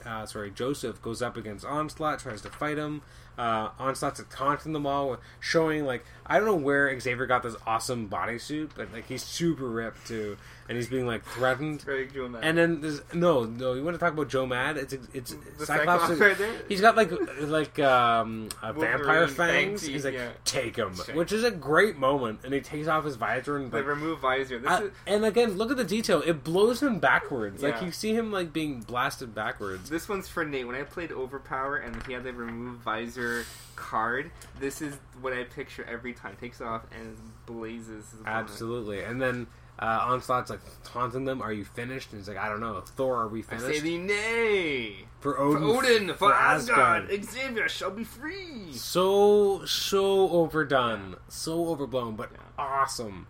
uh, 0.04 0.26
sorry, 0.26 0.50
Joseph 0.52 1.02
goes 1.02 1.22
up 1.22 1.38
against 1.38 1.64
Onslaught, 1.64 2.20
tries 2.20 2.42
to 2.42 2.50
fight 2.50 2.78
him. 2.80 3.04
Uh, 3.38 3.70
Onslaught's 3.80 4.20
of 4.20 4.30
taunting 4.30 4.74
them 4.74 4.86
all, 4.86 5.18
showing 5.40 5.86
like 5.86 6.06
I 6.26 6.38
don't 6.38 6.46
know 6.46 6.56
where 6.56 7.00
Xavier 7.00 7.26
got 7.26 7.44
this 7.44 7.56
awesome 7.66 8.10
bodysuit, 8.10 8.72
but 8.76 8.94
like 8.94 9.08
he's 9.08 9.24
super 9.24 9.68
ripped 9.68 10.08
too, 10.08 10.38
and 10.70 10.78
he's 10.78 10.88
being 10.88 11.06
like 11.06 11.24
threatened. 11.26 11.84
Joe 12.14 12.28
Mad. 12.30 12.44
And 12.44 12.58
then 12.58 12.82
there's 12.82 13.02
no, 13.14 13.44
no. 13.44 13.74
You 13.74 13.84
want 13.84 13.96
to 13.96 14.00
talk 14.00 14.14
about 14.14 14.30
Joe 14.30 14.46
Mad? 14.46 14.78
It's 14.78 14.94
it's 15.14 15.36
The 15.60 15.66
Cyclops. 15.66 16.04
Cyclops 16.04 16.20
right 16.20 16.38
there? 16.38 16.54
He's 16.70 16.82
got 16.82 16.96
like 16.96 17.12
like 17.42 17.80
um, 17.80 18.50
a 18.62 18.74
Wolverine 18.74 18.98
vampire 18.98 19.28
fang 19.28 19.68
fangs. 19.70 19.86
He's 19.86 20.06
like, 20.06 20.14
yeah. 20.14 20.30
take 20.46 20.76
him, 20.76 20.94
which 21.14 21.32
is 21.32 21.44
a 21.44 21.52
great 21.52 21.98
moment. 21.98 22.40
And 22.44 22.54
he 22.54 22.62
takes 22.62 22.88
off 22.88 23.06
his 23.06 23.16
visor 23.16 23.58
and 23.58 23.72
they 23.72 23.80
like, 23.80 23.88
remove 23.88 24.20
visor. 24.20 24.60
This 24.60 24.70
I- 24.70 24.84
is 24.84 24.92
and 25.06 25.26
again, 25.26 25.58
look 25.58 25.72
at 25.72 25.78
the 25.78 25.84
detail. 25.84 26.22
It 26.26 26.44
blows 26.44 26.82
him 26.82 27.00
backwards. 27.00 27.62
Like 27.62 27.82
you 27.82 27.92
see 27.92 28.14
him 28.14 28.32
like 28.32 28.54
being 28.54 28.82
blasted 28.82 29.36
backwards. 29.36 29.90
this 29.90 30.08
one's 30.08 30.28
for 30.28 30.46
Nate. 30.46 30.68
When 30.68 30.76
I 30.76 30.84
played 30.84 31.12
Overpower 31.12 31.78
and 31.78 32.02
he 32.08 32.14
had 32.14 32.24
the 32.24 32.34
remove 32.34 32.78
visor 32.80 33.46
card, 33.76 34.32
this 34.60 34.82
is 34.82 34.96
what 35.22 35.34
I 35.34 35.44
picture 35.44 35.86
every 35.90 36.14
time. 36.14 36.36
Takes 36.40 36.62
off 36.62 36.84
and 36.98 37.18
blazes. 37.46 38.06
Absolutely. 38.26 39.02
And 39.02 39.22
then 39.22 39.48
uh, 39.84 40.06
Onslaught's 40.08 40.50
like 40.50 40.62
taunting 40.84 41.26
them. 41.26 41.42
Are 41.42 41.52
you 41.52 41.66
finished? 41.66 42.12
And 42.12 42.20
he's 42.22 42.28
like, 42.30 42.38
I 42.38 42.48
don't 42.48 42.60
know. 42.62 42.80
Thor, 42.82 43.18
are 43.24 43.28
we 43.28 43.40
I 43.40 43.44
finished? 43.44 43.66
say 43.66 43.80
thee 43.82 43.98
nay. 43.98 45.06
for 45.20 45.34
For 45.34 45.40
Odin. 45.40 45.64
Odin, 45.64 46.16
for, 46.16 46.34
Asgard, 46.34 47.10
Xavier 47.26 47.68
shall 47.68 47.92
be 47.92 48.04
free. 48.04 48.72
so 48.74 49.66
so 49.66 50.30
overdone, 50.30 51.16
so 51.28 51.68
overblown, 51.68 52.16
but 52.16 52.30
Yeah. 52.32 52.40
awesome. 52.58 53.28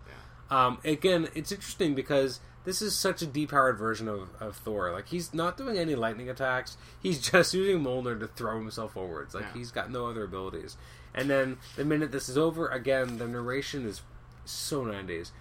Um, 0.50 0.78
again, 0.84 1.28
it's 1.34 1.50
interesting 1.50 1.94
because 1.94 2.38
this 2.64 2.80
is 2.82 2.96
such 2.96 3.22
a 3.22 3.26
depowered 3.26 3.76
version 3.78 4.08
of, 4.08 4.28
of 4.40 4.56
Thor. 4.56 4.92
Like 4.92 5.08
he's 5.08 5.34
not 5.34 5.56
doing 5.56 5.76
any 5.78 5.94
lightning 5.94 6.28
attacks. 6.30 6.76
He's 7.00 7.20
just 7.30 7.52
using 7.54 7.82
Mjolnir 7.82 8.20
to 8.20 8.26
throw 8.28 8.58
himself 8.58 8.92
forwards. 8.92 9.34
Like 9.34 9.44
Yeah. 9.44 9.54
he's 9.58 9.70
got 9.72 9.90
no 9.90 10.06
other 10.06 10.22
abilities. 10.24 10.76
And 11.14 11.28
then 11.30 11.56
the 11.76 11.84
minute 11.84 12.12
this 12.12 12.28
is 12.28 12.36
over, 12.38 12.68
again, 12.68 13.18
the 13.18 13.26
narration 13.26 13.86
is 13.86 14.02
so 14.44 14.84
nineties. 14.84 15.32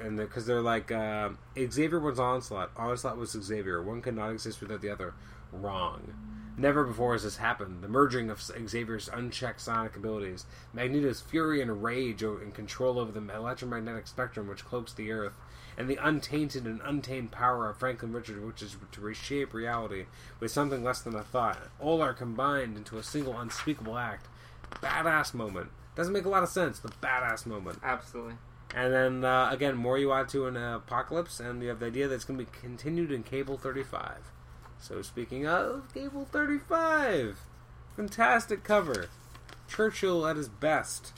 And 0.00 0.16
because 0.16 0.46
they're 0.46 0.62
like 0.62 0.90
uh, 0.90 1.30
Xavier 1.58 2.00
was 2.00 2.18
Onslaught, 2.18 2.70
Onslaught 2.76 3.18
was 3.18 3.30
Xavier. 3.32 3.82
One 3.82 4.00
cannot 4.00 4.30
exist 4.30 4.60
without 4.60 4.80
the 4.80 4.90
other. 4.90 5.14
Wrong. 5.52 6.14
Never 6.56 6.84
before 6.84 7.12
has 7.12 7.22
this 7.22 7.36
happened. 7.38 7.82
The 7.82 7.88
merging 7.88 8.28
of 8.28 8.42
Xavier's 8.42 9.08
unchecked 9.08 9.60
psionic 9.60 9.96
abilities, 9.96 10.44
Magneto's 10.74 11.20
fury 11.20 11.62
and 11.62 11.82
rage 11.82 12.22
and 12.22 12.52
control 12.52 12.98
over 12.98 13.12
the 13.12 13.34
electromagnetic 13.34 14.06
spectrum 14.06 14.46
which 14.48 14.64
cloaks 14.64 14.92
the 14.92 15.10
Earth, 15.10 15.34
and 15.78 15.88
the 15.88 15.96
untainted 15.96 16.66
and 16.66 16.82
untamed 16.84 17.30
power 17.30 17.70
of 17.70 17.78
Franklin 17.78 18.12
Richard, 18.12 18.44
which 18.44 18.60
is 18.62 18.76
to 18.92 19.00
reshape 19.00 19.54
reality 19.54 20.04
with 20.38 20.50
something 20.50 20.84
less 20.84 21.00
than 21.00 21.14
a 21.14 21.22
thought. 21.22 21.58
All 21.78 22.02
are 22.02 22.12
combined 22.12 22.76
into 22.76 22.98
a 22.98 23.02
single 23.02 23.38
unspeakable 23.38 23.96
act. 23.96 24.26
Badass 24.82 25.32
moment. 25.32 25.70
Doesn't 25.96 26.12
make 26.12 26.26
a 26.26 26.28
lot 26.28 26.42
of 26.42 26.48
sense, 26.48 26.78
The 26.78 26.88
badass 26.88 27.46
moment. 27.46 27.78
Absolutely. 27.82 28.34
And 28.74 28.92
then 28.92 29.24
uh, 29.24 29.48
again, 29.50 29.76
more 29.76 29.98
you 29.98 30.12
add 30.12 30.28
to 30.30 30.46
an 30.46 30.56
apocalypse, 30.56 31.40
and 31.40 31.62
you 31.62 31.68
have 31.68 31.80
the 31.80 31.86
idea 31.86 32.06
that 32.08 32.14
it's 32.14 32.24
going 32.24 32.38
to 32.38 32.44
be 32.44 32.50
continued 32.60 33.10
in 33.10 33.22
Cable 33.22 33.58
35. 33.58 34.30
So 34.78 35.02
speaking 35.02 35.46
of 35.46 35.92
Cable 35.92 36.26
35, 36.30 37.38
fantastic 37.96 38.62
cover. 38.64 39.08
Churchill 39.68 40.26
at 40.26 40.36
his 40.36 40.48
best. 40.48 41.12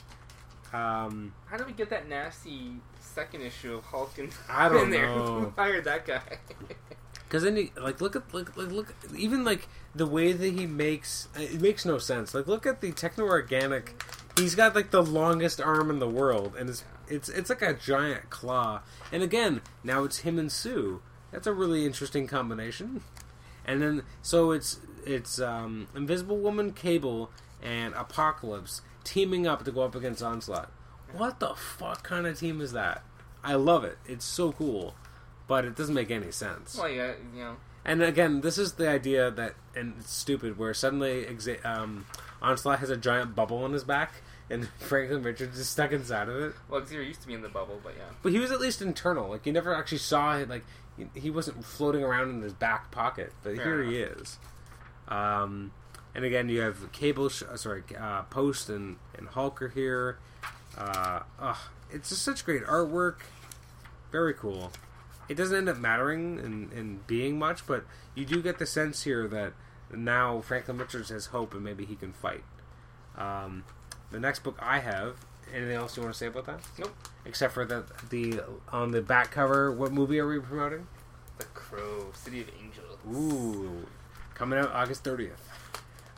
Um, 0.72 1.34
How 1.46 1.58
do 1.58 1.64
we 1.64 1.72
get 1.72 1.90
that 1.90 2.08
nasty 2.08 2.72
second 3.00 3.42
issue 3.42 3.74
of 3.74 3.84
Hulk 3.84 4.18
in, 4.18 4.30
I 4.48 4.68
don't 4.68 4.84
in 4.84 4.90
there? 4.90 5.06
know. 5.06 5.52
Hired 5.56 5.84
that 5.84 6.06
guy? 6.06 6.20
Because 7.24 7.42
then, 7.44 7.56
you, 7.56 7.70
like, 7.80 8.00
look 8.00 8.16
at 8.16 8.32
look, 8.32 8.56
look, 8.56 8.70
look, 8.70 8.94
even 9.16 9.44
like 9.44 9.68
the 9.94 10.06
way 10.06 10.32
that 10.32 10.52
he 10.52 10.66
makes 10.66 11.28
it 11.34 11.60
makes 11.60 11.84
no 11.84 11.98
sense. 11.98 12.34
Like, 12.34 12.46
look 12.46 12.66
at 12.66 12.80
the 12.80 12.92
techno 12.92 13.24
organic. 13.24 14.02
He's 14.36 14.54
got 14.54 14.74
like 14.74 14.90
the 14.90 15.02
longest 15.02 15.60
arm 15.60 15.90
in 15.90 15.98
the 15.98 16.08
world, 16.08 16.54
and 16.58 16.70
it's 16.70 16.84
it's 17.08 17.28
it's 17.28 17.50
like 17.50 17.62
a 17.62 17.74
giant 17.74 18.30
claw. 18.30 18.80
And 19.10 19.22
again, 19.22 19.60
now 19.84 20.04
it's 20.04 20.18
him 20.18 20.38
and 20.38 20.50
Sue. 20.50 21.02
That's 21.30 21.46
a 21.46 21.52
really 21.52 21.84
interesting 21.86 22.26
combination. 22.26 23.02
And 23.64 23.82
then 23.82 24.02
so 24.22 24.50
it's 24.50 24.80
it's 25.04 25.40
um, 25.40 25.88
Invisible 25.94 26.38
Woman, 26.38 26.72
Cable, 26.72 27.30
and 27.62 27.94
Apocalypse 27.94 28.82
teaming 29.04 29.46
up 29.46 29.64
to 29.64 29.72
go 29.72 29.82
up 29.82 29.94
against 29.94 30.22
Onslaught. 30.22 30.70
What 31.12 31.40
the 31.40 31.54
fuck 31.54 32.02
kind 32.02 32.26
of 32.26 32.38
team 32.38 32.60
is 32.60 32.72
that? 32.72 33.02
I 33.44 33.54
love 33.54 33.84
it. 33.84 33.98
It's 34.06 34.24
so 34.24 34.52
cool, 34.52 34.94
but 35.46 35.64
it 35.64 35.76
doesn't 35.76 35.94
make 35.94 36.10
any 36.10 36.30
sense. 36.30 36.76
well, 36.78 36.88
yeah, 36.88 37.12
you 37.34 37.40
know, 37.42 37.56
And 37.84 38.02
again, 38.02 38.40
this 38.42 38.58
is 38.58 38.74
the 38.74 38.88
idea 38.88 39.30
that, 39.30 39.54
and 39.74 39.94
it's 39.98 40.12
stupid, 40.14 40.56
where 40.58 40.72
suddenly 40.72 41.24
exa- 41.24 41.64
um, 41.64 42.06
Onslaught 42.40 42.78
has 42.78 42.90
a 42.90 42.96
giant 42.96 43.34
bubble 43.34 43.64
on 43.64 43.72
his 43.72 43.82
back, 43.84 44.12
and 44.48 44.68
Franklin 44.78 45.22
Richards 45.22 45.58
is 45.58 45.68
stuck 45.68 45.90
inside 45.92 46.28
of 46.28 46.36
it. 46.36 46.54
well, 46.68 46.84
Xavier 46.86 47.02
used 47.02 47.22
to 47.22 47.26
be 47.26 47.34
in 47.34 47.42
the 47.42 47.48
bubble, 47.48 47.80
but 47.82 47.94
yeah. 47.96 48.04
But 48.22 48.32
he 48.32 48.38
was 48.38 48.50
at 48.52 48.60
least 48.60 48.82
internal. 48.82 49.28
Like 49.28 49.46
you 49.46 49.52
never 49.52 49.74
actually 49.74 49.98
saw 49.98 50.36
it. 50.38 50.48
Like 50.48 50.64
he- 50.96 51.20
he 51.20 51.30
wasn't 51.30 51.64
floating 51.64 52.04
around 52.04 52.30
in 52.30 52.42
his 52.42 52.52
back 52.52 52.90
pocket. 52.92 53.32
But 53.42 53.56
Fair 53.56 53.64
here 53.82 53.82
he 53.84 53.98
is. 53.98 54.38
Um, 55.08 55.72
and 56.14 56.24
again, 56.24 56.48
you 56.48 56.60
have 56.60 56.92
Cable, 56.92 57.28
sh- 57.30 57.42
uh, 57.50 57.56
sorry, 57.56 57.82
uh, 57.98 58.22
Post 58.22 58.68
and 58.68 58.96
and 59.18 59.28
Hulk 59.28 59.60
are 59.62 59.68
here. 59.70 60.18
Uh, 60.78 61.20
ugh, 61.40 61.56
it's 61.90 62.10
just 62.10 62.22
such 62.22 62.44
great 62.44 62.62
artwork. 62.64 63.16
Very 64.12 64.34
cool. 64.34 64.70
It 65.28 65.36
doesn't 65.36 65.56
end 65.56 65.68
up 65.68 65.78
mattering 65.78 66.38
and, 66.38 66.72
and 66.72 67.06
being 67.06 67.38
much, 67.38 67.66
but 67.66 67.84
you 68.14 68.24
do 68.24 68.42
get 68.42 68.58
the 68.58 68.66
sense 68.66 69.04
here 69.04 69.26
that 69.28 69.52
now 69.92 70.40
Franklin 70.40 70.78
Richards 70.78 71.10
has 71.10 71.26
hope 71.26 71.54
and 71.54 71.62
maybe 71.62 71.84
he 71.84 71.96
can 71.96 72.12
fight. 72.12 72.44
Um, 73.16 73.64
the 74.10 74.20
next 74.20 74.42
book 74.42 74.58
I 74.60 74.80
have. 74.80 75.16
Anything 75.54 75.76
else 75.76 75.96
you 75.96 76.02
want 76.02 76.14
to 76.14 76.18
say 76.18 76.26
about 76.28 76.46
that? 76.46 76.60
Nope. 76.78 76.94
Except 77.26 77.52
for 77.52 77.66
that 77.66 78.10
the 78.10 78.40
on 78.70 78.90
the 78.90 79.02
back 79.02 79.30
cover, 79.30 79.70
what 79.70 79.92
movie 79.92 80.18
are 80.18 80.26
we 80.26 80.38
promoting? 80.40 80.86
The 81.36 81.44
Crow, 81.44 82.10
City 82.14 82.40
of 82.40 82.48
Angels. 82.62 82.98
Ooh, 83.12 83.86
coming 84.34 84.58
out 84.58 84.70
August 84.72 85.04
thirtieth. 85.04 85.48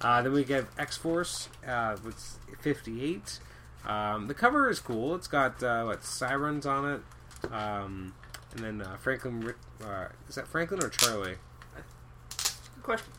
Uh, 0.01 0.23
then 0.23 0.33
we 0.33 0.45
get 0.45 0.67
X 0.79 0.97
Force, 0.97 1.49
uh, 1.67 1.97
with 2.05 2.39
fifty 2.61 3.03
eight. 3.05 3.41
Um, 3.85 4.29
the 4.29 4.35
cover 4.35 4.71
is 4.71 4.79
cool. 4.79 5.15
It's 5.17 5.27
got 5.27 5.63
uh, 5.63 5.85
what 5.85 6.05
sirens 6.05 6.65
on 6.65 6.89
it, 6.93 7.53
um, 7.53 8.15
and 8.55 8.65
then 8.65 8.83
uh, 8.83 8.97
Franklin. 8.97 9.55
Uh, 9.85 10.07
is 10.29 10.35
that 10.37 10.47
Franklin 10.49 10.83
or 10.83 10.89
Charlie? 10.89 11.37
Good 11.77 12.83
question. 12.83 13.13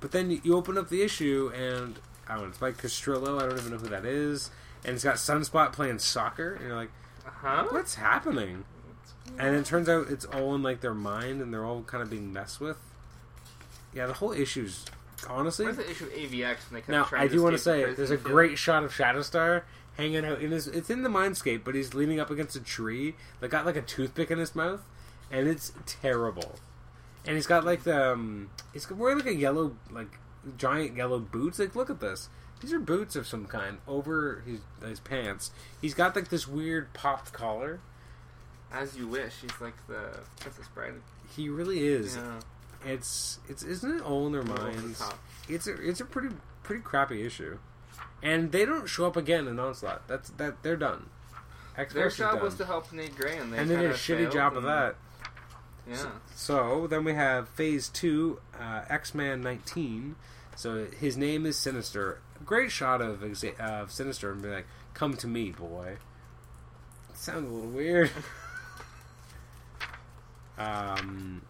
But 0.00 0.12
then 0.12 0.30
you- 0.42 0.54
open 0.54 0.76
up 0.78 0.88
the 0.88 1.02
issue, 1.02 1.50
and 1.54 1.98
I 2.28 2.34
don't 2.34 2.44
know. 2.44 2.48
It's 2.48 2.58
by 2.58 2.72
Castrillo. 2.72 3.40
I 3.42 3.48
don't 3.48 3.58
even 3.58 3.72
know 3.72 3.78
who 3.78 3.88
that 3.88 4.04
is. 4.04 4.50
And 4.84 4.94
it's 4.94 5.04
got 5.04 5.16
Sunspot 5.16 5.72
playing 5.72 5.98
soccer, 5.98 6.54
and 6.54 6.66
you're 6.66 6.76
like, 6.76 6.90
Uh 7.26 7.30
huh. 7.40 7.64
what's 7.70 7.94
happening? 7.96 8.64
And 9.38 9.56
it 9.56 9.64
turns 9.66 9.88
out 9.88 10.08
it's 10.08 10.24
all 10.24 10.54
in 10.54 10.62
like 10.62 10.80
their 10.80 10.94
mind, 10.94 11.40
and 11.42 11.52
they're 11.52 11.64
all 11.64 11.82
kind 11.82 12.02
of 12.02 12.08
being 12.10 12.32
messed 12.32 12.60
with. 12.60 12.76
Yeah, 13.92 14.06
the 14.06 14.12
whole 14.14 14.32
issue's 14.32 14.84
honestly. 15.28 15.64
Where's 15.64 15.78
the 15.78 15.90
issue 15.90 16.04
of 16.04 16.10
AVX 16.12 16.30
when 16.70 16.74
they 16.74 16.80
kept 16.80 16.88
Now 16.90 17.04
trying 17.04 17.22
I 17.22 17.28
do 17.28 17.42
want 17.42 17.54
to 17.54 17.58
say 17.58 17.92
there's 17.94 18.10
a 18.10 18.16
field? 18.18 18.22
great 18.24 18.58
shot 18.58 18.84
of 18.84 18.92
Shatterstar 18.92 19.62
hanging 19.96 20.24
out 20.24 20.40
in 20.40 20.50
his. 20.50 20.68
It's 20.68 20.90
in 20.90 21.02
the 21.02 21.08
mindscape, 21.08 21.64
but 21.64 21.74
he's 21.74 21.94
leaning 21.94 22.20
up 22.20 22.30
against 22.30 22.56
a 22.56 22.60
tree 22.60 23.14
that 23.40 23.48
got 23.48 23.66
like 23.66 23.76
a 23.76 23.82
toothpick 23.82 24.30
in 24.30 24.38
his 24.38 24.54
mouth, 24.54 24.82
and 25.30 25.48
it's 25.48 25.72
terrible. 25.86 26.56
And 27.26 27.34
he's 27.34 27.46
got 27.46 27.64
like 27.64 27.82
the 27.82 28.12
um, 28.12 28.50
he's 28.72 28.88
wearing 28.90 29.18
like 29.18 29.26
a 29.26 29.34
yellow 29.34 29.76
like 29.90 30.18
giant 30.56 30.96
yellow 30.96 31.18
boots. 31.18 31.58
Like 31.58 31.74
look 31.74 31.90
at 31.90 32.00
this. 32.00 32.28
These 32.60 32.72
are 32.72 32.78
boots 32.78 33.16
of 33.16 33.26
some 33.26 33.46
kind 33.46 33.78
over 33.86 34.42
his 34.46 34.60
his 34.86 35.00
pants. 35.00 35.50
He's 35.80 35.94
got 35.94 36.16
like 36.16 36.28
this 36.28 36.46
weird 36.46 36.92
popped 36.94 37.32
collar. 37.32 37.80
As 38.72 38.96
you 38.96 39.06
wish. 39.06 39.34
He's 39.40 39.60
like 39.60 39.74
the 39.86 40.20
Princess 40.40 40.68
Bride. 40.74 40.94
He 41.34 41.48
really 41.48 41.86
is. 41.86 42.16
Yeah. 42.16 42.40
It's 42.84 43.38
it's 43.48 43.62
isn't 43.62 43.96
it 43.96 44.02
all 44.02 44.26
in 44.26 44.32
their 44.32 44.42
minds? 44.42 45.02
It's 45.48 45.66
a 45.66 45.74
it's 45.74 46.00
a 46.00 46.04
pretty 46.04 46.34
pretty 46.62 46.82
crappy 46.82 47.24
issue, 47.24 47.58
and 48.22 48.52
they 48.52 48.64
don't 48.64 48.88
show 48.88 49.06
up 49.06 49.16
again 49.16 49.46
in 49.46 49.58
Onslaught. 49.58 50.06
That's 50.08 50.30
that 50.30 50.62
they're 50.62 50.76
done. 50.76 51.10
X 51.76 51.92
Their 51.92 52.10
job 52.10 52.34
done. 52.34 52.44
was 52.44 52.54
to 52.56 52.64
help 52.64 52.92
Nate 52.92 53.14
Grey, 53.14 53.36
and 53.36 53.52
they 53.52 53.58
and 53.58 53.70
they 53.70 53.76
did 53.76 53.90
a 53.90 53.94
shitty 53.94 54.32
job 54.32 54.56
of 54.56 54.62
that. 54.64 54.96
Yeah. 55.88 56.06
So 56.34 56.86
then 56.86 57.04
we 57.04 57.14
have 57.14 57.48
Phase 57.50 57.88
Two, 57.88 58.40
uh, 58.58 58.82
X 58.88 59.14
Man 59.14 59.42
nineteen. 59.42 60.16
So 60.56 60.86
his 60.86 61.16
name 61.16 61.46
is 61.46 61.56
Sinister. 61.56 62.20
Great 62.44 62.70
shot 62.70 63.00
of 63.00 63.20
exa- 63.20 63.58
of 63.60 63.92
Sinister 63.92 64.32
and 64.32 64.42
be 64.42 64.48
like, 64.48 64.66
"Come 64.94 65.16
to 65.18 65.26
me, 65.26 65.50
boy." 65.50 65.98
Sounds 67.14 67.48
a 67.48 67.52
little 67.52 67.70
weird. 67.70 68.10
um, 70.58 71.42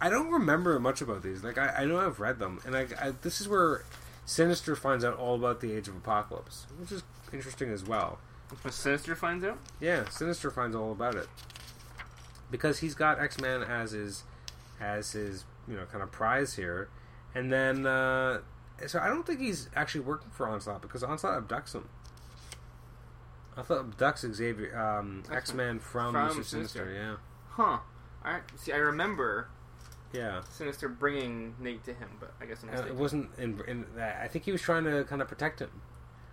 I 0.00 0.08
don't 0.08 0.30
remember 0.30 0.78
much 0.78 1.00
about 1.00 1.22
these. 1.22 1.42
Like 1.42 1.58
I, 1.58 1.68
I 1.78 1.84
know 1.84 1.98
I've 1.98 2.20
read 2.20 2.38
them, 2.38 2.60
and 2.66 2.76
I, 2.76 2.86
I 3.00 3.12
this 3.22 3.40
is 3.40 3.48
where 3.48 3.84
Sinister 4.28 4.76
finds 4.76 5.06
out 5.06 5.16
all 5.16 5.34
about 5.36 5.60
the 5.62 5.72
Age 5.72 5.88
of 5.88 5.96
Apocalypse, 5.96 6.66
which 6.78 6.92
is 6.92 7.02
interesting 7.32 7.70
as 7.70 7.82
well. 7.82 8.18
When 8.60 8.70
Sinister 8.72 9.16
finds 9.16 9.42
out. 9.42 9.56
Yeah, 9.80 10.06
Sinister 10.10 10.50
finds 10.50 10.76
all 10.76 10.92
about 10.92 11.14
it 11.14 11.28
because 12.50 12.80
he's 12.80 12.94
got 12.94 13.18
X 13.18 13.40
Men 13.40 13.62
as 13.62 13.92
his 13.92 14.24
as 14.78 15.12
his 15.12 15.46
you 15.66 15.76
know 15.76 15.86
kind 15.86 16.02
of 16.02 16.12
prize 16.12 16.56
here, 16.56 16.90
and 17.34 17.50
then 17.50 17.86
uh, 17.86 18.40
so 18.86 18.98
I 18.98 19.08
don't 19.08 19.26
think 19.26 19.40
he's 19.40 19.70
actually 19.74 20.02
working 20.02 20.30
for 20.30 20.46
Onslaught 20.46 20.82
because 20.82 21.02
Onslaught 21.02 21.48
abducts 21.48 21.74
him. 21.74 21.88
I 23.56 23.62
thought 23.62 23.90
abducts 23.90 24.30
Xavier 24.34 24.78
um, 24.78 25.22
X 25.32 25.54
Men 25.54 25.78
from, 25.78 26.12
From 26.12 26.26
Mister 26.28 26.42
Sinister. 26.44 26.78
Sinister. 26.80 26.92
Yeah, 26.94 27.16
Huh. 27.48 27.78
Alright. 28.22 28.42
See, 28.56 28.72
I 28.72 28.76
remember 28.76 29.48
yeah. 30.12 30.42
Sinister 30.50 30.88
bringing 30.88 31.54
Nate 31.60 31.84
to 31.84 31.92
him, 31.94 32.08
but 32.20 32.32
I 32.40 32.46
guess 32.46 32.62
I'm 32.62 32.68
Uh, 32.70 32.72
mistaken. 32.72 32.96
it 32.96 33.00
wasn't 33.00 33.30
in, 33.38 33.60
in 33.66 33.86
that. 33.96 34.20
I 34.22 34.28
think 34.28 34.44
he 34.44 34.52
was 34.52 34.62
trying 34.62 34.84
to 34.84 35.04
kind 35.04 35.20
of 35.22 35.28
protect 35.28 35.60
him, 35.60 35.82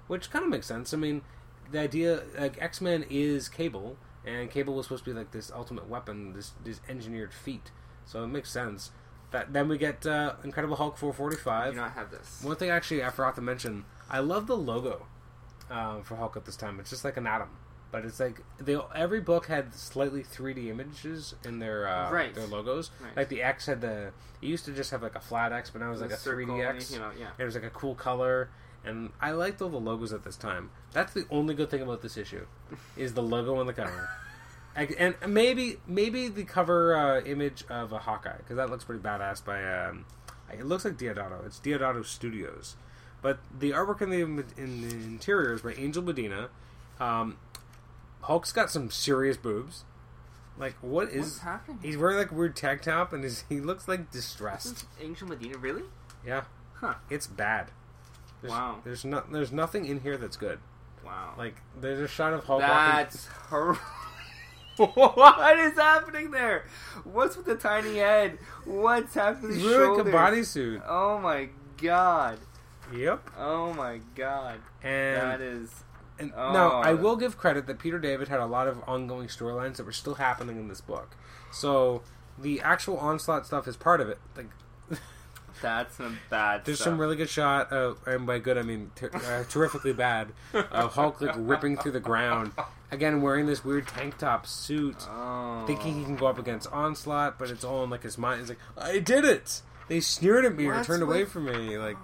which 0.08 0.30
kind 0.30 0.44
of 0.46 0.50
makes 0.52 0.68
sense. 0.68 0.94
I 0.94 0.98
mean, 0.98 1.22
the 1.72 1.80
idea 1.80 2.24
like 2.40 2.62
X 2.62 2.80
Men 2.82 3.06
is 3.10 3.50
Cable, 3.50 3.98
and 4.26 4.50
Cable 4.52 4.74
was 4.76 4.86
supposed 4.86 5.04
to 5.06 5.12
be 5.12 5.18
like 5.18 5.32
this 5.32 5.52
ultimate 5.52 5.88
weapon, 5.90 6.34
this 6.34 6.52
this 6.64 6.80
engineered 6.88 7.34
feat. 7.34 7.72
So 8.06 8.24
it 8.24 8.28
makes 8.28 8.50
sense. 8.52 8.92
That 9.32 9.52
then 9.54 9.68
we 9.68 9.78
get 9.78 10.06
uh, 10.06 10.36
Incredible 10.44 10.76
Hulk 10.78 10.98
445. 10.98 11.48
I 11.48 11.64
five. 11.66 11.74
do 11.74 11.80
not 11.80 11.92
have 11.94 12.12
this. 12.12 12.40
One 12.44 12.56
thing 12.56 12.70
actually 12.70 13.04
I 13.04 13.10
forgot 13.10 13.36
to 13.36 13.42
mention. 13.42 13.86
I 14.10 14.20
love 14.20 14.46
the 14.48 14.56
logo 14.56 15.08
um, 15.70 16.04
for 16.04 16.16
Hulk 16.16 16.38
at 16.38 16.46
this 16.46 16.56
time. 16.56 16.80
It's 16.80 16.92
just 16.92 17.04
like 17.04 17.18
an 17.18 17.26
atom, 17.28 17.50
but 17.92 18.04
it's 18.06 18.20
like 18.20 18.42
they 18.60 18.78
every 18.94 19.22
book 19.22 19.46
had 19.48 19.74
slightly 19.74 20.22
3D 20.24 20.68
images 20.70 21.36
in 21.46 21.60
their 21.60 21.88
uh, 21.88 22.12
Right. 22.12 22.34
their 22.34 22.48
logos. 22.48 22.92
Right. 23.02 23.16
Like 23.18 23.30
the 23.30 23.42
X 23.44 23.66
had 23.68 23.82
the 23.82 24.12
it 24.42 24.48
used 24.48 24.66
to 24.66 24.72
just 24.74 24.92
have 24.92 25.02
like 25.02 25.16
a 25.16 25.20
flat 25.22 25.52
X, 25.54 25.70
but 25.70 25.82
now 25.82 25.88
it 25.88 25.92
was 25.92 26.02
like 26.02 26.12
a 26.12 26.16
3D 26.16 26.66
X. 26.66 26.92
You 26.92 27.00
know, 27.00 27.12
yeah. 27.18 27.30
It 27.38 27.44
was 27.46 27.56
like 27.56 27.64
a 27.64 27.70
cool 27.70 27.96
color, 27.96 28.50
and 28.84 29.12
I 29.22 29.32
liked 29.32 29.62
all 29.62 29.70
the 29.70 29.80
logos 29.80 30.12
at 30.14 30.24
this 30.24 30.36
time. 30.36 30.72
That's 30.92 31.14
the 31.14 31.26
only 31.32 31.54
good 31.56 31.70
thing 31.70 31.82
about 31.82 32.02
this 32.02 32.18
issue, 32.18 32.46
is 32.98 33.14
the 33.14 33.24
logo 33.24 33.56
on 33.60 33.66
the 33.68 33.74
cover. 33.74 34.10
And 34.78 35.16
maybe 35.26 35.78
maybe 35.88 36.28
the 36.28 36.44
cover 36.44 36.96
uh, 36.98 37.22
image 37.22 37.64
of 37.70 37.94
a 37.94 38.00
Hawkeye 38.00 38.36
because 38.40 38.58
that 38.58 38.70
looks 38.70 38.84
pretty 38.84 39.02
badass. 39.02 39.44
By 39.46 39.64
um, 39.64 40.06
it 40.52 40.66
looks 40.66 40.84
like 40.84 40.98
Deodato. 40.98 41.46
It's 41.46 41.60
Deodato 41.62 42.06
Studios, 42.06 42.76
but 43.22 43.40
the 43.58 43.72
artwork 43.72 44.02
in 44.02 44.10
the 44.10 44.20
in 44.62 44.82
the 44.82 44.94
interior 44.96 45.54
is 45.54 45.62
by 45.62 45.76
Angel 45.76 46.04
Medina. 46.04 46.50
Um, 47.00 47.38
Hulk's 48.26 48.52
got 48.52 48.70
some 48.70 48.90
serious 48.92 49.38
boobs. 49.38 49.84
Like 50.58 50.76
what 50.82 51.10
is? 51.10 51.26
What's 51.26 51.40
happening? 51.40 51.80
He's 51.82 51.98
wearing 51.98 52.18
like 52.18 52.32
weird 52.32 52.56
tank 52.56 52.82
top, 52.84 53.12
and 53.14 53.24
his, 53.24 53.44
he 53.50 53.60
looks 53.60 53.88
like 53.88 54.12
distressed. 54.12 54.68
is 54.74 54.86
Angel 55.02 55.28
Medina, 55.28 55.58
really? 55.58 55.84
Yeah, 56.26 56.44
Huh. 56.76 56.96
it's 57.10 57.28
bad. 57.28 57.72
There's, 58.42 58.52
Wow. 58.52 58.78
There's 58.84 59.04
not. 59.06 59.32
There's 59.32 59.52
nothing 59.52 59.86
in 59.86 60.00
here 60.02 60.18
that's 60.18 60.38
good. 60.38 60.60
Wow. 61.06 61.34
Like 61.38 61.56
there's 61.80 62.00
a 62.00 62.08
shot 62.08 62.34
of 62.34 62.44
Hulk. 62.46 62.62
That's 62.62 63.28
horrible. 63.50 63.80
What 64.78 65.58
is 65.58 65.76
happening 65.76 66.32
there? 66.32 66.66
What's 67.06 67.38
with 67.38 67.46
the 67.46 67.56
tiny 67.56 67.96
head? 67.96 68.38
What's 68.66 69.14
happening 69.14 69.56
He's 69.56 69.64
wearing 69.64 69.98
like 70.00 70.08
a 70.08 70.12
bodysuit. 70.12 70.84
Oh 70.86 71.18
my 71.18 71.48
god. 71.82 72.40
Yep. 72.94 73.30
Oh 73.38 73.72
my 73.74 74.02
god. 74.16 74.60
And, 74.84 75.16
that 75.16 75.40
is 75.40 75.85
and 76.20 76.34
oh. 76.36 76.54
now 76.54 76.70
I 76.82 76.94
will 76.94 77.16
give 77.16 77.38
credit 77.38 77.68
that 77.68 77.80
Peter 77.80 78.00
David 78.00 78.28
had 78.28 78.40
a 78.40 78.46
lot 78.46 78.68
of 78.68 78.82
ongoing 78.88 79.28
storylines 79.28 79.78
that 79.78 79.86
were 79.86 79.92
still 79.92 80.16
happening 80.16 80.58
in 80.58 80.68
this 80.68 80.82
book. 80.82 81.16
So 81.52 82.04
the 82.38 82.62
actual 82.62 82.98
onslaught 82.98 83.46
stuff 83.46 83.68
is 83.68 83.78
part 83.78 84.02
of 84.02 84.10
it. 84.10 84.20
Like 84.36 84.50
That's 85.62 85.96
some 85.96 86.20
bad. 86.30 86.66
There's 86.66 86.80
stuff. 86.80 86.92
some 86.92 87.00
really 87.00 87.16
good 87.16 87.30
shot, 87.30 87.72
uh, 87.72 87.96
and 88.06 88.26
by 88.26 88.40
good 88.40 88.58
I 88.58 88.62
mean 88.62 88.92
ter- 88.96 89.12
uh, 89.14 89.44
terrifically 89.50 89.94
bad, 89.94 90.34
of 90.54 90.94
Hulk 90.94 91.22
like 91.22 91.36
ripping 91.38 91.78
through 91.78 91.94
the 91.94 92.00
ground. 92.00 92.52
Again, 92.92 93.22
wearing 93.22 93.46
this 93.46 93.64
weird 93.64 93.88
tank 93.88 94.18
top 94.18 94.46
suit, 94.46 94.96
Oh. 95.10 95.64
thinking 95.66 95.96
he 95.96 96.04
can 96.04 96.16
go 96.16 96.28
up 96.28 96.38
against 96.38 96.72
Onslaught, 96.72 97.40
but 97.40 97.50
it's 97.50 97.64
all 97.64 97.84
in 97.84 97.90
like 97.90 98.04
his 98.04 98.18
mind. 98.18 98.42
He's 98.42 98.50
like, 98.50 98.60
I 98.78 99.00
did 99.00 99.26
it. 99.26 99.62
They 99.88 100.00
sneered 100.00 100.46
at 100.46 100.56
me 100.56 100.68
or 100.68 100.76
What's 100.76 100.88
turned 100.88 101.04
away 101.04 101.26
from 101.26 101.46
me. 101.46 101.78
Like, 101.78 101.98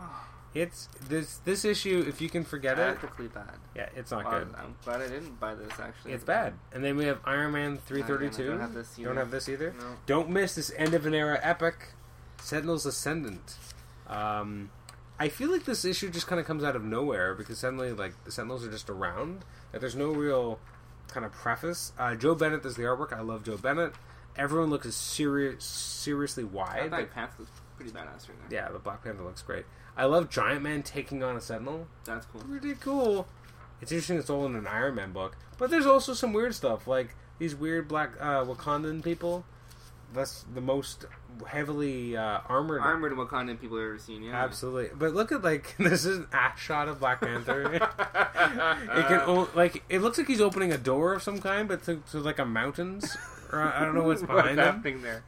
it's 0.53 0.87
this 1.07 1.37
this 1.45 1.63
issue. 1.65 2.03
If 2.07 2.21
you 2.21 2.29
can 2.29 2.43
forget 2.43 2.77
it, 2.77 2.81
ethically 2.83 3.27
bad. 3.27 3.55
yeah, 3.75 3.87
it's 3.95 4.11
not 4.11 4.29
good. 4.29 4.53
I'm 4.57 4.75
glad 4.83 5.01
I 5.01 5.07
didn't 5.07 5.39
buy 5.39 5.55
this. 5.55 5.71
Actually, 5.79 6.13
It's 6.13 6.23
bad. 6.23 6.53
And 6.73 6.83
then 6.83 6.97
we 6.97 7.05
have 7.05 7.19
Iron 7.25 7.53
Man 7.53 7.77
332. 7.77 8.49
don't 8.49 8.59
have 8.59 8.73
this 8.73 8.97
You 8.97 9.05
don't 9.05 9.13
either. 9.13 9.21
have 9.21 9.31
this 9.31 9.47
either. 9.49 9.73
No. 9.79 9.85
Don't 10.05 10.29
miss 10.29 10.55
this 10.55 10.71
end 10.77 10.93
of 10.93 11.05
an 11.05 11.13
era 11.13 11.39
epic, 11.41 11.93
Sentinels 12.41 12.85
Ascendant. 12.85 13.55
Um, 14.07 14.71
I 15.19 15.29
feel 15.29 15.51
like 15.51 15.65
this 15.65 15.85
issue 15.85 16.09
just 16.09 16.27
kind 16.27 16.39
of 16.39 16.45
comes 16.47 16.63
out 16.63 16.75
of 16.75 16.83
nowhere 16.83 17.33
because 17.35 17.59
suddenly, 17.59 17.91
like, 17.93 18.13
the 18.25 18.31
Sentinels 18.31 18.65
are 18.65 18.71
just 18.71 18.89
around. 18.89 19.45
Like, 19.71 19.79
there's 19.81 19.95
no 19.95 20.09
real 20.11 20.59
kind 21.07 21.25
of 21.25 21.31
preface. 21.31 21.93
Uh, 21.97 22.15
Joe 22.15 22.35
Bennett 22.35 22.63
does 22.63 22.75
the 22.75 22.83
artwork. 22.83 23.13
I 23.13 23.21
love 23.21 23.43
Joe 23.43 23.57
Bennett. 23.57 23.93
Everyone 24.35 24.69
looks 24.69 24.93
serious, 24.95 25.63
seriously 25.63 26.43
That 26.43 26.51
wide. 26.53 26.89
Black 26.89 27.01
Like, 27.01 27.13
Panther 27.13 27.35
looks 27.39 27.60
pretty 27.81 27.97
badass 27.97 28.27
right 28.29 28.49
there. 28.49 28.61
yeah, 28.63 28.69
the 28.71 28.79
Black 28.79 29.03
Panther 29.03 29.23
looks 29.23 29.41
great. 29.41 29.65
I 29.97 30.05
love 30.05 30.29
Giant 30.29 30.61
Man 30.61 30.83
taking 30.83 31.21
on 31.23 31.35
a 31.35 31.41
Sentinel 31.41 31.87
That's 32.05 32.25
cool. 32.27 32.41
pretty 32.41 32.75
cool. 32.75 33.27
It's 33.81 33.91
interesting 33.91 34.17
it's 34.17 34.29
all 34.29 34.45
in 34.45 34.55
an 34.55 34.67
Iron 34.67 34.95
Man 34.95 35.11
book. 35.11 35.35
But 35.57 35.69
there's 35.69 35.85
also 35.85 36.13
some 36.13 36.33
weird 36.33 36.55
stuff, 36.55 36.87
like 36.87 37.15
these 37.39 37.55
weird 37.55 37.87
black 37.87 38.11
uh, 38.19 38.43
Wakandan 38.45 39.03
people. 39.03 39.43
That's 40.13 40.43
the 40.53 40.59
most 40.61 41.05
heavily 41.47 42.17
uh, 42.17 42.39
armored. 42.49 42.81
Armored 42.81 43.13
Wakandan 43.13 43.59
people 43.61 43.77
I've 43.77 43.83
ever 43.85 43.97
seen. 43.97 44.23
Yeah. 44.23 44.43
Absolutely. 44.43 44.89
But 44.93 45.13
look 45.13 45.31
at, 45.31 45.41
like, 45.41 45.73
this 45.79 46.03
is 46.05 46.17
an 46.17 46.27
ash 46.33 46.61
shot 46.61 46.89
of 46.89 46.99
Black 46.99 47.21
Panther. 47.21 47.73
it 47.75 49.07
can, 49.07 49.21
o- 49.21 49.49
like, 49.55 49.83
it 49.89 50.01
looks 50.01 50.17
like 50.17 50.27
he's 50.27 50.41
opening 50.41 50.71
a 50.73 50.77
door 50.77 51.13
of 51.13 51.23
some 51.23 51.39
kind, 51.39 51.67
but 51.67 51.83
to, 51.85 52.01
to 52.11 52.19
like, 52.19 52.39
a 52.39 52.45
mountains. 52.45 53.15
Or 53.53 53.61
I 53.61 53.85
don't 53.85 53.95
know 53.95 54.03
what's 54.03 54.21
What's 54.21 54.33
behind 54.33 54.59
him. 54.59 54.65
happening 54.65 55.01
there? 55.01 55.23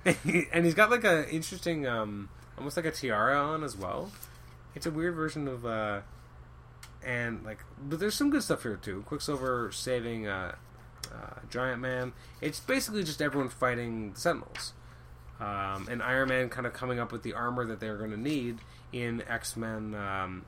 and 0.51 0.65
he's 0.65 0.73
got, 0.75 0.89
like, 0.91 1.05
an 1.05 1.25
interesting, 1.25 1.87
um, 1.87 2.27
almost 2.57 2.77
like 2.77 2.85
a 2.85 2.91
tiara 2.91 3.37
on 3.37 3.63
as 3.63 3.77
well. 3.77 4.11
It's 4.75 4.85
a 4.85 4.91
weird 4.91 5.15
version 5.15 5.47
of, 5.47 5.65
uh, 5.65 6.01
and 7.05 7.43
like, 7.43 7.63
but 7.81 7.99
there's 7.99 8.15
some 8.15 8.29
good 8.29 8.43
stuff 8.43 8.63
here 8.63 8.77
too. 8.77 9.03
Quicksilver 9.05 9.71
saving 9.71 10.27
uh, 10.27 10.55
uh, 11.13 11.39
Giant 11.49 11.81
Man. 11.81 12.13
It's 12.41 12.59
basically 12.59 13.03
just 13.03 13.21
everyone 13.21 13.49
fighting 13.49 14.13
the 14.13 14.19
Sentinels, 14.19 14.73
um, 15.39 15.87
and 15.89 16.01
Iron 16.01 16.29
Man 16.29 16.49
kind 16.49 16.65
of 16.65 16.73
coming 16.73 16.99
up 16.99 17.11
with 17.11 17.23
the 17.23 17.33
armor 17.33 17.65
that 17.65 17.79
they're 17.79 17.97
going 17.97 18.11
to 18.11 18.19
need 18.19 18.59
in 18.91 19.23
X 19.27 19.55
Men 19.55 19.95
um, 19.95 20.45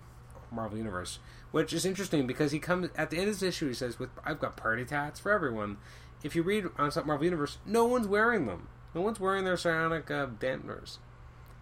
Marvel 0.51 0.77
Universe, 0.77 1.19
which 1.51 1.73
is 1.73 1.85
interesting 1.85 2.25
because 2.25 2.51
he 2.51 2.59
comes 2.59 2.89
at 2.95 3.09
the 3.09 3.17
end 3.17 3.29
of 3.29 3.39
this 3.39 3.43
issue. 3.43 3.67
He 3.67 3.73
says, 3.73 3.99
"With 3.99 4.09
I've 4.23 4.39
got 4.39 4.55
party 4.57 4.85
tats 4.85 5.19
for 5.19 5.31
everyone." 5.31 5.77
If 6.23 6.35
you 6.35 6.41
read 6.41 6.65
on 6.77 6.91
Marvel 7.05 7.25
Universe, 7.25 7.59
no 7.67 7.85
one's 7.85 8.07
wearing 8.07 8.47
them. 8.47 8.67
No 8.95 9.01
one's 9.01 9.19
wearing 9.19 9.43
their 9.43 9.57
psionic 9.57 10.09
uh, 10.09 10.27
dampeners, 10.27 10.97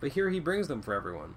but 0.04 0.12
here 0.12 0.30
he 0.30 0.42
brings 0.42 0.68
them 0.68 0.82
for 0.82 0.94
everyone. 0.94 1.34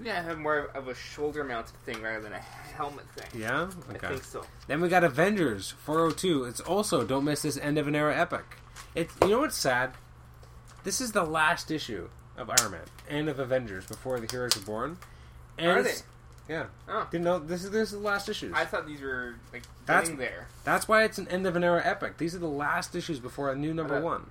Yeah, 0.00 0.20
I 0.20 0.22
have 0.22 0.38
more 0.38 0.70
of 0.76 0.86
a 0.86 0.94
shoulder 0.94 1.42
mounted 1.42 1.74
thing 1.84 2.00
rather 2.00 2.20
than 2.20 2.32
a 2.32 2.38
helmet 2.38 3.04
thing. 3.16 3.40
Yeah. 3.40 3.68
I 3.88 3.98
think 3.98 4.22
so. 4.22 4.44
Then 4.68 4.80
we 4.80 4.88
got 4.88 5.02
Avengers 5.02 5.74
402. 5.84 6.44
It's 6.44 6.60
also 6.60 7.04
don't 7.04 7.24
miss 7.24 7.42
this 7.42 7.58
end 7.58 7.78
of 7.78 7.88
an 7.88 7.96
era 7.96 8.16
epic. 8.16 8.44
It's 8.94 9.12
you 9.22 9.30
know 9.30 9.40
what's 9.40 9.58
sad? 9.58 9.94
This 10.84 11.00
is 11.00 11.10
the 11.10 11.24
last 11.24 11.72
issue 11.72 12.08
of 12.36 12.48
Iron 12.48 12.70
Man 12.70 12.80
and 13.08 13.28
of 13.28 13.40
Avengers 13.40 13.86
before 13.86 14.20
the 14.20 14.28
heroes 14.30 14.56
are 14.56 14.60
born. 14.64 14.96
And 15.58 15.72
Are 15.72 15.78
it's- 15.80 16.04
Yeah. 16.48 16.66
Oh, 16.88 17.08
Didn't 17.10 17.24
know 17.24 17.40
this 17.40 17.64
is 17.64 17.72
this 17.72 17.88
is 17.92 17.98
the 17.98 18.06
last 18.06 18.28
issues. 18.28 18.52
I 18.54 18.66
thought 18.66 18.86
these 18.86 19.00
were 19.00 19.34
like 19.52 19.64
That's- 19.84 20.16
there. 20.16 20.46
That's 20.62 20.86
why 20.86 21.02
it's 21.02 21.18
an 21.18 21.26
end 21.26 21.44
of 21.44 21.56
an 21.56 21.64
era 21.64 21.82
epic. 21.84 22.18
These 22.18 22.36
are 22.36 22.38
the 22.38 22.46
last 22.46 22.94
issues 22.94 23.18
before 23.18 23.50
a 23.50 23.56
new 23.56 23.74
number 23.74 23.96
uh, 23.96 24.00
one. 24.00 24.30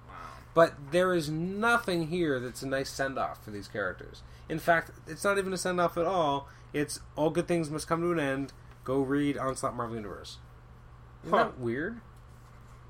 But 0.53 0.73
there 0.91 1.13
is 1.13 1.29
nothing 1.29 2.07
here 2.07 2.39
that's 2.39 2.61
a 2.63 2.67
nice 2.67 2.89
send 2.89 3.17
off 3.19 3.43
for 3.43 3.51
these 3.51 3.67
characters. 3.67 4.23
In 4.49 4.59
fact, 4.59 4.91
it's 5.07 5.23
not 5.23 5.37
even 5.37 5.53
a 5.53 5.57
send 5.57 5.79
off 5.79 5.97
at 5.97 6.05
all. 6.05 6.47
It's 6.73 6.99
all 7.15 7.29
good 7.29 7.47
things 7.47 7.69
must 7.69 7.87
come 7.87 8.01
to 8.01 8.11
an 8.11 8.19
end. 8.19 8.53
Go 8.83 8.99
read 9.01 9.37
Onslaught 9.37 9.75
Marvel 9.75 9.95
Universe. 9.95 10.37
Isn't 11.23 11.37
Huh. 11.37 11.43
that 11.45 11.59
weird? 11.59 12.01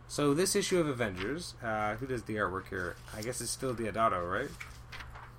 So 0.08 0.34
this 0.34 0.56
issue 0.56 0.80
of 0.80 0.88
Avengers, 0.88 1.54
uh, 1.64 1.96
who 1.96 2.08
does 2.08 2.24
the 2.24 2.36
artwork 2.38 2.70
here? 2.70 2.96
I 3.16 3.22
guess 3.22 3.42
it's 3.42 3.52
still 3.52 3.76
Deodato, 3.76 4.30
right? 4.32 4.50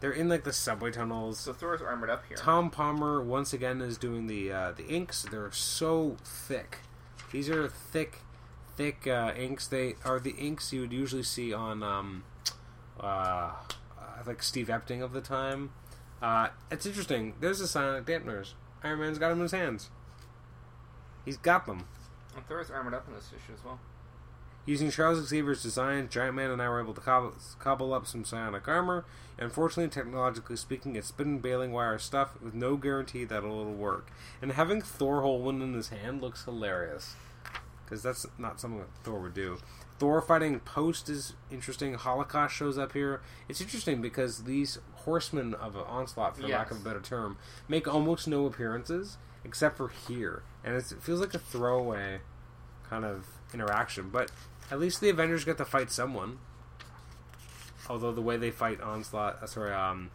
They're 0.00 0.12
in 0.12 0.28
like 0.28 0.44
the 0.44 0.52
subway 0.52 0.90
tunnels. 0.92 1.38
So 1.40 1.52
Thor's 1.52 1.82
armored 1.82 2.08
up 2.10 2.24
here. 2.28 2.36
Tom 2.36 2.70
Palmer 2.70 3.20
once 3.22 3.52
again 3.52 3.80
is 3.80 3.98
doing 3.98 4.26
the 4.28 4.52
uh, 4.52 4.72
the 4.72 4.86
inks. 4.86 5.22
They're 5.30 5.50
so 5.52 6.16
thick. 6.24 6.78
These 7.32 7.48
are 7.50 7.68
thick, 7.68 8.20
thick 8.80 9.06
uh, 9.06 9.34
inks. 9.36 9.66
They 9.66 9.94
are 10.06 10.18
the 10.18 10.34
inks 10.36 10.72
you 10.72 10.80
would 10.80 10.92
usually 10.92 11.22
see 11.22 11.52
on 11.52 11.82
um, 11.82 12.24
uh, 12.98 13.52
like 14.26 14.42
Steve 14.42 14.68
Epting 14.68 15.02
of 15.02 15.12
the 15.12 15.20
time. 15.20 15.72
Uh, 16.22 16.48
it's 16.70 16.86
interesting. 16.86 17.34
There's 17.40 17.58
the 17.58 17.68
sonic 17.68 18.06
dampeners. 18.06 18.54
Iron 18.82 19.00
Man's 19.00 19.18
got 19.18 19.28
them 19.28 19.38
in 19.38 19.42
his 19.42 19.52
hands. 19.52 19.90
He's 21.26 21.36
got 21.36 21.66
them. 21.66 21.84
And 22.34 22.46
Thor's 22.46 22.70
armored 22.70 22.94
up 22.94 23.06
in 23.06 23.12
this 23.12 23.28
issue 23.28 23.52
as 23.52 23.62
well. 23.62 23.78
Using 24.64 24.90
Charles 24.90 25.26
Xavier's 25.28 25.62
design, 25.62 26.08
Giant 26.08 26.34
Man 26.34 26.50
and 26.50 26.62
I 26.62 26.68
were 26.70 26.80
able 26.80 26.94
to 26.94 27.00
cobble, 27.02 27.34
cobble 27.58 27.92
up 27.92 28.06
some 28.06 28.24
psionic 28.24 28.66
armor. 28.66 29.04
Unfortunately, 29.38 29.90
technologically 29.90 30.56
speaking, 30.56 30.96
it's 30.96 31.08
spin 31.08 31.26
and 31.28 31.42
baling 31.42 31.72
wire 31.72 31.98
stuff 31.98 32.30
with 32.40 32.54
no 32.54 32.76
guarantee 32.76 33.24
that 33.24 33.44
it'll 33.44 33.74
work. 33.74 34.10
And 34.40 34.52
having 34.52 34.80
Thor 34.80 35.20
hold 35.20 35.44
one 35.44 35.60
in 35.60 35.74
his 35.74 35.90
hand 35.90 36.22
looks 36.22 36.44
hilarious. 36.44 37.14
Because 37.90 38.04
that's 38.04 38.24
not 38.38 38.60
something 38.60 38.78
that 38.78 38.88
Thor 39.02 39.18
would 39.18 39.34
do. 39.34 39.58
Thor 39.98 40.22
fighting 40.22 40.60
Post 40.60 41.08
is 41.08 41.34
interesting. 41.50 41.94
Holocaust 41.94 42.54
shows 42.54 42.78
up 42.78 42.92
here. 42.92 43.20
It's 43.48 43.60
interesting 43.60 44.00
because 44.00 44.44
these 44.44 44.78
horsemen 44.94 45.54
of 45.54 45.74
an 45.74 45.82
onslaught, 45.88 46.36
for 46.36 46.46
lack 46.46 46.70
of 46.70 46.80
a 46.80 46.84
better 46.84 47.00
term, 47.00 47.36
make 47.68 47.88
almost 47.88 48.28
no 48.28 48.46
appearances 48.46 49.18
except 49.44 49.76
for 49.76 49.88
here. 49.88 50.42
And 50.64 50.76
it's, 50.76 50.92
it 50.92 51.02
feels 51.02 51.20
like 51.20 51.34
a 51.34 51.38
throwaway 51.38 52.20
kind 52.88 53.04
of 53.04 53.26
interaction. 53.52 54.08
But 54.10 54.30
at 54.70 54.78
least 54.78 55.00
the 55.00 55.10
Avengers 55.10 55.44
get 55.44 55.58
to 55.58 55.64
fight 55.64 55.90
someone. 55.90 56.38
Although 57.88 58.12
the 58.12 58.22
way 58.22 58.36
they 58.36 58.52
fight 58.52 58.80
Onslaught, 58.80 59.42
uh, 59.42 59.46
sorry, 59.46 59.72
um, 59.72 60.10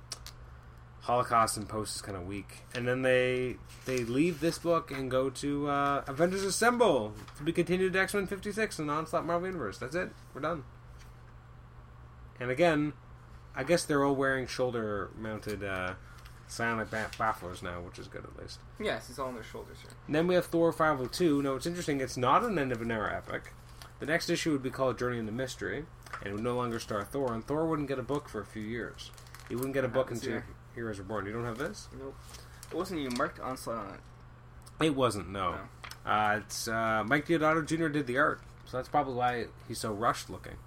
Holocaust 1.06 1.56
and 1.56 1.70
Post 1.70 1.96
is 1.98 2.02
kind 2.02 2.18
of 2.18 2.26
weak. 2.26 2.64
And 2.74 2.88
then 2.88 3.04
they 3.04 3.58
they 3.86 4.00
leave 4.00 4.40
this 4.40 4.58
book 4.58 4.90
and 4.90 5.10
go 5.10 5.30
to 5.30 5.68
uh, 5.68 6.04
Avengers 6.08 6.44
Assemble 6.44 7.14
to 7.38 7.44
be 7.44 7.52
continued 7.52 7.94
to 7.94 8.00
X 8.00 8.14
Men 8.16 8.26
Fifty 8.26 8.52
Six 8.52 8.80
and 8.80 8.90
Onslaught 8.90 9.24
Marvel 9.26 9.48
Universe. 9.48 9.78
That's 9.78 9.96
it. 9.96 10.10
We're 10.34 10.42
done. 10.42 10.64
And 12.40 12.50
again, 12.50 12.94
I 13.56 13.64
guess 13.64 13.86
they're 13.86 14.04
all 14.04 14.16
wearing 14.16 14.48
shoulder 14.48 15.12
mounted 15.18 15.64
uh, 15.64 15.94
psionic 16.48 16.90
ba- 16.90 17.12
bafflers 17.20 17.62
now, 17.62 17.82
which 17.82 18.00
is 18.00 18.08
good 18.08 18.26
at 18.26 18.42
least. 18.42 18.60
Yes, 18.80 19.08
it's 19.10 19.20
all 19.20 19.28
on 19.28 19.36
their 19.36 19.44
shoulders 19.44 19.78
here. 19.82 19.92
And 20.08 20.16
then 20.16 20.26
we 20.26 20.34
have 20.36 20.48
Thor 20.48 20.72
502. 20.74 21.44
Now, 21.44 21.54
it's 21.54 21.66
interesting, 21.66 22.02
it's 22.02 22.18
not 22.18 22.44
an 22.44 22.58
end 22.60 22.72
of 22.72 22.82
an 22.82 22.92
era 22.92 23.16
epic. 23.16 23.54
The 24.00 24.06
next 24.06 24.30
issue 24.30 24.52
would 24.52 24.64
be 24.64 24.70
called 24.72 24.98
Journey 25.00 25.20
into 25.20 25.32
Mystery, 25.32 25.86
and 26.20 26.28
it 26.28 26.34
would 26.34 26.44
no 26.44 26.56
longer 26.56 26.80
star 26.80 27.04
Thor, 27.06 27.34
and 27.34 27.46
Thor 27.46 27.66
wouldn't 27.66 27.88
get 27.88 28.00
a 28.00 28.04
book 28.04 28.28
for 28.28 28.42
a 28.42 28.46
few 28.46 28.64
years. 28.64 29.12
He 29.48 29.56
wouldn't 29.56 29.74
get 29.74 29.86
a 29.86 29.88
book 29.88 30.12
until. 30.12 30.42
Heroes 30.76 31.00
Reborn. 31.00 31.26
You 31.26 31.34
don't 31.34 31.46
have 31.46 31.58
this? 31.58 31.88
Nope. 31.98 32.16
It 32.72 32.76
wasn't 32.76 33.02
you 33.02 33.10
marked 33.12 33.40
onslaught 33.40 33.78
on 33.88 33.94
it. 33.96 34.86
It 34.86 34.96
wasn't, 34.96 35.30
no. 35.30 35.58
Uh, 36.06 36.40
it's 36.42 36.68
uh, 36.68 37.04
Mike 37.08 37.26
Deodato 37.26 37.66
Jr. 37.66 37.88
did 37.88 38.08
the 38.08 38.18
art, 38.18 38.42
so 38.66 38.78
that's 38.78 38.90
probably 38.90 39.14
why 39.16 39.46
he's 39.68 39.80
so 39.80 39.92
rushed 39.92 40.30
looking. 40.30 40.58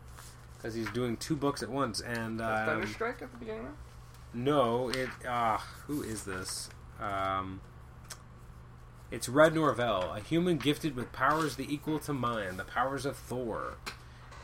Because 0.56 0.74
he's 0.74 0.90
doing 0.90 1.16
two 1.16 1.36
books 1.36 1.62
at 1.62 1.68
once, 1.68 2.01
and 2.01 2.40
um, 2.40 2.48
Thunderstrike 2.48 3.22
at 3.22 3.30
the 3.30 3.39
beginning. 3.39 3.62
There? 3.62 3.72
No, 4.35 4.89
it. 4.89 5.09
Ah, 5.26 5.64
who 5.86 6.02
is 6.02 6.24
this? 6.24 6.70
Um, 7.01 7.60
it's 9.10 9.28
Red 9.28 9.55
Norvell, 9.55 10.12
a 10.14 10.20
human 10.20 10.59
gifted 10.59 10.97
with 10.97 11.12
powers 11.12 11.56
the 11.56 11.72
equal 11.72 11.98
to 12.01 12.12
mine, 12.12 12.56
the 12.56 12.64
powers 12.64 13.06
of 13.06 13.16
Thor. 13.16 13.76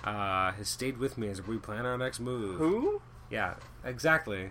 Uh, 0.05 0.53
has 0.53 0.69
stayed 0.69 0.99
with 0.99 1.16
me 1.16 1.28
as 1.28 1.47
we 1.47 1.57
plan 1.57 1.86
our 1.86 1.97
next 1.97 2.20
move. 2.20 2.59
Who? 2.59 3.01
Yeah, 3.31 3.55
exactly. 3.82 4.51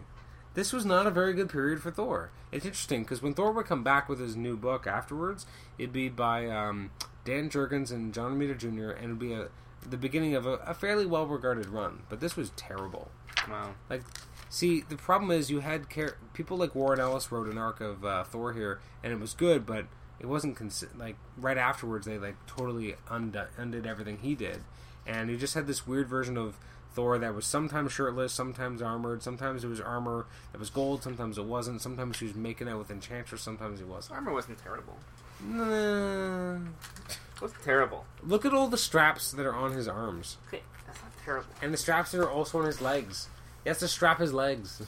This 0.54 0.72
was 0.72 0.86
not 0.86 1.08
a 1.08 1.12
very 1.12 1.34
good 1.34 1.50
period 1.50 1.82
for 1.82 1.90
Thor. 1.92 2.30
It's 2.52 2.66
interesting 2.66 3.04
because 3.04 3.22
when 3.22 3.34
Thor 3.34 3.52
would 3.52 3.66
come 3.66 3.84
back 3.84 4.08
with 4.08 4.20
his 4.20 4.36
new 4.36 4.56
book 4.56 4.86
afterwards, 4.86 5.46
it'd 5.78 5.94
be 5.94 6.10
by 6.10 6.48
um, 6.48 6.92
Dan 7.26 7.50
Jurgens 7.50 7.92
and 7.92 8.14
John 8.14 8.38
Romita 8.38 8.58
Jr. 8.58 8.92
and 8.92 9.06
it'd 9.06 9.20
be 9.20 9.34
a, 9.34 9.48
the 9.88 9.98
beginning 9.98 10.36
of 10.36 10.46
a, 10.46 10.54
a 10.58 10.74
fairly 10.74 11.06
well 11.06 11.26
regarded 11.26 11.68
run. 11.68 12.04
But 12.10 12.20
this 12.20 12.36
was 12.38 12.52
terrible. 12.56 13.10
Wow. 13.50 13.74
Like, 13.90 14.04
see, 14.50 14.82
the 14.82 14.96
problem 14.96 15.32
is 15.32 15.50
you 15.50 15.62
had 15.62 15.90
char- 15.90 16.18
people 16.34 16.58
like 16.58 16.76
Warren 16.76 17.00
Ellis 17.00 17.32
wrote 17.32 17.48
an 17.48 17.58
arc 17.58 17.82
of 17.82 18.06
uh, 18.06 18.24
Thor 18.24 18.54
here, 18.54 18.80
and 19.04 19.12
it 19.12 19.20
was 19.20 19.34
good, 19.34 19.66
but 19.66 19.86
it 20.20 20.28
wasn't 20.28 20.56
consi- 20.56 20.98
like 20.98 21.16
right 21.36 21.58
afterwards 21.58 22.06
they 22.06 22.18
like 22.20 22.36
totally 22.46 22.96
undone, 23.10 23.48
undid 23.58 23.88
everything 23.88 24.20
he 24.20 24.36
did, 24.36 24.62
and 25.06 25.30
you 25.30 25.38
just 25.38 25.56
had 25.56 25.68
this 25.68 25.88
weird 25.88 26.08
version 26.08 26.38
of 26.38 26.58
Thor 26.94 27.18
that 27.18 27.34
was 27.34 27.46
sometimes 27.46 27.92
shirtless, 27.92 28.34
sometimes 28.34 28.82
armored, 28.82 29.24
sometimes 29.24 29.64
it 29.64 29.68
was 29.68 29.82
armor 29.82 30.26
that 30.52 30.60
was 30.60 30.70
gold, 30.70 31.04
sometimes 31.04 31.38
it 31.38 31.46
wasn't, 31.46 31.82
sometimes 31.82 32.20
he 32.20 32.26
was 32.26 32.36
making 32.36 32.68
out 32.70 32.78
with 32.78 32.92
Enchantress, 32.92 33.42
sometimes 33.42 33.80
he 33.80 33.86
wasn't. 33.86 34.16
Armor 34.16 34.34
wasn't 34.34 34.58
terrible. 34.60 34.98
Nah. 35.44 36.56
It 36.56 37.42
wasn't 37.42 37.64
terrible. 37.64 38.06
Look 38.22 38.46
at 38.46 38.54
all 38.54 38.68
the 38.68 38.78
straps 38.78 39.32
that 39.32 39.46
are 39.46 39.56
on 39.56 39.72
his 39.72 39.88
arms. 39.88 40.38
Okay, 40.48 40.62
that's 40.86 41.02
not 41.02 41.12
terrible. 41.26 41.50
And 41.62 41.74
the 41.74 41.78
straps 41.78 42.12
that 42.12 42.22
are 42.22 42.30
also 42.30 42.60
on 42.60 42.66
his 42.66 42.82
legs. 42.82 43.28
He 43.64 43.70
has 43.70 43.80
to 43.80 43.88
strap 43.88 44.20
his 44.20 44.34
legs. 44.34 44.82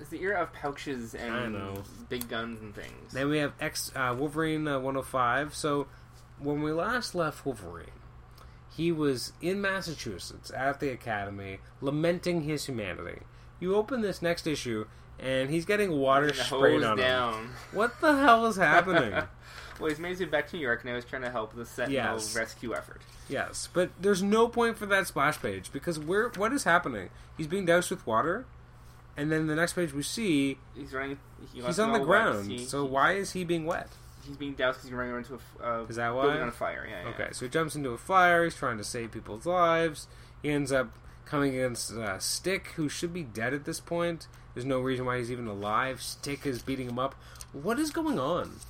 It's 0.00 0.10
the 0.10 0.22
era 0.22 0.42
of 0.42 0.52
pouches 0.52 1.14
and 1.14 1.56
big 2.08 2.28
guns 2.28 2.60
and 2.60 2.74
things. 2.74 3.12
Then 3.12 3.28
we 3.28 3.38
have 3.38 3.52
X 3.60 3.90
uh, 3.96 4.14
Wolverine 4.16 4.68
uh, 4.68 4.78
105. 4.78 5.54
So 5.54 5.86
when 6.38 6.62
we 6.62 6.70
last 6.72 7.14
left 7.14 7.44
Wolverine, 7.44 7.86
he 8.78 8.92
was 8.92 9.32
in 9.42 9.60
Massachusetts 9.60 10.52
at 10.56 10.78
the 10.78 10.88
academy 10.90 11.58
lamenting 11.80 12.42
his 12.42 12.64
humanity. 12.66 13.18
You 13.60 13.74
open 13.74 14.00
this 14.02 14.22
next 14.22 14.46
issue 14.46 14.86
and 15.18 15.50
he's 15.50 15.64
getting 15.64 15.90
water 15.98 16.32
sprayed 16.32 16.84
on 16.84 16.92
him. 16.92 17.04
down. 17.04 17.50
What 17.72 18.00
the 18.00 18.16
hell 18.16 18.46
is 18.46 18.54
happening? 18.54 19.10
well, 19.80 19.88
he's 19.90 19.98
made 19.98 20.10
his 20.10 20.20
way 20.20 20.26
back 20.26 20.46
to 20.50 20.56
New 20.56 20.62
York, 20.62 20.82
and 20.82 20.90
I 20.90 20.94
was 20.94 21.04
trying 21.04 21.22
to 21.22 21.30
help 21.30 21.56
the 21.56 21.66
Sentinel 21.66 22.14
Yes. 22.14 22.36
rescue 22.36 22.72
effort. 22.72 23.00
yes, 23.28 23.68
but 23.72 23.90
there's 24.00 24.22
no 24.22 24.46
point 24.46 24.78
for 24.78 24.86
that 24.86 25.08
splash 25.08 25.40
page 25.42 25.72
because 25.72 25.98
where 25.98 26.28
what 26.36 26.52
is 26.52 26.62
happening? 26.62 27.10
He's 27.36 27.48
being 27.48 27.66
doused 27.66 27.90
with 27.90 28.06
water, 28.06 28.46
and 29.16 29.32
then 29.32 29.48
the 29.48 29.56
next 29.56 29.72
page 29.72 29.92
we 29.92 30.04
see 30.04 30.58
He's 30.76 30.92
running. 30.92 31.18
He 31.52 31.62
he's 31.62 31.80
on 31.80 31.92
the 31.92 31.98
ground. 31.98 32.48
He- 32.48 32.64
so 32.64 32.84
he- 32.84 32.90
why 32.92 33.14
is 33.14 33.32
he 33.32 33.42
being 33.42 33.66
wet? 33.66 33.88
He's 34.28 34.36
being 34.36 34.52
doused 34.54 34.78
because 34.78 34.90
he's 34.90 34.96
running 34.96 35.16
into 35.16 35.38
a 35.60 35.66
uh, 35.66 35.84
Is 35.88 35.96
that 35.96 36.12
building 36.12 36.36
why? 36.36 36.40
on 36.42 36.50
fire. 36.52 36.86
Yeah, 36.88 37.02
yeah. 37.02 37.08
Okay, 37.14 37.28
so 37.32 37.46
he 37.46 37.50
jumps 37.50 37.74
into 37.74 37.90
a 37.90 37.98
fire. 37.98 38.44
He's 38.44 38.54
trying 38.54 38.78
to 38.78 38.84
save 38.84 39.10
people's 39.10 39.46
lives. 39.46 40.06
He 40.42 40.50
ends 40.50 40.70
up 40.70 40.90
coming 41.24 41.54
against 41.54 41.92
uh, 41.92 42.18
Stick, 42.18 42.68
who 42.76 42.88
should 42.88 43.12
be 43.12 43.22
dead 43.24 43.52
at 43.54 43.64
this 43.64 43.80
point. 43.80 44.28
There's 44.54 44.64
no 44.64 44.80
reason 44.80 45.04
why 45.04 45.18
he's 45.18 45.32
even 45.32 45.46
alive. 45.46 46.00
Stick 46.02 46.46
is 46.46 46.62
beating 46.62 46.88
him 46.88 46.98
up. 46.98 47.14
What 47.52 47.78
is 47.78 47.90
going 47.90 48.18
on? 48.18 48.60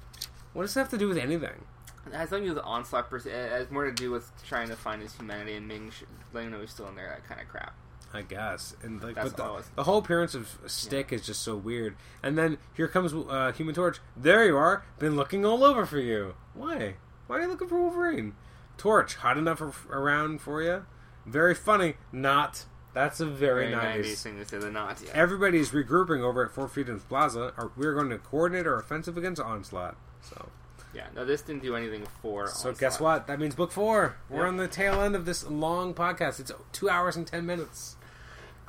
What 0.52 0.62
does 0.62 0.74
that 0.74 0.80
have 0.80 0.89
to 0.90 0.98
do 0.98 1.09
with 1.09 1.18
anything? 1.18 1.64
It 2.06 2.14
has 2.14 2.30
nothing 2.30 2.44
to 2.44 2.51
do 2.51 2.55
with 2.55 2.62
the 2.62 2.68
onslaught. 2.68 3.10
Per 3.10 3.18
se. 3.18 3.30
It 3.30 3.51
has 3.52 3.70
more 3.70 3.85
to 3.85 3.93
do 3.93 4.10
with 4.10 4.30
trying 4.47 4.68
to 4.68 4.76
find 4.76 5.02
his 5.02 5.14
humanity 5.14 5.55
and 5.55 5.68
making 5.68 5.90
sure, 5.90 6.09
letting 6.32 6.48
him 6.48 6.55
know 6.55 6.60
he's 6.60 6.70
still 6.70 6.89
in 6.89 6.94
there. 6.94 7.09
That 7.09 7.28
kind 7.28 7.40
of 7.40 7.48
crap. 7.48 7.74
I 8.12 8.22
guess. 8.22 8.74
And 8.82 9.02
like, 9.02 9.14
That's 9.16 9.32
but 9.32 9.36
the, 9.36 9.64
the 9.76 9.85
whole 9.85 9.98
appearance 9.98 10.35
of 10.35 10.59
Stick 10.66 11.12
is 11.12 11.26
just 11.26 11.43
so 11.43 11.56
weird. 11.56 11.94
And 12.22 12.39
then 12.39 12.59
here 12.74 12.89
comes 12.89 13.12
uh, 13.12 13.52
Human 13.52 13.74
Torch. 13.74 13.98
There 14.16 14.44
you 14.47 14.56
are. 14.56 14.85
Been 14.98 15.14
looking 15.16 15.44
all 15.44 15.62
over 15.64 15.85
for 15.85 15.98
you. 15.98 16.35
Why? 16.55 16.94
Why 17.26 17.36
are 17.39 17.43
you 17.43 17.48
looking 17.48 17.68
for 17.68 17.78
Wolverine? 17.80 18.35
Torch, 18.78 19.16
hot 19.16 19.36
enough 19.36 19.60
ar- 19.60 19.72
around 19.90 20.40
for 20.40 20.62
you? 20.62 20.86
Very 21.26 21.55
funny. 21.55 21.94
Not. 22.12 22.64
That's 22.94 23.20
a 23.20 23.26
very, 23.26 23.70
Very 23.70 23.76
90s 24.02 24.02
nice. 24.05 24.22
thing 24.22 24.39
to 24.39 24.44
say. 24.48 24.59
The 24.59 24.70
not. 24.70 25.01
Yeah. 25.05 25.10
Everybody's 25.12 25.70
regrouping 25.70 26.20
over 26.22 26.44
at 26.44 26.51
Four 26.51 26.68
Freedoms 26.68 27.02
Plaza. 27.05 27.52
We're 27.76 27.94
going 27.94 28.09
to 28.10 28.18
coordinate 28.18 28.66
our 28.66 28.78
offensive 28.78 29.18
against 29.18 29.40
Onslaught. 29.40 29.97
So, 30.22 30.48
yeah. 30.94 31.06
No, 31.14 31.24
this 31.26 31.43
didn't 31.43 31.62
do 31.62 31.76
anything 31.76 32.06
for. 32.22 32.48
so 32.48 32.72
guess 32.72 32.98
what? 32.98 33.26
That 33.26 33.39
means 33.39 33.55
book 33.55 33.70
four. 33.70 34.16
We're 34.30 34.39
Yep. 34.39 34.47
on 34.48 34.56
the 34.56 34.66
tail 34.68 35.02
end 35.02 35.14
of 35.14 35.26
this 35.26 35.47
long 35.47 35.93
podcast. 35.93 36.40
It's 36.40 36.51
two 36.72 36.89
hours 36.89 37.14
and 37.14 37.26
ten 37.26 37.44
minutes. 37.44 37.97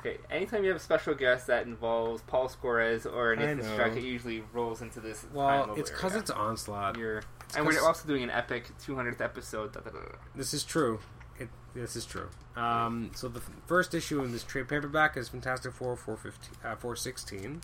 Okay, 0.00 0.16
anytime 0.30 0.62
you 0.64 0.70
have 0.70 0.78
a 0.78 0.82
special 0.82 1.14
guest 1.14 1.46
that 1.48 1.66
involves 1.66 2.22
Paul 2.22 2.48
Scores 2.48 3.04
or 3.04 3.36
Nathan. 3.36 3.62
Struck, 3.62 3.92
it 3.96 4.02
usually 4.02 4.42
rolls 4.52 4.80
into 4.80 4.98
this. 4.98 5.26
Well, 5.32 5.74
it's 5.76 5.90
because 5.90 6.16
it's 6.16 6.30
Onslaught. 6.30 6.96
You're, 6.96 7.18
It's 7.44 7.56
and 7.56 7.66
we're 7.66 7.80
also 7.84 8.08
doing 8.08 8.22
an 8.22 8.30
epic 8.30 8.64
200th 8.86 9.20
episode. 9.20 9.72
Da, 9.72 9.80
da, 9.80 9.90
da. 9.90 9.98
This 10.34 10.54
is 10.54 10.64
true. 10.64 11.00
It, 11.38 11.50
this 11.74 11.96
is 11.96 12.06
true. 12.06 12.28
Um, 12.56 13.10
so 13.14 13.28
the 13.28 13.40
f- 13.40 13.50
first 13.66 13.94
issue 13.94 14.22
in 14.22 14.32
this 14.32 14.42
trade 14.42 14.68
paperback 14.68 15.16
is 15.18 15.28
Fantastic 15.28 15.72
Four 15.74 15.96
415, 15.96 16.56
uh, 16.64 16.76
416. 16.76 17.60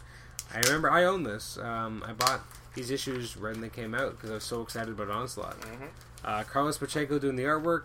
I 0.55 0.59
remember 0.61 0.91
I 0.91 1.05
own 1.05 1.23
this. 1.23 1.57
Um, 1.59 2.05
I 2.07 2.13
bought 2.13 2.43
these 2.75 2.91
issues 2.91 3.37
when 3.37 3.63
they 3.63 3.69
came 3.71 3.95
out 3.95 4.11
because 4.13 4.31
I 4.31 4.35
was 4.35 4.45
so 4.45 4.61
excited 4.61 4.91
about 4.91 5.11
Onslaught. 5.11 5.59
Mhm. 5.61 5.89
Uh, 6.23 6.43
Carlos 6.45 6.77
Pacheco 6.77 7.19
doing 7.19 7.37
the 7.37 7.45
artwork. 7.45 7.85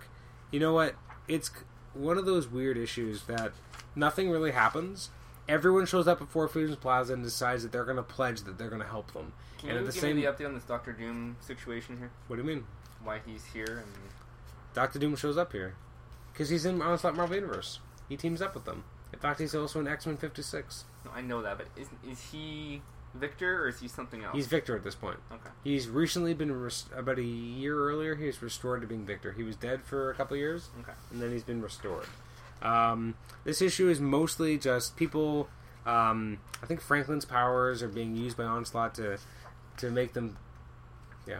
You 0.51 0.59
know 0.59 0.73
what? 0.73 0.95
It's 1.29 1.47
c- 1.49 1.63
one 1.93 2.17
of 2.17 2.25
those 2.25 2.47
weird 2.47 2.77
issues 2.77 3.23
that 3.23 3.51
nothing 3.95 4.29
really 4.29 4.51
happens. 4.51 5.09
Everyone 5.49 5.85
shows 5.85 6.07
up 6.07 6.21
at 6.21 6.29
Four 6.29 6.47
Freedoms 6.47 6.77
Plaza 6.77 7.13
and 7.13 7.23
decides 7.23 7.63
that 7.63 7.71
they're 7.71 7.83
going 7.83 7.97
to 7.97 8.03
pledge 8.03 8.41
that 8.41 8.57
they're 8.57 8.69
going 8.69 8.81
to 8.81 8.87
help 8.87 9.11
them. 9.13 9.33
Can 9.59 9.69
and 9.69 9.75
you 9.75 9.79
at 9.81 9.85
the 9.87 9.91
give 9.93 10.01
same, 10.01 10.15
me 10.15 10.21
the 10.25 10.31
update 10.31 10.45
on 10.47 10.53
this 10.53 10.63
Doctor 10.63 10.91
Doom 10.93 11.35
situation 11.41 11.97
here? 11.97 12.11
what 12.27 12.35
do 12.37 12.41
you 12.41 12.47
mean? 12.47 12.65
Why 13.03 13.19
he's 13.25 13.43
here 13.45 13.83
and 13.83 13.87
Doctor 14.73 14.99
Doom 14.99 15.15
shows 15.15 15.37
up 15.37 15.51
here 15.51 15.75
because 16.31 16.49
he's 16.49 16.65
in 16.65 16.81
Onslaught 16.81 17.15
Marvel 17.15 17.35
Universe. 17.35 17.79
He 18.07 18.15
teams 18.15 18.41
up 18.41 18.53
with 18.53 18.65
them. 18.65 18.83
In 19.11 19.19
fact, 19.19 19.39
he's 19.39 19.53
also 19.55 19.79
in 19.79 19.87
X 19.87 20.05
Men 20.05 20.17
'56. 20.17 20.85
no, 21.05 21.11
I 21.13 21.21
know 21.21 21.41
that, 21.41 21.57
but 21.57 21.67
is 21.75 21.87
is 22.09 22.21
he 22.31 22.81
Victor 23.13 23.63
or 23.63 23.67
is 23.67 23.79
he 23.81 23.87
something 23.89 24.23
else? 24.23 24.33
He's 24.35 24.47
Victor 24.47 24.75
at 24.75 24.83
this 24.83 24.95
point. 24.95 25.17
okay. 25.31 25.49
He's 25.63 25.89
recently 25.89 26.33
been 26.33 26.51
res- 26.53 26.85
about 26.95 27.17
a 27.19 27.23
year 27.23 27.77
earlier. 27.77 28.15
He 28.15 28.25
was 28.27 28.41
restored 28.41 28.81
to 28.81 28.87
being 28.87 29.05
Victor. 29.05 29.33
He 29.33 29.43
was 29.43 29.55
dead 29.57 29.81
for 29.83 30.09
a 30.11 30.13
couple 30.15 30.37
years, 30.37 30.69
Okay. 30.81 30.93
and 31.11 31.21
then 31.21 31.31
he's 31.31 31.43
been 31.43 31.61
restored. 31.61 32.05
Um, 32.61 33.15
this 33.43 33.61
issue 33.61 33.89
is 33.89 33.99
mostly 33.99 34.57
just 34.57 34.95
people. 34.97 35.49
Um, 35.85 36.37
I 36.61 36.65
think 36.67 36.79
Franklin's 36.81 37.25
powers 37.25 37.81
are 37.81 37.87
being 37.87 38.15
used 38.15 38.37
by 38.37 38.43
Onslaught 38.43 38.95
to 38.95 39.17
to 39.77 39.89
make 39.89 40.13
them, 40.13 40.37
yeah, 41.27 41.39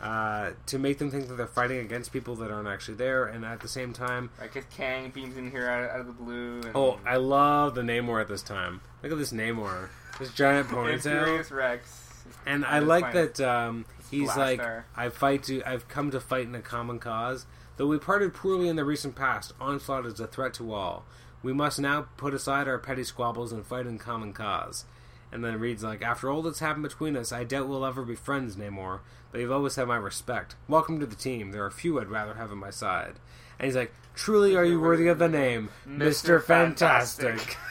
uh, 0.00 0.50
to 0.66 0.78
make 0.78 0.98
them 0.98 1.10
think 1.10 1.28
that 1.28 1.34
they're 1.34 1.46
fighting 1.46 1.78
against 1.78 2.12
people 2.12 2.34
that 2.36 2.50
aren't 2.50 2.66
actually 2.66 2.94
there, 2.96 3.24
and 3.26 3.44
at 3.44 3.60
the 3.60 3.68
same 3.68 3.92
time, 3.92 4.30
I 4.40 4.48
guess 4.48 4.64
Kang 4.76 5.10
beams 5.10 5.36
in 5.36 5.50
here 5.52 5.68
out, 5.68 5.90
out 5.90 6.00
of 6.00 6.06
the 6.06 6.12
blue. 6.12 6.60
And 6.62 6.70
Oh, 6.74 6.98
I 7.06 7.16
love 7.16 7.74
the 7.76 7.82
Namor 7.82 8.20
at 8.20 8.26
this 8.28 8.42
time. 8.42 8.80
Look 9.02 9.12
at 9.12 9.18
this 9.18 9.32
Namor, 9.32 9.90
this 10.18 10.32
giant 10.32 10.68
ponytail, 10.70 11.48
Rex. 11.52 12.24
and 12.46 12.64
I 12.64 12.80
like 12.80 13.12
that 13.12 13.40
um, 13.40 13.84
he's 14.10 14.36
like. 14.36 14.60
I 14.96 15.08
fight 15.10 15.44
to, 15.44 15.62
I've 15.64 15.86
come 15.86 16.10
to 16.10 16.18
fight 16.20 16.46
in 16.46 16.54
a 16.56 16.62
common 16.62 16.98
cause. 16.98 17.46
Though 17.76 17.86
we 17.86 17.98
parted 17.98 18.34
poorly 18.34 18.68
in 18.68 18.76
the 18.76 18.84
recent 18.84 19.14
past, 19.14 19.52
onslaught 19.60 20.06
is 20.06 20.20
a 20.20 20.26
threat 20.26 20.54
to 20.54 20.72
all. 20.72 21.04
We 21.42 21.52
must 21.52 21.80
now 21.80 22.06
put 22.16 22.34
aside 22.34 22.68
our 22.68 22.78
petty 22.78 23.02
squabbles 23.02 23.52
and 23.52 23.66
fight 23.66 23.86
in 23.86 23.98
common 23.98 24.32
cause. 24.32 24.84
And 25.32 25.42
then 25.42 25.58
reads 25.58 25.82
like, 25.82 26.02
after 26.02 26.30
all 26.30 26.42
that's 26.42 26.60
happened 26.60 26.82
between 26.82 27.16
us, 27.16 27.32
I 27.32 27.44
doubt 27.44 27.68
we'll 27.68 27.86
ever 27.86 28.04
be 28.04 28.14
friends, 28.14 28.56
Namor. 28.56 29.00
But 29.30 29.40
you've 29.40 29.50
always 29.50 29.76
had 29.76 29.88
my 29.88 29.96
respect. 29.96 30.56
Welcome 30.68 31.00
to 31.00 31.06
the 31.06 31.16
team. 31.16 31.50
There 31.50 31.64
are 31.64 31.70
few 31.70 31.98
I'd 31.98 32.08
rather 32.08 32.34
have 32.34 32.52
on 32.52 32.58
my 32.58 32.70
side. 32.70 33.14
And 33.58 33.66
he's 33.66 33.76
like, 33.76 33.94
truly 34.14 34.54
are 34.54 34.64
you 34.64 34.78
worthy 34.78 35.08
of 35.08 35.18
the 35.18 35.28
name, 35.28 35.70
Mister 35.86 36.38
Fantastic." 36.38 37.56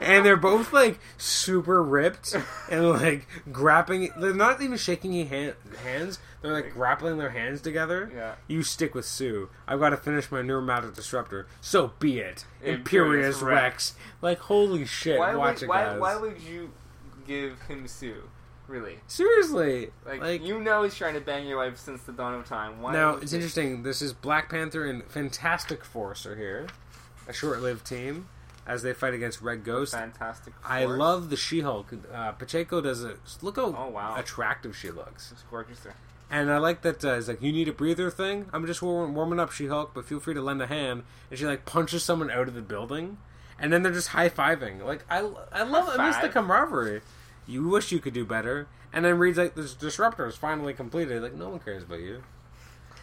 And 0.00 0.24
they're 0.24 0.38
both 0.38 0.72
like 0.72 0.98
super 1.18 1.82
ripped 1.82 2.34
and 2.70 2.88
like 2.88 3.26
grappling. 3.52 4.10
They're 4.16 4.32
not 4.32 4.62
even 4.62 4.78
shaking 4.78 5.26
hands. 5.26 6.18
They're 6.46 6.62
like 6.62 6.72
grappling 6.72 7.18
their 7.18 7.30
hands 7.30 7.60
together. 7.60 8.10
Yeah. 8.14 8.34
You 8.46 8.62
stick 8.62 8.94
with 8.94 9.04
Sue. 9.04 9.48
I've 9.66 9.80
got 9.80 9.90
to 9.90 9.96
finish 9.96 10.30
my 10.30 10.40
neuromatic 10.42 10.94
disruptor. 10.94 11.46
So 11.60 11.92
be 11.98 12.18
it. 12.20 12.44
Imperious 12.62 12.76
Imperious 12.78 13.42
Rex. 13.42 13.42
Rex. 13.42 13.94
Like 14.22 14.38
holy 14.38 14.84
shit! 14.84 15.18
Why 15.18 15.34
watch 15.34 15.56
would 15.56 15.62
it, 15.64 15.68
why, 15.68 15.84
guys. 15.84 16.00
why 16.00 16.16
would 16.16 16.40
you 16.40 16.70
give 17.26 17.60
him 17.62 17.88
Sue? 17.88 18.22
Really? 18.68 18.98
Seriously, 19.06 19.90
Like, 20.04 20.20
like, 20.20 20.44
you 20.44 20.58
know 20.60 20.82
he's 20.82 20.96
trying 20.96 21.14
to 21.14 21.20
bang 21.20 21.46
your 21.46 21.58
wife 21.58 21.78
since 21.78 22.02
the 22.02 22.10
dawn 22.12 22.34
of 22.34 22.46
time. 22.46 22.82
Why 22.82 22.92
now 22.92 23.14
it's 23.16 23.32
interesting. 23.32 23.82
This 23.84 24.02
is 24.02 24.12
Black 24.12 24.50
Panther 24.50 24.84
and 24.86 25.04
Fantastic 25.04 25.84
Force 25.84 26.26
are 26.26 26.34
here, 26.36 26.66
a 27.28 27.32
short-lived 27.32 27.86
team 27.86 28.28
as 28.66 28.82
they 28.82 28.92
fight 28.92 29.14
against 29.14 29.40
Red 29.40 29.62
Ghost. 29.62 29.92
Fantastic. 29.94 30.52
I 30.64 30.84
love 30.84 31.30
the 31.30 31.36
She-Hulk. 31.36 31.92
Uh, 32.12 32.32
Pacheco 32.32 32.80
does 32.80 33.04
a 33.04 33.14
look 33.40 33.54
how 33.54 33.66
Oh, 33.66 33.88
wow. 33.88 34.16
attractive 34.16 34.76
she 34.76 34.90
looks, 34.90 35.30
It's 35.30 35.42
gorgeous 35.48 35.78
there. 35.80 35.94
And 36.30 36.50
I 36.50 36.58
like 36.58 36.82
that. 36.82 37.04
Uh, 37.04 37.14
it's 37.14 37.28
like 37.28 37.42
you 37.42 37.52
need 37.52 37.68
a 37.68 37.72
breather 37.72 38.10
thing. 38.10 38.46
I'm 38.52 38.66
just 38.66 38.82
warm, 38.82 39.14
warming 39.14 39.38
up, 39.38 39.52
She-Hulk, 39.52 39.92
but 39.94 40.06
feel 40.06 40.20
free 40.20 40.34
to 40.34 40.42
lend 40.42 40.60
a 40.60 40.66
hand. 40.66 41.04
And 41.30 41.38
she 41.38 41.46
like 41.46 41.64
punches 41.64 42.02
someone 42.02 42.30
out 42.30 42.48
of 42.48 42.54
the 42.54 42.62
building, 42.62 43.18
and 43.58 43.72
then 43.72 43.82
they're 43.82 43.92
just 43.92 44.08
high 44.08 44.28
fiving. 44.28 44.84
Like 44.84 45.04
I, 45.08 45.18
I 45.52 45.62
love. 45.62 45.88
I 45.88 46.06
miss 46.06 46.16
the 46.16 46.28
camaraderie. 46.28 47.02
You 47.46 47.68
wish 47.68 47.92
you 47.92 48.00
could 48.00 48.14
do 48.14 48.24
better. 48.24 48.68
And 48.92 49.04
then 49.04 49.18
reads 49.18 49.38
like 49.38 49.54
this 49.54 49.74
disruptor 49.74 50.26
is 50.26 50.36
finally 50.36 50.72
completed. 50.72 51.22
Like 51.22 51.34
no 51.34 51.50
one 51.50 51.60
cares 51.60 51.82
about 51.82 52.00
you. 52.00 52.22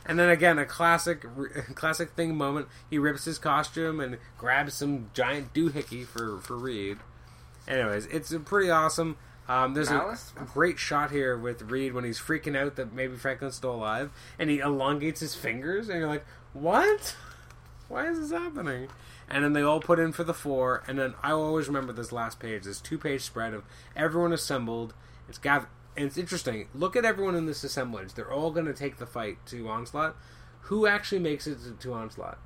And 0.06 0.20
then 0.20 0.30
again, 0.30 0.60
a 0.60 0.66
classic, 0.66 1.26
classic 1.76 2.12
thing 2.12 2.36
moment. 2.36 2.68
He 2.90 2.98
rips 2.98 3.26
his 3.26 3.38
costume 3.38 4.00
and 4.00 4.18
grabs 4.38 4.74
some 4.74 5.12
giant 5.14 5.54
doohickey 5.54 6.06
for 6.06 6.40
for 6.40 6.58
Reed. 6.58 6.98
Anyways, 7.68 8.08
it's 8.08 8.32
a 8.32 8.40
pretty 8.40 8.70
awesome. 8.70 9.18
Um, 9.48 9.74
there's 9.74 9.90
a, 9.90 9.96
Malice? 9.96 10.34
a 10.40 10.46
great 10.46 10.80
shot 10.80 11.12
here 11.12 11.38
with 11.38 11.64
Reed 11.64 11.94
when 11.94 12.04
he's 12.04 12.20
freaking 12.20 12.58
out 12.58 12.76
that 12.78 12.94
maybe 12.94 13.16
Franklin's 13.18 13.56
still 13.56 13.76
alive, 13.76 14.12
and 14.40 14.50
he 14.50 14.60
elongates 14.60 15.20
his 15.20 15.36
fingers, 15.36 15.90
and 15.90 16.00
you're 16.00 16.08
like, 16.08 16.26
"What? 16.54 17.16
Why 17.90 18.08
is 18.08 18.20
this 18.20 18.32
happening?" 18.32 18.88
And 19.30 19.44
then 19.44 19.54
they 19.54 19.62
all 19.62 19.80
put 19.80 20.00
in 20.00 20.12
for 20.14 20.24
the 20.24 20.34
four, 20.34 20.84
and 20.88 20.98
then 20.98 21.16
I 21.22 21.32
always 21.32 21.68
remember 21.68 21.92
this 21.92 22.12
last 22.12 22.40
page, 22.40 22.64
this 22.64 22.80
two-page 22.80 23.22
spread 23.22 23.54
of 23.54 23.64
everyone 23.96 24.32
assembled. 24.32 24.94
It's 25.28 25.38
gathered, 25.38 25.70
and 25.98 26.06
it's 26.06 26.18
interesting. 26.18 26.68
Look 26.74 26.96
at 26.96 27.04
everyone 27.06 27.36
in 27.36 27.46
this 27.46 27.64
assemblage; 27.64 28.14
they're 28.14 28.32
all 28.32 28.52
going 28.52 28.66
to 28.68 28.74
take 28.74 28.98
the 28.98 29.06
fight 29.06 29.46
to 29.48 29.68
Onslaught. 29.68 30.16
Who 30.68 30.88
actually 30.88 31.20
makes 31.20 31.48
it 31.48 31.58
to, 31.64 31.72
to 31.72 31.94
Onslaught? 31.94 32.40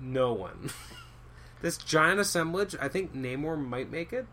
no 0.00 0.32
one. 0.32 0.70
this 1.62 1.76
giant 1.76 2.20
assemblage, 2.20 2.76
I 2.80 2.88
think 2.88 3.14
Namor 3.14 3.58
might 3.58 3.90
make 3.90 4.12
it. 4.12 4.26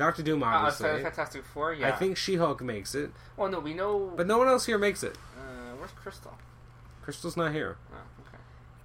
Doctor 0.00 0.22
Doom, 0.22 0.42
Uh, 0.42 0.46
obviously. 0.46 0.88
of 0.90 1.02
Fantastic 1.02 1.44
Four, 1.44 1.74
yeah. 1.74 1.88
I 1.88 1.92
think 1.92 2.16
She 2.16 2.36
Hulk 2.36 2.62
makes 2.62 2.94
it, 2.94 3.12
Well, 3.36 3.50
no, 3.50 3.60
we 3.60 3.74
know. 3.74 4.12
but 4.16 4.26
no 4.26 4.38
one 4.38 4.48
else 4.48 4.64
here 4.64 4.78
makes 4.78 5.02
it. 5.02 5.16
uh, 5.38 5.76
where's 5.76 5.92
Crystal? 5.92 6.38
Crystal's 7.02 7.36
not 7.36 7.52
here. 7.52 7.76
Oh, 7.92 7.96
okay. 8.26 8.38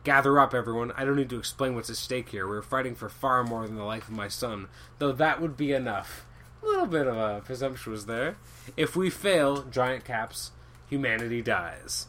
Gather 0.03 0.37
up, 0.39 0.53
everyone. 0.53 0.91
I 0.97 1.05
don't 1.05 1.15
need 1.15 1.29
to 1.29 1.39
explain 1.39 1.73
what's 1.73 1.89
at 1.89 1.95
stake 1.95 2.29
here. 2.29 2.45
We're 2.47 2.61
fighting 2.61 2.95
for 2.95 3.07
far 3.07 3.45
more 3.45 3.65
than 3.65 3.77
the 3.77 3.83
life 3.85 4.09
of 4.09 4.13
my 4.13 4.27
son, 4.27 4.67
though 4.99 5.13
that 5.13 5.39
would 5.41 5.55
be 5.55 5.71
enough. 5.71 6.25
A 6.61 6.65
little 6.65 6.85
bit 6.85 7.07
of 7.07 7.15
a 7.15 7.41
presumptuous 7.45 8.03
there. 8.03 8.35
If 8.75 8.95
we 8.97 9.09
fail, 9.09 9.63
giant 9.63 10.03
caps, 10.03 10.51
humanity 10.89 11.41
dies. 11.41 12.07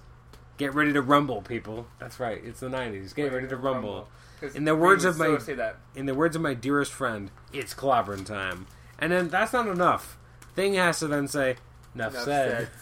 Get 0.57 0.75
ready 0.75 0.93
to 0.95 1.01
rumble, 1.03 1.43
people. 1.43 1.87
That's 2.01 2.19
right. 2.19 2.43
It's 2.45 2.59
the 2.61 2.69
'90s. 2.71 3.15
Get 3.15 3.31
ready 3.33 3.47
to 3.47 3.57
rumble. 3.57 4.09
In 4.55 4.65
the 4.65 4.75
words 4.75 5.05
of 5.05 5.17
my- 5.19 5.27
still 5.27 5.41
say 5.41 5.55
that. 5.55 5.77
In 5.95 6.07
the 6.07 6.15
words 6.15 6.35
of 6.35 6.43
my 6.43 6.55
dearest 6.55 6.93
friend, 6.93 7.31
it's 7.53 7.73
clobbering 7.75 8.25
time. 8.27 8.67
And 8.99 9.13
then 9.13 9.29
that's 9.29 9.53
not 9.53 9.67
enough. 9.69 10.17
Thing 10.55 10.75
has 10.75 11.01
to 11.01 11.07
then 11.09 11.29
say, 11.29 11.57
"Enough, 11.95 12.13
Enough 12.15 12.25
said." 12.25 12.51
said. 12.59 12.69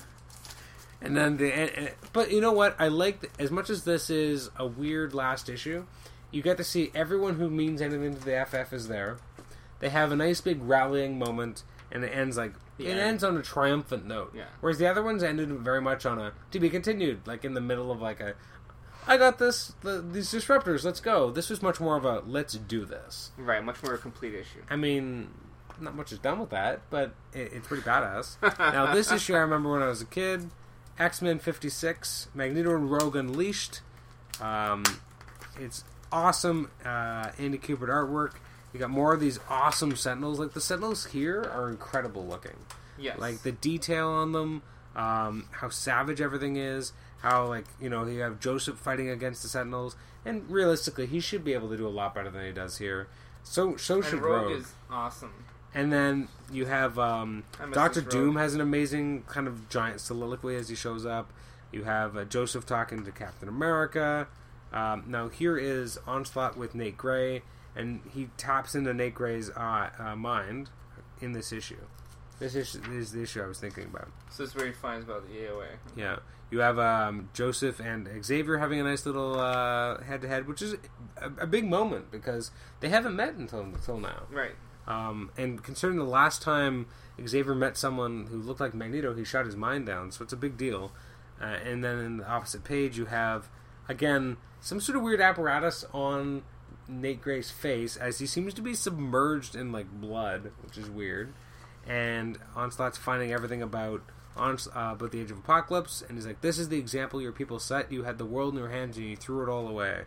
And 1.00 1.14
then 1.14 1.36
the, 1.36 1.52
and, 1.52 1.70
and- 1.72 1.90
but 2.14 2.30
you 2.30 2.40
know 2.40 2.52
what? 2.52 2.76
I 2.78 2.88
like 2.88 3.20
th- 3.20 3.32
as 3.38 3.50
much 3.50 3.68
as 3.68 3.84
this 3.84 4.08
is 4.08 4.48
a 4.56 4.66
weird 4.66 5.12
last 5.12 5.50
issue. 5.50 5.84
You 6.30 6.40
get 6.40 6.56
to 6.56 6.64
see 6.64 6.90
everyone 6.94 7.34
who 7.34 7.50
means 7.50 7.82
anything 7.82 8.14
to 8.14 8.24
the 8.24 8.46
FF 8.48 8.72
is 8.72 8.88
there. 8.88 9.18
They 9.80 9.90
have 9.90 10.12
a 10.12 10.16
nice 10.16 10.40
big 10.40 10.62
rallying 10.62 11.18
moment, 11.18 11.62
and 11.92 12.04
it 12.04 12.08
ends 12.08 12.38
like 12.38 12.54
The 12.78 12.86
it 12.86 12.92
end. 12.92 13.00
ends 13.00 13.24
on 13.24 13.36
a 13.36 13.42
triumphant 13.42 14.06
note. 14.06 14.32
Yeah. 14.34 14.44
Whereas 14.60 14.78
the 14.78 14.86
other 14.86 15.02
ones 15.02 15.22
ended 15.22 15.50
very 15.50 15.82
much 15.82 16.06
on 16.06 16.18
a 16.18 16.32
to 16.52 16.58
be 16.58 16.70
continued, 16.70 17.26
like 17.26 17.44
in 17.44 17.52
the 17.52 17.60
middle 17.60 17.90
of 17.92 18.00
like 18.00 18.20
a, 18.20 18.34
I 19.06 19.18
got 19.18 19.38
this 19.38 19.74
the, 19.82 20.00
these 20.00 20.32
disruptors. 20.32 20.84
Let's 20.84 21.00
go. 21.00 21.30
This 21.30 21.50
was 21.50 21.60
much 21.60 21.80
more 21.80 21.96
of 21.98 22.06
a 22.06 22.20
let's 22.26 22.54
do 22.54 22.86
this. 22.86 23.30
Right, 23.36 23.62
much 23.62 23.82
more 23.82 23.92
a 23.92 23.98
complete 23.98 24.32
issue. 24.34 24.62
I 24.70 24.76
mean, 24.76 25.28
not 25.80 25.94
much 25.94 26.12
is 26.12 26.18
done 26.18 26.38
with 26.40 26.50
that, 26.50 26.80
but 26.90 27.14
it, 27.32 27.52
it's 27.52 27.66
pretty 27.66 27.82
badass. 27.82 28.36
now, 28.58 28.94
this 28.94 29.10
issue 29.10 29.34
I 29.34 29.38
remember 29.38 29.72
when 29.72 29.82
I 29.82 29.88
was 29.88 30.02
a 30.02 30.06
kid 30.06 30.50
X 30.98 31.20
Men 31.20 31.38
56, 31.38 32.28
Magneto 32.34 32.74
and 32.74 32.90
Rogue 32.90 33.16
Unleashed. 33.16 33.80
Um, 34.40 34.84
it's 35.58 35.84
awesome 36.12 36.70
uh, 36.84 37.30
Andy 37.38 37.58
Kubert 37.58 37.88
artwork. 37.88 38.34
You 38.72 38.80
got 38.80 38.90
more 38.90 39.14
of 39.14 39.20
these 39.20 39.38
awesome 39.48 39.96
Sentinels. 39.96 40.38
Like, 40.38 40.52
the 40.52 40.60
Sentinels 40.60 41.06
here 41.06 41.42
are 41.42 41.68
incredible 41.68 42.26
looking. 42.26 42.56
Yes. 42.98 43.18
Like, 43.18 43.42
the 43.42 43.52
detail 43.52 44.08
on 44.08 44.32
them, 44.32 44.62
um, 44.96 45.48
how 45.52 45.68
savage 45.68 46.20
everything 46.20 46.56
is, 46.56 46.92
how, 47.22 47.46
like, 47.46 47.66
you 47.80 47.88
know, 47.88 48.04
you 48.06 48.20
have 48.20 48.40
Joseph 48.40 48.76
fighting 48.78 49.08
against 49.08 49.42
the 49.42 49.48
Sentinels. 49.48 49.96
And 50.24 50.48
realistically, 50.50 51.06
he 51.06 51.20
should 51.20 51.44
be 51.44 51.54
able 51.54 51.68
to 51.68 51.76
do 51.76 51.86
a 51.86 51.90
lot 51.90 52.14
better 52.14 52.30
than 52.30 52.44
he 52.44 52.52
does 52.52 52.78
here. 52.78 53.08
So, 53.44 53.76
so 53.76 53.96
and 53.96 54.04
should 54.04 54.22
Rogue, 54.22 54.50
Rogue. 54.50 54.60
is 54.60 54.72
awesome. 54.90 55.44
And 55.74 55.92
then 55.92 56.28
you 56.52 56.66
have 56.66 56.98
um, 56.98 57.42
Doctor 57.72 58.00
Doom 58.00 58.36
has 58.36 58.54
an 58.54 58.60
amazing 58.60 59.24
kind 59.24 59.48
of 59.48 59.68
giant 59.68 60.00
soliloquy 60.00 60.54
as 60.54 60.68
he 60.68 60.76
shows 60.76 61.04
up. 61.04 61.32
You 61.72 61.82
have 61.82 62.16
uh, 62.16 62.24
Joseph 62.24 62.64
talking 62.64 63.04
to 63.04 63.10
Captain 63.10 63.48
America. 63.48 64.28
Um, 64.72 65.04
now 65.08 65.28
here 65.28 65.58
is 65.58 65.98
Onslaught 66.06 66.56
with 66.56 66.74
Nate 66.76 66.96
Grey, 66.96 67.42
and 67.74 68.00
he 68.12 68.28
taps 68.36 68.76
into 68.76 68.94
Nate 68.94 69.14
Grey's 69.14 69.50
uh, 69.50 69.90
uh, 69.98 70.14
mind 70.14 70.70
in 71.20 71.32
this 71.32 71.52
issue. 71.52 71.84
This 72.38 72.54
issue 72.54 72.80
is 72.92 73.10
the 73.10 73.22
issue 73.22 73.42
I 73.42 73.46
was 73.46 73.58
thinking 73.58 73.84
about. 73.84 74.08
So 74.30 74.44
it's 74.44 74.54
where 74.54 74.66
he 74.66 74.72
finds 74.72 75.04
about 75.04 75.28
the 75.28 75.34
AOA. 75.34 75.66
Yeah, 75.96 76.16
you 76.50 76.60
have 76.60 76.78
um, 76.78 77.30
Joseph 77.32 77.80
and 77.80 78.08
Xavier 78.24 78.58
having 78.58 78.78
a 78.80 78.84
nice 78.84 79.06
little 79.06 79.38
head 80.02 80.22
to 80.22 80.28
head, 80.28 80.46
which 80.46 80.62
is 80.62 80.74
a, 81.16 81.26
a 81.38 81.46
big 81.46 81.68
moment 81.68 82.12
because 82.12 82.52
they 82.78 82.88
haven't 82.88 83.16
met 83.16 83.34
until 83.34 83.60
until 83.60 83.98
now. 83.98 84.24
Right. 84.30 84.54
Um, 84.86 85.30
and 85.36 85.62
considering 85.62 85.98
the 85.98 86.04
last 86.04 86.42
time 86.42 86.86
Xavier 87.26 87.54
met 87.54 87.76
someone 87.76 88.26
who 88.30 88.36
looked 88.36 88.60
like 88.60 88.74
Magneto, 88.74 89.14
he 89.14 89.24
shot 89.24 89.46
his 89.46 89.56
mind 89.56 89.86
down, 89.86 90.12
so 90.12 90.22
it's 90.22 90.32
a 90.32 90.36
big 90.36 90.56
deal. 90.56 90.92
Uh, 91.40 91.56
and 91.64 91.82
then 91.82 91.98
in 91.98 92.16
the 92.18 92.28
opposite 92.28 92.64
page, 92.64 92.98
you 92.98 93.06
have, 93.06 93.48
again, 93.88 94.36
some 94.60 94.80
sort 94.80 94.96
of 94.96 95.02
weird 95.02 95.20
apparatus 95.20 95.84
on 95.92 96.42
Nate 96.86 97.20
Grey's 97.20 97.50
face 97.50 97.96
as 97.96 98.18
he 98.18 98.26
seems 98.26 98.54
to 98.54 98.62
be 98.62 98.74
submerged 98.74 99.54
in, 99.54 99.72
like, 99.72 99.90
blood, 99.90 100.52
which 100.62 100.76
is 100.76 100.90
weird. 100.90 101.32
And 101.86 102.38
Onslaught's 102.54 102.98
finding 102.98 103.32
everything 103.32 103.62
about. 103.62 104.02
Ons- 104.36 104.66
uh, 104.66 104.90
about 104.94 105.12
the 105.12 105.20
Age 105.20 105.30
of 105.30 105.38
Apocalypse, 105.38 106.02
and 106.02 106.18
he's 106.18 106.26
like, 106.26 106.40
"This 106.40 106.58
is 106.58 106.68
the 106.68 106.76
example 106.76 107.22
your 107.22 107.30
people 107.30 107.60
set. 107.60 107.92
You 107.92 108.02
had 108.02 108.18
the 108.18 108.24
world 108.24 108.54
in 108.54 108.58
your 108.58 108.68
hands, 108.68 108.96
and 108.96 109.06
you 109.06 109.14
threw 109.14 109.44
it 109.44 109.48
all 109.48 109.68
away." 109.68 110.06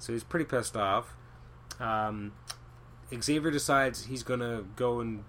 So 0.00 0.12
he's 0.12 0.24
pretty 0.24 0.46
pissed 0.46 0.76
off. 0.76 1.14
Um, 1.78 2.32
Xavier 3.14 3.50
decides 3.50 4.06
he's 4.06 4.22
gonna 4.22 4.64
go 4.76 5.00
and 5.00 5.24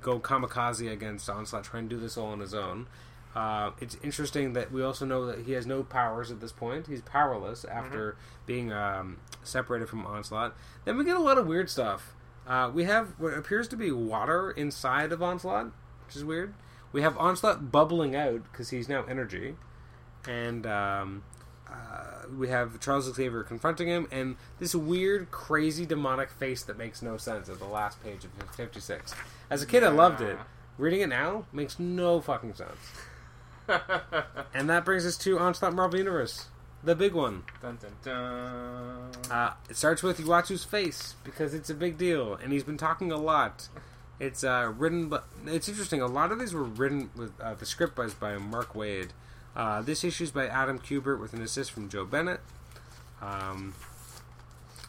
go 0.00 0.18
kamikaze 0.18 0.90
against 0.90 1.28
Onslaught, 1.30 1.64
try 1.64 1.78
and 1.80 1.88
do 1.88 1.98
this 1.98 2.16
all 2.16 2.26
on 2.26 2.40
his 2.40 2.54
own. 2.54 2.86
Uh, 3.34 3.70
it's 3.80 3.96
interesting 4.02 4.52
that 4.52 4.70
we 4.70 4.82
also 4.82 5.06
know 5.06 5.24
that 5.26 5.46
he 5.46 5.52
has 5.52 5.66
no 5.66 5.82
powers 5.82 6.30
at 6.30 6.40
this 6.40 6.52
point. 6.52 6.86
He's 6.86 7.00
powerless 7.00 7.64
after 7.64 8.16
being 8.44 8.72
um, 8.72 9.20
separated 9.42 9.88
from 9.88 10.06
Onslaught. 10.06 10.54
Then 10.84 10.98
we 10.98 11.04
get 11.04 11.16
a 11.16 11.20
lot 11.20 11.38
of 11.38 11.46
weird 11.46 11.70
stuff. 11.70 12.14
Uh, 12.46 12.70
we 12.74 12.84
have 12.84 13.14
what 13.18 13.32
appears 13.32 13.68
to 13.68 13.76
be 13.76 13.90
water 13.90 14.50
inside 14.50 15.12
of 15.12 15.22
Onslaught, 15.22 15.72
which 16.06 16.16
is 16.16 16.24
weird. 16.24 16.52
We 16.92 17.00
have 17.00 17.16
Onslaught 17.16 17.72
bubbling 17.72 18.14
out 18.14 18.42
because 18.50 18.68
he's 18.70 18.88
now 18.88 19.04
energy, 19.04 19.54
and 20.28 20.66
um, 20.66 21.22
uh, 21.72 22.26
we 22.38 22.48
have 22.48 22.80
Charles 22.80 23.12
Xavier 23.12 23.42
confronting 23.42 23.88
him, 23.88 24.06
and 24.10 24.36
this 24.58 24.74
weird, 24.74 25.30
crazy, 25.30 25.86
demonic 25.86 26.30
face 26.30 26.62
that 26.64 26.78
makes 26.78 27.02
no 27.02 27.16
sense 27.16 27.48
at 27.48 27.58
the 27.58 27.64
last 27.64 28.02
page 28.02 28.24
of 28.24 28.30
56. 28.56 29.14
As 29.50 29.62
a 29.62 29.66
kid, 29.66 29.82
I 29.82 29.88
loved 29.88 30.20
it. 30.20 30.38
Reading 30.78 31.00
it 31.00 31.08
now 31.08 31.44
makes 31.52 31.78
no 31.78 32.20
fucking 32.20 32.54
sense. 32.54 32.70
And 34.54 34.68
that 34.68 34.84
brings 34.84 35.06
us 35.06 35.16
to 35.18 35.38
Onslaught 35.38 35.72
Marvel 35.74 35.98
Universe, 35.98 36.46
the 36.84 36.94
big 36.94 37.14
one. 37.14 37.44
dun 37.62 37.78
dun 37.80 37.92
dun. 38.02 39.10
Uh, 39.30 39.54
it 39.70 39.76
starts 39.76 40.02
with 40.02 40.18
Uatu's 40.18 40.64
face 40.64 41.14
because 41.24 41.54
it's 41.54 41.70
a 41.70 41.74
big 41.74 41.96
deal, 41.96 42.34
and 42.34 42.52
he's 42.52 42.64
been 42.64 42.76
talking 42.76 43.10
a 43.10 43.16
lot. 43.16 43.68
It's 44.20 44.44
uh, 44.44 44.72
written, 44.76 45.08
but 45.08 45.24
it's 45.46 45.68
interesting. 45.68 46.00
A 46.02 46.06
lot 46.06 46.32
of 46.32 46.38
these 46.38 46.52
were 46.52 46.64
written 46.64 47.10
with 47.16 47.32
uh, 47.40 47.54
the 47.54 47.64
script 47.66 47.96
was 47.96 48.14
by 48.14 48.36
Mark 48.36 48.74
Waid. 48.74 49.10
Uh, 49.54 49.82
this 49.82 50.04
issue 50.04 50.24
is 50.24 50.30
by 50.30 50.46
Adam 50.46 50.78
Kubert 50.78 51.20
with 51.20 51.32
an 51.32 51.42
assist 51.42 51.70
from 51.72 51.88
Joe 51.88 52.04
Bennett. 52.04 52.40
Um, 53.20 53.74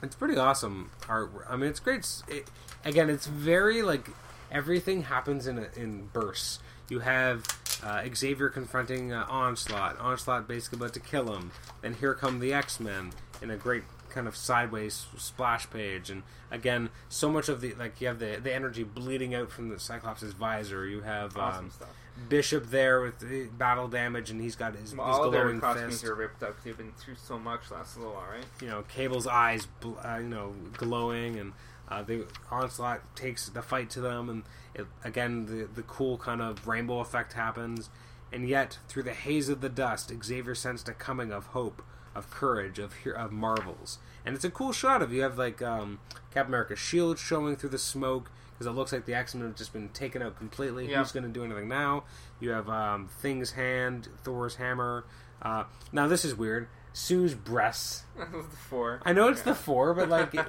it's 0.02 0.16
pretty 0.16 0.38
awesome 0.38 0.92
art. 1.08 1.32
I 1.50 1.56
mean, 1.56 1.70
it's 1.70 1.80
great. 1.80 2.08
It, 2.28 2.50
again, 2.86 3.10
it's 3.10 3.28
very 3.28 3.82
like 3.82 4.10
everything 4.52 5.04
happens 5.04 5.48
in 5.48 5.58
a, 5.58 5.68
in 5.76 6.10
bursts. 6.14 6.60
You 6.90 7.00
have 7.00 7.46
uh, 7.84 8.04
Xavier 8.14 8.50
confronting 8.50 9.12
uh, 9.14 9.26
Onslaught. 9.30 10.00
Onslaught 10.00 10.48
basically 10.48 10.78
about 10.78 10.94
to 10.94 11.00
kill 11.00 11.34
him. 11.36 11.52
Then 11.82 11.96
here 11.96 12.14
come 12.14 12.40
the 12.40 12.54
X 12.54 12.80
Men 12.80 13.12
in 13.42 13.50
a 13.50 13.58
great 13.58 13.84
kind 14.10 14.28
of 14.28 14.36
sideways 14.36 15.08
splash 15.18 15.70
page. 15.70 16.10
And 16.10 16.24
again, 16.52 16.90
so 17.10 17.30
much 17.32 17.50
of 17.50 17.62
the 17.62 17.74
like 17.74 18.00
you 18.00 18.08
have 18.08 18.20
the 18.20 18.40
the 18.42 18.54
energy 18.54 18.84
bleeding 18.84 19.34
out 19.34 19.52
from 19.52 19.70
the 19.70 19.80
Cyclops' 19.80 20.24
visor. 20.24 20.86
You 20.86 21.02
have 21.02 21.38
awesome 21.38 21.66
um, 21.66 21.72
stuff. 21.72 21.90
Bishop 22.30 22.68
there 22.68 23.02
with 23.02 23.20
the 23.20 23.48
battle 23.48 23.88
damage, 23.88 24.30
and 24.30 24.40
he's 24.40 24.56
got 24.56 24.76
his, 24.76 24.92
his 24.92 25.00
all 25.00 25.32
their 25.32 25.44
glowing 25.46 25.60
costumes 25.60 25.94
fist 25.96 26.06
are 26.06 26.16
ripped 26.16 26.44
up 26.44 26.64
they've 26.64 26.78
been 26.78 26.92
through 26.92 27.16
so 27.16 27.40
much 27.40 27.72
last 27.72 27.98
little 27.98 28.14
while, 28.14 28.28
right? 28.32 28.46
you 28.62 28.68
know, 28.68 28.84
Cable's 28.84 29.26
eyes, 29.26 29.66
bl- 29.66 29.98
uh, 30.04 30.18
you 30.18 30.28
know, 30.28 30.54
glowing, 30.74 31.40
and 31.40 31.54
uh, 31.90 32.04
the 32.04 32.26
onslaught 32.52 33.16
takes 33.16 33.50
the 33.50 33.62
fight 33.62 33.90
to 33.92 34.02
them, 34.02 34.30
and 34.30 34.44
it, 34.76 34.86
again, 35.04 35.46
the 35.48 35.68
the 35.74 35.82
cool 35.84 36.18
kind 36.18 36.42
of 36.42 36.68
rainbow 36.68 37.00
effect 37.00 37.34
happens, 37.34 37.90
and 38.32 38.48
yet 38.48 38.78
through 38.88 39.04
the 39.04 39.14
haze 39.14 39.50
of 39.50 39.62
the 39.62 39.70
dust, 39.70 40.12
Xavier 40.24 40.56
sensed 40.56 40.88
a 40.88 40.94
coming 40.94 41.32
of 41.32 41.48
hope, 41.48 41.82
of 42.14 42.30
courage, 42.30 42.78
of 42.78 42.94
of 43.16 43.32
marvels, 43.32 43.98
and 44.24 44.36
it's 44.36 44.46
a 44.46 44.52
cool 44.52 44.72
shot 44.72 45.02
of 45.02 45.12
you 45.12 45.24
have 45.24 45.38
like 45.40 45.64
um, 45.64 46.00
Captain 46.32 46.52
America's 46.52 46.80
shield 46.80 47.18
showing 47.18 47.56
through 47.56 47.70
the 47.70 47.80
smoke. 47.80 48.30
Because 48.54 48.68
it 48.68 48.72
looks 48.72 48.92
like 48.92 49.06
the 49.06 49.16
X 49.16 49.36
Men 49.36 49.48
have 49.48 49.56
just 49.56 49.74
been 49.74 49.90
taken 49.90 50.22
out 50.22 50.38
completely. 50.38 50.90
Yeah. 50.90 51.00
Who's 51.00 51.12
going 51.12 51.24
to 51.24 51.30
do 51.30 51.44
anything 51.44 51.68
now? 51.68 52.04
You 52.40 52.52
have 52.52 52.70
um, 52.70 53.10
Thing's 53.22 53.52
hand, 53.52 54.08
Thor's 54.24 54.56
hammer. 54.56 55.06
Uh, 55.42 55.64
now 55.92 56.08
this 56.08 56.24
is 56.24 56.36
weird. 56.36 56.68
Sue's 56.94 57.34
breasts 57.34 58.04
the 58.18 58.44
four. 58.70 59.02
I 59.04 59.14
know 59.14 59.28
it's 59.28 59.42
the 59.42 59.56
four, 59.56 59.96
but 59.96 60.10
like, 60.10 60.34
it, 60.36 60.48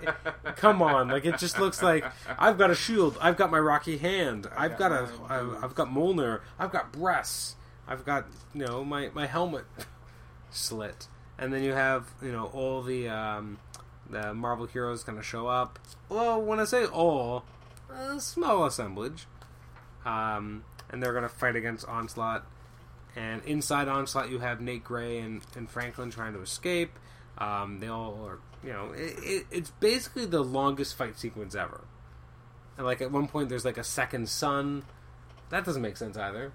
come 0.56 0.82
on, 0.82 1.08
like 1.08 1.24
it 1.24 1.38
just 1.38 1.58
looks 1.58 1.82
like 1.82 2.04
I've 2.38 2.58
got 2.58 2.70
a 2.70 2.74
shield, 2.74 3.16
I've 3.20 3.38
got 3.38 3.50
my 3.50 3.58
rocky 3.58 3.96
hand, 3.96 4.46
I've 4.54 4.76
got, 4.76 4.90
got 4.90 4.92
a, 4.92 5.32
I've, 5.32 5.64
I've 5.64 5.74
got 5.74 5.88
Mjolnir, 5.88 6.40
I've 6.58 6.70
got 6.70 6.92
breasts, 6.92 7.56
I've 7.88 8.04
got 8.04 8.26
you 8.52 8.66
know 8.66 8.84
my 8.84 9.10
my 9.14 9.24
helmet 9.24 9.64
slit, 10.50 11.08
and 11.38 11.50
then 11.50 11.62
you 11.62 11.72
have 11.72 12.12
you 12.22 12.30
know 12.30 12.50
all 12.52 12.82
the 12.82 13.08
um, 13.08 13.58
the 14.10 14.34
Marvel 14.34 14.66
heroes 14.66 15.02
kind 15.02 15.18
of 15.18 15.24
show 15.24 15.46
up. 15.46 15.78
Well, 16.10 16.42
when 16.42 16.60
I 16.60 16.64
say 16.64 16.84
all, 16.84 17.44
a 17.94 18.20
small 18.20 18.64
assemblage, 18.64 19.26
um, 20.04 20.64
and 20.90 21.02
they're 21.02 21.14
gonna 21.14 21.28
fight 21.28 21.56
against 21.56 21.86
Onslaught. 21.86 22.46
And 23.16 23.42
inside 23.44 23.88
Onslaught, 23.88 24.30
you 24.30 24.40
have 24.40 24.60
Nate 24.60 24.82
Grey 24.82 25.18
and, 25.18 25.40
and 25.54 25.70
Franklin 25.70 26.10
trying 26.10 26.32
to 26.32 26.40
escape. 26.40 26.98
Um, 27.38 27.80
they 27.80 27.88
all 27.88 28.24
are 28.26 28.38
you 28.64 28.72
know, 28.72 28.92
it, 28.92 29.14
it, 29.22 29.46
it's 29.50 29.70
basically 29.72 30.24
the 30.24 30.42
longest 30.42 30.96
fight 30.96 31.18
sequence 31.18 31.54
ever. 31.54 31.82
And 32.76 32.86
like 32.86 33.02
at 33.02 33.12
one 33.12 33.28
point, 33.28 33.50
there's 33.50 33.64
like 33.64 33.76
a 33.76 33.84
second 33.84 34.28
sun. 34.28 34.84
That 35.50 35.64
doesn't 35.64 35.82
make 35.82 35.96
sense 35.96 36.16
either. 36.16 36.52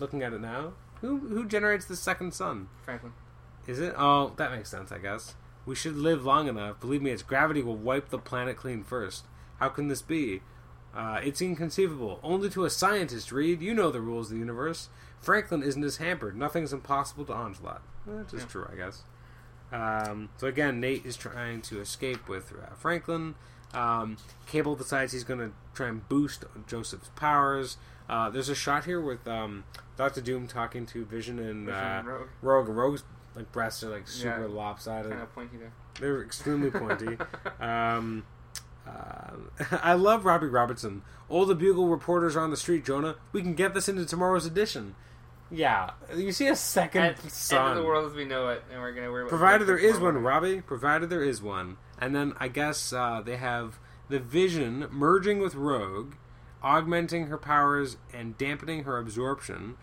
Looking 0.00 0.22
at 0.22 0.32
it 0.32 0.40
now, 0.40 0.72
who 1.00 1.18
who 1.18 1.46
generates 1.46 1.86
the 1.86 1.96
second 1.96 2.34
sun? 2.34 2.68
Franklin. 2.84 3.12
Is 3.66 3.78
it? 3.78 3.94
Oh, 3.96 4.32
that 4.36 4.50
makes 4.50 4.70
sense, 4.70 4.90
I 4.90 4.98
guess. 4.98 5.34
We 5.64 5.74
should 5.74 5.96
live 5.96 6.24
long 6.24 6.48
enough. 6.48 6.80
Believe 6.80 7.02
me, 7.02 7.10
its 7.10 7.22
gravity 7.22 7.62
will 7.62 7.76
wipe 7.76 8.08
the 8.08 8.18
planet 8.18 8.56
clean 8.56 8.82
first. 8.82 9.24
How 9.60 9.68
can 9.68 9.88
this 9.88 10.02
be? 10.02 10.40
Uh, 10.94 11.20
it's 11.22 11.40
inconceivable. 11.42 12.18
Only 12.22 12.48
to 12.50 12.64
a 12.64 12.70
scientist, 12.70 13.30
Reed. 13.30 13.60
You 13.60 13.74
know 13.74 13.90
the 13.90 14.00
rules 14.00 14.28
of 14.28 14.32
the 14.34 14.38
universe. 14.38 14.88
Franklin 15.20 15.62
isn't 15.62 15.82
as 15.84 15.98
hampered. 15.98 16.36
Nothing's 16.36 16.72
impossible 16.72 17.24
to 17.26 17.32
Onslaught. 17.32 17.82
That 18.06 18.32
is 18.32 18.40
Yeah. 18.42 18.46
true, 18.48 18.68
I 18.72 18.76
guess. 18.76 19.02
Um, 19.70 20.30
so 20.38 20.46
again, 20.46 20.80
Nate 20.80 21.04
is 21.04 21.16
trying 21.16 21.60
to 21.62 21.80
escape 21.80 22.28
with 22.28 22.52
uh, 22.52 22.74
Franklin. 22.74 23.34
Um, 23.74 24.16
Cable 24.46 24.76
decides 24.76 25.12
he's 25.12 25.24
going 25.24 25.40
to 25.40 25.50
try 25.74 25.88
and 25.88 26.08
boost 26.08 26.44
Joseph's 26.66 27.10
powers. 27.16 27.76
Uh, 28.08 28.30
there's 28.30 28.48
a 28.48 28.54
shot 28.54 28.86
here 28.86 29.00
with 29.00 29.28
um, 29.28 29.64
Doctor 29.98 30.22
Doom 30.22 30.46
talking 30.46 30.86
to 30.86 31.04
Vision 31.04 31.38
and 31.38 31.66
Vision 31.66 31.80
uh, 31.84 32.02
Rogue. 32.06 32.28
Rogue. 32.40 32.68
Rogue's 32.70 33.04
like 33.34 33.52
breasts 33.52 33.84
are 33.84 33.90
like 33.90 34.08
super 34.08 34.40
Yeah. 34.40 34.46
lopsided. 34.46 35.10
Kind 35.10 35.22
of 35.22 35.34
pointy 35.34 35.58
there. 35.58 35.72
They're 36.00 36.22
extremely 36.22 36.70
pointy. 36.70 37.18
um, 37.60 38.24
uh, 38.88 39.76
I 39.82 39.94
love 39.94 40.24
Robbie 40.24 40.46
Robertson. 40.46 41.02
All 41.28 41.44
the 41.44 41.54
Bugle 41.54 41.88
reporters 41.88 42.36
are 42.36 42.40
on 42.40 42.50
the 42.50 42.56
street, 42.56 42.84
Jonah. 42.84 43.16
We 43.32 43.42
can 43.42 43.54
get 43.54 43.74
this 43.74 43.88
into 43.88 44.06
tomorrow's 44.06 44.46
edition. 44.46 44.94
Yeah, 45.50 45.92
you 46.14 46.32
see 46.32 46.48
a 46.48 46.56
second 46.56 47.02
End, 47.02 47.16
end 47.52 47.68
of 47.68 47.76
the 47.76 47.82
world 47.82 48.06
as 48.10 48.14
we 48.14 48.26
know 48.26 48.48
it, 48.48 48.62
and 48.70 48.80
we're 48.80 48.92
gonna 48.92 49.10
worry. 49.10 49.26
Provided 49.28 49.66
there 49.66 49.78
is 49.78 49.98
one, 49.98 50.18
Robbie. 50.18 50.60
Provided 50.60 51.08
there 51.08 51.22
is 51.22 51.40
one. 51.40 51.78
And 51.98 52.14
then 52.14 52.34
I 52.38 52.48
guess 52.48 52.92
uh, 52.92 53.22
they 53.24 53.36
have 53.36 53.78
the 54.08 54.18
Vision 54.18 54.86
merging 54.90 55.38
with 55.38 55.54
Rogue, 55.54 56.14
augmenting 56.62 57.28
her 57.28 57.38
powers 57.38 57.96
and 58.12 58.36
dampening 58.36 58.84
her 58.84 58.98
absorption. 58.98 59.76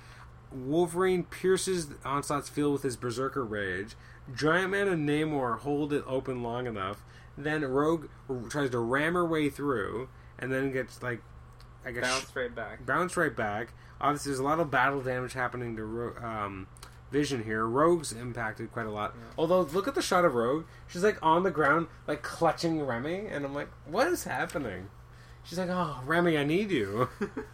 Wolverine 0.51 1.23
pierces 1.23 1.87
Onslaught's 2.05 2.49
field 2.49 2.73
with 2.73 2.83
his 2.83 2.95
Berserker 2.95 3.43
Rage. 3.43 3.95
Giant 4.33 4.71
Man 4.71 4.87
and 4.87 5.07
Namor 5.07 5.59
hold 5.59 5.93
it 5.93 6.03
open 6.07 6.41
long 6.43 6.67
enough. 6.67 7.03
Then 7.37 7.63
Rogue 7.65 8.07
tries 8.49 8.69
to 8.69 8.79
ram 8.79 9.13
her 9.13 9.25
way 9.25 9.49
through, 9.49 10.09
and 10.39 10.51
then 10.51 10.71
gets 10.71 11.01
like, 11.03 11.21
I 11.85 11.91
guess, 11.91 12.03
Bounce 12.03 12.35
right 12.35 12.53
back. 12.55 12.85
bounce 12.85 13.17
right 13.17 13.35
back. 13.35 13.73
Obviously, 13.99 14.31
there's 14.31 14.39
a 14.39 14.43
lot 14.43 14.59
of 14.59 14.71
battle 14.71 15.01
damage 15.01 15.33
happening 15.33 15.75
to 15.75 15.83
Ro- 15.83 16.15
um, 16.23 16.67
Vision 17.11 17.43
here. 17.43 17.65
Rogue's 17.65 18.11
impacted 18.11 18.71
quite 18.71 18.85
a 18.85 18.91
lot. 18.91 19.13
Yeah. 19.15 19.23
Although, 19.37 19.61
look 19.61 19.87
at 19.87 19.95
the 19.95 20.01
shot 20.01 20.25
of 20.25 20.33
Rogue. 20.35 20.65
She's 20.87 21.03
like 21.03 21.17
on 21.21 21.43
the 21.43 21.51
ground, 21.51 21.87
like 22.07 22.21
clutching 22.23 22.81
Remy, 22.85 23.27
and 23.27 23.45
I'm 23.45 23.53
like, 23.53 23.69
what 23.85 24.07
is 24.07 24.23
happening? 24.23 24.89
She's 25.43 25.59
like, 25.59 25.69
oh, 25.69 26.01
Remy, 26.05 26.37
I 26.37 26.43
need 26.43 26.71
you. 26.71 27.07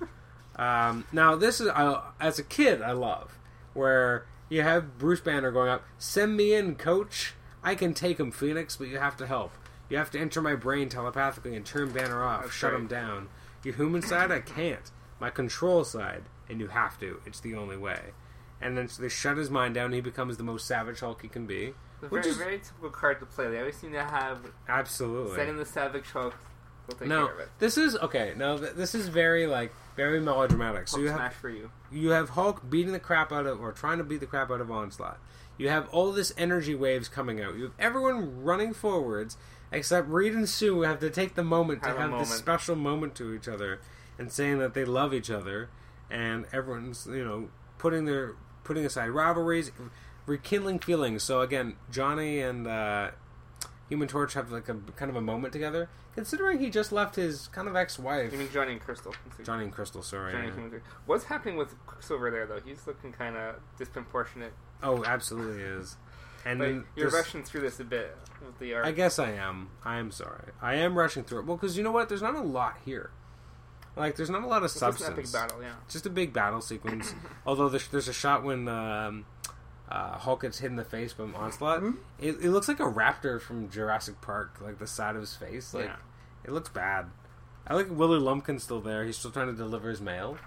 um, 0.56 1.06
now, 1.11 1.35
this 1.35 1.60
is 1.60 1.68
uh, 1.68 2.01
as 2.19 2.40
a 2.40 2.43
kid, 2.43 2.82
I 2.82 2.92
love 2.93 3.38
where 3.74 4.26
you 4.50 4.61
have 4.61 4.98
Bruce 4.98 5.22
Banner 5.22 5.51
going 5.51 5.69
up. 5.69 5.84
Send 5.98 6.35
me 6.38 6.53
in, 6.53 6.76
Coach. 6.76 7.34
I 7.64 7.76
can 7.76 7.93
take 7.93 8.19
him, 8.19 8.32
Phoenix, 8.32 8.76
but 8.77 8.88
you 8.88 8.98
have 8.98 9.16
to 9.18 9.27
help. 9.27 9.51
You 9.91 9.97
have 9.97 10.09
to 10.11 10.19
enter 10.19 10.41
my 10.41 10.55
brain 10.55 10.87
telepathically 10.89 11.55
and 11.55 11.65
turn 11.65 11.91
Banner 11.91 12.23
off, 12.23 12.43
That's 12.43 12.53
shut 12.53 12.73
him 12.73 12.87
down. 12.87 13.27
Your 13.63 13.75
human 13.75 14.01
side, 14.01 14.31
I 14.31 14.39
can't. 14.39 14.89
My 15.19 15.29
control 15.29 15.83
side, 15.83 16.23
and 16.49 16.59
you 16.61 16.67
have 16.67 16.97
to. 17.01 17.19
It's 17.25 17.41
the 17.41 17.55
only 17.55 17.75
way. 17.77 17.99
And 18.61 18.77
then 18.77 18.87
so 18.87 19.01
they 19.01 19.09
shut 19.09 19.35
his 19.37 19.49
mind 19.49 19.75
down, 19.75 19.87
and 19.87 19.95
he 19.95 20.01
becomes 20.01 20.37
the 20.37 20.43
most 20.43 20.65
savage 20.65 21.01
Hulk 21.01 21.21
he 21.21 21.27
can 21.27 21.45
be. 21.45 21.73
The 21.99 22.07
Which 22.07 22.23
very, 22.23 22.31
is- 22.31 22.37
very 22.37 22.57
typical 22.59 22.89
card 22.89 23.19
to 23.19 23.25
play. 23.25 23.49
They 23.51 23.59
always 23.59 23.75
seem 23.77 23.91
to 23.91 24.03
have 24.03 24.39
Absolutely. 24.67 25.35
setting 25.35 25.57
the 25.57 25.65
Savage 25.65 26.09
Hulk. 26.11 26.33
They'll 26.87 26.97
take 26.97 27.07
Now 27.09 27.25
care 27.27 27.33
of 27.35 27.39
it. 27.41 27.49
this 27.59 27.77
is 27.77 27.95
okay. 27.97 28.33
No, 28.37 28.57
th- 28.57 28.73
this 28.73 28.95
is 28.95 29.07
very 29.09 29.45
like 29.45 29.71
very 29.97 30.19
melodramatic. 30.19 30.87
So 30.87 30.97
Hulk 30.97 31.03
you 31.05 31.11
have 31.11 31.33
for 31.33 31.49
you. 31.49 31.69
you 31.91 32.09
have 32.11 32.29
Hulk 32.29 32.67
beating 32.69 32.93
the 32.93 32.99
crap 32.99 33.31
out 33.31 33.45
of 33.45 33.59
or 33.61 33.71
trying 33.71 33.97
to 33.99 34.03
beat 34.03 34.19
the 34.21 34.25
crap 34.25 34.49
out 34.49 34.61
of 34.61 34.71
Onslaught. 34.71 35.19
You 35.57 35.69
have 35.69 35.87
all 35.89 36.11
this 36.11 36.33
energy 36.37 36.73
waves 36.73 37.07
coming 37.07 37.39
out. 37.41 37.55
You 37.55 37.63
have 37.65 37.73
everyone 37.77 38.41
running 38.43 38.73
forwards, 38.73 39.37
except 39.72 40.08
Reed 40.09 40.33
and 40.33 40.48
Sue 40.48 40.82
have 40.82 41.00
to 41.00 41.09
take 41.09 41.35
the 41.35 41.43
moment 41.43 41.83
to 41.83 41.90
have 41.90 42.11
this 42.19 42.33
special 42.33 42.75
moment 42.75 43.16
to 43.16 43.33
each 43.33 43.48
other 43.48 43.80
and 44.17 44.32
saying 44.32 44.59
that 44.59 44.74
they 44.74 44.85
love 44.85 45.14
each 45.14 45.30
other, 45.30 45.69
and 46.09 46.45
everyone's 46.53 47.08
you 47.08 47.24
know 47.24 47.50
putting 47.77 48.06
their 48.06 48.35
putting 48.64 48.85
aside 48.85 49.09
rivalries, 49.09 49.72
rekindling 50.25 50.80
feelings. 50.80 51.24
So 51.24 51.41
again, 51.41 51.75
Johnny 51.90 52.40
and 52.40 52.67
uh, 52.67 53.11
Human 53.90 54.08
Torch 54.08 54.33
have 54.35 54.51
like 54.51 54.69
a 54.69 54.75
kind 54.95 55.09
of 55.09 55.16
a 55.17 55.22
moment 55.22 55.51
together, 55.51 55.90
considering 56.16 56.59
he 56.59 56.69
just 56.69 56.91
left 56.91 57.16
his 57.16 57.48
kind 57.50 57.67
of 57.67 57.75
ex-wife, 57.75 58.32
You 58.32 58.38
mean 58.40 58.50
Johnny 58.53 58.72
and 58.72 58.82
Crystal? 58.82 59.14
Johnny 59.43 59.66
and 59.66 59.74
Crystal. 59.74 60.01
Sorry. 60.01 60.32
Johnny 60.32 60.48
yeah. 60.48 60.53
and 60.53 60.64
Human- 60.64 60.82
What's 61.06 61.25
happening 61.25 61.58
with 61.58 61.75
Quicksilver 61.88 62.32
there, 62.32 62.45
though? 62.45 62.61
He's 62.64 62.88
looking 62.88 63.11
kind 63.11 63.35
of 63.35 63.56
disproportionate. 63.77 64.53
Oh, 64.82 65.03
absolutely 65.03 65.61
is. 65.61 65.98
And 66.45 66.59
then 66.61 66.85
you're 66.95 67.07
this- 67.07 67.13
rushing 67.13 67.43
through 67.43 67.61
this 67.61 67.79
a 67.79 67.83
bit 67.83 68.15
with 68.45 68.57
the 68.59 68.73
art. 68.75 68.85
I 68.85 68.91
guess 68.91 69.19
I 69.19 69.31
am. 69.31 69.69
I 69.85 69.97
am 69.97 70.11
sorry. 70.11 70.51
I 70.61 70.75
am 70.75 70.97
rushing 70.97 71.23
through 71.23 71.39
it. 71.41 71.45
Well, 71.45 71.57
because 71.57 71.77
you 71.77 71.83
know 71.83 71.91
what? 71.91 72.09
There's 72.09 72.21
not 72.21 72.35
a 72.35 72.41
lot 72.41 72.77
here. 72.85 73.11
Like, 73.95 74.15
there's 74.15 74.29
not 74.29 74.43
a 74.43 74.47
lot 74.47 74.59
of 74.59 74.65
it's 74.65 74.73
just 74.75 74.83
an 74.83 74.91
substance. 74.93 75.33
epic 75.35 75.49
battle, 75.49 75.61
yeah. 75.63 75.73
Just 75.89 76.05
a 76.05 76.09
big 76.09 76.31
battle 76.33 76.61
sequence. 76.61 77.13
Although 77.45 77.69
there's, 77.69 77.87
there's 77.89 78.07
a 78.07 78.13
shot 78.13 78.43
when 78.43 78.67
um, 78.69 79.25
uh, 79.89 80.17
Hulk 80.17 80.43
gets 80.43 80.59
hit 80.59 80.69
in 80.71 80.77
the 80.77 80.85
face 80.85 81.11
by 81.13 81.25
Onslaught. 81.25 81.81
Mhm. 81.81 81.97
It, 82.19 82.35
it 82.41 82.51
looks 82.51 82.67
like 82.69 82.79
a 82.79 82.83
raptor 82.89 83.39
from 83.41 83.69
Jurassic 83.69 84.21
Park, 84.21 84.59
like 84.61 84.79
the 84.79 84.87
side 84.87 85.15
of 85.15 85.21
his 85.21 85.35
face. 85.35 85.73
Like, 85.73 85.85
Yeah. 85.85 85.95
it 86.45 86.51
looks 86.51 86.69
bad. 86.69 87.07
I 87.67 87.75
like 87.75 87.87
Willie 87.89 88.19
Lumpkin's 88.19 88.63
still 88.63 88.79
there. 88.81 89.03
He's 89.05 89.17
still 89.17 89.29
trying 89.31 89.47
to 89.47 89.53
deliver 89.53 89.89
his 89.89 90.01
mail. 90.01 90.37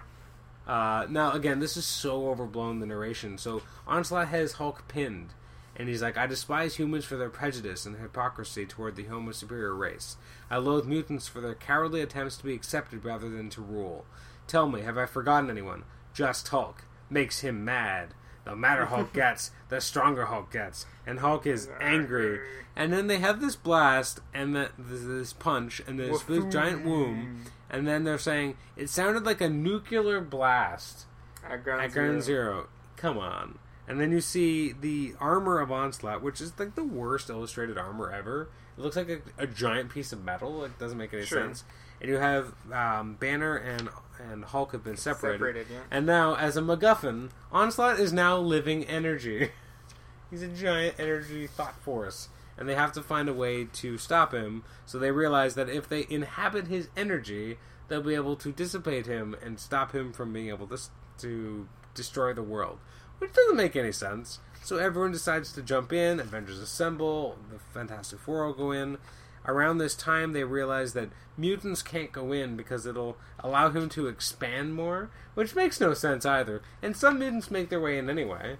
Uh, 0.66 1.06
now, 1.10 1.32
again, 1.32 1.60
this 1.60 1.76
is 1.76 1.84
so 1.84 2.28
overblown 2.30 2.80
the 2.80 2.86
narration. 2.86 3.36
So 3.36 3.62
Onslaught 3.86 4.28
has 4.28 4.52
Hulk 4.54 4.88
pinned, 4.88 5.34
and 5.76 5.88
he's 5.88 6.02
like, 6.02 6.16
"I 6.16 6.26
despise 6.26 6.76
humans 6.76 7.04
for 7.04 7.16
their 7.16 7.30
prejudice 7.30 7.86
and 7.86 7.96
hypocrisy 7.96 8.66
toward 8.66 8.96
the 8.96 9.04
Homo 9.04 9.32
superior 9.32 9.74
race. 9.74 10.16
I 10.50 10.58
loathe 10.58 10.86
mutants 10.86 11.28
for 11.28 11.40
their 11.40 11.54
cowardly 11.54 12.00
attempts 12.00 12.36
to 12.38 12.44
be 12.44 12.54
accepted 12.54 13.04
rather 13.04 13.28
than 13.28 13.50
to 13.50 13.60
rule. 13.60 14.06
Tell 14.46 14.68
me, 14.68 14.82
have 14.82 14.98
I 14.98 15.06
forgotten 15.06 15.50
anyone? 15.50 15.84
Just 16.12 16.48
Hulk 16.48 16.84
makes 17.10 17.40
him 17.40 17.64
mad. 17.64 18.14
The 18.44 18.54
madder 18.54 18.86
Hulk 18.86 19.12
gets, 19.14 19.50
the 19.68 19.80
stronger 19.80 20.26
Hulk 20.26 20.52
gets, 20.52 20.86
and 21.06 21.20
Hulk 21.20 21.46
is 21.46 21.68
angry." 21.80 22.40
And 22.76 22.92
then 22.92 23.06
they 23.06 23.18
have 23.18 23.40
this 23.40 23.56
blast 23.56 24.20
and 24.32 24.54
the, 24.54 24.70
this 24.76 25.32
punch 25.32 25.80
and 25.86 25.98
this 25.98 26.22
big 26.24 26.50
giant 26.50 26.84
womb, 26.84 27.44
and 27.70 27.86
then 27.86 28.02
they're 28.04 28.18
saying 28.18 28.56
it 28.76 28.90
sounded 28.90 29.24
like 29.24 29.40
a 29.40 29.48
nuclear 29.48 30.20
blast 30.20 31.06
At 31.48 31.62
ground, 31.62 31.82
at 31.82 31.92
Ground 31.92 32.22
zero. 32.22 32.52
Zero. 32.52 32.68
Come 32.96 33.18
on. 33.18 33.58
And 33.86 34.00
then 34.00 34.12
you 34.12 34.20
see 34.20 34.72
the 34.72 35.14
armor 35.20 35.60
of 35.60 35.70
Onslaught, 35.70 36.22
which 36.22 36.40
is 36.40 36.58
like 36.58 36.74
the 36.74 36.84
worst 36.84 37.28
illustrated 37.28 37.76
armor 37.76 38.10
ever. 38.10 38.48
It 38.76 38.80
looks 38.80 38.96
like 38.96 39.08
a, 39.08 39.18
a 39.38 39.46
giant 39.46 39.90
piece 39.90 40.12
of 40.12 40.24
metal. 40.24 40.64
It 40.64 40.78
doesn't 40.78 40.96
make 40.98 41.12
any 41.12 41.24
Sure. 41.26 41.40
sense. 41.42 41.64
And 42.00 42.10
you 42.10 42.16
have 42.16 42.54
um, 42.72 43.14
Banner 43.14 43.56
and 43.56 43.88
and 44.30 44.44
Hulk 44.44 44.72
have 44.72 44.84
been 44.84 44.96
separated. 44.96 45.38
Separated, 45.38 45.66
yeah. 45.70 45.80
And 45.90 46.06
now, 46.06 46.36
as 46.36 46.56
a 46.56 46.60
MacGuffin, 46.60 47.30
Onslaught 47.50 47.98
is 47.98 48.12
now 48.12 48.38
living 48.38 48.84
energy. 48.84 49.50
He's 50.30 50.42
a 50.42 50.48
giant 50.48 50.96
energy 50.98 51.46
thought 51.46 51.76
force. 51.82 52.28
And 52.56 52.68
they 52.68 52.76
have 52.76 52.92
to 52.92 53.02
find 53.02 53.28
a 53.28 53.34
way 53.34 53.64
to 53.64 53.98
stop 53.98 54.32
him. 54.32 54.62
So 54.86 54.98
they 54.98 55.10
realize 55.10 55.56
that 55.56 55.68
if 55.68 55.88
they 55.88 56.06
inhabit 56.08 56.68
his 56.68 56.88
energy, 56.96 57.58
they'll 57.88 58.02
be 58.02 58.14
able 58.14 58.36
to 58.36 58.52
dissipate 58.52 59.06
him 59.06 59.34
and 59.42 59.58
stop 59.58 59.92
him 59.92 60.12
from 60.12 60.32
being 60.32 60.48
able 60.48 60.68
to, 60.68 60.78
to 61.18 61.68
destroy 61.94 62.32
the 62.32 62.42
world. 62.42 62.78
Which 63.18 63.32
doesn't 63.32 63.56
make 63.56 63.76
any 63.76 63.92
sense. 63.92 64.40
So 64.62 64.78
everyone 64.78 65.12
decides 65.12 65.52
to 65.52 65.62
jump 65.62 65.92
in. 65.92 66.20
Avengers 66.20 66.58
assemble. 66.58 67.36
The 67.50 67.58
Fantastic 67.58 68.18
Four 68.18 68.44
all 68.44 68.52
go 68.52 68.72
in. 68.72 68.98
Around 69.46 69.76
this 69.78 69.94
time, 69.94 70.32
they 70.32 70.44
realize 70.44 70.94
that 70.94 71.10
mutants 71.36 71.82
can't 71.82 72.12
go 72.12 72.32
in 72.32 72.56
because 72.56 72.86
it'll 72.86 73.18
allow 73.40 73.68
him 73.68 73.90
to 73.90 74.06
expand 74.06 74.74
more, 74.74 75.10
which 75.34 75.54
makes 75.54 75.80
no 75.80 75.92
sense 75.92 76.24
either. 76.24 76.62
And 76.82 76.96
some 76.96 77.18
mutants 77.18 77.50
make 77.50 77.68
their 77.68 77.80
way 77.80 77.98
in 77.98 78.08
anyway. 78.08 78.56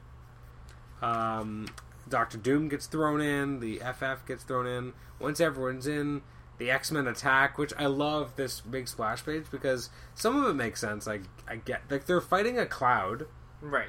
Um, 1.01 1.69
Doctor 2.07 2.37
Doom 2.37 2.69
gets 2.69 2.87
thrown 2.87 3.23
in. 3.23 3.61
The 3.61 3.79
FF 3.79 4.27
gets 4.27 4.45
thrown 4.45 4.67
in. 4.67 4.93
Once 5.19 5.41
everyone's 5.41 5.87
in, 5.87 6.21
the 6.59 6.71
X 6.71 6.93
Men 6.93 7.07
attack, 7.07 7.57
which 7.57 7.73
I 7.79 7.87
love 7.87 8.37
this 8.37 8.61
big 8.61 8.87
splash 8.87 9.25
page 9.25 9.45
because 9.51 9.89
some 10.15 10.37
of 10.37 10.51
it 10.51 10.55
makes 10.55 10.83
sense. 10.83 11.07
Like 11.07 11.23
I 11.49 11.57
get, 11.57 11.83
like 11.91 12.05
they're 12.05 12.21
fighting 12.21 12.59
a 12.59 12.67
cloud 12.67 13.27
Right. 13.65 13.89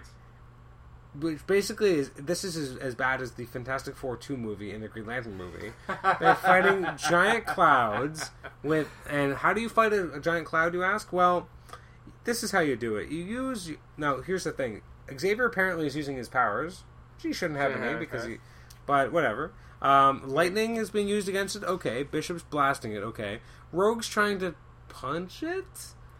Which 1.20 1.46
basically 1.48 1.96
is 1.96 2.10
this 2.12 2.44
is 2.44 2.58
as, 2.58 2.78
as 2.78 2.96
bad 2.96 3.22
as 3.22 3.32
the 3.32 3.46
Fantastic 3.46 3.96
Four 3.96 4.18
two 4.18 4.38
movie 4.38 4.72
and 4.72 4.84
the 4.84 4.88
Green 4.88 5.06
Lantern 5.06 5.38
movie. 5.38 5.72
They're 6.20 6.36
fighting 6.36 6.88
giant 6.98 7.46
clouds 7.46 8.32
with, 8.64 8.88
and 9.10 9.34
how 9.34 9.54
do 9.54 9.62
you 9.62 9.70
fight 9.70 9.94
a, 9.94 10.14
a 10.14 10.20
giant 10.20 10.46
cloud? 10.46 10.74
You 10.74 10.84
ask. 10.84 11.12
Well, 11.12 11.48
this 12.24 12.44
is 12.44 12.52
how 12.52 12.60
you 12.60 12.76
do 12.76 12.96
it. 12.96 13.10
You 13.10 13.24
use 13.24 13.72
now. 13.98 14.22
Here's 14.22 14.44
the 14.44 14.52
thing. 14.52 14.82
Xavier 15.18 15.46
apparently 15.46 15.88
is 15.88 15.96
using 15.96 16.18
his 16.18 16.30
powers. 16.30 16.84
He 17.22 17.34
shouldn't 17.34 17.60
have 17.60 17.72
any 17.72 17.98
because 17.98 18.24
okay. 18.24 18.34
he. 18.34 18.40
But 18.86 19.12
whatever. 19.12 19.54
Um, 19.82 20.28
lightning 20.28 20.78
is 20.78 20.90
being 20.90 21.08
used 21.08 21.30
against 21.30 21.56
it. 21.56 21.64
Okay. 21.64 22.04
Bishop's 22.04 22.44
blasting 22.44 22.94
it. 22.94 23.04
Okay. 23.04 23.40
Rogue's 23.72 24.08
trying 24.08 24.40
to 24.40 24.56
punch 24.90 25.44
it, 25.44 25.66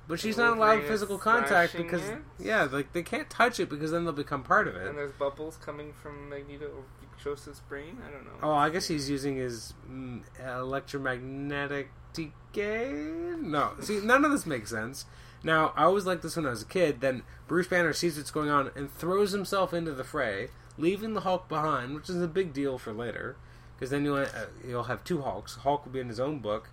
but 0.08 0.20
she's 0.20 0.38
not 0.38 0.58
allowed 0.58 0.84
physical 0.84 1.18
contact 1.18 1.76
because 1.76 2.08
it? 2.08 2.20
yeah, 2.40 2.64
like 2.64 2.94
they 2.94 3.04
can't 3.04 3.30
touch 3.30 3.60
it 3.60 3.70
because 3.70 3.92
then 3.92 4.04
they'll 4.04 4.14
become 4.14 4.44
part 4.44 4.68
of 4.68 4.76
it. 4.76 4.88
And 4.88 4.98
there's 4.98 5.12
bubbles 5.14 5.58
coming 5.58 5.94
from 5.94 6.30
Magneto 6.30 6.66
or 6.66 6.84
Joseph's 7.22 7.62
brain. 7.62 7.98
I 8.08 8.12
don't 8.12 8.26
know. 8.26 8.32
Oh, 8.44 8.54
I 8.54 8.70
guess 8.70 8.88
he's 8.88 9.10
using 9.10 9.36
his 9.38 9.74
mm, 9.90 10.22
electromagnetic 10.40 11.90
decay. 12.14 12.92
No, 12.92 13.74
see, 13.82 14.00
none 14.00 14.26
of 14.26 14.32
this 14.32 14.46
makes 14.46 14.70
sense. 14.70 15.06
Now, 15.44 15.74
I 15.76 15.84
always 15.84 16.06
liked 16.06 16.24
this 16.24 16.36
when 16.36 16.48
I 16.48 16.50
was 16.50 16.64
a 16.64 16.66
kid. 16.66 17.02
Then 17.02 17.22
Bruce 17.48 17.68
Banner 17.68 17.94
sees 17.94 18.18
what's 18.18 18.32
going 18.32 18.50
on 18.50 18.72
and 18.76 18.92
throws 18.92 19.32
himself 19.32 19.74
into 19.74 19.92
the 19.92 20.04
fray, 20.04 20.50
leaving 20.78 21.14
the 21.14 21.22
Hulk 21.22 21.48
behind, 21.48 21.94
which 21.94 22.10
is 22.10 22.22
a 22.22 22.28
big 22.28 22.52
deal 22.52 22.78
for 22.78 22.92
later, 22.92 23.36
because 23.76 23.92
then 23.92 24.04
you'll 24.06 24.18
uh, 24.18 24.28
you'll 24.68 24.84
have 24.84 25.04
two 25.04 25.22
Hulks. 25.22 25.58
Hulk 25.58 25.86
will 25.86 25.92
be 25.92 26.00
in 26.00 26.10
his 26.10 26.20
own 26.20 26.40
book, 26.40 26.70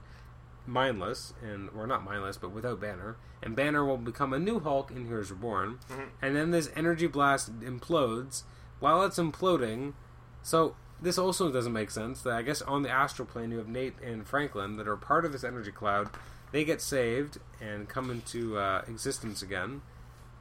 mindless, 0.67 1.33
and 1.43 1.69
or 1.77 1.87
not 1.87 2.05
mindless, 2.05 2.37
but 2.37 2.51
without 2.53 2.81
Banner, 2.81 3.17
and 3.43 3.57
Banner 3.57 3.85
will 3.85 3.97
become 3.97 4.33
a 4.33 4.39
new 4.39 4.61
Hulk 4.61 4.91
in 4.91 5.07
Heroes 5.07 5.31
Reborn, 5.31 5.79
Mhm. 5.91 6.09
and 6.21 6.37
then 6.37 6.51
this 6.51 6.71
energy 6.77 7.07
blast 7.07 7.59
implodes. 7.61 8.43
While 8.79 9.03
it's 9.05 9.19
imploding, 9.19 9.95
so 10.43 10.77
this 11.01 11.19
also 11.19 11.51
doesn't 11.53 11.73
make 11.73 11.91
sense. 11.91 12.23
That 12.23 12.35
I 12.35 12.43
guess 12.43 12.63
on 12.63 12.83
the 12.83 12.91
astral 12.91 13.27
plane 13.27 13.51
you 13.51 13.59
have 13.59 13.69
Nate 13.69 13.99
and 14.01 14.27
Franklin 14.27 14.77
that 14.77 14.87
are 14.89 14.97
part 14.97 15.25
of 15.25 15.33
this 15.33 15.45
energy 15.45 15.73
cloud. 15.73 16.11
They 16.53 16.65
get 16.65 16.81
saved 16.83 17.39
and 17.61 17.89
come 17.89 18.11
into 18.11 18.59
uh, 18.59 18.83
existence 18.87 19.41
again. 19.43 19.83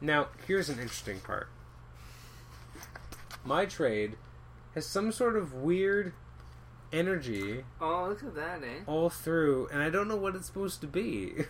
Now 0.01 0.27
here's 0.45 0.69
an 0.69 0.79
interesting 0.79 1.19
part. 1.19 1.47
My 3.43 3.65
trade 3.65 4.17
has 4.75 4.85
some 4.85 5.11
sort 5.11 5.35
of 5.35 5.53
weird 5.53 6.13
energy 6.91 7.63
Oh, 7.79 8.07
look 8.09 8.23
at 8.23 8.35
that, 8.35 8.63
eh? 8.63 8.83
all 8.87 9.09
through, 9.09 9.69
and 9.71 9.81
I 9.81 9.89
don't 9.89 10.07
know 10.07 10.15
what 10.15 10.35
it's 10.35 10.47
supposed 10.47 10.81
to 10.81 10.87
be. 10.87 11.33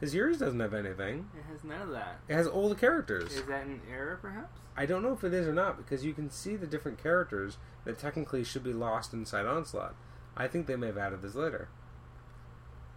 Because 0.00 0.14
yours 0.14 0.38
doesn't 0.38 0.60
have 0.60 0.72
anything. 0.72 1.28
It 1.36 1.44
has 1.52 1.62
none 1.62 1.82
of 1.82 1.90
that. 1.90 2.20
It 2.26 2.32
has 2.32 2.46
all 2.46 2.70
the 2.70 2.74
characters. 2.74 3.34
Is 3.34 3.42
that 3.42 3.66
an 3.66 3.82
error, 3.92 4.18
perhaps? 4.22 4.58
I 4.74 4.86
don't 4.86 5.02
know 5.02 5.12
if 5.12 5.22
it 5.24 5.34
is 5.34 5.46
or 5.46 5.52
not 5.52 5.76
because 5.76 6.06
you 6.06 6.14
can 6.14 6.30
see 6.30 6.56
the 6.56 6.66
different 6.66 6.96
characters 7.02 7.58
that 7.84 7.98
technically 7.98 8.42
should 8.42 8.64
be 8.64 8.72
lost 8.72 9.12
inside 9.12 9.44
Onslaught. 9.44 9.94
I 10.34 10.48
think 10.48 10.66
they 10.66 10.76
may 10.76 10.86
have 10.86 10.96
added 10.96 11.20
this 11.20 11.34
later. 11.34 11.68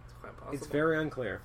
It's 0.06 0.14
quite 0.14 0.34
possible. 0.34 0.54
It's 0.56 0.66
very 0.66 0.98
unclear. 0.98 1.42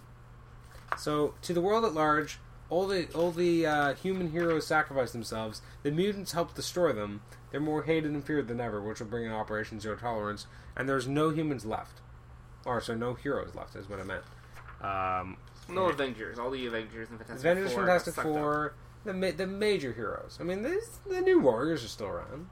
So, 0.97 1.33
to 1.41 1.51
the 1.51 1.59
world 1.59 1.83
at 1.83 1.93
large, 1.93 2.39
all 2.69 2.87
the 2.87 3.07
all 3.13 3.31
the 3.31 3.65
uh, 3.65 3.93
human 3.95 4.31
heroes 4.31 4.65
sacrifice 4.65 5.11
themselves. 5.11 5.61
The 5.83 5.91
mutants 5.91 6.31
help 6.31 6.55
destroy 6.55 6.93
them. 6.93 7.19
They're 7.51 7.59
more 7.59 7.83
hated 7.83 8.11
and 8.11 8.23
feared 8.23 8.47
than 8.47 8.61
ever, 8.61 8.81
which 8.81 8.99
will 8.99 9.07
bring 9.07 9.25
in 9.25 9.31
Operation 9.31 9.79
Zero 9.79 9.95
Tolerance. 9.95 10.45
And 10.75 10.87
there's 10.87 11.07
no 11.07 11.29
humans 11.29 11.65
left, 11.65 12.01
or 12.65 12.79
so 12.81 12.93
no 12.95 13.13
heroes 13.15 13.55
left 13.55 13.75
is 13.75 13.89
what 13.89 13.99
I 13.99 14.03
meant. 14.03 14.23
Um, 14.81 15.37
no 15.67 15.87
Avengers. 15.87 16.39
All 16.39 16.51
the 16.51 16.65
Avengers 16.67 17.09
and 17.09 17.19
Fantastic 17.19 17.45
Avengers, 17.51 17.73
Four. 17.73 17.81
Fantastic 17.85 18.15
got 18.15 18.21
sucked 18.23 18.35
up. 18.35 18.41
Four, 18.41 18.73
the 19.05 19.13
ma- 19.13 19.31
the 19.35 19.47
major 19.47 19.93
heroes. 19.93 20.37
I 20.39 20.43
mean, 20.43 20.61
this, 20.61 20.99
the 21.09 21.21
new 21.21 21.39
Warriors 21.39 21.83
are 21.83 21.87
still 21.87 22.07
around. 22.07 22.47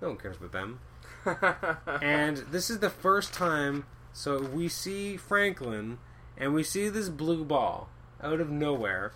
No 0.00 0.08
one 0.08 0.16
cares 0.18 0.36
about 0.36 0.52
them. 0.52 0.80
and 2.02 2.38
this 2.50 2.70
is 2.70 2.78
the 2.80 2.90
first 2.90 3.32
time. 3.32 3.86
So 4.12 4.40
we 4.40 4.68
see 4.68 5.16
Franklin, 5.16 5.98
and 6.36 6.54
we 6.54 6.62
see 6.62 6.88
this 6.88 7.08
blue 7.08 7.44
ball 7.44 7.88
out 8.22 8.40
of 8.40 8.50
nowhere 8.50 9.12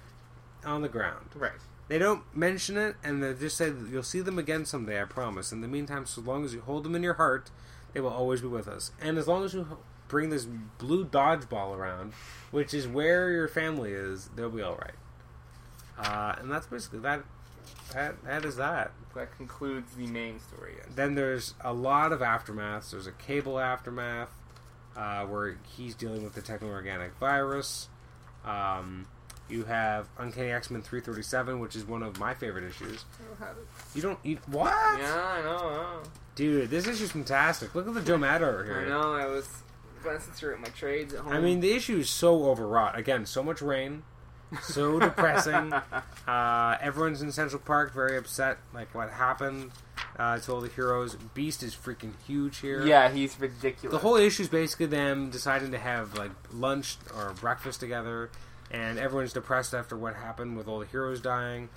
on 0.64 0.82
the 0.82 0.88
ground. 0.88 1.26
right. 1.34 1.52
They 1.90 1.98
don't 1.98 2.22
mention 2.36 2.76
it, 2.76 2.94
and 3.02 3.20
they 3.20 3.34
just 3.34 3.56
say 3.56 3.68
that 3.68 3.90
you'll 3.90 4.04
see 4.04 4.20
them 4.20 4.38
again 4.38 4.64
someday. 4.64 5.02
I 5.02 5.06
promise. 5.06 5.50
In 5.50 5.60
the 5.60 5.66
meantime, 5.66 6.06
so 6.06 6.20
long 6.20 6.44
as 6.44 6.54
you 6.54 6.60
hold 6.60 6.84
them 6.84 6.94
in 6.94 7.02
your 7.02 7.14
heart, 7.14 7.50
they 7.92 8.00
will 8.00 8.10
always 8.10 8.42
be 8.42 8.46
with 8.46 8.68
us. 8.68 8.92
And 9.00 9.18
as 9.18 9.26
long 9.26 9.44
as 9.44 9.54
you 9.54 9.66
bring 10.06 10.30
this 10.30 10.46
blue 10.78 11.04
dodgeball 11.04 11.76
around, 11.76 12.12
which 12.52 12.72
is 12.74 12.86
where 12.86 13.30
your 13.30 13.48
family 13.48 13.92
is, 13.92 14.30
they'll 14.36 14.50
be 14.50 14.62
all 14.62 14.76
right. 14.76 14.94
Uh, 15.98 16.36
and 16.38 16.48
that's 16.48 16.68
basically 16.68 17.00
that. 17.00 17.24
That 17.92 18.22
that 18.22 18.44
is 18.44 18.54
that. 18.54 18.92
That 19.16 19.36
concludes 19.36 19.92
the 19.96 20.06
main 20.06 20.38
story. 20.38 20.74
Yes. 20.76 20.86
Then 20.94 21.16
there's 21.16 21.54
a 21.60 21.72
lot 21.72 22.12
of 22.12 22.20
aftermaths. 22.20 22.92
There's 22.92 23.08
a 23.08 23.12
cable 23.12 23.58
aftermath 23.58 24.30
uh, 24.96 25.24
where 25.24 25.58
he's 25.76 25.96
dealing 25.96 26.22
with 26.22 26.34
the 26.34 26.40
techno-organic 26.40 27.16
virus. 27.16 27.88
Um, 28.44 29.08
you 29.50 29.64
have 29.64 30.08
Uncanny 30.18 30.50
X-Men 30.50 30.82
337, 30.82 31.60
which 31.60 31.76
is 31.76 31.84
one 31.84 32.02
of 32.02 32.18
my 32.18 32.34
favorite 32.34 32.64
issues. 32.64 33.04
I 33.20 33.26
don't 33.28 33.48
have 33.48 33.56
it. 33.58 33.66
You 33.94 34.02
don't 34.02 34.18
eat 34.24 34.38
what? 34.48 34.72
Yeah, 35.00 35.24
I 35.24 35.42
know. 35.42 35.56
I 35.56 35.60
know. 35.74 36.02
Dude, 36.34 36.70
this 36.70 36.86
issue's 36.86 37.12
fantastic. 37.12 37.74
Look 37.74 37.86
at 37.88 37.94
the 37.94 38.00
Joe 38.00 38.16
Matter 38.18 38.48
over 38.48 38.64
here. 38.64 38.80
I 38.80 38.88
know. 38.88 39.12
I 39.14 39.26
was 39.26 39.48
glancing 40.02 40.32
through 40.32 40.58
my 40.58 40.68
trades 40.68 41.12
at 41.12 41.20
home. 41.20 41.32
I 41.32 41.40
mean, 41.40 41.60
the 41.60 41.72
issue 41.72 41.98
is 41.98 42.08
so 42.08 42.44
overwrought. 42.50 42.96
Again, 42.98 43.26
so 43.26 43.42
much 43.42 43.60
rain, 43.60 44.02
so 44.62 44.98
depressing. 45.00 45.72
Uh, 46.26 46.78
everyone's 46.80 47.20
in 47.22 47.32
Central 47.32 47.60
Park 47.60 47.92
very 47.92 48.16
upset, 48.16 48.58
like 48.72 48.94
what 48.94 49.10
happened 49.10 49.72
uh, 50.18 50.38
to 50.38 50.52
all 50.52 50.60
the 50.62 50.68
heroes. 50.68 51.16
Beast 51.34 51.62
is 51.62 51.74
freaking 51.74 52.12
huge 52.26 52.58
here. 52.58 52.86
yeah, 52.86 53.10
he's 53.10 53.38
ridiculous. 53.38 53.92
The 53.92 53.98
whole 53.98 54.16
issue 54.16 54.42
is 54.44 54.48
basically 54.48 54.86
them 54.86 55.28
deciding 55.30 55.72
to 55.72 55.78
have 55.78 56.16
like 56.16 56.30
lunch 56.52 56.96
or 57.14 57.34
breakfast 57.40 57.80
together, 57.80 58.30
and 58.70 58.98
everyone's 58.98 59.32
depressed 59.32 59.74
after 59.74 59.96
what 59.96 60.14
happened 60.14 60.56
with 60.56 60.68
all 60.68 60.78
the 60.78 60.86
heroes 60.86 61.20
dying. 61.20 61.68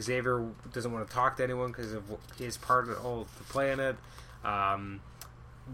Xavier 0.00 0.46
doesn't 0.72 0.92
want 0.92 1.06
to 1.06 1.12
talk 1.12 1.36
to 1.36 1.42
anyone 1.44 1.68
because 1.72 1.92
of 1.92 2.04
his 2.38 2.56
part 2.56 2.88
of 2.88 3.04
all 3.04 3.26
in 3.60 3.80
it. 3.80 3.96
Um, 4.44 5.00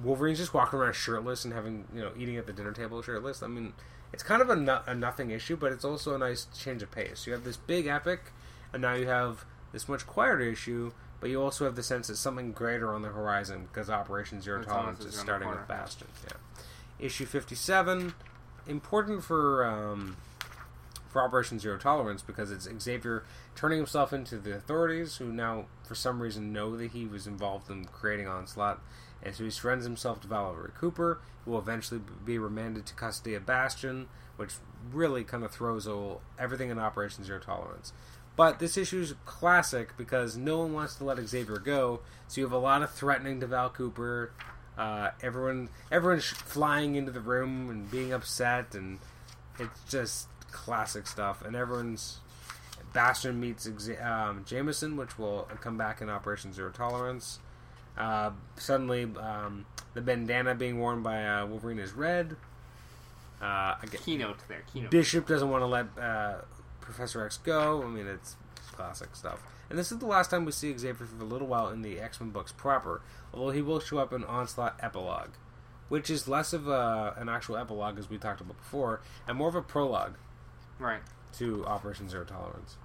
Wolverine's 0.02 0.38
just 0.38 0.54
walking 0.54 0.78
around 0.78 0.94
shirtless 0.94 1.44
and 1.44 1.54
having 1.54 1.84
you 1.94 2.00
know 2.00 2.12
eating 2.16 2.36
at 2.36 2.46
the 2.46 2.52
dinner 2.52 2.72
table 2.72 3.02
shirtless. 3.02 3.42
I 3.42 3.46
mean, 3.46 3.72
it's 4.12 4.22
kind 4.22 4.42
of 4.42 4.50
a, 4.50 4.56
no- 4.56 4.82
a 4.86 4.94
nothing 4.94 5.30
issue, 5.30 5.56
but 5.56 5.72
it's 5.72 5.84
also 5.84 6.14
a 6.14 6.18
nice 6.18 6.46
change 6.56 6.82
of 6.82 6.90
pace. 6.90 7.26
You 7.26 7.32
have 7.32 7.44
this 7.44 7.56
big 7.56 7.86
epic, 7.86 8.32
and 8.72 8.82
now 8.82 8.94
you 8.94 9.06
have 9.06 9.44
this 9.72 9.88
much 9.88 10.06
quieter 10.06 10.40
issue. 10.40 10.92
But 11.20 11.30
you 11.30 11.42
also 11.42 11.64
have 11.64 11.74
the 11.74 11.82
sense 11.82 12.06
that 12.06 12.16
something 12.16 12.52
greater 12.52 12.94
on 12.94 13.02
the 13.02 13.08
horizon 13.08 13.66
because 13.72 13.90
Operation 13.90 14.40
Zero 14.40 14.62
Tolerance 14.62 15.04
is 15.04 15.18
starting 15.18 15.48
with 15.48 15.66
Bastion. 15.66 16.06
Yeah. 16.24 17.06
Issue 17.06 17.26
fifty-seven, 17.26 18.14
important 18.68 19.24
for 19.24 19.64
um, 19.64 20.16
for 20.20 20.27
Operation 21.22 21.58
Zero 21.58 21.78
Tolerance 21.78 22.22
because 22.22 22.50
it's 22.50 22.68
Xavier 22.80 23.24
turning 23.54 23.78
himself 23.78 24.12
into 24.12 24.38
the 24.38 24.54
authorities, 24.54 25.16
who 25.16 25.32
now 25.32 25.66
for 25.86 25.94
some 25.94 26.20
reason 26.20 26.52
know 26.52 26.76
that 26.76 26.92
he 26.92 27.06
was 27.06 27.26
involved 27.26 27.70
in 27.70 27.84
creating 27.86 28.28
Onslaught, 28.28 28.80
and 29.22 29.34
so 29.34 29.44
he 29.44 29.50
surrenders 29.50 29.86
himself 29.86 30.20
to 30.20 30.28
Valerie 30.28 30.70
Cooper, 30.78 31.20
who 31.44 31.52
will 31.52 31.58
eventually 31.58 32.00
be 32.24 32.38
remanded 32.38 32.86
to 32.86 32.94
custody 32.94 33.34
of 33.34 33.46
Bastion, 33.46 34.06
which 34.36 34.54
really 34.92 35.24
kind 35.24 35.44
of 35.44 35.50
throws 35.50 35.88
everything 36.38 36.70
in 36.70 36.78
Operation 36.78 37.24
Zero 37.24 37.40
Tolerance. 37.40 37.92
But 38.36 38.60
this 38.60 38.76
issue 38.76 39.00
is 39.00 39.14
classic 39.24 39.96
because 39.96 40.36
no 40.36 40.58
one 40.58 40.72
wants 40.72 40.94
to 40.96 41.04
let 41.04 41.18
Xavier 41.18 41.58
go, 41.58 42.00
so 42.28 42.40
you 42.40 42.44
have 42.46 42.52
a 42.52 42.58
lot 42.58 42.82
of 42.82 42.92
threatening 42.92 43.40
to 43.40 43.48
Val 43.48 43.68
Cooper. 43.68 44.30
Uh, 44.76 45.10
everyone, 45.20 45.70
everyone's 45.90 46.24
flying 46.24 46.94
into 46.94 47.10
the 47.10 47.20
room 47.20 47.68
and 47.68 47.90
being 47.90 48.12
upset, 48.12 48.76
and 48.76 49.00
it's 49.58 49.80
just 49.90 50.28
classic 50.50 51.06
stuff. 51.06 51.42
And 51.42 51.54
everyone's 51.54 52.20
Bastion 52.92 53.38
meets 53.38 53.68
um, 54.02 54.44
Jameson, 54.46 54.96
which 54.96 55.18
will 55.18 55.48
come 55.60 55.76
back 55.76 56.00
in 56.00 56.08
Operation 56.08 56.52
Zero 56.52 56.70
Tolerance. 56.70 57.38
Uh, 57.96 58.30
suddenly, 58.56 59.04
um, 59.20 59.66
the 59.94 60.00
bandana 60.00 60.54
being 60.54 60.78
worn 60.78 61.02
by 61.02 61.26
uh, 61.26 61.46
Wolverine 61.46 61.78
is 61.78 61.92
red. 61.92 62.36
Uh, 63.42 63.74
again, 63.82 64.00
keynote 64.04 64.38
there. 64.48 64.62
Keynote. 64.72 64.90
Bishop 64.90 65.26
doesn't 65.26 65.50
want 65.50 65.62
to 65.62 65.66
let 65.66 65.86
uh, 66.00 66.36
Professor 66.80 67.24
X 67.24 67.38
go. 67.38 67.82
I 67.82 67.88
mean, 67.88 68.06
it's 68.06 68.36
classic 68.72 69.14
stuff. 69.14 69.42
And 69.68 69.78
this 69.78 69.92
is 69.92 69.98
the 69.98 70.06
last 70.06 70.30
time 70.30 70.44
we 70.44 70.52
see 70.52 70.76
Xavier 70.76 71.06
for 71.06 71.22
a 71.22 71.26
little 71.26 71.46
while 71.46 71.68
in 71.68 71.82
the 71.82 72.00
X 72.00 72.20
Men 72.20 72.30
books 72.30 72.52
proper, 72.52 73.02
although 73.34 73.50
he 73.50 73.60
will 73.60 73.80
show 73.80 73.98
up 73.98 74.12
in 74.12 74.24
Onslaught 74.24 74.78
Epilogue, 74.80 75.30
which 75.88 76.08
is 76.08 76.26
less 76.26 76.52
of 76.52 76.68
a, 76.68 77.14
an 77.18 77.28
actual 77.28 77.56
epilogue, 77.56 77.98
as 77.98 78.08
we 78.08 78.16
talked 78.16 78.40
about 78.40 78.56
before, 78.56 79.02
and 79.26 79.36
more 79.36 79.48
of 79.48 79.54
a 79.54 79.62
prologue 79.62 80.14
Right. 80.78 81.00
to 81.38 81.64
Operation 81.66 82.08
Zero 82.08 82.24
Tolerance. 82.24 82.76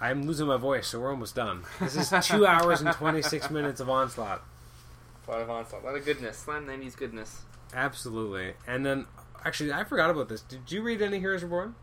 I'm 0.00 0.26
losing 0.26 0.46
my 0.46 0.56
voice, 0.56 0.88
so 0.88 1.00
we're 1.00 1.10
almost 1.10 1.34
done. 1.34 1.62
This 1.80 1.96
is 1.96 2.10
two 2.26 2.46
hours 2.46 2.80
and 2.80 2.92
26 2.92 3.50
minutes 3.50 3.80
of 3.80 3.88
Onslaught. 3.88 4.42
A 5.26 5.30
lot 5.30 5.40
of 5.40 5.48
onslaught. 5.50 5.82
A 5.82 5.86
lot 5.86 5.96
of 5.96 6.04
goodness. 6.04 6.36
Slam 6.38 6.66
90s 6.66 6.96
goodness. 6.96 7.42
Absolutely. 7.72 8.54
And 8.66 8.84
then, 8.84 9.06
actually, 9.44 9.72
I 9.72 9.84
forgot 9.84 10.10
about 10.10 10.28
this. 10.28 10.42
Did 10.42 10.70
you 10.70 10.82
read 10.82 11.00
any 11.00 11.18
Heroes 11.20 11.42
Reborn? 11.42 11.74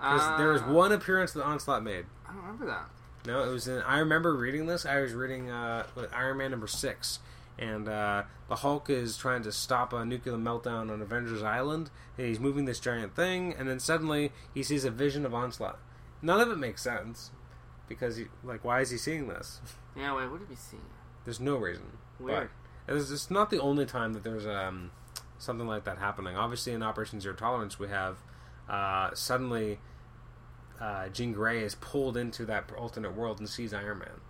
'Cause 0.00 0.38
there 0.38 0.48
was 0.48 0.62
Uh, 0.62 0.66
one 0.66 0.92
appearance 0.92 1.32
that 1.32 1.44
Onslaught 1.44 1.82
made. 1.82 2.06
I 2.26 2.32
don't 2.32 2.40
remember 2.42 2.66
that. 2.66 2.88
No, 3.26 3.44
it 3.46 3.52
was 3.52 3.68
in. 3.68 3.82
I 3.82 3.98
remember 3.98 4.34
reading 4.34 4.64
this. 4.66 4.86
I 4.86 5.00
was 5.00 5.12
reading 5.12 5.50
uh, 5.50 5.86
Iron 6.14 6.38
Man 6.38 6.50
number 6.52 6.66
six, 6.66 7.18
and 7.60 7.88
uh, 7.88 8.22
the 8.48 8.56
Hulk 8.56 8.88
is 8.88 9.16
trying 9.16 9.42
to 9.42 9.52
stop 9.52 9.92
a 9.92 10.04
nuclear 10.04 10.36
meltdown 10.36 10.90
on 10.90 11.02
Avengers 11.02 11.42
Island, 11.42 11.90
and 12.16 12.26
he's 12.26 12.40
moving 12.40 12.64
this 12.64 12.80
giant 12.80 13.14
thing, 13.14 13.54
and 13.56 13.68
then 13.68 13.78
suddenly 13.78 14.32
he 14.54 14.62
sees 14.62 14.84
a 14.84 14.90
vision 14.90 15.26
of 15.26 15.34
Onslaught. 15.34 15.78
None 16.22 16.40
of 16.40 16.50
it 16.50 16.56
makes 16.56 16.82
sense 16.82 17.30
because, 17.86 18.16
he, 18.16 18.26
like, 18.42 18.64
why 18.64 18.80
is 18.80 18.90
he 18.90 18.96
seeing 18.96 19.28
this? 19.28 19.60
Yeah, 19.96 20.16
wait, 20.16 20.30
what 20.30 20.40
did 20.40 20.48
we 20.48 20.56
see? 20.56 20.78
There's 21.24 21.40
no 21.40 21.56
reason. 21.56 21.98
Weird. 22.18 22.48
But 22.86 22.96
it's, 22.96 23.10
it's 23.10 23.30
not 23.30 23.50
the 23.50 23.60
only 23.60 23.84
time 23.84 24.14
that 24.14 24.24
there's 24.24 24.46
um, 24.46 24.90
something 25.38 25.66
like 25.66 25.84
that 25.84 25.98
happening. 25.98 26.36
Obviously, 26.36 26.72
in 26.72 26.82
Operation 26.82 27.20
Zero 27.20 27.34
Tolerance, 27.34 27.78
we 27.78 27.88
have 27.88 28.16
uh, 28.68 29.10
suddenly 29.14 29.80
uh, 30.80 31.08
Jean 31.08 31.32
Grey 31.32 31.62
is 31.62 31.74
pulled 31.74 32.16
into 32.16 32.46
that 32.46 32.70
alternate 32.76 33.14
world 33.14 33.38
and 33.38 33.48
sees 33.48 33.74
Iron 33.74 33.98
Man. 33.98 34.20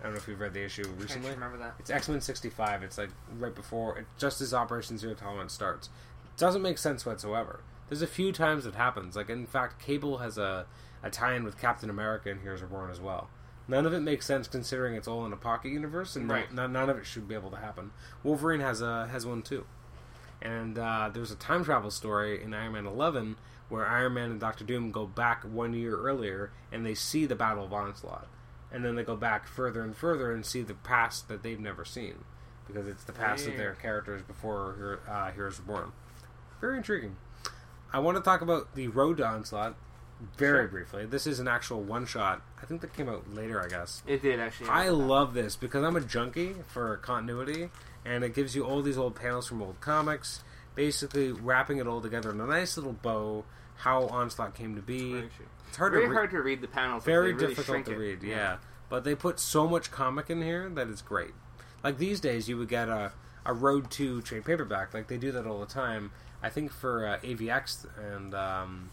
I 0.00 0.04
don't 0.04 0.12
know 0.12 0.18
if 0.18 0.28
you've 0.28 0.40
read 0.40 0.54
the 0.54 0.64
issue 0.64 0.84
I 0.84 1.02
recently. 1.02 1.30
remember 1.30 1.58
that. 1.58 1.74
It's 1.78 1.90
X 1.90 2.08
Men 2.08 2.20
sixty 2.20 2.48
five. 2.50 2.82
It's 2.82 2.98
like 2.98 3.10
right 3.38 3.54
before, 3.54 3.98
it, 3.98 4.06
just 4.18 4.40
as 4.40 4.54
Operation 4.54 4.96
Zero 4.98 5.14
Tolerance 5.14 5.52
starts. 5.52 5.88
It 6.24 6.38
doesn't 6.38 6.62
make 6.62 6.78
sense 6.78 7.04
whatsoever. 7.04 7.60
There's 7.88 8.02
a 8.02 8.06
few 8.06 8.32
times 8.32 8.66
it 8.66 8.74
happens. 8.74 9.16
Like 9.16 9.28
in 9.30 9.46
fact, 9.46 9.82
Cable 9.82 10.18
has 10.18 10.38
a, 10.38 10.66
a 11.02 11.10
tie-in 11.10 11.42
with 11.44 11.58
Captain 11.60 11.90
America 11.90 12.30
and 12.30 12.40
Heroes 12.40 12.62
Reborn 12.62 12.90
as 12.90 13.00
well. 13.00 13.28
None 13.66 13.84
of 13.86 13.92
it 13.92 14.00
makes 14.00 14.24
sense 14.24 14.46
considering 14.48 14.94
it's 14.94 15.08
all 15.08 15.26
in 15.26 15.32
a 15.32 15.36
pocket 15.36 15.70
universe, 15.72 16.16
and 16.16 16.30
Right. 16.30 16.50
no, 16.52 16.66
none 16.66 16.88
of 16.88 16.96
it 16.96 17.04
should 17.04 17.26
be 17.28 17.34
able 17.34 17.50
to 17.50 17.56
happen. 17.58 17.90
Wolverine 18.22 18.60
has 18.60 18.80
a 18.80 19.06
has 19.08 19.26
one 19.26 19.42
too, 19.42 19.66
and 20.40 20.78
uh, 20.78 21.10
there's 21.12 21.30
a 21.30 21.36
time 21.36 21.64
travel 21.64 21.90
story 21.90 22.42
in 22.42 22.54
Iron 22.54 22.72
Man 22.72 22.86
eleven 22.86 23.36
where 23.68 23.86
Iron 23.86 24.14
Man 24.14 24.30
and 24.30 24.40
Doctor 24.40 24.64
Doom 24.64 24.90
go 24.90 25.06
back 25.06 25.42
one 25.44 25.74
year 25.74 25.94
earlier 25.98 26.50
and 26.72 26.86
they 26.86 26.94
see 26.94 27.26
the 27.26 27.34
Battle 27.34 27.64
of 27.64 27.72
Onslaught, 27.72 28.26
and 28.72 28.84
then 28.84 28.94
they 28.96 29.02
go 29.02 29.16
back 29.16 29.46
further 29.48 29.82
and 29.82 29.96
further 29.96 30.32
and 30.32 30.44
see 30.44 30.62
the 30.62 30.74
past 30.74 31.28
that 31.28 31.42
they've 31.42 31.60
never 31.60 31.84
seen 31.84 32.24
because 32.66 32.86
it's 32.86 33.04
the 33.04 33.12
past 33.12 33.46
of 33.46 33.56
their 33.56 33.74
characters 33.74 34.20
before 34.22 35.00
uh, 35.08 35.30
Heroes 35.32 35.58
Reborn. 35.58 35.92
Very 36.60 36.76
intriguing. 36.76 37.16
I 37.92 38.00
want 38.00 38.16
to 38.18 38.22
talk 38.22 38.42
about 38.42 38.74
the 38.74 38.88
Road 38.88 39.16
to 39.18 39.26
Onslaught 39.26 39.74
very 40.36 40.64
Sure. 40.64 40.68
briefly. 40.68 41.06
This 41.06 41.26
is 41.26 41.38
an 41.40 41.48
actual 41.48 41.80
one 41.80 42.04
shot. 42.04 42.42
I 42.60 42.66
think 42.66 42.80
that 42.82 42.92
came 42.94 43.08
out 43.08 43.32
later, 43.32 43.62
I 43.62 43.68
guess. 43.68 44.02
It 44.06 44.20
did 44.20 44.40
actually. 44.40 44.68
I 44.68 44.88
love 44.90 45.32
this 45.32 45.56
because 45.56 45.84
I'm 45.84 45.96
a 45.96 46.00
junkie 46.00 46.56
for 46.66 46.96
continuity, 46.98 47.70
and 48.04 48.22
it 48.24 48.34
gives 48.34 48.54
you 48.54 48.64
all 48.66 48.82
these 48.82 48.98
old 48.98 49.14
panels 49.14 49.46
from 49.46 49.62
old 49.62 49.80
comics, 49.80 50.42
basically 50.74 51.32
wrapping 51.32 51.78
it 51.78 51.86
all 51.86 52.00
together 52.00 52.30
in 52.30 52.40
a 52.40 52.46
nice 52.46 52.76
little 52.76 52.92
bow. 52.92 53.44
How 53.76 54.08
Onslaught 54.08 54.56
came 54.56 54.74
to 54.74 54.82
be. 54.82 55.22
Very. 55.68 55.70
It's 55.70 55.76
hard 55.76 55.92
Very 55.92 56.04
to 56.04 56.08
read. 56.10 56.16
hard 56.16 56.30
to 56.30 56.42
read 56.42 56.60
the 56.60 56.68
panels. 56.68 57.04
Very 57.04 57.32
really 57.32 57.54
difficult 57.54 57.84
to 57.86 57.96
read, 57.96 58.22
yeah. 58.22 58.56
But 58.88 59.04
they 59.04 59.14
put 59.14 59.38
so 59.38 59.68
much 59.68 59.90
comic 59.90 60.30
in 60.30 60.42
here 60.42 60.68
that 60.70 60.88
it's 60.88 61.02
great. 61.02 61.32
Like 61.84 61.98
these 61.98 62.20
days, 62.20 62.48
you 62.48 62.56
would 62.56 62.68
get 62.68 62.88
a, 62.88 63.12
a 63.44 63.52
Road 63.52 63.90
to 63.92 64.22
trade 64.22 64.44
paperback. 64.44 64.94
Like 64.94 65.08
they 65.08 65.18
do 65.18 65.30
that 65.32 65.46
all 65.46 65.60
the 65.60 65.66
time. 65.66 66.10
I 66.42 66.48
think 66.48 66.72
for 66.72 67.06
uh, 67.06 67.18
AVX 67.18 67.86
and 68.14 68.34
um, 68.34 68.90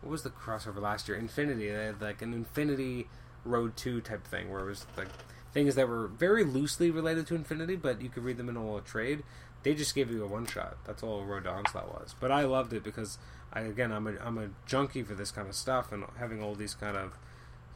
what 0.00 0.10
was 0.10 0.22
the 0.22 0.30
crossover 0.30 0.80
last 0.80 1.08
year? 1.08 1.16
Infinity. 1.18 1.68
They 1.68 1.84
had 1.86 2.00
like 2.00 2.22
an 2.22 2.32
Infinity 2.32 3.08
Road 3.44 3.76
to 3.78 4.00
type 4.00 4.26
thing 4.26 4.50
where 4.50 4.60
it 4.60 4.66
was 4.66 4.86
like 4.96 5.08
things 5.52 5.74
that 5.74 5.88
were 5.88 6.06
very 6.08 6.44
loosely 6.44 6.90
related 6.90 7.26
to 7.28 7.34
Infinity, 7.34 7.76
but 7.76 8.00
you 8.00 8.08
could 8.08 8.24
read 8.24 8.36
them 8.36 8.48
in 8.48 8.56
a 8.56 8.64
little 8.64 8.80
trade. 8.80 9.22
They 9.62 9.74
just 9.74 9.94
gave 9.94 10.10
you 10.10 10.22
a 10.24 10.26
one 10.26 10.46
shot. 10.46 10.76
That's 10.84 11.02
all 11.02 11.24
Road 11.24 11.44
to 11.44 11.50
Onslaught 11.50 11.88
was. 11.92 12.14
But 12.18 12.30
I 12.30 12.44
loved 12.44 12.72
it 12.72 12.84
because 12.84 13.18
I 13.56 13.60
again 13.62 13.90
I'm 13.90 14.06
a 14.06 14.12
I'm 14.22 14.38
a 14.38 14.48
junkie 14.66 15.02
for 15.02 15.14
this 15.14 15.30
kind 15.30 15.48
of 15.48 15.54
stuff 15.54 15.90
and 15.90 16.04
having 16.18 16.42
all 16.42 16.54
these 16.54 16.74
kind 16.74 16.96
of 16.96 17.16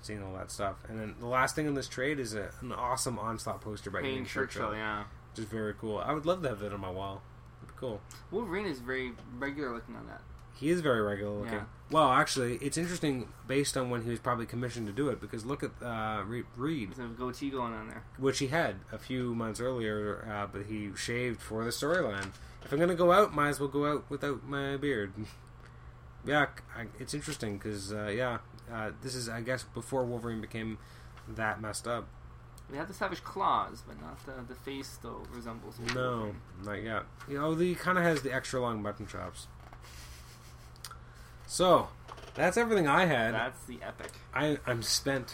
seeing 0.02 0.22
all 0.22 0.34
that 0.34 0.50
stuff. 0.50 0.76
And 0.88 0.98
then 0.98 1.14
the 1.18 1.26
last 1.26 1.54
thing 1.54 1.66
in 1.66 1.74
this 1.74 1.88
trade 1.88 2.18
is 2.18 2.34
a, 2.34 2.50
an 2.60 2.72
awesome 2.72 3.18
onslaught 3.18 3.60
poster 3.60 3.90
by 3.90 4.02
Ian 4.02 4.24
Churchill, 4.24 4.62
Churchill, 4.62 4.76
yeah. 4.76 5.04
which 5.30 5.44
is 5.44 5.50
very 5.50 5.74
cool. 5.74 5.98
I 5.98 6.12
would 6.12 6.26
love 6.26 6.42
to 6.42 6.48
have 6.48 6.60
that 6.60 6.72
on 6.72 6.80
my 6.80 6.90
wall. 6.90 7.22
It'd 7.62 7.74
be 7.74 7.78
cool. 7.78 8.00
Wolverine 8.30 8.66
is 8.66 8.80
very 8.80 9.12
regular 9.38 9.74
looking 9.74 9.96
on 9.96 10.06
that. 10.06 10.22
He 10.58 10.68
is 10.68 10.80
very 10.82 11.00
regular 11.00 11.38
looking. 11.38 11.54
Yeah. 11.54 11.64
Well, 11.90 12.10
actually, 12.12 12.56
it's 12.56 12.76
interesting 12.76 13.28
based 13.46 13.76
on 13.76 13.88
when 13.88 14.02
he 14.02 14.10
was 14.10 14.18
probably 14.18 14.46
commissioned 14.46 14.86
to 14.86 14.92
do 14.92 15.08
it 15.08 15.20
because 15.20 15.46
look 15.46 15.62
at 15.62 15.70
uh, 15.82 16.22
Re- 16.24 16.44
Reed, 16.56 16.92
There's 16.96 17.10
a 17.10 17.14
goatee 17.14 17.50
going 17.50 17.72
on 17.72 17.88
there. 17.88 18.04
which 18.18 18.38
he 18.38 18.48
had 18.48 18.76
a 18.92 18.98
few 18.98 19.34
months 19.34 19.60
earlier, 19.60 20.26
uh, 20.30 20.46
but 20.46 20.66
he 20.66 20.90
shaved 20.94 21.40
for 21.40 21.64
the 21.64 21.70
storyline. 21.70 22.28
If 22.62 22.72
I'm 22.72 22.78
gonna 22.78 22.94
go 22.94 23.10
out, 23.10 23.34
might 23.34 23.48
as 23.48 23.60
well 23.60 23.70
go 23.70 23.90
out 23.90 24.04
without 24.10 24.44
my 24.44 24.76
beard. 24.76 25.12
yeah, 26.24 26.46
I, 26.76 26.86
it's 26.98 27.14
interesting 27.14 27.58
because 27.58 27.92
uh, 27.92 28.12
yeah, 28.14 28.38
uh, 28.72 28.90
this 29.02 29.14
is 29.14 29.28
I 29.28 29.40
guess 29.40 29.62
before 29.62 30.04
Wolverine 30.04 30.40
became 30.40 30.78
that 31.28 31.60
messed 31.60 31.86
up. 31.86 32.06
We 32.70 32.76
have 32.76 32.86
the 32.86 32.94
savage 32.94 33.24
claws, 33.24 33.82
but 33.86 34.00
not 34.00 34.24
the 34.26 34.32
the 34.46 34.54
face. 34.54 34.88
Still 34.88 35.26
resembles. 35.34 35.78
No, 35.94 36.34
not 36.64 36.82
yet. 36.82 37.02
You 37.28 37.38
know, 37.38 37.54
he 37.54 37.74
kind 37.74 37.98
of 37.98 38.04
has 38.04 38.22
the 38.22 38.32
extra 38.32 38.60
long 38.60 38.82
mutton 38.82 39.06
chops. 39.06 39.48
So, 41.46 41.88
that's 42.34 42.56
everything 42.56 42.86
I 42.88 43.04
had. 43.06 43.34
That's 43.34 43.62
the 43.64 43.78
epic. 43.82 44.10
I, 44.34 44.58
I'm 44.66 44.82
spent. 44.82 45.30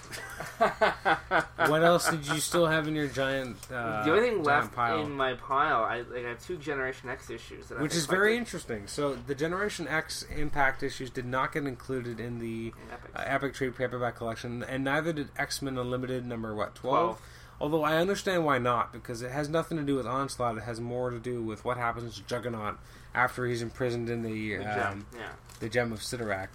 what 0.59 1.83
else 1.83 2.09
did 2.11 2.27
you 2.27 2.39
still 2.41 2.67
have 2.67 2.89
in 2.89 2.95
your 2.95 3.09
giant? 3.09 3.57
Uh, 3.73 4.05
the 4.05 4.13
only 4.13 4.29
thing 4.31 4.43
left 4.43 4.75
pile? 4.75 5.01
in 5.01 5.11
my 5.13 5.35
pile, 5.35 5.85
I 5.85 6.03
like 6.03 6.25
I 6.25 6.29
have 6.31 6.45
two 6.45 6.57
Generation 6.57 7.09
X 7.09 7.31
issues 7.31 7.69
that 7.69 7.81
which 7.81 7.95
is 7.95 8.07
very 8.07 8.35
collected. 8.35 8.39
interesting. 8.39 8.87
So 8.87 9.15
the 9.27 9.35
Generation 9.35 9.87
X 9.89 10.25
Impact 10.35 10.83
issues 10.83 11.11
did 11.11 11.27
not 11.27 11.53
get 11.53 11.65
included 11.67 12.21
in 12.21 12.39
the 12.39 12.73
Epic. 12.93 13.11
uh, 13.15 13.23
Epic 13.27 13.55
Trade 13.55 13.77
paperback 13.77 14.17
collection, 14.17 14.63
and 14.63 14.85
neither 14.85 15.13
did 15.13 15.29
X 15.37 15.61
Men 15.63 15.79
Unlimited 15.79 16.25
number 16.27 16.55
what 16.55 16.75
twelve. 16.75 16.97
Twelve. 17.19 17.23
Although 17.59 17.85
I 17.85 17.97
understand 17.97 18.45
why 18.45 18.59
not, 18.59 18.93
because 18.93 19.23
it 19.23 19.31
has 19.31 19.49
nothing 19.49 19.79
to 19.79 19.83
do 19.83 19.95
with 19.97 20.07
Onslaught. 20.07 20.59
It 20.59 20.65
has 20.65 20.79
more 20.79 21.09
to 21.11 21.19
do 21.19 21.43
with 21.43 21.65
what 21.65 21.79
happens 21.79 22.17
to 22.17 22.23
Juggernaut 22.25 22.77
after 23.15 23.47
he's 23.47 23.63
imprisoned 23.63 24.11
in 24.11 24.23
the 24.23 24.57
The 24.57 24.65
um, 24.67 24.75
gem. 24.75 25.07
Yeah. 25.15 25.29
the 25.61 25.69
gem 25.71 25.91
of 25.91 26.01
Cyttorak. 26.01 26.49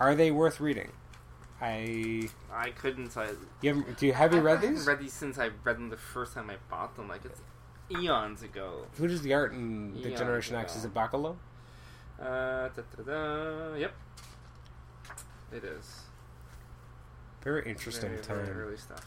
Are 0.00 0.14
they 0.14 0.30
worth 0.30 0.60
reading? 0.60 0.92
I 1.60 2.28
I 2.52 2.70
couldn't. 2.70 3.16
I, 3.16 3.30
you 3.62 3.74
haven't, 3.74 3.98
do 3.98 4.06
you 4.06 4.12
have 4.12 4.32
you 4.32 4.38
I 4.38 4.42
read 4.42 4.60
haven't 4.60 4.74
these? 4.76 4.86
read 4.86 5.00
these 5.00 5.12
since 5.12 5.38
I 5.38 5.50
read 5.64 5.76
them 5.76 5.88
the 5.90 5.96
first 5.96 6.34
time 6.34 6.50
I 6.50 6.56
bought 6.70 6.94
them. 6.96 7.08
Like 7.08 7.24
it's 7.24 7.40
eons 7.90 8.42
ago. 8.42 8.86
Who 8.96 9.08
does 9.08 9.22
the 9.22 9.34
art 9.34 9.52
in 9.52 10.00
the 10.00 10.10
Yeah, 10.10 10.16
Generation 10.16 10.54
X? 10.56 10.76
Is 10.76 10.84
it 10.84 10.94
Bachalo? 10.94 11.36
Uh, 12.20 12.68
da, 12.68 12.82
da, 12.96 13.02
da, 13.04 13.74
yep. 13.74 13.94
It 15.52 15.64
is. 15.64 16.02
Very 17.42 17.68
interesting 17.68 18.10
very, 18.10 18.22
time. 18.22 18.44
Very 18.44 18.62
early 18.62 18.76
stuff. 18.76 19.00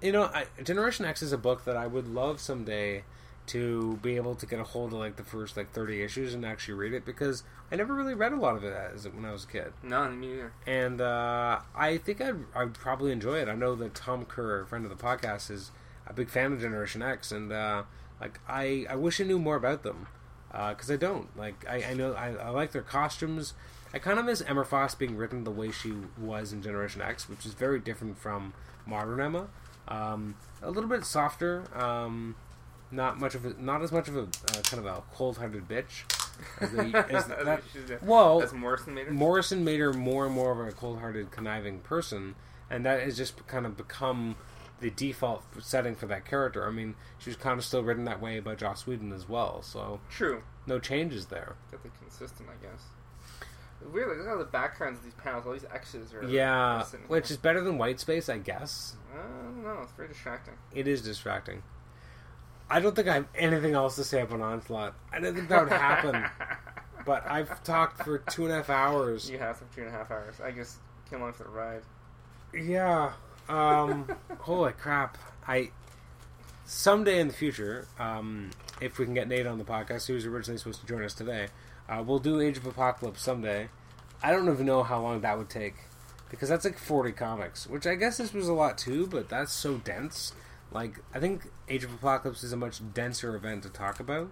You 0.00 0.12
know, 0.12 0.24
I, 0.24 0.46
Generation 0.62 1.04
X 1.04 1.22
is 1.22 1.32
a 1.32 1.38
book 1.38 1.64
that 1.64 1.76
I 1.76 1.86
would 1.86 2.08
love 2.08 2.40
someday 2.40 3.04
to 3.48 3.98
be 4.02 4.16
able 4.16 4.34
to 4.36 4.46
get 4.46 4.60
a 4.60 4.64
hold 4.64 4.92
of, 4.92 4.98
like 4.98 5.16
the 5.16 5.24
first 5.24 5.56
like 5.56 5.72
thirty 5.72 6.02
issues 6.02 6.32
and 6.34 6.44
actually 6.46 6.74
read 6.74 6.92
it 6.92 7.04
because 7.04 7.42
I 7.70 7.76
never 7.76 7.94
really 7.94 8.14
read 8.14 8.32
a 8.32 8.36
lot 8.36 8.56
of 8.56 8.64
it 8.64 8.72
as 8.72 9.08
when 9.08 9.24
I 9.24 9.32
was 9.32 9.44
a 9.44 9.46
kid, 9.48 9.72
No, 9.82 10.08
me 10.10 10.28
neither. 10.28 10.52
and 10.66 11.00
uh, 11.00 11.60
I 11.74 11.98
think 11.98 12.20
I'd, 12.20 12.36
I'd 12.54 12.74
probably 12.74 13.12
enjoy 13.12 13.38
it. 13.40 13.48
I 13.48 13.54
know 13.54 13.74
that 13.74 13.94
Tom 13.94 14.24
Kerr, 14.26 14.60
a 14.60 14.66
friend 14.66 14.84
of 14.84 14.96
the 14.96 15.02
podcast, 15.02 15.50
is 15.50 15.70
a 16.06 16.12
big 16.12 16.28
fan 16.30 16.52
of 16.52 16.60
Generation 16.60 17.02
X, 17.02 17.32
and 17.32 17.52
uh, 17.52 17.82
like 18.20 18.38
I, 18.48 18.86
I 18.88 18.96
wish 18.96 19.20
I 19.20 19.24
knew 19.24 19.38
more 19.38 19.56
about 19.56 19.82
them 19.82 20.06
because 20.50 20.90
I 20.90 20.96
don't. 20.96 21.36
Like 21.36 21.64
I, 21.68 21.82
I 21.90 21.94
know 21.94 22.12
I, 22.12 22.34
I 22.34 22.48
like 22.50 22.72
their 22.72 22.82
costumes. 22.82 23.54
I 23.94 23.98
kind 23.98 24.18
of 24.18 24.24
miss 24.24 24.40
Emma 24.42 24.64
Frost 24.64 24.98
being 24.98 25.16
written 25.16 25.44
the 25.44 25.50
way 25.50 25.70
she 25.70 25.92
was 26.18 26.52
in 26.52 26.62
Generation 26.62 27.02
X, 27.02 27.28
which 27.28 27.44
is 27.44 27.52
very 27.54 27.78
different 27.80 28.18
from 28.18 28.54
modern 28.86 29.20
Emma. 29.20 29.48
Um, 29.88 30.36
a 30.62 30.70
little 30.70 30.88
bit 30.88 31.04
softer. 31.04 31.64
Um, 31.78 32.36
not 32.92 33.18
much 33.18 33.34
of 33.34 33.44
a, 33.44 33.54
not 33.58 33.82
as 33.82 33.90
much 33.90 34.08
of 34.08 34.16
a 34.16 34.22
uh, 34.22 34.62
kind 34.62 34.84
of 34.84 34.86
a 34.86 35.02
cold-hearted 35.14 35.66
bitch. 35.66 36.04
As 36.60 36.70
the, 36.70 37.06
as 37.10 37.26
that, 37.26 38.02
well, 38.02 38.40
That's 38.40 38.52
Morrison 38.52 38.94
made 38.94 39.06
her. 39.06 39.12
Morrison 39.12 39.64
made 39.64 39.80
her 39.80 39.92
more 39.92 40.26
and 40.26 40.34
more 40.34 40.52
of 40.52 40.68
a 40.68 40.72
cold-hearted, 40.72 41.30
conniving 41.30 41.80
person, 41.80 42.34
and 42.70 42.84
that 42.86 43.00
has 43.02 43.16
just 43.16 43.46
kind 43.46 43.66
of 43.66 43.76
become 43.76 44.36
the 44.80 44.90
default 44.90 45.42
setting 45.60 45.94
for 45.94 46.06
that 46.06 46.24
character. 46.24 46.66
I 46.66 46.70
mean, 46.70 46.94
she 47.18 47.30
was 47.30 47.36
kind 47.36 47.58
of 47.58 47.64
still 47.64 47.82
written 47.82 48.04
that 48.04 48.20
way 48.20 48.40
by 48.40 48.54
Joss 48.54 48.86
Whedon 48.86 49.12
as 49.12 49.28
well, 49.28 49.62
so 49.62 50.00
True. 50.10 50.42
no 50.66 50.78
changes 50.78 51.26
there. 51.26 51.56
The 51.70 51.78
consistent, 52.00 52.48
I 52.48 52.64
guess. 52.64 52.82
Weird. 53.92 54.16
Look 54.16 54.26
at 54.26 54.32
all 54.32 54.38
the 54.38 54.44
backgrounds 54.44 54.98
of 55.00 55.04
these 55.04 55.14
panels. 55.14 55.44
All 55.46 55.52
these 55.52 55.64
X's 55.72 56.14
are. 56.14 56.24
Yeah, 56.24 56.84
which 57.08 57.30
is 57.30 57.36
better 57.36 57.62
than 57.62 57.78
White 57.78 57.98
Space, 57.98 58.28
I 58.28 58.38
guess. 58.38 58.94
I 59.12 59.16
don't 59.42 59.62
know. 59.62 59.80
It's 59.82 59.92
very 59.92 60.08
distracting. 60.08 60.54
It 60.74 60.86
is 60.86 61.02
distracting. 61.02 61.62
I 62.72 62.80
don't 62.80 62.96
think 62.96 63.06
I 63.06 63.14
have 63.16 63.28
anything 63.34 63.74
else 63.74 63.96
to 63.96 64.04
say 64.04 64.22
about 64.22 64.40
Onslaught. 64.40 64.94
I 65.12 65.20
didn't 65.20 65.34
think 65.34 65.48
that 65.50 65.64
would 65.64 65.72
happen, 65.72 66.24
but 67.06 67.22
I've 67.30 67.62
talked 67.64 68.02
for 68.02 68.16
two 68.16 68.44
and 68.44 68.52
a 68.52 68.56
half 68.56 68.70
hours. 68.70 69.28
You 69.28 69.38
have 69.40 69.58
some 69.58 69.68
two 69.74 69.82
and 69.82 69.90
a 69.90 69.92
half 69.92 70.10
hours. 70.10 70.40
I 70.42 70.52
just 70.52 70.78
came 71.10 71.20
along 71.20 71.34
for 71.34 71.42
the 71.42 71.50
ride. 71.50 71.82
Yeah. 72.54 73.12
Um, 73.50 74.08
holy 74.38 74.72
crap! 74.72 75.18
I 75.46 75.70
someday 76.64 77.20
in 77.20 77.28
the 77.28 77.34
future, 77.34 77.86
um, 77.98 78.48
if 78.80 78.98
we 78.98 79.04
can 79.04 79.12
get 79.12 79.28
Nate 79.28 79.46
on 79.46 79.58
the 79.58 79.64
podcast, 79.64 80.06
who 80.06 80.14
was 80.14 80.24
originally 80.24 80.56
supposed 80.56 80.80
to 80.80 80.86
join 80.86 81.02
us 81.02 81.12
today, 81.12 81.48
uh, 81.90 82.02
we'll 82.02 82.20
do 82.20 82.40
Age 82.40 82.56
of 82.56 82.64
Apocalypse 82.64 83.20
someday. 83.20 83.68
I 84.22 84.30
don't 84.30 84.48
even 84.48 84.64
know 84.64 84.82
how 84.82 85.02
long 85.02 85.20
that 85.20 85.36
would 85.36 85.50
take 85.50 85.74
because 86.30 86.48
that's 86.48 86.64
like 86.64 86.78
forty 86.78 87.12
comics, 87.12 87.66
which 87.66 87.86
I 87.86 87.96
guess 87.96 88.16
this 88.16 88.32
was 88.32 88.48
a 88.48 88.54
lot 88.54 88.78
too, 88.78 89.08
but 89.08 89.28
that's 89.28 89.52
so 89.52 89.76
dense. 89.76 90.32
Like 90.74 91.00
I 91.14 91.20
think 91.20 91.50
Age 91.68 91.84
of 91.84 91.92
Apocalypse 91.94 92.42
is 92.42 92.52
a 92.52 92.56
much 92.56 92.80
denser 92.94 93.34
event 93.36 93.62
to 93.64 93.68
talk 93.68 94.00
about 94.00 94.30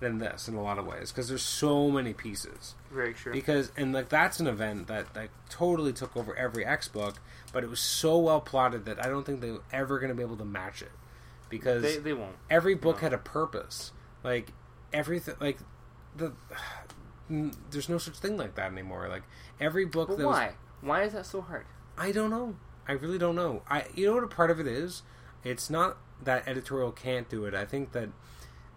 than 0.00 0.18
this 0.18 0.48
in 0.48 0.54
a 0.54 0.62
lot 0.62 0.78
of 0.78 0.84
ways 0.86 1.12
because 1.12 1.28
there's 1.28 1.42
so 1.42 1.88
many 1.88 2.12
pieces 2.12 2.74
Very 2.90 3.14
true. 3.14 3.32
because 3.32 3.70
and 3.76 3.92
like 3.92 4.08
that's 4.08 4.40
an 4.40 4.48
event 4.48 4.88
that 4.88 5.14
like 5.14 5.30
totally 5.48 5.92
took 5.92 6.16
over 6.16 6.34
every 6.36 6.64
X 6.66 6.88
book, 6.88 7.16
but 7.52 7.62
it 7.62 7.70
was 7.70 7.78
so 7.80 8.18
well 8.18 8.40
plotted 8.40 8.84
that 8.86 9.04
I 9.04 9.08
don't 9.08 9.24
think 9.24 9.40
they're 9.40 9.58
ever 9.72 9.98
going 10.00 10.08
to 10.08 10.14
be 10.16 10.22
able 10.22 10.36
to 10.38 10.44
match 10.44 10.82
it 10.82 10.90
because 11.48 11.82
They 11.82 11.98
they 11.98 12.12
won't. 12.12 12.34
every 12.50 12.74
book 12.74 12.96
No. 12.96 13.00
had 13.02 13.12
a 13.12 13.18
purpose. 13.18 13.92
Like 14.24 14.52
everything, 14.92 15.34
like 15.40 15.58
the 16.16 16.32
there's 17.70 17.88
no 17.88 17.98
such 17.98 18.18
thing 18.18 18.36
like 18.36 18.54
that 18.56 18.72
anymore. 18.72 19.08
Like 19.08 19.22
every 19.60 19.84
book 19.84 20.08
But 20.08 20.18
that 20.18 20.26
was 20.26 20.34
why? 20.36 20.52
Why 20.80 21.02
is 21.04 21.12
that 21.12 21.26
so 21.26 21.40
hard? 21.42 21.66
I 21.96 22.10
don't 22.12 22.30
know. 22.30 22.56
I 22.88 22.92
really 22.92 23.18
don't 23.18 23.36
know. 23.36 23.62
I 23.70 23.84
you 23.94 24.06
know 24.06 24.14
what 24.14 24.24
a 24.24 24.28
part 24.28 24.50
of 24.50 24.58
it 24.58 24.66
is? 24.66 25.02
It's 25.44 25.70
not 25.70 25.96
that 26.22 26.46
editorial 26.46 26.92
can't 26.92 27.28
do 27.28 27.44
it. 27.44 27.54
I 27.54 27.64
think 27.64 27.92
that 27.92 28.10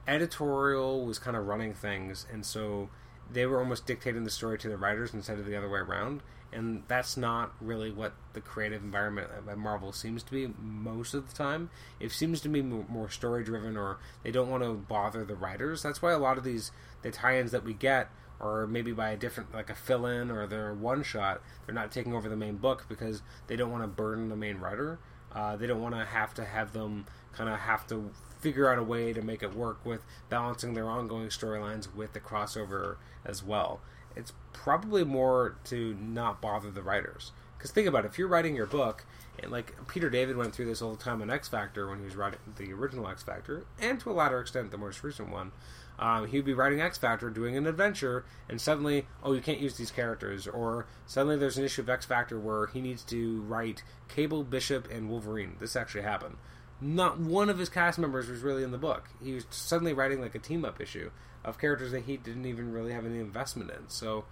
editorial 0.08 1.06
was 1.06 1.20
kind 1.20 1.36
of 1.36 1.46
running 1.48 1.74
things 1.74 2.26
and 2.32 2.46
so 2.46 2.90
they 3.32 3.46
were 3.46 3.60
almost 3.60 3.86
dictating 3.86 4.24
the 4.24 4.30
story 4.30 4.58
to 4.60 4.70
the 4.70 4.78
writers 4.78 5.14
instead 5.14 5.40
of 5.40 5.46
the 5.46 5.56
other 5.56 5.70
way 5.70 5.80
around. 5.80 6.22
And 6.54 6.84
that's 6.88 7.18
not 7.18 7.54
really 7.60 7.92
what 7.92 8.14
the 8.34 8.40
creative 8.40 8.84
environment 8.84 9.30
at 9.50 9.58
Marvel 9.58 9.92
seems 9.92 10.24
to 10.24 10.32
be 10.32 10.54
most 10.62 11.14
of 11.14 11.28
the 11.28 11.36
time. 11.36 11.70
It 12.00 12.12
seems 12.12 12.40
to 12.42 12.50
be 12.50 12.62
more 12.62 13.10
story 13.10 13.44
driven, 13.44 13.76
or 13.76 13.98
they 14.24 14.32
don't 14.32 14.50
want 14.50 14.64
to 14.64 14.74
bother 14.74 15.26
the 15.26 15.36
writers. 15.36 15.84
That's 15.84 16.02
why 16.02 16.14
a 16.14 16.20
lot 16.20 16.38
of 16.38 16.44
these 16.44 16.72
the 17.02 17.12
tie-ins 17.12 17.52
that 17.52 17.64
we 17.64 17.74
get 17.74 18.10
or 18.40 18.68
maybe 18.68 18.92
by 18.92 19.10
a 19.10 19.18
different 19.18 19.54
like 19.54 19.70
a 19.70 19.76
fill-in 19.76 20.30
or 20.30 20.46
they're 20.46 20.74
one 20.74 21.04
shot 21.04 21.42
they're 21.66 21.76
not 21.76 21.92
taking 21.92 22.14
over 22.14 22.28
the 22.28 22.36
main 22.36 22.58
book 22.58 22.86
because 22.90 23.22
they 23.48 23.56
don't 23.56 23.72
want 23.72 23.84
to 23.84 23.88
burden 23.88 24.28
the 24.28 24.36
main 24.36 24.58
writer 24.58 25.00
uh, 25.36 25.56
they 25.56 25.68
don't 25.68 25.82
want 25.82 25.94
to 25.96 26.06
have 26.06 26.34
to 26.36 26.46
have 26.46 26.74
them 26.74 27.06
kind 27.34 27.50
of 27.50 27.60
have 27.60 27.86
to 27.88 28.12
figure 28.40 28.72
out 28.72 28.80
a 28.80 28.84
way 28.84 29.12
to 29.12 29.22
make 29.22 29.44
it 29.44 29.54
work 29.56 29.86
with 29.86 30.02
balancing 30.30 30.74
their 30.74 30.90
ongoing 30.90 31.28
storylines 31.28 31.94
with 31.94 32.14
the 32.14 32.20
crossover 32.20 32.96
as 33.26 33.44
well. 33.44 33.82
It's 34.16 34.34
probably 34.54 35.04
more 35.04 35.58
to 35.66 35.96
not 35.96 36.42
bother 36.42 36.72
the 36.72 36.82
writers. 36.82 37.32
Because 37.58 37.72
think 37.72 37.88
about 37.88 38.06
it 38.06 38.10
if 38.10 38.18
you're 38.18 38.28
writing 38.28 38.56
your 38.56 38.68
book 38.68 39.06
and 39.42 39.52
like 39.52 39.76
peter 39.88 40.10
david 40.10 40.38
went 40.38 40.54
through 40.54 40.66
this 40.66 40.82
all 40.82 40.92
the 40.92 41.04
time 41.04 41.22
on 41.22 41.30
x 41.30 41.48
factor 41.48 41.88
when 41.90 42.00
he 42.00 42.06
was 42.06 42.16
writing 42.16 42.40
the 42.58 42.72
original 42.74 43.08
x 43.08 43.24
factor 43.24 43.66
and 43.80 44.00
to 44.00 44.12
a 44.12 44.14
latter 44.14 44.40
extent 44.40 44.72
the 44.72 44.78
most 44.78 45.04
recent 45.04 45.30
one 45.30 45.52
um, 45.98 46.28
he 46.28 46.38
would 46.38 46.46
be 46.46 46.54
writing 46.54 46.82
X 46.82 46.98
Factor, 46.98 47.30
doing 47.30 47.56
an 47.56 47.68
adventure, 47.68 48.26
and 48.50 48.60
suddenly, 48.60 49.06
oh, 49.24 49.34
you 49.34 49.42
can't 49.42 49.60
use 49.60 49.78
these 49.78 49.92
characters. 49.92 50.48
Or 50.48 50.88
suddenly 51.06 51.38
there's 51.38 51.58
an 51.58 51.66
issue 51.66 51.82
of 51.82 51.90
X 51.90 52.06
Factor 52.06 52.40
where 52.40 52.68
he 52.68 52.82
needs 52.82 53.04
to 53.04 53.42
write 53.44 53.84
Cable, 54.08 54.44
Bishop, 54.44 54.90
and 54.92 55.10
Wolverine. 55.10 55.56
This 55.60 55.76
actually 55.76 56.04
happened. 56.04 56.38
Not 56.82 57.20
one 57.20 57.50
of 57.50 57.58
his 57.58 57.70
cast 57.70 57.98
members 57.98 58.28
was 58.28 58.42
really 58.42 58.64
in 58.64 58.72
the 58.72 58.78
book. 58.78 59.10
He 59.24 59.34
was 59.34 59.46
suddenly 59.50 59.94
writing 59.94 60.20
like 60.20 60.36
a 60.36 60.40
team 60.40 60.66
up 60.66 60.82
issue 60.82 61.12
of 61.44 61.58
characters 61.58 61.92
that 61.92 62.04
he 62.04 62.18
didn't 62.18 62.46
even 62.46 62.74
really 62.74 62.92
have 62.92 63.06
any 63.06 63.20
investment 63.20 63.72
in. 63.72 63.88
So 63.88 64.26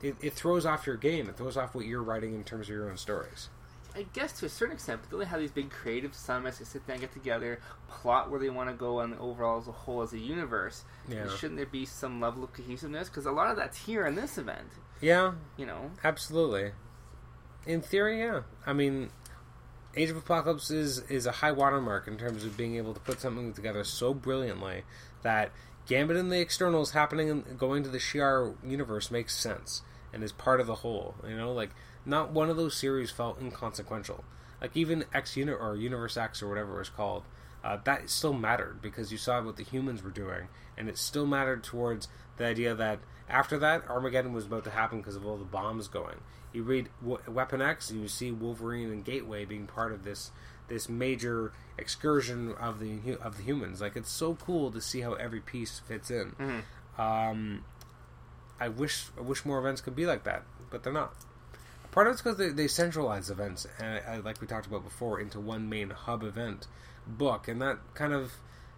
it, 0.00 0.16
it 0.20 0.34
throws 0.34 0.64
off 0.64 0.86
your 0.86 0.96
game. 0.96 1.28
It 1.28 1.36
throws 1.36 1.56
off 1.56 1.74
what 1.74 1.86
you're 1.86 2.02
writing 2.02 2.34
in 2.34 2.44
terms 2.44 2.68
of 2.68 2.74
your 2.74 2.88
own 2.88 2.96
stories. 2.96 3.48
I 3.94 4.06
guess 4.12 4.32
to 4.40 4.46
a 4.46 4.48
certain 4.48 4.74
extent, 4.74 5.00
but 5.08 5.18
they 5.18 5.24
have 5.24 5.40
these 5.40 5.50
big 5.50 5.70
creative 5.70 6.14
summits 6.14 6.58
to 6.58 6.64
sit 6.64 6.86
down, 6.86 7.00
get 7.00 7.12
together, 7.12 7.60
plot 7.88 8.30
where 8.30 8.38
they 8.38 8.50
want 8.50 8.68
to 8.68 8.74
go 8.74 9.00
on 9.00 9.10
the 9.10 9.18
overall 9.18 9.58
as 9.58 9.68
a 9.68 9.72
whole 9.72 10.02
as 10.02 10.12
a 10.12 10.18
universe. 10.18 10.84
Yeah. 11.08 11.28
Shouldn't 11.36 11.56
there 11.56 11.66
be 11.66 11.86
some 11.86 12.20
level 12.20 12.44
of 12.44 12.52
cohesiveness? 12.52 13.08
Because 13.08 13.26
a 13.26 13.32
lot 13.32 13.50
of 13.50 13.56
that's 13.56 13.78
here 13.78 14.06
in 14.06 14.14
this 14.14 14.38
event. 14.38 14.68
Yeah, 15.00 15.32
You 15.56 15.66
know, 15.66 15.90
Absolutely. 16.04 16.72
In 17.66 17.80
theory, 17.80 18.20
yeah. 18.20 18.42
I 18.66 18.72
mean, 18.72 19.10
Age 19.96 20.10
of 20.10 20.16
Apocalypse 20.16 20.70
is 20.70 20.98
is 21.10 21.26
a 21.26 21.32
high 21.32 21.52
watermark 21.52 22.06
in 22.06 22.16
terms 22.16 22.44
of 22.44 22.56
being 22.56 22.76
able 22.76 22.94
to 22.94 23.00
put 23.00 23.20
something 23.20 23.52
together 23.52 23.82
so 23.84 24.14
brilliantly 24.14 24.84
that 25.22 25.50
Gambit 25.86 26.16
and 26.16 26.30
the 26.30 26.38
X-Ternals 26.38 26.92
happening 26.92 27.28
and 27.28 27.58
going 27.58 27.82
to 27.82 27.88
the 27.88 27.98
Shi'ar 27.98 28.54
universe 28.64 29.10
makes 29.10 29.36
sense 29.36 29.82
and 30.12 30.22
is 30.22 30.32
part 30.32 30.60
of 30.60 30.66
the 30.66 30.76
whole. 30.76 31.16
You 31.26 31.36
know, 31.36 31.52
like 31.52 31.70
not 32.04 32.30
one 32.32 32.50
of 32.50 32.56
those 32.56 32.76
series 32.76 33.10
felt 33.10 33.40
inconsequential. 33.40 34.24
Like 34.60 34.76
even 34.76 35.04
X 35.14 35.36
Unit 35.36 35.56
or 35.60 35.76
Universe 35.76 36.16
X 36.16 36.42
or 36.42 36.48
whatever 36.48 36.76
it 36.76 36.78
was 36.80 36.88
called, 36.90 37.22
uh, 37.64 37.78
that 37.84 38.08
still 38.10 38.32
mattered 38.32 38.80
because 38.82 39.10
you 39.12 39.18
saw 39.18 39.40
what 39.42 39.56
the 39.56 39.64
humans 39.64 40.02
were 40.02 40.10
doing, 40.10 40.48
and 40.76 40.88
it 40.88 40.98
still 40.98 41.26
mattered 41.26 41.62
towards 41.62 42.08
the 42.36 42.44
idea 42.46 42.74
that 42.74 42.98
after 43.28 43.58
that 43.58 43.88
Armageddon 43.88 44.32
was 44.32 44.46
about 44.46 44.64
to 44.64 44.70
happen 44.70 44.98
because 44.98 45.16
of 45.16 45.26
all 45.26 45.36
the 45.36 45.44
bombs 45.44 45.88
going. 45.88 46.16
You 46.52 46.62
read 46.64 46.88
Weapon 47.28 47.62
X 47.62 47.90
and 47.90 48.00
you 48.02 48.08
see 48.08 48.32
Wolverine 48.32 48.90
and 48.90 49.04
Gateway 49.04 49.44
being 49.44 49.66
part 49.66 49.92
of 49.92 50.02
this 50.04 50.30
this 50.68 50.88
major 50.88 51.52
excursion 51.78 52.54
of 52.54 52.80
the 52.80 53.16
of 53.22 53.36
the 53.36 53.42
humans. 53.44 53.80
Like 53.80 53.96
it's 53.96 54.10
so 54.10 54.34
cool 54.34 54.70
to 54.72 54.80
see 54.80 55.00
how 55.00 55.14
every 55.14 55.40
piece 55.40 55.78
fits 55.78 56.10
in. 56.10 56.32
Mhm. 56.38 56.62
Um, 56.98 57.64
I 58.58 58.68
wish 58.68 59.06
I 59.16 59.20
wish 59.20 59.44
more 59.44 59.58
events 59.58 59.80
could 59.80 59.94
be 59.96 60.06
like 60.06 60.24
that, 60.24 60.42
but 60.70 60.82
they're 60.82 60.92
not. 60.92 61.14
Part 61.92 62.06
of 62.06 62.12
it's 62.12 62.22
because 62.22 62.38
they, 62.38 62.50
they 62.50 62.68
centralize 62.68 63.30
events, 63.30 63.66
and 63.80 64.00
uh, 64.06 64.22
like 64.24 64.40
we 64.40 64.46
talked 64.46 64.66
about 64.66 64.84
before, 64.84 65.18
into 65.20 65.40
one 65.40 65.68
main 65.68 65.90
hub 65.90 66.22
event 66.22 66.66
book, 67.06 67.48
and 67.48 67.60
that 67.62 67.78
kind 67.94 68.12
of 68.12 68.34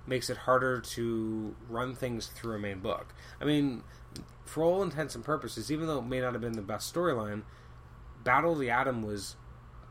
makes 0.06 0.30
it 0.30 0.36
harder 0.38 0.80
to 0.80 1.54
run 1.68 1.94
things 1.94 2.26
through 2.28 2.56
a 2.56 2.58
main 2.58 2.80
book. 2.80 3.14
I 3.40 3.44
mean, 3.44 3.82
for 4.44 4.64
all 4.64 4.82
intents 4.82 5.14
and 5.14 5.24
purposes, 5.24 5.70
even 5.70 5.86
though 5.86 5.98
it 5.98 6.06
may 6.06 6.20
not 6.20 6.32
have 6.32 6.40
been 6.40 6.52
the 6.54 6.62
best 6.62 6.92
storyline, 6.92 7.42
Battle 8.24 8.52
of 8.54 8.58
the 8.58 8.70
Atom 8.70 9.02
was 9.02 9.36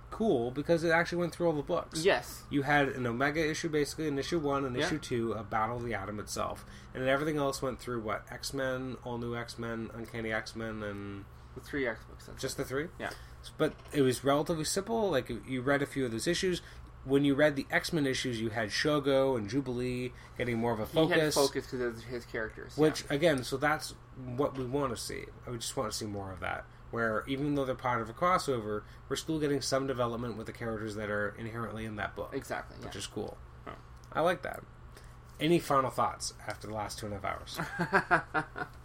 cool 0.09 0.51
because 0.51 0.83
it 0.83 0.89
actually 0.89 1.19
went 1.19 1.33
through 1.33 1.47
all 1.47 1.53
the 1.53 1.61
books. 1.61 2.03
yes, 2.03 2.43
You 2.49 2.63
had 2.63 2.89
an 2.89 3.05
Omega 3.07 3.47
issue, 3.49 3.69
basically, 3.69 4.07
an 4.07 4.17
issue 4.19 4.39
one 4.39 4.65
and 4.65 4.75
Yeah. 4.75 4.85
issue 4.85 4.97
two 4.99 5.31
of 5.33 5.49
Battle 5.49 5.77
of 5.77 5.83
the 5.83 5.93
Atom 5.93 6.19
itself, 6.19 6.65
and 6.93 7.03
then 7.03 7.09
everything 7.09 7.37
else 7.37 7.61
went 7.61 7.79
through 7.79 8.01
what 8.01 8.25
X 8.31 8.53
Men, 8.53 8.97
All 9.03 9.17
New 9.17 9.35
X 9.35 9.57
Men, 9.59 9.89
Uncanny 9.93 10.33
X 10.33 10.55
Men, 10.55 10.83
and 10.83 11.25
the 11.55 11.61
three 11.61 11.87
X 11.87 12.03
books. 12.05 12.25
that's 12.25 12.41
just 12.41 12.57
the 12.57 12.63
three. 12.65 12.87
Yeah. 12.99 13.09
but 13.57 13.73
it 13.93 14.01
was 14.01 14.23
relatively 14.23 14.63
simple. 14.65 15.09
Like 15.09 15.31
you 15.47 15.61
read 15.61 15.81
a 15.81 15.85
few 15.85 16.05
of 16.05 16.11
those 16.11 16.27
issues. 16.27 16.61
When 17.03 17.25
you 17.25 17.33
read 17.33 17.55
the 17.55 17.65
X 17.71 17.91
Men 17.91 18.05
issues, 18.05 18.39
you 18.39 18.49
had 18.49 18.69
Shogo 18.69 19.35
and 19.37 19.49
Jubilee 19.49 20.13
getting 20.37 20.59
more 20.59 20.71
of 20.73 20.79
a 20.79 20.85
He 20.85 20.99
had 21.07 21.33
focus. 21.33 21.35
focus 21.35 21.65
because 21.71 21.97
of 21.97 22.03
his 22.03 22.25
characters. 22.25 22.77
Which 22.77 23.03
again, 23.09 23.43
so 23.43 23.57
that's 23.57 23.95
what 24.35 24.55
we 24.57 24.65
want 24.65 24.95
to 24.95 25.01
see. 25.01 25.23
I 25.47 25.49
would 25.49 25.61
just 25.61 25.75
want 25.75 25.91
to 25.91 25.97
see 25.97 26.05
more 26.05 26.31
of 26.31 26.39
that. 26.41 26.65
Where 26.91 27.23
even 27.27 27.55
though 27.55 27.65
they're 27.65 27.73
part 27.73 28.01
of 28.01 28.09
a 28.09 28.13
crossover, 28.13 28.83
we're 29.09 29.15
still 29.15 29.39
getting 29.39 29.61
some 29.61 29.87
development 29.87 30.37
with 30.37 30.45
the 30.45 30.53
characters 30.53 30.93
that 30.95 31.09
are 31.09 31.33
inherently 31.39 31.85
in 31.85 31.95
that 31.95 32.15
book 32.15 32.29
yeah. 32.33 32.37
exactly. 32.37 32.75
Yeah. 32.79 32.85
which 32.85 32.95
is 32.95 33.07
cool. 33.07 33.37
Oh. 33.65 33.71
I 34.13 34.21
like 34.21 34.43
that. 34.43 34.61
Any 35.39 35.57
final 35.57 35.89
thoughts 35.89 36.33
after 36.47 36.67
the 36.67 36.73
last 36.75 36.99
two 36.99 37.07
and 37.07 37.15
a 37.15 37.19
half 37.19 37.25
hours? 37.25 38.65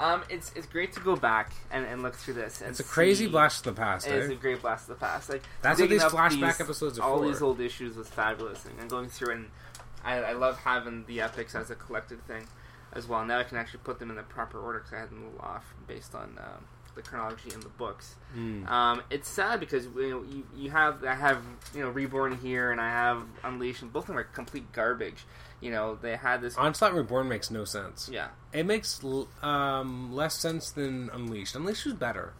um, 0.00 0.22
it's 0.30 0.52
it's 0.56 0.66
great 0.66 0.92
to 0.94 1.00
go 1.00 1.14
back 1.14 1.52
and, 1.70 1.84
and 1.84 2.02
look 2.02 2.14
through 2.14 2.34
this. 2.34 2.60
And 2.60 2.70
It's 2.70 2.80
a 2.80 2.84
crazy 2.84 3.26
see- 3.26 3.30
blast 3.30 3.62
from 3.64 3.74
the 3.74 3.80
past. 3.80 4.08
Eh? 4.08 4.14
a 4.14 4.34
great 4.34 4.60
blast 4.62 4.88
of 4.88 4.98
the 4.98 5.06
past. 5.06 5.28
Like 5.28 5.42
That's 5.62 5.78
what 5.78 5.90
these 5.90 6.02
flashback 6.02 6.60
episodes 6.60 6.98
are 6.98 7.02
all 7.08 7.18
for. 7.18 7.26
these 7.28 7.42
old 7.42 7.60
issues 7.60 7.96
was 7.96 8.08
fabulous, 8.08 8.64
and, 8.64 8.78
and 8.80 8.88
going 8.88 9.08
through 9.08 9.34
and 9.34 9.46
I, 10.04 10.16
I 10.16 10.32
love 10.32 10.58
having 10.58 11.04
the 11.06 11.20
epics 11.20 11.54
as 11.54 11.70
a 11.70 11.74
collected 11.74 12.26
thing 12.26 12.46
as 12.92 13.06
well. 13.06 13.24
Now 13.24 13.38
I 13.38 13.44
can 13.44 13.58
actually 13.58 13.80
put 13.84 13.98
them 13.98 14.10
in 14.10 14.16
the 14.16 14.22
proper 14.22 14.58
order 14.58 14.78
because 14.78 14.94
I 14.94 15.00
had 15.00 15.10
them 15.10 15.22
a 15.22 15.26
little 15.26 15.40
off 15.40 15.74
based 15.86 16.14
on 16.14 16.38
um, 16.38 16.64
the 17.02 17.08
chronology 17.08 17.52
in 17.52 17.60
the 17.60 17.68
books. 17.68 18.14
Mm. 18.36 18.68
Um, 18.68 19.02
it's 19.10 19.28
sad 19.28 19.60
because 19.60 19.86
you 19.86 20.10
know 20.10 20.22
you, 20.22 20.46
you 20.56 20.70
have 20.70 21.04
I 21.04 21.14
have 21.14 21.42
you 21.74 21.82
know 21.82 21.90
Reborn 21.90 22.36
here 22.38 22.72
and 22.72 22.80
I 22.80 22.90
have 22.90 23.22
Unleashed, 23.44 23.82
and 23.82 23.92
both 23.92 24.04
of 24.04 24.08
them 24.08 24.18
are 24.18 24.24
complete 24.24 24.72
garbage. 24.72 25.24
You 25.60 25.70
know 25.70 25.98
they 26.00 26.16
had 26.16 26.40
this. 26.40 26.56
Onslaught 26.56 26.94
Reborn 26.94 27.28
makes 27.28 27.50
no 27.50 27.64
sense. 27.64 28.08
Yeah, 28.12 28.28
It 28.52 28.66
makes 28.66 29.00
um, 29.42 30.12
less 30.12 30.38
sense 30.38 30.70
than 30.70 31.10
Unleashed. 31.12 31.54
Unleashed 31.54 31.84
was 31.84 31.94
better. 31.94 32.34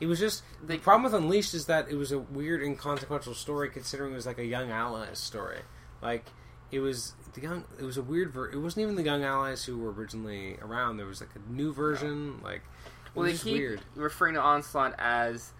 It 0.00 0.06
was 0.06 0.18
just 0.18 0.42
the 0.64 0.78
problem 0.78 1.04
with 1.04 1.14
Unleashed 1.14 1.54
is 1.54 1.66
that 1.66 1.88
it 1.88 1.94
was 1.94 2.10
a 2.10 2.18
weird, 2.18 2.62
inconsequential 2.62 3.34
story, 3.34 3.70
considering 3.70 4.12
it 4.12 4.16
was 4.16 4.26
like 4.26 4.38
a 4.38 4.44
Young 4.44 4.70
Allies 4.70 5.18
story. 5.18 5.60
Like 6.00 6.24
it 6.72 6.80
was 6.80 7.14
the 7.34 7.42
young. 7.42 7.64
It 7.78 7.84
was 7.84 7.96
a 7.96 8.02
weird. 8.02 8.32
Ver- 8.32 8.50
it 8.50 8.56
wasn't 8.58 8.82
even 8.82 8.96
the 8.96 9.02
Young 9.02 9.22
Allies 9.22 9.64
who 9.64 9.78
were 9.78 9.92
originally 9.92 10.56
around. 10.60 10.96
There 10.96 11.06
was 11.06 11.20
like 11.20 11.30
a 11.36 11.52
new 11.52 11.72
version. 11.72 12.40
Like 12.42 12.62
it 12.62 12.91
well 13.14 13.24
they 13.26 13.34
keep 13.36 13.54
weird. 13.58 13.80
referring 13.94 14.34
to 14.34 14.40
Onslaught 14.40 14.94
as 14.98 15.52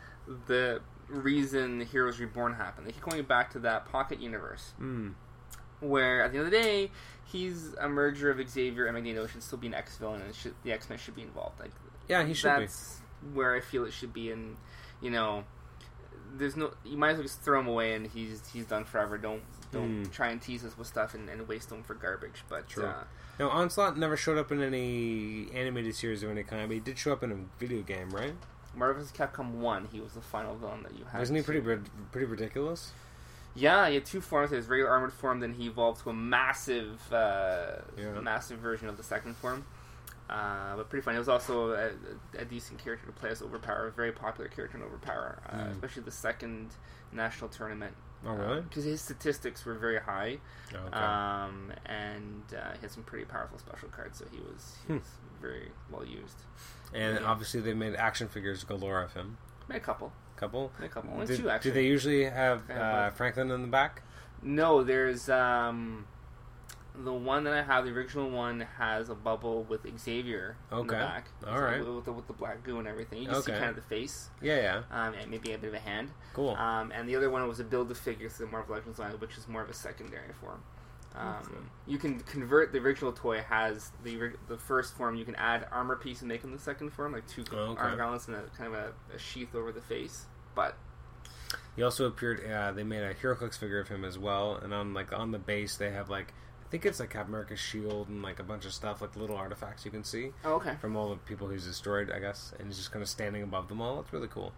the 0.46 0.80
reason 1.08 1.78
the 1.78 1.84
Heroes 1.84 2.18
Reborn 2.20 2.54
happened. 2.54 2.86
They 2.86 2.92
keep 2.92 3.02
going 3.02 3.22
back 3.24 3.50
to 3.52 3.58
that 3.60 3.86
pocket 3.90 4.20
universe 4.20 4.72
Mm. 4.80 5.14
where 5.80 6.22
at 6.24 6.32
the 6.32 6.38
end 6.38 6.46
of 6.46 6.52
the 6.52 6.56
day 6.58 6.90
he's 7.24 7.74
a 7.80 7.88
merger 7.88 8.30
of 8.30 8.48
Xavier 8.48 8.86
and 8.86 8.94
Magneto 8.94 9.26
should 9.26 9.42
still 9.42 9.58
be 9.58 9.66
an 9.66 9.74
X 9.74 9.96
villain 9.98 10.22
and 10.22 10.34
should, 10.34 10.54
the 10.62 10.72
X 10.72 10.88
Men 10.88 10.98
should 10.98 11.14
be 11.14 11.22
involved. 11.22 11.58
Like 11.60 11.72
Yeah, 12.08 12.24
he 12.24 12.34
should 12.34 12.54
be. 12.56 12.60
that's 12.62 13.00
where 13.32 13.54
I 13.54 13.60
feel 13.60 13.84
it 13.84 13.92
should 13.92 14.12
be, 14.12 14.30
and 14.32 14.56
you 15.00 15.10
know, 15.10 15.44
there's 16.34 16.56
no. 16.56 16.72
You 16.84 16.96
might 16.96 17.10
as 17.10 17.16
well 17.16 17.24
just 17.24 17.42
throw 17.42 17.60
him 17.60 17.66
away, 17.68 17.94
and 17.94 18.06
he's 18.06 18.42
he's 18.52 18.64
done 18.64 18.84
forever. 18.84 19.18
Don't 19.18 19.42
don't 19.70 20.04
Hmm. 20.04 20.10
try 20.10 20.28
and 20.28 20.40
tease 20.40 20.64
us 20.64 20.76
with 20.78 20.86
stuff 20.86 21.14
and, 21.14 21.28
and 21.28 21.46
waste 21.48 21.70
him 21.70 21.82
for 21.82 21.94
garbage. 21.94 22.42
But 22.48 22.68
True. 22.68 22.86
uh, 22.86 23.04
No, 23.38 23.48
Onslaught 23.48 23.96
never 23.96 24.16
showed 24.16 24.38
up 24.38 24.52
in 24.52 24.62
any 24.62 25.48
animated 25.54 25.94
series 25.94 26.22
of 26.22 26.30
any 26.30 26.42
kind, 26.42 26.68
but 26.68 26.74
he 26.74 26.80
did 26.80 26.98
show 26.98 27.12
up 27.12 27.22
in 27.22 27.32
a 27.32 27.36
video 27.58 27.82
game, 27.82 28.10
right? 28.10 28.34
Marvel's 28.74 29.12
Capcom 29.12 29.52
One, 29.54 29.88
he 29.92 30.00
was 30.00 30.12
the 30.12 30.20
final 30.20 30.54
villain 30.54 30.82
that 30.82 30.96
you 30.96 31.04
had. 31.04 31.18
Wasn't 31.18 31.36
he 31.36 31.42
pretty 31.42 31.60
pretty 32.10 32.26
ridiculous? 32.26 32.92
Yeah, 33.54 33.88
he 33.88 33.96
had 33.96 34.06
two 34.06 34.20
forms. 34.22 34.50
He 34.50 34.56
had 34.56 34.62
his 34.62 34.68
regular 34.70 34.90
armored 34.90 35.12
form, 35.12 35.40
then 35.40 35.52
he 35.54 35.66
evolved 35.66 36.02
to 36.04 36.10
a 36.10 36.14
massive, 36.14 37.00
uh, 37.12 37.82
Yeah. 37.96 38.18
massive 38.20 38.58
version 38.60 38.88
of 38.88 38.96
the 38.96 39.02
second 39.02 39.36
form. 39.36 39.66
Uh, 40.30 40.76
but 40.76 40.88
pretty 40.88 41.02
fun. 41.02 41.14
It 41.14 41.18
was 41.18 41.28
also 41.28 41.72
a, 41.72 41.90
a, 42.38 42.44
decent 42.46 42.82
character 42.82 43.04
to 43.06 43.12
play 43.12 43.28
as 43.28 43.42
Overpower, 43.42 43.88
a 43.88 43.90
very 43.92 44.12
popular 44.12 44.48
character 44.48 44.78
in 44.78 44.82
Overpower, 44.84 45.42
uh, 45.46 45.56
Mm. 45.56 45.70
especially 45.72 46.04
the 46.04 46.10
second 46.10 46.70
national 47.12 47.50
tournament. 47.50 47.94
Oh, 48.26 48.32
really? 48.34 48.60
Because 48.60 48.84
his 48.84 49.00
statistics 49.00 49.64
were 49.64 49.74
very 49.74 49.98
high, 50.00 50.38
Oh, 50.74 50.78
okay. 50.86 50.96
um, 50.96 51.72
and 51.86 52.42
uh, 52.56 52.72
he 52.74 52.80
had 52.82 52.90
some 52.90 53.02
pretty 53.02 53.24
powerful 53.24 53.58
special 53.58 53.88
cards, 53.88 54.18
so 54.18 54.26
he 54.30 54.38
was, 54.38 54.76
he 54.86 54.92
Hmm. 54.92 54.98
was 54.98 55.08
very 55.40 55.70
well 55.90 56.04
used. 56.04 56.38
and 56.94 57.18
yeah. 57.18 57.26
obviously 57.26 57.60
they 57.60 57.74
made 57.74 57.94
action 57.96 58.28
figures 58.28 58.62
galore 58.64 59.02
of 59.02 59.12
him. 59.14 59.38
Made 59.68 59.76
a 59.76 59.80
couple. 59.80 60.12
Couple. 60.36 60.70
Made 60.78 60.86
a 60.86 60.88
couple. 60.88 61.10
Only 61.12 61.26
Did, 61.26 61.40
two, 61.40 61.50
actually. 61.50 61.70
do 61.70 61.74
they 61.74 61.86
usually 61.86 62.24
have 62.24 62.68
uh. 62.70 63.10
Franklin 63.10 63.50
in 63.50 63.62
the 63.62 63.68
back? 63.68 64.02
No, 64.42 64.82
there's 64.84 65.28
um, 65.28 66.06
the 66.94 67.12
one 67.12 67.44
that 67.44 67.54
I 67.54 67.62
have. 67.62 67.84
The 67.84 67.90
original 67.92 68.30
one 68.30 68.60
has 68.78 69.08
a 69.08 69.14
bubble 69.14 69.64
with 69.64 69.80
Xavier 69.98 70.56
in 70.70 70.86
the 70.86 70.92
back. 70.92 71.28
All 71.46 71.56
So 71.56 71.62
right. 71.62 71.86
with, 71.86 72.04
the, 72.04 72.12
with 72.12 72.26
the 72.26 72.32
black 72.32 72.62
goo 72.64 72.78
and 72.78 72.86
everything. 72.88 73.22
You 73.22 73.28
can 73.28 73.42
see 73.42 73.52
kind 73.52 73.64
of 73.70 73.76
the 73.76 73.82
face, 73.82 74.28
Yeah, 74.40 74.56
yeah. 74.56 74.82
um, 75.06 75.14
and 75.14 75.30
maybe 75.30 75.52
a 75.52 75.58
bit 75.58 75.68
of 75.68 75.74
a 75.74 75.78
hand. 75.78 76.10
Cool. 76.34 76.50
Um, 76.50 76.92
and 76.94 77.08
the 77.08 77.16
other 77.16 77.30
one 77.30 77.46
was 77.48 77.60
a 77.60 77.64
build 77.64 77.90
a 77.90 77.94
figure 77.94 78.28
to 78.28 78.38
the 78.38 78.46
Marvel 78.46 78.74
Legends 78.76 78.98
line, 78.98 79.12
which 79.12 79.36
is 79.38 79.48
more 79.48 79.62
of 79.62 79.70
a 79.70 79.74
secondary 79.74 80.32
form. 80.40 80.62
Um, 81.14 81.68
you 81.86 81.98
can 81.98 82.20
convert 82.20 82.72
the 82.72 82.78
original 82.78 83.12
toy 83.12 83.42
has 83.42 83.92
the 84.02 84.32
the 84.48 84.56
first 84.56 84.94
form. 84.96 85.14
You 85.14 85.26
can 85.26 85.34
add 85.34 85.66
armor 85.70 85.96
piece 85.96 86.20
and 86.20 86.28
make 86.28 86.40
them 86.40 86.52
the 86.52 86.58
second 86.58 86.90
form, 86.90 87.12
like 87.12 87.26
two 87.28 87.44
Oh, 87.52 87.56
okay. 87.72 87.80
armor 87.82 87.96
gauntlets 87.96 88.28
and 88.28 88.36
a 88.36 88.42
kind 88.56 88.74
of 88.74 88.80
a, 88.80 88.92
a 89.14 89.18
sheath 89.18 89.54
over 89.54 89.72
the 89.72 89.82
face. 89.82 90.24
But 90.54 90.74
He 91.76 91.82
also 91.82 92.06
appeared. 92.06 92.50
Uh, 92.50 92.72
they 92.72 92.82
made 92.82 93.02
a 93.02 93.12
HeroClix 93.12 93.58
figure 93.58 93.78
of 93.78 93.88
him 93.88 94.04
as 94.06 94.18
well, 94.18 94.56
and 94.56 94.72
on 94.72 94.94
like 94.94 95.12
on 95.12 95.32
the 95.32 95.38
base 95.38 95.76
they 95.76 95.90
have 95.90 96.08
like 96.08 96.32
think 96.72 96.86
it's 96.86 96.98
like 96.98 97.10
Captain 97.10 97.28
America's 97.34 97.60
shield 97.60 98.08
and 98.08 98.22
like 98.22 98.38
a 98.40 98.42
bunch 98.42 98.64
of 98.64 98.72
stuff 98.72 99.02
like 99.02 99.14
little 99.14 99.36
artifacts 99.36 99.84
you 99.84 99.90
can 99.90 100.02
see 100.02 100.30
oh, 100.42 100.54
okay, 100.54 100.74
from 100.80 100.96
all 100.96 101.10
the 101.10 101.16
people 101.16 101.50
he's 101.50 101.66
destroyed. 101.66 102.10
I 102.10 102.18
guess, 102.18 102.54
and 102.58 102.66
he's 102.66 102.78
just 102.78 102.90
kind 102.90 103.02
of 103.02 103.10
standing 103.10 103.42
above 103.42 103.68
them 103.68 103.82
all. 103.82 104.00
It's 104.00 104.10
really 104.10 104.28
cool. 104.28 104.54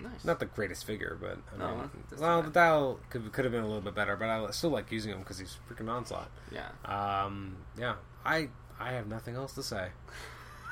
nice. 0.00 0.24
Not 0.24 0.38
the 0.38 0.46
greatest 0.46 0.84
figure, 0.84 1.18
but 1.20 1.38
I 1.60 1.70
mean, 1.74 1.90
that's 2.08 2.22
well, 2.22 2.36
not 2.36 2.44
the 2.44 2.52
dial 2.52 3.00
could 3.10 3.32
could 3.32 3.44
have 3.44 3.50
been 3.50 3.64
a 3.64 3.66
little 3.66 3.82
bit 3.82 3.96
better, 3.96 4.14
but 4.14 4.28
I 4.28 4.48
still 4.52 4.70
like 4.70 4.92
using 4.92 5.10
him 5.10 5.18
because 5.18 5.38
he's 5.38 5.56
freaking 5.68 5.90
onslaught. 5.90 6.30
yeah. 6.52 6.68
Um, 6.84 7.56
yeah, 7.76 7.96
I 8.24 8.50
I 8.78 8.92
have 8.92 9.08
nothing 9.08 9.34
else 9.34 9.52
to 9.54 9.62
say. 9.64 9.88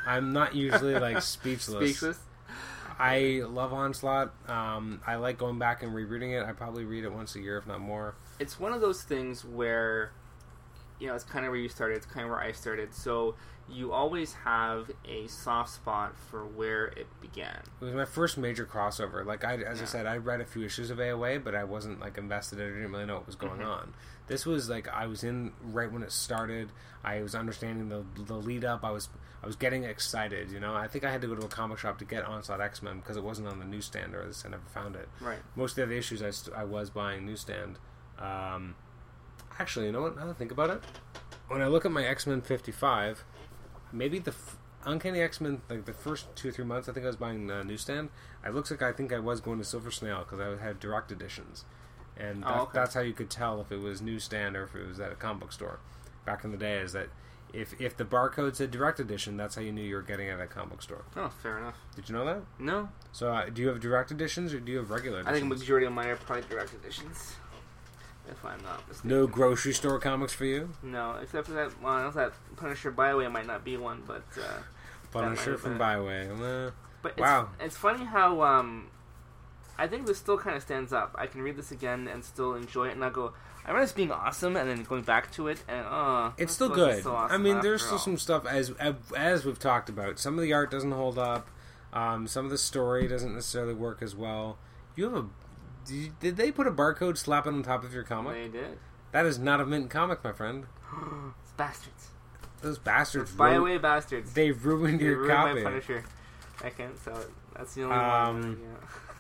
I'm 0.06 0.32
not 0.32 0.54
usually 0.54 0.94
like 0.94 1.20
speechless. 1.34 1.96
Speechless. 1.96 2.18
I 2.98 3.42
love 3.44 3.72
Onslaught. 3.74 4.32
Um, 4.48 5.02
I 5.06 5.16
like 5.16 5.36
going 5.36 5.58
back 5.58 5.82
and 5.82 5.92
rereading 5.94 6.30
it. 6.30 6.44
I 6.44 6.52
probably 6.52 6.84
read 6.84 7.04
it 7.04 7.12
once 7.12 7.34
a 7.34 7.40
year, 7.40 7.58
if 7.58 7.66
not 7.66 7.80
more. 7.80 8.14
it's 8.38 8.58
one 8.58 8.72
of 8.72 8.80
those 8.80 9.02
things 9.02 9.44
where 9.44 10.12
you 10.98 11.06
know 11.06 11.14
it's 11.14 11.24
kind 11.24 11.44
of 11.44 11.50
where 11.50 11.60
you 11.60 11.68
started 11.68 11.96
it's 11.96 12.06
kind 12.06 12.24
of 12.24 12.30
where 12.30 12.40
i 12.40 12.52
started 12.52 12.94
so 12.94 13.34
you 13.68 13.92
always 13.92 14.32
have 14.44 14.90
a 15.08 15.26
soft 15.26 15.70
spot 15.70 16.16
for 16.30 16.44
where 16.46 16.86
it 16.86 17.06
began 17.20 17.58
It 17.80 17.84
was 17.84 17.94
my 17.94 18.04
first 18.04 18.38
major 18.38 18.64
crossover. 18.64 19.26
Like 19.26 19.44
I, 19.44 19.56
as 19.56 19.82
I 19.82 19.86
said, 19.86 20.06
I 20.06 20.18
read 20.18 20.40
a 20.40 20.44
few 20.46 20.62
issues 20.64 20.88
of 20.88 20.98
AOA, 20.98 21.42
but 21.42 21.56
I 21.56 21.64
wasn't 21.64 21.98
like 21.98 22.16
invested 22.16 22.60
in 22.60 22.66
it. 22.66 22.70
I 22.70 22.74
didn't 22.74 22.92
really 22.92 23.06
know 23.06 23.16
what 23.16 23.26
was 23.26 23.34
going 23.34 23.58
Mhm. 23.62 23.66
on. 23.66 23.94
This 24.28 24.46
was 24.46 24.68
like 24.70 24.86
I 24.86 25.08
was 25.08 25.24
in 25.24 25.52
right 25.64 25.90
when 25.90 26.04
it 26.04 26.12
started. 26.12 26.70
I 27.02 27.22
was 27.22 27.34
understanding 27.34 27.88
the 27.88 28.04
the 28.22 28.34
lead 28.36 28.64
up. 28.64 28.84
I 28.84 28.92
was 28.92 29.08
I 29.42 29.46
was 29.48 29.56
getting 29.56 29.82
excited. 29.82 30.52
You 30.52 30.60
know, 30.60 30.76
I 30.76 30.86
think 30.86 31.02
I 31.04 31.10
had 31.10 31.20
to 31.22 31.26
go 31.26 31.34
to 31.34 31.44
a 31.44 31.48
comic 31.48 31.78
shop 31.78 31.98
to 31.98 32.04
get 32.04 32.24
Onslaught 32.24 32.60
X 32.60 32.82
Men 32.82 33.00
because 33.00 33.16
it 33.16 33.24
wasn't 33.24 33.48
on 33.48 33.58
the 33.58 33.64
newsstand, 33.64 34.14
or 34.14 34.20
at 34.20 34.28
least 34.28 34.46
I 34.46 34.50
never 34.50 34.62
found 34.72 34.94
it. 34.94 35.08
right 35.20 35.40
Most 35.56 35.72
of 35.72 35.76
the 35.78 35.82
other 35.82 35.92
issues 35.94 36.22
I, 36.22 36.30
st- 36.30 36.56
I 36.56 36.62
was 36.62 36.88
buying 36.90 37.26
newsstand. 37.26 37.80
Um, 38.20 38.76
actually, 39.58 39.86
you 39.86 39.92
know 39.92 40.02
what? 40.02 40.16
Now 40.16 40.24
that 40.26 40.30
I 40.30 40.34
think 40.34 40.50
about 40.52 40.70
it, 40.70 40.80
when 41.48 41.62
I 41.62 41.66
look 41.66 41.84
at 41.84 41.92
my 41.92 42.04
X 42.04 42.26
Men 42.26 42.40
55, 42.42 43.24
maybe 43.92 44.18
the 44.18 44.30
f- 44.32 44.56
Uncanny 44.84 45.20
X 45.20 45.40
Men, 45.40 45.62
like 45.68 45.84
the 45.84 45.92
first 45.92 46.26
two 46.36 46.48
or 46.48 46.52
three 46.52 46.64
months, 46.64 46.88
I 46.88 46.92
think 46.92 47.04
I 47.04 47.08
was 47.08 47.16
buying 47.16 47.50
uh, 47.50 47.62
newsstand. 47.62 48.10
It 48.44 48.54
looks 48.54 48.70
like 48.70 48.82
I 48.82 48.92
think 48.92 49.12
I 49.12 49.18
was 49.18 49.40
going 49.40 49.58
to 49.58 49.64
Silver 49.64 49.90
Snail 49.90 50.20
because 50.28 50.40
I 50.40 50.62
had 50.62 50.78
direct 50.80 51.10
editions. 51.10 51.64
And 52.16 52.44
Oh, 52.46 52.62
okay. 52.62 52.70
that's 52.74 52.94
how 52.94 53.00
you 53.00 53.12
could 53.12 53.28
tell 53.30 53.60
if 53.60 53.70
it 53.70 53.78
was 53.80 54.00
newsstand 54.00 54.56
or 54.56 54.64
if 54.64 54.74
it 54.74 54.86
was 54.86 54.98
at 55.00 55.12
a 55.12 55.16
comic 55.16 55.40
book 55.40 55.52
store. 55.52 55.80
Back 56.24 56.44
in 56.44 56.50
the 56.50 56.56
day, 56.56 56.78
is 56.78 56.92
that 56.92 57.08
if 57.52 57.78
if 57.80 57.96
the 57.96 58.04
barcode 58.04 58.56
said 58.56 58.70
direct 58.70 58.98
edition, 59.00 59.36
that's 59.36 59.54
how 59.54 59.62
you 59.62 59.70
knew 59.72 59.82
you 59.82 59.94
were 59.96 60.02
getting 60.02 60.26
it 60.28 60.32
at 60.32 60.40
a 60.40 60.46
comic 60.46 60.70
book 60.70 60.82
store. 60.82 61.04
oh 61.16 61.28
fair 61.42 61.58
enough 61.58 61.76
Did 61.94 62.08
you 62.08 62.14
know 62.14 62.24
that? 62.24 62.42
no 62.58 62.88
So, 63.12 63.32
uh, 63.32 63.48
do 63.50 63.62
you 63.62 63.68
have 63.68 63.78
direct 63.80 64.10
editions 64.10 64.52
or 64.52 64.58
do 64.60 64.72
you 64.72 64.78
have 64.78 64.90
regular 64.90 65.20
i 65.20 65.22
think 65.32 65.36
editions? 65.44 65.60
majority 65.60 65.86
of 65.86 65.92
mine 65.92 66.08
are 66.08 66.16
probably 66.16 66.44
direct 66.50 66.74
editions 66.74 67.36
if 68.30 68.44
i'm 68.44 68.62
not 68.62 68.86
mistaken 68.88 69.10
No 69.10 69.26
grocery 69.26 69.72
store 69.72 69.98
comics 69.98 70.32
for 70.32 70.44
you. 70.44 70.70
no 70.82 71.16
except 71.22 71.46
for 71.46 71.52
that 71.54 71.80
well 71.82 71.96
unless 71.98 72.14
that 72.14 72.32
punisher 72.56 72.90
Bi-Way 72.90 73.28
might 73.28 73.46
not 73.46 73.64
be 73.64 73.76
one 73.76 74.02
but 74.06 74.22
uh 74.38 74.60
Punisher 75.12 75.56
from 75.56 75.78
Bi-Way. 75.78 76.28
Uh, 76.28 76.70
But 77.02 77.12
it's, 77.12 77.20
Wow. 77.20 77.48
it's 77.60 77.76
funny 77.76 78.04
how 78.04 78.42
um, 78.42 78.88
I 79.78 79.86
think 79.86 80.06
this 80.06 80.18
still 80.18 80.36
kind 80.36 80.56
of 80.56 80.62
stands 80.62 80.92
up. 80.92 81.14
I 81.18 81.26
can 81.26 81.40
read 81.42 81.56
this 81.56 81.70
again 81.70 82.08
and 82.08 82.22
still 82.24 82.54
enjoy 82.54 82.88
it, 82.88 82.92
and 82.92 83.04
I 83.04 83.08
go, 83.10 83.32
I 83.64 83.68
remember 83.68 83.84
this 83.86 83.92
being 83.92 84.10
awesome, 84.10 84.56
and 84.56 84.68
then 84.68 84.82
going 84.82 85.02
back 85.02 85.30
to 85.32 85.48
it, 85.48 85.62
and 85.68 85.86
uh, 85.86 86.32
it's 86.36 86.52
still 86.52 86.68
good. 86.68 87.02
so 87.02 87.14
I 87.14 87.38
mean, 87.38 87.60
there's 87.62 87.82
still 87.82 87.94
all. 87.94 87.98
some 87.98 88.18
stuff 88.18 88.44
as 88.46 88.72
as 89.16 89.44
we've 89.46 89.58
talked 89.58 89.88
about. 89.88 90.18
Some 90.18 90.34
of 90.38 90.42
the 90.42 90.52
art 90.52 90.70
doesn't 90.70 90.92
hold 90.92 91.18
up. 91.18 91.48
Um, 91.92 92.26
some 92.26 92.44
of 92.44 92.50
the 92.50 92.58
story 92.58 93.08
doesn't 93.08 93.32
necessarily 93.34 93.74
work 93.74 94.02
as 94.02 94.14
well. 94.14 94.58
You 94.96 95.04
have 95.04 95.14
a. 95.14 95.24
Did, 95.86 95.94
you- 95.94 96.12
did 96.20 96.36
they 96.36 96.50
put 96.52 96.66
a 96.66 96.70
barcode 96.72 97.16
slap 97.18 97.46
it 97.46 97.50
on 97.50 97.62
top 97.62 97.84
of 97.84 97.92
your 97.94 98.02
comic? 98.02 98.34
They 98.34 98.48
did. 98.48 98.78
That 99.12 99.24
is 99.26 99.38
not 99.38 99.60
a 99.60 99.66
mint 99.66 99.88
comic, 99.90 100.22
my 100.24 100.32
friend. 100.32 100.66
it's 101.42 101.52
bastards. 101.52 102.08
Those 102.62 102.78
bastards. 102.78 103.32
By 103.32 103.54
ru- 103.54 103.62
away 103.62 103.78
bastards. 103.78 104.32
They 104.32 104.50
ruined 104.50 105.00
They 105.00 105.04
your 105.04 105.18
ruined 105.18 105.32
copy. 105.32 105.54
my 105.62 105.70
Punisher. 105.70 106.04
I 106.64 106.70
can't 106.70 106.98
sell 106.98 107.18
it. 107.18 107.30
That's 107.54 107.74
the 107.74 107.84
only 107.84 107.96
Um, 107.96 108.58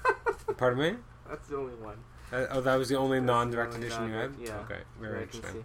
one. 0.04 0.54
Pardon 0.56 0.78
me. 0.78 0.96
That's 1.28 1.46
the 1.48 1.56
only 1.56 1.74
one. 1.74 1.96
Uh, 2.32 2.46
oh, 2.50 2.60
that 2.60 2.76
was 2.76 2.88
the 2.88 2.96
only 2.96 3.20
non-direct 3.20 3.74
only 3.74 3.86
edition 3.86 4.08
you 4.08 4.14
had. 4.14 4.34
yeah. 4.40 4.58
Okay, 4.60 4.80
very 5.00 5.22
interesting. 5.22 5.64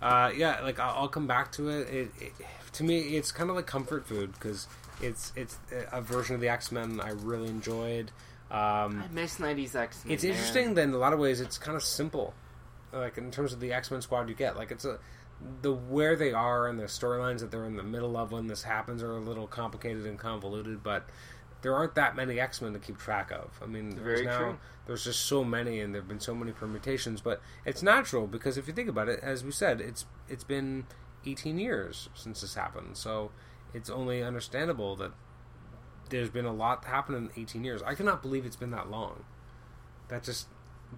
Uh, 0.00 0.30
yeah, 0.36 0.60
like 0.62 0.78
I'll, 0.78 1.02
I'll 1.02 1.08
come 1.08 1.26
back 1.26 1.52
to 1.52 1.68
it. 1.68 1.88
It, 1.88 2.10
it. 2.20 2.32
To 2.74 2.84
me, 2.84 3.16
it's 3.16 3.32
kind 3.32 3.50
of 3.50 3.56
like 3.56 3.66
comfort 3.66 4.06
food 4.06 4.32
because 4.34 4.66
it's 5.02 5.32
it's 5.36 5.58
a 5.92 6.00
version 6.00 6.34
of 6.36 6.40
the 6.40 6.48
X 6.48 6.70
Men 6.70 7.00
I 7.00 7.10
really 7.10 7.48
enjoyed. 7.48 8.10
Um, 8.50 9.04
I 9.04 9.08
miss 9.12 9.38
'90s 9.38 9.76
X. 9.76 10.04
it's 10.08 10.24
interesting 10.24 10.74
that 10.74 10.82
in 10.82 10.92
a 10.92 10.98
lot 10.98 11.12
of 11.12 11.18
ways 11.18 11.40
it's 11.40 11.56
kind 11.56 11.76
of 11.76 11.84
simple, 11.84 12.34
like 12.92 13.16
in 13.16 13.30
terms 13.30 13.52
of 13.52 13.60
the 13.60 13.72
X 13.72 13.90
Men 13.90 14.02
squad 14.02 14.28
you 14.28 14.34
get. 14.34 14.56
Like 14.56 14.70
it's 14.70 14.84
a 14.84 14.98
the 15.62 15.72
where 15.72 16.16
they 16.16 16.32
are 16.32 16.68
and 16.68 16.78
the 16.78 16.84
storylines 16.84 17.40
that 17.40 17.50
they're 17.50 17.64
in 17.64 17.76
the 17.76 17.82
middle 17.82 18.16
of 18.16 18.32
when 18.32 18.46
this 18.46 18.62
happens 18.62 19.02
are 19.02 19.16
a 19.16 19.20
little 19.20 19.46
complicated 19.46 20.04
and 20.04 20.18
convoluted, 20.18 20.82
but 20.82 21.08
there 21.62 21.74
aren't 21.74 21.94
that 21.94 22.16
many 22.16 22.40
X 22.40 22.60
Men 22.60 22.72
to 22.72 22.78
keep 22.78 22.98
track 22.98 23.30
of. 23.30 23.58
I 23.62 23.66
mean, 23.66 23.90
there's 23.90 24.22
now 24.22 24.38
true. 24.38 24.58
there's 24.86 25.04
just 25.04 25.26
so 25.26 25.44
many, 25.44 25.80
and 25.80 25.94
there've 25.94 26.08
been 26.08 26.20
so 26.20 26.34
many 26.34 26.52
permutations. 26.52 27.20
But 27.20 27.40
it's 27.64 27.82
natural 27.82 28.26
because 28.26 28.56
if 28.56 28.66
you 28.66 28.72
think 28.72 28.88
about 28.88 29.08
it, 29.08 29.20
as 29.22 29.44
we 29.44 29.52
said, 29.52 29.80
it's 29.80 30.06
it's 30.28 30.44
been 30.44 30.86
18 31.26 31.58
years 31.58 32.08
since 32.14 32.40
this 32.40 32.54
happened, 32.54 32.96
so 32.96 33.30
it's 33.74 33.90
only 33.90 34.22
understandable 34.22 34.96
that 34.96 35.12
there's 36.10 36.30
been 36.30 36.44
a 36.44 36.52
lot 36.52 36.84
happen 36.84 37.14
in 37.14 37.30
18 37.36 37.64
years. 37.64 37.82
I 37.82 37.94
cannot 37.94 38.22
believe 38.22 38.44
it's 38.44 38.56
been 38.56 38.70
that 38.72 38.90
long. 38.90 39.24
That 40.08 40.22
just 40.22 40.48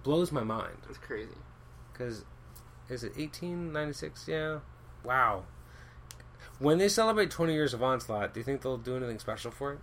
blows 0.01 0.31
my 0.31 0.43
mind. 0.43 0.77
It's 0.89 0.97
crazy. 0.97 1.37
Because 1.91 2.25
is 2.89 3.03
it 3.03 3.15
1896? 3.17 4.27
Yeah. 4.27 4.59
Wow. 5.03 5.43
When 6.59 6.77
they 6.77 6.89
celebrate 6.89 7.31
20 7.31 7.53
years 7.53 7.73
of 7.73 7.81
Onslaught, 7.83 8.33
do 8.33 8.39
you 8.39 8.43
think 8.43 8.61
they'll 8.61 8.77
do 8.77 8.95
anything 8.97 9.19
special 9.19 9.51
for 9.51 9.73
it? 9.73 9.79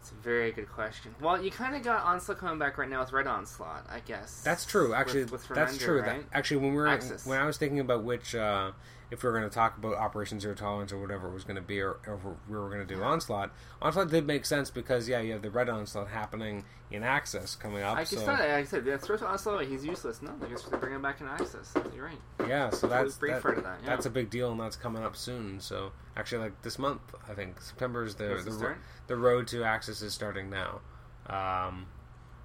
It's 0.00 0.10
a 0.10 0.14
very 0.14 0.50
good 0.52 0.68
question. 0.70 1.14
Well, 1.20 1.42
you 1.42 1.50
kind 1.50 1.76
of 1.76 1.82
got 1.82 2.04
Onslaught 2.04 2.38
coming 2.38 2.58
back 2.58 2.78
right 2.78 2.88
now 2.88 3.00
with 3.00 3.12
Red 3.12 3.26
Onslaught, 3.26 3.86
I 3.90 4.00
guess. 4.00 4.42
That's 4.42 4.64
true. 4.64 4.94
Actually, 4.94 5.24
with, 5.24 5.32
with 5.32 5.48
that's 5.48 5.76
Remender, 5.76 5.84
true. 5.84 6.02
That, 6.02 6.20
actually, 6.32 6.58
when 6.58 6.70
we 6.70 6.76
were 6.76 6.88
Axis. 6.88 7.26
when 7.26 7.38
I 7.38 7.46
was 7.46 7.58
thinking 7.58 7.80
about 7.80 8.02
which, 8.02 8.34
uh, 8.34 8.72
if 9.10 9.22
we 9.22 9.28
were 9.28 9.36
going 9.38 9.48
to 9.48 9.54
talk 9.54 9.76
about 9.76 9.94
Operation 9.94 10.38
Zero 10.38 10.54
Tolerance 10.54 10.92
or 10.92 11.00
whatever 11.00 11.28
it 11.28 11.34
was 11.34 11.44
going 11.44 11.56
to 11.56 11.62
be, 11.62 11.80
or, 11.80 11.98
or 12.06 12.36
we 12.48 12.56
were 12.56 12.68
going 12.68 12.86
to 12.86 12.94
do 12.94 13.02
Onslaught, 13.02 13.50
Onslaught 13.82 14.10
did 14.10 14.26
make 14.26 14.46
sense 14.46 14.70
because 14.70 15.08
yeah, 15.08 15.20
you 15.20 15.32
have 15.32 15.42
the 15.42 15.50
Red 15.50 15.68
Onslaught 15.68 16.08
happening 16.08 16.64
in 16.90 17.02
Axis 17.02 17.54
coming 17.56 17.82
up. 17.82 17.96
I 17.96 18.04
so. 18.04 18.24
Like 18.24 18.40
I 18.40 18.64
said, 18.64 18.84
that's 18.84 19.06
first 19.06 19.22
Onslaught. 19.22 19.66
He's 19.66 19.84
useless. 19.84 20.22
No, 20.22 20.32
I 20.44 20.48
guess 20.48 20.62
they're 20.62 20.78
bringing 20.78 20.96
him 20.96 21.02
back 21.02 21.20
in 21.20 21.26
Axis. 21.26 21.72
You're 21.94 22.06
right. 22.06 22.48
yeah, 22.48 22.70
so 22.70 22.86
that's 22.86 23.16
that- 23.16 23.42
that. 23.42 23.56
Yeah. 23.56 23.74
that's 23.84 24.06
a 24.06 24.10
big 24.10 24.30
deal, 24.30 24.52
and 24.52 24.60
that's 24.60 24.76
coming 24.76 25.02
up 25.02 25.16
soon. 25.16 25.60
So 25.60 25.92
actually, 26.16 26.44
like 26.44 26.62
this 26.62 26.78
month, 26.78 27.00
I 27.28 27.34
think 27.34 27.60
September 27.60 28.04
is 28.04 28.14
the 28.14 28.40
the, 28.44 28.50
the 28.50 28.74
the 29.08 29.16
road 29.16 29.48
to 29.48 29.64
Axis 29.64 30.02
is 30.02 30.14
starting 30.14 30.50
now, 30.50 30.80
um, 31.26 31.86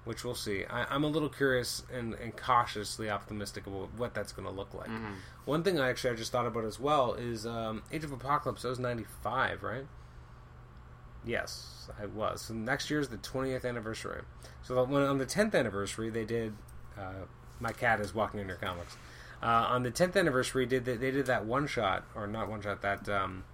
which 0.06 0.24
we'll 0.24 0.34
see. 0.34 0.64
I, 0.70 0.84
I'm 0.94 1.04
a 1.04 1.08
little 1.08 1.28
curious 1.28 1.82
and, 1.92 2.14
and 2.14 2.34
cautiously 2.36 3.10
optimistic 3.10 3.66
about 3.66 3.90
what 3.98 4.14
that's 4.14 4.32
going 4.32 4.48
to 4.48 4.54
look 4.54 4.72
like. 4.72 4.88
Mhm. 4.88 5.16
One 5.44 5.62
thing 5.62 5.78
I 5.78 5.90
actually 5.90 6.10
I 6.10 6.16
just 6.16 6.32
thought 6.32 6.46
about 6.46 6.64
as 6.64 6.80
well 6.80 7.12
is 7.14 7.46
um, 7.46 7.82
Age 7.92 8.04
of 8.04 8.12
Apocalypse. 8.12 8.62
That 8.62 8.68
was 8.70 8.78
'95, 8.78 9.62
right? 9.62 9.84
Yes, 11.24 11.90
I 12.00 12.06
was. 12.06 12.40
So 12.42 12.54
next 12.54 12.88
year 12.90 13.00
is 13.00 13.08
the 13.08 13.16
20th 13.18 13.64
anniversary. 13.64 14.22
So 14.62 14.82
when 14.84 15.02
on 15.02 15.18
the 15.18 15.26
10th 15.26 15.54
anniversary, 15.54 16.08
they 16.10 16.24
did. 16.24 16.54
Uh, 16.96 17.24
my 17.60 17.72
cat 17.72 18.00
is 18.00 18.14
walking 18.14 18.40
in 18.40 18.48
your 18.48 18.56
comics. 18.56 18.96
uh, 19.42 19.46
on 19.46 19.82
the 19.82 19.90
10th 19.90 20.16
anniversary, 20.16 20.66
did 20.66 20.84
they, 20.84 20.96
they 20.96 21.10
did 21.10 21.26
that 21.26 21.44
one 21.44 21.66
shot 21.66 22.04
or 22.14 22.26
not 22.26 22.48
one 22.48 22.60
shot 22.62 22.80
that 22.82 23.08
um, 23.08 23.44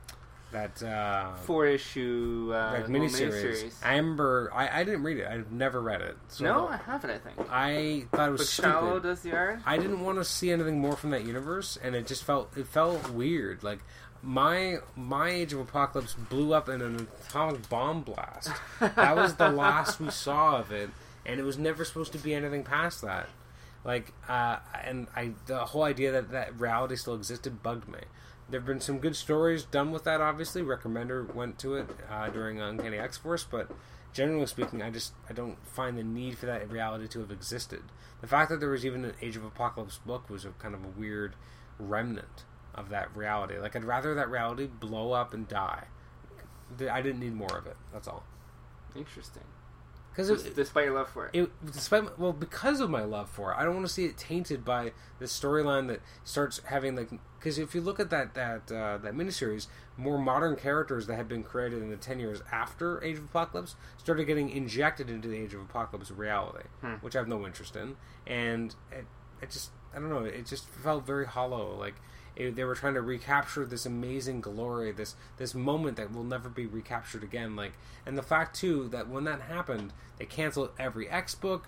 that 0.52 0.82
uh, 0.82 1.34
Four 1.34 1.66
issue 1.66 2.50
uh, 2.54 2.72
like 2.74 2.86
miniseries. 2.86 3.32
miniseries. 3.42 3.74
I 3.84 3.96
remember 3.96 4.50
I, 4.54 4.80
I 4.80 4.84
didn't 4.84 5.02
read 5.02 5.18
it. 5.18 5.26
I've 5.26 5.50
never 5.52 5.80
read 5.80 6.00
it. 6.00 6.16
So 6.28 6.44
no, 6.44 6.68
I 6.68 6.76
haven't. 6.76 7.10
I 7.10 7.18
think. 7.18 7.36
I 7.50 8.04
thought 8.14 8.28
it 8.28 8.32
was 8.32 8.50
Shallow 8.52 8.92
stupid. 8.92 9.02
does 9.02 9.20
the 9.22 9.32
art. 9.32 9.60
I 9.66 9.76
didn't 9.78 10.00
want 10.04 10.18
to 10.18 10.24
see 10.24 10.50
anything 10.50 10.78
more 10.80 10.96
from 10.96 11.10
that 11.10 11.24
universe, 11.24 11.78
and 11.82 11.94
it 11.94 12.06
just 12.06 12.24
felt 12.24 12.56
it 12.56 12.66
felt 12.66 13.10
weird. 13.10 13.62
Like 13.62 13.80
my 14.22 14.76
my 14.96 15.30
Age 15.30 15.52
of 15.52 15.60
Apocalypse 15.60 16.14
blew 16.14 16.54
up 16.54 16.68
in 16.68 16.80
an 16.80 17.08
atomic 17.28 17.68
bomb 17.68 18.02
blast. 18.02 18.50
That 18.80 19.16
was 19.16 19.34
the 19.34 19.48
last 19.50 20.00
we 20.00 20.10
saw 20.10 20.58
of 20.58 20.70
it, 20.70 20.90
and 21.26 21.40
it 21.40 21.42
was 21.42 21.58
never 21.58 21.84
supposed 21.84 22.12
to 22.12 22.18
be 22.18 22.34
anything 22.34 22.62
past 22.62 23.02
that. 23.02 23.28
Like, 23.84 24.12
uh, 24.28 24.58
and 24.84 25.08
I 25.16 25.32
the 25.46 25.58
whole 25.64 25.82
idea 25.82 26.12
that 26.12 26.30
that 26.30 26.60
reality 26.60 26.94
still 26.96 27.14
existed 27.14 27.62
bugged 27.64 27.88
me. 27.88 27.98
There 28.52 28.60
have 28.60 28.66
been 28.66 28.80
some 28.80 28.98
good 28.98 29.16
stories 29.16 29.64
done 29.64 29.92
with 29.92 30.04
that. 30.04 30.20
Obviously, 30.20 30.60
Remender 30.60 31.34
went 31.34 31.58
to 31.60 31.76
it 31.76 31.88
uh, 32.10 32.28
during 32.28 32.60
Uncanny 32.60 32.98
X 32.98 33.16
Force, 33.16 33.46
but 33.50 33.70
generally 34.12 34.44
speaking, 34.44 34.82
I 34.82 34.90
just 34.90 35.14
I 35.26 35.32
don't 35.32 35.56
find 35.66 35.96
the 35.96 36.04
need 36.04 36.36
for 36.36 36.44
that 36.44 36.70
reality 36.70 37.08
to 37.08 37.20
have 37.20 37.30
existed. 37.30 37.80
The 38.20 38.26
fact 38.26 38.50
that 38.50 38.60
there 38.60 38.68
was 38.68 38.84
even 38.84 39.06
an 39.06 39.14
Age 39.22 39.38
of 39.38 39.44
Apocalypse 39.46 39.96
book 40.04 40.28
was 40.28 40.44
a 40.44 40.50
kind 40.50 40.74
of 40.74 40.84
a 40.84 40.88
weird 40.88 41.34
remnant 41.78 42.44
of 42.74 42.90
that 42.90 43.16
reality. 43.16 43.56
Like 43.56 43.74
I'd 43.74 43.84
rather 43.84 44.14
that 44.16 44.28
reality 44.28 44.66
blow 44.66 45.12
up 45.12 45.32
and 45.32 45.48
die. 45.48 45.84
I 46.90 47.00
didn't 47.00 47.20
need 47.20 47.32
more 47.32 47.56
of 47.56 47.66
it. 47.66 47.78
That's 47.90 48.06
all. 48.06 48.22
Interesting. 48.94 49.44
Because 50.14 50.42
despite 50.54 50.84
your 50.84 50.94
love 50.94 51.08
for 51.08 51.26
it. 51.26 51.30
it, 51.34 51.50
despite 51.72 52.18
well, 52.18 52.32
because 52.34 52.80
of 52.80 52.90
my 52.90 53.02
love 53.02 53.30
for 53.30 53.52
it, 53.52 53.56
I 53.58 53.64
don't 53.64 53.74
want 53.74 53.86
to 53.86 53.92
see 53.92 54.04
it 54.04 54.18
tainted 54.18 54.64
by 54.64 54.92
the 55.18 55.24
storyline 55.24 55.88
that 55.88 56.00
starts 56.24 56.60
having 56.64 56.96
like. 56.96 57.08
Because 57.38 57.58
if 57.58 57.74
you 57.74 57.80
look 57.80 57.98
at 57.98 58.10
that 58.10 58.34
that 58.34 58.70
uh, 58.70 58.98
that 58.98 59.14
miniseries, 59.14 59.68
more 59.96 60.18
modern 60.18 60.54
characters 60.56 61.06
that 61.06 61.16
had 61.16 61.28
been 61.28 61.42
created 61.42 61.82
in 61.82 61.90
the 61.90 61.96
ten 61.96 62.20
years 62.20 62.42
after 62.52 63.02
Age 63.02 63.16
of 63.18 63.24
Apocalypse 63.24 63.74
started 63.96 64.26
getting 64.26 64.50
injected 64.50 65.08
into 65.08 65.28
the 65.28 65.36
Age 65.38 65.54
of 65.54 65.60
Apocalypse 65.62 66.10
reality, 66.10 66.64
Hmm. 66.82 66.94
which 67.00 67.16
I 67.16 67.20
have 67.20 67.28
no 67.28 67.46
interest 67.46 67.74
in, 67.74 67.96
and 68.26 68.74
it, 68.92 69.06
it 69.40 69.50
just 69.50 69.70
I 69.94 69.98
don't 69.98 70.10
know, 70.10 70.24
it 70.24 70.46
just 70.46 70.68
felt 70.68 71.06
very 71.06 71.26
hollow. 71.26 71.74
Like 71.76 71.94
it, 72.36 72.56
they 72.56 72.64
were 72.64 72.74
trying 72.74 72.94
to 72.94 73.00
recapture 73.02 73.64
this 73.66 73.84
amazing 73.86 74.40
glory, 74.40 74.92
this 74.92 75.14
this 75.36 75.54
moment 75.54 75.96
that 75.98 76.12
will 76.12 76.24
never 76.24 76.48
be 76.48 76.66
recaptured 76.66 77.22
again. 77.22 77.54
Like, 77.56 77.72
and 78.06 78.16
the 78.16 78.22
fact 78.22 78.56
too 78.56 78.88
that 78.88 79.08
when 79.08 79.24
that 79.24 79.42
happened, 79.42 79.92
they 80.18 80.24
canceled 80.26 80.70
every 80.78 81.08
X 81.08 81.34
book. 81.34 81.66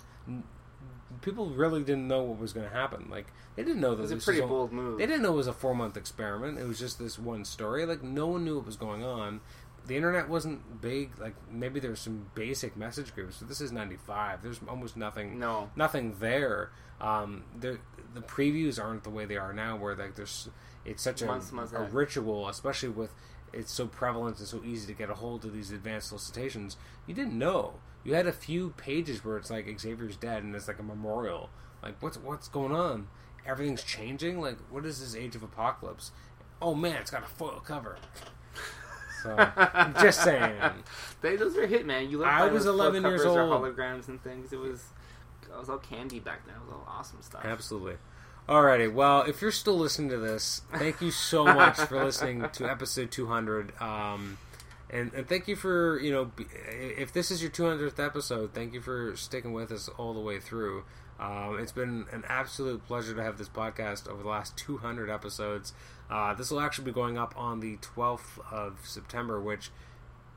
People 1.23 1.51
really 1.51 1.83
didn't 1.84 2.09
know 2.09 2.23
what 2.23 2.39
was 2.41 2.52
going 2.52 2.68
to 2.68 2.75
happen. 2.75 3.07
Like, 3.09 3.26
they 3.57 3.62
didn't 3.62 3.81
know 3.81 3.94
that 3.94 4.02
It 4.10 4.15
was 4.15 4.23
a 4.23 4.25
pretty 4.25 4.41
was 4.41 4.49
bold 4.51 4.73
move. 4.73 4.99
They 4.99 5.07
didn't 5.07 5.23
know 5.23 5.33
it 5.33 5.36
was 5.36 5.47
a 5.47 5.52
four 5.52 5.75
month 5.75 5.97
experiment. 5.97 6.59
It 6.59 6.67
was 6.67 6.78
just 6.78 6.99
this 6.99 7.18
one 7.18 7.44
story. 7.44 7.86
Like, 7.86 8.02
no 8.02 8.26
one 8.26 8.44
knew 8.44 8.57
what 8.57 8.67
was 8.67 8.76
going 8.76 9.05
on. 9.05 9.41
The 9.86 9.97
internet 9.97 10.28
wasn't 10.28 10.81
big. 10.81 11.10
Like, 11.20 11.34
maybe 11.51 11.78
there's 11.78 12.01
some 12.01 12.26
basic 12.34 12.76
message 12.76 13.15
groups, 13.15 13.36
but 13.39 13.49
this 13.49 13.60
is 13.60 13.70
'95. 13.70 14.43
There's 14.43 14.59
almost 14.67 14.97
nothing 14.97 15.39
No. 15.39 15.70
nothing 15.76 16.17
there. 16.20 16.70
Um, 17.01 17.44
the 17.60 17.78
the 18.15 18.20
previews 18.20 18.83
aren't 18.83 19.05
the 19.05 19.10
way 19.10 19.25
they 19.25 19.36
are 19.36 19.52
now, 19.52 19.76
where 19.76 19.94
like 19.94 20.15
there's 20.15 20.49
it's 20.84 21.02
such 21.02 21.23
a, 21.23 21.26
Months, 21.26 21.51
months 21.52 21.73
a 21.73 21.83
ritual, 21.83 22.49
especially 22.49 22.91
with 22.91 23.12
it's 23.52 23.73
so 23.73 23.86
prevalent 23.86 24.39
and 24.39 24.49
so 24.49 24.62
easy 24.65 24.86
to 24.86 24.93
get 24.99 25.10
a 25.10 25.15
hold 25.15 25.44
of 25.44 25.52
these 25.52 25.70
advanced 25.70 26.09
solicitations. 26.09 26.76
You 27.07 27.15
didn't 27.15 27.39
know. 27.39 27.75
You 28.02 28.15
had 28.15 28.26
a 28.26 28.33
few 28.33 28.70
pages 28.76 29.25
where 29.25 29.36
it's 29.36 29.51
like 29.51 29.67
Xavier's 29.81 30.17
dead, 30.17 30.43
and 30.43 30.55
it's 30.55 30.68
like 30.68 30.78
a 30.78 30.83
memorial. 30.83 31.51
Like 31.83 32.01
what's 32.02 32.17
what's 32.18 32.49
going 32.49 32.73
on? 32.73 33.09
Everything's 33.47 33.83
changing. 33.83 34.41
Like 34.41 34.59
what 34.70 34.84
is 34.86 35.01
this 35.01 35.15
Age 35.15 35.36
of 35.36 35.43
Apocalypse? 35.43 36.10
Oh 36.60 36.75
man, 36.75 36.97
it's 36.97 37.10
got 37.10 37.23
a 37.23 37.26
foil 37.26 37.62
cover. 37.65 37.97
So 39.23 39.36
just 40.01 40.20
saying. 40.25 40.52
They, 41.23 41.36
those 41.36 41.57
were 41.57 41.67
hit, 41.67 41.86
man. 41.86 42.10
You 42.10 42.18
look 42.18 42.26
I 42.26 42.47
was 42.47 42.67
11 42.67 43.02
years 43.05 43.25
old. 43.25 43.39
holograms 43.39 44.09
and 44.09 44.23
things. 44.23 44.52
It 44.52 44.59
was, 44.59 44.84
it 45.55 45.58
was 45.58 45.70
all 45.70 45.78
candy 45.78 46.20
back 46.20 46.47
then. 46.47 46.57
It 46.57 46.62
was 46.62 46.73
all 46.73 46.86
awesome 46.89 47.23
stuff. 47.23 47.44
Absolutely. 47.44 47.97
Alrighty. 48.49 48.92
Well, 48.92 49.23
if 49.23 49.41
you're 49.41 49.50
still 49.50 49.78
listening 49.78 50.10
to 50.10 50.18
this, 50.18 50.62
thank 50.74 51.00
you 51.00 51.10
so 51.10 51.44
much 51.55 51.78
for 51.78 52.05
listening 52.05 52.47
to 52.52 52.70
episode 52.70 53.10
200. 53.10 53.81
Um, 53.81 54.36
and, 54.91 55.12
and 55.15 55.26
thank 55.26 55.49
you 55.49 55.57
for, 55.57 55.99
you 55.99 56.12
know, 56.12 56.31
if 56.39 57.12
this 57.12 57.31
is 57.31 57.41
your 57.41 57.50
200th 57.50 58.05
episode, 58.05 58.52
thank 58.52 58.74
you 58.74 58.81
for 58.81 59.16
sticking 59.16 59.55
with 59.55 59.73
us 59.73 59.89
all 59.89 60.12
the 60.12 60.20
way 60.20 60.41
through. 60.41 60.84
Um, 61.18 61.58
it's 61.58 61.73
been 61.73 62.07
an 62.12 62.24
absolute 62.28 62.84
pleasure 62.86 63.15
to 63.15 63.23
have 63.23 63.39
this 63.39 63.49
podcast 63.49 64.08
over 64.08 64.23
the 64.23 64.28
last 64.28 64.57
200 64.58 65.08
episodes. 65.08 65.73
Uh, 66.10 66.34
this 66.34 66.50
will 66.50 66.60
actually 66.60 66.84
be 66.84 66.92
going 66.92 67.16
up 67.16 67.33
on 67.36 67.60
the 67.60 67.76
12th 67.78 68.41
of 68.52 68.81
September, 68.84 69.41
which 69.41 69.70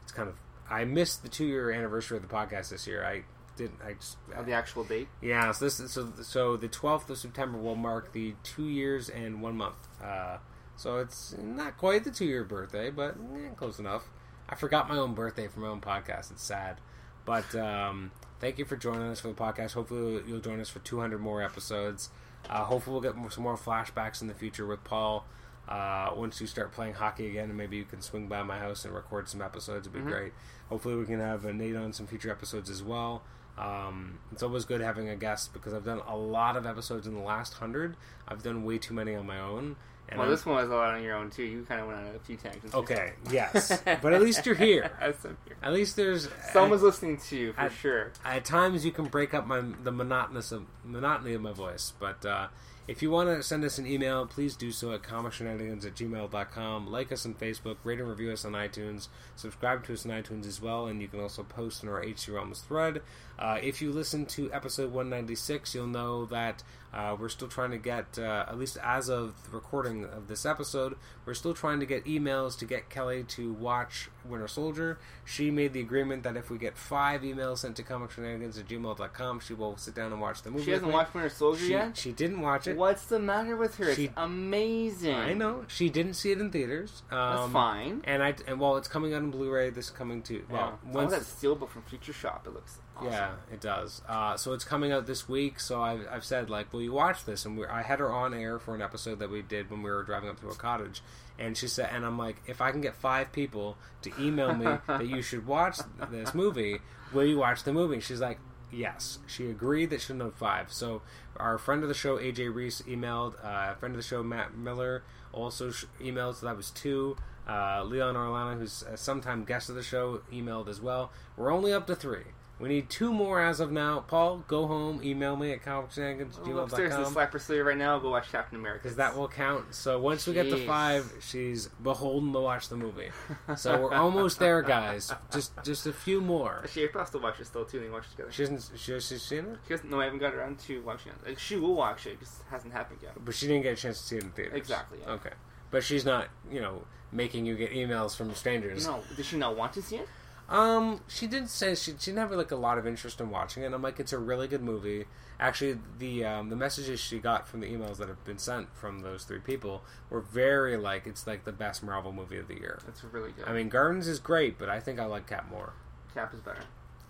it's 0.03 0.11
kind 0.11 0.29
of. 0.29 0.35
I 0.69 0.85
missed 0.85 1.23
the 1.23 1.29
two 1.29 1.45
year 1.45 1.71
anniversary 1.71 2.17
of 2.17 2.27
the 2.27 2.33
podcast 2.33 2.69
this 2.69 2.87
year. 2.87 3.03
I 3.03 3.23
didn't. 3.57 3.79
I 3.85 3.93
just. 3.93 4.17
Of 4.35 4.45
the 4.45 4.53
actual 4.53 4.83
date. 4.83 5.07
Yeah, 5.21 5.51
so 5.51 5.65
this 5.65 5.79
is, 5.79 5.91
so 5.91 6.11
so 6.21 6.55
the 6.57 6.67
twelfth 6.67 7.09
of 7.09 7.17
September 7.17 7.57
will 7.57 7.75
mark 7.75 8.13
the 8.13 8.35
two 8.43 8.67
years 8.67 9.09
and 9.09 9.41
one 9.41 9.57
month. 9.57 9.75
Uh, 10.01 10.37
so 10.75 10.97
it's 10.99 11.35
not 11.41 11.77
quite 11.77 12.03
the 12.03 12.11
two 12.11 12.25
year 12.25 12.43
birthday, 12.43 12.89
but 12.91 13.15
eh, 13.35 13.49
close 13.55 13.79
enough. 13.79 14.03
I 14.49 14.55
forgot 14.55 14.87
my 14.87 14.95
own 14.97 15.13
birthday 15.13 15.47
for 15.47 15.59
my 15.59 15.67
own 15.67 15.81
podcast. 15.81 16.31
It's 16.31 16.43
sad, 16.43 16.77
but 17.25 17.53
um, 17.55 18.11
thank 18.39 18.57
you 18.59 18.65
for 18.65 18.77
joining 18.77 19.09
us 19.09 19.19
for 19.19 19.27
the 19.29 19.33
podcast. 19.33 19.73
Hopefully, 19.73 20.21
you'll 20.27 20.39
join 20.39 20.59
us 20.61 20.69
for 20.69 20.79
two 20.79 20.99
hundred 20.99 21.19
more 21.19 21.41
episodes. 21.43 22.09
Uh, 22.49 22.63
hopefully, 22.63 22.93
we'll 22.93 23.01
get 23.01 23.15
more, 23.17 23.29
some 23.31 23.43
more 23.43 23.57
flashbacks 23.57 24.21
in 24.21 24.27
the 24.27 24.33
future 24.33 24.65
with 24.65 24.83
Paul. 24.83 25.25
Uh, 25.67 26.11
once 26.15 26.39
you 26.39 26.47
start 26.47 26.71
playing 26.71 26.93
hockey 26.93 27.27
again, 27.27 27.53
maybe 27.57 27.75
you 27.75 27.83
can 27.83 28.01
swing 28.01 28.27
by 28.29 28.41
my 28.41 28.57
house 28.57 28.85
and 28.85 28.93
record 28.95 29.27
some 29.27 29.41
episodes. 29.41 29.85
It'd 29.85 29.91
be 29.91 29.99
Mhm. 29.99 30.13
great. 30.13 30.33
Hopefully, 30.69 30.95
we 30.95 31.05
can 31.05 31.19
have 31.19 31.45
uh, 31.45 31.51
Nate 31.51 31.75
on 31.75 31.91
some 31.91 32.07
future 32.07 32.31
episodes 32.31 32.69
as 32.69 32.81
well. 32.81 33.23
Um, 33.57 34.19
it's 34.31 34.43
always 34.43 34.65
good 34.65 34.81
having 34.81 35.09
a 35.09 35.15
guest 35.15 35.51
because 35.53 35.73
I've 35.73 35.85
done 35.85 36.01
a 36.07 36.15
lot 36.15 36.55
of 36.57 36.65
episodes 36.65 37.07
in 37.07 37.13
the 37.15 37.21
last 37.21 37.53
hundred. 37.55 37.95
I've 38.27 38.43
done 38.43 38.63
way 38.63 38.77
too 38.77 38.93
many 38.93 39.15
on 39.15 39.25
my 39.25 39.39
own. 39.39 39.75
And 40.09 40.19
well, 40.19 40.27
I'm- 40.27 40.35
this 40.35 40.45
one 40.45 40.55
was 40.55 40.69
a 40.69 40.73
lot 40.73 40.93
on 40.93 41.03
your 41.03 41.15
own 41.15 41.29
too. 41.31 41.43
You 41.43 41.63
kind 41.67 41.81
of 41.81 41.87
went 41.87 41.99
on 41.99 42.15
a 42.15 42.19
few 42.19 42.37
tangents. 42.37 42.73
okay, 42.73 43.13
yes, 43.31 43.81
but 44.01 44.13
at 44.13 44.21
least 44.21 44.45
you're 44.45 44.55
here. 44.55 44.91
Here. 45.01 45.35
At 45.63 45.73
least 45.73 45.95
there's 45.95 46.29
Someone's 46.53 46.83
listening 46.83 47.17
to 47.17 47.35
you 47.35 47.53
for 47.53 47.61
at- 47.61 47.71
sure. 47.73 48.11
at 48.23 48.45
times 48.45 48.85
you 48.85 48.91
can 48.91 49.05
break 49.05 49.33
up 49.33 49.47
my 49.47 49.61
the 49.83 49.91
monotonous 49.91 50.51
of, 50.51 50.65
monotony 50.85 51.33
of 51.33 51.41
my 51.41 51.51
voice 51.51 51.91
but 51.99 52.23
uh, 52.25 52.47
if 52.87 53.01
you 53.01 53.09
want 53.11 53.27
to 53.27 53.41
send 53.43 53.63
us 53.65 53.77
an 53.79 53.87
email 53.87 54.25
please 54.27 54.55
do 54.55 54.71
so 54.71 54.93
at 54.93 55.01
comicshenanigans 55.01 55.83
at 55.85 55.95
gmail.com 55.95 56.87
like 56.87 57.11
us 57.11 57.25
on 57.25 57.33
facebook 57.33 57.77
rate 57.83 57.99
and 57.99 58.07
review 58.07 58.31
us 58.31 58.45
on 58.45 58.53
itunes 58.53 59.07
subscribe 59.35 59.83
to 59.85 59.93
us 59.93 60.05
on 60.05 60.11
itunes 60.11 60.45
as 60.47 60.61
well 60.61 60.85
and 60.87 61.01
you 61.01 61.07
can 61.07 61.19
also 61.19 61.43
post 61.43 61.81
in 61.83 61.89
our 61.89 62.01
hc 62.03 62.33
realms 62.33 62.59
thread 62.61 63.01
uh, 63.39 63.57
if 63.61 63.81
you 63.81 63.91
listen 63.91 64.25
to 64.25 64.51
episode 64.53 64.91
196 64.91 65.73
you'll 65.75 65.87
know 65.87 66.25
that 66.25 66.63
uh, 66.93 67.15
we're 67.19 67.29
still 67.29 67.47
trying 67.49 67.69
to 67.71 67.77
get 67.77 68.17
uh, 68.17 68.45
at 68.47 68.57
least 68.57 68.77
as 68.83 69.09
of 69.09 69.33
the 69.43 69.49
recording 69.51 70.05
of 70.05 70.27
this 70.27 70.45
episode 70.45 70.95
we're 71.25 71.33
still 71.33 71.53
trying 71.53 71.79
to 71.79 71.85
get 71.85 72.05
emails 72.05 72.57
to 72.57 72.65
get 72.65 72.89
kelly 72.89 73.23
to 73.23 73.51
watch 73.53 74.09
winter 74.27 74.47
soldier 74.47 74.97
she 75.25 75.51
made 75.51 75.73
the 75.73 75.79
agreement 75.79 76.23
that 76.23 76.35
if 76.37 76.49
we 76.49 76.57
get 76.57 76.77
five 76.77 77.21
emails 77.21 77.59
sent 77.59 77.75
to 77.75 77.83
comicshenanigans 77.83 78.57
at 78.59 78.67
gmail.com 78.67 79.39
she 79.39 79.53
will 79.53 79.75
sit 79.77 79.93
down 79.93 80.11
and 80.11 80.21
watch 80.21 80.41
the 80.41 80.49
movie 80.49 80.63
She 80.65 80.71
hasn't 80.71 80.91
watched 80.91 81.13
Winter 81.13 81.29
Soldier 81.29 81.65
she, 81.65 81.71
yet. 81.71 81.97
she 81.97 82.11
didn't 82.13 82.41
watch 82.41 82.67
it 82.67 82.75
What's 82.77 83.05
the 83.05 83.19
matter 83.19 83.55
with 83.55 83.75
her? 83.77 83.93
She- 83.93 84.05
it's 84.05 84.13
amazing. 84.17 85.15
i 85.15 85.33
know 85.33 85.65
she 85.67 85.89
didn't 85.89 86.13
see 86.13 86.31
it 86.31 86.39
in 86.39 86.49
theaters 86.51 87.03
um, 87.11 87.17
That's 87.17 87.51
fine. 87.53 88.01
and 88.05 88.23
i 88.23 88.33
and 88.47 88.59
well 88.59 88.77
it's 88.77 88.87
coming 88.87 89.13
out 89.13 89.21
in 89.21 89.29
blu-ray 89.31 89.69
this 89.69 89.89
coming 89.89 90.21
to 90.23 90.43
well 90.49 90.79
yeah. 90.85 90.91
once 90.91 91.11
that 91.11 91.21
steelbook 91.21 91.69
from 91.69 91.83
Future 91.83 92.13
Shop. 92.13 92.43
It 92.45 92.53
looks 92.53 92.79
awesome. 92.99 93.11
Yeah, 93.11 93.31
it 93.51 93.61
does. 93.61 94.01
Uh, 94.07 94.35
so 94.37 94.53
it's 94.53 94.63
coming 94.63 94.91
out 94.91 95.05
this 95.05 95.27
week. 95.27 95.59
So 95.59 95.81
I've, 95.81 96.07
I've 96.11 96.25
said 96.25 96.49
like, 96.49 96.71
will 96.73 96.81
you 96.81 96.91
watch 96.93 97.25
this? 97.25 97.45
And 97.45 97.57
we 97.57 97.65
I 97.65 97.81
had 97.81 97.99
her 97.99 98.11
on 98.11 98.33
air 98.33 98.59
for 98.59 98.75
an 98.75 98.81
episode 98.81 99.19
that 99.19 99.29
we 99.29 99.41
did 99.41 99.69
when 99.69 99.83
we 99.83 99.89
were 99.89 100.03
driving 100.03 100.29
up 100.29 100.39
to 100.41 100.47
a 100.49 100.55
cottage, 100.55 101.01
and 101.39 101.57
she 101.57 101.67
said, 101.67 101.89
and 101.91 102.05
I'm 102.05 102.17
like, 102.17 102.37
if 102.47 102.61
I 102.61 102.71
can 102.71 102.81
get 102.81 102.95
five 102.95 103.31
people 103.31 103.77
to 104.01 104.11
email 104.19 104.53
me 104.53 104.65
that 104.87 105.07
you 105.07 105.21
should 105.21 105.45
watch 105.47 105.77
this 106.11 106.33
movie, 106.33 106.79
will 107.13 107.25
you 107.25 107.37
watch 107.37 107.63
the 107.63 107.73
movie? 107.73 107.99
She's 107.99 108.21
like. 108.21 108.39
Yes, 108.69 109.19
she 109.27 109.49
agreed 109.49 109.91
that 109.91 110.01
she'll 110.01 110.17
know 110.17 110.29
five. 110.29 110.73
So, 110.73 111.01
our 111.37 111.57
friend 111.57 111.83
of 111.83 111.87
the 111.87 111.95
show, 111.95 112.17
AJ 112.17 112.53
Reese, 112.53 112.81
emailed. 112.81 113.35
Uh, 113.41 113.73
friend 113.75 113.95
of 113.95 113.97
the 113.97 114.05
show, 114.05 114.21
Matt 114.21 114.57
Miller, 114.57 115.03
also 115.31 115.71
sh- 115.71 115.85
emailed. 116.01 116.35
So 116.35 116.47
that 116.47 116.57
was 116.57 116.71
two. 116.71 117.15
Uh, 117.47 117.83
Leon 117.85 118.15
Orlana, 118.15 118.59
who's 118.59 118.83
a 118.83 118.97
sometime 118.97 119.45
guest 119.45 119.69
of 119.69 119.75
the 119.75 119.83
show, 119.83 120.21
emailed 120.33 120.67
as 120.67 120.81
well. 120.81 121.13
We're 121.37 121.49
only 121.53 121.71
up 121.71 121.87
to 121.87 121.95
three. 121.95 122.23
We 122.59 122.69
need 122.69 122.89
two 122.89 123.13
more 123.13 123.39
as 123.39 123.59
of 123.59 123.71
now. 123.71 123.99
Paul, 124.07 124.43
go 124.47 124.65
home. 124.65 125.01
Email 125.03 125.35
me 125.35 125.51
at 125.51 125.63
Go 125.63 125.81
upstairs 125.81 126.17
to 126.19 126.25
the 126.25 127.05
Slapper 127.05 127.39
Slayer 127.39 127.63
right 127.63 127.77
now. 127.77 127.99
Go 127.99 128.09
watch 128.09 128.31
Captain 128.31 128.57
America. 128.57 128.83
because 128.83 128.97
that 128.97 129.15
will 129.15 129.27
count. 129.27 129.75
So 129.75 129.99
once 129.99 130.25
we 130.25 130.33
get 130.33 130.49
to 130.49 130.65
five, 130.65 131.11
she's 131.21 131.67
beholden 131.83 132.33
to 132.33 132.39
watch 132.39 132.69
the 132.69 132.77
movie. 132.77 133.09
So 133.55 133.81
we're 133.83 133.93
almost 133.93 134.39
there, 134.39 134.61
guys. 134.61 135.13
Just 135.31 135.51
just 135.63 135.85
a 135.85 135.93
few 135.93 136.19
more. 136.19 136.65
She 136.71 136.87
has 136.93 137.09
to 137.11 137.19
watch 137.19 137.39
it 137.39 137.45
still 137.45 137.65
too. 137.65 137.79
They 137.79 137.89
watch 137.89 138.05
it 138.05 138.11
together. 138.11 138.31
She 138.31 138.41
hasn't 138.41 138.71
she, 138.75 138.99
she's 138.99 139.21
seen 139.21 139.45
it, 139.45 139.59
She 139.67 139.73
doesn't. 139.75 139.89
No, 139.89 140.01
I 140.01 140.05
haven't 140.05 140.19
got 140.19 140.33
around 140.33 140.59
to 140.59 140.81
watching 140.81 141.11
it. 141.11 141.27
Like, 141.29 141.39
she 141.39 141.57
will 141.57 141.75
watch 141.75 142.07
it. 142.07 142.13
It 142.13 142.19
just 142.21 142.41
hasn't 142.49 142.73
happened 142.73 142.99
yet. 143.03 143.13
but 143.23 143.35
she 143.35 143.47
didn't 143.47 143.63
get 143.63 143.73
a 143.73 143.81
chance 143.81 144.01
to 144.01 144.07
see 144.07 144.17
it 144.17 144.23
in 144.23 144.31
theaters. 144.31 144.55
Exactly, 144.55 144.99
yeah. 145.05 145.11
Okay, 145.13 145.31
but 145.69 145.83
she's 145.83 146.05
not 146.05 146.29
you 146.51 146.59
know 146.61 146.81
making 147.11 147.45
you 147.45 147.55
get 147.55 147.71
emails 147.71 148.15
from 148.15 148.33
strangers. 148.33 148.85
No, 148.87 149.01
does 149.15 149.25
she 149.27 149.37
not 149.37 149.55
want 149.55 149.73
to 149.73 149.81
see 149.81 149.97
it? 149.97 150.07
Um, 150.49 151.01
she 151.07 151.27
did 151.27 151.49
say 151.49 151.75
she 151.75 151.91
she 151.99 152.11
didn't 152.11 152.17
have 152.19 152.31
like 152.31 152.51
a 152.51 152.55
lot 152.55 152.77
of 152.77 152.87
interest 152.87 153.19
in 153.19 153.29
watching 153.29 153.63
it. 153.63 153.67
And 153.67 153.75
I'm 153.75 153.81
like, 153.81 153.99
it's 153.99 154.13
a 154.13 154.17
really 154.19 154.47
good 154.47 154.61
movie. 154.63 155.05
Actually, 155.39 155.77
the 155.99 156.23
um, 156.25 156.49
the 156.49 156.55
messages 156.55 156.99
she 156.99 157.19
got 157.19 157.47
from 157.47 157.59
the 157.59 157.67
emails 157.67 157.97
that 157.97 158.07
have 158.07 158.23
been 158.23 158.37
sent 158.37 158.73
from 158.75 159.01
those 159.01 159.23
three 159.25 159.39
people 159.39 159.83
were 160.09 160.21
very 160.21 160.77
like 160.77 161.05
it's 161.05 161.27
like 161.27 161.43
the 161.45 161.51
best 161.51 161.83
Marvel 161.83 162.11
movie 162.11 162.37
of 162.37 162.47
the 162.47 162.55
year. 162.55 162.79
It's 162.87 163.03
really 163.03 163.31
good. 163.33 163.45
I 163.47 163.53
mean, 163.53 163.69
Guardians 163.69 164.07
is 164.07 164.19
great, 164.19 164.57
but 164.57 164.69
I 164.69 164.79
think 164.79 164.99
I 164.99 165.05
like 165.05 165.27
Cap 165.27 165.49
more. 165.51 165.73
Cap 166.13 166.33
is 166.33 166.39
better. 166.39 166.61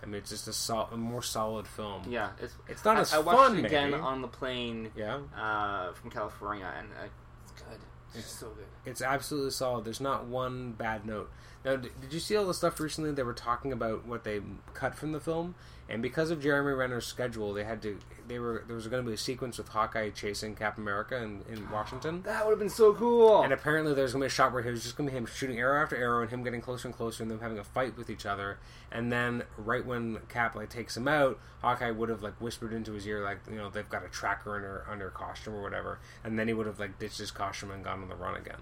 I 0.01 0.05
mean, 0.05 0.15
it's 0.15 0.29
just 0.29 0.47
a, 0.47 0.53
sol- 0.53 0.89
a 0.91 0.97
more 0.97 1.23
solid 1.23 1.67
film. 1.67 2.03
Yeah, 2.07 2.29
it's 2.39 2.53
It's 2.67 2.85
not 2.85 2.97
I, 2.97 3.01
as 3.01 3.13
I 3.13 3.19
watched 3.19 3.37
fun, 3.39 3.57
it 3.59 3.65
again 3.65 3.91
maybe. 3.91 4.01
on 4.03 4.21
the 4.21 4.27
plane 4.27 4.91
Yeah, 4.95 5.19
uh, 5.35 5.91
from 5.93 6.11
California, 6.11 6.71
and 6.77 6.87
uh, 6.91 7.05
it's 7.51 7.61
good. 7.63 7.79
It's, 8.13 8.31
so 8.31 8.47
good. 8.49 8.65
it's 8.85 9.01
absolutely 9.01 9.51
solid. 9.51 9.85
There's 9.85 9.99
not 10.01 10.25
one 10.25 10.73
bad 10.73 11.05
note. 11.05 11.31
Now, 11.65 11.75
did 11.75 12.11
you 12.11 12.19
see 12.19 12.35
all 12.35 12.45
the 12.45 12.53
stuff 12.53 12.79
recently? 12.79 13.11
They 13.11 13.23
were 13.23 13.33
talking 13.33 13.73
about 13.73 14.05
what 14.05 14.23
they 14.23 14.41
cut 14.73 14.95
from 14.95 15.11
the 15.11 15.19
film, 15.19 15.55
and 15.89 16.01
because 16.01 16.31
of 16.31 16.41
Jeremy 16.41 16.73
Renner's 16.73 17.05
schedule, 17.05 17.53
they 17.53 17.63
had 17.63 17.81
to. 17.81 17.97
They 18.27 18.39
were 18.39 18.63
there 18.67 18.75
was 18.75 18.87
going 18.87 19.03
to 19.03 19.07
be 19.07 19.13
a 19.13 19.17
sequence 19.17 19.57
with 19.57 19.69
Hawkeye 19.69 20.09
chasing 20.09 20.55
Cap 20.55 20.77
America 20.77 21.17
in, 21.17 21.43
in 21.49 21.69
Washington. 21.71 22.21
That 22.23 22.45
would 22.45 22.51
have 22.51 22.59
been 22.59 22.69
so 22.69 22.93
cool. 22.93 23.41
And 23.41 23.53
apparently, 23.53 23.93
there's 23.93 24.13
going 24.13 24.21
to 24.21 24.25
be 24.25 24.27
a 24.27 24.29
shot 24.29 24.53
where 24.53 24.61
it 24.61 24.69
was 24.69 24.83
just 24.83 24.97
going 24.97 25.07
to 25.07 25.11
be 25.11 25.17
him 25.17 25.25
shooting 25.25 25.59
arrow 25.59 25.81
after 25.81 25.95
arrow, 25.95 26.21
and 26.21 26.29
him 26.29 26.43
getting 26.43 26.61
closer 26.61 26.87
and 26.87 26.95
closer, 26.95 27.23
and 27.23 27.31
them 27.31 27.39
having 27.39 27.57
a 27.57 27.63
fight 27.63 27.97
with 27.97 28.09
each 28.09 28.25
other. 28.25 28.59
And 28.91 29.11
then, 29.11 29.43
right 29.57 29.85
when 29.85 30.19
Cap 30.29 30.55
like 30.55 30.69
takes 30.69 30.95
him 30.95 31.07
out, 31.07 31.39
Hawkeye 31.61 31.91
would 31.91 32.09
have 32.09 32.21
like 32.21 32.39
whispered 32.41 32.73
into 32.73 32.93
his 32.93 33.07
ear, 33.07 33.23
like 33.23 33.39
you 33.49 33.57
know 33.57 33.69
they've 33.69 33.89
got 33.89 34.05
a 34.05 34.09
tracker 34.09 34.55
under 34.55 34.85
under 34.89 35.09
costume 35.09 35.55
or 35.55 35.61
whatever. 35.61 35.99
And 36.23 36.37
then 36.37 36.47
he 36.47 36.53
would 36.53 36.67
have 36.67 36.79
like 36.79 36.99
ditched 36.99 37.19
his 37.19 37.31
costume 37.31 37.71
and 37.71 37.83
gone 37.83 38.01
on 38.01 38.09
the 38.09 38.15
run 38.15 38.35
again. 38.35 38.59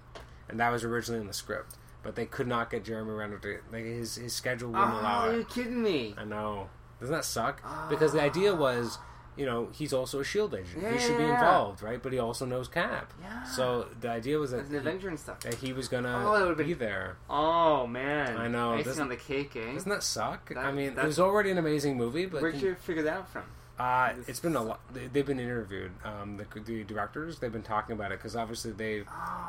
And 0.48 0.59
that 0.59 0.72
was 0.72 0.83
originally 0.83 1.22
in 1.22 1.27
the 1.27 1.33
script, 1.33 1.75
but 2.06 2.16
they 2.16 2.25
could 2.25 2.48
not 2.48 2.69
get 2.69 2.85
Jeremy 2.85 3.11
Renner 3.11 3.40
to 3.40 3.58
like 3.74 3.84
his 3.84 4.16
his 4.16 4.32
schedule 4.34 4.69
wouldn't 4.72 4.93
oh, 4.93 5.00
allow 5.01 5.25
it. 5.30 5.34
are 5.34 5.38
you 5.40 5.43
kidding 5.45 5.82
me? 5.84 6.14
I 6.17 6.24
know. 6.24 6.69
Doesn't 7.01 7.14
that 7.14 7.25
suck? 7.25 7.61
Because 7.90 8.14
the 8.14 8.22
idea 8.22 8.56
was, 8.56 8.98
you 9.35 9.45
know, 9.45 9.67
he's 9.74 9.92
also 9.92 10.22
a 10.22 10.24
Shield 10.24 10.56
agent. 10.56 10.82
Yeah, 10.82 10.93
he 10.93 11.00
should 11.00 11.17
be 11.17 11.24
involved, 11.25 11.82
right? 11.84 12.01
But 12.01 12.14
he 12.14 12.19
also 12.19 12.45
knows 12.45 12.69
Cap. 12.69 13.11
Yeah. 13.22 13.43
So 13.43 13.88
the 14.00 14.09
idea 14.09 14.38
was 14.38 14.51
that 14.51 14.61
As 14.61 14.67
an 14.67 14.74
he- 14.74 14.77
Avenger 14.77 15.09
and 15.09 15.19
stuff. 15.19 15.42
that 15.42 15.56
he 15.56 15.74
was 15.74 15.90
gonna 15.90 16.24
Oh, 16.25 16.48
that 16.48 16.58
be 16.58 16.64
been- 16.74 16.77
there. 16.80 17.17
Oh 17.30 17.85
man, 17.85 18.38
I 18.38 18.48
know, 18.48 18.74
Icing 18.74 18.85
doesn't- 18.85 19.03
on 19.03 19.09
the 19.09 19.17
cake, 19.17 19.56
eh? 19.58 19.74
Doesn't 19.74 19.90
that 19.90 20.03
suck? 20.03 20.50
That- 20.50 20.59
I 20.59 20.72
mean, 20.72 20.98
it 20.98 21.03
was 21.03 21.19
already 21.19 21.51
an 21.51 21.58
amazing 21.58 21.98
movie, 21.98 22.27
but 22.27 22.42
Where'd 22.42 22.56
you 22.61 22.75
figure 22.75 23.03
that 23.03 23.17
out 23.17 23.30
from? 23.30 23.43
Uh, 23.79 24.13
it's 24.27 24.39
been 24.39 24.55
a 24.55 24.61
lot. 24.61 24.79
they- 24.93 25.07
They've 25.07 25.25
been 25.25 25.39
interviewed. 25.39 25.91
Um, 26.03 26.37
the, 26.37 26.59
the 26.61 26.83
directors 26.83 27.39
they've 27.39 27.51
been 27.51 27.63
talking 27.63 27.93
about 27.93 28.11
it 28.11 28.19
because 28.19 28.35
obviously 28.35 28.71
they, 28.71 29.03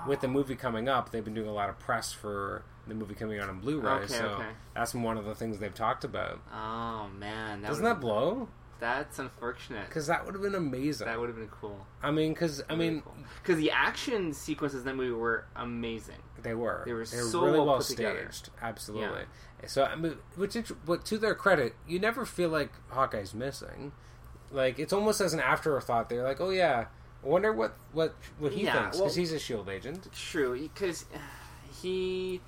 with 0.06 0.20
the 0.20 0.28
movie 0.28 0.56
coming 0.56 0.88
up, 0.88 1.10
they've 1.12 1.24
been 1.24 1.34
doing 1.34 1.48
a 1.48 1.52
lot 1.54 1.68
of 1.68 1.78
press 1.78 2.12
for 2.12 2.62
the 2.86 2.94
movie 2.94 3.14
coming 3.14 3.38
out 3.40 3.48
on 3.48 3.60
Blu-ray. 3.60 3.90
Okay, 3.90 4.06
so 4.12 4.24
okay. 4.26 4.48
that's 4.74 4.94
one 4.94 5.16
of 5.16 5.24
the 5.24 5.34
things 5.34 5.58
they've 5.58 5.74
talked 5.74 6.04
about. 6.04 6.40
Oh 6.52 7.08
man, 7.18 7.62
that 7.62 7.68
Doesn't 7.68 7.84
that 7.84 8.00
blow? 8.00 8.48
That's 8.78 9.18
unfortunate. 9.18 9.86
Because 9.88 10.06
that 10.08 10.26
would 10.26 10.34
have 10.34 10.42
been 10.42 10.54
amazing. 10.54 11.06
That 11.06 11.18
would 11.18 11.28
have 11.30 11.38
been 11.38 11.48
cool. 11.48 11.86
I 12.02 12.10
mean, 12.10 12.34
because 12.34 12.62
I 12.68 12.74
mean, 12.74 13.02
because 13.42 13.56
the 13.58 13.70
action 13.70 14.34
sequences 14.34 14.80
in 14.80 14.86
that 14.86 14.96
movie 14.96 15.12
were 15.12 15.46
amazing. 15.56 16.16
They 16.42 16.54
were. 16.54 16.82
They 16.84 16.92
were 16.92 17.06
They 17.06 17.16
were 17.16 17.22
so 17.24 17.40
really 17.44 17.58
well 17.58 17.66
well 17.66 17.76
put 17.78 17.86
together. 17.86 18.28
staged. 18.30 18.50
Absolutely. 18.60 19.22
So, 19.66 19.84
I 19.84 19.96
mean, 19.96 20.16
which, 20.36 20.56
but 20.84 21.04
to 21.06 21.16
their 21.16 21.34
credit, 21.34 21.74
you 21.88 21.98
never 21.98 22.26
feel 22.26 22.50
like 22.50 22.70
Hawkeye's 22.90 23.32
missing. 23.34 23.92
Like 24.50 24.78
it's 24.78 24.92
almost 24.92 25.20
as 25.20 25.32
an 25.34 25.40
afterthought. 25.40 26.08
They're 26.08 26.22
like, 26.22 26.40
"Oh 26.40 26.50
yeah, 26.50 26.86
I 27.24 27.26
wonder 27.26 27.52
what 27.52 27.74
what 27.92 28.14
what 28.38 28.52
he 28.52 28.64
Yeah, 28.64 28.72
thinks 28.74 28.96
because 28.98 29.00
well- 29.12 29.14
he's 29.20 29.32
a 29.32 29.38
Shield 29.38 29.68
agent." 29.68 30.08
True, 30.12 30.58
because 30.58 31.04
he 31.82 32.40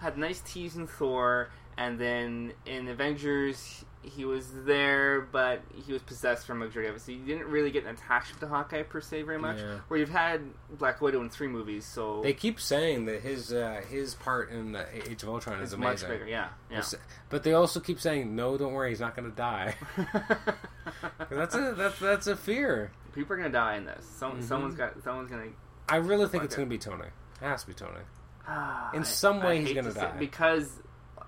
had 0.00 0.16
nice 0.18 0.40
tease 0.40 0.76
in 0.76 0.86
Thor, 0.86 1.50
and 1.76 1.98
then 1.98 2.52
in 2.66 2.88
Avengers 2.88 3.84
he 4.02 4.24
was 4.24 4.46
there, 4.64 5.20
but 5.20 5.62
he 5.86 5.92
was 5.92 6.02
possessed 6.02 6.46
for 6.46 6.52
a 6.52 6.56
majority 6.56 6.88
of 6.90 6.96
it. 6.96 7.00
So 7.02 7.12
you 7.12 7.24
didn't 7.24 7.46
really 7.46 7.70
get 7.70 7.84
an 7.84 7.90
attachment 7.94 8.40
to 8.40 8.48
Hawkeye 8.48 8.82
per 8.82 9.00
se 9.00 9.22
very 9.22 9.38
much. 9.38 9.58
Yeah. 9.58 9.76
Where 9.88 10.00
you've 10.00 10.08
had 10.10 10.42
Black 10.70 11.00
Widow 11.00 11.20
in 11.22 11.30
three 11.30 11.46
movies, 11.48 11.84
so 11.86 12.20
They 12.22 12.32
keep 12.32 12.58
saying 12.60 13.04
that 13.06 13.20
his 13.22 13.52
uh, 13.52 13.80
his 13.88 14.14
part 14.14 14.50
in 14.50 14.72
the 14.72 14.86
Age 15.10 15.22
of 15.22 15.28
Ultron 15.28 15.60
is 15.60 15.72
it's 15.72 15.80
much 15.80 16.00
bigger. 16.06 16.26
Yeah, 16.26 16.48
yeah. 16.70 16.82
But 17.30 17.42
they 17.44 17.52
also 17.54 17.78
keep 17.80 18.00
saying, 18.00 18.34
"No, 18.34 18.56
don't 18.58 18.72
worry, 18.72 18.90
he's 18.90 19.00
not 19.00 19.14
going 19.16 19.30
to 19.30 19.36
die." 19.36 19.74
that's 21.30 21.54
a 21.54 21.74
that's 21.76 21.98
that's 21.98 22.26
a 22.26 22.36
fear. 22.36 22.90
People 23.14 23.34
are 23.34 23.36
gonna 23.36 23.50
die 23.50 23.76
in 23.76 23.84
this. 23.84 24.04
Some, 24.04 24.38
Mhm. 24.40 24.44
Someone's 24.44 24.74
got. 24.74 25.02
Someone's 25.02 25.30
gonna. 25.30 25.48
I 25.88 25.96
really 25.96 26.26
think 26.28 26.44
it's 26.44 26.56
going 26.56 26.68
to 26.68 26.70
be 26.70 26.78
Tony. 26.78 27.04
It 27.40 27.44
has 27.44 27.62
to 27.62 27.66
be 27.68 27.74
Tony. 27.74 28.00
In 28.94 29.04
some 29.04 29.40
way 29.42 29.60
he's 29.60 29.72
gonna 29.74 29.92
to 29.92 29.94
die. 29.98 30.16
because, 30.18 30.80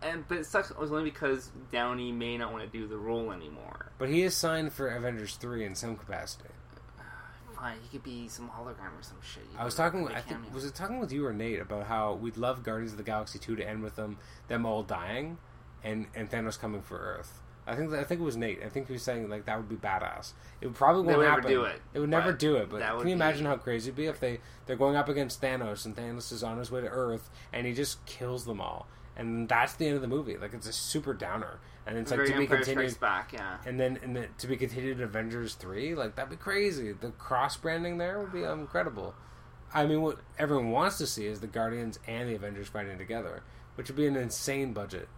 and 0.05 0.27
but 0.29 0.39
it 0.39 0.47
sucks. 0.47 0.71
It 0.71 0.79
was 0.79 0.93
only 0.93 1.05
because 1.05 1.51
Downey 1.73 2.13
may 2.13 2.37
not 2.39 2.53
want 2.53 2.65
to 2.65 2.71
do 2.71 2.87
the 2.87 2.97
role 2.97 3.33
anymore. 3.33 3.93
But 3.99 4.09
he 4.09 4.23
is 4.23 4.37
signed 4.37 4.73
for 4.73 4.89
Avengers 4.89 5.37
three 5.37 5.65
in 5.65 5.75
some 5.75 5.97
capacity. 5.97 6.51
Fine, 7.57 7.77
he 7.83 7.89
could 7.89 8.05
be 8.05 8.29
some 8.29 8.49
hologram 8.49 8.99
or 8.99 9.03
some 9.03 9.17
shit. 9.23 9.45
You 9.53 9.59
I 9.59 9.65
was 9.65 9.75
talking. 9.75 10.03
With, 10.03 10.13
I 10.13 10.21
think 10.21 10.53
was 10.53 10.65
it 10.65 10.75
talking 10.75 10.99
with 11.01 11.13
you 11.13 11.27
or 11.27 11.33
Nate 11.33 11.61
about 11.61 11.87
how 11.87 12.15
we'd 12.15 12.37
love 12.37 12.63
Guardians 12.63 12.93
of 12.93 12.99
the 12.99 13.05
Galaxy 13.05 13.39
two 13.39 13.57
to 13.57 13.67
end 13.69 13.83
with 13.83 13.97
them 13.97 14.19
them 14.49 14.67
all 14.67 14.83
dying, 14.83 15.39
and 15.83 16.07
and 16.15 16.31
Thanos 16.31 16.59
coming 16.59 16.83
for 16.83 16.99
Earth. 16.99 17.41
I 17.67 17.75
think 17.77 17.93
I 17.95 18.05
think 18.05 18.21
it 18.21 18.25
was 18.25 18.37
Nate. 18.37 18.63
I 18.63 18.69
think 18.69 18.89
he 18.89 18.93
was 18.93 19.03
saying 19.03 19.29
like 19.31 19.47
that 19.47 19.57
would 19.57 19.69
be 19.69 19.77
badass. 19.77 20.33
It 20.61 20.67
would 20.67 20.77
probably 20.77 21.05
won't 21.05 21.19
would 21.19 21.25
never 21.25 21.37
happen. 21.37 21.51
do 21.51 21.65
it, 21.65 21.81
It 21.95 21.99
would 21.99 22.11
never 22.11 22.33
do 22.33 22.57
it. 22.57 22.69
But 22.69 22.83
can 22.99 23.09
you 23.09 23.15
imagine 23.15 23.45
be- 23.45 23.49
how 23.49 23.57
crazy 23.57 23.89
it'd 23.89 23.97
be 23.97 24.07
if 24.07 24.21
they 24.21 24.41
they're 24.67 24.77
going 24.77 24.97
up 24.97 25.09
against 25.09 25.41
Thanos 25.41 25.87
and 25.87 25.97
Thanos 25.97 26.31
is 26.31 26.43
on 26.43 26.59
his 26.59 26.71
way 26.71 26.83
to 26.83 26.89
Earth 26.89 27.31
and 27.55 27.67
he 27.67 27.73
just 27.73 28.05
kills 28.05 28.45
them 28.45 28.61
all, 28.61 28.87
and 29.17 29.49
that's 29.49 29.75
the 29.75 29.87
end 29.87 29.97
of 29.97 30.03
the 30.03 30.09
movie. 30.09 30.37
Like 30.37 30.55
it's 30.55 30.67
a 30.67 30.73
super 30.73 31.15
downer, 31.15 31.61
and 31.87 31.97
it's 31.99 32.11
like 32.11 32.19
Very 32.19 32.33
to 32.33 32.39
be 32.39 32.47
continued. 32.47 33.01
Back, 33.01 33.33
yeah. 33.33 33.59
And 33.67 33.79
then, 33.79 33.99
and 34.03 34.17
then 34.17 34.29
to 34.39 34.47
be 34.47 34.57
continued 34.57 34.99
in 34.99 35.05
Avengers 35.05 35.55
three, 35.55 35.95
like 35.95 36.17
that'd 36.17 36.31
be 36.31 36.37
crazy. 36.37 36.93
The 36.93 37.11
cross 37.11 37.57
branding 37.57 37.99
there 37.99 38.19
would 38.19 38.33
be 38.33 38.43
incredible. 38.43 39.15
I 39.73 39.87
mean, 39.87 40.03
what 40.03 40.19
everyone 40.39 40.71
wants 40.71 40.99
to 40.99 41.07
see 41.07 41.27
is 41.27 41.41
the 41.41 41.47
Guardians 41.49 41.99
and 42.07 42.29
the 42.29 42.35
Avengers 42.35 42.69
fighting 42.69 42.97
together, 42.97 43.43
which 43.75 43.89
would 43.89 43.97
be 43.97 44.07
an 44.07 44.17
insane 44.17 44.73
budget. 44.73 45.09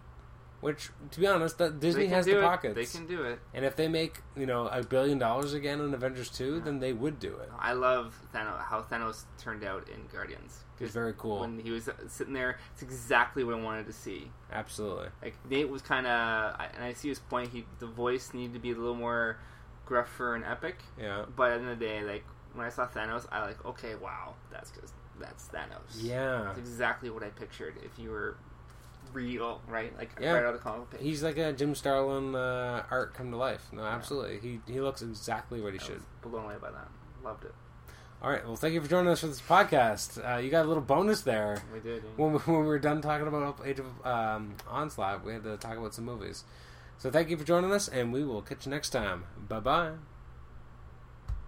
Which, 0.60 0.90
to 1.10 1.20
be 1.20 1.26
honest, 1.26 1.58
that 1.58 1.80
Disney 1.80 2.06
has 2.06 2.24
the 2.24 2.38
it. 2.38 2.42
pockets. 2.42 2.74
They 2.74 2.86
can 2.86 3.06
do 3.06 3.22
it. 3.24 3.38
And 3.54 3.64
if 3.64 3.76
they 3.76 3.88
make 3.88 4.22
you 4.36 4.46
know 4.46 4.68
a 4.68 4.82
billion 4.82 5.18
dollars 5.18 5.52
again 5.52 5.80
on 5.80 5.92
Avengers 5.92 6.30
two, 6.30 6.60
then 6.60 6.80
they 6.80 6.92
would 6.92 7.18
do 7.18 7.36
it. 7.36 7.50
I 7.58 7.72
love 7.72 8.18
Thanos, 8.34 8.62
how 8.64 8.82
Thanos 8.82 9.24
turned 9.38 9.64
out 9.64 9.88
in 9.88 10.06
Guardians. 10.12 10.64
It's 10.80 10.92
very 10.92 11.14
cool. 11.16 11.40
When 11.40 11.58
he 11.58 11.70
was 11.70 11.88
sitting 12.08 12.34
there, 12.34 12.58
it's 12.72 12.82
exactly 12.82 13.44
what 13.44 13.54
I 13.54 13.60
wanted 13.60 13.86
to 13.86 13.92
see. 13.92 14.30
Absolutely. 14.52 15.08
Like 15.22 15.34
Nate 15.48 15.68
was 15.68 15.82
kind 15.82 16.06
of, 16.06 16.60
and 16.74 16.84
I 16.84 16.92
see 16.92 17.08
his 17.08 17.18
point. 17.18 17.50
He 17.50 17.64
the 17.78 17.86
voice 17.86 18.32
needed 18.34 18.54
to 18.54 18.60
be 18.60 18.72
a 18.72 18.74
little 18.74 18.94
more 18.94 19.38
gruffer 19.86 20.34
and 20.34 20.44
epic. 20.44 20.76
Yeah. 21.00 21.24
But 21.34 21.52
at 21.52 21.58
the 21.58 21.62
end 21.64 21.72
of 21.72 21.78
the 21.78 21.84
day, 21.84 22.02
like 22.02 22.24
when 22.54 22.66
I 22.66 22.70
saw 22.70 22.86
Thanos, 22.86 23.26
I 23.30 23.42
like 23.42 23.64
okay, 23.64 23.94
wow, 23.94 24.34
that's 24.50 24.70
just 24.70 24.92
that's 25.20 25.48
Thanos. 25.48 26.02
Yeah. 26.02 26.42
That's 26.44 26.58
exactly 26.58 27.10
what 27.10 27.22
I 27.22 27.28
pictured. 27.30 27.76
If 27.82 27.98
you 27.98 28.10
were 28.10 28.36
real, 29.16 29.60
right? 29.68 29.96
Like 29.98 30.10
Yeah. 30.20 30.32
right 30.32 30.44
out 30.44 30.54
of 30.54 30.60
the 30.62 30.70
comic 30.70 30.90
page. 30.90 31.00
He's 31.00 31.22
like 31.22 31.38
a 31.38 31.52
Jim 31.52 31.74
Starlin 31.74 32.34
uh, 32.34 32.84
art 32.90 33.14
come 33.14 33.30
to 33.30 33.36
life. 33.36 33.66
No, 33.72 33.82
absolutely. 33.82 34.38
He 34.40 34.60
he 34.72 34.80
looks 34.80 35.02
exactly 35.02 35.60
what 35.60 35.72
he 35.72 35.80
I 35.80 35.82
should. 35.82 36.02
blown 36.22 36.44
away 36.44 36.54
by 36.60 36.70
that. 36.70 36.88
Loved 37.24 37.44
it. 37.44 37.54
All 38.22 38.30
right. 38.30 38.44
Well, 38.46 38.56
thank 38.56 38.72
you 38.74 38.80
for 38.80 38.88
joining 38.88 39.10
us 39.12 39.20
for 39.20 39.26
this 39.26 39.40
podcast. 39.42 40.08
Uh, 40.24 40.38
you 40.38 40.50
got 40.50 40.64
a 40.64 40.68
little 40.68 40.82
bonus 40.82 41.20
there. 41.20 41.62
We 41.72 41.80
did. 41.80 42.02
yeah. 42.02 42.10
When 42.16 42.32
we, 42.32 42.38
when 42.38 42.60
we 42.60 42.66
were 42.66 42.78
done 42.78 43.02
talking 43.02 43.26
about 43.28 43.60
Age 43.64 43.78
of 43.80 44.06
um, 44.06 44.54
Onslaught, 44.68 45.24
we 45.24 45.32
had 45.34 45.44
to 45.44 45.56
talk 45.58 45.76
about 45.76 45.94
some 45.94 46.04
movies. 46.06 46.44
So 46.98 47.10
thank 47.10 47.28
you 47.28 47.36
for 47.36 47.44
joining 47.44 47.72
us, 47.72 47.88
and 47.88 48.12
we 48.12 48.24
will 48.24 48.40
catch 48.42 48.64
you 48.66 48.70
next 48.70 48.90
time. 48.90 49.24
Bye 49.48 49.60
bye. 49.60 49.92